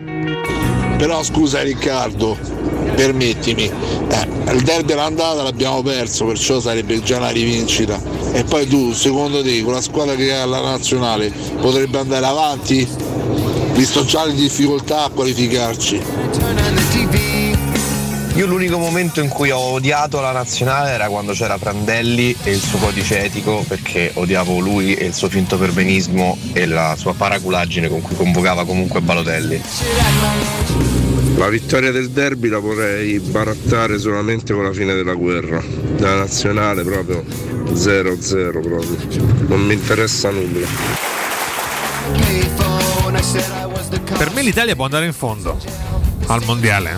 Però 0.99 1.23
scusa 1.23 1.63
Riccardo, 1.63 2.37
permettimi, 2.93 3.63
eh, 3.63 4.53
il 4.53 4.61
derby 4.61 4.91
all'andata 4.91 5.41
l'abbiamo 5.41 5.81
perso, 5.81 6.25
perciò 6.25 6.59
sarebbe 6.59 7.01
già 7.01 7.17
una 7.17 7.31
rivincita. 7.31 8.18
E 8.31 8.43
poi 8.43 8.67
tu, 8.67 8.93
secondo 8.93 9.41
te, 9.41 9.63
con 9.63 9.73
la 9.73 9.81
squadra 9.81 10.15
che 10.15 10.33
ha 10.33 10.45
la 10.45 10.61
nazionale, 10.61 11.31
potrebbe 11.59 11.97
andare 11.97 12.25
avanti? 12.25 12.87
Visto 13.73 14.05
già 14.05 14.25
le 14.25 14.33
difficoltà 14.33 15.05
a 15.05 15.09
qualificarci. 15.09 16.01
Io 18.35 18.45
l'unico 18.45 18.77
momento 18.77 19.19
in 19.19 19.27
cui 19.27 19.51
ho 19.51 19.59
odiato 19.59 20.21
la 20.21 20.31
nazionale 20.31 20.91
era 20.91 21.09
quando 21.09 21.33
c'era 21.33 21.57
Prandelli 21.57 22.33
e 22.43 22.51
il 22.51 22.61
suo 22.61 22.77
codice 22.77 23.25
etico 23.25 23.65
perché 23.67 24.11
odiavo 24.13 24.59
lui 24.59 24.93
e 24.93 25.07
il 25.07 25.13
suo 25.13 25.27
finto 25.27 25.57
perbenismo 25.57 26.37
e 26.53 26.65
la 26.65 26.95
sua 26.97 27.13
paraculaggine 27.13 27.89
con 27.89 28.01
cui 28.01 28.15
convocava 28.15 28.63
comunque 28.63 29.01
Balotelli. 29.01 29.61
La 31.39 31.47
vittoria 31.47 31.91
del 31.91 32.09
derby 32.09 32.49
la 32.49 32.59
vorrei 32.59 33.17
barattare 33.17 33.97
solamente 33.97 34.53
con 34.53 34.63
la 34.65 34.73
fine 34.73 34.93
della 34.93 35.13
guerra. 35.13 35.63
La 35.99 36.15
nazionale 36.15 36.83
proprio 36.83 37.23
0-0 37.23 38.51
proprio. 38.59 38.97
Non 39.47 39.65
mi 39.65 39.73
interessa 39.73 40.31
nulla. 40.31 40.67
Per 44.17 44.31
me 44.33 44.41
l'Italia 44.41 44.75
può 44.75 44.83
andare 44.83 45.05
in 45.05 45.13
fondo 45.13 45.88
al 46.33 46.43
mondiale. 46.45 46.97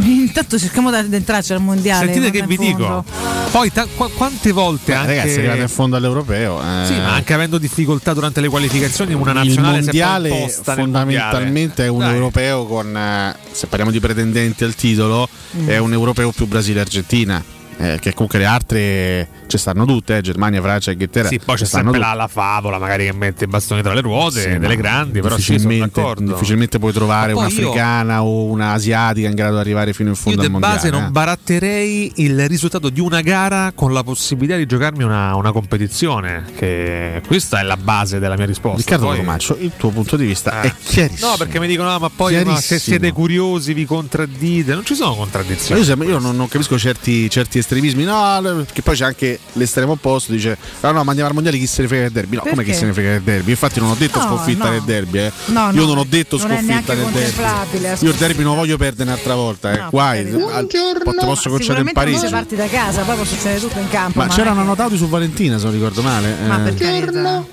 Intanto 0.00 0.58
cerchiamo 0.58 0.90
di 1.02 1.14
entrarci 1.16 1.52
al 1.52 1.60
mondiale. 1.60 2.12
Sentite 2.12 2.30
che 2.30 2.46
vi 2.46 2.56
dico. 2.56 3.04
Poi 3.50 3.72
ta- 3.72 3.86
qua- 3.94 4.10
quante 4.14 4.52
volte 4.52 4.92
Beh, 4.92 4.98
anche 4.98 5.16
ragazzi, 5.16 5.38
arrivate 5.38 5.60
in 5.62 5.68
fondo 5.68 5.96
all'europeo. 5.96 6.60
eh, 6.60 6.86
Sì, 6.86 6.92
ma 6.94 7.14
anche 7.14 7.32
avendo 7.32 7.58
difficoltà 7.58 8.12
durante 8.12 8.40
le 8.40 8.48
qualificazioni 8.48 9.14
una 9.14 9.30
il 9.30 9.36
nazionale 9.38 9.82
si 9.82 9.88
è 9.88 9.92
poi 9.92 10.00
mondiale 10.02 10.50
fondamentalmente 10.74 11.84
è 11.84 11.88
un 11.88 11.92
mondiale. 11.94 12.12
Dai. 12.12 12.22
europeo 12.22 12.66
con, 12.66 12.96
eh, 12.96 13.36
se 13.52 13.66
parliamo 13.66 13.90
di 13.92 14.00
pretendenti 14.00 14.64
al 14.64 14.74
titolo, 14.74 15.28
Mm. 15.56 15.68
è 15.68 15.78
un 15.78 15.92
europeo 15.92 16.32
più 16.32 16.46
Brasile-Argentina. 16.46 17.42
Eh, 17.78 17.98
che 18.00 18.12
comunque 18.14 18.38
le 18.38 18.44
altre 18.46 19.28
ci 19.46 19.58
stanno 19.58 19.84
tutte, 19.84 20.16
eh, 20.16 20.20
Germania, 20.22 20.60
Francia, 20.62 20.90
Inghilterra. 20.90 21.28
Sì, 21.28 21.38
poi 21.44 21.56
c'è 21.56 21.64
sempre 21.64 21.98
la, 21.98 22.14
la 22.14 22.26
favola, 22.28 22.78
magari 22.78 23.04
che 23.04 23.12
mette 23.12 23.44
i 23.44 23.46
bastoni 23.46 23.82
tra 23.82 23.92
le 23.94 24.00
ruote, 24.00 24.40
Sì, 24.40 24.48
delle 24.48 24.68
ma 24.68 24.74
grandi, 24.74 25.20
però 25.20 25.36
difficilmente, 25.36 26.02
difficilmente 26.18 26.78
puoi 26.78 26.92
trovare 26.92 27.32
Ma 27.34 27.40
io- 27.40 27.46
un'africana 27.46 28.22
o 28.22 28.44
un'asiatica 28.44 29.28
in 29.28 29.34
grado 29.34 29.54
di 29.54 29.60
arrivare 29.60 29.92
fino 29.92 30.08
in 30.08 30.14
Io 30.14 30.20
fondo 30.20 30.40
di 30.40 30.46
al 30.46 30.50
mondiale. 30.52 30.74
base 30.76 30.90
non 30.90 31.04
eh. 31.04 31.10
baratterei 31.10 32.12
il 32.16 32.48
risultato 32.48 32.88
di 32.88 33.00
una 33.00 33.20
gara 33.20 33.72
con 33.74 33.92
la 33.92 34.02
possibilità 34.02 34.56
di 34.56 34.66
giocarmi 34.66 35.04
una, 35.04 35.34
una 35.36 35.52
competizione. 35.52 36.44
Che 36.56 37.22
questa 37.26 37.60
è 37.60 37.62
la 37.62 37.76
base 37.76 38.18
della 38.18 38.36
mia 38.36 38.46
risposta. 38.46 38.78
Riccardo 38.78 39.06
Poi- 39.06 39.16
Comaccio, 39.18 39.56
il 39.60 39.72
tuo 39.76 39.90
punto 39.90 40.16
di 40.16 40.24
vista 40.26 40.62
Eh. 40.62 40.68
è 40.68 40.74
chiarissimo. 40.82 41.30
No, 41.30 41.36
perché 41.36 41.60
mi 41.60 41.66
dicono, 41.66 41.90
"Ah, 41.94 41.98
ma 41.98 42.10
poi 42.14 42.42
no, 42.44 42.56
se 42.56 42.78
siete 42.78 43.12
curiosi 43.12 43.74
vi 43.74 43.84
contraddite. 43.84 44.74
Non 44.74 44.84
ci 44.84 44.94
sono 44.94 45.10
Ma 45.10 45.16
contraddizioni. 45.16 45.80
Io, 45.80 46.02
io 46.04 46.18
non, 46.18 46.36
non 46.36 46.48
capisco 46.48 46.78
certi, 46.78 47.28
certi 47.30 47.58
estremismi, 47.66 48.04
no, 48.04 48.64
che 48.72 48.82
poi 48.82 48.94
c'è 48.94 49.04
anche 49.04 49.40
l'estremo 49.54 49.92
opposto, 49.92 50.30
dice 50.32 50.56
no 50.80 50.92
no 50.92 51.02
ma 51.02 51.08
andiamo 51.08 51.28
al 51.28 51.34
mondiale 51.34 51.58
chi 51.58 51.66
se 51.66 51.82
ne 51.82 51.88
frega 51.88 52.02
del 52.04 52.12
derby? 52.12 52.36
No, 52.36 52.42
come 52.42 52.64
chi 52.64 52.72
se 52.72 52.86
ne 52.86 52.92
frega 52.92 53.10
del 53.10 53.22
derby? 53.22 53.50
Infatti 53.50 53.80
non 53.80 53.90
ho 53.90 53.94
detto 53.94 54.18
No, 54.18 54.26
sconfitta 54.26 54.64
no. 54.66 54.70
nel 54.70 54.82
derby, 54.82 55.18
eh. 55.18 55.32
No, 55.46 55.70
io 55.72 55.80
no, 55.80 55.86
non 55.86 55.98
ho 55.98 56.06
detto 56.08 56.36
non 56.38 56.48
sconfitta 56.48 56.94
nel 56.94 57.06
derby. 57.10 58.04
Io 58.04 58.10
il 58.10 58.16
derby 58.16 58.42
non 58.42 58.54
voglio 58.54 58.76
perdere 58.76 59.10
un'altra 59.10 59.34
volta, 59.34 59.72
eh. 59.72 59.78
Al- 59.78 60.66
ti 60.68 60.78
posso 61.24 61.50
concedere 61.50 61.80
in 61.80 61.92
Parigi. 61.92 62.28
parti 62.28 62.54
da 62.54 62.66
casa, 62.68 63.02
poi 63.02 63.16
può 63.16 63.24
succedere 63.24 63.60
tutto 63.60 63.78
in 63.78 63.88
campo. 63.88 64.18
Ma 64.18 64.26
non 64.26 64.36
c'erano 64.36 64.60
annotati 64.60 64.96
su 64.96 65.08
Valentina, 65.08 65.58
se 65.58 65.64
non 65.64 65.72
ricordo 65.74 66.02
male. 66.02 66.34
Ma 66.46 66.58
eh. 66.58 66.70
per 66.70 66.74
carità. 66.74 67.44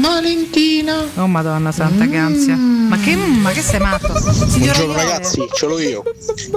Valentina. 0.00 1.04
Oh 1.16 1.26
madonna 1.26 1.70
santa 1.72 2.06
che 2.06 2.16
ansia. 2.16 2.56
Ma 2.56 2.96
che, 2.98 3.14
ma 3.14 3.50
che 3.50 3.62
sei 3.62 3.80
matto? 3.80 4.18
Signora 4.18 4.78
Buongiorno 4.78 4.92
ragazzi, 4.92 5.48
ce 5.54 5.66
l'ho 5.66 5.78
io. 5.78 6.02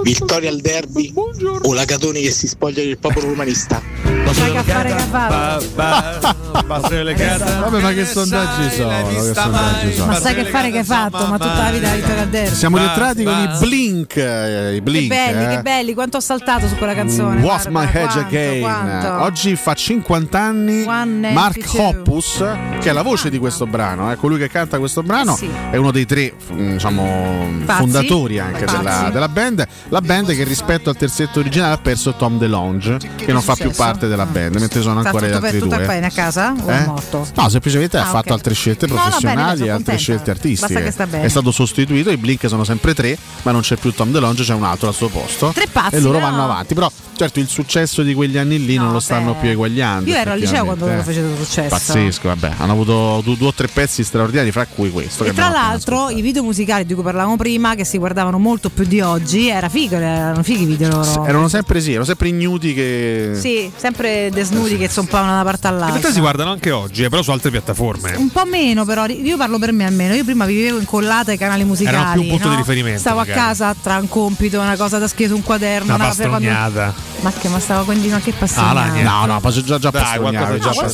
Vittoria 0.02 0.50
al 0.50 0.60
derby 0.60 1.12
o 1.14 1.72
la 1.72 1.84
Catoni 1.84 2.22
che 2.22 2.30
si 2.30 2.48
spoglia 2.48 2.82
del 2.82 2.98
popolo 2.98 3.28
romanista? 3.28 3.82
Sai 4.32 4.50
che 4.50 4.58
affare 4.58 4.88
che 4.88 4.94
ha 4.94 5.06
fatto? 5.06 5.70
Vabbè, 6.64 7.80
ma 7.80 7.92
che 7.92 8.04
sondaggi 8.04 8.70
sono? 8.74 9.08
Che 9.08 9.34
sondaggi 9.34 9.92
sono? 9.94 10.06
Ma 10.06 10.20
sai 10.20 10.34
che 10.34 10.44
fare 10.46 10.70
che 10.70 10.78
hai 10.78 10.84
fatto? 10.84 11.26
Ma 11.26 11.38
tutta 11.38 11.62
la 11.62 11.70
vita 11.70 11.88
la 11.88 11.94
vittoria 11.94 12.22
al 12.22 12.28
derby. 12.28 12.54
Siamo 12.54 12.78
rientrati 12.78 13.22
con 13.22 13.38
i 13.38 13.58
Blink, 13.58 14.16
eh, 14.16 14.74
i 14.76 14.80
Blink. 14.80 15.10
Che 15.10 15.16
belli, 15.16 15.44
eh. 15.44 15.56
che 15.56 15.62
belli, 15.62 15.94
quanto 15.94 16.16
ho 16.16 16.20
saltato 16.20 16.66
su 16.66 16.74
quella 16.76 16.94
canzone. 16.94 17.42
What's 17.42 17.68
guarda, 17.68 17.92
My 17.92 18.02
Hedge 18.02 18.18
Again? 18.18 18.60
quanto. 18.60 19.22
Oggi 19.22 19.56
fa 19.56 19.74
50 19.74 20.38
anni 20.40 20.84
Mark. 20.84 21.72
Hoppus, 21.76 22.44
che 22.80 22.90
è 22.90 22.92
la 22.92 23.02
voce 23.02 23.30
di 23.30 23.33
questo 23.38 23.66
brano, 23.66 24.10
eh, 24.12 24.16
colui 24.16 24.38
che 24.38 24.48
canta 24.48 24.78
questo 24.78 25.02
brano, 25.02 25.34
Sì. 25.36 25.48
è 25.70 25.76
uno 25.76 25.90
dei 25.90 26.06
tre 26.06 26.32
mm, 26.52 26.72
diciamo, 26.72 27.48
fondatori 27.66 28.38
anche 28.38 28.64
della, 28.64 29.10
della 29.12 29.28
band. 29.28 29.66
La 29.88 30.00
band 30.00 30.34
che 30.34 30.44
rispetto 30.44 30.90
al 30.90 30.96
terzetto 30.96 31.40
originale 31.40 31.74
ha 31.74 31.78
perso 31.78 32.14
Tom 32.14 32.38
DeLonge, 32.38 32.98
che 33.16 33.32
non 33.32 33.42
fa 33.42 33.54
più 33.54 33.70
parte 33.70 34.06
della 34.08 34.26
band, 34.26 34.56
mentre 34.56 34.80
sono 34.82 35.00
Sta 35.00 35.08
ancora 35.10 35.26
gli 35.28 35.32
altri 35.32 35.58
tutto 35.58 35.76
due. 35.76 35.86
bene 35.86 36.06
a 36.06 36.10
casa 36.10 36.54
o 36.58 36.66
è 36.68 36.80
Eh? 36.80 36.84
morto? 36.86 37.26
No, 37.34 37.48
semplicemente 37.48 37.96
Ah, 37.96 38.02
ha 38.02 38.06
fatto 38.06 38.28
ok. 38.28 38.30
altre 38.32 38.54
scelte 38.54 38.86
No, 38.86 38.94
no, 38.94 39.00
professionali 39.00 39.62
e 39.66 39.70
altre 39.70 39.96
scelte 39.96 40.30
artistiche. 40.30 40.90
Sta. 40.90 41.06
È 41.10 41.28
stato 41.28 41.50
sostituito, 41.50 42.10
i 42.10 42.16
Blink 42.16 42.48
sono 42.48 42.64
sempre 42.64 42.94
tre, 42.94 43.16
ma 43.42 43.50
non 43.52 43.60
c'è 43.62 43.76
più 43.76 43.92
Tom 43.92 44.10
DeLonge, 44.10 44.42
c'è 44.44 44.54
un 44.54 44.64
altro 44.64 44.88
al 44.88 44.94
suo 44.94 45.08
posto. 45.08 45.50
Tre 45.54 45.66
pazzi, 45.70 45.96
e 45.96 46.00
loro 46.00 46.18
no? 46.18 46.24
vanno 46.30 46.44
avanti. 46.44 46.74
Però, 46.74 46.90
certo, 47.16 47.40
il 47.40 47.48
successo 47.48 48.02
di 48.02 48.14
quegli 48.14 48.36
anni 48.38 48.64
lì 48.64 48.76
non 48.76 48.92
lo 48.92 49.00
stanno 49.00 49.32
beh. 49.32 49.40
più 49.40 49.50
eguagliando. 49.50 50.08
Io 50.10 50.16
ero 50.16 50.32
al 50.32 50.38
liceo 50.38 50.64
quando 50.64 50.86
lo 50.86 50.92
eh. 50.92 51.02
facete 51.02 51.36
successo. 51.42 51.68
Pazzesco, 51.68 52.28
vabbè, 52.28 52.52
hanno 52.58 52.72
avuto 52.72 53.13
due, 53.20 53.36
due 53.36 53.48
o 53.48 53.52
tre 53.54 53.68
pezzi 53.68 54.02
straordinari, 54.04 54.50
fra 54.52 54.66
cui 54.66 54.90
questo. 54.90 55.24
E 55.24 55.28
che 55.28 55.34
tra 55.34 55.48
l'altro 55.50 56.10
i 56.10 56.20
video 56.20 56.42
musicali 56.42 56.84
di 56.84 56.94
cui 56.94 57.02
parlavamo 57.02 57.36
prima, 57.36 57.74
che 57.74 57.84
si 57.84 57.98
guardavano 57.98 58.38
molto 58.38 58.70
più 58.70 58.84
di 58.84 59.00
oggi, 59.00 59.48
era 59.48 59.68
figo, 59.68 59.96
erano 59.96 60.42
fighi 60.42 60.62
i 60.62 60.66
video 60.66 60.88
loro. 60.88 61.00
ascoltato. 61.00 61.28
Erano 61.28 61.48
sempre 61.48 61.80
sì, 61.80 61.90
erano 61.90 62.04
sempre 62.04 62.28
ignuti 62.28 62.74
che. 62.74 63.32
Sì, 63.34 63.70
sempre 63.76 64.30
desnudi 64.32 64.76
che 64.76 64.88
zompavano 64.88 65.28
da 65.30 65.34
una 65.40 65.44
parte 65.44 65.66
In 65.66 65.72
realtà 65.74 65.90
all'altra. 65.92 66.12
si 66.12 66.20
guardano 66.20 66.50
anche 66.50 66.70
oggi, 66.70 67.04
eh, 67.04 67.08
però 67.08 67.22
su 67.22 67.30
altre 67.30 67.50
piattaforme. 67.50 68.14
Un 68.16 68.30
po' 68.30 68.44
meno, 68.44 68.84
però 68.84 69.06
io 69.06 69.36
parlo 69.36 69.58
per 69.58 69.72
me 69.72 69.84
almeno. 69.86 70.14
Io 70.14 70.24
prima 70.24 70.44
vivevo 70.46 70.78
incollata 70.78 71.30
ai 71.30 71.38
canali 71.38 71.64
musicali. 71.64 71.96
Erano 71.96 72.12
più 72.12 72.20
un 72.22 72.28
punto 72.28 72.44
no? 72.48 72.54
di 72.54 72.60
riferimento, 72.60 73.00
Stavo 73.00 73.18
magari. 73.18 73.38
a 73.38 73.42
casa 73.42 73.74
tra 73.80 73.96
un 73.98 74.08
compito, 74.08 74.60
una 74.60 74.76
cosa 74.76 74.98
da 74.98 75.06
scrivere 75.08 75.30
su 75.30 75.36
un 75.36 75.42
quaderno, 75.42 75.94
Una 75.94 76.08
per 76.08 76.28
quando- 76.28 76.48
pastognata. 76.48 77.12
Ma 77.20 77.32
che 77.32 77.48
ma 77.48 77.58
stavo 77.58 77.84
quindi 77.84 78.08
ma 78.08 78.18
che 78.20 78.34
Ah, 78.56 78.72
là. 78.74 78.86
No, 79.02 79.24
no, 79.24 79.40
ma 79.42 79.50
sono 79.50 79.64
già, 79.64 79.78
già 79.78 79.88
Dai, 79.90 80.18
qualcosa 80.18 80.58
già 80.58 80.70
quando 80.74 80.90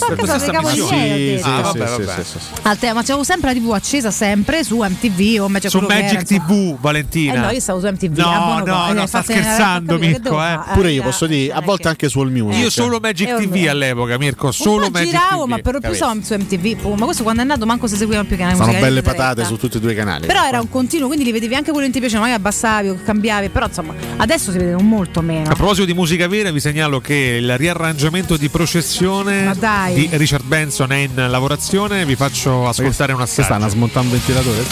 miei, 0.68 0.80
ho 0.80 0.86
sì, 0.86 0.94
detto. 0.94 1.42
sì, 1.42 1.50
Ah, 1.50 1.60
vabbè, 1.60 1.86
sì, 1.86 2.02
vabbè. 2.02 2.09
Sì, 2.16 2.38
sì. 2.38 2.38
Al 2.62 2.78
tema, 2.78 2.94
ma 2.94 3.00
c'avevo 3.02 3.24
sempre 3.24 3.52
la 3.52 3.58
TV 3.60 3.70
accesa 3.72 4.10
sempre 4.10 4.64
su 4.64 4.78
MTV 4.78 5.42
o 5.42 5.46
invece 5.46 5.68
Su 5.68 5.80
Magic. 5.80 6.22
TV, 6.24 6.76
Valentina. 6.78 7.34
Eh 7.34 7.38
no, 7.38 7.50
io 7.50 7.60
stavo 7.60 7.80
su 7.80 7.86
MTV. 7.86 8.18
No, 8.18 8.62
no, 8.64 8.92
no, 8.92 9.02
Eh, 9.02 9.06
sta 9.06 9.20
eh, 9.20 9.22
scherzando, 9.22 9.98
Mirko, 9.98 10.42
eh. 10.42 10.58
Pure 10.74 10.88
Eh, 10.88 10.92
io 10.92 11.02
posso 11.02 11.26
dire, 11.26 11.52
a 11.52 11.60
volte 11.60 11.88
anche 11.88 12.08
su 12.08 12.20
All 12.20 12.30
Music. 12.30 12.60
Io 12.62 12.70
solo 12.70 12.98
Magic 13.00 13.28
Eh, 13.28 13.46
TV 13.46 13.66
all'epoca, 13.68 14.18
Mirko. 14.18 14.52
Solo 14.52 14.90
Magic 14.90 15.10
giravo, 15.10 15.44
TV. 15.44 15.48
ma 15.48 15.58
per 15.58 15.74
lo 15.74 15.80
più 15.80 15.94
su 15.94 16.04
MTV. 16.04 16.94
Ma 16.96 17.04
questo 17.04 17.22
quando 17.22 17.42
è 17.42 17.44
nato 17.44 17.66
manco 17.66 17.86
si 17.86 17.96
seguivano 17.96 18.26
più 18.26 18.36
canali 18.36 18.56
Sono 18.56 18.72
belle 18.72 19.02
patate 19.02 19.44
su 19.44 19.56
tutti 19.56 19.76
e 19.76 19.80
due 19.80 19.92
i 19.92 19.94
canali. 19.94 20.26
Però 20.26 20.44
era 20.44 20.60
un 20.60 20.68
continuo, 20.68 21.06
quindi 21.06 21.24
li 21.24 21.32
vedevi 21.32 21.54
anche 21.54 21.70
quello 21.70 21.86
che 21.86 21.92
ti 21.92 22.00
piaceva, 22.00 22.20
magari 22.22 22.38
abbassavi 22.38 22.88
o 22.88 22.98
cambiavi, 23.04 23.48
però 23.48 23.66
insomma, 23.66 23.94
adesso 24.16 24.50
si 24.52 24.58
vedono 24.58 24.82
molto 24.82 25.20
meno. 25.20 25.50
A 25.50 25.54
proposito 25.54 25.86
di 25.86 25.94
musica 25.94 26.28
vera, 26.28 26.50
vi 26.50 26.60
segnalo 26.60 27.00
che 27.00 27.14
il 27.40 27.56
riarrangiamento 27.56 28.36
di 28.36 28.48
processione 28.48 29.52
di 29.94 30.08
Richard 30.12 30.44
Benson 30.44 30.92
è 30.92 30.96
in 30.96 31.14
lavorazione. 31.14 31.99
Vi 32.04 32.16
faccio 32.16 32.66
ascoltare 32.66 33.12
una 33.12 33.26
Che 33.26 33.42
stanno 33.42 33.66
a 33.66 33.68
smontare 33.68 34.06
un 34.06 34.12
ventilatore? 34.12 34.64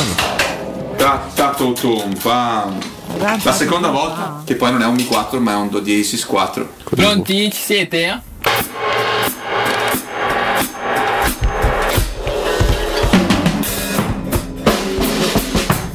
La 3.42 3.52
seconda 3.52 3.88
volta, 3.90 4.42
che 4.44 4.54
poi 4.54 4.72
non 4.72 4.82
è 4.82 4.86
un 4.86 4.94
Mi 4.94 5.04
4 5.04 5.38
ma 5.40 5.52
è 5.52 5.54
un 5.56 5.68
Do 5.68 5.80
Diesis 5.80 6.24
4. 6.24 6.68
Pronti? 6.84 7.50
Ci 7.52 7.60
siete? 7.60 8.22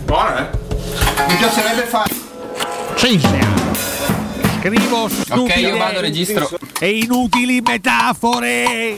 Buona, 0.05 0.51
eh? 0.51 0.57
Mi 1.27 1.35
piacerebbe 1.35 1.81
fare. 1.83 2.13
Scrivo 4.59 5.09
Ok, 5.29 5.55
io 5.57 5.77
vado, 5.77 5.99
registro. 5.99 6.49
e 6.79 6.97
inutili 6.99 7.61
metafore. 7.61 8.95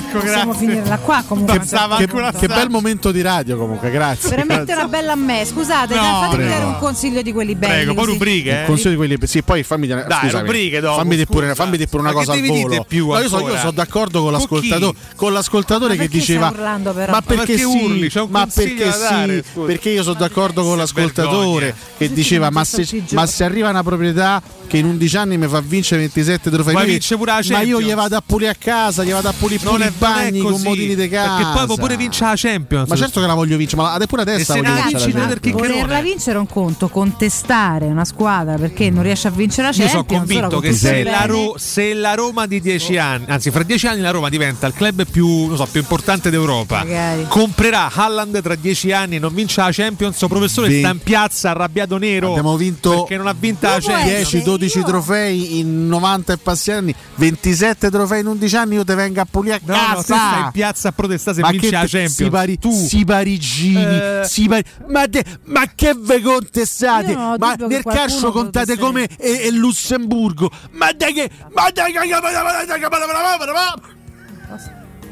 Mirko, 0.00 0.18
Possiamo 0.20 0.52
finirla 0.54 0.98
qua 0.98 1.22
comunque. 1.26 1.52
Che, 1.54 1.58
a 1.76 1.84
un 1.86 1.96
certo 1.98 2.16
che- 2.16 2.38
che 2.38 2.46
bel 2.48 2.68
momento 2.70 3.10
di 3.12 3.20
radio 3.22 3.56
comunque, 3.56 3.90
grazie. 3.90 4.30
Veramente 4.30 4.72
una 4.72 4.88
bella 4.88 5.12
a 5.12 5.16
me. 5.16 5.44
Scusate, 5.44 5.94
No, 5.94 6.00
fatemi 6.02 6.34
prego. 6.36 6.50
dare 6.50 6.64
un 6.64 6.78
consiglio 6.78 7.22
di 7.22 7.32
quelli 7.32 7.54
belli. 7.54 7.72
Prego, 7.74 7.94
poi 7.94 8.06
rubriche. 8.06 8.48
Il 8.50 8.54
Eh? 8.56 8.64
consiglio 8.66 8.90
di 8.90 8.96
quelli. 8.96 9.18
Sì, 9.24 9.42
poi 9.42 9.62
fammi 9.62 9.86
dire. 9.86 10.04
Dai, 10.06 10.20
scusami, 10.22 10.42
rubriche 10.46 10.80
dopo, 10.80 10.98
fammi 10.98 11.14
dire 11.14 11.26
pure, 11.26 11.54
fammi 11.54 11.76
dire 11.76 11.86
pure 11.88 12.02
una 12.02 12.12
Ma 12.12 12.18
che 12.20 12.24
cosa 12.26 12.38
al 12.38 12.46
volo. 12.46 12.84
più 12.88 13.06
No, 13.08 13.18
io, 13.18 13.28
so- 13.28 13.48
io 13.48 13.56
sono 13.58 13.70
d'accordo 13.72 14.22
con 14.22 14.32
l'ascoltatore, 14.32 14.96
con 15.16 15.32
l'ascoltatore 15.32 15.96
Ma 15.96 16.02
che 16.02 16.08
diceva. 16.08 16.48
urlando, 16.48 16.92
però? 16.92 17.12
Ma 17.12 17.18
Ma 17.18 17.22
perché, 17.22 17.44
perché 17.54 17.58
sì? 17.58 17.64
urli? 17.84 18.08
C'è 18.08 18.20
un 18.20 18.30
ma 18.30 18.46
perché 18.52 18.88
dare, 18.88 19.44
sì? 19.52 19.60
Perché 19.66 19.90
io 19.90 20.02
sono 20.02 20.14
d'accordo 20.18 20.62
con 20.62 20.76
l'ascoltatore 20.76 21.74
che 21.98 22.12
diceva: 22.12 22.50
ma 22.50 22.64
se, 22.64 22.86
ma 23.12 23.26
se 23.26 23.44
arriva 23.44 23.68
una 23.70 23.82
proprietà 23.82 24.42
che 24.66 24.76
in 24.78 24.84
11 24.86 25.16
anni 25.16 25.36
mi 25.36 25.48
fa 25.48 25.60
vincere 25.60 26.00
27 26.02 26.50
trofei, 26.50 26.74
Ma 26.74 26.80
io- 26.82 26.86
vince 26.86 27.16
pure 27.16 27.32
la 27.32 27.40
ma 27.50 27.60
io 27.62 27.80
gli 27.80 27.92
vado 27.92 28.16
a 28.16 28.22
pulire 28.24 28.50
a 28.50 28.54
casa, 28.58 29.02
gli 29.02 29.10
vado 29.10 29.28
a 29.28 29.34
pulire 29.36 29.62
Non 29.64 29.82
pure 29.90 30.10
è, 30.22 30.26
i 30.26 30.30
non 30.30 30.38
è 30.38 30.40
bagni 30.40 30.40
con 30.40 30.60
modini 30.62 30.94
di 30.94 31.08
casa. 31.08 31.36
Perché 31.36 31.52
poi 31.52 31.66
può 31.66 31.76
pure 31.76 31.96
vince 31.96 32.24
la 32.24 32.32
Champions. 32.36 32.88
Ma 32.88 32.96
certo 32.96 33.20
che 33.20 33.26
la 33.26 33.34
voglio 33.34 33.56
vincere, 33.56 33.82
ma 33.82 33.98
pure 34.06 34.22
adesso 34.22 34.40
E 34.40 34.44
se 34.44 34.52
la 34.62 34.68
voglio 34.70 34.72
vincere. 34.74 34.92
la 34.92 34.98
Champions. 35.04 35.28
perché 35.28 35.50
Volerla 35.52 36.00
vincere 36.00 36.36
è 36.36 36.40
un 36.40 36.46
conto, 36.46 36.88
contestare 36.88 37.86
una 37.86 38.04
squadra 38.04 38.56
perché 38.56 38.90
non 38.90 39.02
riesce 39.02 39.28
a 39.28 39.30
vincere 39.30 39.68
la 39.68 39.74
Io 39.74 39.88
sono 39.88 40.04
Champions. 40.04 40.20
convinto 40.26 40.48
con 40.56 40.60
che 40.60 40.72
se 40.72 41.02
la, 41.02 41.24
Ro- 41.26 41.54
se 41.58 41.94
la 41.94 42.14
Roma 42.14 42.46
di 42.46 42.60
10 42.60 42.96
anni, 42.98 43.24
anzi 43.28 43.50
fra 43.50 43.62
10 43.62 43.86
anni 43.86 44.00
la 44.00 44.10
Roma 44.10 44.28
diventa 44.28 44.66
il 44.66 44.74
club 44.74 45.04
più, 45.10 45.46
non 45.46 45.56
so, 45.56 45.66
più 45.66 45.80
importante 45.80 46.30
d'Europa, 46.30 46.78
Magari. 46.78 47.26
comprerà 47.28 47.90
Haaland 47.92 48.40
tra 48.42 48.54
10 48.54 48.92
anni 48.92 49.16
e 49.16 49.18
non 49.18 49.34
vince 49.34 49.60
la 49.60 49.68
Champions, 49.70 50.20
il 50.20 50.28
professore 50.28 50.68
Ve- 50.68 50.78
sta 50.78 50.90
in 50.90 50.98
piazza 50.98 51.50
arrabbiato 51.50 51.98
nero 51.98 52.30
Abbiamo 52.30 52.56
vinto 52.56 52.90
perché 53.00 53.16
non 53.16 53.26
ha 53.26 53.34
vinto 53.38 53.66
la 53.66 53.78
Champions. 53.80 54.20
essere. 54.20 54.42
10-12 54.42 54.78
io- 54.78 54.84
trofei 54.84 55.58
in 55.58 55.88
90 55.88 56.32
e 56.32 56.36
passi 56.38 56.70
anni, 56.72 56.94
27 57.16 57.90
trofei 57.90 58.20
in 58.20 58.26
11 58.26 58.56
anni, 58.56 58.74
io 58.74 58.84
te 58.84 58.94
vengo 58.94 59.20
a 59.20 59.26
pulire 59.30 59.60
No, 59.70 59.76
no, 59.80 59.94
casa. 59.94 60.02
stai 60.02 60.40
in 60.42 60.50
piazza 60.52 60.88
a 60.88 60.92
protestare 60.92 61.36
se 61.36 61.42
ma 61.42 61.50
vince 61.50 61.70
la 61.70 61.78
Champions. 61.80 62.14
Si, 62.14 62.28
pari- 62.30 62.58
tu. 62.58 62.70
si 62.72 63.04
parigini, 63.04 63.82
Eh. 63.96 64.22
si 64.24 64.48
pari- 64.48 64.64
ma, 64.88 65.06
te- 65.08 65.24
ma 65.44 65.64
che 65.74 65.94
ve 65.96 66.20
contestate? 66.20 67.14
Ho 67.14 67.36
Ma 67.38 67.54
nel 67.54 67.82
calcio 67.82 68.32
contate 68.32 68.76
come 68.76 69.06
e, 69.18 69.46
e 69.46 69.50
Lussemburgo. 69.52 70.50
Ma 70.72 70.92
dai 70.92 71.12
che. 71.12 71.30
Ma 71.52 71.70
dai 71.70 71.92
che. 71.92 72.00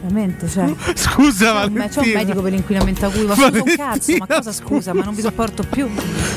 Veramente, 0.00 0.48
cioè. 0.48 0.72
Scusa, 0.94 1.52
C'è 1.60 1.64
un, 1.66 1.72
me- 1.72 1.88
c'è 1.88 2.00
un 2.00 2.08
medico 2.10 2.40
per 2.40 2.52
l'inquinamento 2.52 3.06
a 3.06 3.10
cui 3.10 3.24
va 3.24 3.34
scusa 3.36 3.62
un 3.62 3.74
cazzo, 3.76 4.16
ma 4.16 4.26
cosa 4.26 4.52
scusa? 4.52 4.94
Ma 4.94 5.02
non 5.02 5.14
vi 5.14 5.22
sopporto 5.22 5.64
più. 5.68 5.88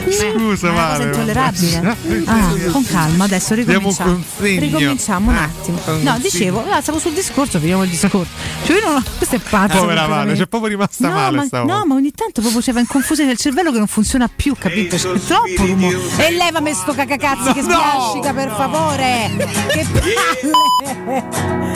Scusa, 0.09 0.23
è 0.25 0.31
una 0.33 0.47
cosa 0.49 0.71
Vale, 0.71 1.03
intollerabile. 1.05 1.81
ma- 1.81 1.95
Ah, 2.25 2.53
con 2.71 2.83
calma, 2.85 3.23
adesso 3.25 3.53
ricominciamo. 3.53 4.19
Ricominciamo 4.39 5.29
un 5.29 5.35
Ah, 5.37 5.43
attimo. 5.43 5.79
No, 6.01 6.17
dicevo, 6.19 6.63
ah, 6.71 6.81
stavo 6.81 6.97
sul 6.99 7.13
discorso, 7.13 7.59
finiamo 7.59 7.83
il 7.83 7.89
discorso. 7.89 8.31
Cioè, 8.65 8.77
io 8.79 8.87
non 8.87 8.95
ho. 8.97 9.03
Questo 9.17 9.35
è 9.35 9.39
pazzo. 9.39 9.77
Povera 9.79 10.07
Vale, 10.07 10.31
completamente. 10.33 10.41
c'è 10.43 10.47
proprio 10.47 10.69
rimasta 10.69 11.07
no, 11.07 11.13
male 11.13 11.47
ma, 11.51 11.63
no, 11.63 11.85
ma 11.85 11.95
ogni 11.95 12.11
tanto 12.11 12.41
proprio 12.41 12.61
c'è 12.61 12.71
va 12.73 12.79
in 12.79 12.87
confusione 12.87 13.29
del 13.29 13.37
cervello 13.37 13.71
che 13.71 13.77
non 13.77 13.87
funziona 13.87 14.29
più, 14.33 14.55
capito? 14.57 14.95
C'è 14.95 15.11
troppo 15.19 15.65
rumore. 15.65 15.97
E 16.17 16.31
levami 16.31 16.73
sto 16.73 16.93
cacacazzi 16.93 17.53
che 17.53 17.61
No, 17.61 17.67
sbiascica, 17.69 18.33
per 18.33 18.49
favore! 18.55 19.29
Che 19.67 19.85
palle! 19.91 21.23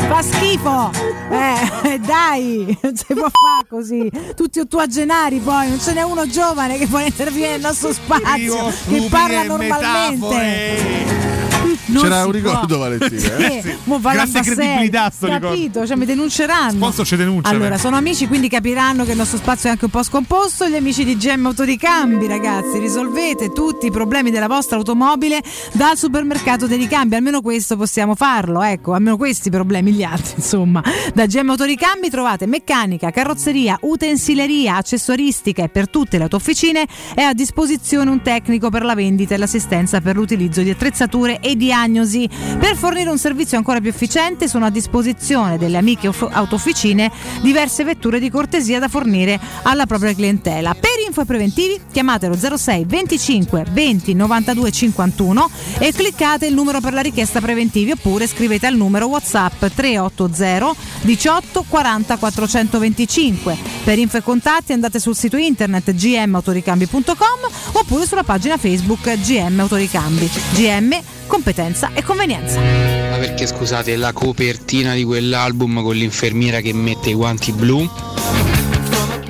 Fa 0.07 0.21
schifo! 0.21 0.91
Eh, 1.31 1.71
dai, 1.99 2.77
non 2.81 2.95
si 2.95 3.13
può 3.13 3.29
fare 3.29 3.67
così. 3.67 4.09
Tutti 4.35 4.59
ottuagenari 4.59 5.39
poi, 5.39 5.69
non 5.69 5.79
ce 5.79 5.93
n'è 5.93 6.01
uno 6.01 6.27
giovane 6.27 6.77
che 6.77 6.85
vuole 6.85 7.05
intervenire 7.05 7.51
nel 7.51 7.61
nostro 7.61 7.93
spazio, 7.93 8.37
Io, 8.37 8.73
che 8.87 9.07
parla 9.09 9.43
normalmente. 9.43 11.44
Non 11.87 12.03
C'era 12.03 12.25
un 12.25 12.31
ricordo, 12.31 12.67
può. 12.67 12.77
Valentina. 12.77 13.37
eh? 13.37 13.61
Sì, 13.65 13.75
mo 13.85 13.99
va 13.99 14.13
Bassei, 14.13 14.41
credibilità 14.41 15.09
sto. 15.09 15.27
Capito? 15.27 15.85
Cioè 15.87 15.95
mi 15.95 16.05
denunceranno. 16.05 16.71
Sponsor 16.71 17.05
ci 17.05 17.15
denuncia. 17.15 17.49
Allora, 17.49 17.69
beh. 17.75 17.77
sono 17.77 17.95
amici, 17.95 18.27
quindi 18.27 18.49
capiranno 18.49 19.03
che 19.05 19.11
il 19.11 19.17
nostro 19.17 19.37
spazio 19.37 19.69
è 19.69 19.71
anche 19.71 19.85
un 19.85 19.91
po' 19.91 20.03
scomposto. 20.03 20.67
Gli 20.67 20.75
amici 20.75 21.03
di 21.03 21.15
GM 21.17 21.45
Autoricambi, 21.45 22.27
ragazzi, 22.27 22.79
risolvete 22.79 23.51
tutti 23.51 23.87
i 23.87 23.91
problemi 23.91 24.31
della 24.31 24.47
vostra 24.47 24.77
automobile 24.77 25.41
dal 25.73 25.97
supermercato 25.97 26.67
dei 26.67 26.77
ricambi. 26.77 27.15
Almeno 27.15 27.41
questo 27.41 27.75
possiamo 27.77 28.15
farlo, 28.15 28.61
ecco, 28.61 28.93
almeno 28.93 29.17
questi 29.17 29.49
problemi, 29.49 29.91
gli 29.93 30.03
altri, 30.03 30.33
insomma. 30.37 30.83
Da 31.13 31.25
GM 31.25 31.49
Autoricambi 31.49 32.09
trovate 32.09 32.45
meccanica, 32.45 33.11
carrozzeria, 33.11 33.77
utensileria, 33.81 34.77
accessoristica 34.77 35.63
e 35.63 35.69
per 35.69 35.89
tutte 35.89 36.17
le 36.17 36.23
autofficine 36.23 36.85
è 37.13 37.21
a 37.21 37.33
disposizione 37.33 38.09
un 38.09 38.21
tecnico 38.21 38.69
per 38.69 38.83
la 38.83 38.95
vendita 38.95 39.35
e 39.35 39.37
l'assistenza 39.37 40.01
per 40.01 40.15
l'utilizzo 40.15 40.61
di 40.61 40.69
attrezzature 40.69 41.39
e 41.39 41.55
diagnosi. 41.65 42.29
Per 42.59 42.75
fornire 42.75 43.09
un 43.09 43.17
servizio 43.17 43.57
ancora 43.57 43.79
più 43.79 43.89
efficiente 43.89 44.47
sono 44.47 44.65
a 44.65 44.69
disposizione 44.69 45.57
delle 45.57 45.77
amiche 45.77 46.07
of- 46.07 46.27
autofficine 46.31 47.11
diverse 47.41 47.83
vetture 47.83 48.19
di 48.19 48.29
cortesia 48.29 48.77
da 48.79 48.87
fornire 48.87 49.39
alla 49.63 49.87
propria 49.87 50.13
clientela. 50.13 50.75
Per 50.75 51.03
info 51.05 51.21
e 51.21 51.25
preventivi 51.25 51.79
chiamatelo 51.91 52.35
06 52.35 52.85
25 52.85 53.65
20 53.71 54.13
92 54.13 54.71
51 54.71 55.49
e 55.79 55.91
cliccate 55.91 56.45
il 56.45 56.53
numero 56.53 56.79
per 56.79 56.93
la 56.93 57.01
richiesta 57.01 57.41
preventivi 57.41 57.91
oppure 57.91 58.27
scrivete 58.27 58.67
al 58.67 58.75
numero 58.75 59.07
WhatsApp 59.07 59.65
380 59.65 60.75
18 61.01 61.65
40 61.67 62.17
425. 62.17 63.57
Per 63.83 63.97
info 63.97 64.17
e 64.17 64.21
contatti 64.21 64.73
andate 64.73 64.99
sul 64.99 65.15
sito 65.15 65.37
internet 65.37 65.91
gmautoricambi.com 65.93 67.73
oppure 67.73 68.05
sulla 68.05 68.23
pagina 68.23 68.57
Facebook 68.57 69.11
GM 69.15 69.59
Autoricambi. 69.59 70.29
GM 70.53 70.97
competenza 71.27 71.91
e 71.93 72.03
convenienza. 72.03 72.59
Ma 72.59 73.17
perché 73.17 73.47
scusate, 73.47 73.95
la 73.95 74.11
copertina 74.13 74.93
di 74.93 75.03
quell'album 75.03 75.81
con 75.83 75.95
l'infermiera 75.95 76.59
che 76.61 76.73
mette 76.73 77.09
i 77.11 77.13
guanti 77.13 77.51
blu? 77.51 77.89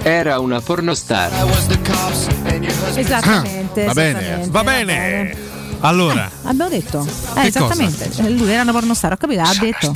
Era 0.03 0.39
una 0.39 0.61
pornostar. 0.61 1.31
Esattamente. 2.95 3.83
Ah, 3.83 3.85
va 3.87 3.93
bene, 3.93 4.19
esattamente, 4.19 4.49
va 4.49 4.63
bene. 4.63 5.35
Allora, 5.81 6.29
Abbiamo 6.43 6.69
detto. 6.69 7.07
Eh, 7.35 7.47
esattamente. 7.47 8.09
Eh, 8.17 8.29
Lui 8.31 8.49
era 8.51 8.61
una 8.63 8.71
pornostar, 8.71 9.11
ho 9.13 9.17
capito, 9.17 9.41
ha 9.41 9.53
detto. 9.59 9.93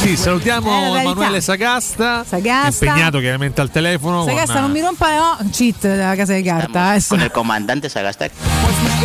sì, 0.00 0.16
salutiamo 0.16 0.70
verità. 0.70 1.00
Emanuele 1.00 1.40
Sagasta, 1.40 2.24
Sagasta. 2.26 2.84
impegnato 2.86 3.18
chiaramente 3.18 3.60
al 3.60 3.70
telefono. 3.70 4.24
Sagasta 4.24 4.54
con, 4.54 4.62
non 4.62 4.70
mi 4.70 4.80
rompa 4.80 5.08
le 5.10 5.18
o- 5.18 5.36
cheat 5.50 5.80
della 5.80 6.14
casa 6.14 6.32
di 6.34 6.42
carta. 6.42 6.96
Con 7.08 7.20
el 7.20 7.30
comandante 7.30 7.88
Sagasta. 7.88 8.28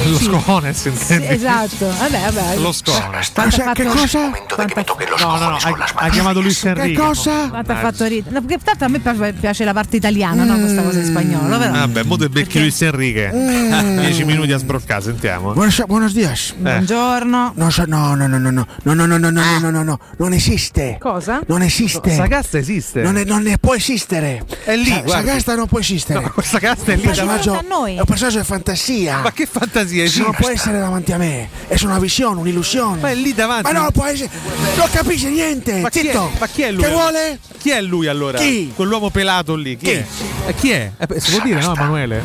Lo 0.03 0.17
scones, 0.17 0.81
Sì, 0.81 0.87
intendi? 0.89 1.27
esatto. 1.27 1.87
Vabbè, 1.87 2.31
vabbè. 2.31 2.55
Lo 2.57 2.71
scones. 2.71 3.31
Quanto 3.31 3.61
ha 3.61 3.73
fatto- 3.73 4.55
Quanta- 4.55 4.83
No, 5.19 5.37
no, 5.37 5.49
no, 5.49 5.57
ha, 5.95 6.09
chiamato 6.09 6.41
Luis 6.41 6.63
Enrique. 6.65 6.93
Quanto 7.03 7.71
ha 7.71 7.75
fatto 7.75 8.05
ridere. 8.05 8.33
No, 8.33 8.41
perché 8.43 8.63
tanto 8.63 8.85
a 8.85 8.87
me 8.87 8.99
piace, 8.99 9.33
piace 9.33 9.63
la 9.63 9.73
parte 9.73 9.97
italiana, 9.97 10.43
no? 10.43 10.57
Questa 10.57 10.81
cosa 10.81 10.99
in 10.99 11.05
spagnolo, 11.05 11.57
però. 11.57 11.71
Vabbè, 11.71 12.03
mo 12.03 12.17
te 12.17 12.30
becchi 12.30 12.59
Luis 12.59 12.81
Enrique. 12.81 13.31
Mm. 13.33 13.99
10 13.99 14.23
minuti 14.23 14.51
a 14.51 14.57
sbroccare, 14.57 15.01
sentiamo. 15.01 15.53
Buenos, 15.53 16.13
días. 16.13 16.53
Buongiorno. 16.57 17.53
No, 17.55 17.67
no, 17.88 18.15
no, 18.15 18.15
no, 18.15 18.38
no, 18.38 18.38
no, 18.38 18.51
no, 18.51 18.65
no, 18.93 19.05
no, 19.05 19.17
no, 19.17 19.30
no, 19.30 19.59
no, 19.59 19.69
no, 19.71 19.83
no, 19.83 19.99
non 20.17 20.33
esiste. 20.33 20.97
Cosa? 20.99 21.41
Non 21.47 21.61
esiste. 21.61 22.15
Sagasta 22.15 22.57
esiste. 22.57 23.01
Non, 23.01 23.17
è- 23.17 23.23
non 23.23 23.43
ne 23.43 23.57
può 23.57 23.75
esistere. 23.75 24.43
È 24.63 24.75
lì, 24.75 24.89
Sa-. 24.89 25.03
Sagasta 25.07 25.55
non 25.55 25.67
può 25.67 25.80
esistere. 25.80 26.21
No, 26.21 26.33
Sagasta 26.41 26.91
è 26.91 26.95
lì. 26.95 27.01
È 27.03 27.99
un 27.99 28.05
personaggio 28.05 28.39
di 28.39 28.45
fantasia. 28.45 29.19
Ma 29.21 29.31
che 29.31 29.45
fantasia 29.45 29.89
Sì, 29.91 30.19
non 30.19 30.29
esiste? 30.29 30.31
può 30.37 30.49
essere 30.49 30.79
davanti 30.79 31.11
a 31.11 31.17
me. 31.17 31.49
È 31.67 31.75
solo 31.75 31.91
una 31.91 31.99
visione, 32.01 32.39
un'illusione. 32.39 32.99
Ma 33.01 33.09
è 33.09 33.15
lì 33.15 33.33
davanti. 33.33 33.71
Ma 33.71 33.79
no, 33.79 33.91
può 33.91 34.05
essere. 34.05 34.29
Non 34.75 34.87
capisce 34.91 35.29
niente. 35.29 35.79
Ma 35.81 35.89
chi, 35.89 35.99
è, 35.99 36.01
Zitto. 36.03 36.31
ma 36.39 36.47
chi 36.47 36.61
è 36.63 36.71
lui? 36.71 36.83
Che 36.83 36.89
vuole? 36.89 37.39
Chi 37.59 37.69
è 37.69 37.81
lui 37.81 38.07
allora? 38.07 38.39
Chi? 38.39 38.71
Quell'uomo 38.75 39.09
pelato 39.09 39.55
lì. 39.55 39.77
Chi, 39.77 39.85
Chi? 39.85 39.91
è? 39.91 40.05
Eh, 40.47 40.55
chi 40.55 40.71
è? 40.71 40.91
Eh, 40.97 41.19
si 41.19 41.31
può 41.31 41.41
dire, 41.43 41.61
no, 41.61 41.73
Emanuele? 41.75 42.23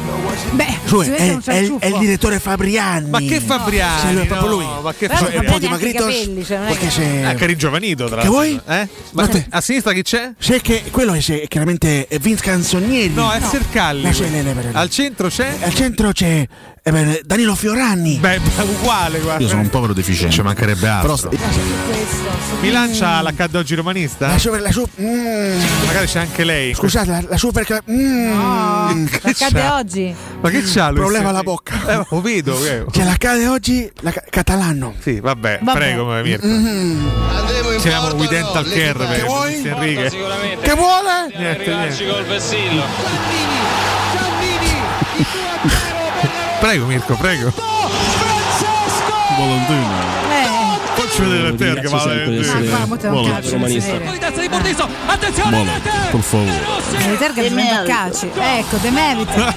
Beh, 0.53 0.79
vede 0.87 1.17
è, 1.17 1.39
è 1.45 1.57
il, 1.57 1.77
è 1.79 1.87
il 1.87 1.99
direttore 1.99 2.39
Fabriani. 2.39 3.11
Ma 3.11 3.21
che 3.21 3.41
Fabriani? 3.41 4.01
Sì, 4.01 4.13
lui 4.15 4.23
è 4.23 4.27
proprio 4.27 4.49
No, 4.49 4.55
lui. 4.57 4.65
Ma 4.83 4.95
che 4.95 5.07
Però 5.09 5.19
Cioè, 5.21 5.29
è 5.31 5.39
un 5.39 5.45
po' 5.45 5.61
cioè, 5.61 5.69
è 5.69 5.79
perché 5.79 6.87
che- 6.87 6.91
se- 6.91 7.25
Ah, 7.25 7.35
che 7.35 7.47
ringiovanito, 7.47 8.07
tra 8.07 8.23
Che 8.23 8.29
l'altro. 8.29 8.33
vuoi? 8.33 8.55
Eh? 8.55 8.89
Ma 9.13 9.23
Ma 9.23 9.29
te- 9.29 9.47
a 9.51 9.61
sinistra 9.61 9.93
chi 9.93 10.03
c'è? 10.03 10.33
Sai 10.39 10.61
che 10.61 10.85
quello 10.91 11.13
è, 11.13 11.21
se- 11.21 11.47
chiaramente 11.49 12.07
è 12.07 12.19
Vince 12.19 12.43
Canzonieri. 12.43 13.13
No, 13.13 13.31
è 13.31 13.41
Sercalli. 13.41 14.03
No, 14.05 14.13
sì, 14.13 14.31
lei. 14.31 14.55
Al 14.73 14.91
centro 14.91 15.29
c'è? 15.29 15.57
Al 15.61 15.75
centro 15.75 16.13
c'è 16.13 16.47
beh, 16.91 17.23
Danilo 17.25 17.55
Fiorani. 17.55 18.17
Beh, 18.19 18.41
uguale, 18.63 19.19
guarda. 19.19 19.43
Io 19.43 19.49
sono 19.49 19.63
un 19.63 19.71
povero 19.71 19.93
deficiente. 19.93 20.35
Ci 20.35 20.43
mancherebbe 20.43 20.87
altro. 20.89 21.17
Però 21.29 21.39
Mi 22.61 22.71
lancia 22.71 23.21
l'accadde 23.23 23.59
oggi 23.59 23.75
romanista? 23.75 24.29
la 24.29 24.39
super, 24.39 24.61
la 24.61 24.71
su- 24.71 24.89
mm, 25.01 25.61
Magari 25.87 26.07
c'è 26.07 26.21
anche 26.21 26.45
lei. 26.45 26.75
scusate, 26.75 27.11
la, 27.11 27.23
la 27.29 27.37
super 27.37 27.83
mm, 27.91 29.05
Che 29.07 29.21
Accade 29.31 29.61
c'ha? 29.61 29.75
oggi. 29.77 30.15
Ma 30.41 30.49
che 30.51 30.63
c'ha 30.63 30.89
lui? 30.91 31.01
Problema 31.01 31.29
alla 31.31 31.43
bocca. 31.43 31.75
Eh, 32.01 32.07
lo 32.09 32.21
vedo. 32.21 32.65
eh. 32.65 32.85
Che 32.91 33.03
l'accade 33.05 33.47
oggi 33.49 33.91
la 34.01 34.13
ca- 34.13 34.23
Catalano. 34.31 34.95
Sì, 35.01 35.19
vabbè, 35.21 35.59
Vabbè. 35.63 35.79
prego, 35.79 36.05
Mirko. 36.23 36.47
Mm. 36.47 37.07
Chiamiamo 37.81 38.15
We 38.15 38.29
Dental 38.29 38.65
Care 38.69 38.93
per 38.95 39.09
Che 39.17 39.23
vuoi? 39.25 39.53
Luis 39.55 39.67
Enrique. 39.67 40.11
Che 40.61 40.75
vuole? 40.75 41.33
Niente, 41.37 41.75
niente. 41.75 43.25
Prego 46.61 46.87
Mirko, 46.87 47.15
prego. 47.17 47.53
Valentino. 49.39 49.95
Eh, 50.31 50.57
Facci 50.95 51.21
vedere 51.23 51.55
te 51.55 51.81
che 51.81 51.89
va 51.89 51.97
ma 51.97 52.77
qua 52.77 52.87
mo 52.87 52.97
te 52.97 53.09
non 53.09 53.29
calcio, 53.29 53.57
non 53.59 53.69
si 53.69 53.79
vede. 53.79 54.31
Molo, 55.51 55.71
per 56.11 56.21
favore. 56.21 57.19
Terga 57.19 57.81
a 57.81 57.83
calci. 57.83 58.31
Ecco, 58.35 58.77
De 58.79 58.91
Merita. 58.91 59.55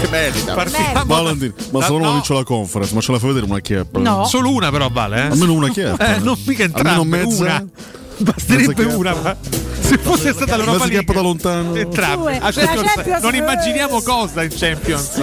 Che 0.00 0.08
merita. 0.10 0.54
Partiamo. 0.54 1.04
Valentino, 1.06 1.54
ma 1.72 1.82
solo 1.82 1.98
non 1.98 2.06
no. 2.08 2.12
vince 2.14 2.34
la 2.34 2.44
conference, 2.44 2.94
ma 2.94 3.00
ce 3.00 3.12
la 3.12 3.18
fai 3.18 3.28
vedere 3.28 3.46
una 3.46 3.60
chiappa? 3.60 3.98
No. 3.98 4.24
Solo 4.26 4.50
una 4.50 4.70
però 4.70 4.88
vale, 4.90 5.16
eh? 5.16 5.26
Almeno 5.26 5.54
una 5.54 5.68
chiappa. 5.70 6.16
Eh, 6.16 6.18
non 6.20 6.36
mica 6.46 6.62
entrambe, 6.64 6.90
Almeno 6.90 7.28
mezza. 7.28 7.42
una. 7.42 7.64
Basterebbe 8.20 8.84
una, 8.84 9.14
ma 9.14 9.36
se 9.80 9.98
fosse 9.98 10.32
stata 10.32 10.56
l'Europa 10.56 10.86
chiappa 10.88 11.12
da 11.14 11.20
League 11.20 11.22
lontano. 11.22 11.74
entrambe. 11.74 12.16
Due. 12.16 12.38
A 12.38 12.52
Champions, 12.52 13.20
non 13.22 13.34
immaginiamo 13.34 14.00
cosa 14.02 14.42
in 14.42 14.50
Champions. 14.54 15.20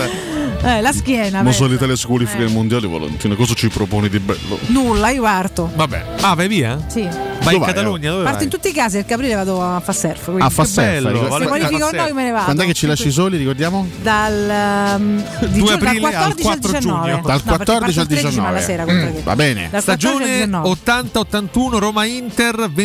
Eh, 0.63 0.81
la 0.81 0.91
schiena. 0.91 1.43
Ma 1.43 1.51
se 1.51 1.67
l'Italia 1.67 1.95
si 1.95 2.07
qualifica 2.07 2.43
ai 2.43 2.51
mondiali, 2.51 2.87
Valentina, 2.87 3.35
cosa 3.35 3.53
ci 3.53 3.69
proponi 3.69 4.09
di 4.09 4.19
bello? 4.19 4.57
Nulla, 4.67 5.09
io 5.09 5.21
parto. 5.21 5.69
Vabbè. 5.73 6.05
Ah, 6.21 6.33
vai 6.33 6.47
via? 6.47 6.83
Sì. 6.87 7.07
Vai 7.43 7.53
in 7.53 7.59
vai, 7.61 7.73
Catalogna, 7.73 8.09
dove 8.09 8.23
Parto 8.23 8.37
vai? 8.37 8.43
in 8.45 8.49
tutti 8.49 8.67
i 8.69 8.73
casi, 8.73 8.97
il 8.97 9.05
caprile 9.05 9.35
vado 9.35 9.61
a 9.61 9.79
far 9.79 9.95
surf. 9.95 10.23
quindi 10.25 10.41
A 10.41 10.49
fa 10.49 10.65
surf. 10.65 11.37
Se 11.39 11.45
qualifico 11.45 11.85
o 11.85 11.89
Fa 11.89 11.95
no, 11.97 12.07
io 12.07 12.13
me 12.13 12.23
ne 12.23 12.31
vado. 12.31 12.43
Quando 12.45 12.63
è 12.63 12.65
che 12.65 12.73
ci 12.73 12.87
lasci 12.87 13.11
soli, 13.11 13.37
ricordiamo? 13.37 13.87
Dal, 14.01 14.95
um, 14.99 15.17
di 15.17 15.23
2 15.47 15.59
giugno- 15.59 15.71
aprile 15.73 15.99
dal 15.99 16.01
14 16.01 16.27
al 16.27 16.43
4 16.43 16.71
19. 16.71 16.79
giugno. 16.81 17.15
No, 17.15 17.21
Dal 17.27 17.41
perché 17.43 17.55
14 17.55 17.59
al 17.71 17.79
parto 17.79 18.01
il 18.01 18.07
13 18.19 18.39
ma 18.39 18.47
alla 18.47 18.57
19. 18.57 18.61
sera, 18.65 18.83
contro 18.83 19.11
che- 19.13 19.21
Va 19.23 19.35
bene. 19.35 19.67
Dal 19.69 19.83
14 19.83 19.83
al 19.83 19.83
Stagione 19.83 20.25
19. 20.33 20.67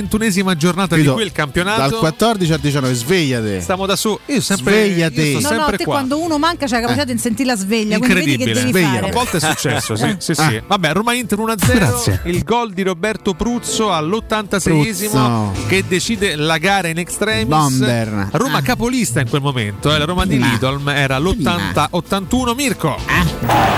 80-81 0.03 0.09
Roma-Inter, 0.09 0.11
ventunesima 0.13 0.57
giornata 0.57 0.95
di 0.95 1.03
Capito? 1.03 1.15
quel 1.15 1.33
campionato. 1.33 1.81
Dal 1.81 1.93
14 1.99 2.53
al 2.53 2.59
19, 2.61 2.95
svegliate. 2.95 3.61
Stiamo 3.61 3.87
da 3.87 3.97
su. 3.97 4.19
Io 4.27 4.41
sempre, 4.41 4.73
Svegliati. 4.87 5.21
io 5.21 5.41
sto 5.41 5.49
No, 5.49 5.55
no, 5.55 5.61
sempre 5.61 5.77
te 5.79 5.85
qua. 5.85 5.95
quando 5.95 6.21
uno 6.21 6.39
manca 6.39 6.67
c'è 6.67 6.75
la 6.75 6.81
capacità 6.81 7.05
di 7.05 7.19
sentire 7.19 7.49
la 7.51 7.57
sveglia, 7.57 7.99
quindi 7.99 8.15
vedi 8.15 8.37
che 8.37 8.43
Incredibile. 8.51 8.73
devi 8.73 8.85
fare. 8.95 9.09
A 9.09 9.13
volte 9.13 9.37
è 9.37 9.41
successo, 9.41 9.97
sì, 9.97 10.15
sì, 10.19 10.35
sì. 10.35 10.41
Ah. 10.41 10.63
Vabbè, 10.67 10.93
Roma 10.93 11.13
Inter 11.15 11.39
1-0. 11.39 11.75
Grazie. 11.75 12.21
Il 12.25 12.43
gol 12.43 12.73
di 12.73 12.83
Roberto 12.83 13.35
Pruzzo 13.35 13.93
all'86esimo 13.93 15.11
Pruzzo. 15.53 15.53
che 15.69 15.85
decide 15.87 16.37
la 16.37 16.59
gara 16.59 16.89
in 16.89 16.99
extremis. 16.99 17.47
Bomber. 17.49 18.29
Roma 18.33 18.59
Ah. 18.59 18.63
capolista 18.63 19.21
in 19.21 19.29
quel 19.29 19.41
momento, 19.43 19.93
eh, 19.95 19.99
la 19.99 20.05
Roma 20.05 20.25
di 20.27 20.39
Ma. 20.39 20.47
Lidolm 20.49 20.89
era 20.89 21.19
l'80-81 21.19 22.55
Mirko. 22.55 22.97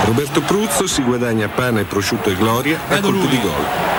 Roberto 0.05 0.41
Pruzzo 0.41 0.87
si 0.87 1.01
guadagna 1.01 1.47
pane, 1.47 1.83
prosciutto 1.83 2.29
e 2.29 2.35
gloria 2.35 2.79
a 2.87 2.99
colpi 2.99 3.27
di 3.27 3.39
gol. 3.41 3.51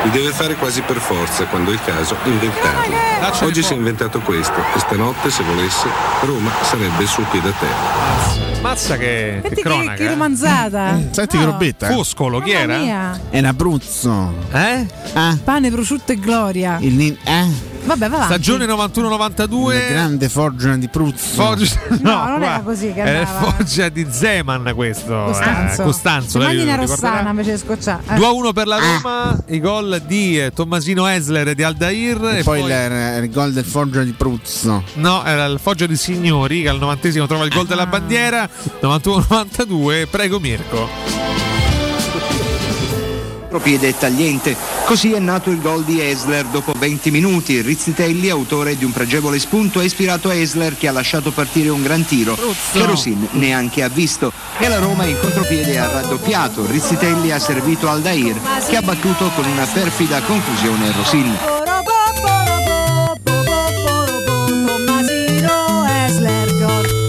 Li 0.05 0.11
deve 0.11 0.31
fare 0.31 0.55
quasi 0.55 0.81
per 0.83 0.99
forza, 0.99 1.45
quando 1.47 1.71
è 1.71 1.75
il 1.75 1.81
caso, 1.85 2.16
inventarli. 2.25 2.95
Oggi 3.43 3.62
si 3.62 3.73
è 3.73 3.77
inventato 3.77 4.20
questo 4.20 4.59
e 4.75 4.78
stanotte, 4.78 5.31
se 5.31 5.43
volesse, 5.43 5.89
Roma 6.23 6.51
sarebbe 6.62 7.07
sul 7.07 7.25
piede 7.31 7.49
a 7.49 7.53
terra. 7.53 8.45
Mazza 8.62 8.97
che, 8.97 9.41
che, 9.43 9.55
cronaca. 9.62 9.94
che 9.94 10.05
eh. 10.05 10.09
romanzata. 10.09 10.99
Senti 11.12 11.36
No. 11.36 11.41
che 11.44 11.44
robetta. 11.51 11.89
eh. 11.89 11.93
Foscolo, 11.93 12.41
chi 12.41 12.51
era? 12.51 12.78
mia. 12.78 13.20
È 13.31 13.39
in 13.39 13.47
Abruzzo. 13.47 14.35
Eh? 14.52 14.86
Ah, 15.12 15.36
Pane, 15.43 15.70
prosciutto 15.70 16.12
e 16.12 16.17
gloria. 16.17 16.78
il 16.81 16.94
nin- 16.94 17.17
eh? 17.25 17.75
Vabbè, 17.86 18.09
va. 18.09 18.25
Stagione 18.25 18.67
91-92. 18.67 19.75
La 19.75 19.81
grande 19.93 20.28
foggia 20.28 20.75
di 20.75 20.89
Pruzzo. 20.89 21.41
Foggia, 21.41 21.67
No, 22.02 22.25
non 22.26 22.43
era 22.43 22.59
così 22.65 22.93
che 22.93 22.99
Era 22.99 23.20
il 23.20 23.26
andava. 23.28 23.52
Foggia 23.52 23.89
di 23.89 24.07
Zeman 24.10 24.73
questo. 24.75 25.23
Costanzo. 25.26 25.83
Eh, 25.83 25.85
Costanzo. 25.85 26.39
ricorderà? 26.41 26.75
Rossana 26.85 27.31
invece 27.31 27.52
di 27.52 27.59
scocciare. 27.59 28.02
Eh. 28.09 28.15
2 28.17 28.26
a 28.26 28.31
1 28.33 28.52
per 28.52 28.67
la 28.67 28.78
Roma, 28.81 29.39
i 29.47 29.60
gol 29.60 30.02
di 30.05 30.41
eh, 30.41 30.51
Tommasino 30.52 31.07
Esler 31.07 31.47
e 31.47 31.55
di 31.55 31.62
Aldair. 31.62 32.25
E, 32.25 32.39
E, 32.39 32.43
poi, 32.43 32.60
poi, 32.62 32.73
il, 32.73 33.23
il 33.23 33.31
gol 33.31 33.52
del 33.52 33.65
Foggia 33.65 34.02
di 34.02 34.10
Pruzzo. 34.12 34.83
no, 34.94 35.25
era 35.25 35.44
il 35.44 35.60
Foggia 35.62 35.86
di 35.86 35.97
Signori 35.97 36.62
che 36.62 36.68
al 36.68 36.78
90 36.81 37.25
trova 37.26 37.44
il 37.44 37.51
gol 37.52 37.67
Ah. 37.67 37.68
della 37.68 37.86
bandiera. 37.86 38.45
91-92, 38.81 40.07
prego 40.08 40.41
Mirko. 40.41 40.89
Piede 43.62 43.97
tagliente. 43.97 44.55
Così 44.84 45.12
è 45.12 45.18
nato 45.18 45.50
il 45.50 45.60
gol 45.60 45.83
di 45.83 46.00
Esler 46.00 46.44
dopo 46.44 46.75
20 46.76 47.10
minuti. 47.10 47.62
Rizzitelli, 47.62 48.28
autore 48.28 48.76
di 48.76 48.84
un 48.84 48.92
pregevole 48.92 49.39
spunto, 49.39 49.78
ha 49.78 49.83
ispirato 49.83 50.31
Esler 50.31 50.76
che 50.76 50.89
ha 50.89 50.92
lasciato 50.92 51.31
partire 51.31 51.70
un 51.70 51.83
gran 51.83 52.05
tiro 52.05 52.36
che 52.73 52.84
Rosin 52.84 53.26
neanche 53.33 53.83
ha 53.83 53.89
visto. 53.89 54.31
E 54.58 54.68
la 54.68 54.78
Roma 54.78 55.07
in 55.07 55.18
contropiede 55.18 55.78
ha 55.78 55.91
raddoppiato. 55.91 56.66
Rizzitelli 56.66 57.33
ha 57.33 57.39
servito 57.39 57.89
Aldair 57.89 58.39
che 58.68 58.76
ha 58.76 58.83
battuto 58.83 59.31
con 59.34 59.47
una 59.47 59.65
perfida 59.65 60.20
conclusione 60.20 60.92
Rosin. 60.92 61.36
Tommasino 64.66 65.86
Esler, 66.07 66.58
gol. 66.58 67.05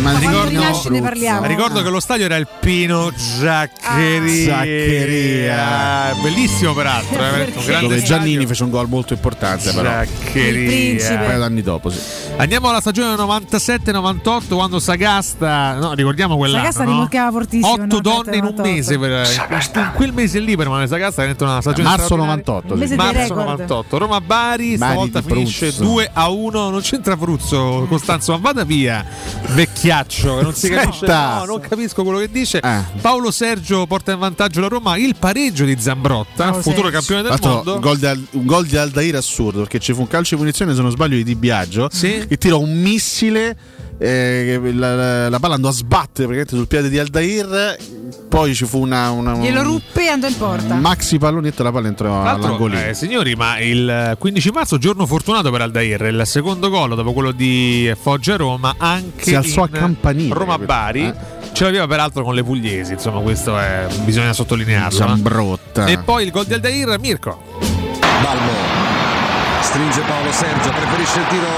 Ma 0.00 0.18
quando 0.18 0.69
rinasce 0.88 0.90
ne 0.90 1.00
parliamo. 1.00 1.46
Ricordo 1.46 1.82
che 1.82 1.90
lo 1.90 2.00
stadio 2.00 2.24
era 2.24 2.36
il 2.36 2.48
Pino 2.60 3.10
Giaccheria. 3.38 4.56
Zaccheria. 4.56 6.14
Bellissimo 6.22 6.74
peraltro, 6.74 7.16
eh, 7.16 7.18
veramente 7.18 7.58
un 7.58 7.64
grande 7.64 7.88
Dove 7.88 8.02
Giannini 8.02 8.30
stadio. 8.30 8.48
fece 8.48 8.64
un 8.64 8.70
gol 8.70 8.88
molto 8.88 9.12
importante, 9.12 9.72
però. 9.72 9.88
Giaccheria. 9.88 11.10
Un 11.10 11.26
paio 11.26 11.38
d'anni 11.38 11.62
dopo, 11.62 11.90
sì. 11.90 12.00
Andiamo 12.36 12.68
alla 12.68 12.80
stagione 12.80 13.14
97-98 13.22 14.54
quando 14.54 14.78
Sagasta, 14.78 15.74
no, 15.74 15.92
ricordiamo 15.92 16.36
quell'anno. 16.36 16.62
Sagasta 16.62 16.84
no? 16.84 16.90
rimorchiava 16.90 17.30
fortissimo. 17.30 17.72
Otto 17.72 17.84
no? 17.84 18.00
donne 18.00 18.36
in 18.36 18.44
un 18.44 18.54
98. 18.54 18.62
mese 18.62 18.98
per, 18.98 19.26
in 19.74 19.92
quel 19.94 20.12
mese 20.12 20.38
lì 20.38 20.56
per 20.56 20.68
Mane 20.68 20.86
Sagasta 20.86 21.22
è 21.22 21.24
diventata 21.24 21.50
una 21.50 21.60
stagione 21.60 21.88
Marzo 21.88 22.04
straordinaria. 22.04 22.42
98, 22.44 22.74
Il 22.74 22.80
mese 22.80 22.94
Marzo 22.96 23.18
record. 23.20 23.38
98 23.38 23.98
Roma 23.98 24.20
Bari 24.20 24.76
stavolta 24.76 25.20
di 25.20 25.26
finisce 25.32 25.66
Pruzzo. 25.66 25.82
2 25.84 26.10
a 26.12 26.28
1 26.28 26.70
non 26.70 26.80
c'entra 26.80 27.16
Pruzzo 27.16 27.86
Costanzo 27.88 28.32
ma 28.32 28.38
vada 28.38 28.64
via 28.64 29.04
vecchiaccio 29.48 30.36
che 30.36 30.42
non 30.42 30.54
si 30.54 30.69
capisce 30.70 31.06
no, 31.06 31.44
non 31.44 31.60
capisco 31.60 32.02
quello 32.02 32.18
che 32.18 32.30
dice 32.30 32.58
Eh. 32.60 32.80
Paolo 33.00 33.30
Sergio 33.30 33.86
porta 33.86 34.12
in 34.12 34.18
vantaggio 34.18 34.60
la 34.60 34.68
Roma 34.68 34.96
il 34.96 35.14
pareggio 35.18 35.64
di 35.64 35.76
Zambrotta 35.78 36.44
Paolo 36.44 36.62
futuro 36.62 36.90
Sergio. 36.90 36.90
campione 36.98 37.22
del 37.22 37.30
l'altro, 37.30 37.50
mondo 37.54 37.74
un 37.74 37.80
gol, 37.80 37.98
di, 37.98 38.06
Al- 38.06 38.26
un 38.32 38.46
gol 38.46 38.66
di 38.66 38.76
Aldair 38.76 39.16
assurdo 39.16 39.58
perché 39.60 39.78
ci 39.78 39.92
fu 39.92 40.00
un 40.00 40.08
calcio 40.08 40.34
di 40.34 40.40
punizione, 40.40 40.74
se 40.74 40.80
non 40.82 40.90
sbaglio, 40.90 41.16
di 41.16 41.24
Di 41.24 41.34
Biagio 41.34 41.88
Sì. 41.92 42.24
che 42.28 42.36
tirò 42.38 42.58
un 42.58 42.72
missile. 42.80 43.56
Eh, 44.02 44.58
la, 44.74 44.94
la- 44.94 45.28
la 45.28 45.38
palla 45.38 45.54
andò 45.56 45.68
a 45.68 45.72
sbattere 45.72 46.26
praticamente 46.26 46.56
sul 46.56 46.66
piede 46.66 46.88
di 46.88 46.98
Aldair. 46.98 47.76
Poi 48.28 48.54
ci 48.54 48.64
fu 48.64 48.78
una, 48.80 49.10
una- 49.10 49.34
un 49.34 49.42
Glielo 49.42 49.62
ruppe 49.62 50.04
e 50.04 50.08
andò 50.08 50.26
in 50.28 50.36
porta. 50.36 50.74
maxi 50.74 51.18
pallonetto 51.18 51.60
e 51.60 51.64
la 51.64 51.72
palla 51.72 51.88
entrò 51.88 52.22
all'angolino. 52.22 52.80
eh, 52.86 52.94
signori, 52.94 53.34
ma 53.34 53.58
il 53.58 54.16
15 54.18 54.50
marzo, 54.50 54.78
giorno 54.78 55.04
fortunato 55.06 55.50
per 55.50 55.60
Aldair, 55.62 56.02
il 56.02 56.22
secondo 56.24 56.70
gol 56.70 56.94
dopo 56.94 57.12
quello 57.12 57.32
di 57.32 57.92
Foggia 58.00 58.36
Roma, 58.36 58.74
anche 58.78 59.24
Si 59.24 59.34
alzò 59.34 59.66
in 59.68 59.74
a 59.74 59.78
campanile, 59.78 60.34
Roma? 60.34 60.58
Bari. 60.58 61.06
Eh. 61.06 61.14
Ce 61.52 61.64
l'aveva 61.64 61.86
peraltro 61.88 62.22
con 62.22 62.34
le 62.34 62.44
pugliesi, 62.44 62.92
insomma, 62.92 63.18
questo 63.20 63.58
è, 63.58 63.86
bisogna 64.04 64.32
sottolinearlo. 64.32 64.98
no? 65.00 65.06
Zambrotta. 65.08 65.86
E 65.86 65.98
poi 65.98 66.24
il 66.24 66.30
gol 66.30 66.44
di 66.46 66.54
Aldair, 66.54 66.96
Mirko. 67.00 67.42
Balbo 68.22 68.78
stringe 69.62 70.00
Paolo 70.02 70.32
Sergio, 70.32 70.70
preferisce 70.70 71.18
il 71.20 71.26
tiro 71.28 71.48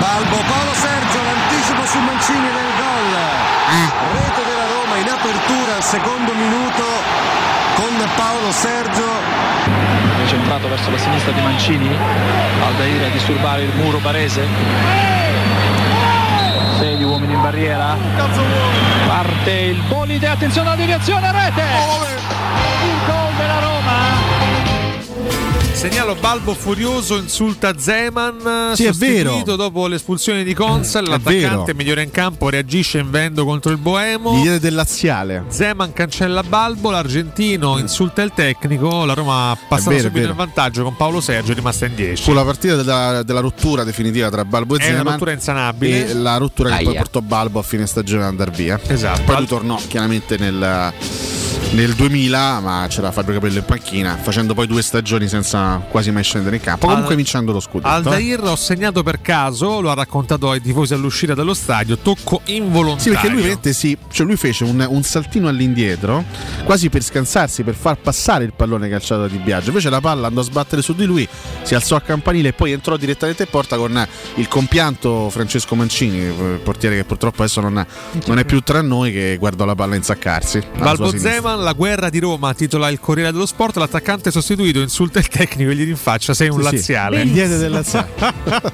Balbo, 0.00 0.36
Paolo 0.48 0.72
Sergio, 0.74 1.20
su 1.94 2.00
Mancini 2.00 2.50
nel 2.50 2.72
gol. 2.76 3.12
Rete 4.14 4.42
della 4.44 4.66
Roma 4.66 4.96
in 4.96 5.08
apertura 5.08 5.76
al 5.76 5.82
secondo 5.84 6.34
minuto 6.34 6.82
con 7.74 8.10
Paolo 8.16 8.50
Sergio. 8.50 9.06
centrato 10.26 10.68
verso 10.68 10.90
la 10.90 10.98
sinistra 10.98 11.30
di 11.30 11.40
Mancini. 11.40 11.96
Aldair 12.66 13.04
a 13.04 13.08
disturbare 13.10 13.62
il 13.62 13.72
muro 13.76 13.98
barese. 13.98 14.44
Sei 16.78 17.00
uomini 17.04 17.34
in 17.34 17.40
barriera. 17.40 17.96
Parte 19.06 19.52
il 19.52 19.80
bolide 19.82 20.26
attenzione 20.26 20.68
alla 20.68 20.76
deviazione 20.76 21.30
rete! 21.30 21.62
Il 22.82 23.06
gol 23.06 23.34
della 23.36 23.60
Roma 23.60 23.73
Segnalo 25.84 26.14
Balbo 26.14 26.54
furioso, 26.54 27.16
insulta 27.18 27.76
Zeman. 27.78 28.72
Sì, 28.74 28.84
è 28.86 28.92
sostituito 28.92 29.44
vero. 29.44 29.56
dopo 29.56 29.86
l'espulsione 29.86 30.42
di 30.42 30.54
Consel. 30.54 31.04
È 31.04 31.08
L'attaccante 31.10 31.74
migliore 31.74 32.02
in 32.02 32.10
campo 32.10 32.48
reagisce 32.48 32.96
in 33.00 33.10
vendo 33.10 33.44
contro 33.44 33.70
il 33.70 33.76
Boemo. 33.76 34.42
Gli 34.42 34.48
del 34.48 34.74
laziale. 34.74 35.44
Zeman 35.48 35.92
cancella 35.92 36.42
Balbo, 36.42 36.90
l'argentino 36.90 37.76
insulta 37.76 38.22
il 38.22 38.32
tecnico, 38.34 39.04
la 39.04 39.12
Roma 39.12 39.54
passa 39.68 39.90
vero, 39.90 40.00
è 40.00 40.10
subito 40.10 40.30
in 40.30 40.34
vantaggio 40.34 40.84
con 40.84 40.96
Paolo 40.96 41.20
Sergio 41.20 41.52
rimasta 41.52 41.84
in 41.84 41.94
10. 41.94 42.22
Fu 42.22 42.32
la 42.32 42.44
partita 42.44 42.76
della, 42.76 43.22
della 43.22 43.40
rottura 43.40 43.84
definitiva 43.84 44.30
tra 44.30 44.42
Balbo 44.46 44.76
e 44.76 44.78
È 44.78 44.86
una 44.88 44.96
Zeman. 44.96 45.12
rottura 45.12 45.32
insanabile. 45.32 46.08
E 46.08 46.14
la 46.14 46.38
rottura 46.38 46.70
che 46.70 46.76
poi 46.84 46.92
Aia. 46.92 47.00
portò 47.00 47.20
Balbo 47.20 47.58
a 47.58 47.62
fine 47.62 47.86
stagione 47.86 48.22
ad 48.22 48.30
andare 48.30 48.52
via. 48.52 48.80
Esatto. 48.86 49.20
Poi 49.24 49.36
lui 49.36 49.46
tornò 49.46 49.78
chiaramente 49.86 50.38
nel, 50.38 50.92
nel 51.74 51.92
2000, 51.94 52.60
ma 52.60 52.86
c'era 52.88 53.10
Fabio 53.10 53.34
Capello 53.34 53.58
in 53.58 53.64
panchina, 53.64 54.16
facendo 54.16 54.54
poi 54.54 54.68
due 54.68 54.80
stagioni 54.80 55.26
senza 55.26 55.84
quasi 55.88 56.12
mai 56.12 56.22
scendere 56.22 56.56
in 56.56 56.62
campo. 56.62 56.86
Comunque 56.86 57.10
Al- 57.10 57.16
vincendo 57.16 57.52
lo 57.52 57.58
scudetto. 57.58 57.88
Aldair 57.88 58.42
ho 58.44 58.54
segnato 58.54 59.02
per 59.02 59.20
caso, 59.20 59.80
lo 59.80 59.90
ha 59.90 59.94
raccontato 59.94 60.50
ai 60.50 60.60
tifosi 60.60 60.94
all'uscita 60.94 61.34
dallo 61.34 61.52
stadio, 61.52 61.98
tocco 61.98 62.42
involontario. 62.44 63.02
Sì, 63.02 63.10
perché 63.10 63.28
lui, 63.28 63.36
veramente 63.38 63.72
sì, 63.72 63.96
cioè 64.10 64.24
lui 64.24 64.36
fece 64.36 64.62
un, 64.62 64.86
un 64.88 65.02
saltino 65.02 65.48
all'indietro, 65.48 66.24
quasi 66.64 66.88
per 66.90 67.02
scansarsi, 67.02 67.64
per 67.64 67.74
far 67.74 67.96
passare 67.96 68.44
il 68.44 68.52
pallone 68.54 68.88
calciato 68.88 69.22
da 69.22 69.28
Di 69.28 69.38
Biagio. 69.38 69.68
Invece 69.68 69.90
la 69.90 70.00
palla 70.00 70.28
andò 70.28 70.42
a 70.42 70.44
sbattere 70.44 70.80
su 70.80 70.94
di 70.94 71.04
lui, 71.04 71.28
si 71.62 71.74
alzò 71.74 71.96
a 71.96 72.00
campanile 72.00 72.50
e 72.50 72.52
poi 72.52 72.70
entrò 72.70 72.96
direttamente 72.96 73.42
in 73.42 73.48
porta 73.50 73.76
con 73.76 74.06
il 74.36 74.46
compianto 74.46 75.28
Francesco 75.28 75.74
Mancini, 75.74 76.18
il 76.18 76.60
portiere 76.62 76.94
che 76.96 77.04
purtroppo 77.04 77.42
adesso 77.42 77.60
non, 77.60 77.84
non 78.26 78.38
è 78.38 78.44
più 78.44 78.60
tra 78.60 78.80
noi, 78.80 79.10
che 79.10 79.36
guardò 79.40 79.64
la 79.64 79.74
palla 79.74 79.96
insaccarsi. 79.96 80.62
Balbo. 80.78 81.10
Zeman, 81.16 81.62
la 81.64 81.72
guerra 81.72 82.08
di 82.10 82.20
Roma, 82.20 82.54
titola 82.54 82.88
il 82.88 83.00
Corriere 83.00 83.32
dello 83.32 83.46
Sport, 83.46 83.76
l'attaccante 83.78 84.30
sostituito 84.30 84.78
insulta 84.80 85.18
il 85.18 85.26
tecnico 85.28 85.70
e 85.70 85.74
gli 85.74 85.84
rinfaccia 85.84 86.32
sei 86.34 86.48
un 86.50 86.60
Sì, 86.62 86.66
sì. 86.68 86.74
laziale. 86.76 87.22
Il 87.22 87.30
diede 87.32 87.56
del 87.58 87.72
laziale. 87.72 88.08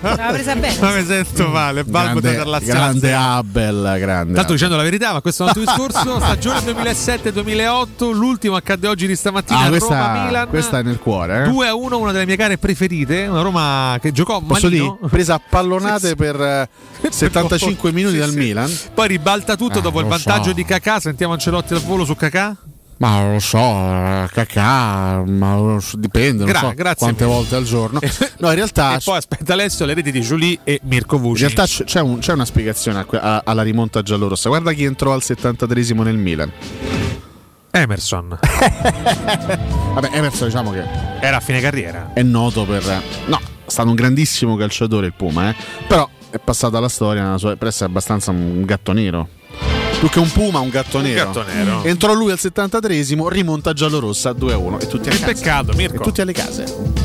L'aveva 0.02 0.28
presa 0.32 0.54
bene. 0.56 0.76
Ma 0.80 0.92
mi 0.94 1.04
sento 1.06 1.48
male, 1.48 1.84
Balbo 1.84 2.20
grande, 2.20 2.38
del 2.38 2.48
laziale. 2.50 2.78
grande 2.78 3.14
Abel, 3.14 3.96
grande. 3.98 4.34
Tanto 4.34 4.52
dicendo 4.52 4.76
la 4.76 4.82
verità, 4.82 5.12
ma 5.14 5.20
questo 5.22 5.46
è 5.46 5.50
un 5.50 5.52
altro 5.56 5.64
discorso. 5.88 6.20
Stagione 6.20 6.60
2007-2008, 6.60 8.12
l'ultimo 8.12 8.56
accadde 8.56 8.88
oggi 8.88 9.06
di 9.06 9.16
stamattina 9.16 9.60
Ah, 9.60 9.68
questa, 9.68 10.06
Roma-Milan. 10.12 10.48
questa 10.48 10.78
è 10.78 10.82
nel 10.82 10.98
cuore. 10.98 11.44
Eh? 11.44 11.48
2 11.48 11.66
a 11.68 11.74
1, 11.74 11.98
una 11.98 12.12
delle 12.12 12.26
mie 12.26 12.36
gare 12.36 12.58
preferite. 12.58 13.26
Una 13.26 13.42
Roma 13.42 13.98
che 14.00 14.12
giocò 14.12 14.40
Posso 14.40 14.66
malino. 14.66 14.98
dire, 15.00 15.10
presa 15.10 15.34
a 15.34 15.40
pallonate 15.48 16.16
per 16.16 16.40
eh, 16.40 16.68
75 17.10 17.92
minuti 17.92 18.14
Sì, 18.14 18.20
dal 18.20 18.30
sì. 18.30 18.36
Milan. 18.36 18.78
Poi 18.94 19.08
ribalta 19.08 19.56
tutto 19.56 19.78
Eh, 19.78 19.82
dopo 19.82 20.00
il 20.00 20.06
vantaggio 20.06 20.48
so. 20.48 20.52
di 20.52 20.64
Kakà. 20.64 21.00
Sentiamo 21.00 21.32
Ancelotti 21.34 21.74
al 21.74 21.80
volo 21.80 22.04
su 22.04 22.14
Kakà. 22.16 22.56
Ma 23.00 23.32
lo 23.32 23.38
so, 23.38 23.56
cacà, 24.30 25.22
ma 25.26 25.78
so, 25.80 25.96
dipende, 25.96 26.44
non 26.44 26.52
Gra- 26.52 26.58
so 26.60 26.72
grazie 26.74 26.96
quante 26.98 27.24
mille. 27.24 27.34
volte 27.36 27.56
al 27.56 27.64
giorno. 27.64 27.98
No, 28.40 28.48
in 28.50 28.54
realtà, 28.54 28.96
E 28.96 29.00
poi 29.02 29.16
aspetta 29.16 29.54
Alessio 29.54 29.86
le 29.86 29.94
reti 29.94 30.12
di 30.12 30.20
Giulie 30.20 30.58
e 30.64 30.80
Mirko 30.84 31.16
in 31.16 31.22
Vucic. 31.22 31.46
realtà 31.54 31.64
c- 31.66 31.84
c'è, 31.84 32.00
un- 32.02 32.18
c'è 32.18 32.34
una 32.34 32.44
spiegazione 32.44 32.98
a 32.98 33.06
a- 33.18 33.42
alla 33.46 33.62
rimonta 33.62 34.02
giallorossa. 34.02 34.50
Guarda 34.50 34.72
chi 34.74 34.84
entrò 34.84 35.14
al 35.14 35.22
73esimo 35.24 36.02
nel 36.02 36.18
Milan. 36.18 36.52
Emerson. 37.70 38.38
Vabbè, 39.94 40.10
Emerson 40.12 40.48
diciamo 40.48 40.70
che 40.72 40.84
Era 41.20 41.36
a 41.38 41.40
fine 41.40 41.60
carriera. 41.60 42.10
è 42.12 42.22
noto 42.22 42.64
per... 42.66 42.82
No, 43.26 43.40
stato 43.64 43.88
un 43.88 43.94
grandissimo 43.94 44.56
calciatore 44.56 45.06
il 45.06 45.14
Puma, 45.16 45.48
eh. 45.50 45.54
però 45.86 46.06
è 46.30 46.38
passata 46.38 46.76
alla 46.78 46.88
storia 46.90 47.22
nella 47.22 47.38
sua, 47.38 47.56
per 47.56 47.68
essere 47.68 47.86
abbastanza 47.86 48.30
un 48.30 48.62
gatto 48.64 48.92
nero. 48.92 49.28
Più 50.00 50.08
che 50.08 50.18
un 50.18 50.32
Puma, 50.32 50.60
un 50.60 50.70
gatto 50.70 50.96
Un 50.96 51.02
nero. 51.04 51.26
gatto 51.26 51.42
nero. 51.44 51.84
Entrò 51.84 52.14
lui 52.14 52.30
al 52.32 52.38
73esimo, 52.40 53.28
rimonta 53.28 53.74
giallorossa 53.74 54.30
2-1 54.32 54.80
e 54.80 54.86
tutti 54.86 55.08
alle 55.10 55.18
Che 55.18 55.24
case. 55.26 55.34
peccato, 55.34 55.72
Mirko. 55.74 55.96
E 56.00 56.04
tutti 56.04 56.20
alle 56.22 56.32
case. 56.32 56.64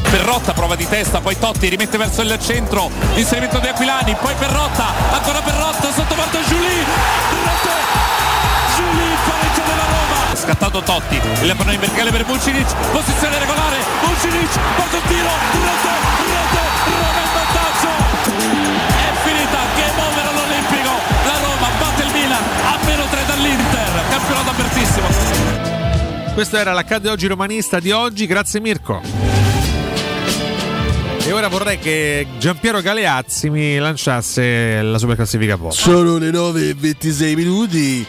Perrotta 0.09 0.53
prova 0.53 0.75
di 0.75 0.87
testa, 0.87 1.19
poi 1.19 1.37
Totti 1.37 1.67
rimette 1.67 1.97
verso 1.97 2.21
il 2.21 2.37
centro, 2.41 2.89
inserimento 3.15 3.59
di 3.59 3.67
Aquilani, 3.67 4.15
poi 4.15 4.33
Perrotta, 4.35 4.85
ancora 5.11 5.41
Perrotta, 5.41 5.91
sottoporta 5.91 6.39
Giulì, 6.47 6.67
rete, 7.43 7.75
Giulì, 8.77 9.09
pareggio 9.27 9.61
della 9.67 9.85
Roma. 9.91 10.35
Scattato 10.35 10.81
Totti, 10.81 11.15
il 11.15 11.53
pallone 11.57 11.73
in 11.73 11.79
verticale 11.81 12.11
per 12.11 12.23
Vucinic, 12.23 12.73
posizione 12.93 13.39
regolare, 13.39 13.77
Vucinic, 14.05 14.57
porta 14.77 14.95
un 14.95 15.03
tiro, 15.07 15.29
rete, 15.51 15.93
rete, 16.31 16.63
Roma 16.85 17.24
Questa 26.35 26.59
era 26.59 26.73
l'accadde 26.73 27.09
oggi 27.09 27.27
romanista 27.27 27.79
di 27.79 27.91
oggi, 27.91 28.25
grazie 28.25 28.59
Mirko. 28.59 29.01
E 31.25 31.31
ora 31.31 31.47
vorrei 31.47 31.79
che 31.79 32.27
Giampiero 32.37 32.81
Galeazzi 32.81 33.49
mi 33.49 33.77
lanciasse 33.77 34.81
la 34.81 34.97
superclassifica 34.97 35.57
post. 35.57 35.79
Sono 35.79 36.17
le 36.17 36.31
9 36.31 36.67
e 36.67 36.73
26 36.73 37.35
minuti. 37.35 38.05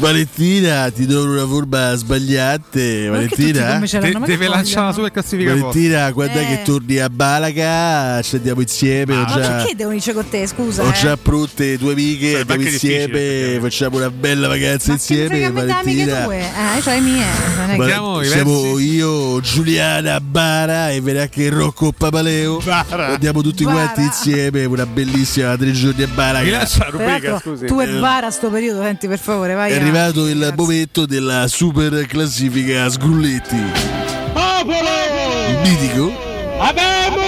Valentina, 0.00 0.90
ti 0.90 1.04
do 1.04 1.24
una 1.24 1.46
forma 1.46 1.94
sbagliate. 1.94 3.08
Valentina, 3.08 3.78
De- 3.78 4.18
deve 4.24 4.48
lanciare 4.48 4.86
la 4.86 4.92
superclassifica 4.94 5.50
post. 5.52 5.62
Valentina, 5.62 6.12
quando 6.14 6.38
è 6.38 6.42
Eh. 6.42 6.46
che 6.46 6.62
torni 6.64 6.96
a 6.98 7.10
Balaga? 7.10 8.22
Ci 8.22 8.36
andiamo 8.36 8.60
insieme. 8.62 9.14
ho 9.14 9.20
Ma 9.22 9.26
già, 9.26 9.50
perché 9.56 9.74
devo 9.76 9.90
iniziare 9.90 10.18
con 10.18 10.28
te? 10.30 10.46
Scusa. 10.46 10.82
ho 10.84 10.88
eh? 10.88 10.92
già 10.94 11.16
pronte 11.18 11.76
due 11.76 11.92
amiche. 11.92 12.32
Beh, 12.32 12.40
Andiamo 12.40 12.62
insieme. 12.62 13.58
Facciamo 13.60 13.96
una 13.98 14.10
bella 14.10 14.48
vacanza 14.48 14.88
Ma 14.88 14.94
insieme. 14.94 15.50
Valentina. 15.50 16.22
tue? 16.24 16.38
Eh, 16.38 16.90
le 16.90 17.00
mie. 17.00 17.24
Non 17.56 17.70
è 17.70 17.72
che- 17.72 18.00
Ma- 18.00 18.24
siamo 18.24 18.78
io, 18.78 19.40
Giuliana 19.40 20.18
Bara 20.20 20.90
e 20.92 21.00
verrà 21.02 21.22
anche 21.22 21.48
Rocco 21.50 21.92
Papaleo. 21.92 22.62
Andiamo 22.88 23.42
tutti 23.42 23.64
Bara. 23.64 23.76
quanti 23.76 24.00
insieme. 24.02 24.64
Una 24.64 24.86
bellissima 24.86 25.54
tre 25.58 25.72
giorni 25.72 26.02
a 26.04 26.08
Balaga. 26.08 26.44
Mi 26.44 26.50
lascia 26.52 26.88
la 26.90 26.96
Peraltro, 26.96 27.58
tu 27.66 27.80
e 27.80 27.98
Vara 28.00 28.28
a 28.28 28.30
sto 28.30 28.48
periodo, 28.48 28.80
senti 28.82 29.06
per 29.08 29.18
favore, 29.18 29.52
vai. 29.54 29.72
Arrivato 29.90 30.28
il 30.28 30.54
momento 30.56 31.04
della 31.04 31.48
super 31.48 32.06
classifica 32.06 32.88
Sgrulletti. 32.88 33.56
Il 33.56 35.58
mitico? 35.64 36.12
Super 36.60 37.19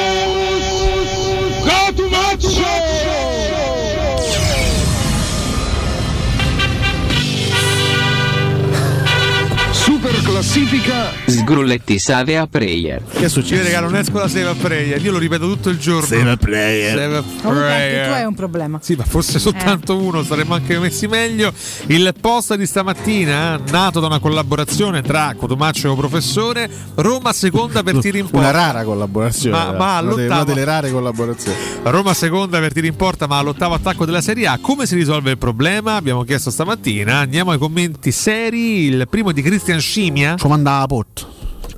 classifica 10.43 11.13
Sgrulletti 11.25 12.01
Save 12.01 12.37
a 12.37 12.49
Prayer. 12.49 13.01
Che 13.09 13.29
succede? 13.29 13.61
Io 13.61 13.63
regalo 13.63 13.89
non 13.89 14.01
esco 14.01 14.19
la 14.19 14.27
Save 14.27 14.49
a 14.49 14.55
Prayer, 14.55 15.01
io 15.01 15.13
lo 15.13 15.19
ripeto 15.19 15.47
tutto 15.47 15.71
il 15.71 15.79
giorno. 15.79 16.05
Save 16.05 16.31
a 16.31 16.37
Prayer. 16.37 16.99
Save 16.99 17.17
a 17.17 17.23
Prayer. 17.49 18.07
tu 18.09 18.13
hai 18.13 18.25
un 18.25 18.35
problema. 18.35 18.79
Sì, 18.83 18.97
ma 18.97 19.05
fosse 19.05 19.39
soltanto 19.39 19.97
uno, 19.97 20.25
saremmo 20.25 20.55
anche 20.55 20.81
messi 20.81 21.07
meglio. 21.07 21.53
Il 21.87 22.13
post 22.21 22.57
di 22.57 22.67
stamattina, 22.67 23.61
nato 23.71 24.01
da 24.01 24.09
una 24.09 24.19
collaborazione 24.19 25.01
tra 25.01 25.33
Cotomaccio 25.37 25.93
e 25.93 25.97
Professore, 25.97 26.69
Roma 26.97 27.33
seconda 27.33 27.85
per 27.85 27.99
tiri 27.99 28.19
in 28.19 28.29
porta. 28.29 28.49
Una 28.49 28.51
rara 28.51 28.83
collaborazione. 28.83 29.57
Ma- 29.57 29.73
eh. 29.73 29.77
ma 29.79 30.01
una, 30.01 30.01
delle, 30.01 30.23
all'ottavo- 30.23 30.43
una 30.43 30.45
delle 30.45 30.65
rare 30.65 30.91
collaborazioni. 30.91 31.57
Roma 31.85 32.15
seconda 32.15 32.59
per 32.59 32.73
tiri 32.73 32.89
in 32.89 32.97
porta, 32.97 33.29
ma 33.29 33.39
all'ottavo 33.39 33.75
attacco 33.75 34.05
della 34.05 34.21
Serie 34.21 34.49
A. 34.49 34.59
Come 34.61 34.87
si 34.87 34.97
risolve 34.97 35.31
il 35.31 35.39
problema? 35.39 35.95
Abbiamo 35.95 36.25
chiesto 36.25 36.51
stamattina. 36.51 37.19
Andiamo 37.19 37.53
ai 37.53 37.59
commenti 37.59 38.11
seri. 38.11 38.87
Il 38.87 39.07
primo 39.09 39.31
di 39.31 39.41
Cristian 39.41 39.79
Scimmia. 39.79 40.32
Ci 40.39 40.47
manda 40.49 40.79
la 40.81 40.87
pot. 40.87 41.27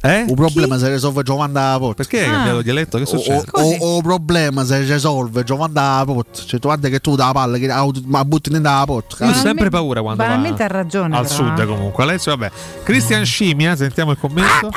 Eh? 0.03 0.27
Un 0.29 0.35
problema 0.35 0.77
se 0.77 0.91
risolve 0.91 1.23
Giovanni 1.23 1.55
la 1.55 1.77
pot. 1.79 1.95
Perché 1.97 2.21
hai 2.25 2.29
Ah. 2.29 2.33
cambiato 2.33 2.61
dialetto? 2.63 2.99
Che 2.99 3.07
succede? 3.07 3.45
O, 3.53 3.63
o, 3.63 3.97
o 3.97 4.03
problema 4.03 4.63
se 4.65 4.81
risolve 4.81 5.45
Giovanni 5.45 5.73
la 5.75 6.03
pot. 6.07 6.45
Cioè, 6.45 6.61
tu 6.61 6.67
guarda 6.67 6.89
che 6.91 7.01
tu 7.01 7.17
da 7.17 7.33
palla, 7.33 7.57
che 7.57 7.71
ah, 7.71 7.87
ma 8.05 8.23
butti 8.27 8.51
dentro 8.51 8.71
la 8.71 8.85
pot. 8.85 9.17
Io 9.21 9.29
ho 9.29 9.33
sempre 9.33 9.71
paura 9.71 10.03
quando 10.03 10.23
va 10.23 10.29
Banalmente 10.29 10.63
ha 10.63 10.67
ragione. 10.67 11.17
al 11.17 11.23
però, 11.27 11.35
sud 11.35 11.59
eh. 11.59 11.65
comunque. 11.67 12.03
Alessio, 12.05 12.37
vabbè. 12.37 12.53
Cristian 12.83 13.25
Scimmia, 13.25 13.77
sentiamo 13.77 14.11
il 14.11 14.19
commento. 14.19 14.69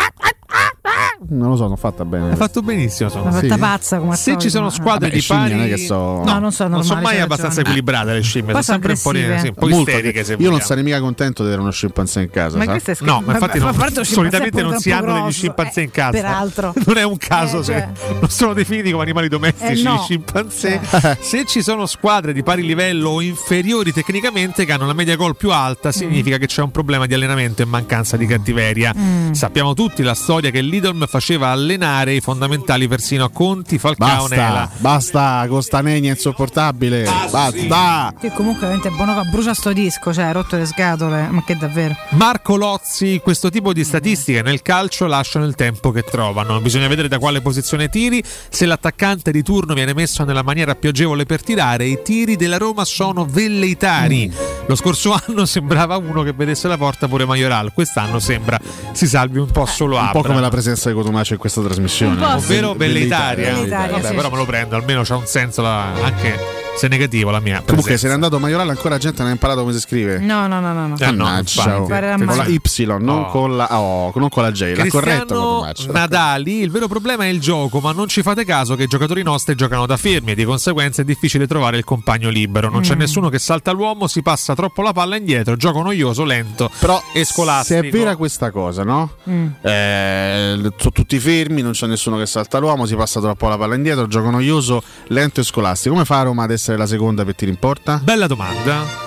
Non 1.29 1.49
lo 1.49 1.55
so, 1.55 1.67
non 1.67 1.77
fatta 1.77 2.05
bene. 2.05 2.31
Ha 2.31 2.35
fatto 2.35 2.61
benissimo. 2.61 3.09
Sono. 3.09 3.31
Fatta 3.31 3.57
pazza 3.57 3.97
come 3.97 4.15
Se 4.15 4.37
ci 4.37 4.49
sono 4.49 4.69
squadre 4.69 5.07
Vabbè, 5.07 5.13
di 5.13 5.19
scimmie 5.21 5.43
pari, 5.43 5.55
non 5.55 5.63
è 5.65 5.69
che 5.69 5.77
so- 5.77 6.23
No, 6.23 6.37
non 6.39 6.51
sono 6.51 6.69
non 6.69 6.83
sono 6.83 7.01
mai 7.01 7.19
abbastanza 7.19 7.61
ragione. 7.61 7.79
equilibrate 7.79 8.13
le 8.13 8.21
scimmie. 8.21 8.51
Poi 8.53 8.63
sono 8.63 8.79
sono 8.81 8.95
sempre 8.95 9.11
un 9.19 9.33
po' 9.33 9.39
sì, 9.41 9.47
un 9.47 9.53
po' 9.55 9.67
Molto. 9.67 9.89
isteriche. 9.89 10.23
Se 10.23 10.31
Io 10.33 10.37
non 10.37 10.45
vogliamo. 10.49 10.65
sarei 10.67 10.83
mica 10.83 10.99
contento 10.99 11.41
di 11.41 11.47
avere 11.47 11.61
uno 11.63 11.71
scimpanzé 11.71 12.21
in 12.21 12.29
casa. 12.29 12.57
Ma 12.57 12.63
sa? 12.65 12.69
questo 12.71 12.91
è 12.91 12.95
No, 13.01 13.23
ma 13.25 13.33
infatti 13.33 13.59
ma- 13.59 13.71
non- 13.71 14.05
solitamente 14.05 14.61
non 14.61 14.79
si 14.79 14.91
hanno 14.91 15.21
degli 15.21 15.31
scimpanzé 15.31 15.79
eh, 15.79 15.83
in 15.83 15.91
casa. 15.91 16.11
Peraltro. 16.11 16.73
Non 16.87 16.97
è 16.97 17.03
un 17.03 17.17
caso 17.17 17.59
Eh, 17.59 17.63
se 17.63 17.73
cioè. 17.73 17.89
non 18.19 18.29
sono 18.29 18.53
definiti 18.53 18.91
come 18.91 19.03
animali 19.03 19.27
domestici 19.27 19.81
Eh, 19.81 19.83
no. 19.83 19.95
gli 19.95 20.03
scimpanzé. 20.03 20.79
Se 21.19 21.45
ci 21.45 21.61
sono 21.63 21.85
squadre 21.87 22.31
di 22.33 22.43
pari 22.43 22.63
livello 22.63 23.09
o 23.09 23.21
inferiori 23.21 23.91
tecnicamente 23.91 24.65
che 24.65 24.71
hanno 24.71 24.85
la 24.85 24.93
media 24.93 25.15
gol 25.15 25.35
più 25.35 25.51
alta, 25.51 25.91
significa 25.91 26.37
che 26.37 26.45
c'è 26.47 26.61
un 26.61 26.71
problema 26.71 27.05
di 27.07 27.13
allenamento 27.13 27.61
e 27.61 27.65
mancanza 27.65 28.17
di 28.17 28.25
cattiveria. 28.25 28.93
Mm. 28.95 29.31
Sappiamo 29.31 29.73
tutti 29.73 30.03
la 30.03 30.13
storia 30.13 30.49
che 30.51 30.61
l'Idolm 30.61 31.05
faceva 31.07 31.49
allenare 31.49 32.13
i 32.13 32.21
fondamentali 32.21 32.87
persino 32.87 33.25
a 33.25 33.29
Conti, 33.29 33.77
Falcao, 33.77 34.27
Nela. 34.27 34.69
Basta, 34.77 34.77
basta, 34.77 35.45
Costanegna 35.47 36.11
insopportabile. 36.11 37.03
Basta. 37.29 38.13
Che 38.19 38.31
comunque 38.31 38.61
veramente 38.61 38.89
buono 38.89 39.23
brucia 39.29 39.53
sto 39.53 39.73
disco, 39.73 40.13
cioè 40.13 40.25
ha 40.25 40.31
rotto 40.31 40.55
le 40.57 40.65
scatole, 40.65 41.27
ma 41.29 41.43
che 41.43 41.55
davvero. 41.57 41.95
Marco 42.11 42.55
Lozzi, 42.55 43.19
questo 43.23 43.49
tipo 43.49 43.73
di 43.73 43.83
statistiche 43.83 44.41
nel 44.41 44.61
calcio 44.61 45.05
lasciano 45.07 45.45
il 45.45 45.55
tempo 45.55 45.91
che 45.91 46.03
trovano. 46.03 46.59
Bisogna 46.61 46.87
vedere 46.87 47.07
da 47.07 47.19
quale 47.19 47.41
posizione 47.41 47.89
tiri. 47.89 48.23
Se 48.49 48.65
l'attaccante 48.65 49.31
di 49.31 49.43
turno 49.43 49.73
viene 49.73 49.93
messo 49.93 50.23
nella 50.23 50.43
maniera 50.43 50.75
più 50.75 50.89
agevole 50.89 51.25
per 51.25 51.43
tirare, 51.43 51.85
i 51.85 51.99
tiri 52.03 52.35
della 52.35 52.57
Roma 52.57 52.85
sono 52.85 53.25
velleitari. 53.25 54.31
Lo 54.67 54.75
scorso 54.75 55.17
anno 55.27 55.45
sembrava 55.45 55.97
uno 55.97 56.23
che 56.23 56.33
vedesse 56.33 56.67
la 56.67 56.77
porta 56.77 57.07
pure 57.07 57.25
Majoral. 57.25 57.73
Quest'anno 57.73 58.19
sembra 58.19 58.59
si 58.91 59.07
salvi 59.07 59.39
un 59.39 59.49
po' 59.51 59.65
solo 59.65 59.95
Un 59.95 60.05
Abra. 60.05 60.21
po' 60.21 60.27
come 60.27 60.41
la 60.41 60.49
presenza 60.49 60.89
di 60.89 60.95
Cotomaccio 60.97 61.33
in 61.33 61.39
questa 61.39 61.61
trasmissione. 61.61 62.23
Ovvero 62.25 62.73
velleitaria. 62.73 63.53
Velleitaria, 63.53 63.95
Vabbè, 63.95 64.07
sì. 64.09 64.13
però 64.15 64.29
me 64.31 64.37
lo 64.37 64.45
prendo, 64.45 64.75
almeno 64.75 65.03
c'ha 65.03 65.15
un 65.15 65.25
senso 65.27 65.61
la- 65.61 65.93
anche 65.93 66.65
se 66.77 66.87
negativo 66.87 67.31
la 67.31 67.39
mia. 67.39 67.55
Comunque, 67.65 67.75
presenza. 67.93 68.01
se 68.03 68.07
n'è 68.07 68.13
andato 68.13 68.35
a 68.35 68.39
Maioral, 68.39 68.69
ancora 68.69 68.89
la 68.89 68.97
gente 68.99 69.19
non 69.21 69.29
ha 69.29 69.33
imparato 69.33 69.61
come 69.61 69.73
si 69.73 69.79
scrive. 69.79 70.19
No, 70.19 70.47
no, 70.47 70.59
no, 70.59 70.73
no. 70.73 70.87
no. 70.87 70.95
Eh, 70.97 71.11
no, 71.11 71.37
infatti. 71.37 72.25
con 72.25 72.37
la 72.37 72.45
Y, 72.45 72.59
non, 72.85 73.09
Oh. 73.09 73.25
con 73.31 73.57
la, 73.57 73.79
oh, 73.79 74.11
non 74.15 74.29
con 74.29 74.43
la 74.43 74.51
J. 74.51 74.75
La 74.75 74.87
corretta 74.87 75.17
Cristiano 75.25 75.41
Cotomaccio. 75.41 75.91
Nadali, 75.91 76.59
il 76.61 76.69
vero 76.71 76.87
problema 76.87 77.25
è 77.25 77.27
il 77.27 77.39
gioco, 77.39 77.79
ma 77.79 77.91
non 77.91 78.07
ci 78.07 78.21
fate 78.21 78.45
caso 78.45 78.75
che 78.75 78.83
i 78.83 78.87
giocatori 78.87 79.23
nostri 79.23 79.55
giocano 79.55 79.85
da 79.85 79.97
fermi 79.97 80.31
e 80.31 80.35
di 80.35 80.43
conseguenza 80.45 81.01
è 81.01 81.05
difficile 81.05 81.47
trovare 81.47 81.77
il 81.77 81.83
compagno 81.83 82.29
libero. 82.29 82.69
Non 82.69 82.81
c'è 82.81 82.95
Mm. 82.95 82.99
nessuno 82.99 83.29
che 83.29 83.39
salta 83.39 83.71
l'uomo, 83.71 84.07
si 84.07 84.21
passa 84.21 84.53
troppo 84.53 84.81
la 84.81 84.93
palla 84.93 85.15
indietro, 85.15 85.55
gioco 85.55 85.81
noioso, 85.81 86.23
lento 86.23 86.69
Però 86.79 87.01
e 87.13 87.23
scolastico. 87.25 87.81
Se 87.81 87.87
è 87.87 87.91
vera 87.91 88.15
questa 88.15 88.51
cosa, 88.51 88.83
no? 88.83 89.11
Mm. 89.29 89.47
Eh, 89.61 90.71
sono 90.77 90.91
tutti 90.91 91.19
fermi, 91.19 91.61
non 91.61 91.71
c'è 91.71 91.87
nessuno 91.87 92.17
che 92.17 92.25
salta 92.25 92.57
l'uomo, 92.59 92.85
si 92.85 92.95
passa 92.95 93.19
troppo 93.19 93.47
la 93.47 93.57
palla 93.57 93.75
indietro, 93.75 94.05
gioco 94.07 94.29
noioso, 94.29 94.83
lento 95.07 95.39
e 95.41 95.43
scolastico. 95.43 95.93
Come 95.93 96.05
fa 96.05 96.21
Roma 96.23 96.43
ad 96.43 96.51
essere 96.51 96.66
la 96.75 96.85
seconda 96.85 97.23
per 97.23 97.35
tiri 97.35 97.51
in 97.51 97.57
porta? 97.57 97.99
Bella 98.03 98.27
domanda. 98.27 99.06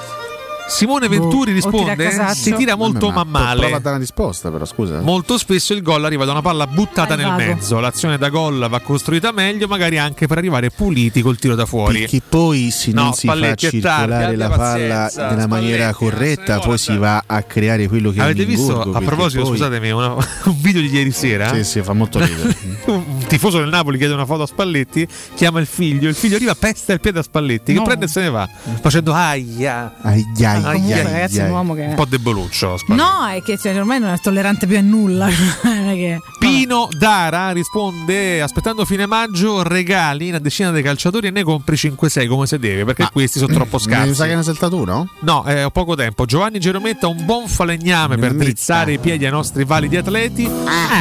Simone 0.71 1.09
Boh, 1.09 1.19
Venturi 1.19 1.53
risponde: 1.53 2.09
tira 2.09 2.33
si 2.33 2.53
tira 2.55 2.77
molto 2.77 3.11
Vabbè, 3.11 3.25
ma 3.29 3.41
pro- 3.41 3.41
Prova 3.41 3.47
a 3.47 3.55
male. 3.71 3.71
dare 3.71 3.89
una 3.89 3.99
risposta, 3.99 4.51
però 4.51 4.65
scusa. 4.65 5.01
Molto 5.01 5.37
spesso 5.37 5.73
il 5.73 5.83
gol 5.83 6.05
arriva 6.05 6.25
da 6.25 6.31
una 6.33 6.43
palla 6.43 6.67
buttata 6.67 7.17
nel 7.17 7.33
mezzo. 7.35 7.79
L'azione 7.81 8.19
da 8.19 8.29
gol 8.29 8.67
va 8.69 8.81
costruita 8.81 9.33
meglio, 9.33 9.67
magari 9.67 9.99
anche 9.99 10.27
per 10.27 10.39
arrivare 10.39 10.71
puliti 10.71 11.23
col 11.23 11.39
tiro 11.39 11.55
da 11.55 11.67
fuori. 11.67 12.01
Perché 12.01 12.23
poi 12.27 12.71
se 12.71 12.93
No, 12.93 13.03
non 13.05 13.13
si 13.15 13.27
fa 13.27 13.55
circolare 13.57 14.37
la 14.37 14.49
palla 14.49 15.11
nella 15.17 15.47
maniera 15.47 15.93
corretta, 15.93 16.57
ne 16.57 16.61
poi 16.63 16.79
si 16.79 16.97
va 16.97 17.23
a 17.27 17.43
creare 17.43 17.89
quello 17.89 18.11
che 18.11 18.21
Avete 18.21 18.43
è 18.43 18.45
un 18.45 18.49
visto, 18.49 18.81
a 18.81 19.01
proposito, 19.01 19.43
poi- 19.43 19.51
scusatemi, 19.53 19.91
una- 19.91 20.15
un 20.45 20.57
video 20.61 20.81
di 20.83 20.89
ieri 20.89 21.11
sera? 21.11 21.53
Sì, 21.53 21.65
sì, 21.65 21.83
fa 21.83 21.93
molto 21.93 22.19
ridere. 22.25 22.57
un 22.87 23.25
tifoso 23.27 23.59
del 23.59 23.69
Napoli 23.69 23.99
chiede 23.99 24.15
una 24.15 24.27
foto 24.27 24.43
a 24.43 24.47
Spalletti, 24.47 25.07
chiama 25.35 25.61
il 25.61 25.67
figlio, 25.67 26.09
il 26.09 26.15
figlio 26.15 26.37
arriva, 26.37 26.55
pesta 26.55 26.93
il 26.93 27.01
piede 27.01 27.19
a 27.19 27.23
Spalletti, 27.23 27.73
che 27.73 27.79
No. 27.79 27.85
prende 27.85 28.05
e 28.05 28.09
se 28.09 28.21
ne 28.21 28.31
va, 28.31 28.49
facendo 28.81 29.13
aia. 29.13 29.95
Ai, 30.03 30.25
comunque, 30.63 30.95
ai, 30.95 31.03
ragazzi, 31.03 31.39
è 31.39 31.43
ai. 31.43 31.47
un 31.49 31.55
uomo 31.55 31.75
che. 31.75 31.83
Un 31.83 31.95
po' 31.95 32.05
deboluccio. 32.05 32.77
Spalletti. 32.77 33.09
No, 33.09 33.27
è 33.27 33.43
che 33.43 33.59
cioè, 33.59 33.77
ormai 33.79 33.99
non 34.01 34.11
è 34.11 34.19
tollerante 34.21 34.67
più 34.67 34.77
a 34.77 34.81
nulla. 34.81 35.29
È 35.61 35.95
che- 35.95 36.21
Pino 36.39 36.89
Dara 36.97 37.51
risponde 37.53 38.41
aspettando 38.41 38.85
fine 38.85 39.07
maggio 39.07 39.63
regali 39.63 40.31
una 40.31 40.39
decina 40.39 40.71
dei 40.71 40.83
calciatori 40.83 41.27
e 41.27 41.31
ne 41.31 41.43
compri 41.43 41.77
5-6 41.77 42.29
come 42.29 42.47
se 42.47 42.59
deve 42.59 42.85
perché 42.85 43.09
questi 43.13 43.39
sono 43.39 43.53
troppo 43.53 43.77
Mi 43.77 43.83
sa 43.83 43.89
che 43.89 43.95
è 43.95 44.15
scarsi 44.15 44.33
una 44.33 44.43
saltatura? 44.43 45.05
no 45.21 45.45
eh, 45.45 45.65
ho 45.65 45.71
poco 45.71 45.95
tempo 45.95 46.25
Giovanni 46.25 46.59
Gerometta 46.59 47.09
un 47.09 47.25
buon 47.25 47.47
falegname 47.47 48.17
per 48.17 48.35
drizzare 48.35 48.93
i 48.93 48.99
piedi 48.99 49.27
ai 49.27 49.31
nostri 49.31 49.65
validi 49.65 49.97
atleti 49.97 50.49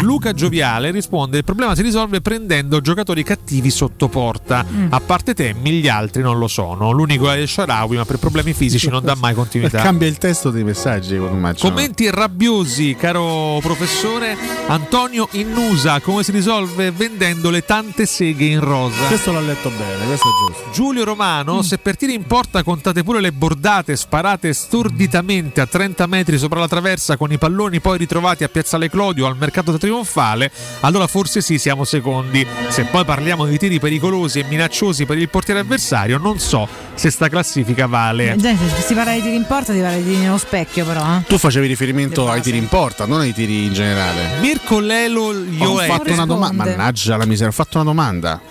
Luca 0.01 0.33
Gioviale 0.33 0.91
risponde 0.91 1.37
il 1.37 1.43
problema 1.43 1.73
si 1.75 1.81
risolve 1.81 2.21
prendendo 2.21 2.81
giocatori 2.81 3.23
cattivi 3.23 3.69
sotto 3.69 4.07
porta 4.09 4.65
a 4.89 4.99
parte 4.99 5.33
Temmi 5.33 5.71
gli 5.71 5.87
altri 5.87 6.21
non 6.21 6.37
lo 6.37 6.47
sono 6.47 6.91
l'unico 6.91 7.31
è 7.31 7.37
il 7.37 7.47
Sharawi 7.47 7.95
ma 7.95 8.05
per 8.05 8.17
problemi 8.17 8.53
fisici 8.53 8.89
non 8.89 9.03
dà 9.03 9.15
mai 9.15 9.33
continuità 9.39 9.81
Cambia 9.81 10.07
il 10.07 10.17
testo 10.17 10.49
dei 10.51 10.63
messaggi 10.63 11.17
con 11.17 11.31
un 11.31 11.39
match. 11.39 11.61
Commenti 11.61 12.09
rabbiosi, 12.09 12.95
caro 12.95 13.59
professore. 13.61 14.37
Antonio 14.67 15.27
Innusa, 15.31 15.99
come 16.01 16.23
si 16.23 16.31
risolve 16.31 16.91
vendendo 16.91 17.49
le 17.49 17.63
tante 17.63 18.05
seghe 18.05 18.45
in 18.45 18.59
rosa? 18.59 19.05
Questo 19.07 19.31
l'ho 19.31 19.41
letto 19.41 19.69
bene, 19.69 20.05
questo 20.05 20.27
è 20.27 20.47
giusto. 20.47 20.71
Giulio 20.71 21.03
Romano, 21.03 21.61
se 21.61 21.77
per 21.77 21.95
tiri 21.95 22.13
in 22.13 22.25
porta 22.25 22.63
contate 22.63 23.03
pure 23.03 23.21
le 23.21 23.31
bordate 23.31 23.95
sparate 23.95 24.53
storditamente 24.53 25.61
a 25.61 25.65
30 25.65 26.05
metri 26.07 26.37
sopra 26.37 26.59
la 26.59 26.67
traversa 26.67 27.17
con 27.17 27.31
i 27.31 27.37
palloni 27.37 27.79
poi 27.79 27.97
ritrovati 27.97 28.43
a 28.43 28.49
Piazzale 28.49 28.89
Clodio 28.89 29.25
al 29.25 29.37
mercato 29.37 29.77
trionfale, 29.77 30.51
allora 30.81 31.07
forse 31.07 31.41
sì, 31.41 31.57
siamo 31.57 31.83
secondi. 31.83 32.45
Se 32.69 32.83
poi 32.83 33.05
parliamo 33.05 33.45
di 33.45 33.57
tiri 33.57 33.79
pericolosi 33.79 34.39
e 34.39 34.43
minacciosi 34.43 35.05
per 35.05 35.17
il 35.17 35.29
portiere 35.29 35.61
avversario, 35.61 36.17
non 36.17 36.39
so 36.39 36.67
se 36.93 37.09
sta 37.09 37.29
classifica 37.29 37.87
vale. 37.87 38.35
Gente, 38.37 38.67
se 38.69 38.81
si 38.81 38.93
parla 38.93 39.13
di 39.13 39.21
tiri 39.29 39.35
in 39.35 39.45
porta, 39.45 39.73
si 39.73 39.79
parla 39.79 39.97
di 39.97 40.03
tiri 40.03 40.17
nello 40.17 40.37
specchio, 40.37 40.85
però. 40.85 41.01
eh. 41.17 41.23
Tu 41.27 41.37
facevi 41.37 41.67
riferimento 41.67 42.29
ai 42.29 42.41
tiri 42.41 42.57
in 42.57 42.67
porta, 42.67 43.05
non 43.05 43.19
ai 43.21 43.33
tiri 43.33 43.65
in 43.65 43.73
generale. 43.73 44.39
Mirko 44.41 44.79
Lelo 44.79 45.27
Ho 45.27 45.33
Ioe. 45.33 45.85
fatto 45.85 46.11
una 46.11 46.25
domanda. 46.25 46.65
Mannaggia 46.65 47.15
la 47.17 47.25
miseria, 47.25 47.49
ho 47.49 47.51
fatto 47.53 47.77
una 47.77 47.85
domanda. 47.85 48.41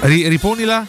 riponila? 0.00 0.86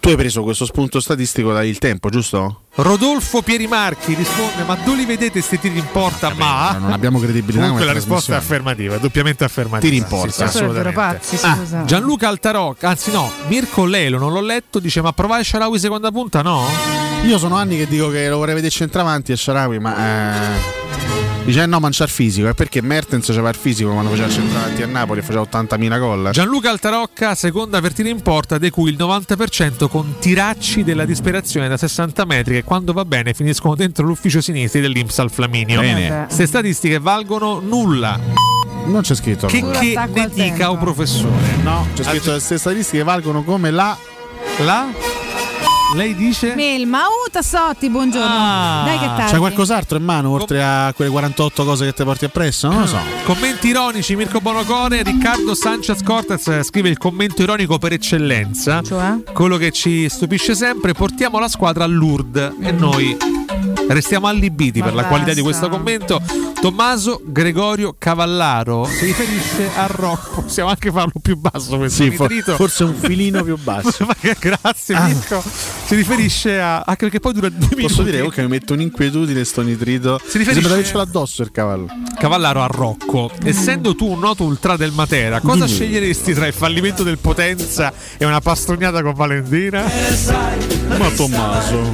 Tu 0.00 0.08
hai 0.08 0.16
preso 0.16 0.42
questo 0.42 0.64
spunto 0.64 1.00
statistico 1.00 1.52
da 1.52 1.62
Il 1.64 1.78
Tempo, 1.78 2.08
giusto? 2.10 2.60
Rodolfo 2.76 3.40
Pierimarchi 3.42 4.14
risponde: 4.14 4.64
Ma 4.64 4.74
dove 4.76 4.98
li 4.98 5.04
vedete 5.06 5.32
questi 5.32 5.58
tiri 5.58 5.78
in 5.78 5.86
porta? 5.90 6.32
Ma 6.34 6.76
non 6.78 6.92
abbiamo 6.92 7.18
credibilità 7.18 7.62
Comunque 7.62 7.86
la 7.86 7.92
risposta 7.92 8.34
è 8.34 8.36
affermativa, 8.36 8.96
è 8.96 8.98
doppiamente 8.98 9.44
affermativa. 9.44 9.80
Tiri 9.80 9.96
in 9.96 10.02
Sì, 10.02 10.08
porta. 10.08 10.30
sì, 10.30 10.42
assolutamente. 10.42 10.92
pazzi, 10.92 11.38
Ah. 11.42 11.84
Gianluca 11.84 12.28
Altarocca, 12.28 12.88
anzi 12.90 13.10
no, 13.12 13.30
Mirko 13.48 13.84
Lelo, 13.86 14.18
non 14.18 14.32
l'ho 14.32 14.42
letto, 14.42 14.78
dice: 14.78 15.00
Ma 15.00 15.12
provare 15.12 15.42
Sharawi 15.42 15.78
seconda 15.78 16.10
punta? 16.10 16.42
No? 16.42 16.64
Io 17.24 17.38
sono 17.38 17.56
anni 17.56 17.76
che 17.78 17.86
dico 17.86 18.10
che 18.10 18.28
lo 18.28 18.36
vorrei 18.36 18.54
vedere 18.54 18.72
centravanti 18.72 19.32
a 19.32 19.36
Sharawi, 19.36 19.78
ma. 19.78 19.96
Eh... 19.98 20.84
Dice 21.46 21.62
eh, 21.62 21.66
no, 21.66 21.78
manciare 21.78 22.10
fisico. 22.10 22.48
È 22.48 22.54
perché 22.54 22.82
Mertens 22.82 23.28
aveva 23.28 23.50
il 23.50 23.54
fisico 23.54 23.92
quando 23.92 24.10
faceva 24.10 24.26
il 24.26 24.32
centravanti 24.32 24.82
a 24.82 24.86
Napoli 24.86 25.20
e 25.20 25.22
faceva 25.22 25.46
80.000 25.48 25.98
gol. 26.00 26.30
Gianluca 26.32 26.70
Altarocca, 26.70 27.36
seconda 27.36 27.80
per 27.80 27.92
tiri 27.92 28.10
in 28.10 28.20
porta, 28.20 28.58
di 28.58 28.68
cui 28.70 28.90
il 28.90 28.96
90% 28.98 29.86
con 29.88 30.16
tiracci 30.18 30.82
della 30.82 31.04
disperazione 31.04 31.68
da 31.68 31.76
60 31.76 32.24
metri 32.24 32.54
che 32.54 32.64
quando 32.66 32.92
va 32.92 33.04
bene 33.04 33.32
finiscono 33.32 33.76
dentro 33.76 34.04
l'ufficio 34.04 34.40
sinistro 34.40 34.80
dell'Inps 34.80 35.20
al 35.20 35.30
Flaminio. 35.30 35.80
Bene. 35.80 36.24
Queste 36.24 36.46
statistiche 36.46 36.98
valgono 36.98 37.60
nulla. 37.60 38.18
Non 38.86 39.02
c'è 39.02 39.14
scritto. 39.14 39.46
Che, 39.46 39.60
allora. 39.60 39.78
che 39.78 40.20
ne 40.20 40.30
dica 40.34 40.70
un 40.70 40.78
professore? 40.78 41.56
No, 41.62 41.86
c'è 41.94 42.02
scritto 42.02 42.24
che 42.24 42.30
queste 42.30 42.58
statistiche 42.58 43.04
valgono 43.04 43.44
come 43.44 43.70
la. 43.70 43.96
La? 44.58 44.88
Lei 45.94 46.14
dice? 46.14 46.54
Melma, 46.54 47.02
uh, 47.02 47.30
Tassotti, 47.30 47.88
buongiorno. 47.88 48.84
Dai 48.84 48.98
che 48.98 49.06
tardi. 49.06 49.32
C'è 49.32 49.38
qualcos'altro 49.38 49.98
in 49.98 50.04
mano 50.04 50.30
oltre 50.30 50.62
a 50.62 50.92
quelle 50.94 51.10
48 51.10 51.64
cose 51.64 51.84
che 51.86 51.92
ti 51.92 52.04
porti 52.04 52.24
appresso? 52.24 52.68
Non 52.68 52.80
lo 52.80 52.86
so. 52.86 52.98
Commenti 53.24 53.68
ironici, 53.68 54.16
Mirko 54.16 54.40
Bonocore, 54.40 55.02
Riccardo 55.02 55.54
Sanchez 55.54 56.02
Cortez 56.02 56.62
scrive 56.62 56.88
il 56.88 56.98
commento 56.98 57.42
ironico 57.42 57.78
per 57.78 57.92
eccellenza. 57.92 58.82
Cioè? 58.82 59.22
Quello 59.32 59.56
che 59.56 59.70
ci 59.70 60.08
stupisce 60.08 60.54
sempre, 60.54 60.92
portiamo 60.92 61.38
la 61.38 61.48
squadra 61.48 61.84
a 61.84 61.86
Lourdes 61.86 62.54
e 62.60 62.72
noi 62.72 63.16
restiamo 63.88 64.26
allibiti 64.26 64.78
Ma 64.80 64.86
per 64.86 64.94
la 64.94 65.02
basta. 65.02 65.16
qualità 65.16 65.34
di 65.34 65.42
questo 65.42 65.68
commento. 65.68 66.20
Tommaso 66.60 67.20
Gregorio 67.24 67.94
Cavallaro 67.98 68.86
si 68.86 69.04
riferisce 69.06 69.70
a 69.76 69.86
Rocco. 69.86 70.42
Possiamo 70.42 70.70
anche 70.70 70.90
farlo 70.90 71.12
più 71.20 71.36
basso 71.36 71.76
questo 71.76 72.02
Sì, 72.02 72.08
nitrito. 72.10 72.54
forse 72.56 72.84
un 72.84 72.94
filino 72.94 73.42
più 73.42 73.56
basso. 73.58 74.04
Ma 74.06 74.14
che- 74.18 74.36
Grazie 74.38 74.94
Ah. 74.94 75.06
Mirko. 75.06 75.42
Si 75.86 75.94
riferisce 75.94 76.58
a... 76.60 76.78
anche 76.78 77.04
perché 77.04 77.20
poi 77.20 77.32
dura 77.34 77.48
due 77.48 77.58
minuti. 77.70 77.82
Posso 77.82 78.02
dire 78.02 78.20
oh, 78.22 78.28
che 78.30 78.42
mi 78.42 78.48
metto 78.48 78.72
un'inquietudine 78.72 79.44
sto 79.44 79.62
nitrito. 79.62 80.18
Si 80.18 80.38
Mi 80.38 80.44
riferisce- 80.44 80.52
sembra 80.52 80.68
di 80.68 80.74
avercelo 80.80 81.00
addosso 81.02 81.42
il 81.42 81.50
cavallo. 81.50 81.86
Cavallaro 82.18 82.62
a 82.62 82.66
Rocco. 82.66 83.30
Essendo 83.44 83.94
tu 83.94 84.06
un 84.10 84.18
noto 84.18 84.44
ultra 84.44 84.76
del 84.76 84.92
Matera, 84.92 85.40
cosa 85.40 85.64
Dimmi. 85.66 85.68
sceglieresti 85.76 86.32
tra 86.34 86.46
il 86.46 86.52
fallimento 86.54 87.02
del 87.02 87.18
Potenza 87.18 87.92
e 88.16 88.24
una 88.24 88.40
pastognata 88.40 89.02
con 89.02 89.12
Valentina? 89.14 89.84
Ma 90.98 91.08
Tommaso, 91.10 91.90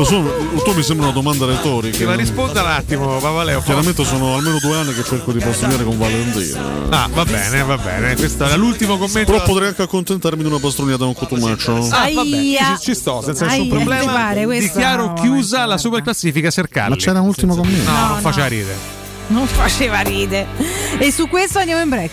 lo 0.00 0.04
so, 0.06 0.62
tu 0.64 0.72
mi 0.74 0.82
sembra 0.82 1.06
una 1.06 1.14
domanda 1.14 1.44
retorica. 1.46 2.04
Ma 2.06 2.14
risponda 2.14 2.62
un 2.62 2.68
attimo, 2.70 3.18
Pavaleo. 3.18 3.60
Chiaramente 3.60 4.04
sono 4.04 4.34
almeno 4.36 4.58
due 4.60 4.76
anni 4.78 4.94
che 4.94 5.04
cerco 5.04 5.30
di 5.32 5.38
pastognare 5.40 5.84
con 5.84 5.98
Valentina. 5.98 6.60
Ah, 6.88 7.08
va 7.12 7.24
bene, 7.24 7.62
va 7.62 7.76
bene. 7.76 8.14
Questo 8.16 8.44
era 8.44 8.56
l'ultimo 8.56 8.96
commento. 8.96 9.32
Però 9.32 9.44
potrei 9.44 9.68
anche 9.68 9.82
accontentarmi 9.82 10.42
di 10.42 10.48
una 10.48 10.58
pastognata 10.58 11.04
con 11.04 11.14
cotumaccio. 11.14 11.88
Ah, 11.90 12.06
ci, 12.08 12.56
ci 12.80 12.94
sto, 12.94 13.20
senza 13.22 13.44
nessun 13.46 13.62
Aia, 13.62 13.70
problema. 13.74 14.12
pare, 14.12 14.46
Dichiaro 14.58 15.06
no, 15.08 15.12
chiusa 15.14 15.66
la 15.66 15.76
super 15.76 16.02
classifica 16.02 16.50
Sercalli. 16.50 16.90
Ma 16.90 16.96
c'era 16.96 17.20
un 17.20 17.28
ultimo 17.28 17.54
commento. 17.54 17.90
No, 17.90 17.96
No, 17.98 18.06
non 18.06 18.14
no. 18.16 18.20
faceva 18.20 18.46
ridere. 18.46 18.76
Non 19.26 19.46
faceva 19.48 20.00
ride. 20.00 20.46
E 20.98 21.12
su 21.12 21.28
questo 21.28 21.58
andiamo 21.58 21.82
in 21.82 21.88
break. 21.88 22.12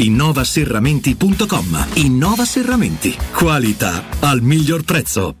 innovaserramenti.com. 0.00 1.86
Innova 1.94 2.44
Serramenti. 2.44 3.16
Qualità 3.32 4.04
al 4.20 4.40
miglior 4.40 4.82
prezzo. 4.82 5.34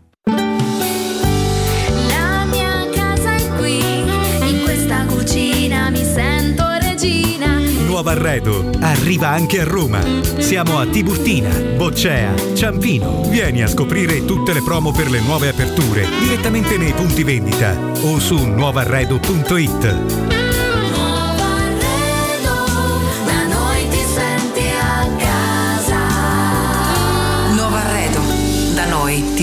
La 2.08 2.44
mia 2.44 2.86
casa 2.92 3.36
è 3.36 3.48
qui, 3.56 3.78
in 3.78 4.60
questa 4.62 5.06
cucina 5.06 5.88
mi 5.90 6.04
sento 6.04 6.64
regina. 6.80 7.58
Nuovo 7.86 8.10
arredo 8.10 8.70
arriva 8.80 9.28
anche 9.28 9.60
a 9.60 9.64
Roma. 9.64 10.00
Siamo 10.38 10.78
a 10.78 10.86
Tiburtina, 10.86 11.48
Boccea, 11.76 12.34
Ciampino. 12.54 13.22
Vieni 13.28 13.62
a 13.62 13.66
scoprire 13.66 14.24
tutte 14.26 14.52
le 14.52 14.62
promo 14.62 14.92
per 14.92 15.10
le 15.10 15.20
nuove 15.20 15.48
aperture 15.48 16.06
direttamente 16.20 16.76
nei 16.76 16.92
punti 16.92 17.24
vendita 17.24 17.74
o 18.02 18.18
su 18.18 18.36
nuovarredo.it. 18.36 20.39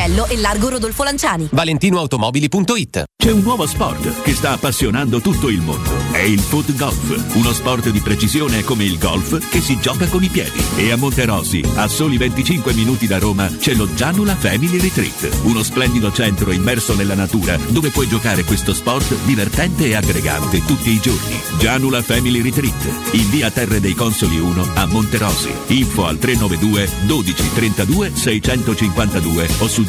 Paisiello 0.00 0.26
e 0.28 0.38
largo 0.38 0.70
Rodolfo 0.70 1.02
Lanciani. 1.02 1.48
ValentinoAutomobili.it 1.52 3.04
C'è 3.18 3.30
un 3.30 3.42
nuovo 3.42 3.66
sport 3.66 4.22
che 4.22 4.34
sta 4.34 4.52
appassionando 4.52 5.20
tutto 5.20 5.50
il 5.50 5.60
mondo. 5.60 5.90
È 6.10 6.20
il 6.20 6.40
foot 6.40 6.74
golf, 6.74 7.34
uno 7.34 7.52
sport 7.52 7.90
di 7.90 8.00
precisione 8.00 8.64
come 8.64 8.84
il 8.84 8.98
golf 8.98 9.50
che 9.50 9.60
si 9.60 9.78
gioca 9.78 10.06
con 10.06 10.22
i 10.22 10.28
piedi. 10.28 10.58
E 10.76 10.90
a 10.90 10.96
Monterosi, 10.96 11.62
a 11.74 11.86
soli 11.86 12.16
25 12.16 12.72
minuti 12.72 13.06
da 13.06 13.18
Roma, 13.18 13.46
c'è 13.54 13.74
lo 13.74 13.92
Gianula 13.92 14.34
Family 14.36 14.78
Retreat, 14.78 15.40
uno 15.42 15.62
splendido 15.62 16.10
centro 16.12 16.50
immerso 16.50 16.94
nella 16.94 17.14
natura 17.14 17.58
dove 17.68 17.90
puoi 17.90 18.08
giocare 18.08 18.44
questo 18.44 18.72
sport 18.72 19.14
divertente 19.26 19.84
e 19.84 19.96
aggregante 19.96 20.64
tutti 20.64 20.90
i 20.90 21.00
giorni. 21.00 21.38
Gianula 21.58 22.00
Family 22.00 22.40
Retreat, 22.40 23.12
in 23.12 23.28
via 23.28 23.50
Terre 23.50 23.80
dei 23.80 23.94
Consoli 23.94 24.38
1 24.38 24.70
a 24.74 24.86
Monterosi. 24.86 25.52
Info 25.66 26.06
al 26.06 26.18
392 26.18 26.88
12 27.04 27.52
32 27.52 28.12
652 28.14 29.48
o 29.58 29.68
su 29.68 29.88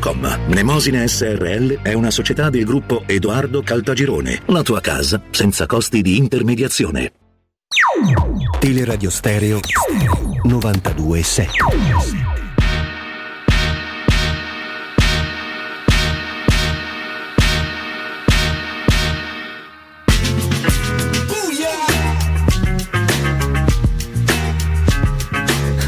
www.keicalt.com. 0.01 0.47
Mnemosine 0.47 1.07
SRL 1.07 1.81
è 1.83 1.93
una 1.93 2.09
società 2.09 2.49
del 2.49 2.65
gruppo 2.65 3.03
Edoardo 3.05 3.61
Caltagirone. 3.61 4.41
La 4.47 4.63
tua 4.63 4.81
casa 4.81 5.21
senza 5.29 5.67
costi 5.67 6.01
di 6.01 6.17
intermediazione. 6.17 7.13
Teleradio 8.59 9.09
Stereo 9.09 9.59
92.7 10.43 11.47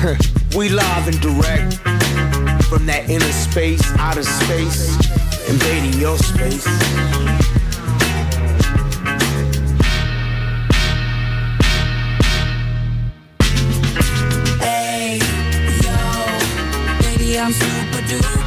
we 0.55 0.69
live 0.69 1.07
and 1.07 1.19
direct 1.19 1.92
from 2.73 2.87
that 2.87 3.07
inner 3.07 3.31
space, 3.31 3.83
outer 3.99 4.23
space, 4.23 4.97
invading 5.47 5.99
your 5.99 6.17
space. 6.17 6.65
Hey, 14.57 15.19
yo, 15.83 15.97
baby, 17.03 17.37
I'm 17.37 17.51
super 17.51 18.01
duper, 18.09 18.42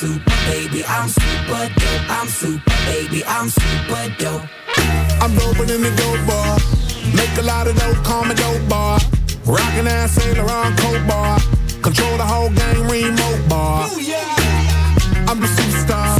super, 0.00 0.32
baby, 0.48 0.82
I'm 0.88 1.08
super 1.10 1.68
dope. 1.76 2.08
I'm 2.08 2.26
super, 2.26 2.76
baby, 2.88 3.22
I'm 3.26 3.50
super 3.50 4.04
dope. 4.16 4.48
I'm 5.20 5.30
doper 5.36 5.66
than 5.66 5.82
the 5.82 5.92
dope 6.00 6.24
bar. 6.26 6.56
Make 7.14 7.36
a 7.36 7.42
lot 7.42 7.66
of 7.66 7.76
dope, 7.76 8.02
call 8.02 8.24
me 8.24 8.34
dope 8.34 8.66
bar. 8.66 8.98
Rockin' 9.44 9.86
ass 9.86 10.12
Saint 10.12 10.38
Laurent 10.38 10.74
coat 10.78 11.06
bar. 11.06 11.38
Control 11.82 12.16
the 12.16 12.24
whole 12.24 12.48
game 12.48 12.88
remote 12.88 13.42
bar. 13.46 13.84
I'm 15.28 15.38
the 15.38 15.50
superstar. 15.58 16.16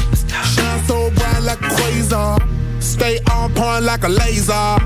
Shine 0.53 0.83
so 0.85 1.11
bright 1.17 1.43
like 1.43 1.63
a 1.63 1.73
quasar. 1.77 2.37
Stay 2.83 3.19
on 3.33 3.55
point 3.55 3.85
like 3.85 4.05
a 4.05 4.09
laser. 4.09 4.77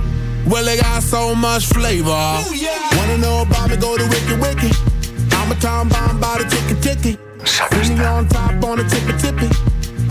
Well, 0.47 0.65
they 0.65 0.77
got 0.77 1.03
so 1.03 1.35
much 1.35 1.67
flavor. 1.67 2.25
Wanna 2.97 3.19
know 3.19 3.43
about 3.43 3.71
me? 3.71 3.77
Go 3.77 3.99
to 3.99 4.05
Wiki 4.05 4.37
Wiki. 4.37 4.71
I'm 5.33 5.51
a 5.51 5.57
time 5.57 5.89
bomb 5.89 6.21
by 6.21 6.39
the 6.39 6.45
ticket 6.45 6.81
ticket. 6.81 7.34
See 7.45 7.95
me 7.95 8.05
on 8.05 8.27
top 8.29 8.65
on 8.65 8.79
the 8.79 8.85
tippy 8.85 9.13
tippy. 9.19 9.49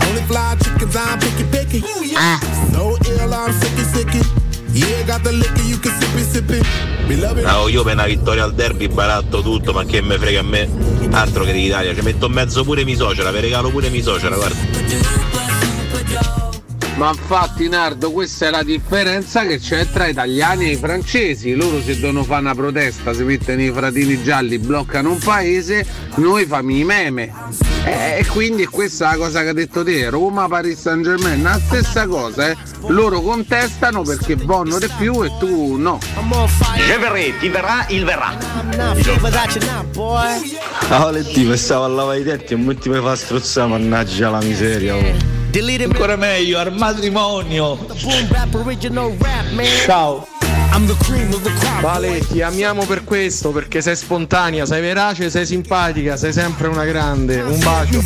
Only 0.06 0.22
fly 0.22 0.56
chickens, 0.62 0.96
I'm 0.96 1.18
picky 1.18 1.44
picky. 1.50 1.80
So 2.72 2.96
ill, 3.06 3.34
I'm 3.34 3.52
sicky 3.52 3.84
sicky. 3.92 4.22
Yeah, 4.72 5.06
got 5.06 5.22
the 5.22 5.32
liquor, 5.32 5.62
you 5.62 5.78
can 5.78 5.92
sip 6.00 6.16
it, 6.18 6.26
sip 6.26 6.50
it. 6.50 6.66
Beloved. 7.06 7.44
No, 7.44 7.68
io 7.68 7.82
per 7.82 7.94
una 7.94 8.06
vittoria 8.06 8.44
al 8.44 8.54
derby 8.54 8.88
baratto 8.88 9.42
tutto, 9.42 9.72
ma 9.72 9.84
che 9.84 10.00
me 10.00 10.18
frega 10.18 10.40
a 10.40 10.42
me. 10.42 10.68
Altro 11.10 11.44
che 11.44 11.52
l'Italia, 11.52 11.94
ci 11.94 12.00
metto 12.02 12.26
in 12.26 12.32
mezzo 12.32 12.64
pure 12.64 12.84
mi 12.84 12.96
socera, 12.96 13.30
vi 13.30 13.40
regalo 13.40 13.70
pure 13.70 13.90
mi 13.90 14.00
socera, 14.02 14.34
guarda. 14.36 15.33
Ma 16.96 17.08
infatti 17.08 17.68
Nardo 17.68 18.12
questa 18.12 18.46
è 18.46 18.50
la 18.50 18.62
differenza 18.62 19.44
che 19.44 19.58
c'è 19.58 19.86
tra 19.90 20.06
italiani 20.06 20.70
e 20.70 20.76
francesi. 20.76 21.54
Loro 21.54 21.82
se 21.82 21.98
devono 21.98 22.22
fare 22.22 22.42
una 22.42 22.54
protesta, 22.54 23.12
si 23.12 23.24
mettono 23.24 23.60
i 23.62 23.72
fratini 23.72 24.22
gialli, 24.22 24.58
bloccano 24.58 25.10
un 25.10 25.18
paese, 25.18 25.84
noi 26.16 26.46
famo 26.46 26.70
i 26.70 26.84
meme. 26.84 27.32
Eh, 27.84 28.18
E 28.20 28.26
quindi 28.26 28.64
questa 28.66 29.08
è 29.08 29.16
la 29.16 29.24
cosa 29.24 29.42
che 29.42 29.48
ha 29.48 29.52
detto 29.52 29.82
te, 29.82 30.08
Roma, 30.08 30.46
Paris 30.46 30.80
Saint 30.80 31.02
Germain, 31.04 31.42
la 31.42 31.60
stessa 31.62 32.06
cosa, 32.06 32.50
eh. 32.50 32.56
Loro 32.86 33.20
contestano 33.20 34.02
perché 34.02 34.36
vogliono 34.36 34.78
di 34.78 34.88
più 34.96 35.24
e 35.24 35.32
tu 35.38 35.74
no. 35.76 35.98
Je 36.76 36.96
verrai, 36.98 37.34
ti 37.38 37.48
verrà, 37.48 37.86
il 37.88 38.04
verrà. 38.04 38.36
Ah, 40.90 40.98
Valentina, 40.98 41.56
stavo 41.56 41.84
a 41.84 41.88
lavare 41.88 42.20
i 42.20 42.22
denti 42.22 42.52
e 42.52 42.56
non 42.56 42.78
ti 42.78 42.88
mi 42.88 43.00
fa 43.00 43.16
strozzare, 43.16 43.68
mannaggia 43.68 44.30
la 44.30 44.40
miseria. 44.40 44.94
oh. 44.94 45.43
Ancora 45.94 46.16
meglio, 46.16 46.58
al 46.58 46.74
matrimonio. 46.74 47.86
Ciao. 49.84 50.26
Vale, 51.80 52.26
ti 52.26 52.42
amiamo 52.42 52.84
per 52.84 53.04
questo, 53.04 53.50
perché 53.50 53.80
sei 53.80 53.94
spontanea, 53.94 54.66
sei 54.66 54.80
verace, 54.80 55.30
sei 55.30 55.46
simpatica, 55.46 56.16
sei 56.16 56.32
sempre 56.32 56.66
una 56.66 56.84
grande. 56.84 57.40
Un 57.40 57.60
bacio. 57.60 58.00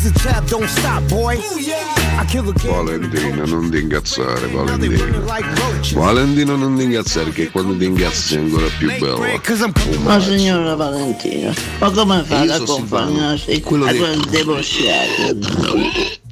Valentina, 2.69 3.43
non 3.45 3.71
ti 3.71 3.79
incazzare, 3.79 4.47
Valentina. 4.47 5.23
Valentina, 5.95 6.55
non 6.55 6.77
ti 6.77 6.83
incazzare, 6.83 7.31
che 7.31 7.49
quando 7.49 7.75
ti 7.75 7.85
incazzi 7.85 8.21
sei 8.21 8.37
ancora 8.37 8.67
più 8.77 8.89
bella. 8.99 9.39
Ma 10.03 10.19
signora 10.21 10.75
Valentina, 10.75 11.51
ma 11.79 11.89
come 11.89 12.23
fa 12.23 12.43
Io 12.43 12.53
ad 12.53 12.63
so 12.63 12.73
accompagnarsi 12.73 13.61
quello 13.61 13.85
a 13.85 13.93
quel 13.93 14.19
depositato? 14.29 16.27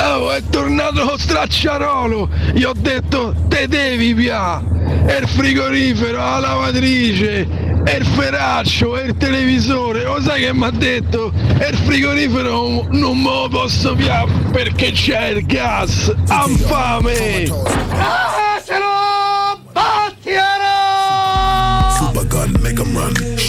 Oh, 0.00 0.30
è 0.30 0.42
tornato 0.48 1.04
lo 1.04 1.16
stracciarolo! 1.18 2.28
Gli 2.52 2.62
ho 2.62 2.72
detto, 2.76 3.34
te 3.48 3.66
devi 3.66 4.14
pia! 4.14 4.62
È 5.04 5.18
il 5.20 5.26
frigorifero, 5.26 6.16
la 6.16 6.38
lavatrice, 6.38 7.82
è 7.84 7.96
il 7.96 8.06
feraccio, 8.06 8.96
è 8.96 9.04
il 9.04 9.16
televisore! 9.16 10.04
Lo 10.04 10.20
sai 10.20 10.42
che 10.42 10.52
mi 10.54 10.64
ha 10.64 10.70
detto? 10.70 11.32
È 11.56 11.68
il 11.68 11.76
frigorifero, 11.76 12.86
non 12.90 13.18
me 13.18 13.30
lo 13.30 13.48
posso 13.48 13.94
pia 13.94 14.24
perché 14.52 14.92
c'è 14.92 15.28
il 15.28 15.46
gas! 15.46 16.14
Anfame! 16.28 17.50
Ah, 17.90 18.60
ce 18.64 18.78
l'ho! 18.78 19.07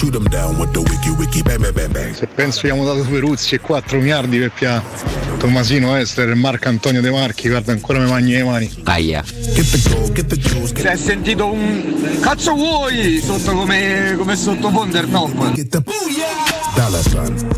Shoot 0.09 0.15
'em 0.15 0.27
down 0.29 0.57
with 0.57 0.71
the 0.71 0.79
wiki 0.79 1.11
wiki 1.19 1.43
bang 1.43 1.61
bang 1.61 1.71
bang 1.71 1.91
bang. 1.91 2.15
Se 2.15 2.25
penso 2.25 2.61
abbiamo 2.61 2.83
dato 2.83 3.03
due 3.03 3.19
Ruzzi 3.19 3.53
e 3.53 3.59
4 3.59 3.99
miliardi 3.99 4.39
per 4.39 4.51
Pia 4.51 4.83
Tommasino 5.37 5.95
Ester 5.95 6.29
e 6.29 6.33
Marco 6.33 6.67
Antonio 6.67 6.99
De 6.99 7.11
Marchi, 7.11 7.47
guarda 7.47 7.73
ancora 7.73 7.99
mi 7.99 8.09
magni 8.09 8.31
le 8.31 8.43
mani. 8.43 8.71
Aia. 8.85 9.23
Si 9.23 10.81
è 10.81 10.95
sentito 10.95 11.51
un 11.51 12.17
cazzo 12.21 12.55
vuoi 12.55 13.21
sotto 13.23 13.53
come, 13.53 14.15
come 14.17 14.35
sottofondo 14.35 14.97
il 14.97 15.09
top? 15.69 15.91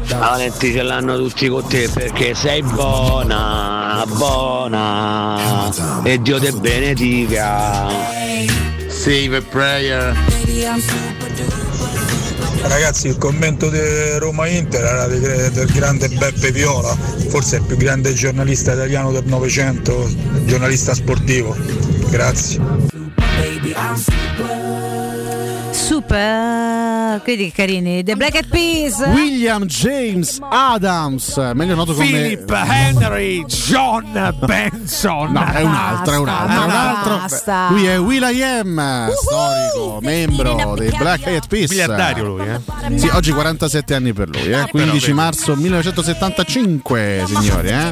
Valenti 0.10 0.74
ce 0.74 0.82
l'hanno 0.82 1.18
tutti 1.18 1.48
con 1.48 1.66
te 1.68 1.88
perché 1.88 2.34
sei 2.36 2.62
buona, 2.64 4.04
buona 4.08 5.72
e 6.04 6.22
Dio 6.22 6.38
te 6.38 6.52
benedica. 6.52 7.88
Save 8.88 9.38
a 9.38 9.42
prayer. 9.42 10.16
Ragazzi, 12.64 13.08
il 13.08 13.18
commento 13.18 13.70
di 13.70 13.80
Roma 14.18 14.48
Inter 14.48 14.84
era 14.84 15.08
del 15.08 15.72
grande 15.72 16.08
Beppe 16.10 16.52
Viola, 16.52 16.96
forse 17.30 17.58
il 17.58 17.64
più 17.64 17.76
grande 17.76 18.14
giornalista 18.14 18.74
italiano 18.74 19.12
del 19.12 19.26
Novecento, 19.26 20.10
giornalista 20.46 20.94
sportivo. 20.94 21.56
Grazie. 22.10 22.60
Super, 25.92 27.22
quindi 27.22 27.52
carini. 27.52 28.02
The 28.02 28.16
Black 28.16 28.36
Eyed 28.36 28.48
Peas. 28.48 29.00
William 29.08 29.66
James 29.66 30.38
Adams, 30.50 31.36
meglio 31.54 31.76
noto 31.76 31.94
come 31.94 32.08
Philip 32.08 32.50
Henry 32.50 33.44
John 33.46 34.34
Benson. 34.40 35.34
No, 35.34 35.46
è 35.52 35.62
un 35.62 35.74
altro, 35.74 36.14
è 36.14 36.18
un 36.18 36.30
altro, 36.30 36.62
è 36.62 36.64
un 36.64 36.70
altro. 36.72 37.16
basta. 37.18 37.68
Lui 37.72 37.88
è 37.88 38.00
Will.i.am, 38.00 39.12
storico, 39.12 40.00
membro 40.02 40.76
dei 40.78 40.94
Black 40.98 41.26
Eyed 41.28 41.48
Peas. 41.50 41.70
Miliardario 41.72 42.24
lui, 42.24 42.48
eh? 42.48 42.98
Sì, 42.98 43.10
oggi 43.12 43.34
47 43.34 43.94
anni 43.94 44.14
per 44.14 44.30
lui, 44.30 44.50
eh? 44.50 44.68
15 44.70 45.12
marzo 45.12 45.58
1975, 45.58 47.24
signori, 47.28 47.68
eh? 47.68 47.92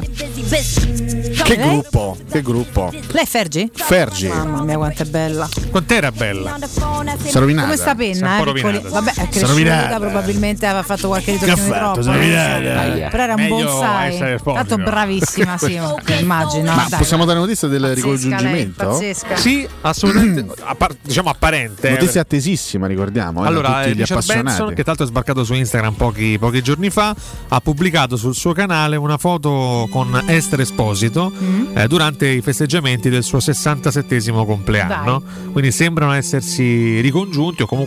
Che 1.42 1.52
Eh? 1.52 1.56
gruppo, 1.56 2.16
che 2.30 2.42
gruppo. 2.42 2.90
Lei 2.92 3.24
è 3.24 3.26
Fergi? 3.26 3.70
Fergi. 3.74 4.28
Mamma 4.28 4.62
mia, 4.62 4.76
quanto 4.76 5.02
è 5.02 5.06
bella. 5.06 5.48
Quant'era 5.70 6.10
bella? 6.12 6.56
Si 6.60 7.36
è 7.36 7.38
rovinata. 7.38 7.66
Come 7.66 7.76
è 7.92 7.94
penna, 7.96 8.38
eh? 8.38 8.52
piccoli-. 8.52 8.82
Vabbè, 8.88 9.12
è 9.14 9.28
cresciuta, 9.28 9.96
probabilmente 9.98 10.66
aveva 10.66 10.82
fatto 10.82 11.08
qualche 11.08 11.32
fatto? 11.32 11.78
troppo. 11.94 12.00
È 12.00 12.04
rovinata. 12.04 12.94
eh. 13.06 13.08
Però 13.10 13.22
era 13.22 13.34
un 13.34 13.48
bonsai. 13.48 14.38
Tanto 14.42 14.76
bravissima, 14.78 15.56
sì, 15.58 15.78
immagino. 16.18 16.74
Ma 16.74 16.86
Dai, 16.88 16.98
possiamo 16.98 17.24
dare 17.24 17.38
notizia 17.38 17.68
del 17.68 17.80
pazzesca 17.80 18.02
lei, 18.10 18.14
ricongiungimento? 18.14 18.86
pazzesca. 18.86 19.36
Sì, 19.36 19.68
assolutamente. 19.82 20.54
appar- 20.64 20.96
diciamo 21.02 21.30
apparente. 21.30 21.88
eh. 21.88 21.90
Notizia 21.92 22.20
attesissima, 22.20 22.86
ricordiamo. 22.86 23.44
eh, 23.44 23.46
Allora, 23.46 23.82
eh, 23.82 23.88
gli 23.90 23.98
Richard 23.98 24.10
appassionati. 24.12 24.44
Benson, 24.46 24.68
che 24.68 24.74
tra 24.74 24.84
l'altro 24.86 25.04
è 25.04 25.08
sbarcato 25.08 25.44
su 25.44 25.54
Instagram 25.54 25.94
pochi, 25.94 26.36
pochi 26.38 26.62
giorni 26.62 26.90
fa, 26.90 27.14
ha 27.48 27.60
pubblicato 27.60 28.16
sul 28.16 28.34
suo 28.34 28.52
canale 28.52 28.96
una 28.96 29.16
foto 29.18 29.88
con 29.90 30.22
Esther 30.26 30.60
Esposito 30.60 31.32
Mm. 31.40 31.76
eh, 31.76 31.86
durante 31.86 32.26
i 32.28 32.40
festeggiamenti 32.42 33.08
del 33.08 33.22
suo 33.22 33.40
67 33.40 34.14
compleanno. 34.44 35.22
Quindi 35.52 35.70
sembrano 35.72 36.12
essersi 36.12 37.00
ricongiunti 37.00 37.62
o 37.62 37.66
comunque 37.66 37.79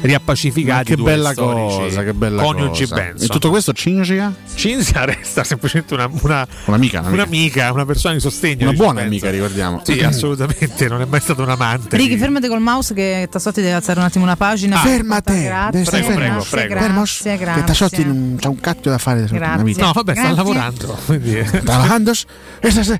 riappacificati. 0.00 0.70
Ma 0.70 0.82
che 0.82 0.96
due 0.96 1.10
bella 1.10 1.32
storici 1.32 1.76
cosa, 1.78 2.02
che 2.02 2.14
bella 2.14 2.42
coniugi 2.42 2.82
cosa. 2.82 2.94
Benson. 2.94 3.22
In 3.22 3.28
tutto 3.28 3.50
questo 3.50 3.72
Cinzia? 3.72 4.32
Cinzia 4.54 5.04
resta 5.06 5.44
semplicemente 5.44 5.94
una, 5.94 6.08
una, 6.22 6.46
Un'amica, 6.66 7.00
un'amica. 7.00 7.22
un'amica, 7.22 7.72
una 7.72 7.84
persona 7.84 8.14
di 8.14 8.20
sostegno. 8.20 8.68
Una 8.68 8.72
buona 8.76 9.00
Benson. 9.02 9.06
amica, 9.08 9.30
ricordiamo. 9.30 9.80
Sì, 9.84 10.00
assolutamente, 10.04 10.88
non 10.88 11.00
è 11.00 11.04
mai 11.04 11.20
stato 11.20 11.42
un 11.42 11.50
amante. 11.50 11.96
Ricky, 11.96 12.16
fermati 12.16 12.48
col 12.48 12.60
mouse 12.60 12.94
che 12.94 13.28
Tassotti 13.30 13.60
deve 13.60 13.74
alzare 13.74 13.98
un 14.00 14.04
attimo 14.06 14.24
una 14.24 14.36
pagina. 14.36 14.76
Ah, 14.80 14.84
fermate, 14.84 15.42
Grazie, 15.42 15.70
deve 15.70 15.84
stare 15.84 16.02
fermo. 16.02 16.18
grazie, 16.18 16.48
Fermo, 16.50 16.94
grazie, 16.94 17.30
Che 17.36 17.44
grazie. 17.44 17.64
Tassotti 17.64 18.04
non 18.04 18.36
c'ha 18.40 18.48
un 18.48 18.60
cacchio 18.60 18.90
da 18.90 18.98
fare 18.98 19.24
Grazie. 19.30 19.82
No, 19.82 19.92
vabbè, 19.92 20.12
sta 20.12 20.22
Grazie. 20.22 20.36
lavorando. 20.36 20.98
Quindi... 21.06 21.42
Trabajando? 21.42 22.12
Questo 22.60 22.98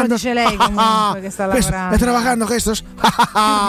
lo 0.00 0.06
dice 0.06 0.32
lei 0.34 0.56
comunque 0.56 1.20
che 1.20 1.30
sta 1.30 1.46
lavorando. 1.46 1.94
È 1.94 1.98
trabajando 1.98 2.44
questo? 2.46 2.72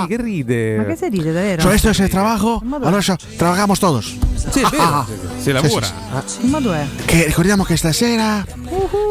che 0.08 0.18
ride. 0.18 0.78
Ma 0.78 0.84
che 0.86 0.96
sei 0.96 1.10
dite, 1.10 1.32
davvero? 1.32 1.62
Cioè, 1.62 1.74
esto 1.74 1.90
es 1.90 2.00
el 2.04 2.10
trabajo. 2.10 2.64
Allora, 2.84 3.02
trabajamos 3.38 3.80
todos. 3.80 4.16
Sì, 4.50 4.60
è 4.60 4.70
vero. 4.70 5.06
Si 5.40 5.52
lavora. 5.52 5.88
Ma 6.42 6.60
dov'è? 6.60 6.86
Che 7.06 7.26
ricordiamo 7.26 7.64
che 7.64 7.78
stasera 7.78 8.44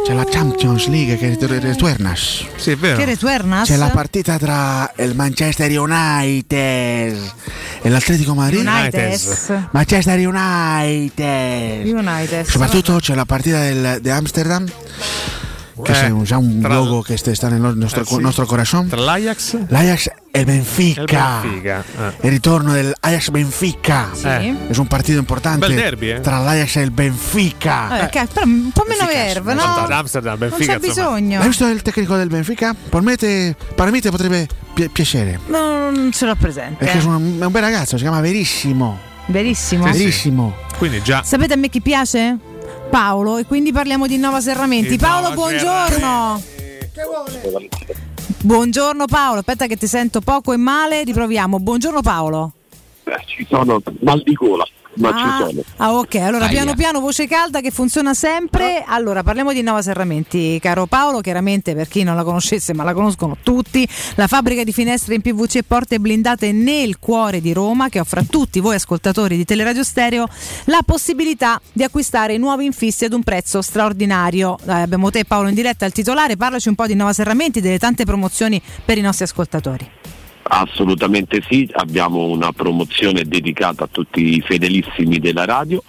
c'è 0.05 0.13
la 0.13 0.25
Champions 0.25 0.89
League 0.89 1.17
che 1.17 1.29
rit- 1.29 1.63
ritornas. 1.63 2.45
Sì, 2.57 2.73
è 2.73 2.77
vero. 2.77 2.97
Che? 2.97 3.17
C'è 3.63 3.77
la 3.77 3.89
partita 3.89 4.39
tra 4.39 4.93
il 4.97 5.15
Manchester 5.15 5.71
United 5.79 7.19
e 7.83 7.89
l'Atletico 7.89 8.35
Madrid. 8.35 8.67
United. 8.67 9.69
Manchester 9.71 10.19
United. 10.19 11.87
United. 11.87 12.47
Soprattutto 12.47 12.97
c'è 12.97 13.15
la 13.15 13.25
partita 13.25 13.61
del, 13.61 13.99
di 14.01 14.11
Amsterdam. 14.11 14.67
Che 15.83 15.93
Eh, 16.07 16.11
un, 16.11 16.25
già 16.25 16.37
un 16.39 16.61
tra- 16.61 16.75
logo 16.75 17.03
che 17.03 17.17
sta 17.17 17.49
nel 17.49 17.61
nostro, 17.77 18.03
Eh, 18.03 18.05
sì. 18.05 18.19
nostro 18.21 18.47
corazón. 18.47 18.89
Tra 18.89 19.01
l'Ajax 19.01 19.57
L'Ajax 19.69 20.11
e 20.31 20.39
il 20.41 20.45
Benfica. 20.45 21.01
e 21.01 21.03
il 21.47 21.51
Benfica. 21.51 21.85
eh. 21.99 22.15
Il 22.27 22.31
ritorno 22.31 22.73
del 22.73 22.93
Ajax 23.01 23.29
Benfica. 23.31 24.09
Sì. 24.13 24.27
Eh. 24.27 24.55
È 24.69 24.77
un 24.79 24.87
partito 24.87 25.19
importante 25.19 25.67
Bel 25.67 25.77
derby, 25.77 26.11
eh. 26.11 26.21
tra 26.21 26.39
l'Ajax 26.39 26.77
e 26.77 26.81
il 26.83 26.91
Benfica. 26.91 28.05
Eh, 28.07 28.09
che- 28.09 28.27
però 28.33 28.47
un 28.47 28.71
po' 28.73 28.85
meno 28.89 29.07
verve, 29.07 29.55
no? 29.55 29.63
Ad 29.63 29.91
Amsterdam, 29.91 30.39
Non 30.39 30.49
Benfica, 30.49 30.79
c'è 30.79 30.85
insomma. 30.87 31.11
bisogno. 31.17 31.41
Hai 31.41 31.47
visto 31.49 31.67
il 31.69 31.83
tecnico 31.83 32.17
del 32.17 32.29
Benfica? 32.29 32.75
Per 32.89 33.01
me, 33.03 33.17
te, 33.17 33.55
per 33.75 33.91
me 33.91 34.01
te 34.01 34.11
potrebbe 34.11 34.47
pi- 34.75 34.89
piacere. 34.89 35.41
No, 35.47 35.91
non 35.91 36.11
ce 36.13 36.27
l'ho 36.27 36.37
presente. 36.37 36.85
Perché 36.85 36.99
è 36.99 37.03
un, 37.05 37.39
è 37.41 37.45
un 37.45 37.53
bel 37.53 37.63
ragazzo, 37.63 37.97
si 37.97 38.03
chiama 38.03 38.21
Verissimo. 38.21 38.99
Verissimo. 39.27 39.87
Sì, 39.87 39.93
sì. 39.93 39.99
Verissimo. 39.99 40.55
Quindi 40.79 41.03
già. 41.03 41.23
Sapete 41.23 41.53
a 41.53 41.57
me 41.57 41.69
chi 41.69 41.81
piace? 41.81 42.37
Paolo 42.91 43.39
e 43.39 43.47
quindi 43.47 43.73
parliamo 43.73 44.07
di 44.07 44.19
Nova 44.19 44.41
Serramenti. 44.41 44.99
Paolo, 44.99 45.29
Innova 45.29 45.35
buongiorno. 45.35 46.43
Buongiorno 48.43 49.05
Paolo, 49.07 49.39
aspetta 49.39 49.67
che 49.67 49.77
ti 49.77 49.87
sento 49.87 50.21
poco 50.21 50.53
e 50.53 50.57
male, 50.57 51.05
riproviamo. 51.05 51.61
Buongiorno 51.61 52.01
Paolo. 52.03 52.53
Eh, 53.05 53.23
ci 53.27 53.47
sono 53.49 53.81
mal 54.01 54.21
di 54.23 54.33
gola. 54.35 54.67
Ma 54.95 55.09
ah, 55.09 55.13
ci 55.13 55.45
sono. 55.45 55.65
Ah, 55.77 55.95
ok, 55.95 56.15
allora 56.17 56.45
Aia. 56.45 56.53
piano 56.53 56.75
piano 56.75 57.01
voce 57.01 57.27
calda 57.27 57.61
che 57.61 57.71
funziona 57.71 58.15
sempre. 58.15 58.85
Allora, 58.87 59.23
parliamo 59.23 59.53
di 59.53 59.63
Nova 59.63 59.83
Serramenti, 59.83 60.59
caro 60.61 60.87
Paolo, 60.87 61.21
chiaramente 61.21 61.75
per 61.75 61.89
chi 61.89 62.03
non 62.03 62.17
la 62.17 62.25
conoscesse, 62.25 62.75
ma 62.75 62.83
la 62.83 62.93
conoscono 62.93 63.37
tutti, 63.43 63.87
la 64.17 64.27
fabbrica 64.27 64.65
di 64.65 64.73
finestre 64.73 65.15
in 65.15 65.21
PVC 65.21 65.57
e 65.57 65.63
porte 65.63 65.99
blindate 65.99 66.53
nel 66.53 66.99
cuore 66.99 67.41
di 67.41 67.53
Roma 67.53 67.89
che 67.89 68.01
offre 68.01 68.21
a 68.21 68.25
tutti 68.29 68.61
voi 68.61 68.75
ascoltatori 68.75 69.37
di 69.37 69.45
Teleradio 69.45 69.85
Stereo 69.85 70.29
la 70.65 70.81
possibilità 70.85 71.61
di 71.73 71.83
acquistare 71.83 72.37
nuovi 72.39 72.65
infissi 72.65 73.05
ad 73.05 73.13
un 73.13 73.23
prezzo 73.23 73.63
straordinario. 73.63 74.59
Eh, 74.67 74.73
abbiamo 74.73 75.11
te 75.11 75.25
Paolo 75.25 75.49
in 75.49 75.55
diretta 75.55 75.85
al 75.85 75.93
titolare, 75.93 76.37
parlaci 76.37 76.69
un 76.69 76.75
po' 76.75 76.87
di 76.87 76.95
Nova 76.95 77.13
Serramenti, 77.13 77.61
delle 77.61 77.79
tante 77.79 78.05
promozioni 78.05 78.61
per 78.85 78.99
i 78.99 79.03
nostri 79.03 79.25
ascoltatori. 79.25 79.91
Assolutamente 80.53 81.43
sì, 81.49 81.69
abbiamo 81.75 82.25
una 82.25 82.51
promozione 82.51 83.23
dedicata 83.23 83.85
a 83.85 83.89
tutti 83.89 84.37
i 84.37 84.41
fedelissimi 84.41 85.21
della 85.21 85.45
radio, 85.45 85.81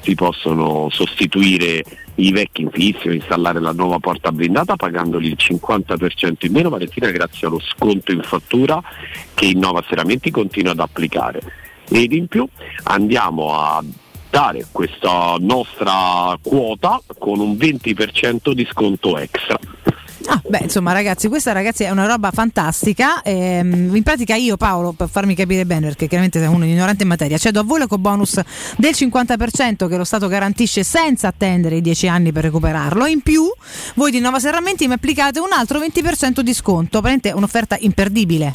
si 0.00 0.16
possono 0.16 0.88
sostituire 0.90 1.84
i 2.16 2.32
vecchi 2.32 2.62
infissi 2.62 3.06
o 3.06 3.12
installare 3.12 3.60
la 3.60 3.70
nuova 3.70 4.00
porta 4.00 4.32
blindata 4.32 4.74
pagandoli 4.74 5.28
il 5.28 5.36
50% 5.38 6.34
in 6.40 6.52
meno. 6.52 6.70
Valentina 6.70 7.08
grazie 7.12 7.46
allo 7.46 7.60
sconto 7.60 8.10
in 8.10 8.22
fattura 8.22 8.82
che 9.32 9.46
Innova 9.46 9.84
Seramenti 9.88 10.32
continua 10.32 10.72
ad 10.72 10.80
applicare. 10.80 11.40
Ed 11.88 12.12
in 12.12 12.26
più 12.26 12.44
andiamo 12.84 13.54
a 13.54 13.80
dare 14.28 14.66
questa 14.72 15.36
nostra 15.38 16.36
quota 16.42 17.00
con 17.16 17.38
un 17.38 17.52
20% 17.52 18.50
di 18.50 18.66
sconto 18.68 19.16
extra. 19.18 19.56
Ah, 20.32 20.40
beh, 20.46 20.60
insomma, 20.62 20.92
ragazzi, 20.92 21.26
questa 21.26 21.50
ragazzi 21.50 21.82
è 21.82 21.90
una 21.90 22.06
roba 22.06 22.30
fantastica. 22.30 23.20
Ehm, 23.22 23.96
in 23.96 24.02
pratica, 24.04 24.36
io, 24.36 24.56
Paolo, 24.56 24.92
per 24.92 25.08
farmi 25.08 25.34
capire 25.34 25.66
bene, 25.66 25.88
perché 25.88 26.06
chiaramente 26.06 26.38
sei 26.38 26.46
uno 26.46 26.64
ignorante 26.64 27.02
in 27.02 27.08
materia, 27.08 27.36
cedo 27.36 27.58
a 27.58 27.62
voi 27.64 27.84
bonus 27.98 28.40
del 28.76 28.92
50% 28.92 29.88
che 29.88 29.96
lo 29.96 30.04
Stato 30.04 30.28
garantisce 30.28 30.84
senza 30.84 31.26
attendere 31.26 31.78
i 31.78 31.80
10 31.80 32.06
anni 32.06 32.30
per 32.30 32.44
recuperarlo. 32.44 33.06
In 33.06 33.22
più, 33.22 33.52
voi 33.94 34.12
di 34.12 34.20
Nova 34.20 34.38
Serramenti 34.38 34.86
mi 34.86 34.92
applicate 34.92 35.40
un 35.40 35.50
altro 35.50 35.80
20% 35.80 36.38
di 36.42 36.54
sconto. 36.54 37.00
Praticamente 37.00 37.32
un'offerta 37.32 37.76
imperdibile. 37.80 38.54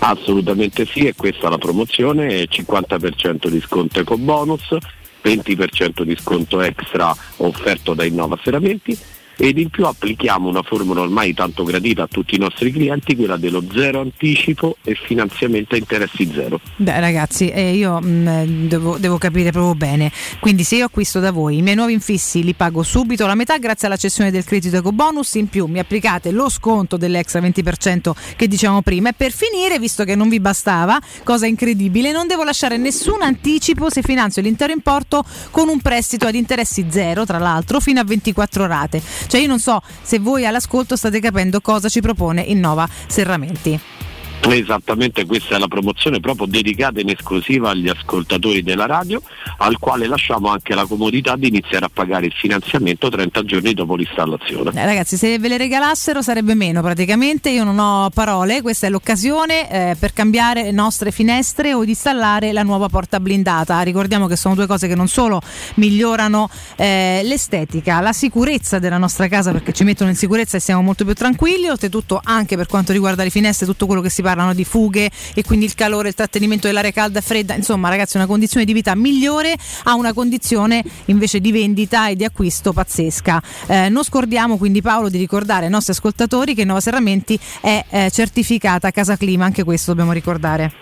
Assolutamente 0.00 0.86
sì, 0.86 1.06
e 1.06 1.14
questa 1.14 1.46
è 1.46 1.50
la 1.50 1.58
promozione, 1.58 2.48
50% 2.48 3.46
di 3.46 3.60
sconto 3.60 4.00
eco 4.00 4.18
bonus, 4.18 4.76
20% 5.22 6.02
di 6.02 6.16
sconto 6.16 6.60
extra 6.60 7.14
offerto 7.36 7.94
da 7.94 8.02
Innova 8.02 8.36
Seramenti 8.42 8.98
ed 9.40 9.56
in 9.56 9.70
più 9.70 9.86
applichiamo 9.86 10.50
una 10.50 10.62
formula 10.62 11.00
ormai 11.00 11.32
tanto 11.32 11.64
gradita 11.64 12.02
a 12.02 12.06
tutti 12.06 12.34
i 12.34 12.38
nostri 12.38 12.70
clienti, 12.70 13.16
quella 13.16 13.38
dello 13.38 13.64
zero 13.72 14.00
anticipo 14.00 14.76
e 14.84 14.94
finanziamento 14.94 15.74
a 15.74 15.78
interessi 15.78 16.30
zero. 16.30 16.60
Beh, 16.76 17.00
ragazzi, 17.00 17.48
eh, 17.48 17.72
io 17.72 17.98
mh, 17.98 18.68
devo, 18.68 18.98
devo 18.98 19.16
capire 19.16 19.50
proprio 19.50 19.74
bene. 19.74 20.12
Quindi, 20.40 20.62
se 20.62 20.76
io 20.76 20.84
acquisto 20.84 21.20
da 21.20 21.30
voi 21.30 21.56
i 21.56 21.62
miei 21.62 21.74
nuovi 21.74 21.94
infissi, 21.94 22.44
li 22.44 22.52
pago 22.52 22.82
subito 22.82 23.26
la 23.26 23.34
metà 23.34 23.56
grazie 23.56 23.86
alla 23.86 23.96
cessione 23.96 24.30
del 24.30 24.44
credito 24.44 24.76
eco 24.76 24.92
bonus. 24.92 25.32
In 25.34 25.48
più, 25.48 25.64
mi 25.64 25.78
applicate 25.78 26.32
lo 26.32 26.50
sconto 26.50 26.98
dell'extra 26.98 27.40
20% 27.40 28.12
che 28.36 28.46
dicevamo 28.46 28.82
prima. 28.82 29.08
E 29.08 29.14
per 29.14 29.32
finire, 29.32 29.78
visto 29.78 30.04
che 30.04 30.14
non 30.14 30.28
vi 30.28 30.38
bastava, 30.38 31.00
cosa 31.24 31.46
incredibile, 31.46 32.12
non 32.12 32.26
devo 32.26 32.44
lasciare 32.44 32.76
nessun 32.76 33.22
anticipo 33.22 33.88
se 33.88 34.02
finanzio 34.02 34.42
l'intero 34.42 34.72
importo 34.72 35.24
con 35.50 35.68
un 35.68 35.80
prestito 35.80 36.26
ad 36.26 36.34
interessi 36.34 36.84
zero, 36.90 37.24
tra 37.24 37.38
l'altro, 37.38 37.80
fino 37.80 38.00
a 38.00 38.04
24 38.04 38.66
rate. 38.66 39.00
Cioè, 39.30 39.40
io 39.40 39.46
non 39.46 39.60
so 39.60 39.80
se 40.02 40.18
voi 40.18 40.44
all'ascolto 40.44 40.96
state 40.96 41.20
capendo 41.20 41.60
cosa 41.60 41.88
ci 41.88 42.00
propone 42.00 42.40
Innova 42.40 42.88
Serramenti. 43.06 43.99
Esattamente 44.48 45.26
questa 45.26 45.56
è 45.56 45.58
la 45.58 45.68
promozione 45.68 46.18
proprio 46.18 46.46
dedicata 46.46 47.00
in 47.00 47.10
esclusiva 47.10 47.70
agli 47.70 47.88
ascoltatori 47.88 48.62
della 48.62 48.86
radio, 48.86 49.20
al 49.58 49.78
quale 49.78 50.06
lasciamo 50.06 50.48
anche 50.48 50.74
la 50.74 50.86
comodità 50.86 51.36
di 51.36 51.48
iniziare 51.48 51.84
a 51.84 51.90
pagare 51.92 52.26
il 52.26 52.32
finanziamento 52.32 53.08
30 53.08 53.44
giorni 53.44 53.74
dopo 53.74 53.94
l'installazione. 53.94 54.72
Eh, 54.74 54.84
ragazzi, 54.84 55.16
se 55.16 55.38
ve 55.38 55.48
le 55.48 55.56
regalassero 55.56 56.22
sarebbe 56.22 56.54
meno 56.54 56.80
praticamente. 56.80 57.50
Io 57.50 57.64
non 57.64 57.78
ho 57.78 58.10
parole, 58.10 58.62
questa 58.62 58.86
è 58.86 58.90
l'occasione 58.90 59.70
eh, 59.70 59.96
per 59.96 60.12
cambiare 60.12 60.62
le 60.62 60.72
nostre 60.72 61.10
finestre 61.10 61.74
o 61.74 61.84
di 61.84 61.90
installare 61.90 62.52
la 62.52 62.62
nuova 62.62 62.88
porta 62.88 63.20
blindata. 63.20 63.80
Ricordiamo 63.82 64.26
che 64.26 64.36
sono 64.36 64.54
due 64.54 64.66
cose 64.66 64.88
che 64.88 64.94
non 64.94 65.06
solo 65.06 65.40
migliorano 65.74 66.48
eh, 66.76 67.20
l'estetica, 67.24 68.00
la 68.00 68.12
sicurezza 68.12 68.78
della 68.78 68.98
nostra 68.98 69.28
casa 69.28 69.52
perché 69.52 69.72
ci 69.72 69.84
mettono 69.84 70.10
in 70.10 70.16
sicurezza 70.16 70.56
e 70.56 70.60
siamo 70.60 70.82
molto 70.82 71.04
più 71.04 71.14
tranquilli. 71.14 71.68
Oltretutto, 71.68 72.20
anche 72.22 72.56
per 72.56 72.66
quanto 72.66 72.92
riguarda 72.92 73.22
le 73.22 73.30
finestre, 73.30 73.66
tutto 73.66 73.86
quello 73.86 74.00
che 74.00 74.10
si 74.10 74.22
parlano 74.30 74.54
di 74.54 74.64
fughe 74.64 75.10
e 75.34 75.42
quindi 75.42 75.64
il 75.64 75.74
calore, 75.74 76.08
il 76.08 76.14
trattenimento 76.14 76.68
dell'aria 76.68 76.92
calda 76.92 77.18
e 77.18 77.22
fredda. 77.22 77.54
Insomma, 77.54 77.88
ragazzi, 77.88 78.16
una 78.16 78.26
condizione 78.26 78.64
di 78.64 78.72
vita 78.72 78.94
migliore 78.94 79.56
a 79.84 79.94
una 79.94 80.12
condizione 80.12 80.84
invece 81.06 81.40
di 81.40 81.50
vendita 81.50 82.08
e 82.08 82.14
di 82.14 82.24
acquisto 82.24 82.72
pazzesca. 82.72 83.42
Eh, 83.66 83.88
non 83.88 84.04
scordiamo 84.04 84.56
quindi 84.56 84.82
Paolo 84.82 85.08
di 85.08 85.18
ricordare 85.18 85.64
ai 85.64 85.70
nostri 85.70 85.92
ascoltatori 85.92 86.54
che 86.54 86.64
Nova 86.64 86.80
Serramenti 86.80 87.38
è 87.60 87.84
eh, 87.90 88.10
certificata 88.12 88.92
Casa 88.92 89.16
Clima, 89.16 89.44
anche 89.44 89.64
questo 89.64 89.90
dobbiamo 89.90 90.12
ricordare. 90.12 90.72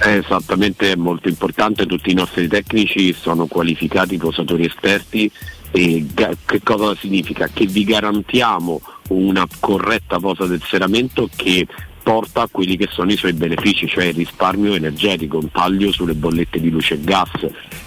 Esattamente 0.00 0.92
è 0.92 0.94
molto 0.94 1.28
importante, 1.28 1.86
tutti 1.86 2.10
i 2.10 2.14
nostri 2.14 2.48
tecnici 2.48 3.12
sono 3.12 3.46
qualificati 3.46 4.16
posatori 4.16 4.64
esperti 4.64 5.30
e 5.70 6.06
che 6.46 6.62
cosa 6.62 6.94
significa? 6.98 7.48
Che 7.52 7.66
vi 7.66 7.84
garantiamo 7.84 8.80
una 9.08 9.46
corretta 9.60 10.18
posa 10.18 10.46
del 10.46 10.62
serramento 10.64 11.28
che 11.34 11.66
porta 12.06 12.42
a 12.42 12.48
quelli 12.48 12.76
che 12.76 12.86
sono 12.88 13.10
i 13.10 13.16
suoi 13.16 13.32
benefici, 13.32 13.88
cioè 13.88 14.04
il 14.04 14.14
risparmio 14.14 14.74
energetico, 14.74 15.38
un 15.38 15.50
taglio 15.50 15.90
sulle 15.90 16.14
bollette 16.14 16.60
di 16.60 16.70
luce 16.70 16.94
e 16.94 17.00
gas, 17.00 17.32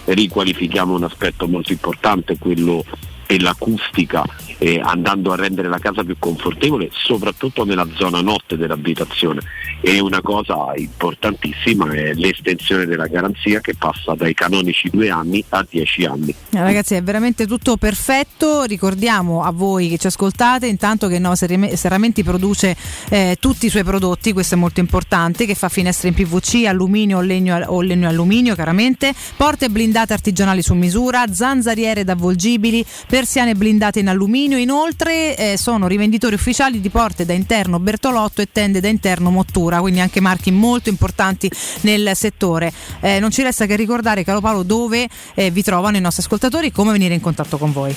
riqualifichiamo 0.03 0.93
un 0.93 1.05
aspetto 1.05 1.47
molto 1.47 1.71
importante, 1.71 2.37
quello 2.37 2.83
dell'acustica, 3.25 4.25
eh, 4.57 4.81
andando 4.83 5.31
a 5.31 5.37
rendere 5.37 5.69
la 5.69 5.79
casa 5.79 6.03
più 6.03 6.17
confortevole, 6.19 6.89
soprattutto 6.91 7.63
nella 7.63 7.87
zona 7.95 8.19
notte 8.19 8.57
dell'abitazione. 8.57 9.39
E 9.81 9.99
una 9.99 10.21
cosa 10.21 10.73
importantissima 10.75 11.91
è 11.93 12.13
l'estensione 12.13 12.85
della 12.85 13.07
garanzia 13.07 13.61
che 13.61 13.75
passa 13.75 14.13
dai 14.13 14.33
canonici 14.33 14.89
due 14.89 15.09
anni 15.09 15.43
a 15.49 15.65
dieci 15.67 16.03
anni. 16.03 16.29
Eh, 16.29 16.61
Ragazzi, 16.61 16.95
è 16.95 17.03
veramente 17.03 17.47
tutto 17.47 17.77
perfetto. 17.77 18.63
Ricordiamo 18.63 19.43
a 19.43 19.51
voi 19.51 19.87
che 19.89 19.97
ci 19.97 20.07
ascoltate 20.07 20.67
intanto 20.67 21.07
che 21.07 21.19
Nova 21.19 21.35
Serrame- 21.35 21.75
Serramenti 21.75 22.23
produce 22.23 22.75
eh, 23.09 23.37
tutti 23.39 23.67
i 23.67 23.69
suoi 23.69 23.83
prodotti, 23.83 24.33
questo 24.33 24.55
è 24.55 24.57
molto 24.57 24.79
importante, 24.79 25.45
che 25.45 25.55
fa 25.55 25.69
finestre 25.69 26.09
in 26.09 26.13
PVC, 26.13 26.65
alluminio 26.65 27.21
legno, 27.21 27.63
o 27.67 27.81
legno 27.81 28.09
alluminio, 28.09 28.55
chiaramente, 28.55 29.13
porte 29.37 29.69
blindate 29.69 30.13
artigianali 30.13 30.61
su 30.61 30.73
misura, 30.73 31.23
zanzariere 31.31 32.01
ed 32.01 32.09
avvolgibili, 32.09 32.85
persiane 33.07 33.55
blindate 33.55 33.99
in 33.99 34.09
alluminio. 34.09 34.57
Inoltre 34.57 35.35
eh, 35.37 35.57
sono 35.57 35.87
rivenditori 35.87 36.35
ufficiali 36.35 36.81
di 36.81 36.89
porte 36.89 37.25
da 37.25 37.33
interno 37.33 37.79
Bertolotto 37.79 38.41
e 38.41 38.49
tende 38.51 38.79
da 38.79 38.87
interno 38.87 39.29
Mottura, 39.29 39.68
quindi 39.77 39.99
anche 39.99 40.19
marchi 40.19 40.51
molto 40.51 40.89
importanti 40.89 41.49
nel 41.81 42.11
settore. 42.15 42.73
Eh, 42.99 43.19
non 43.19 43.29
ci 43.29 43.43
resta 43.43 43.65
che 43.65 43.75
ricordare, 43.75 44.23
caro 44.23 44.41
Paolo, 44.41 44.63
dove 44.63 45.07
eh, 45.35 45.51
vi 45.51 45.61
trovano 45.61 45.97
i 45.97 46.01
nostri 46.01 46.23
ascoltatori 46.23 46.67
e 46.67 46.71
come 46.71 46.91
venire 46.91 47.13
in 47.13 47.21
contatto 47.21 47.57
con 47.57 47.71
voi. 47.71 47.95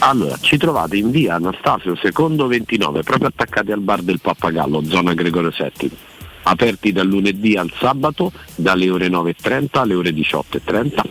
Allora, 0.00 0.36
ci 0.40 0.56
trovate 0.56 0.96
in 0.96 1.10
via 1.10 1.34
Anastasio 1.34 1.96
secondo 1.96 2.46
29, 2.46 3.02
proprio 3.02 3.28
attaccati 3.28 3.72
al 3.72 3.80
bar 3.80 4.02
del 4.02 4.20
Pappagallo, 4.20 4.84
zona 4.84 5.12
Gregorio 5.12 5.50
VII. 5.50 6.07
Aperti 6.50 6.92
dal 6.92 7.06
lunedì 7.06 7.56
al 7.56 7.70
sabato 7.78 8.32
dalle 8.54 8.88
ore 8.88 9.08
9.30 9.08 9.80
alle 9.80 9.94
ore 9.94 10.12
18.30. 10.12 11.02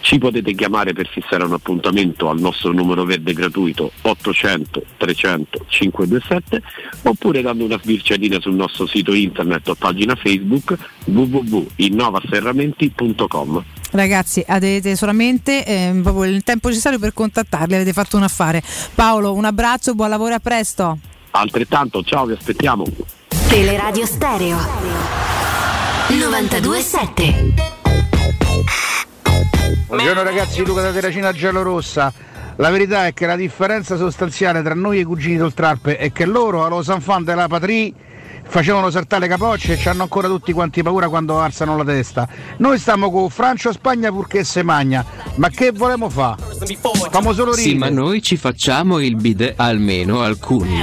Ci 0.00 0.18
potete 0.18 0.52
chiamare 0.54 0.92
per 0.92 1.06
fissare 1.06 1.44
un 1.44 1.52
appuntamento 1.52 2.28
al 2.28 2.40
nostro 2.40 2.72
numero 2.72 3.04
verde 3.04 3.32
gratuito 3.32 3.92
800 4.02 4.82
300 4.96 5.66
527 5.68 6.60
oppure 7.02 7.40
dando 7.40 7.64
una 7.64 7.78
sbirciatina 7.80 8.40
sul 8.40 8.54
nostro 8.54 8.84
sito 8.86 9.12
internet 9.12 9.68
o 9.68 9.76
pagina 9.76 10.16
Facebook 10.16 10.76
www.innovaserramenti.com. 11.04 13.64
Ragazzi, 13.92 14.42
avete 14.44 14.96
solamente 14.96 15.64
eh, 15.64 15.90
il 15.90 16.42
tempo 16.42 16.66
necessario 16.66 16.98
per 16.98 17.12
contattarli, 17.12 17.76
avete 17.76 17.92
fatto 17.92 18.16
un 18.16 18.24
affare. 18.24 18.60
Paolo, 18.94 19.34
un 19.34 19.44
abbraccio, 19.44 19.94
buon 19.94 20.10
lavoro 20.10 20.32
e 20.32 20.34
a 20.34 20.40
presto. 20.40 20.98
Altrettanto, 21.30 22.02
ciao, 22.02 22.26
vi 22.26 22.32
aspettiamo. 22.32 23.18
Teleradio 23.50 24.06
Stereo 24.06 24.56
927 26.06 27.54
Buongiorno 29.88 30.22
ragazzi, 30.22 30.64
Luca 30.64 30.82
da 30.82 30.92
Terracina 30.92 31.32
Giallorossa. 31.32 32.12
La 32.58 32.70
verità 32.70 33.06
è 33.06 33.12
che 33.12 33.26
la 33.26 33.34
differenza 33.34 33.96
sostanziale 33.96 34.62
tra 34.62 34.74
noi 34.74 34.98
e 34.98 35.00
i 35.00 35.04
cugini 35.04 35.36
d'Oltralpe 35.36 35.96
è 35.96 36.12
che 36.12 36.26
loro, 36.26 36.64
allo 36.64 36.84
San 36.84 37.00
Fan 37.00 37.24
della 37.24 37.48
Patrie, 37.48 37.92
facevano 38.50 38.90
saltare 38.90 39.22
le 39.22 39.28
capocce 39.28 39.74
e 39.74 39.78
ci 39.78 39.88
hanno 39.88 40.02
ancora 40.02 40.26
tutti 40.26 40.52
quanti 40.52 40.82
paura 40.82 41.08
quando 41.08 41.38
alzano 41.40 41.76
la 41.76 41.84
testa. 41.84 42.28
Noi 42.58 42.78
stiamo 42.78 43.10
con 43.10 43.30
Francia 43.30 43.72
Spagna 43.72 44.10
purché 44.10 44.44
se 44.44 44.62
magna. 44.62 45.04
Ma 45.36 45.48
che 45.48 45.70
volemo 45.70 46.10
fare? 46.10 46.42
Famo 47.10 47.32
solo 47.32 47.54
ridere. 47.54 47.70
Sì, 47.70 47.74
ma 47.76 47.88
noi 47.88 48.20
ci 48.22 48.36
facciamo 48.36 48.98
il 48.98 49.14
bidet 49.16 49.54
almeno 49.56 50.22
alcuni. 50.22 50.82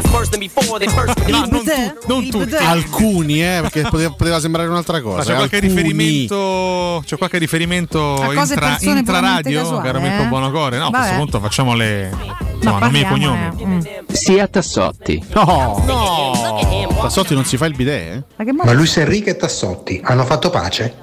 non 2.07 2.29
tutti. 2.29 2.55
Alcuni, 2.55 3.43
eh, 3.43 3.59
perché 3.61 3.81
poteva, 3.89 4.11
poteva 4.11 4.39
sembrare 4.39 4.69
un'altra 4.69 5.01
cosa. 5.01 5.17
Ma 5.17 5.23
c'è 5.23 5.35
qualche 5.35 5.55
Alcuni. 5.57 5.73
riferimento, 5.73 7.03
c'è 7.05 7.17
qualche 7.17 7.37
riferimento 7.37 8.15
A 8.15 8.33
intra, 8.33 8.77
intraradio, 8.81 9.59
casuali, 9.61 9.83
caro 9.85 9.99
Mirko 9.99 10.23
eh? 10.23 10.27
Buonocore? 10.27 10.77
No, 10.77 10.87
a 10.87 10.89
Vabbè. 10.89 10.97
questo 10.97 11.17
punto 11.17 11.39
facciamo 11.39 11.75
le 11.75 12.46
insomma, 12.57 12.79
nomi 12.79 12.99
e 12.99 13.05
parliamo, 13.05 13.55
cognomi. 13.55 13.83
eh. 13.85 14.03
Sia 14.13 14.47
Tassotti. 14.47 15.23
No, 15.33 15.81
no. 15.85 16.95
Tassotti 17.01 17.33
non 17.33 17.45
si 17.45 17.57
fa 17.57 17.65
il 17.65 17.75
bidet? 17.75 18.13
eh? 18.15 18.23
Ma 18.37 18.43
che 18.43 18.51
Ma 18.51 18.71
Luis 18.73 18.97
Enrique 18.97 19.31
e 19.31 19.35
Tassotti 19.35 20.01
hanno 20.03 20.25
fatto 20.25 20.49
pace? 20.49 20.93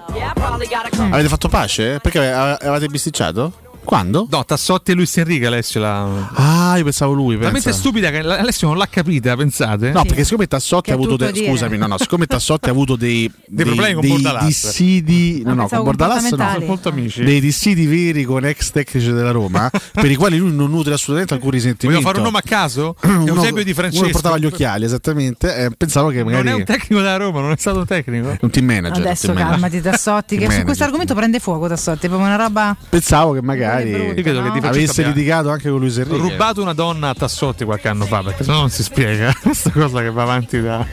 Avete 1.10 1.28
fatto 1.28 1.48
pace? 1.48 1.98
Perché 2.00 2.30
ave- 2.30 2.58
avete 2.66 2.86
bisticciato? 2.88 3.52
Quando? 3.84 4.26
No, 4.30 4.44
Tassotti 4.44 4.90
e 4.92 4.94
Luis 4.94 5.16
Enrique 5.18 5.46
Alessio 5.46 5.80
la... 5.80 6.30
Ah, 6.34 6.76
io 6.78 6.84
pensavo 6.84 7.12
lui. 7.12 7.36
Pensa. 7.36 7.70
stupida 7.72 8.10
che 8.10 8.18
Alessio 8.18 8.68
non 8.68 8.78
l'ha 8.78 8.88
capita, 8.88 9.36
pensate? 9.36 9.92
No, 9.92 10.04
perché 10.04 10.24
siccome 10.24 10.46
Tassotti 10.46 10.90
ha 10.90 10.94
avuto 10.94 11.16
dei, 11.16 11.34
scusami, 11.46 11.76
no, 11.76 11.86
no, 11.86 11.98
siccome 11.98 12.26
Tassotti 12.26 12.68
ha 12.68 12.72
avuto 12.72 12.96
dei, 12.96 13.30
Dei 13.46 13.64
problemi 13.64 13.92
con 13.94 14.00
dei 14.02 14.10
Bordalas. 14.10 14.44
dissidi, 14.46 15.42
no, 15.44 15.54
no, 15.54 15.68
con 15.68 15.82
Bordalas 15.82 16.22
no, 16.22 16.28
comportamentali. 16.30 16.66
Molto 16.66 16.88
amici. 16.88 17.22
dei 17.24 17.40
dissidi 17.40 17.86
veri 17.86 18.24
con 18.24 18.44
ex 18.44 18.70
tecnici 18.70 19.12
della 19.12 19.30
Roma, 19.30 19.70
per 19.92 20.10
i 20.10 20.14
quali 20.16 20.38
lui 20.38 20.52
non 20.54 20.70
nutre 20.70 20.94
assolutamente 20.94 21.34
alcun 21.34 21.50
risentimento. 21.50 22.00
Vogliamo 22.00 22.06
fare 22.06 22.18
un 22.18 22.24
nome 22.24 22.38
a 22.38 22.42
caso? 22.48 22.96
Uno- 23.04 23.26
Eusebio 23.34 23.64
di 23.64 23.74
Francesco. 23.74 24.02
Uno 24.04 24.12
portava 24.12 24.38
gli 24.38 24.46
occhiali, 24.46 24.84
esattamente. 24.86 25.54
eh, 25.56 25.70
pensavo 25.76 26.08
che 26.08 26.24
magari 26.24 26.44
Non 26.44 26.52
è 26.52 26.56
un 26.56 26.64
tecnico 26.64 27.02
della 27.02 27.16
Roma, 27.16 27.40
non 27.40 27.52
è 27.52 27.56
stato 27.58 27.78
un 27.80 27.86
tecnico. 27.86 28.36
un 28.40 28.50
team 28.50 28.64
manager. 28.64 29.04
Adesso 29.04 29.26
team 29.26 29.34
manager. 29.38 29.60
calmati 29.60 29.80
Tassotti, 29.82 30.36
che 30.38 30.50
su 30.50 30.62
questo 30.62 30.84
argomento 30.84 31.14
prende 31.14 31.38
fuoco 31.38 31.68
Tassotti, 31.68 32.06
è 32.06 32.08
proprio 32.08 32.26
una 32.28 32.36
roba... 32.36 32.74
Pensavo 32.88 33.32
che 33.32 33.42
magari 33.42 33.73
Io 33.80 34.22
credo 34.22 34.42
che 34.42 34.50
Di 34.50 34.60
Francesco 34.60 34.66
avesse 34.66 35.00
abbia 35.02 35.12
litigato 35.14 35.50
anche 35.50 35.70
con 35.70 35.78
Luis 35.78 35.96
Enrique. 35.98 36.28
rubato 36.28 36.62
una 36.62 36.72
donna 36.72 37.08
a 37.10 37.14
Tassotti 37.14 37.64
qualche 37.64 37.88
anno 37.88 38.04
fa, 38.04 38.22
perché 38.22 38.44
sennò 38.44 38.60
non 38.60 38.70
si 38.70 38.82
spiega 38.82 39.34
questa 39.42 39.70
cosa 39.70 40.00
che 40.00 40.10
va 40.10 40.22
avanti 40.22 40.60
da, 40.60 40.86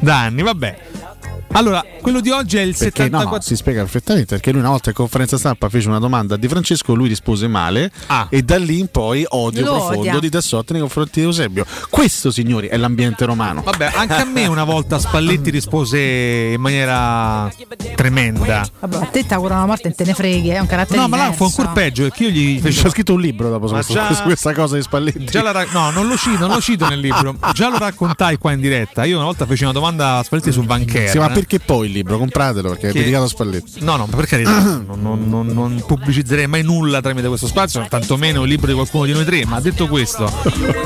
da 0.00 0.20
anni. 0.20 0.42
Vabbè. 0.42 0.78
Allora, 1.52 1.84
quello 2.00 2.20
di 2.20 2.30
oggi 2.30 2.56
è 2.56 2.60
il 2.60 2.76
Perché 2.76 3.08
no, 3.08 3.18
74 3.18 3.36
no, 3.36 3.40
si 3.42 3.56
spiega 3.56 3.80
perfettamente 3.80 4.34
perché 4.34 4.50
lui 4.52 4.60
una 4.60 4.68
volta 4.70 4.90
in 4.90 4.94
conferenza 4.94 5.38
stampa 5.38 5.68
fece 5.68 5.88
una 5.88 5.98
domanda 5.98 6.34
a 6.34 6.36
Di 6.36 6.46
Francesco, 6.46 6.94
lui 6.94 7.08
rispose 7.08 7.48
male 7.48 7.90
e 8.28 8.42
da 8.42 8.58
lì 8.58 8.78
in 8.78 8.88
poi 8.88 9.24
odio 9.28 9.64
Lo 9.64 9.72
profondo 9.72 10.00
odia. 10.00 10.18
di 10.20 10.30
Tassotti 10.30 10.72
nei 10.72 10.80
confronti 10.82 11.20
di 11.20 11.26
Eusebio. 11.26 11.64
Questo, 11.90 12.30
signori, 12.30 12.68
è 12.68 12.76
l'ambiente 12.76 13.24
romano. 13.24 13.62
Vabbè, 13.62 13.92
anche 13.94 14.14
a 14.14 14.24
me 14.24 14.46
una 14.46 14.64
volta 14.64 14.98
Spalletti 14.98 15.50
rispose 15.50 15.98
in 16.54 16.60
maniera 16.60 17.50
tremenda. 17.94 18.66
Vabbè, 18.80 18.96
a 18.96 19.06
te 19.06 19.26
ti 19.26 19.34
auguro 19.34 19.54
una 19.54 19.66
morte 19.66 19.88
e 19.88 19.94
te 19.94 20.04
ne 20.04 20.14
freghi, 20.14 20.50
è 20.50 20.58
un 20.58 20.66
carattere 20.66 21.00
No, 21.00 21.08
ma 21.08 21.16
là 21.16 21.32
fu 21.32 21.44
ancora 21.44 21.68
peggio 21.68 22.02
perché 22.04 22.24
io 22.24 22.30
gli 22.30 22.60
feci 22.60 22.82
C'è 22.82 22.90
scritto 22.90 23.14
un 23.14 23.20
libro 23.20 23.48
dopo 23.48 23.66
su, 23.66 23.92
già- 23.92 24.12
su 24.14 24.22
questa 24.24 24.52
cosa 24.52 24.76
di 24.76 24.82
Spalletti. 24.82 25.24
Già 25.24 25.42
la 25.42 25.50
ra- 25.52 25.66
no, 25.72 25.90
non 25.90 26.06
lo, 26.06 26.16
cito, 26.16 26.46
non 26.46 26.54
lo 26.56 26.60
cito 26.60 26.86
nel 26.88 27.00
libro. 27.00 27.36
Già 27.52 27.68
lo 27.68 27.78
raccontai 27.78 28.36
qua 28.38 28.52
in 28.52 28.60
diretta. 28.60 29.04
Io 29.04 29.16
una 29.16 29.24
volta 29.24 29.46
feci 29.46 29.64
una 29.64 29.72
domanda 29.72 30.18
a 30.18 30.22
Spalletti 30.22 30.52
su 30.52 30.62
Banchera. 30.62 31.10
Sì, 31.10 31.18
ma 31.18 31.30
perché 31.38 31.60
poi 31.60 31.86
il 31.86 31.92
libro? 31.92 32.18
Compratelo 32.18 32.68
perché 32.70 32.90
Che- 32.90 32.98
è 32.98 33.00
dedicato 33.00 33.24
a 33.24 33.28
Spalletti. 33.28 33.84
No, 33.84 33.96
no, 33.96 34.06
per 34.06 34.26
carità, 34.26 34.58
non, 34.60 34.98
non- 35.00 35.28
non- 35.28 35.46
non 35.46 35.82
pubblicizzerei 35.86 36.46
mai 36.48 36.62
nulla 36.62 37.00
tramite 37.00 37.28
questo 37.28 37.46
spazio, 37.46 37.86
tantomeno 37.88 38.42
il 38.42 38.48
libro 38.48 38.66
di 38.66 38.74
qualcuno 38.74 39.04
di 39.04 39.12
noi 39.12 39.24
tre. 39.24 39.44
Ma 39.46 39.60
detto 39.60 39.86
questo, 39.88 40.30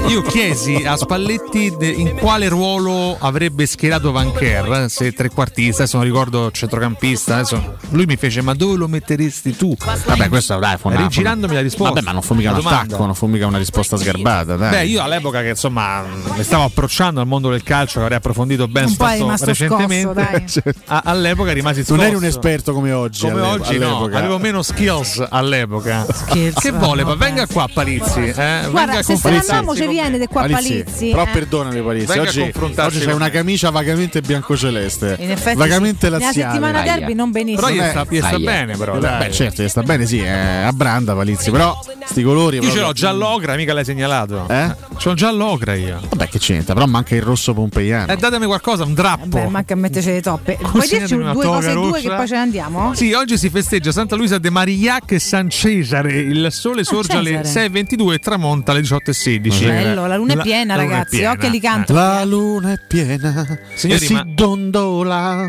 io 0.08 0.22
chiesi 0.22 0.74
a 0.84 0.96
Spalletti 0.96 1.72
in 1.80 2.16
quale 2.18 2.48
ruolo 2.48 3.16
avrebbe 3.18 3.64
schierato 3.66 4.12
Van 4.12 4.32
Kerr, 4.32 4.86
se 4.88 5.12
trequartista, 5.12 5.82
adesso 5.82 5.96
non 5.96 6.06
ricordo 6.06 6.50
centrocampista. 6.50 7.34
Adesso 7.36 7.76
lui 7.90 8.04
mi 8.06 8.16
fece: 8.16 8.42
Ma 8.42 8.54
dove 8.54 8.76
lo 8.76 8.88
metteresti 8.88 9.56
tu? 9.56 9.74
Vabbè, 10.06 10.28
questo 10.28 10.58
dai, 10.58 10.76
fu 10.78 10.88
una- 10.88 10.98
Rigirandomi 11.02 11.54
la 11.54 11.60
risposta. 11.62 11.94
Vabbè, 11.94 12.04
ma 12.06 12.12
non 12.12 12.22
fu 12.22 12.34
mica 12.34 12.50
un 12.50 12.56
domanda. 12.56 12.80
attacco, 12.82 13.04
non 13.06 13.14
fu 13.14 13.26
mica 13.26 13.46
una 13.46 13.58
risposta 13.58 13.96
sgarbata. 13.96 14.56
Dai. 14.56 14.70
Beh, 14.70 14.84
io 14.86 15.02
all'epoca 15.02 15.40
che 15.40 15.50
insomma 15.50 16.02
mi 16.36 16.42
stavo 16.42 16.64
approcciando 16.64 17.20
al 17.20 17.26
mondo 17.26 17.50
del 17.50 17.62
calcio, 17.62 17.98
che 17.98 18.02
avrei 18.02 18.18
approfondito 18.18 18.68
ben 18.68 18.86
rimasto 18.88 19.46
recentemente. 19.46 20.22
scosso, 20.24 20.41
dai. 20.46 20.72
a- 20.86 21.02
all'epoca 21.04 21.52
rimasi 21.52 21.80
scosso. 21.82 21.96
non 21.96 22.04
eri 22.06 22.14
un 22.14 22.24
esperto 22.24 22.72
come 22.72 22.92
oggi. 22.92 23.20
Come 23.28 23.40
all'epo- 23.40 23.62
oggi 23.64 23.78
no, 23.78 23.86
all'epoca. 23.98 24.18
avevo 24.18 24.38
meno 24.38 24.62
skills 24.62 25.24
all'epoca. 25.28 26.06
Skills, 26.12 26.54
che 26.58 26.70
vuole? 26.72 27.04
Ma 27.04 27.14
venga 27.14 27.46
qua 27.46 27.68
Palizzi. 27.72 28.20
Eh? 28.20 28.32
Venga 28.32 28.68
Guarda, 28.70 28.92
a 28.98 29.02
se 29.02 29.02
se 29.02 29.10
ne 29.12 29.14
confrontarsi 29.20 29.50
andiamo 29.50 29.74
ci 29.76 29.86
viene 29.86 30.18
di 30.18 30.26
qua 30.26 30.40
Palizzi, 30.42 30.82
Palizzi. 30.82 31.10
Però 31.10 31.22
eh. 31.22 31.28
perdonami 31.32 31.82
Palizzi, 31.82 32.06
Venga 32.06 32.22
oggi, 32.22 32.52
oggi 32.76 32.98
c'è 33.00 33.12
una 33.12 33.30
camicia 33.30 33.70
vagamente 33.70 34.20
biancoceleste. 34.20 35.16
In 35.20 35.30
effetti 35.30 35.56
vagamente 35.58 36.06
sì. 36.06 36.12
laziale. 36.12 36.32
settimana 36.52 36.82
derby 36.82 37.14
non 37.14 37.30
benissimo. 37.30 37.66
Però 37.68 37.72
gli 37.72 37.80
Eh. 37.86 37.90
sta, 37.90 38.06
gli 38.08 38.18
sta 38.20 38.38
bene, 38.38 38.76
però. 38.76 38.94
Beh, 38.94 39.00
dai. 39.00 39.18
Beh, 39.26 39.32
certo, 39.32 39.62
gli 39.62 39.68
sta 39.68 39.82
bene, 39.82 40.06
sì, 40.06 40.18
è 40.18 40.28
a 40.66 40.72
branda 40.72 41.14
Palizzi, 41.14 41.50
però 41.50 41.78
sti 42.04 42.22
colori 42.22 42.58
Io 42.58 42.70
ce 42.70 42.80
l'ho 42.80 42.92
già 42.92 43.12
l'ocra, 43.12 43.54
mica 43.56 43.72
l'hai 43.72 43.84
segnalato. 43.84 44.46
Eh? 44.48 44.74
C'ho 45.02 45.14
già 45.14 45.30
l'ocra 45.30 45.74
io. 45.74 46.00
Vabbè, 46.08 46.28
che 46.28 46.38
c'entra, 46.38 46.74
però 46.74 46.86
manca 46.86 47.14
il 47.14 47.22
rosso 47.22 47.54
pompeiano. 47.54 48.12
Eh, 48.12 48.16
datemi 48.16 48.46
qualcosa, 48.46 48.84
un 48.84 48.94
drappo. 48.94 49.26
Beh, 49.26 49.46
manca 49.48 49.74
a 49.74 49.76
metterci 49.76 50.10
le 50.10 50.20
toppe. 50.36 50.58
Puoi 50.60 50.86
dirci 50.88 51.16
due 51.16 51.32
cose 51.34 51.70
e 51.70 51.74
due 51.74 51.84
rossa? 51.90 52.00
che 52.08 52.14
poi 52.14 52.26
ce 52.26 52.34
ne 52.34 52.40
andiamo? 52.40 52.94
Sì, 52.94 53.12
oggi 53.12 53.36
si 53.38 53.48
festeggia 53.50 53.92
Santa 53.92 54.16
Luisa 54.16 54.38
de 54.38 54.50
Marillac 54.50 55.12
e 55.12 55.18
San 55.18 55.48
Cesare. 55.50 56.12
Il 56.18 56.48
sole 56.50 56.84
sorge 56.84 57.16
alle 57.16 57.38
Ah, 57.38 57.42
Cesare. 57.42 57.68
6.22 57.68 58.12
e 58.12 58.18
tramonta 58.18 58.72
alle 58.72 58.80
18.16. 58.82 59.66
Bello, 59.66 60.06
la 60.06 60.16
luna 60.16 60.32
è 60.34 60.42
piena, 60.42 60.76
La 60.76 60.82
luna 60.82 60.94
è 60.94 60.96
ragazzi. 60.98 61.16
piena. 61.16 61.32
Occhi 61.32 61.50
li 61.50 61.60
canto. 61.60 61.92
La 61.92 62.24
luna 62.24 62.72
è 62.72 62.78
piena 62.86 63.58
Signori, 63.74 64.00
e 64.02 64.04
si 64.06 64.12
ma- 64.14 64.24
dondola. 64.26 65.48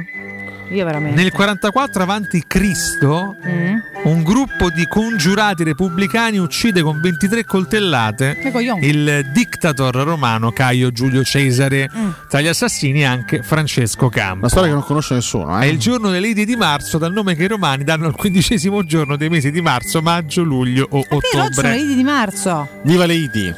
Io 0.69 0.85
veramente. 0.85 1.22
Nel 1.22 1.32
44 1.32 2.03
avanti 2.03 2.43
Cristo, 2.48 3.35
Mm. 3.45 3.77
un 4.03 4.24
gruppo 4.24 4.69
di 4.69 4.88
congiurati 4.88 5.64
repubblicani 5.64 6.38
uccide 6.38 6.82
con 6.82 7.00
23 7.01 7.45
coltellate 7.45 8.38
il 8.82 9.30
dictator 9.33 9.93
romano 9.95 10.51
Caio 10.51 10.92
Giulio 10.92 11.24
Cesare. 11.24 11.90
Mm. 11.95 12.09
Tra 12.30 12.42
gli 12.42 12.48
assassini 12.48 13.06
anche 13.06 13.43
Francesco 13.43 14.09
Campo. 14.09 14.40
Una 14.40 14.50
storia 14.50 14.69
che 14.69 14.75
non 14.75 14.83
conosce 14.83 15.14
nessuno, 15.16 15.58
È 15.58 15.66
eh? 15.66 15.69
il 15.69 15.77
giorno 15.80 16.09
delle 16.09 16.27
liti 16.27 16.45
di 16.45 16.56
marzo, 16.56 16.98
dal 16.98 17.11
nome 17.11 17.35
che 17.35 17.43
i 17.43 17.48
romani 17.48 17.83
danno 17.83 18.06
al 18.08 18.16
quindicesimo 18.16 18.83
giorno 18.83 19.16
dei 19.17 19.30
mesi 19.30 19.51
di 19.51 19.61
marzo, 19.61 20.01
maggio, 20.01 20.43
luglio 20.43 20.88
o 20.90 21.01
Però 21.03 21.19
sono 21.32 21.43
ottobre. 21.43 21.75
i 21.77 21.95
di 21.95 22.03
marzo. 22.03 22.67
Viva 22.83 23.06
le 23.06 23.14
Idi. 23.14 23.53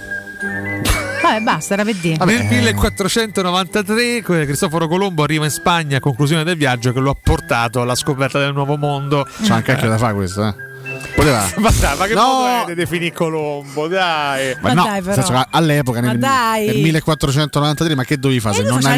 Vabbè, 1.25 1.41
basta, 1.41 1.73
era 1.73 1.83
per 1.83 1.95
dire. 1.95 2.23
Nel 2.25 2.45
1493 2.45 4.21
que- 4.21 4.45
Cristoforo 4.45 4.87
Colombo 4.87 5.23
arriva 5.23 5.45
in 5.45 5.51
Spagna 5.51 5.97
a 5.97 5.99
conclusione 5.99 6.43
del 6.43 6.55
viaggio 6.57 6.93
che 6.93 6.99
lo 6.99 7.11
ha 7.11 7.17
portato 7.21 7.81
alla 7.81 7.95
scoperta 7.95 8.39
del 8.39 8.53
nuovo 8.53 8.77
mondo. 8.77 9.27
C'è 9.41 9.53
un 9.53 9.61
cacchio 9.61 9.89
da 9.89 9.97
fare 9.97 10.13
questo, 10.13 10.47
eh? 10.47 10.64
Poteva. 11.15 11.51
Ma 11.57 11.71
dai, 11.79 11.97
ma 11.97 12.05
che 12.07 12.13
No! 12.13 12.21
modo 12.21 12.45
è 12.45 12.65
di 12.67 12.73
definire 12.75 13.11
Colombo? 13.13 13.87
Dai. 13.87 14.55
Ma, 14.61 14.73
Ma 14.73 14.73
no, 14.73 14.83
dai, 14.83 15.13
senso 15.13 15.45
all'epoca 15.49 16.01
Ma 16.01 16.07
nel, 16.07 16.17
dai. 16.19 16.65
nel 16.67 16.77
1493, 16.81 17.95
ma 17.95 18.03
che 18.03 18.17
dovevi 18.17 18.39
fare 18.39 18.55
E 18.55 18.57
se 18.57 18.63
non 18.63 18.81
scusa. 18.81 18.93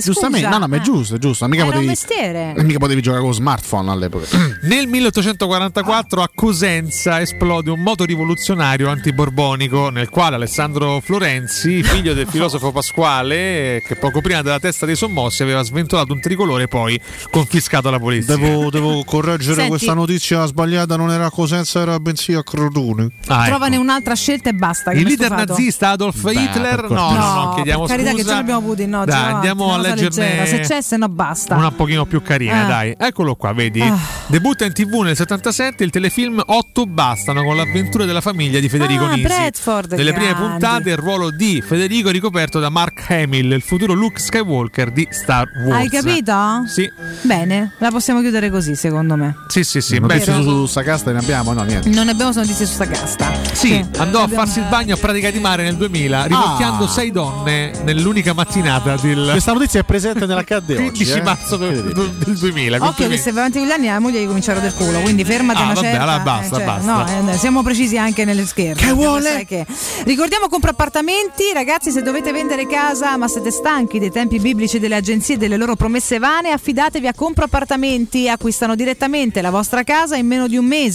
Giustamente, 0.00 0.48
no, 0.48 0.58
no, 0.58 0.66
ma 0.68 0.76
è 0.76 0.78
Eh. 0.78 0.82
giusto, 0.82 1.14
è 1.14 1.18
giusto. 1.18 1.46
Mica 1.46 1.62
Era 1.62 1.64
un 1.66 1.70
potevi, 1.72 1.86
mestiere. 1.88 2.54
eh, 2.56 2.62
mica 2.62 2.78
potevi 2.78 3.00
giocare 3.02 3.22
con 3.22 3.32
smartphone 3.34 3.90
all'epoca. 3.90 4.26
Nel 4.62 4.86
1844 4.86 6.22
a 6.22 6.30
Cosenza 6.34 7.20
esplode 7.20 7.70
un 7.70 7.80
moto 7.80 8.04
rivoluzionario 8.04 8.88
antiborbonico 8.88 9.90
nel 9.90 10.08
quale 10.08 10.36
Alessandro 10.36 11.00
Florenzi, 11.00 11.82
figlio 11.82 12.14
del 12.14 12.26
filosofo 12.28 12.72
Pasquale, 12.72 13.82
che 13.86 13.96
poco 13.96 14.20
prima 14.20 14.42
della 14.42 14.58
testa 14.60 14.86
dei 14.86 14.96
sommossi 14.96 15.42
aveva 15.42 15.62
sventolato 15.62 16.12
un 16.12 16.20
tricolore 16.20 16.64
e 16.64 16.68
poi 16.68 17.00
confiscato 17.30 17.88
alla 17.88 17.98
polizia. 17.98 18.36
Devo, 18.36 18.70
devo 18.70 19.02
correggere 19.04 19.54
Senti. 19.54 19.68
questa 19.70 19.94
notizia 19.94 20.44
sbagliata, 20.46 20.96
non 20.96 21.10
era 21.10 21.17
a 21.26 21.30
Cosenza, 21.30 21.80
era 21.80 21.98
bensì 22.00 22.32
a 22.34 22.42
Crotone. 22.42 23.08
Ah, 23.28 23.40
ecco. 23.40 23.48
Trovane 23.50 23.76
un'altra 23.76 24.14
scelta 24.14 24.50
e 24.50 24.52
basta. 24.52 24.90
che 24.92 24.98
Il 24.98 25.06
leader 25.06 25.26
stufato. 25.26 25.52
nazista 25.52 25.90
Adolf 25.90 26.20
Beh, 26.22 26.32
Hitler? 26.32 26.82
No, 26.90 27.12
no, 27.12 27.34
no, 27.34 27.52
chiediamo 27.54 27.80
per 27.86 27.90
carità 27.90 28.10
scusa. 28.10 28.22
che 28.22 28.28
ce 28.28 28.34
l'abbiamo 28.34 28.58
avuti, 28.60 28.86
no, 28.86 29.04
Dai, 29.04 29.32
andiamo 29.32 29.72
a 29.74 29.78
leggerne 29.78 30.26
leggera. 30.26 30.46
Se 30.46 30.60
c'è, 30.60 30.80
se 30.82 30.96
no 30.96 31.08
basta. 31.08 31.54
una 31.56 31.68
un 31.68 31.76
pochino 31.76 32.04
più 32.06 32.22
carina, 32.22 32.64
Ah. 32.64 32.68
dai. 32.68 32.94
Eccolo 32.98 33.34
qua, 33.36 33.52
vedi? 33.52 33.80
Ah. 33.80 33.96
Debutta 34.26 34.64
in 34.64 34.72
tv 34.72 35.00
nel 35.02 35.16
77 35.16 35.84
il 35.84 35.90
telefilm 35.90 36.42
8 36.44 36.84
bastano 36.86 37.42
con 37.44 37.56
l'avventura 37.56 38.04
della 38.04 38.20
famiglia 38.20 38.60
di 38.60 38.68
Federico 38.68 39.04
Ah, 39.04 39.10
Nisi. 39.10 39.22
Bradford, 39.22 39.92
Nelle 39.94 40.12
prime 40.12 40.32
grandi. 40.32 40.48
puntate 40.50 40.90
il 40.90 40.96
ruolo 40.96 41.30
di 41.30 41.62
Federico 41.66 42.08
è 42.08 42.12
ricoperto 42.12 42.58
da 42.60 42.68
Mark 42.68 43.04
Hamill, 43.10 43.52
il 43.52 43.62
futuro 43.62 43.92
Luke 43.94 44.18
Skywalker 44.20 44.90
di 44.92 45.06
Star 45.10 45.46
Wars. 45.64 45.76
Hai 45.78 45.88
capito? 45.88 46.34
Sì. 46.66 46.88
Bene, 47.22 47.72
la 47.78 47.90
possiamo 47.90 48.20
chiudere 48.20 48.50
così, 48.50 48.74
secondo 48.74 49.16
me. 49.16 49.34
Sì, 49.48 49.64
sì, 49.64 49.80
sì. 49.80 49.98
Beh, 50.00 50.20
su, 50.20 50.42
su 50.42 50.66
sta 50.66 50.82
casta 51.08 51.12
ne 51.12 51.18
abbiamo? 51.18 51.52
No, 51.52 51.62
niente. 51.62 51.88
Non 51.88 52.08
abbiamo 52.08 52.32
notizie 52.32 52.66
su 52.66 52.74
Sagasta. 52.74 53.32
Sì, 53.52 53.84
andò 53.98 54.22
a 54.22 54.28
farsi 54.28 54.58
il 54.60 54.66
bagno 54.68 54.94
a 54.94 54.96
Pratica 54.96 55.30
di 55.30 55.38
Mare 55.38 55.62
nel 55.64 55.76
2000, 55.76 56.24
rimorchiando 56.26 56.84
Ah. 56.84 56.88
sei 56.88 57.10
donne 57.10 57.72
nell'unica 57.84 58.32
mattinata 58.32 58.96
del 58.96 59.28
Questa 59.32 59.52
notizia 59.52 59.80
è 59.80 59.84
presente 59.84 60.26
nell'accadde 60.26 60.74
oggi. 60.74 60.82
15 60.84 61.10
eh. 61.18 61.22
marzo 61.22 61.56
del, 61.56 61.82
del 61.82 62.36
2000. 62.36 62.76
Occhio 62.80 63.08
che 63.08 63.16
se 63.16 63.30
vai 63.30 63.40
avanti 63.40 63.58
con 63.58 63.66
gli 63.66 63.70
anni 63.70 63.86
la 63.86 63.98
moglie 63.98 64.22
gli 64.22 64.26
cominciare 64.26 64.60
del 64.60 64.74
culo, 64.74 65.00
quindi 65.00 65.24
fermati 65.24 65.60
Ah, 65.60 65.64
una 65.64 65.74
vabbè, 65.74 65.86
certa. 65.86 66.02
allora 66.02 66.18
basta, 66.20 66.56
cioè, 66.56 66.64
basta. 66.64 66.92
No, 67.20 67.30
eh, 67.32 67.36
siamo 67.38 67.62
precisi 67.62 67.98
anche 67.98 68.24
nelle 68.24 68.46
scherze. 68.46 68.84
Che 68.86 68.92
vuole? 68.92 69.44
Che- 69.46 69.66
Ricordiamo 70.04 70.48
compra 70.48 70.70
appartamenti, 70.70 71.44
ragazzi, 71.52 71.90
se 71.90 72.02
dovete 72.02 72.32
vendere 72.32 72.66
casa 72.66 73.16
ma 73.16 73.28
siete 73.28 73.50
stanchi 73.50 73.98
dei 73.98 74.10
tempi 74.10 74.38
biblici 74.38 74.78
delle 74.78 74.96
agenzie 74.96 75.34
e 75.34 75.38
delle 75.38 75.56
loro 75.56 75.74
promesse 75.76 76.18
vane, 76.18 76.50
affidatevi 76.50 77.06
a 77.06 77.14
Compro 77.14 77.44
Appartamenti, 77.44 78.28
acquistano 78.28 78.74
direttamente 78.74 79.40
la 79.40 79.50
vostra 79.50 79.82
casa 79.82 80.16
in 80.16 80.26
meno 80.26 80.46
di 80.46 80.56
un 80.56 80.64
mese. 80.64 80.87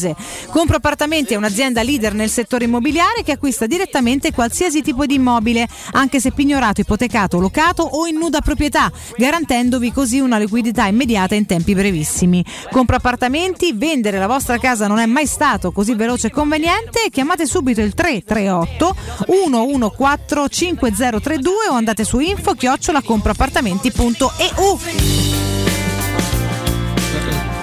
Compro 0.49 0.77
Appartamenti 0.77 1.33
è 1.33 1.37
un'azienda 1.37 1.83
leader 1.83 2.13
nel 2.13 2.29
settore 2.29 2.65
immobiliare 2.65 3.23
che 3.23 3.33
acquista 3.33 3.65
direttamente 3.65 4.31
qualsiasi 4.31 4.81
tipo 4.81 5.05
di 5.05 5.15
immobile, 5.15 5.67
anche 5.91 6.19
se 6.19 6.31
pignorato, 6.31 6.81
ipotecato, 6.81 7.39
locato 7.39 7.83
o 7.83 8.07
in 8.07 8.17
nuda 8.17 8.41
proprietà, 8.41 8.91
garantendovi 9.15 9.91
così 9.91 10.19
una 10.19 10.37
liquidità 10.37 10.87
immediata 10.87 11.35
in 11.35 11.45
tempi 11.45 11.73
brevissimi. 11.73 12.43
Compro 12.71 12.95
appartamenti, 12.95 13.73
vendere 13.73 14.17
la 14.17 14.27
vostra 14.27 14.57
casa 14.57 14.87
non 14.87 14.99
è 14.99 15.05
mai 15.05 15.27
stato 15.27 15.71
così 15.71 15.95
veloce 15.95 16.27
e 16.27 16.31
conveniente. 16.31 17.09
Chiamate 17.11 17.45
subito 17.45 17.81
il 17.81 17.93
338 17.93 18.95
114 19.27 20.53
5032 20.53 21.67
o 21.69 21.73
andate 21.73 22.03
su 22.03 22.19
info 22.19 22.53
chiocciolacomproappartamenti.eu. 22.53 24.79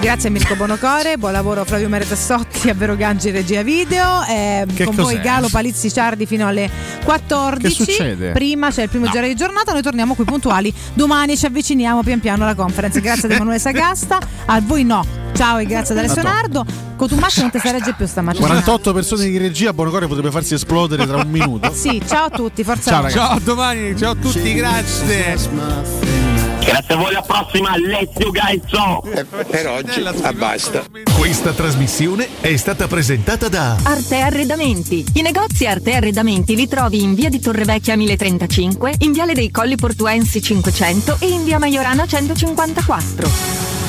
Grazie 0.01 0.29
a 0.29 0.31
Mirko 0.31 0.55
Bonocore, 0.55 1.17
buon 1.17 1.31
lavoro 1.31 1.61
a 1.61 1.63
Flavio 1.63 1.87
Meretassotti 1.87 2.69
a 2.69 2.73
Vero 2.73 2.95
Gangi 2.95 3.29
regia 3.29 3.61
video, 3.61 4.23
eh, 4.27 4.65
Che 4.73 4.83
con 4.83 4.95
cos'è? 4.95 5.13
voi 5.13 5.21
Galo 5.21 5.47
Palizzi 5.47 5.91
Ciardi 5.91 6.25
fino 6.25 6.47
alle 6.47 6.69
14. 7.03 7.61
Che 7.61 7.69
succede? 7.69 8.31
Prima 8.31 8.71
c'è 8.71 8.83
il 8.83 8.89
primo 8.89 9.07
giro 9.07 9.27
di 9.27 9.35
giornata, 9.35 9.71
noi 9.71 9.83
torniamo 9.83 10.15
qui 10.15 10.25
puntuali 10.25 10.73
domani 10.95 11.37
ci 11.37 11.45
avviciniamo 11.45 12.01
pian 12.01 12.19
piano 12.19 12.43
alla 12.43 12.55
conference. 12.55 12.99
Grazie 12.99 13.27
ad 13.27 13.35
Emanuele 13.35 13.59
Sagasta, 13.59 14.19
a 14.45 14.59
voi 14.59 14.83
no. 14.83 15.05
Ciao 15.33 15.59
e 15.59 15.65
grazie 15.65 15.93
ad 15.93 16.03
Alessio 16.03 16.23
Nardo. 16.23 16.65
Cotumaccio 16.95 17.41
non 17.41 17.51
ti 17.51 17.59
si 17.59 17.71
regge 17.71 17.93
più 17.93 18.07
stamattina. 18.07 18.45
48 18.47 18.93
persone 18.93 19.25
di 19.29 19.37
regia, 19.37 19.71
Bonocore 19.71 20.07
potrebbe 20.07 20.31
farsi 20.31 20.55
esplodere 20.55 21.05
tra 21.05 21.17
un 21.17 21.29
minuto. 21.29 21.71
Sì, 21.73 22.01
ciao 22.07 22.25
a 22.25 22.29
tutti, 22.31 22.63
forza 22.63 22.89
Ciao. 22.89 23.09
Ciao 23.09 23.35
a 23.35 23.39
domani, 23.39 23.95
ciao 23.95 24.11
a 24.11 24.15
tutti, 24.15 24.51
grazie. 24.53 26.20
Grazie 26.63 26.93
a 26.93 26.97
voi, 26.97 27.09
alla 27.09 27.21
prossima, 27.21 27.75
let's 27.77 28.13
you 28.17 28.31
guys 28.31 28.61
so. 28.67 29.01
Per 29.01 29.67
oggi, 29.67 30.03
ah, 30.21 30.33
basta. 30.33 30.83
Questa 31.17 31.53
trasmissione 31.53 32.27
è 32.39 32.55
stata 32.55 32.87
presentata 32.87 33.49
da 33.49 33.77
Arte 33.83 34.19
Arredamenti. 34.19 35.05
I 35.13 35.21
negozi 35.21 35.65
Arte 35.65 35.93
Arredamenti 35.93 36.55
li 36.55 36.67
trovi 36.67 37.01
in 37.01 37.15
via 37.15 37.29
di 37.29 37.39
Torrevecchia 37.39 37.95
1035, 37.95 38.95
in 38.99 39.11
viale 39.11 39.33
dei 39.33 39.49
Colli 39.51 39.75
Portuensi 39.75 40.41
500 40.41 41.17
e 41.19 41.27
in 41.27 41.43
via 41.43 41.59
Maiorana 41.59 42.05
154. 42.05 43.80